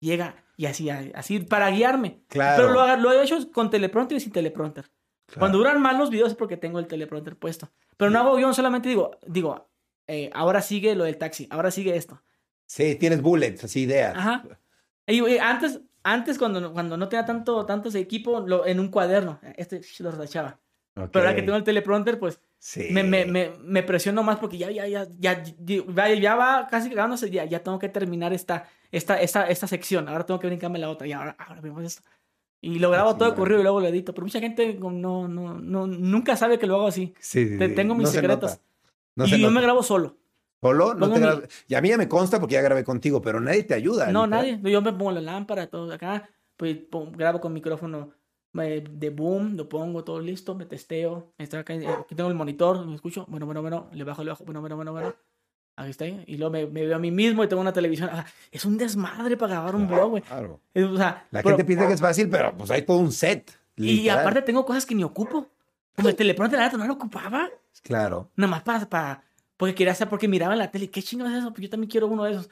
llega 0.00 0.44
y 0.56 0.66
así, 0.66 0.88
así 0.90 1.40
para 1.40 1.70
guiarme. 1.70 2.20
Claro. 2.28 2.62
Pero 2.68 2.72
lo, 2.74 2.96
lo 2.96 3.12
he 3.12 3.22
hecho 3.22 3.38
con 3.52 3.70
teleprompter 3.70 4.18
y 4.18 4.20
sin 4.20 4.32
teleprompter. 4.32 4.84
Claro. 5.26 5.40
Cuando 5.40 5.58
duran 5.58 5.80
más 5.80 5.96
los 5.98 6.10
videos 6.10 6.30
es 6.30 6.36
porque 6.36 6.56
tengo 6.56 6.78
el 6.78 6.86
teleprompter 6.86 7.36
puesto. 7.36 7.70
Pero 7.96 8.10
no 8.10 8.18
hago 8.18 8.36
guion, 8.36 8.54
solamente 8.54 8.88
digo, 8.88 9.12
digo, 9.26 9.68
eh, 10.06 10.30
ahora 10.34 10.62
sigue 10.62 10.94
lo 10.94 11.04
del 11.04 11.16
taxi, 11.18 11.46
ahora 11.50 11.70
sigue 11.70 11.96
esto. 11.96 12.22
Sí, 12.66 12.94
tienes 12.96 13.20
bullets, 13.22 13.64
así 13.64 13.80
ideas. 13.82 14.14
Ajá. 14.16 14.42
Y, 15.06 15.22
y 15.26 15.38
antes, 15.38 15.80
antes 16.02 16.38
cuando, 16.38 16.72
cuando 16.72 16.96
no 16.96 17.08
tenía 17.08 17.24
tanto, 17.26 17.66
tantos 17.66 17.94
equipo, 17.94 18.40
lo, 18.40 18.66
en 18.66 18.80
un 18.80 18.88
cuaderno, 18.88 19.38
este 19.56 19.80
lo 19.98 20.10
rachaba. 20.10 20.60
Ok. 20.96 21.10
Pero 21.12 21.24
ahora 21.26 21.34
que 21.34 21.42
tengo 21.42 21.56
el 21.56 21.64
teleprompter, 21.64 22.18
pues 22.18 22.40
Sí. 22.58 22.88
me, 22.92 23.02
me, 23.02 23.26
me, 23.26 23.52
me 23.62 23.82
presiono 23.82 24.22
más 24.22 24.38
porque 24.38 24.56
ya, 24.56 24.70
ya, 24.70 24.86
ya, 24.86 25.06
ya, 25.18 25.42
ya, 25.58 26.14
ya 26.14 26.34
va 26.34 26.66
casi 26.70 26.88
cagándose, 26.88 27.30
ya, 27.30 27.44
ya 27.44 27.62
tengo 27.62 27.78
que 27.78 27.90
terminar 27.90 28.32
esta, 28.32 28.66
esta, 28.90 29.20
esta, 29.20 29.46
esta 29.50 29.66
sección. 29.66 30.08
Ahora 30.08 30.24
tengo 30.24 30.40
que 30.40 30.46
brincarme 30.46 30.78
la 30.78 30.88
otra 30.88 31.06
y 31.06 31.12
ahora, 31.12 31.36
ahora 31.38 31.60
vemos 31.60 31.84
esto. 31.84 32.02
Y 32.62 32.78
lo 32.78 32.88
grabo 32.90 33.16
todo 33.16 33.28
de 33.30 33.36
corrido 33.36 33.60
y 33.60 33.62
luego 33.64 33.80
lo 33.80 33.88
edito. 33.88 34.14
Pero 34.14 34.24
mucha 34.24 34.40
gente 34.40 34.72
no, 34.80 35.28
no, 35.28 35.28
no, 35.28 35.86
nunca 35.86 36.34
sabe 36.36 36.58
que 36.58 36.66
lo 36.66 36.76
hago 36.76 36.86
así. 36.86 37.12
Sí, 37.20 37.46
sí, 37.48 37.58
Te- 37.58 37.68
sí. 37.68 37.74
tengo 37.74 37.94
mis 37.94 38.04
No 38.04 38.10
se 38.10 38.14
secretos. 38.20 38.50
nota. 38.52 38.62
No 39.16 39.26
y 39.26 39.30
yo 39.30 39.36
me 39.48 39.54
nota. 39.54 39.60
grabo 39.62 39.82
solo. 39.82 40.16
¿Solo? 40.60 40.94
No 40.94 41.12
te 41.12 41.20
mi- 41.20 41.26
Y 41.68 41.74
a 41.74 41.80
mí 41.82 41.88
ya 41.90 41.98
me 41.98 42.08
consta 42.08 42.40
porque 42.40 42.54
ya 42.54 42.62
grabé 42.62 42.84
contigo, 42.84 43.20
pero 43.20 43.38
nadie 43.40 43.64
te 43.64 43.74
ayuda. 43.74 44.10
No, 44.10 44.24
literal. 44.26 44.60
nadie. 44.60 44.72
Yo 44.72 44.80
me 44.82 44.92
pongo 44.92 45.12
la 45.12 45.20
lámpara, 45.20 45.66
todo 45.66 45.92
acá. 45.92 46.28
Pues 46.56 46.78
grabo 47.12 47.40
con 47.40 47.52
micrófono 47.52 48.10
eh, 48.60 48.84
de 48.88 49.10
boom, 49.10 49.56
lo 49.56 49.68
pongo 49.68 50.04
todo 50.04 50.20
listo, 50.20 50.54
me 50.54 50.64
testeo. 50.64 51.32
Estoy 51.38 51.58
acá, 51.60 51.74
eh, 51.74 51.86
aquí 51.86 52.14
tengo 52.14 52.30
el 52.30 52.36
monitor, 52.36 52.86
me 52.86 52.94
escucho. 52.94 53.26
Bueno, 53.28 53.44
bueno, 53.46 53.60
bueno, 53.60 53.88
le 53.92 54.04
bajo, 54.04 54.22
le 54.24 54.30
bajo. 54.30 54.44
Bueno, 54.44 54.60
bueno, 54.60 54.76
bueno, 54.76 54.92
bueno. 54.92 55.14
Aquí 55.76 55.90
está. 55.90 56.06
Y 56.06 56.36
luego 56.38 56.52
me, 56.52 56.66
me 56.66 56.86
veo 56.86 56.94
a 56.96 57.00
mí 57.00 57.10
mismo 57.10 57.42
y 57.42 57.48
tengo 57.48 57.60
una 57.60 57.72
televisión. 57.72 58.08
Ah, 58.12 58.24
es 58.52 58.64
un 58.64 58.78
desmadre 58.78 59.36
para 59.36 59.54
grabar 59.54 59.74
un 59.74 59.88
blog, 59.88 60.10
güey. 60.10 60.22
Claro. 60.22 60.60
O 60.76 60.96
sea, 60.96 61.26
La 61.32 61.42
pero- 61.42 61.56
gente 61.56 61.64
piensa 61.64 61.86
que 61.88 61.94
es 61.94 62.00
fácil, 62.00 62.28
pero 62.30 62.56
pues 62.56 62.70
hay 62.70 62.82
todo 62.82 62.98
un 62.98 63.10
set. 63.12 63.50
y 63.76 63.82
literal. 63.96 64.20
aparte 64.20 64.42
tengo 64.42 64.64
cosas 64.64 64.86
que 64.86 64.94
ni 64.94 65.02
ocupo. 65.02 65.48
Como 65.96 66.08
el 66.08 66.14
teleprompter, 66.16 66.78
no 66.78 66.86
lo 66.86 66.92
ocupaba. 66.94 67.50
Claro. 67.82 68.30
Nada 68.36 68.50
más 68.50 68.62
para, 68.62 68.88
para, 68.88 69.24
porque 69.56 69.74
quería 69.74 69.92
hacer, 69.92 70.08
porque 70.08 70.28
miraba 70.28 70.52
en 70.52 70.58
la 70.58 70.70
tele, 70.70 70.90
¿qué 70.90 71.02
chingados 71.02 71.32
es 71.32 71.40
eso? 71.40 71.52
Pues 71.52 71.62
yo 71.62 71.70
también 71.70 71.90
quiero 71.90 72.06
uno 72.06 72.24
de 72.24 72.32
esos. 72.32 72.50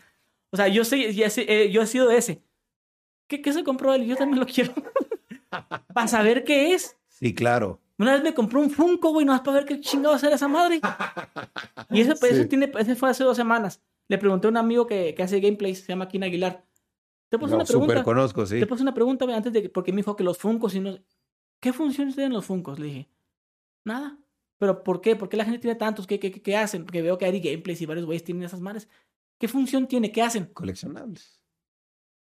O 0.51 0.57
sea, 0.57 0.69
yo 0.69 0.85
sé, 0.85 1.15
ya 1.15 1.31
sé, 1.31 1.47
eh, 1.49 1.71
yo 1.71 1.83
he 1.83 1.87
sido 1.87 2.09
de 2.09 2.19
ese. 2.19 2.43
¿Qué, 3.27 3.41
qué 3.41 3.53
se 3.53 3.65
compró 3.65 3.95
él? 3.95 4.05
Yo 4.05 4.17
también 4.17 4.41
lo 4.41 4.47
quiero. 4.47 4.75
para 5.95 6.09
saber 6.09 6.45
qué 6.45 6.75
es. 6.75 6.97
Sí, 7.09 7.35
claro. 7.35 7.81
Una 7.99 8.15
vez 8.15 8.23
me 8.23 8.35
compré 8.35 8.59
un 8.59 8.71
Funko, 8.71 9.11
güey, 9.11 9.25
nomás 9.25 9.43
para 9.43 9.59
ver 9.59 9.67
qué 9.67 9.81
chingados 9.81 10.23
era 10.25 10.35
esa 10.35 10.49
madre. 10.49 10.81
Y 11.91 12.01
ese, 12.01 12.17
pues, 12.17 12.49
tiene, 12.49 12.71
ese 12.79 12.97
fue 12.97 13.11
hace 13.11 13.23
dos 13.23 13.37
semanas. 13.37 13.81
Le 14.09 14.19
pregunté 14.19 14.49
a 14.49 14.51
un 14.51 14.57
amigo 14.57 14.87
que, 14.87 15.15
que 15.15 15.23
hace 15.23 15.41
gameplays, 15.41 15.81
se 15.81 15.93
llama 15.93 16.09
Kina 16.09 16.27
Aguilar. 16.27 16.65
Te 17.29 17.39
puse 17.39 17.55
una 17.55 17.65
pregunta. 17.65 18.03
conozco, 18.03 18.45
sí. 18.45 18.61
Te 18.61 18.67
puse 18.67 18.83
una 18.83 18.93
pregunta 18.93 19.25
güey, 19.25 19.37
antes 19.37 19.53
de 19.53 19.63
que, 19.63 19.69
porque 19.69 19.93
me 19.93 19.99
dijo 19.99 20.17
que 20.17 20.25
los 20.25 20.37
Funcos 20.37 20.75
y 20.75 20.81
no. 20.81 20.99
¿Qué 21.61 21.73
funciones 21.73 22.15
tienen 22.15 22.33
los 22.33 22.45
Funcos? 22.45 22.79
Le 22.79 22.87
dije, 22.87 23.09
nada. 23.85 24.19
¿Pero 24.63 24.85
por 24.85 25.01
qué? 25.01 25.17
¿Por 25.17 25.29
qué 25.29 25.37
la 25.37 25.45
gente 25.45 25.59
tiene 25.59 25.75
tantos? 25.75 26.07
¿Qué, 26.07 26.21
qué, 26.21 26.31
qué- 26.31 26.57
hacen? 26.57 26.85
Porque 26.85 27.03
veo 27.03 27.19
que 27.19 27.25
hay 27.25 27.41
gameplays 27.41 27.83
y 27.83 27.87
varios 27.87 28.07
güeyes 28.07 28.23
tienen 28.23 28.45
esas 28.45 28.61
madres. 28.61 28.89
¿Qué 29.41 29.49
función 29.49 29.89
tiene? 29.89 30.13
¿Qué 30.13 30.23
hacen? 30.23 30.47
Coleccionables. 30.55 31.43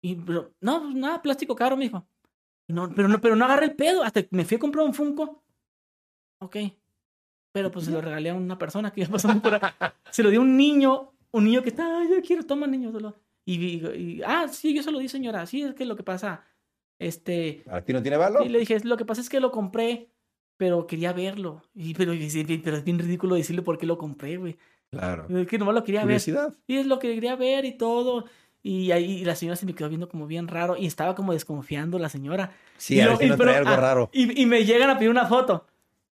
Y, 0.02 0.16
pero, 0.16 0.52
no, 0.60 0.82
pues 0.82 0.94
nada, 0.96 1.22
plástico 1.22 1.56
caro, 1.56 1.78
mijo. 1.78 2.06
No, 2.68 2.90
pero 2.94 3.08
no, 3.08 3.22
pero 3.22 3.36
no 3.36 3.46
agarré 3.46 3.64
el 3.64 3.74
pedo. 3.74 4.02
Hasta 4.02 4.20
me 4.32 4.44
fui 4.44 4.58
a 4.58 4.60
comprar 4.60 4.84
un 4.84 4.92
Funko. 4.92 5.42
ok. 6.42 6.56
Pero 7.52 7.70
pues 7.70 7.86
se 7.86 7.90
lo 7.90 8.02
regalé 8.02 8.28
a 8.28 8.34
una 8.34 8.58
persona 8.58 8.92
que 8.92 9.00
iba 9.00 9.08
pasando 9.12 9.40
por 9.40 9.54
ahí. 9.54 9.60
Se 10.10 10.22
lo 10.22 10.28
dio 10.28 10.40
a 10.40 10.42
un 10.42 10.58
niño, 10.58 11.14
un 11.32 11.44
niño 11.44 11.62
que 11.62 11.70
está, 11.70 12.00
"Ay, 12.00 12.08
yo 12.10 12.20
quiero, 12.20 12.42
toma 12.44 12.66
niño. 12.66 12.92
se 12.92 13.00
lo-". 13.00 13.14
Y, 13.46 13.54
y- 13.78 13.86
y, 14.18 14.22
ah, 14.26 14.46
sí, 14.48 14.74
yo 14.76 14.82
se 14.82 14.90
lo 14.92 14.98
di, 14.98 15.08
señora. 15.08 15.46
Sí, 15.46 15.62
es 15.62 15.74
que 15.74 15.86
lo 15.86 15.96
que 15.96 16.02
pasa, 16.02 16.44
este, 17.00 17.64
¿A 17.70 17.80
ti 17.80 17.94
no 17.94 18.02
tiene 18.02 18.18
valor? 18.18 18.44
y 18.44 18.50
le 18.50 18.58
dije, 18.58 18.78
lo 18.80 18.98
que 18.98 19.06
pasa 19.06 19.22
es 19.22 19.30
que 19.30 19.40
lo 19.40 19.50
compré, 19.50 20.10
pero 20.56 20.86
quería 20.86 21.12
verlo. 21.12 21.62
Y, 21.74 21.94
pero, 21.94 22.12
y 22.14 22.60
pero 22.62 22.76
es 22.76 22.84
bien 22.84 22.98
ridículo 22.98 23.34
decirle 23.34 23.62
por 23.62 23.78
qué 23.78 23.86
lo 23.86 23.98
compré, 23.98 24.36
güey. 24.36 24.56
Claro. 24.90 25.26
Es 25.28 25.46
que 25.46 25.58
nomás 25.58 25.74
lo 25.74 25.84
quería 25.84 26.04
ver. 26.04 26.20
Y 26.66 26.76
es 26.76 26.86
lo 26.86 26.98
que 26.98 27.14
quería 27.14 27.36
ver 27.36 27.64
y 27.64 27.76
todo. 27.76 28.24
Y 28.62 28.90
ahí 28.90 29.24
la 29.24 29.36
señora 29.36 29.54
se 29.56 29.64
me 29.66 29.74
quedó 29.74 29.88
viendo 29.88 30.08
como 30.08 30.26
bien 30.26 30.48
raro 30.48 30.76
y 30.76 30.86
estaba 30.86 31.14
como 31.14 31.32
desconfiando 31.32 31.98
la 31.98 32.08
señora. 32.08 32.52
Sí, 32.78 32.96
Y 32.96 33.00
a 33.00 33.04
lo- 33.06 33.10
ver 33.12 33.18
si 33.18 33.24
y 33.26 33.28
no 33.28 33.36
pero- 33.36 33.50
trae 33.50 33.58
algo 33.58 33.70
ah, 33.70 33.76
raro. 33.76 34.10
Y, 34.12 34.42
y 34.42 34.46
me 34.46 34.64
llegan 34.64 34.90
a 34.90 34.98
pedir 34.98 35.10
una 35.10 35.26
foto. 35.26 35.66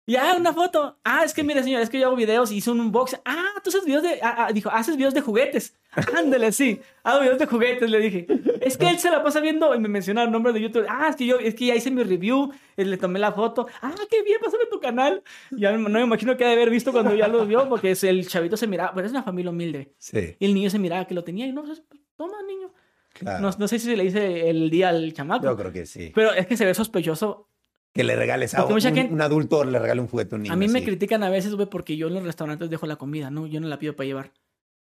Y 0.09 0.17
ah, 0.17 0.37
una 0.39 0.55
foto. 0.55 0.97
Ah, 1.05 1.23
es 1.23 1.35
que 1.35 1.45
mire, 1.45 1.63
señora, 1.63 1.83
es 1.85 1.91
que 1.91 2.01
yo 2.01 2.07
hago 2.07 2.17
videos 2.17 2.51
y 2.51 2.57
hice 2.57 2.71
un 2.71 2.81
unboxing. 2.81 3.21
Ah, 3.27 3.53
tú 3.63 3.69
haces 3.69 3.85
videos 3.85 4.03
de. 4.03 4.19
ah, 4.23 4.47
ah, 4.47 4.53
dijo, 4.55 4.71
haces 4.71 4.97
videos 4.97 5.13
de 5.13 5.21
juguetes. 5.21 5.77
Ándale, 6.17 6.51
sí. 6.51 6.81
Hago 7.03 7.21
videos 7.21 7.39
de 7.39 7.45
juguetes, 7.45 7.91
le 7.91 7.99
dije. 7.99 8.27
Es 8.63 8.79
que 8.79 8.89
él 8.89 8.99
se 8.99 9.11
la 9.11 9.23
pasa 9.23 9.41
viendo 9.41 9.75
y 9.75 9.79
me 9.79 9.89
menciona 9.89 10.23
el 10.23 10.31
nombre 10.31 10.55
de 10.55 10.63
YouTube. 10.63 10.87
Ah, 10.89 11.09
es 11.11 11.17
que 11.17 11.27
yo, 11.27 11.39
es 11.39 11.55
que 11.55 11.67
ya 11.67 11.75
hice 11.75 11.91
mi 11.91 12.03
review, 12.05 12.51
eh, 12.79 12.87
le 12.87 12.97
tomé 12.97 13.19
la 13.19 13.33
foto. 13.33 13.67
Ah, 13.83 13.93
qué 14.11 14.23
bien, 14.23 14.39
pásame 14.43 14.65
tu 14.71 14.81
canal. 14.81 15.23
Ya 15.51 15.73
no 15.73 15.91
me 15.91 16.01
imagino 16.01 16.39
que 16.39 16.45
ha 16.47 16.49
de 16.49 16.55
haber 16.55 16.71
visto 16.71 16.91
cuando 16.91 17.15
ya 17.15 17.29
lo 17.29 17.45
vio, 17.45 17.69
porque 17.69 17.91
el 17.91 18.27
chavito 18.27 18.57
se 18.57 18.67
miraba, 18.67 18.95
pero 18.95 19.07
es 19.07 19.13
una 19.13 19.23
familia 19.23 19.51
humilde. 19.51 19.93
Sí, 19.99 20.37
Y 20.39 20.47
el 20.47 20.55
niño 20.55 20.71
se 20.71 20.79
miraba 20.79 21.07
que 21.07 21.13
lo 21.13 21.23
tenía 21.23 21.47
y 21.47 21.53
no, 21.53 21.65
pues, 21.65 21.83
toma, 22.17 22.43
niño. 22.47 22.73
claro. 23.13 23.41
No, 23.41 23.51
no 23.59 23.69
sé 23.69 23.79
si 23.79 23.95
le 23.95 24.05
hice 24.05 24.49
el 24.49 24.71
día 24.71 24.89
al 24.89 25.13
chamaco. 25.13 25.45
Yo 25.45 25.55
creo 25.55 25.71
que 25.71 25.85
sí. 25.85 26.13
Pero 26.15 26.33
es 26.33 26.47
que 26.47 26.57
se 26.57 26.65
ve 26.65 26.73
sospechoso 26.73 27.51
Que 27.95 28.05
le 28.05 28.15
regales 28.17 28.55
a 28.55 28.65
un, 28.65 28.73
mucha 28.75 28.93
gente- 28.93 29.13
un 29.13 29.21
adulto, 29.21 29.65
le 29.65 29.79
regale 29.79 30.01
un 30.01 30.07
juguete 30.09 30.35
a 30.35 30.37
un 30.37 30.43
niño. 30.43 30.53
A 30.53 30.57
mí 30.57 30.69
me 30.69 30.85
critican 30.85 31.23
a 31.23 31.31
veces, 31.31 31.55
güey, 31.55 31.69
porque 31.69 31.97
yo 31.97 32.09
en 32.09 32.15
los 32.15 32.23
restaurantes 32.25 32.71
dejo 32.71 32.87
la 32.87 32.97
comida, 32.97 33.31
¿no? 33.31 33.47
Yo 33.47 33.61
no 33.61 33.67
la 33.69 33.79
pido 33.79 33.97
para 33.97 34.07
llevar. 34.07 34.33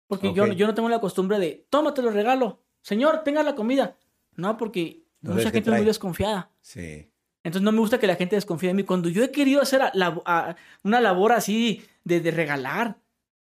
Porque 0.06 0.32
yo, 0.34 0.46
yo 0.54 0.66
no 0.66 0.74
tengo 0.74 0.88
la 0.88 1.00
costumbre 1.00 1.38
de, 1.38 1.66
tómate 1.70 2.02
lo 2.02 2.10
regalo. 2.10 2.62
Señor, 2.82 3.22
tenga 3.24 3.42
la 3.42 3.54
comida. 3.54 3.96
No, 4.36 4.56
porque 4.56 5.04
No 5.22 5.30
mucha 5.32 5.44
gente 5.50 5.70
es 5.70 5.76
muy 5.76 5.86
desconfiada. 5.86 6.50
Sí. 6.60 7.10
Entonces 7.44 7.62
no 7.62 7.72
me 7.72 7.78
gusta 7.78 7.98
que 7.98 8.06
la 8.06 8.16
gente 8.16 8.36
desconfíe 8.36 8.68
de 8.68 8.74
mí. 8.74 8.82
Cuando 8.84 9.08
yo 9.08 9.22
he 9.22 9.30
querido 9.30 9.60
hacer 9.62 9.82
a- 9.82 9.90
la- 9.94 10.20
a- 10.26 10.56
una 10.82 11.00
labor 11.00 11.32
así 11.32 11.82
de, 12.04 12.20
de 12.20 12.30
regalar. 12.30 12.98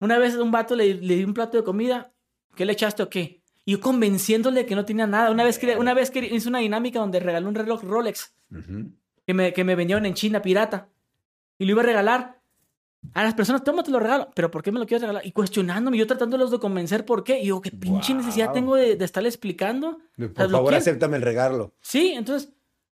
Una 0.02 0.18
vez 0.20 0.36
a 0.36 0.44
un 0.44 0.52
vato 0.52 0.76
le, 0.76 0.96
le 0.96 1.16
di 1.16 1.24
un 1.24 1.34
plato 1.34 1.58
de 1.58 1.64
comida. 1.64 2.12
¿Qué 2.56 2.66
le 2.66 2.74
echaste 2.74 3.04
o 3.04 3.10
qué? 3.10 3.42
Y 3.64 3.72
yo 3.74 3.80
convenciéndole 3.80 4.66
que 4.66 4.76
no 4.76 4.86
tenía 4.86 5.08
nada. 5.08 5.32
Una 5.32 5.44
vez, 5.44 5.58
que, 5.60 5.76
una 5.78 5.94
vez 5.94 6.12
que 6.12 6.20
hice 6.26 6.48
una 6.50 6.60
dinámica 6.60 7.00
donde 7.00 7.20
regalé 7.20 7.48
un 7.48 7.56
reloj 7.56 7.84
Rolex. 7.84 8.34
Que 9.26 9.34
me, 9.34 9.54
que 9.54 9.64
me 9.64 9.76
vendieron 9.76 10.06
en 10.06 10.14
China 10.14 10.42
pirata. 10.42 10.90
Y 11.58 11.66
lo 11.66 11.72
iba 11.72 11.82
a 11.82 11.86
regalar. 11.86 12.42
A 13.14 13.24
las 13.24 13.36
personas, 13.36 13.64
tómate 13.64 13.92
lo 13.92 14.00
regalo. 14.00 14.32
¿Pero 14.34 14.50
por 14.50 14.64
qué 14.64 14.72
me 14.72 14.80
lo 14.80 14.86
quieres 14.86 15.02
regalar? 15.02 15.26
Y 15.26 15.32
cuestionándome, 15.32 15.98
yo 15.98 16.08
tratándolos 16.08 16.50
de 16.52 16.60
convencer 16.60 17.06
por 17.06 17.24
qué. 17.24 17.40
Y 17.40 17.48
yo, 17.48 17.62
¿qué 17.62 17.72
pinche 17.72 18.14
necesidad 18.14 18.52
tengo 18.52 18.76
de, 18.76 18.96
de 18.96 19.06
estarle 19.06 19.30
explicando? 19.30 20.00
Por 20.16 20.32
O 20.32 20.34
sea, 20.34 20.48
lo 20.48 20.58
favor, 20.58 20.74
acéptame 20.74 21.18
el 21.18 21.22
regalo. 21.22 21.74
Sí, 21.82 22.14
entonces, 22.14 22.52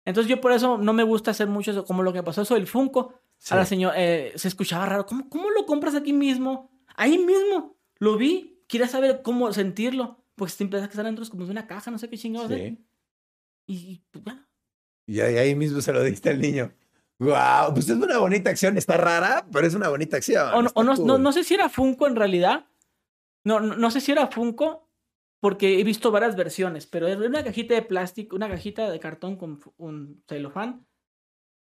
entonces 0.05 0.29
yo 0.29 0.39
por 0.39 0.53
eso 0.53 0.77
no 0.77 0.93
me 0.93 1.03
gusta 1.03 1.31
hacer 1.31 1.47
mucho 1.47 1.71
eso. 1.71 1.83
Como 1.83 2.03
lo 2.03 2.13
que 2.13 2.23
pasó 2.23 2.41
eso 2.41 2.55
del 2.55 2.67
Funko. 2.67 3.13
Sí. 3.37 3.53
A 3.53 3.57
la 3.57 3.65
señora, 3.65 3.95
eh, 3.97 4.31
se 4.35 4.47
escuchaba 4.47 4.85
raro. 4.85 5.05
¿Cómo, 5.05 5.29
¿Cómo 5.29 5.51
lo 5.51 5.65
compras 5.65 5.93
aquí 5.93 6.13
mismo? 6.13 6.71
Ahí 6.95 7.17
mismo. 7.17 7.75
Lo 7.99 8.17
vi. 8.17 8.61
Quería 8.67 8.87
saber 8.87 9.21
cómo 9.21 9.51
sentirlo. 9.51 10.23
Porque 10.35 10.53
siempre 10.53 10.79
que 10.79 10.85
estar 10.85 11.03
dentro 11.03 11.23
es 11.23 11.29
como 11.29 11.45
de 11.45 11.51
una 11.51 11.67
caja, 11.67 11.91
no 11.91 11.97
sé 11.97 12.09
qué 12.09 12.17
chingados. 12.17 12.49
Sí. 12.49 12.77
Y, 13.65 13.73
y, 13.75 14.03
pues, 14.09 14.23
ya. 14.23 14.47
Y 15.07 15.21
ahí, 15.21 15.37
ahí 15.37 15.55
mismo 15.55 15.81
se 15.81 15.93
lo 15.93 16.03
diste 16.03 16.29
al 16.29 16.39
niño. 16.39 16.71
Wow, 17.19 17.73
pues 17.73 17.89
es 17.89 17.97
una 17.97 18.19
bonita 18.19 18.49
acción. 18.49 18.77
Está 18.77 18.97
rara, 18.97 19.47
pero 19.51 19.65
es 19.65 19.73
una 19.73 19.89
bonita 19.89 20.17
acción. 20.17 20.53
O, 20.53 20.61
no, 20.61 20.69
o 20.75 20.83
no, 20.83 20.95
no, 20.95 21.13
cool. 21.13 21.23
no 21.23 21.31
sé 21.31 21.43
si 21.43 21.55
era 21.55 21.69
Funko 21.69 22.05
en 22.05 22.15
realidad. 22.15 22.67
No, 23.43 23.59
no, 23.59 23.91
sé 23.91 24.01
si 24.01 24.11
era 24.11 24.27
Funko, 24.27 24.89
porque 25.39 25.79
he 25.79 25.83
visto 25.83 26.11
varias 26.11 26.35
versiones, 26.35 26.85
pero 26.85 27.07
era 27.07 27.25
una 27.25 27.43
cajita 27.43 27.73
de 27.73 27.81
plástico, 27.81 28.35
una 28.35 28.49
cajita 28.49 28.91
de 28.91 28.99
cartón 28.99 29.37
con 29.37 29.59
un 29.77 30.21
celofán. 30.27 30.85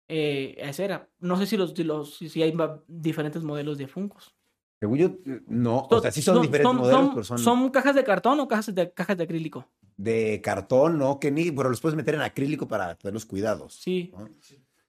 Eh, 0.08 0.54
esa 0.58 0.84
era. 0.84 1.10
No 1.18 1.36
sé 1.36 1.46
si, 1.46 1.56
los, 1.56 1.72
si, 1.72 1.82
los, 1.82 2.16
si, 2.16 2.28
si 2.28 2.42
hay 2.42 2.56
diferentes 2.86 3.42
modelos 3.42 3.76
de 3.76 3.88
Funkos. 3.88 4.36
Según 4.80 4.98
yo, 4.98 5.10
no. 5.46 5.86
O 5.90 6.00
sea, 6.00 6.10
sí 6.10 6.20
son, 6.22 6.42
diferentes 6.42 6.74
modelos, 6.74 7.10
pero 7.10 7.24
son, 7.24 7.38
¿Son 7.38 7.70
cajas 7.70 7.94
de 7.94 8.04
cartón 8.04 8.40
o 8.40 8.48
cajas 8.48 8.74
de, 8.74 8.92
cajas 8.92 9.16
de 9.16 9.24
acrílico? 9.24 9.66
de 9.96 10.40
cartón, 10.42 10.98
¿no? 10.98 11.20
Que 11.20 11.30
ni, 11.30 11.50
pero 11.50 11.70
los 11.70 11.80
puedes 11.80 11.96
meter 11.96 12.14
en 12.14 12.22
acrílico 12.22 12.66
para 12.66 12.94
tener 12.96 13.14
los 13.14 13.26
cuidados. 13.26 13.74
Sí. 13.74 14.12
¿no? 14.16 14.28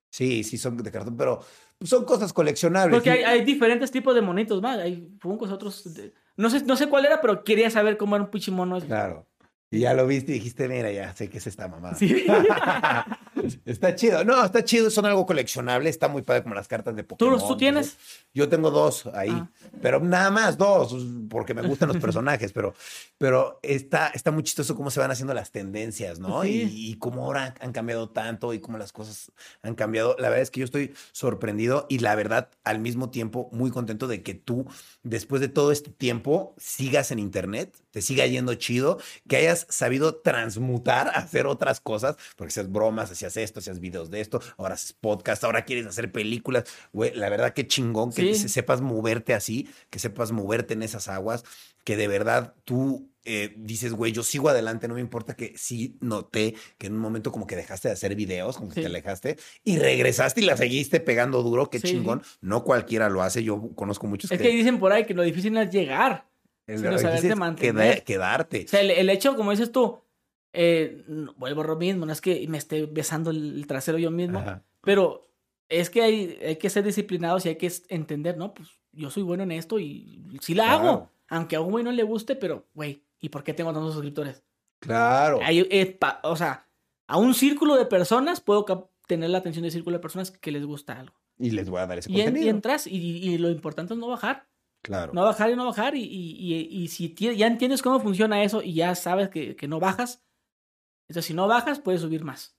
Sí, 0.10 0.44
sí, 0.44 0.58
son 0.58 0.78
de 0.78 0.92
cartón, 0.92 1.18
pero 1.18 1.42
son 1.82 2.06
cosas 2.06 2.32
coleccionables. 2.34 2.96
Porque 2.96 3.12
hay, 3.12 3.24
hay 3.24 3.44
diferentes 3.44 3.92
tipos 3.92 4.16
de 4.16 4.22
monitos 4.22 4.62
más. 4.62 4.80
Hay 4.80 5.16
Funkos, 5.20 5.52
otros. 5.52 5.94
de- 5.94 6.14
no, 6.38 6.50
sé, 6.50 6.64
no 6.64 6.76
sé 6.76 6.88
cuál 6.88 7.06
era, 7.06 7.22
pero 7.22 7.44
quería 7.44 7.70
saber 7.70 7.98
cómo 7.98 8.16
era 8.16 8.26
un 8.26 8.32
pinche 8.32 8.52
mono. 8.52 8.78
ese. 8.78 8.88
Claro. 8.88 9.28
Y 9.70 9.80
ya 9.80 9.94
lo 9.94 10.08
viste 10.08 10.32
y 10.32 10.36
dijiste, 10.36 10.68
mira, 10.70 10.92
ya 10.92 11.14
sé 11.14 11.30
que 11.30 11.38
es 11.38 11.48
esta 11.48 11.68
mamá. 11.68 11.94
Sí. 11.96 12.26
está 13.66 13.96
chido. 13.96 14.24
No, 14.24 14.44
está 14.44 14.64
chido, 14.64 14.90
son 14.90 15.06
algo 15.06 15.26
coleccionable, 15.26 15.90
está 15.90 16.08
muy 16.08 16.22
padre 16.22 16.44
como 16.44 16.56
las 16.56 16.68
cartas 16.68 16.96
de 16.96 17.04
¿Tú, 17.04 17.10
Pokémon. 17.10 17.34
los- 17.34 17.48
¿Tú 17.48 17.58
tienes? 17.58 17.98
Yo 18.34 18.50
tengo 18.50 18.72
dos 18.72 19.06
ahí, 19.14 19.30
Ah. 19.32 19.50
pero 19.82 20.00
nada 20.00 20.30
más 20.32 20.58
dos, 20.58 20.96
porque 21.30 21.54
me 21.54 21.62
gustan 21.62 21.88
los 21.88 21.98
personajes, 22.16 22.52
pero, 22.52 22.74
pero 23.18 23.60
está, 23.64 24.08
está 24.08 24.32
muy 24.32 24.44
chistoso 24.44 24.76
cómo 24.76 24.92
se 24.92 25.00
van 25.00 25.12
haciendo 25.12 25.34
las 25.34 25.52
tendencias, 25.52 26.20
¿no? 26.20 26.44
Sí. 26.44 26.70
Y, 26.74 26.92
y 26.92 26.96
cómo 26.98 27.26
ahora 27.26 27.54
han 27.60 27.72
cambiado 27.72 28.10
tanto 28.10 28.54
y 28.54 28.60
cómo 28.60 28.78
las 28.78 28.92
cosas 28.92 29.32
han 29.62 29.76
cambiado. 29.76 30.16
La 30.20 30.30
verdad 30.30 30.42
es 30.44 30.52
que 30.52 30.60
yo 30.62 30.66
estoy 30.66 30.94
sorprendido 31.12 31.86
y 31.90 32.00
la 32.00 32.16
verdad 32.16 32.50
al 32.64 32.80
mismo 32.80 33.10
tiempo 33.10 33.50
muy 33.52 33.72
contento 33.72 34.08
de 34.08 34.22
que 34.24 34.34
tú, 34.34 34.66
después 35.04 35.42
de 35.42 35.48
todo 35.48 35.72
este 35.72 35.92
tiempo, 35.92 36.54
sigas 36.58 37.12
en 37.12 37.20
Internet, 37.20 37.76
te 37.96 38.02
siga 38.02 38.26
yendo 38.26 38.54
chido, 38.56 39.00
que 39.26 39.38
hayas 39.38 39.66
sabido 39.70 40.16
transmutar, 40.16 41.08
hacer 41.16 41.48
otras 41.48 41.80
cosas, 41.80 42.18
porque 42.36 42.50
hacías 42.52 42.70
bromas, 42.70 43.10
hacías 43.10 43.38
esto, 43.38 43.60
hacías 43.62 43.80
videos 43.80 44.12
de 44.12 44.20
esto, 44.20 44.42
ahora 44.58 44.74
haces 44.74 44.92
podcast, 44.92 45.46
ahora 45.46 45.64
quieres 45.64 45.86
hacer 45.88 46.12
películas. 46.12 46.66
Güey, 46.92 47.16
la 47.16 47.30
verdad 47.30 47.54
que 47.54 47.66
chingón 47.68 48.12
que 48.12 48.36
Sí. 48.36 48.50
sepas 48.50 48.82
moverte 48.82 49.34
así, 49.34 49.70
que 49.90 50.00
sepas 50.00 50.34
moverte 50.34 50.74
en 50.74 50.84
esas 50.84 51.08
aguas, 51.08 51.46
que 51.86 51.96
de 51.96 52.10
verdad 52.10 52.54
tú 52.66 53.10
eh, 53.28 53.56
dices, 53.58 53.92
güey, 53.94 54.12
yo 54.12 54.22
sigo 54.22 54.50
adelante, 54.50 54.88
no 54.88 54.94
me 54.94 55.02
importa 55.02 55.36
que 55.36 55.54
sí 55.58 55.98
noté 56.00 56.54
que 56.78 56.86
en 56.86 56.94
un 56.94 57.00
momento 57.00 57.32
como 57.32 57.48
que 57.48 57.56
dejaste 57.56 57.88
de 57.88 57.94
hacer 57.96 58.14
videos, 58.14 58.56
como 58.58 58.68
que 58.70 58.76
Sí. 58.76 58.82
te 58.82 58.86
alejaste 58.88 59.38
y 59.64 59.80
regresaste 59.80 60.42
y 60.42 60.46
la 60.46 60.56
seguiste 60.58 61.00
pegando 61.00 61.42
duro, 61.42 61.72
qué 61.72 61.80
Sí, 61.80 61.88
chingón. 61.88 62.22
No 62.42 62.64
cualquiera 62.64 63.10
lo 63.10 63.24
hace, 63.24 63.42
yo 63.44 63.72
conozco 63.74 64.06
muchos 64.06 64.30
Es 64.32 64.40
que 64.40 64.50
dicen 64.50 64.78
por 64.78 64.92
ahí 64.92 65.06
que 65.08 65.16
lo 65.16 65.24
difícil 65.24 65.54
no 65.54 65.62
es 65.62 65.72
llegar. 65.72 66.28
Es 66.68 67.36
mantener. 67.36 67.96
queda- 67.96 68.04
quedarte. 68.04 68.64
O 68.66 68.68
sea, 68.68 68.82
el, 68.82 68.92
el 68.92 69.10
hecho, 69.10 69.36
como 69.36 69.52
dices 69.52 69.72
tú, 69.72 70.00
eh, 70.54 71.04
vuelvo 71.38 71.62
a 71.62 71.68
lo 71.68 71.76
mismo, 71.76 72.06
no 72.06 72.12
es 72.14 72.22
que 72.22 72.48
me 72.48 72.58
esté 72.58 72.86
besando 72.86 73.30
el, 73.32 73.56
el 73.58 73.68
trasero 73.68 73.98
yo 73.98 74.10
mismo, 74.12 74.40
Ajá. 74.40 74.64
pero 74.82 75.28
es 75.70 75.90
que 75.90 76.02
hay, 76.02 76.38
hay 76.46 76.56
que 76.58 76.70
ser 76.70 76.84
disciplinados 76.84 77.46
y 77.46 77.50
hay 77.50 77.56
que 77.58 77.72
entender, 77.90 78.38
¿no? 78.38 78.54
Pues 78.54 78.70
yo 78.92 79.10
soy 79.10 79.24
bueno 79.24 79.44
en 79.44 79.52
esto 79.52 79.80
y 79.80 80.24
sí 80.42 80.54
la 80.54 80.64
Claro. 80.66 80.78
hago, 80.90 81.12
aunque 81.28 81.56
a 81.56 81.62
un 81.62 81.72
güey 81.72 81.84
no 81.84 81.92
le 81.92 82.04
guste, 82.04 82.36
pero, 82.36 82.66
güey, 82.74 83.04
¿y 83.20 83.30
por 83.30 83.44
qué 83.44 83.54
tengo 83.54 83.74
tantos 83.74 83.94
suscriptores? 83.94 84.44
Claro. 84.80 85.40
Hay, 85.44 85.68
eh, 85.70 85.86
pa- 85.88 86.20
o 86.24 86.36
sea, 86.36 86.68
a 87.08 87.18
un 87.18 87.34
círculo 87.34 87.76
de 87.76 87.86
personas 87.86 88.42
puedo 88.42 88.66
tener 89.08 89.30
la 89.30 89.40
atención 89.40 89.64
del 89.64 89.72
círculo 89.72 89.98
de 89.98 90.02
personas 90.02 90.32
que 90.32 90.52
les 90.52 90.66
gusta 90.66 91.00
algo. 91.00 91.16
Y 91.38 91.52
les 91.52 91.70
voy 91.70 91.82
a 91.82 91.88
dar 91.88 91.98
ese 92.00 92.10
Y, 92.12 92.16
en- 92.16 92.20
y 92.22 92.24
contenido. 92.26 92.50
entras 92.52 92.88
y, 92.88 92.96
y 92.98 93.38
lo 93.38 93.50
importante 93.50 93.94
es 93.94 94.00
no 94.00 94.08
bajar. 94.08 94.48
Claro. 94.86 95.14
No 95.14 95.24
bajar 95.24 95.50
y 95.50 95.56
no 95.56 95.66
bajar. 95.66 95.96
Y, 95.96 96.04
y, 96.04 96.54
y- 96.54 96.84
y 96.84 96.88
si 96.90 97.14
ya 97.16 97.48
entiendes 97.48 97.82
cómo 97.82 98.00
funciona 98.00 98.44
eso 98.44 98.62
y 98.62 98.76
ya 98.76 98.94
sabes 98.96 99.30
que, 99.30 99.56
que 99.56 99.68
no 99.68 99.80
bajas, 99.80 100.24
entonces 101.10 101.26
si 101.26 101.34
no 101.34 101.48
bajas, 101.48 101.80
puedes 101.80 102.02
subir 102.02 102.24
más. 102.24 102.56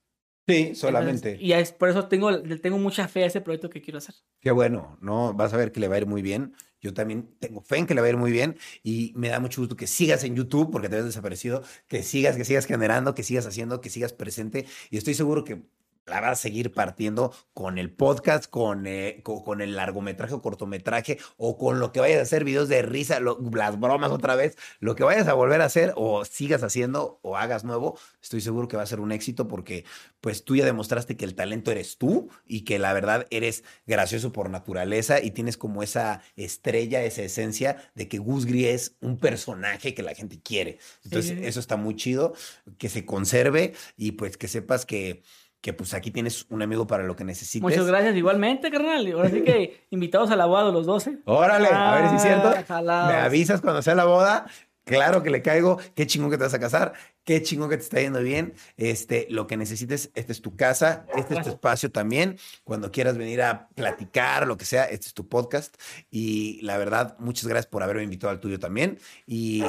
Sí, 0.49 0.75
solamente. 0.75 1.31
Entonces, 1.31 1.41
y 1.49 1.53
es, 1.53 1.73
por 1.73 1.89
eso 1.89 2.07
tengo, 2.09 2.41
tengo 2.61 2.79
mucha 2.79 3.09
fe 3.09 3.25
a 3.25 3.27
ese 3.27 3.41
proyecto 3.41 3.69
que 3.69 3.81
quiero 3.83 3.99
hacer. 3.99 4.15
Qué 4.41 4.51
bueno, 4.53 4.97
¿no? 5.01 5.35
Vas 5.35 5.53
a 5.53 5.57
ver 5.57 5.73
que 5.73 5.81
le 5.81 5.89
va 5.89 5.97
a 5.97 5.99
ir 5.99 6.07
muy 6.07 6.23
bien. 6.23 6.55
Yo 6.81 6.95
también 6.95 7.35
tengo 7.41 7.63
fe 7.63 7.79
en 7.79 7.87
que 7.87 7.95
le 7.95 8.01
va 8.01 8.07
a 8.07 8.11
ir 8.11 8.17
muy 8.17 8.31
bien 8.31 8.57
y 8.85 9.13
me 9.17 9.29
da 9.29 9.41
mucho 9.41 9.61
gusto 9.61 9.75
que 9.77 9.89
sigas 9.89 10.23
en 10.23 10.37
YouTube 10.37 10.71
porque 10.71 10.89
te 10.89 10.95
habías 10.95 11.07
desaparecido, 11.07 11.63
que 11.89 12.03
sigas, 12.05 12.37
que 12.37 12.45
sigas 12.45 12.67
generando, 12.67 13.15
que 13.15 13.25
sigas 13.25 13.47
haciendo, 13.47 13.81
que 13.81 13.91
sigas 13.91 14.13
presente 14.13 14.67
y 14.91 14.99
estoy 14.99 15.15
seguro 15.15 15.43
que 15.43 15.63
la 16.07 16.21
vas 16.21 16.33
a 16.33 16.43
seguir 16.43 16.73
partiendo 16.73 17.33
con 17.53 17.79
el 17.79 17.91
podcast, 17.93 18.47
con, 18.49 18.87
eh, 18.87 19.21
co- 19.23 19.43
con, 19.45 19.61
el 19.61 19.77
largometraje 19.77 20.35
o 20.35 20.43
cortometraje 20.43 21.19
o 21.37 21.59
con 21.59 21.81
lo 21.81 21.93
que 21.93 22.01
vayas 22.01 22.19
a 22.19 22.23
hacer, 22.23 22.45
videos 22.45 22.69
de 22.69 22.83
risa, 22.83 23.21
lo- 23.21 23.39
las 23.53 23.79
bromas 23.81 24.11
otra 24.13 24.37
vez, 24.37 24.57
lo 24.81 24.95
que 24.95 25.05
vayas 25.05 25.27
a 25.29 25.35
volver 25.35 25.61
a 25.63 25.65
hacer 25.67 25.93
o 25.97 26.25
sigas 26.25 26.63
haciendo 26.63 27.19
o 27.23 27.37
hagas 27.37 27.65
nuevo, 27.65 27.99
estoy 28.23 28.41
seguro 28.41 28.69
que 28.69 28.77
va 28.77 28.83
a 28.85 28.87
ser 28.87 29.01
un 29.01 29.13
éxito 29.13 29.49
porque 29.49 29.85
pues 30.21 30.45
tú 30.45 30.57
ya 30.57 30.65
demostraste 30.65 31.17
que 31.17 31.25
el 31.25 31.35
talento 31.35 31.71
eres 31.71 31.99
tú 31.99 32.29
y 32.47 32.63
que 32.63 32.79
la 32.79 32.93
verdad 32.93 33.27
eres 33.31 33.65
gracioso 33.87 34.33
por 34.33 34.51
naturaleza 34.51 35.21
y 35.21 35.31
tienes 35.33 35.57
como 35.57 35.83
esa 35.83 36.21
estrella, 36.37 37.03
esa 37.03 37.23
esencia 37.23 37.91
de 37.95 38.09
que 38.09 38.19
Gus 38.19 38.47
Gris 38.47 38.67
es 38.67 38.97
un 39.01 39.19
personaje 39.19 39.95
que 39.95 40.03
la 40.03 40.15
gente 40.15 40.41
quiere. 40.41 40.79
Entonces, 41.05 41.39
Sí. 41.39 41.45
eso 41.47 41.61
está 41.61 41.77
muy 41.77 41.97
chido, 41.97 42.35
que 42.79 42.89
se 42.89 43.05
conserve 43.05 43.75
y 43.97 44.13
pues 44.13 44.37
que 44.37 44.49
sepas 44.49 44.87
que, 44.87 45.23
que 45.67 45.73
pues 45.73 45.95
aquí 45.95 46.13
tienes 46.13 46.47
un 46.49 46.63
amigo 46.63 46.87
para 46.87 47.03
lo 47.03 47.17
que 47.17 47.25
necesites. 47.25 47.61
Muchas 47.61 47.89
gracias, 47.89 48.15
igualmente, 48.15 48.71
carnal. 48.71 49.05
Ahora 49.11 49.31
sí 49.31 49.43
que 49.43 49.85
invitados 49.91 50.31
a 50.31 50.37
la 50.37 50.47
boda 50.47 50.71
los 50.71 50.87
12. 50.87 51.23
Órale, 51.25 51.67
a 51.73 51.93
ver 51.97 52.09
si 52.11 52.15
es 52.15 52.23
cierto. 52.23 52.53
Ah, 52.57 52.63
jalados. 52.63 53.13
Me 53.13 53.19
avisas 53.19 53.61
cuando 53.61 53.83
sea 53.83 53.97
la 53.97 54.05
boda. 54.05 54.47
Claro 54.87 55.23
que 55.25 55.31
le 55.31 55.43
caigo. 55.43 55.79
Qué 55.97 56.07
chingón 56.07 56.31
que 56.31 56.39
te 56.39 56.45
vas 56.45 56.55
a 56.55 56.61
casar. 56.61 56.93
Qué 57.25 57.43
chingón 57.43 57.69
que 57.69 57.77
te 57.77 57.83
está 57.83 58.01
yendo 58.01 58.21
bien. 58.21 58.55
Este, 58.77 59.27
lo 59.31 59.49
que 59.49 59.57
necesites, 59.57 60.11
esta 60.15 60.31
es 60.31 60.41
tu 60.41 60.55
casa, 60.55 61.07
este 61.17 61.35
es 61.35 61.43
tu 61.43 61.49
espacio 61.51 61.91
también. 61.91 62.39
Cuando 62.63 62.93
quieras 62.93 63.19
venir 63.19 63.43
a 63.43 63.69
platicar, 63.75 64.47
lo 64.47 64.57
que 64.57 64.65
sea, 64.65 64.85
este 64.85 65.09
es 65.09 65.15
tu 65.15 65.29
podcast. 65.29 65.75
Y 66.09 66.61
la 66.63 66.79
verdad, 66.79 67.17
muchas 67.19 67.49
gracias 67.49 67.67
por 67.67 67.83
haberme 67.83 68.05
invitado 68.05 68.31
al 68.31 68.39
tuyo 68.39 68.61
también. 68.61 69.01
Y 69.27 69.65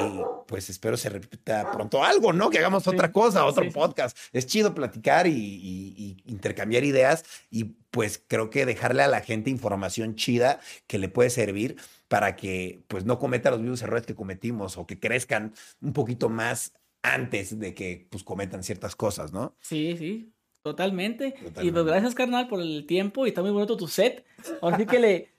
pues 0.46 0.70
espero 0.70 0.96
se 0.96 1.08
repita 1.08 1.72
pronto 1.72 2.04
algo, 2.04 2.32
¿no? 2.32 2.48
Que 2.48 2.58
hagamos 2.58 2.84
Sí. 2.84 2.90
otra 2.90 3.10
cosa, 3.10 3.44
otro 3.44 3.64
Sí, 3.64 3.70
sí. 3.70 3.74
podcast. 3.74 4.16
Es 4.32 4.46
chido 4.46 4.72
platicar 4.72 5.26
y, 5.26 5.32
y- 5.32 5.94
y 6.24 6.30
intercambiar 6.30 6.84
ideas. 6.84 7.24
Y 7.50 7.64
pues 7.90 8.22
creo 8.24 8.50
que 8.50 8.66
dejarle 8.66 9.02
a 9.02 9.08
la 9.08 9.20
gente 9.20 9.50
información 9.50 10.14
chida 10.14 10.60
que 10.86 10.98
le 10.98 11.08
puede 11.08 11.30
servir 11.30 11.76
para 12.08 12.36
que 12.36 12.82
pues 12.88 13.04
no 13.04 13.18
cometa 13.18 13.50
los 13.50 13.60
mismos 13.60 13.82
errores 13.82 14.06
que 14.06 14.14
cometimos 14.14 14.76
o 14.78 14.86
que 14.86 14.98
crezcan 14.98 15.52
un 15.80 15.92
poquito 15.92 16.28
más 16.28 16.72
antes 17.02 17.58
de 17.58 17.74
que 17.74 18.06
pues 18.10 18.24
cometan 18.24 18.62
ciertas 18.62 18.96
cosas, 18.96 19.32
¿no? 19.32 19.54
Sí, 19.60 19.96
sí, 19.96 20.32
totalmente. 20.62 21.28
Y 21.28 21.44
Totalmente. 21.44 21.72
pues 21.72 21.84
gracias, 21.86 22.14
carnal, 22.14 22.48
por 22.48 22.60
el 22.60 22.86
tiempo 22.86 23.24
y 23.26 23.30
está 23.30 23.42
muy 23.42 23.50
bonito 23.50 23.76
tu 23.76 23.88
set. 23.88 24.24
Ahora 24.60 24.76
sí 24.78 24.86
que 24.86 24.98
le... 24.98 25.32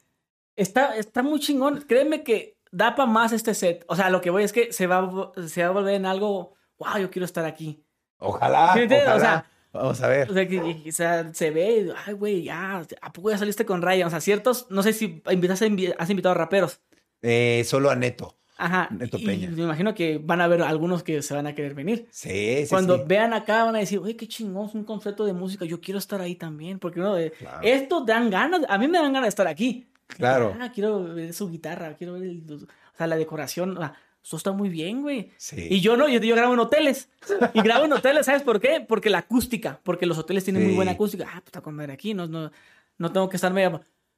Está, 0.56 0.96
está 0.98 1.24
muy 1.24 1.40
chingón. 1.40 1.82
Créeme 1.88 2.24
que 2.24 2.58
da 2.72 2.96
para 2.96 3.10
más 3.10 3.32
este 3.32 3.54
set. 3.54 3.86
O 3.88 3.96
sea, 3.96 4.10
lo 4.10 4.22
que 4.22 4.30
voy 4.30 4.44
es 4.44 4.52
que 4.54 4.74
se 4.74 4.88
va, 4.88 5.32
se 5.48 5.64
va 5.64 5.70
a 5.70 5.72
volver 5.72 5.96
en 5.96 6.06
algo, 6.06 6.54
wow, 6.78 6.98
yo 7.00 7.10
quiero 7.10 7.26
estar 7.26 7.46
aquí. 7.46 7.84
Ojalá, 8.18 8.74
¿Sí 8.74 8.80
entiendes? 8.82 9.08
O 9.08 9.12
ojalá. 9.16 9.22
sea, 9.22 9.52
Vamos 9.72 10.02
a 10.02 10.08
ver. 10.08 10.30
O 10.30 10.34
sea, 10.34 10.48
que, 10.48 10.82
que- 10.84 10.90
o 10.90 10.92
sea, 10.92 11.34
se 11.34 11.52
ve, 11.52 11.94
ay, 12.06 12.14
güey, 12.14 12.44
ya, 12.44 12.84
¿a 13.02 13.14
poco 13.14 13.30
ya 13.30 13.38
saliste 13.38 13.66
con 13.66 13.82
Ryan? 13.82 14.08
O 14.08 14.10
sea, 14.10 14.20
ciertos, 14.22 14.66
no 14.70 14.82
sé 14.84 14.94
si 14.94 15.22
invitas 15.30 15.62
has 15.62 16.10
invitado 16.10 16.32
a 16.32 16.38
raperos. 16.38 16.82
Eh, 17.22 17.64
solo 17.66 17.90
a 17.92 17.96
Neto. 17.96 18.36
Ajá. 18.58 18.90
Neto 18.92 19.18
y 19.18 19.26
Peña. 19.26 19.50
me 19.52 19.64
imagino 19.64 19.94
que 19.94 20.18
van 20.18 20.42
a 20.42 20.46
haber 20.46 20.62
algunos 20.64 21.02
que 21.04 21.22
se 21.22 21.34
van 21.34 21.48
a 21.48 21.56
querer 21.56 21.76
venir. 21.76 22.08
Sí, 22.12 22.64
sí, 22.64 22.68
Cuando 22.70 22.98
sí. 22.98 23.04
vean 23.08 23.32
acá 23.34 23.64
van 23.64 23.76
a 23.76 23.80
decir, 23.80 24.00
oye, 24.00 24.18
qué 24.18 24.28
chingón, 24.28 24.68
es 24.68 24.76
un 24.76 24.84
concepto 24.84 25.26
de 25.26 25.32
música, 25.34 25.64
yo 25.66 25.80
quiero 25.80 25.98
estar 25.98 26.20
ahí 26.20 26.36
también, 26.36 26.78
porque 26.80 27.00
uno 27.00 27.16
de, 27.16 27.32
Claro. 27.32 27.60
esto 27.64 28.02
dan 28.04 28.30
ganas, 28.30 28.62
a 28.68 28.78
mí 28.78 28.88
me 28.90 28.98
dan 28.98 29.14
ganas 29.14 29.24
de 29.28 29.30
estar 29.30 29.48
aquí. 29.48 29.88
Claro. 30.08 30.56
Ah, 30.60 30.72
quiero 30.74 31.04
ver 31.14 31.32
su 31.34 31.50
guitarra, 31.50 31.96
quiero 31.96 32.14
ver 32.14 32.24
el- 32.24 32.44
o 32.54 32.98
sea, 32.98 33.08
la 33.08 33.16
decoración, 33.16 33.78
o 33.78 33.80
sea, 33.80 33.94
eso 34.24 34.38
está 34.38 34.52
muy 34.52 34.70
bien, 34.70 35.02
güey. 35.02 35.32
Sí. 35.38 35.68
Y 35.70 35.80
yo 35.82 35.98
no, 35.98 36.08
yo, 36.08 36.20
yo 36.20 36.36
grabo 36.36 36.54
en 36.54 36.60
hoteles. 36.60 37.10
Y 37.54 37.62
grabo 37.62 37.86
en 37.86 37.94
hoteles, 37.94 38.26
¿sabes 38.26 38.44
por 38.44 38.60
qué? 38.60 38.84
Porque 38.88 39.10
la 39.10 39.20
acústica, 39.20 39.80
porque 39.84 40.06
los 40.06 40.18
hoteles 40.18 40.44
tienen 40.44 40.66
muy 40.66 40.76
buena 40.76 40.92
acústica. 40.92 41.28
Ah, 41.34 41.42
puta 41.42 41.62
comer 41.62 41.92
aquí, 41.92 42.14
no, 42.14 42.28
no, 42.28 42.52
no 42.98 43.12
tengo 43.12 43.30
que 43.30 43.38
estarme, 43.38 43.70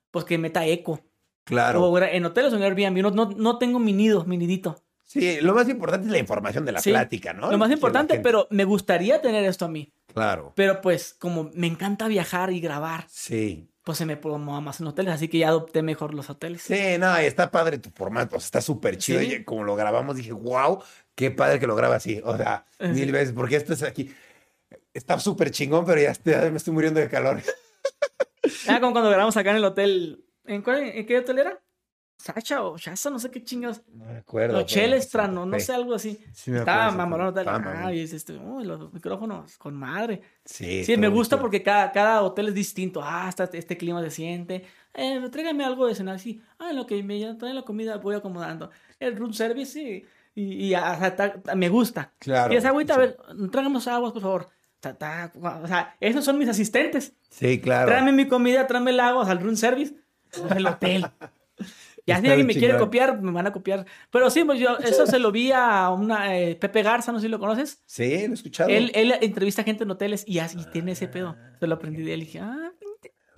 pues 0.09 0.25
que 0.25 0.37
meta 0.37 0.65
eco. 0.65 1.01
Claro. 1.43 1.83
O 1.85 1.97
en 1.99 2.25
hoteles 2.25 2.53
o 2.53 2.57
en 2.57 2.63
Airbnb, 2.63 3.01
no, 3.01 3.11
no, 3.11 3.25
no 3.35 3.57
tengo 3.57 3.79
mi 3.79 3.93
nido, 3.93 4.25
mi 4.25 4.37
nidito. 4.37 4.83
Sí, 5.03 5.41
lo 5.41 5.53
más 5.53 5.67
importante 5.67 6.05
es 6.07 6.11
la 6.11 6.19
información 6.19 6.63
de 6.65 6.71
la 6.71 6.79
Sí. 6.79 6.91
plática, 6.91 7.33
¿no? 7.33 7.51
Lo 7.51 7.57
más 7.57 7.69
importante, 7.69 8.19
pero 8.19 8.47
me 8.49 8.63
gustaría 8.63 9.19
tener 9.21 9.43
esto 9.43 9.65
a 9.65 9.67
mí. 9.67 9.91
Claro. 10.13 10.53
Pero 10.55 10.79
pues, 10.81 11.13
como 11.13 11.49
me 11.53 11.67
encanta 11.67 12.07
viajar 12.07 12.51
y 12.53 12.61
grabar, 12.61 13.05
Sí. 13.09 13.67
Pues 13.83 13.97
se 13.97 14.05
me 14.05 14.15
promueve 14.17 14.61
más 14.61 14.79
en 14.79 14.87
hoteles, 14.87 15.13
así 15.13 15.27
que 15.27 15.39
ya 15.39 15.47
adopté 15.49 15.81
mejor 15.81 16.13
los 16.13 16.29
hoteles. 16.29 16.61
Sí, 16.61 16.97
no, 16.99 17.15
está 17.17 17.49
padre 17.49 17.77
tu 17.79 17.89
formato, 17.89 18.35
o 18.35 18.39
sea, 18.39 18.45
está 18.45 18.61
súper 18.61 18.97
chido. 18.97 19.19
Sí. 19.21 19.33
Y 19.35 19.43
como 19.43 19.63
lo 19.63 19.75
grabamos, 19.75 20.15
dije, 20.15 20.31
wow, 20.33 20.81
qué 21.15 21.31
padre 21.31 21.59
que 21.59 21.67
lo 21.67 21.75
graba 21.75 21.95
así. 21.95 22.21
O 22.23 22.37
sea, 22.37 22.65
Sí. 22.79 22.87
mil 22.87 23.11
veces, 23.11 23.33
porque 23.33 23.55
esto 23.55 23.73
es 23.73 23.83
aquí. 23.83 24.13
Está 24.93 25.17
súper 25.19 25.51
chingón, 25.51 25.85
pero 25.85 25.99
ya, 26.01 26.11
estoy- 26.11 26.33
ya 26.33 26.41
me 26.51 26.57
estoy 26.57 26.73
muriendo 26.73 26.99
de 26.99 27.09
calor. 27.09 27.41
Ah, 28.67 28.79
como 28.79 28.91
cuando 28.91 29.09
grabamos 29.09 29.35
acá 29.37 29.51
en 29.51 29.57
el 29.57 29.65
hotel. 29.65 30.25
¿En, 30.45 30.61
cuál- 30.61 30.83
en 30.83 31.05
qué 31.05 31.19
hotel 31.19 31.39
era? 31.39 31.59
Sacha 32.21 32.61
o 32.63 32.77
Shasta, 32.77 33.09
no 33.09 33.17
sé 33.17 33.31
qué 33.31 33.43
chingas. 33.43 33.81
No 33.91 34.05
me 34.05 34.17
acuerdo. 34.17 34.53
Pero- 34.55 34.67
Chelestran, 34.67 35.35
o 35.39 35.45
no 35.45 35.59
sé, 35.59 35.73
algo 35.73 35.95
así. 35.95 36.23
Sí 36.33 36.51
me 36.51 36.59
Estaba 36.59 36.91
mamalón 36.91 37.29
estaba 37.35 37.85
Ah, 37.87 37.91
y 37.93 38.01
es 38.01 38.13
este, 38.13 38.33
los 38.33 38.93
micrófonos 38.93 39.57
con 39.57 39.75
madre. 39.75 40.21
Sí, 40.45 40.83
Sí, 40.85 40.97
me 40.97 41.07
gusta 41.07 41.39
porque 41.39 41.63
cada, 41.63 41.91
cada 41.91 42.21
hotel 42.21 42.49
es 42.49 42.53
distinto. 42.53 43.01
Ah, 43.03 43.27
está, 43.27 43.45
este 43.53 43.75
clima 43.75 44.01
se 44.03 44.11
siente. 44.11 44.65
Eh, 44.93 45.19
tráigame 45.31 45.65
algo 45.65 45.87
de 45.87 45.95
cenar. 45.95 46.19
Sí, 46.19 46.41
ah, 46.59 46.69
en 46.69 46.75
lo 46.75 46.85
que 46.85 47.01
me 47.01 47.33
traen 47.35 47.55
la 47.55 47.63
comida 47.63 47.97
voy 47.97 48.13
acomodando. 48.15 48.69
El 48.99 49.15
room 49.17 49.33
service, 49.33 49.71
sí. 49.71 50.05
Y, 50.35 50.65
y 50.67 50.73
ah, 50.75 50.93
o 50.95 50.99
sea, 50.99 51.15
ta- 51.15 51.41
ta- 51.41 51.55
me 51.55 51.69
gusta. 51.69 52.13
Claro. 52.19 52.53
Y 52.53 52.57
esa 52.57 52.69
agüita, 52.69 52.93
a 52.93 52.97
ver, 52.99 53.17
tráiganos 53.51 53.87
aguas, 53.87 54.11
por 54.13 54.21
favor. 54.21 54.47
Ta- 54.79 54.93
ta- 54.97 55.31
o 55.63 55.67
sea, 55.67 55.95
esos 55.99 56.23
son 56.23 56.37
mis 56.37 56.49
asistentes. 56.49 57.13
Sí, 57.29 57.59
claro. 57.59 57.87
Tráeme 57.87 58.11
mi 58.11 58.27
comida, 58.27 58.67
tráeme 58.67 58.91
el 58.91 58.99
agua, 58.99 59.23
o 59.23 59.25
sea, 59.25 59.33
el 59.33 59.39
room 59.41 59.55
service, 59.55 59.95
el 60.55 60.67
hotel. 60.67 61.07
Ya 62.07 62.19
si 62.19 62.27
alguien 62.27 62.47
me 62.47 62.53
quiere 62.55 62.77
copiar, 62.77 63.21
me 63.21 63.31
van 63.31 63.47
a 63.47 63.51
copiar. 63.51 63.85
Pero 64.09 64.29
sí, 64.29 64.43
pues 64.43 64.59
yo, 64.59 64.77
eso 64.79 65.05
se 65.07 65.19
lo 65.19 65.31
vi 65.31 65.51
a 65.53 65.89
una 65.89 66.37
eh, 66.37 66.55
Pepe 66.55 66.83
Garza, 66.83 67.11
no 67.11 67.19
sé 67.19 67.25
si 67.27 67.29
lo 67.31 67.39
conoces. 67.39 67.81
Sí, 67.85 68.09
lo 68.27 68.31
he 68.31 68.33
escuchado. 68.33 68.69
Él, 68.69 68.91
él 68.95 69.13
entrevista 69.21 69.63
gente 69.63 69.83
en 69.83 69.91
hoteles 69.91 70.23
y 70.27 70.39
así 70.39 70.57
tiene 70.71 70.93
ese 70.93 71.07
pedo. 71.07 71.35
Se 71.59 71.67
lo 71.67 71.75
aprendí 71.75 72.03
de 72.03 72.13
él 72.15 72.21
y 72.23 72.25
dije, 72.25 72.39
ah, 72.39 72.71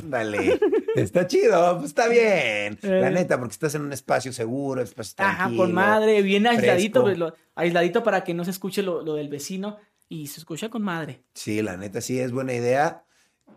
Dale. 0.06 0.60
Está 0.96 1.28
chido, 1.28 1.76
pues 1.78 1.92
está 1.92 2.08
bien. 2.10 2.78
La 2.82 3.08
Eh. 3.08 3.12
neta, 3.12 3.40
porque 3.40 3.54
estás 3.54 3.74
en 3.76 3.84
un 3.84 3.94
espacio 3.94 4.34
seguro, 4.34 4.82
espacio 4.82 5.16
ajá, 5.20 5.38
tranquilo. 5.44 5.64
con 5.64 5.74
madre, 5.74 6.22
bien 6.22 6.46
aisladito, 6.46 7.02
pues, 7.04 7.18
lo- 7.18 7.34
aisladito 7.56 8.04
para 8.04 8.24
que 8.24 8.34
no 8.34 8.44
se 8.44 8.52
escuche 8.52 8.84
lo, 8.84 9.02
lo 9.02 9.14
del 9.16 9.30
vecino 9.30 9.78
y 10.10 10.28
se 10.28 10.42
escucha 10.42 10.68
con 10.70 10.82
madre. 10.84 11.24
Sí, 11.34 11.62
la 11.62 11.78
neta 11.78 12.02
sí 12.02 12.20
es 12.20 12.32
buena 12.34 12.54
idea. 12.54 13.06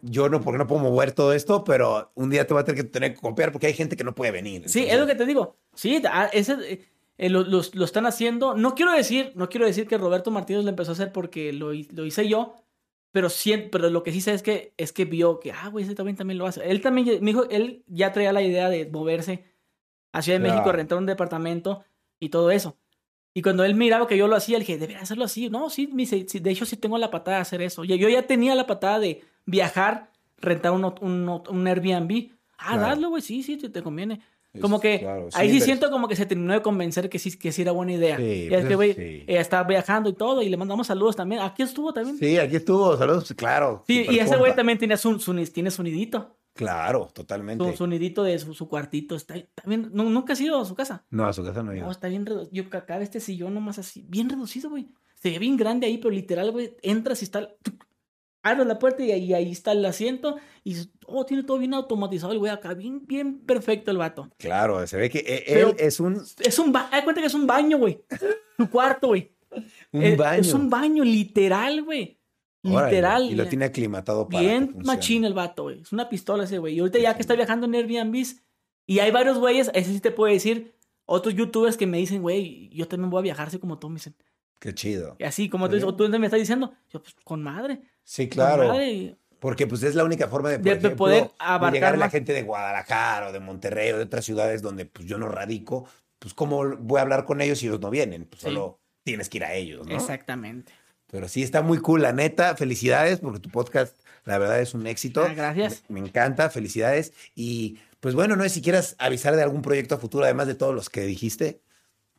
Yo 0.02 0.28
no, 0.28 0.40
porque 0.40 0.58
no 0.58 0.66
puedo 0.66 0.82
mover 0.82 1.12
todo 1.12 1.32
esto, 1.32 1.64
pero 1.64 2.10
un 2.14 2.30
día 2.30 2.46
te 2.46 2.54
voy 2.54 2.62
a 2.62 2.64
tener 2.64 2.82
que 2.84 2.88
tener 2.90 3.14
que 3.14 3.20
copiar 3.20 3.52
porque 3.52 3.66
hay 3.68 3.74
gente 3.74 3.96
que 3.96 4.04
no 4.04 4.14
puede 4.14 4.30
venir. 4.32 4.68
Sí, 4.68 4.84
es 4.86 4.98
lo 4.98 5.06
que 5.06 5.14
te 5.14 5.26
digo. 5.26 5.56
Sí, 5.74 6.02
ah, 6.10 6.28
ese, 6.32 6.54
eh, 6.72 6.84
eh, 7.18 7.28
lo, 7.30 7.42
los- 7.42 7.74
lo 7.74 7.84
están 7.84 8.06
haciendo. 8.06 8.54
No 8.54 8.74
quiero 8.74 8.92
decir, 8.92 9.32
no 9.34 9.48
quiero 9.48 9.66
decir 9.66 9.86
que 9.86 9.98
Roberto 9.98 10.30
Martínez 10.30 10.64
lo 10.64 10.70
empezó 10.70 10.92
a 10.92 10.94
hacer 10.94 11.12
porque 11.12 11.52
lo, 11.52 11.72
lo 11.72 12.04
hice 12.04 12.28
yo, 12.28 12.54
pero 13.12 13.28
sí, 13.30 13.56
pero 13.72 13.88
lo 13.90 14.02
que 14.02 14.12
sí 14.12 14.20
sé 14.20 14.34
es 14.34 14.42
que 14.42 14.74
es 14.76 14.92
que 14.92 15.04
vio 15.06 15.40
que, 15.40 15.52
ah, 15.52 15.68
güey, 15.68 15.84
ese 15.84 15.94
también, 15.94 16.16
también 16.16 16.38
lo 16.38 16.46
hace. 16.46 16.68
Él 16.70 16.80
también, 16.80 17.06
me 17.22 17.30
dijo, 17.32 17.48
él 17.50 17.82
ya 17.86 18.12
traía 18.12 18.32
la 18.32 18.42
idea 18.42 18.68
de 18.68 18.86
moverse 18.90 19.44
a 20.12 20.22
Ciudad 20.22 20.38
de 20.38 20.44
México, 20.50 20.72
rentar 20.72 20.98
un 20.98 21.06
departamento 21.06 21.84
y 22.20 22.28
todo 22.30 22.50
eso. 22.50 22.76
Y 23.38 23.42
cuando 23.42 23.64
él 23.64 23.74
miraba 23.74 24.06
que 24.06 24.16
yo 24.16 24.28
lo 24.28 24.34
hacía, 24.34 24.56
le 24.56 24.64
dije, 24.64 24.78
debería 24.78 25.02
hacerlo 25.02 25.24
así. 25.26 25.50
No, 25.50 25.68
sí, 25.68 25.90
sí, 26.26 26.38
de 26.40 26.50
hecho 26.50 26.64
sí 26.64 26.78
tengo 26.78 26.96
la 26.96 27.10
patada 27.10 27.36
de 27.36 27.42
hacer 27.42 27.60
eso. 27.60 27.84
Yo, 27.84 27.94
yo 27.94 28.08
ya 28.08 28.22
tenía 28.22 28.54
la 28.54 28.66
patada 28.66 28.98
de 28.98 29.22
viajar, 29.44 30.10
rentar 30.38 30.72
un, 30.72 30.86
un, 31.02 31.42
un 31.50 31.66
Airbnb. 31.68 32.30
Ah, 32.56 32.72
Claro. 32.78 32.86
hazlo, 32.86 33.08
güey, 33.10 33.20
sí, 33.20 33.42
sí, 33.42 33.58
te, 33.58 33.82
conviene. 33.82 34.22
Es- 34.54 34.62
Como 34.62 34.80
que 34.80 35.00
claro, 35.00 35.28
ahí 35.34 35.50
sí 35.50 35.60
siento 35.60 35.90
como 35.90 36.08
que 36.08 36.16
se 36.16 36.24
terminó 36.24 36.54
de 36.54 36.62
convencer 36.62 37.10
que 37.10 37.18
sí, 37.18 37.36
que 37.38 37.52
sí 37.52 37.60
era 37.60 37.72
buena 37.72 37.92
idea. 37.92 38.16
Sí, 38.16 38.22
y 38.22 38.48
pues 38.48 38.62
es 38.62 38.68
que, 38.68 38.74
güey, 38.74 38.94
sí. 38.94 39.00
eh, 39.02 39.24
estaba 39.26 39.64
viajando 39.68 40.08
y 40.08 40.14
todo, 40.14 40.40
y 40.40 40.48
le 40.48 40.56
mandamos 40.56 40.86
saludos 40.86 41.14
también. 41.14 41.42
Aquí 41.42 41.62
estuvo 41.62 41.92
también. 41.92 42.16
Sí, 42.16 42.24
Sí, 42.30 42.38
aquí 42.38 42.56
estuvo, 42.56 42.96
saludos, 42.96 43.34
claro. 43.36 43.84
y 43.86 43.98
super 44.04 44.18
ese 44.22 44.36
güey 44.38 44.56
también 44.56 44.78
tiene 44.78 44.96
su, 44.96 45.18
su, 45.20 45.34
tiene 45.52 45.70
su 45.70 45.82
nidito. 45.82 46.34
Claro, 46.56 47.08
totalmente. 47.12 47.64
Su, 47.72 47.76
su 47.76 47.86
nidito 47.86 48.22
de 48.24 48.38
su, 48.38 48.54
su 48.54 48.68
cuartito. 48.68 49.14
Está, 49.14 49.36
está 49.36 49.62
bien. 49.66 49.90
nu- 49.92 50.10
nunca 50.10 50.32
has 50.32 50.40
ido 50.40 50.58
a 50.60 50.64
su 50.64 50.74
casa. 50.74 51.04
No, 51.10 51.26
a 51.26 51.32
su 51.32 51.44
casa 51.44 51.62
no 51.62 51.70
No, 51.72 51.76
iba. 51.78 51.90
está 51.90 52.08
bien 52.08 52.26
reducido. 52.26 52.50
Yo 52.52 52.64
acá 52.78 53.00
este 53.00 53.20
sillón 53.20 53.54
nomás 53.54 53.78
así, 53.78 54.04
bien 54.08 54.28
reducido, 54.28 54.70
güey. 54.70 54.88
Se 55.14 55.30
ve 55.30 55.38
bien 55.38 55.56
grande 55.56 55.86
ahí, 55.86 55.98
pero 55.98 56.10
literal, 56.10 56.50
güey, 56.52 56.76
entras 56.82 57.22
y 57.22 57.24
está. 57.26 57.48
Abres 58.42 58.66
la 58.66 58.78
puerta 58.78 59.02
y 59.02 59.10
ahí, 59.10 59.34
ahí 59.34 59.50
está 59.50 59.72
el 59.72 59.84
asiento. 59.84 60.36
Y 60.62 60.76
oh, 61.06 61.26
tiene 61.26 61.42
todo 61.42 61.58
bien 61.58 61.74
automatizado 61.74 62.32
el 62.32 62.38
güey 62.38 62.52
acá. 62.52 62.74
Bien, 62.74 63.04
bien 63.04 63.40
perfecto 63.40 63.90
el 63.90 63.96
vato. 63.98 64.30
Claro, 64.38 64.86
se 64.86 64.96
ve 64.96 65.10
que 65.10 65.44
Pero- 65.48 65.70
él 65.70 65.76
es 65.80 65.98
un, 65.98 66.22
Es 66.38 66.58
un 66.60 66.70
baño. 66.70 66.88
Cuenta 67.02 67.20
que 67.20 67.26
es 67.26 67.34
un 67.34 67.46
baño, 67.46 67.78
güey. 67.78 68.04
Tu 68.56 68.70
cuarto, 68.70 69.08
güey. 69.08 69.32
un 69.92 70.02
Eh, 70.02 70.14
baño. 70.16 70.40
Es 70.40 70.52
un 70.54 70.70
baño, 70.70 71.02
literal, 71.02 71.82
güey. 71.82 72.15
Órale, 72.74 72.90
Literal. 72.92 73.30
Y 73.30 73.34
lo 73.34 73.46
tiene 73.46 73.64
aclimatado 73.66 74.28
para 74.28 74.40
Bien 74.42 74.74
machín 74.84 75.24
el 75.24 75.34
vato, 75.34 75.64
güey. 75.64 75.80
Es 75.82 75.92
una 75.92 76.08
pistola 76.08 76.44
ese, 76.44 76.58
güey. 76.58 76.74
Y 76.74 76.80
ahorita 76.80 76.98
ya 76.98 77.14
que 77.14 77.20
está 77.22 77.34
viajando 77.34 77.66
en 77.66 77.74
Airbnb 77.74 78.24
y 78.86 78.98
hay 79.00 79.10
varios 79.10 79.38
güeyes, 79.38 79.70
ese 79.74 79.92
sí 79.92 80.00
te 80.00 80.10
puede 80.10 80.34
decir, 80.34 80.74
otros 81.04 81.34
youtubers 81.34 81.76
que 81.76 81.86
me 81.86 81.98
dicen, 81.98 82.22
güey, 82.22 82.68
yo 82.70 82.86
también 82.88 83.10
voy 83.10 83.20
a 83.20 83.22
viajar 83.22 83.48
así 83.48 83.58
como 83.58 83.78
tú, 83.78 83.88
me 83.88 83.94
dicen. 83.96 84.14
Qué 84.58 84.74
chido. 84.74 85.16
Y 85.18 85.24
así, 85.24 85.48
como 85.48 85.68
tú, 85.68 85.92
tú 85.94 86.08
me 86.08 86.26
estás 86.26 86.40
diciendo, 86.40 86.72
yo, 86.92 87.02
pues 87.02 87.14
con 87.24 87.42
madre. 87.42 87.80
Sí, 88.04 88.28
con 88.28 88.34
claro. 88.36 88.68
madre. 88.68 89.16
Porque 89.38 89.66
pues 89.66 89.82
es 89.82 89.94
la 89.94 90.02
única 90.02 90.28
forma 90.28 90.48
de, 90.48 90.56
por 90.56 90.64
De- 90.64 90.70
de 90.70 90.76
ejemplo, 90.78 90.96
poder 90.96 91.24
de 91.24 91.30
abarcar 91.38 91.72
llegar 91.74 91.94
a 91.94 91.96
la 91.98 92.06
más. 92.06 92.12
gente 92.12 92.32
de 92.32 92.42
Guadalajara 92.42 93.28
o 93.28 93.32
de 93.32 93.40
Monterrey 93.40 93.90
o 93.92 93.98
de 93.98 94.04
otras 94.04 94.24
ciudades 94.24 94.62
donde 94.62 94.86
pues 94.86 95.06
yo 95.06 95.18
no 95.18 95.28
radico, 95.28 95.86
pues 96.18 96.32
cómo 96.32 96.64
voy 96.78 96.98
a 96.98 97.02
hablar 97.02 97.26
con 97.26 97.42
ellos 97.42 97.58
si 97.58 97.66
ellos 97.66 97.80
no 97.80 97.90
vienen, 97.90 98.24
pues 98.24 98.40
Sí. 98.40 98.46
solo 98.48 98.80
tienes 99.02 99.28
que 99.28 99.36
ir 99.36 99.44
a 99.44 99.52
ellos, 99.54 99.86
¿no? 99.86 99.94
Exactamente. 99.94 100.72
Pero 101.10 101.28
sí 101.28 101.42
está 101.42 101.62
muy 101.62 101.78
cool, 101.78 102.02
la 102.02 102.12
neta, 102.12 102.56
felicidades 102.56 103.20
porque 103.20 103.40
tu 103.40 103.50
podcast 103.50 103.96
la 104.24 104.38
verdad 104.38 104.60
es 104.60 104.74
un 104.74 104.86
éxito. 104.86 105.22
Ah, 105.22 105.34
gracias. 105.34 105.84
Me, 105.88 106.00
me 106.00 106.08
encanta, 106.08 106.50
felicidades 106.50 107.12
y 107.34 107.78
pues 108.00 108.14
bueno, 108.14 108.36
no 108.36 108.42
sé 108.42 108.50
si 108.50 108.62
quieras 108.62 108.96
avisar 108.98 109.36
de 109.36 109.42
algún 109.42 109.62
proyecto 109.62 109.94
a 109.94 109.98
futuro 109.98 110.24
además 110.24 110.46
de 110.46 110.54
todos 110.54 110.74
los 110.74 110.90
que 110.90 111.02
dijiste. 111.02 111.60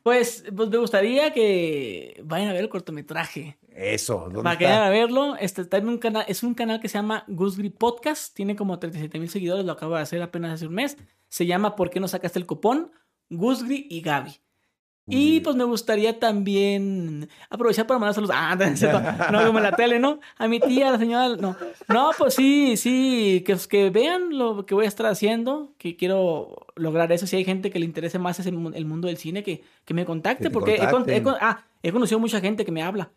Pues, 0.02 0.44
pues 0.56 0.70
me 0.70 0.78
gustaría 0.78 1.32
que 1.32 2.20
vayan 2.24 2.48
a 2.48 2.52
ver 2.52 2.62
el 2.62 2.68
cortometraje. 2.68 3.58
Eso, 3.74 4.20
¿dónde 4.32 4.42
Para 4.42 4.56
que 4.56 4.64
vayan 4.64 4.82
a 4.82 4.90
verlo. 4.90 5.36
Este, 5.36 5.62
está 5.62 5.76
en 5.76 5.88
un 5.88 5.98
canal, 5.98 6.24
es 6.28 6.42
un 6.42 6.54
canal 6.54 6.80
que 6.80 6.88
se 6.88 6.96
llama 6.96 7.24
Gusgri 7.28 7.70
Podcast. 7.70 8.34
Tiene 8.34 8.56
como 8.56 8.78
37 8.78 9.18
mil 9.18 9.28
seguidores. 9.28 9.66
Lo 9.66 9.72
acabo 9.72 9.96
de 9.96 10.02
hacer 10.02 10.22
apenas 10.22 10.54
hace 10.54 10.66
un 10.66 10.74
mes. 10.74 10.96
Se 11.28 11.44
llama 11.46 11.76
¿Por 11.76 11.90
qué 11.90 12.00
no 12.00 12.08
sacaste 12.08 12.38
el 12.38 12.46
cupón? 12.46 12.90
Gusgri 13.28 13.86
y 13.90 14.00
Gaby. 14.00 14.40
Y 15.10 15.40
pues 15.40 15.56
me 15.56 15.64
gustaría 15.64 16.18
también 16.18 17.28
aprovechar 17.50 17.86
para 17.86 17.98
mandar 17.98 18.14
saludos. 18.14 18.34
Ah, 18.38 18.56
no, 19.30 19.40
no 19.40 19.46
como 19.46 19.58
en 19.58 19.64
la 19.64 19.72
tele, 19.72 19.98
¿no? 19.98 20.20
A 20.36 20.48
mi 20.48 20.60
tía, 20.60 20.88
a 20.88 20.92
la 20.92 20.98
señora, 20.98 21.36
no. 21.36 21.56
No, 21.88 22.10
pues 22.18 22.34
sí, 22.34 22.76
sí, 22.76 23.42
que, 23.46 23.56
que 23.68 23.90
vean 23.90 24.36
lo 24.36 24.66
que 24.66 24.74
voy 24.74 24.84
a 24.84 24.88
estar 24.88 25.06
haciendo, 25.06 25.72
que 25.78 25.96
quiero 25.96 26.66
lograr 26.76 27.10
eso. 27.12 27.26
Si 27.26 27.36
hay 27.36 27.44
gente 27.44 27.70
que 27.70 27.78
le 27.78 27.86
interese 27.86 28.18
más 28.18 28.38
ese 28.38 28.50
el 28.50 28.84
mundo 28.84 29.08
del 29.08 29.16
cine, 29.16 29.42
que, 29.42 29.62
que 29.84 29.94
me 29.94 30.04
contacte, 30.04 30.44
Que 30.44 30.48
te 30.48 30.52
porque 30.52 30.74
he, 30.76 31.16
he 31.16 31.22
ah, 31.40 31.64
he 31.82 31.92
conocido 31.92 32.18
mucha 32.18 32.40
gente 32.40 32.64
que 32.64 32.72
me 32.72 32.82
habla. 32.82 33.10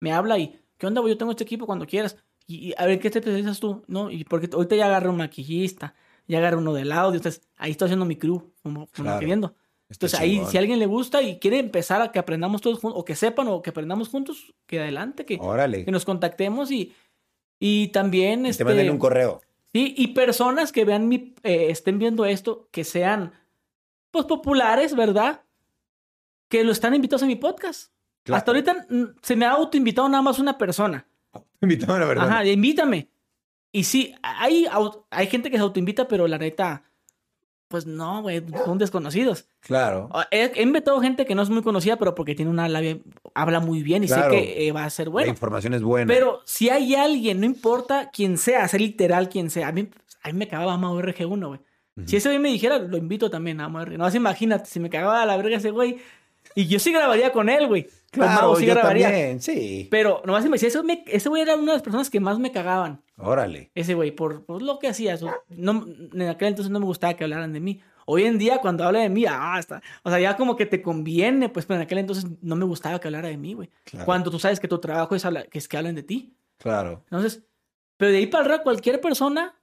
Me 0.00 0.12
habla 0.12 0.38
y, 0.38 0.58
¿qué 0.78 0.86
onda? 0.86 1.00
Yo 1.06 1.16
tengo 1.16 1.30
este 1.30 1.44
equipo 1.44 1.66
cuando 1.66 1.86
quieras. 1.86 2.16
Y, 2.46 2.68
y 2.68 2.74
a 2.76 2.86
ver, 2.86 2.98
¿qué 3.00 3.10
te 3.10 3.18
especializas 3.18 3.60
tú? 3.60 3.82
No, 3.86 4.10
y 4.10 4.24
porque 4.24 4.48
ahorita 4.52 4.76
ya 4.76 4.86
agarré 4.86 5.08
un 5.08 5.16
maquillista, 5.16 5.94
ya 6.28 6.38
agarré 6.38 6.56
uno 6.56 6.72
del 6.72 6.92
audio, 6.92 7.16
entonces 7.16 7.42
ahí 7.56 7.70
estoy 7.72 7.86
haciendo 7.86 8.04
mi 8.06 8.16
crew, 8.16 8.52
como, 8.62 8.86
como 8.88 8.90
Claro. 9.04 9.18
queriendo. 9.20 9.54
Entonces 9.88 10.18
ahí, 10.18 10.42
si 10.48 10.56
a 10.56 10.60
alguien 10.60 10.78
le 10.78 10.86
gusta 10.86 11.22
y 11.22 11.38
quiere 11.38 11.58
empezar 11.58 12.02
a 12.02 12.10
que 12.10 12.18
aprendamos 12.18 12.60
todos 12.60 12.80
juntos, 12.80 13.00
o 13.00 13.04
que 13.04 13.14
sepan, 13.14 13.46
o 13.48 13.62
que 13.62 13.70
aprendamos 13.70 14.08
juntos, 14.08 14.52
que 14.66 14.80
adelante, 14.80 15.24
que, 15.24 15.38
Órale. 15.40 15.84
que 15.84 15.92
nos 15.92 16.04
contactemos 16.04 16.72
y, 16.72 16.92
y 17.60 17.88
también, 17.88 18.40
Y 18.40 18.44
te 18.44 18.48
este, 18.50 18.64
manden 18.64 18.90
un 18.90 18.98
correo. 18.98 19.42
sí, 19.72 19.94
y 19.96 20.08
personas 20.08 20.72
que 20.72 20.84
vean 20.84 21.06
mi, 21.06 21.34
eh, 21.44 21.68
estén 21.70 21.98
viendo 22.00 22.24
esto, 22.24 22.68
que 22.72 22.82
sean, 22.82 23.32
pues, 24.10 24.24
populares, 24.26 24.96
¿verdad? 24.96 25.42
Que 26.48 26.64
lo 26.64 26.72
están 26.72 26.94
invitados 26.94 27.22
a 27.22 27.26
mi 27.26 27.36
podcast. 27.36 27.92
Claro. 28.24 28.38
Hasta 28.38 28.50
ahorita 28.50 28.86
mm, 28.90 29.04
se 29.22 29.36
me 29.36 29.46
ha 29.46 29.52
autoinvitado 29.52 30.08
nada 30.08 30.22
más 30.22 30.40
una 30.40 30.58
persona. 30.58 31.06
Invítame, 31.60 31.98
la 32.00 32.06
verdad. 32.06 32.28
Ajá, 32.28 32.44
invítame. 32.44 33.08
Y 33.70 33.84
sí, 33.84 34.14
hay, 34.22 34.66
hay 35.10 35.26
gente 35.28 35.50
que 35.50 35.58
se 35.58 35.62
autoinvita, 35.62 36.08
pero 36.08 36.26
la 36.26 36.38
neta, 36.38 36.82
pues 37.68 37.86
no, 37.86 38.22
güey, 38.22 38.42
son 38.64 38.78
desconocidos. 38.78 39.46
Claro. 39.60 40.08
He, 40.30 40.52
he 40.54 40.62
invitado 40.62 41.00
gente 41.00 41.24
que 41.26 41.34
no 41.34 41.42
es 41.42 41.50
muy 41.50 41.62
conocida, 41.62 41.96
pero 41.96 42.14
porque 42.14 42.34
tiene 42.34 42.50
una 42.50 42.68
labia, 42.68 42.98
habla 43.34 43.60
muy 43.60 43.82
bien 43.82 44.04
y 44.04 44.06
Claro. 44.06 44.30
sé 44.32 44.38
que 44.38 44.68
eh, 44.68 44.72
va 44.72 44.84
a 44.84 44.90
ser 44.90 45.06
La 45.08 45.12
bueno. 45.12 45.28
información 45.30 45.74
es 45.74 45.82
buena. 45.82 46.12
Pero 46.12 46.40
si 46.44 46.70
hay 46.70 46.94
alguien, 46.94 47.40
no 47.40 47.46
importa 47.46 48.10
quién 48.12 48.38
sea, 48.38 48.66
sea 48.68 48.78
literal 48.78 49.28
quien 49.28 49.50
sea, 49.50 49.68
a 49.68 49.72
mí, 49.72 49.88
a 50.22 50.28
mí 50.28 50.34
me 50.34 50.48
cagaba 50.48 50.76
Mao 50.76 51.00
RG1, 51.00 51.46
güey. 51.48 51.60
Si 52.04 52.16
ese 52.16 52.28
güey 52.28 52.38
me 52.38 52.50
dijera, 52.50 52.78
lo 52.78 52.98
invito 52.98 53.30
también 53.30 53.58
a 53.60 53.68
RG. 53.68 53.96
No, 53.96 54.04
así 54.04 54.18
imagínate, 54.18 54.66
si 54.66 54.78
me 54.80 54.90
cagaba 54.90 55.22
a 55.22 55.26
la 55.26 55.36
verga 55.38 55.56
ese 55.56 55.70
güey. 55.70 55.96
Y 56.54 56.66
yo 56.66 56.78
sí 56.78 56.92
grabaría 56.92 57.32
con 57.32 57.48
él, 57.48 57.66
güey. 57.66 57.88
Claro, 58.10 58.54
sí 58.56 58.66
yo 58.66 58.74
grabaría. 58.74 59.06
también, 59.08 59.40
sí. 59.40 59.88
Pero 59.90 60.22
nomás 60.26 60.44
me 60.44 60.52
decía, 60.58 60.68
ese 61.06 61.28
güey 61.28 61.42
era 61.42 61.54
una 61.54 61.72
de 61.72 61.76
las 61.78 61.82
personas 61.82 62.10
que 62.10 62.20
más 62.20 62.38
me 62.38 62.52
cagaban. 62.52 63.02
Órale. 63.18 63.70
Ese 63.74 63.94
güey, 63.94 64.10
por, 64.10 64.44
por 64.44 64.60
lo 64.62 64.78
que 64.78 64.88
hacía. 64.88 65.16
su- 65.16 65.30
No, 65.48 65.86
en 66.12 66.22
aquel 66.28 66.48
entonces 66.48 66.70
no 66.70 66.80
me 66.80 66.86
gustaba 66.86 67.14
que 67.14 67.24
hablaran 67.24 67.52
de 67.52 67.60
mí. 67.60 67.80
Hoy 68.04 68.24
en 68.24 68.38
día, 68.38 68.58
cuando 68.58 68.84
habla 68.84 69.00
de 69.00 69.08
mí, 69.08 69.24
ah, 69.28 69.56
está. 69.58 69.82
O 70.04 70.10
sea, 70.10 70.20
ya 70.20 70.36
como 70.36 70.54
que 70.54 70.66
te 70.66 70.80
conviene, 70.82 71.48
pues, 71.48 71.66
pero 71.66 71.76
en 71.80 71.82
aquel 71.86 71.98
entonces 71.98 72.26
no 72.42 72.54
me 72.56 72.64
gustaba 72.64 73.00
que 73.00 73.08
hablara 73.08 73.28
de 73.28 73.36
mí, 73.36 73.54
güey. 73.54 73.70
Claro. 73.84 74.04
Cuando 74.06 74.30
tú 74.30 74.38
sabes 74.38 74.60
que 74.60 74.68
tu 74.68 74.78
trabajo 74.78 75.14
es, 75.16 75.24
habla- 75.24 75.44
que 75.46 75.58
es 75.58 75.66
que 75.66 75.76
hablen 75.76 75.94
de 75.94 76.02
ti. 76.02 76.36
Claro. 76.58 77.02
Entonces, 77.04 77.42
pero 77.96 78.12
de 78.12 78.18
ahí 78.18 78.26
para 78.26 78.44
arriba, 78.44 78.62
cualquier 78.62 79.00
persona 79.00 79.54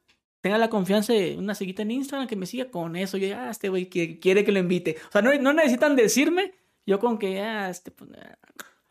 tenga 0.42 0.58
la 0.58 0.70
confianza 0.70 1.14
de 1.14 1.38
una 1.38 1.56
seguita 1.56 1.84
en 1.84 1.92
Instagram 1.92 2.28
que 2.28 2.36
me 2.36 2.46
siga 2.48 2.70
con 2.70 2.96
eso. 2.98 3.18
Yo, 3.18 3.34
ah, 3.38 3.50
este 3.50 3.70
güey 3.70 3.88
quiere, 3.88 4.20
quiere 4.20 4.44
que 4.44 4.52
lo 4.52 4.60
invite. 4.60 4.98
O 5.08 5.12
sea, 5.12 5.22
no, 5.22 5.34
no 5.40 5.54
necesitan 5.54 5.96
decirme. 5.96 6.54
Yo 6.86 7.00
con 7.00 7.18
que, 7.18 7.40
ah, 7.40 7.70
este, 7.70 7.92
pues, 7.92 8.10
ah. 8.20 8.36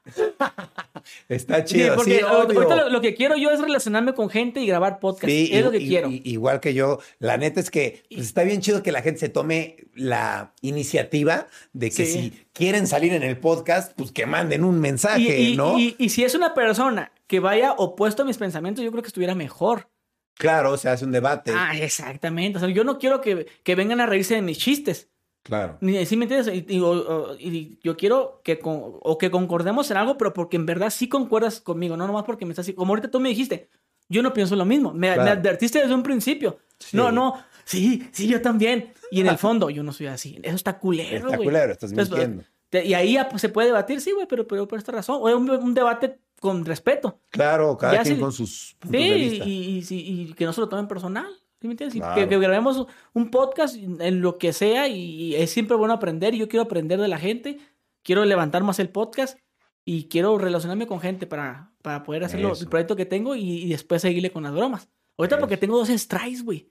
Está 1.28 1.66
Sí, 1.66 1.74
chido. 1.74 1.96
porque 1.96 2.18
sí, 2.18 2.20
ahorita 2.20 2.76
lo, 2.76 2.88
lo 2.90 3.00
que 3.00 3.14
quiero 3.14 3.36
yo 3.36 3.50
es 3.50 3.60
relacionarme 3.60 4.14
con 4.14 4.28
gente 4.30 4.60
y 4.60 4.66
grabar 4.66 5.00
podcast. 5.00 5.26
Sí, 5.26 5.48
es 5.52 5.64
lo 5.64 5.70
que 5.70 5.78
quiero. 5.78 6.08
igual 6.10 6.60
que 6.60 6.74
yo, 6.74 6.98
la 7.18 7.36
neta 7.36 7.60
es 7.60 7.70
que 7.70 8.02
pues, 8.10 8.26
está 8.26 8.42
bien 8.44 8.60
chido 8.60 8.82
que 8.82 8.92
la 8.92 9.02
gente 9.02 9.20
se 9.20 9.28
tome 9.28 9.76
la 9.94 10.54
iniciativa 10.60 11.46
de 11.72 11.90
que 11.90 12.06
si 12.06 12.32
quieren 12.52 12.86
salir 12.86 13.12
en 13.14 13.22
el 13.22 13.36
podcast, 13.38 13.92
pues 13.96 14.12
que 14.12 14.26
manden 14.26 14.64
un 14.64 14.80
mensaje, 14.80 15.54
¿no? 15.56 15.78
y- 15.78 15.94
y 15.98 16.08
si 16.10 16.24
es 16.24 16.34
una 16.34 16.54
persona 16.54 17.12
que 17.26 17.40
vaya 17.40 17.72
opuesto 17.72 18.22
a 18.22 18.26
mis 18.26 18.38
pensamientos, 18.38 18.84
yo 18.84 18.90
creo 18.90 19.02
que 19.02 19.08
estuviera 19.08 19.34
mejor. 19.34 19.88
Claro, 20.34 20.76
se 20.78 20.88
hace 20.88 21.04
un 21.04 21.12
debate. 21.12 21.52
Ah, 21.54 21.76
exactamente. 21.76 22.56
O 22.56 22.60
sea, 22.60 22.68
yo 22.70 22.84
no 22.84 22.98
quiero 22.98 23.20
que, 23.20 23.46
que 23.62 23.74
vengan 23.74 24.00
a 24.00 24.06
reírse 24.06 24.34
de 24.34 24.42
mis 24.42 24.58
chistes. 24.58 25.08
Claro. 25.42 25.78
¿Sí 25.80 26.16
me 26.16 26.24
entiendes? 26.26 26.48
Y, 26.54 26.76
y- 26.76 26.80
o- 26.80 26.90
o- 26.90 27.34
y 27.38 27.78
yo 27.82 27.96
quiero 27.96 28.40
que, 28.44 28.58
con- 28.58 28.80
o 29.00 29.18
que 29.18 29.30
concordemos 29.30 29.90
en 29.90 29.96
algo, 29.96 30.16
pero 30.16 30.32
porque 30.32 30.56
en 30.56 30.66
verdad 30.66 30.90
sí 30.90 31.08
concuerdas 31.08 31.60
conmigo, 31.60 31.96
no 31.96 32.06
nomás 32.06 32.24
porque 32.24 32.44
me 32.46 32.52
estás... 32.52 32.70
Como 32.76 32.92
ahorita 32.92 33.10
tú 33.10 33.18
me 33.20 33.28
dijiste, 33.30 33.68
yo 34.08 34.22
no 34.22 34.32
pienso 34.32 34.54
lo 34.56 34.64
mismo. 34.64 34.92
Me, 34.92 35.08
Claro. 35.08 35.24
me 35.24 35.30
advertiste 35.30 35.80
desde 35.80 35.94
un 35.94 36.02
principio. 36.04 36.58
Sí. 36.78 36.96
No, 36.96 37.10
no, 37.10 37.34
sí, 37.64 38.08
sí, 38.12 38.28
yo 38.28 38.40
también. 38.40 38.92
Y 39.10 39.20
en 39.20 39.26
el 39.26 39.38
fondo, 39.38 39.68
yo 39.70 39.82
no 39.82 39.92
soy 39.92 40.06
así. 40.06 40.38
Eso 40.42 40.54
está 40.56 40.78
culero, 40.78 41.26
Está 41.28 41.36
culero, 41.38 41.72
estás 41.72 41.90
Entonces, 41.90 42.16
mintiendo. 42.28 42.44
y 42.88 42.94
ahí 42.94 43.18
pues, 43.28 43.40
se 43.42 43.48
puede 43.48 43.68
debatir, 43.68 44.00
sí, 44.00 44.12
güey, 44.12 44.26
pero, 44.28 44.46
pero 44.46 44.66
por 44.68 44.78
esta 44.78 44.92
razón. 44.92 45.18
O 45.20 45.28
es 45.28 45.34
un, 45.34 45.48
un 45.50 45.74
debate 45.74 46.18
con 46.40 46.64
respeto. 46.64 47.20
Claro, 47.30 47.76
cada 47.76 47.94
Ya 47.94 48.02
quien 48.02 48.16
sí- 48.16 48.20
con 48.20 48.32
sus 48.32 48.76
puntos 48.80 49.00
Sí, 49.00 49.08
de 49.08 49.14
vista. 49.16 49.44
y- 49.48 49.76
y- 49.78 49.82
sí, 49.82 50.04
y 50.30 50.32
que 50.34 50.44
no 50.44 50.52
se 50.52 50.60
lo 50.60 50.68
tomen 50.68 50.88
personal. 50.88 51.26
¿Sí 51.62 51.68
me 51.68 51.74
entiendes? 51.74 51.94
Y 51.94 52.00
Claro. 52.00 52.16
Que, 52.16 52.28
que 52.28 52.38
grabemos 52.38 52.88
un 53.12 53.30
podcast 53.30 53.76
en 53.76 54.20
lo 54.20 54.36
que 54.36 54.52
sea 54.52 54.88
y, 54.88 55.36
es 55.36 55.52
siempre 55.52 55.76
bueno 55.76 55.94
aprender. 55.94 56.34
Yo 56.34 56.48
quiero 56.48 56.64
aprender 56.64 57.00
de 57.00 57.06
la 57.06 57.18
gente, 57.18 57.60
quiero 58.02 58.24
levantar 58.24 58.64
más 58.64 58.80
el 58.80 58.88
podcast 58.88 59.38
y 59.84 60.08
quiero 60.08 60.36
relacionarme 60.38 60.88
con 60.88 60.98
gente 60.98 61.28
para, 61.28 61.72
para 61.80 62.02
poder 62.02 62.24
hacer 62.24 62.40
el 62.40 62.68
proyecto 62.68 62.96
que 62.96 63.06
tengo 63.06 63.36
y, 63.36 63.62
y 63.62 63.68
después 63.68 64.02
seguirle 64.02 64.32
con 64.32 64.42
las 64.42 64.52
bromas. 64.52 64.88
Ahorita 65.16 65.38
porque 65.38 65.56
tengo 65.56 65.78
dos 65.78 65.88
strikes, 65.88 66.42
güey. 66.42 66.68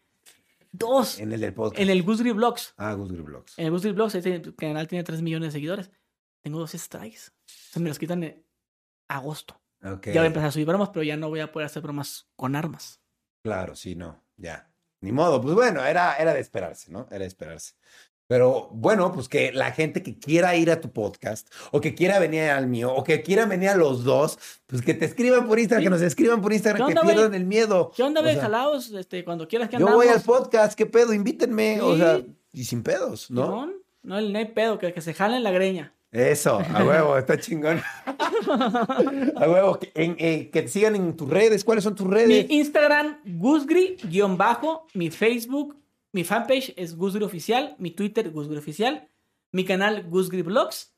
Dos. 0.74 1.20
En, 1.20 1.30
En 1.30 1.34
el 1.36 1.40
del 1.40 1.54
podcast. 1.54 1.82
el 1.82 2.04
Gusgri 2.04 2.32
Vlogs. 2.32 2.74
Ah, 2.76 2.94
Gus 2.94 3.14
Gris 3.14 3.24
Vlogs. 3.24 3.58
En 3.60 3.66
el 3.68 3.72
Gusgri 3.72 3.94
Vlogs, 3.94 4.16
ese 4.16 4.42
canal 4.58 4.90
tiene 4.90 5.06
3 5.06 5.22
millones 5.22 5.48
de 5.48 5.52
seguidores. 5.52 5.90
Tengo 6.42 6.60
dos 6.60 6.72
strikes. 6.72 7.32
Se 7.46 7.80
me 7.80 7.88
los 7.88 7.98
quitan 7.98 8.24
en 8.24 8.46
agosto. 9.08 9.62
Ya 9.82 9.96
voy 9.96 10.18
a 10.18 10.26
empezar 10.26 10.50
a 10.50 10.52
subir 10.52 10.68
bromas, 10.68 10.90
pero 10.90 11.04
ya 11.04 11.16
no 11.16 11.30
voy 11.30 11.40
a 11.40 11.50
poder 11.50 11.68
hacer 11.68 11.82
bromas 11.82 12.30
con 12.36 12.58
armas. 12.58 13.02
Claro, 13.42 13.76
sí, 13.76 13.96
no, 13.96 14.24
ya. 14.38 14.71
Ni 15.02 15.12
modo, 15.12 15.42
pues 15.42 15.56
bueno, 15.56 15.84
era, 15.84 16.16
era 16.16 16.34
de 16.34 16.40
esperarse, 16.40 16.92
¿no? 16.92 17.08
Era 17.10 17.20
de 17.20 17.26
esperarse. 17.26 17.74
Pero 18.28 18.70
bueno, 18.72 19.12
pues 19.12 19.28
que 19.28 19.52
la 19.52 19.72
gente 19.74 20.04
que 20.04 20.18
quiera 20.18 20.56
ir 20.56 20.72
a 20.72 20.80
tu 20.80 20.92
podcast 20.94 21.52
o 21.72 21.82
que 21.82 21.94
quiera 21.96 22.18
venir 22.18 22.44
al 22.44 22.68
mío 22.68 22.94
o 22.94 23.04
que 23.04 23.22
quiera 23.24 23.46
venir 23.46 23.70
a 23.70 23.76
los 23.76 24.06
dos, 24.06 24.40
pues 24.68 24.82
que 24.82 24.94
te 24.94 25.04
escriban 25.04 25.48
por 25.48 25.60
Instagram, 25.60 25.82
Sí. 25.82 25.86
que 25.86 25.90
nos 25.90 26.02
escriban 26.02 26.42
por 26.42 26.54
Instagram, 26.54 26.88
¿Qué 26.88 26.94
que 26.96 27.02
pierdan 27.02 27.34
el 27.34 27.46
miedo. 27.46 27.92
¿Qué 27.94 28.04
onda, 28.04 28.22
O 28.22 28.24
sea, 28.24 28.40
jalaos? 28.42 28.92
Este, 28.92 29.26
cuando 29.26 29.50
quieras 29.50 29.68
que 29.68 29.74
Yo 29.74 29.80
andamos. 29.80 30.06
voy 30.06 30.08
al 30.14 30.22
podcast, 30.22 30.78
¿qué 30.78 30.86
pedo? 30.86 31.14
Invítenme, 31.14 31.82
o 31.82 31.98
sea, 31.98 32.22
y 32.54 32.64
sin 32.64 32.84
pedos, 32.84 33.30
¿no? 33.32 33.44
Simón. 33.46 33.74
No, 34.04 34.22
no 34.22 34.38
hay 34.40 34.46
pedo, 34.46 34.80
que, 34.80 34.94
que 34.94 35.02
se 35.02 35.14
jalen 35.14 35.44
la 35.44 35.52
greña. 35.52 35.94
Eso, 36.12 36.60
a 36.60 36.84
huevo, 36.84 37.18
está 37.18 37.40
chingón. 37.40 37.82
a 38.50 39.46
huevo, 39.50 39.80
en- 39.94 40.16
eh, 40.20 40.50
que 40.52 40.64
te 40.64 40.68
sigan 40.68 40.96
en 40.96 41.16
tus 41.16 41.30
redes, 41.30 41.64
¿cuáles 41.64 41.84
son 41.84 41.96
tus 41.96 42.06
Mi 42.08 42.14
redes? 42.14 42.46
Instagram, 42.50 43.20
Gusgri, 43.26 43.96
guion 44.04 44.38
bajo. 44.38 44.88
Mi 44.94 45.10
Facebook, 45.10 45.78
mi 46.12 46.24
fanpage 46.24 46.74
es 46.76 46.96
Gusgri 46.98 47.24
Oficial. 47.24 47.76
Mi 47.80 47.92
Twitter, 47.92 48.30
Gusgri 48.32 48.58
Oficial. 48.58 49.08
Mi 49.54 49.64
canal, 49.64 50.04
Gusgri 50.04 50.42
Vlogs. 50.42 50.94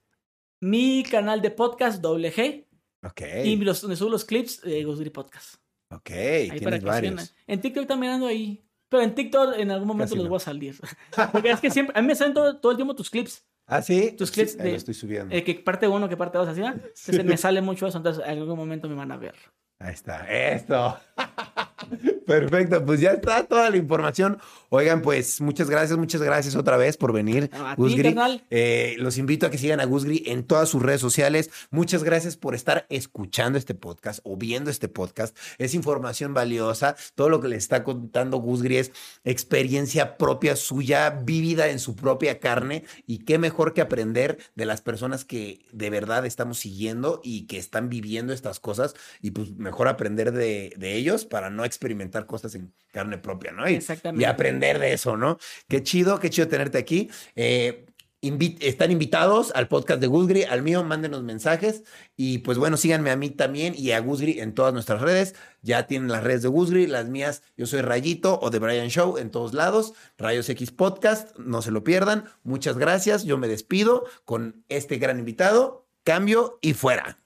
Mi 0.61 1.03
canal 1.03 1.42
de 1.42 1.51
podcast, 1.51 2.01
doble 2.01 2.32
G. 2.33 2.66
Ok, 3.06 3.22
Y 3.43 3.56
los, 3.58 3.82
donde 3.82 3.98
subo 3.98 4.09
los 4.09 4.24
clips, 4.25 4.61
eh, 4.64 4.83
Gusgri 4.83 5.09
Podcast. 5.09 5.56
ok, 5.92 6.09
Ahí 6.09 6.48
para 6.48 6.59
tienes 6.59 6.80
que 6.80 6.85
varios. 6.85 7.35
En 7.48 7.61
TikTok 7.61 7.85
también 7.85 8.14
ando 8.14 8.27
ahí. 8.27 8.64
Pero 8.90 9.03
en 9.03 9.14
TikTok 9.14 9.56
en 9.58 9.72
algún 9.72 9.88
momento 9.90 10.06
Casi 10.11 10.16
los 10.16 10.24
no. 10.25 10.30
voy 10.30 10.38
a 10.38 10.40
salir. 10.40 10.75
Porque 11.32 11.51
es 11.51 11.59
que 11.59 11.69
siempre, 11.69 11.98
a 11.98 12.01
mí 12.01 12.08
me 12.08 12.16
salen 12.16 12.33
todo, 12.33 12.58
todo 12.58 12.72
el 12.72 12.77
tiempo 12.77 12.95
tus 12.95 13.09
clips. 13.09 13.43
Ah, 13.76 13.82
sí. 13.82 14.11
Tus 14.18 14.30
Sí, 14.30 14.35
clips 14.35 14.58
lo 14.58 14.64
de- 14.64 14.76
estoy 14.76 14.93
subiendo. 14.93 15.34
Eh, 15.35 15.43
que 15.43 15.56
parte 15.56 15.88
uno, 15.88 16.08
que 16.08 16.16
parte 16.18 16.38
dos, 16.38 16.48
así. 16.48 16.60
¿no? 16.61 16.68
Entonces 16.68 17.26
me 17.26 17.38
sale 17.38 17.61
mucho 17.61 17.88
eso, 17.88 17.98
entonces 17.98 18.24
en 18.24 18.38
algún 18.40 18.58
momento 18.58 18.88
me 18.88 18.95
van 18.95 19.11
a 19.11 19.18
ver. 19.18 19.34
Ahí 19.80 19.93
está, 19.93 20.26
esto. 20.30 20.98
Perfecto, 22.25 22.83
pues 22.85 23.00
ya 23.00 23.11
está 23.11 23.43
toda 23.45 23.69
la 23.69 23.77
información. 23.77 24.40
Oigan, 24.69 25.01
pues 25.01 25.42
muchas 25.42 25.69
gracias, 25.69 25.98
muchas 26.00 26.22
gracias 26.22 26.56
otra 26.56 26.77
vez 26.77 26.98
por 26.98 27.14
venir, 27.14 27.50
A 27.53 27.75
ti, 27.75 28.01
carnal. 28.01 28.43
Eh, 28.50 28.95
los 28.98 29.17
invito 29.17 29.45
a 29.45 29.51
que 29.51 29.58
sigan 29.58 29.80
a 29.80 29.85
Gusgri 29.85 30.24
en 30.25 30.43
todas 30.43 30.69
sus 30.69 30.82
redes 30.82 31.01
sociales. 31.01 31.51
Muchas 31.69 32.03
gracias 32.03 32.38
por 32.38 32.56
estar 32.56 32.85
escuchando 32.90 33.58
este 33.58 33.75
podcast 33.75 34.19
o 34.24 34.38
viendo 34.38 34.72
este 34.72 34.88
podcast. 34.88 35.38
Es 35.58 35.74
información 35.74 36.33
valiosa. 36.33 36.95
Todo 37.16 37.30
lo 37.30 37.40
que 37.40 37.50
le 37.50 37.56
está 37.56 37.83
contando 37.83 38.38
Gusgri 38.38 38.77
es 38.77 38.92
experiencia 39.24 40.17
propia 40.17 40.56
suya, 40.56 41.09
vivida 41.11 41.67
en 41.69 41.80
su 41.80 41.95
propia 41.95 42.40
carne. 42.40 42.85
Y 43.06 43.19
qué 43.19 43.38
mejor 43.38 43.74
que 43.74 43.82
aprender 43.82 44.38
de 44.56 44.66
las 44.66 44.82
personas 44.82 45.25
que 45.25 45.66
de 45.72 45.90
verdad 45.90 46.25
estamos 46.25 46.58
siguiendo 46.58 47.22
y 47.24 47.45
que 47.45 47.58
están 47.58 47.90
viviendo 47.90 48.33
estas 48.33 48.59
cosas. 48.59 48.95
Y 49.22 49.32
pues 49.32 49.51
mejor 49.51 49.88
aprender 49.88 50.32
de, 50.32 50.74
de 50.77 50.95
ellos 50.95 51.02
para 51.30 51.49
no 51.49 51.65
experimentar 51.65 52.25
cosas 52.25 52.56
en 52.56 52.73
carne 52.91 53.17
propia, 53.17 53.51
¿no? 53.51 53.69
Y, 53.69 53.75
Exactamente. 53.75 54.22
y 54.22 54.25
aprender 54.25 54.80
de 54.80 54.93
eso, 54.93 55.17
¿no? 55.17 55.38
Qué 55.67 55.83
chido, 55.83 56.19
qué 56.19 56.30
chido 56.30 56.48
tenerte 56.48 56.77
aquí. 56.77 57.09
Eh, 57.35 57.85
Invi- 58.22 58.56
están 58.61 58.90
invitados 58.90 59.51
al 59.53 59.67
podcast 59.67 59.99
de 59.99 60.07
Gusgri, 60.07 60.43
al 60.45 60.61
mío, 60.61 60.82
mándenos 60.85 61.23
mensajes. 61.23 61.83
Y 62.15 62.38
pues 62.38 62.57
bueno, 62.57 62.77
síganme 62.77 63.11
a 63.11 63.17
mí 63.17 63.30
también 63.30 63.73
y 63.77 63.91
a 63.91 63.99
Gusgri 63.99 64.40
en 64.40 64.53
todas 64.53 64.72
nuestras 64.73 65.01
redes. 65.01 65.35
Ya 65.61 65.88
tienen 65.88 66.07
las 66.07 66.23
redes 66.23 66.41
de 66.41 66.48
Gusgri, 66.48 66.88
las 66.88 67.09
mías, 67.09 67.43
yo 67.57 67.65
soy 67.65 67.82
Rayito 67.82 68.40
o 68.41 68.49
de 68.49 68.59
Brian 68.59 68.88
Show 68.88 69.17
en 69.17 69.30
todos 69.30 69.53
lados. 69.53 69.93
Rayos 70.17 70.48
X 70.48 70.72
Podcast, 70.72 71.38
no 71.38 71.61
se 71.61 71.72
lo 71.72 71.83
pierdan. 71.83 72.23
Muchas 72.43 72.77
gracias. 72.77 73.25
Yo 73.25 73.38
me 73.38 73.49
despido 73.49 74.06
con 74.23 74.64
este 74.69 74.99
gran 74.99 75.19
invitado. 75.19 75.85
Cambio 76.06 76.59
y 76.61 76.75
fuera. 76.75 77.19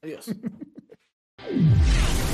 Adiós. 0.00 0.24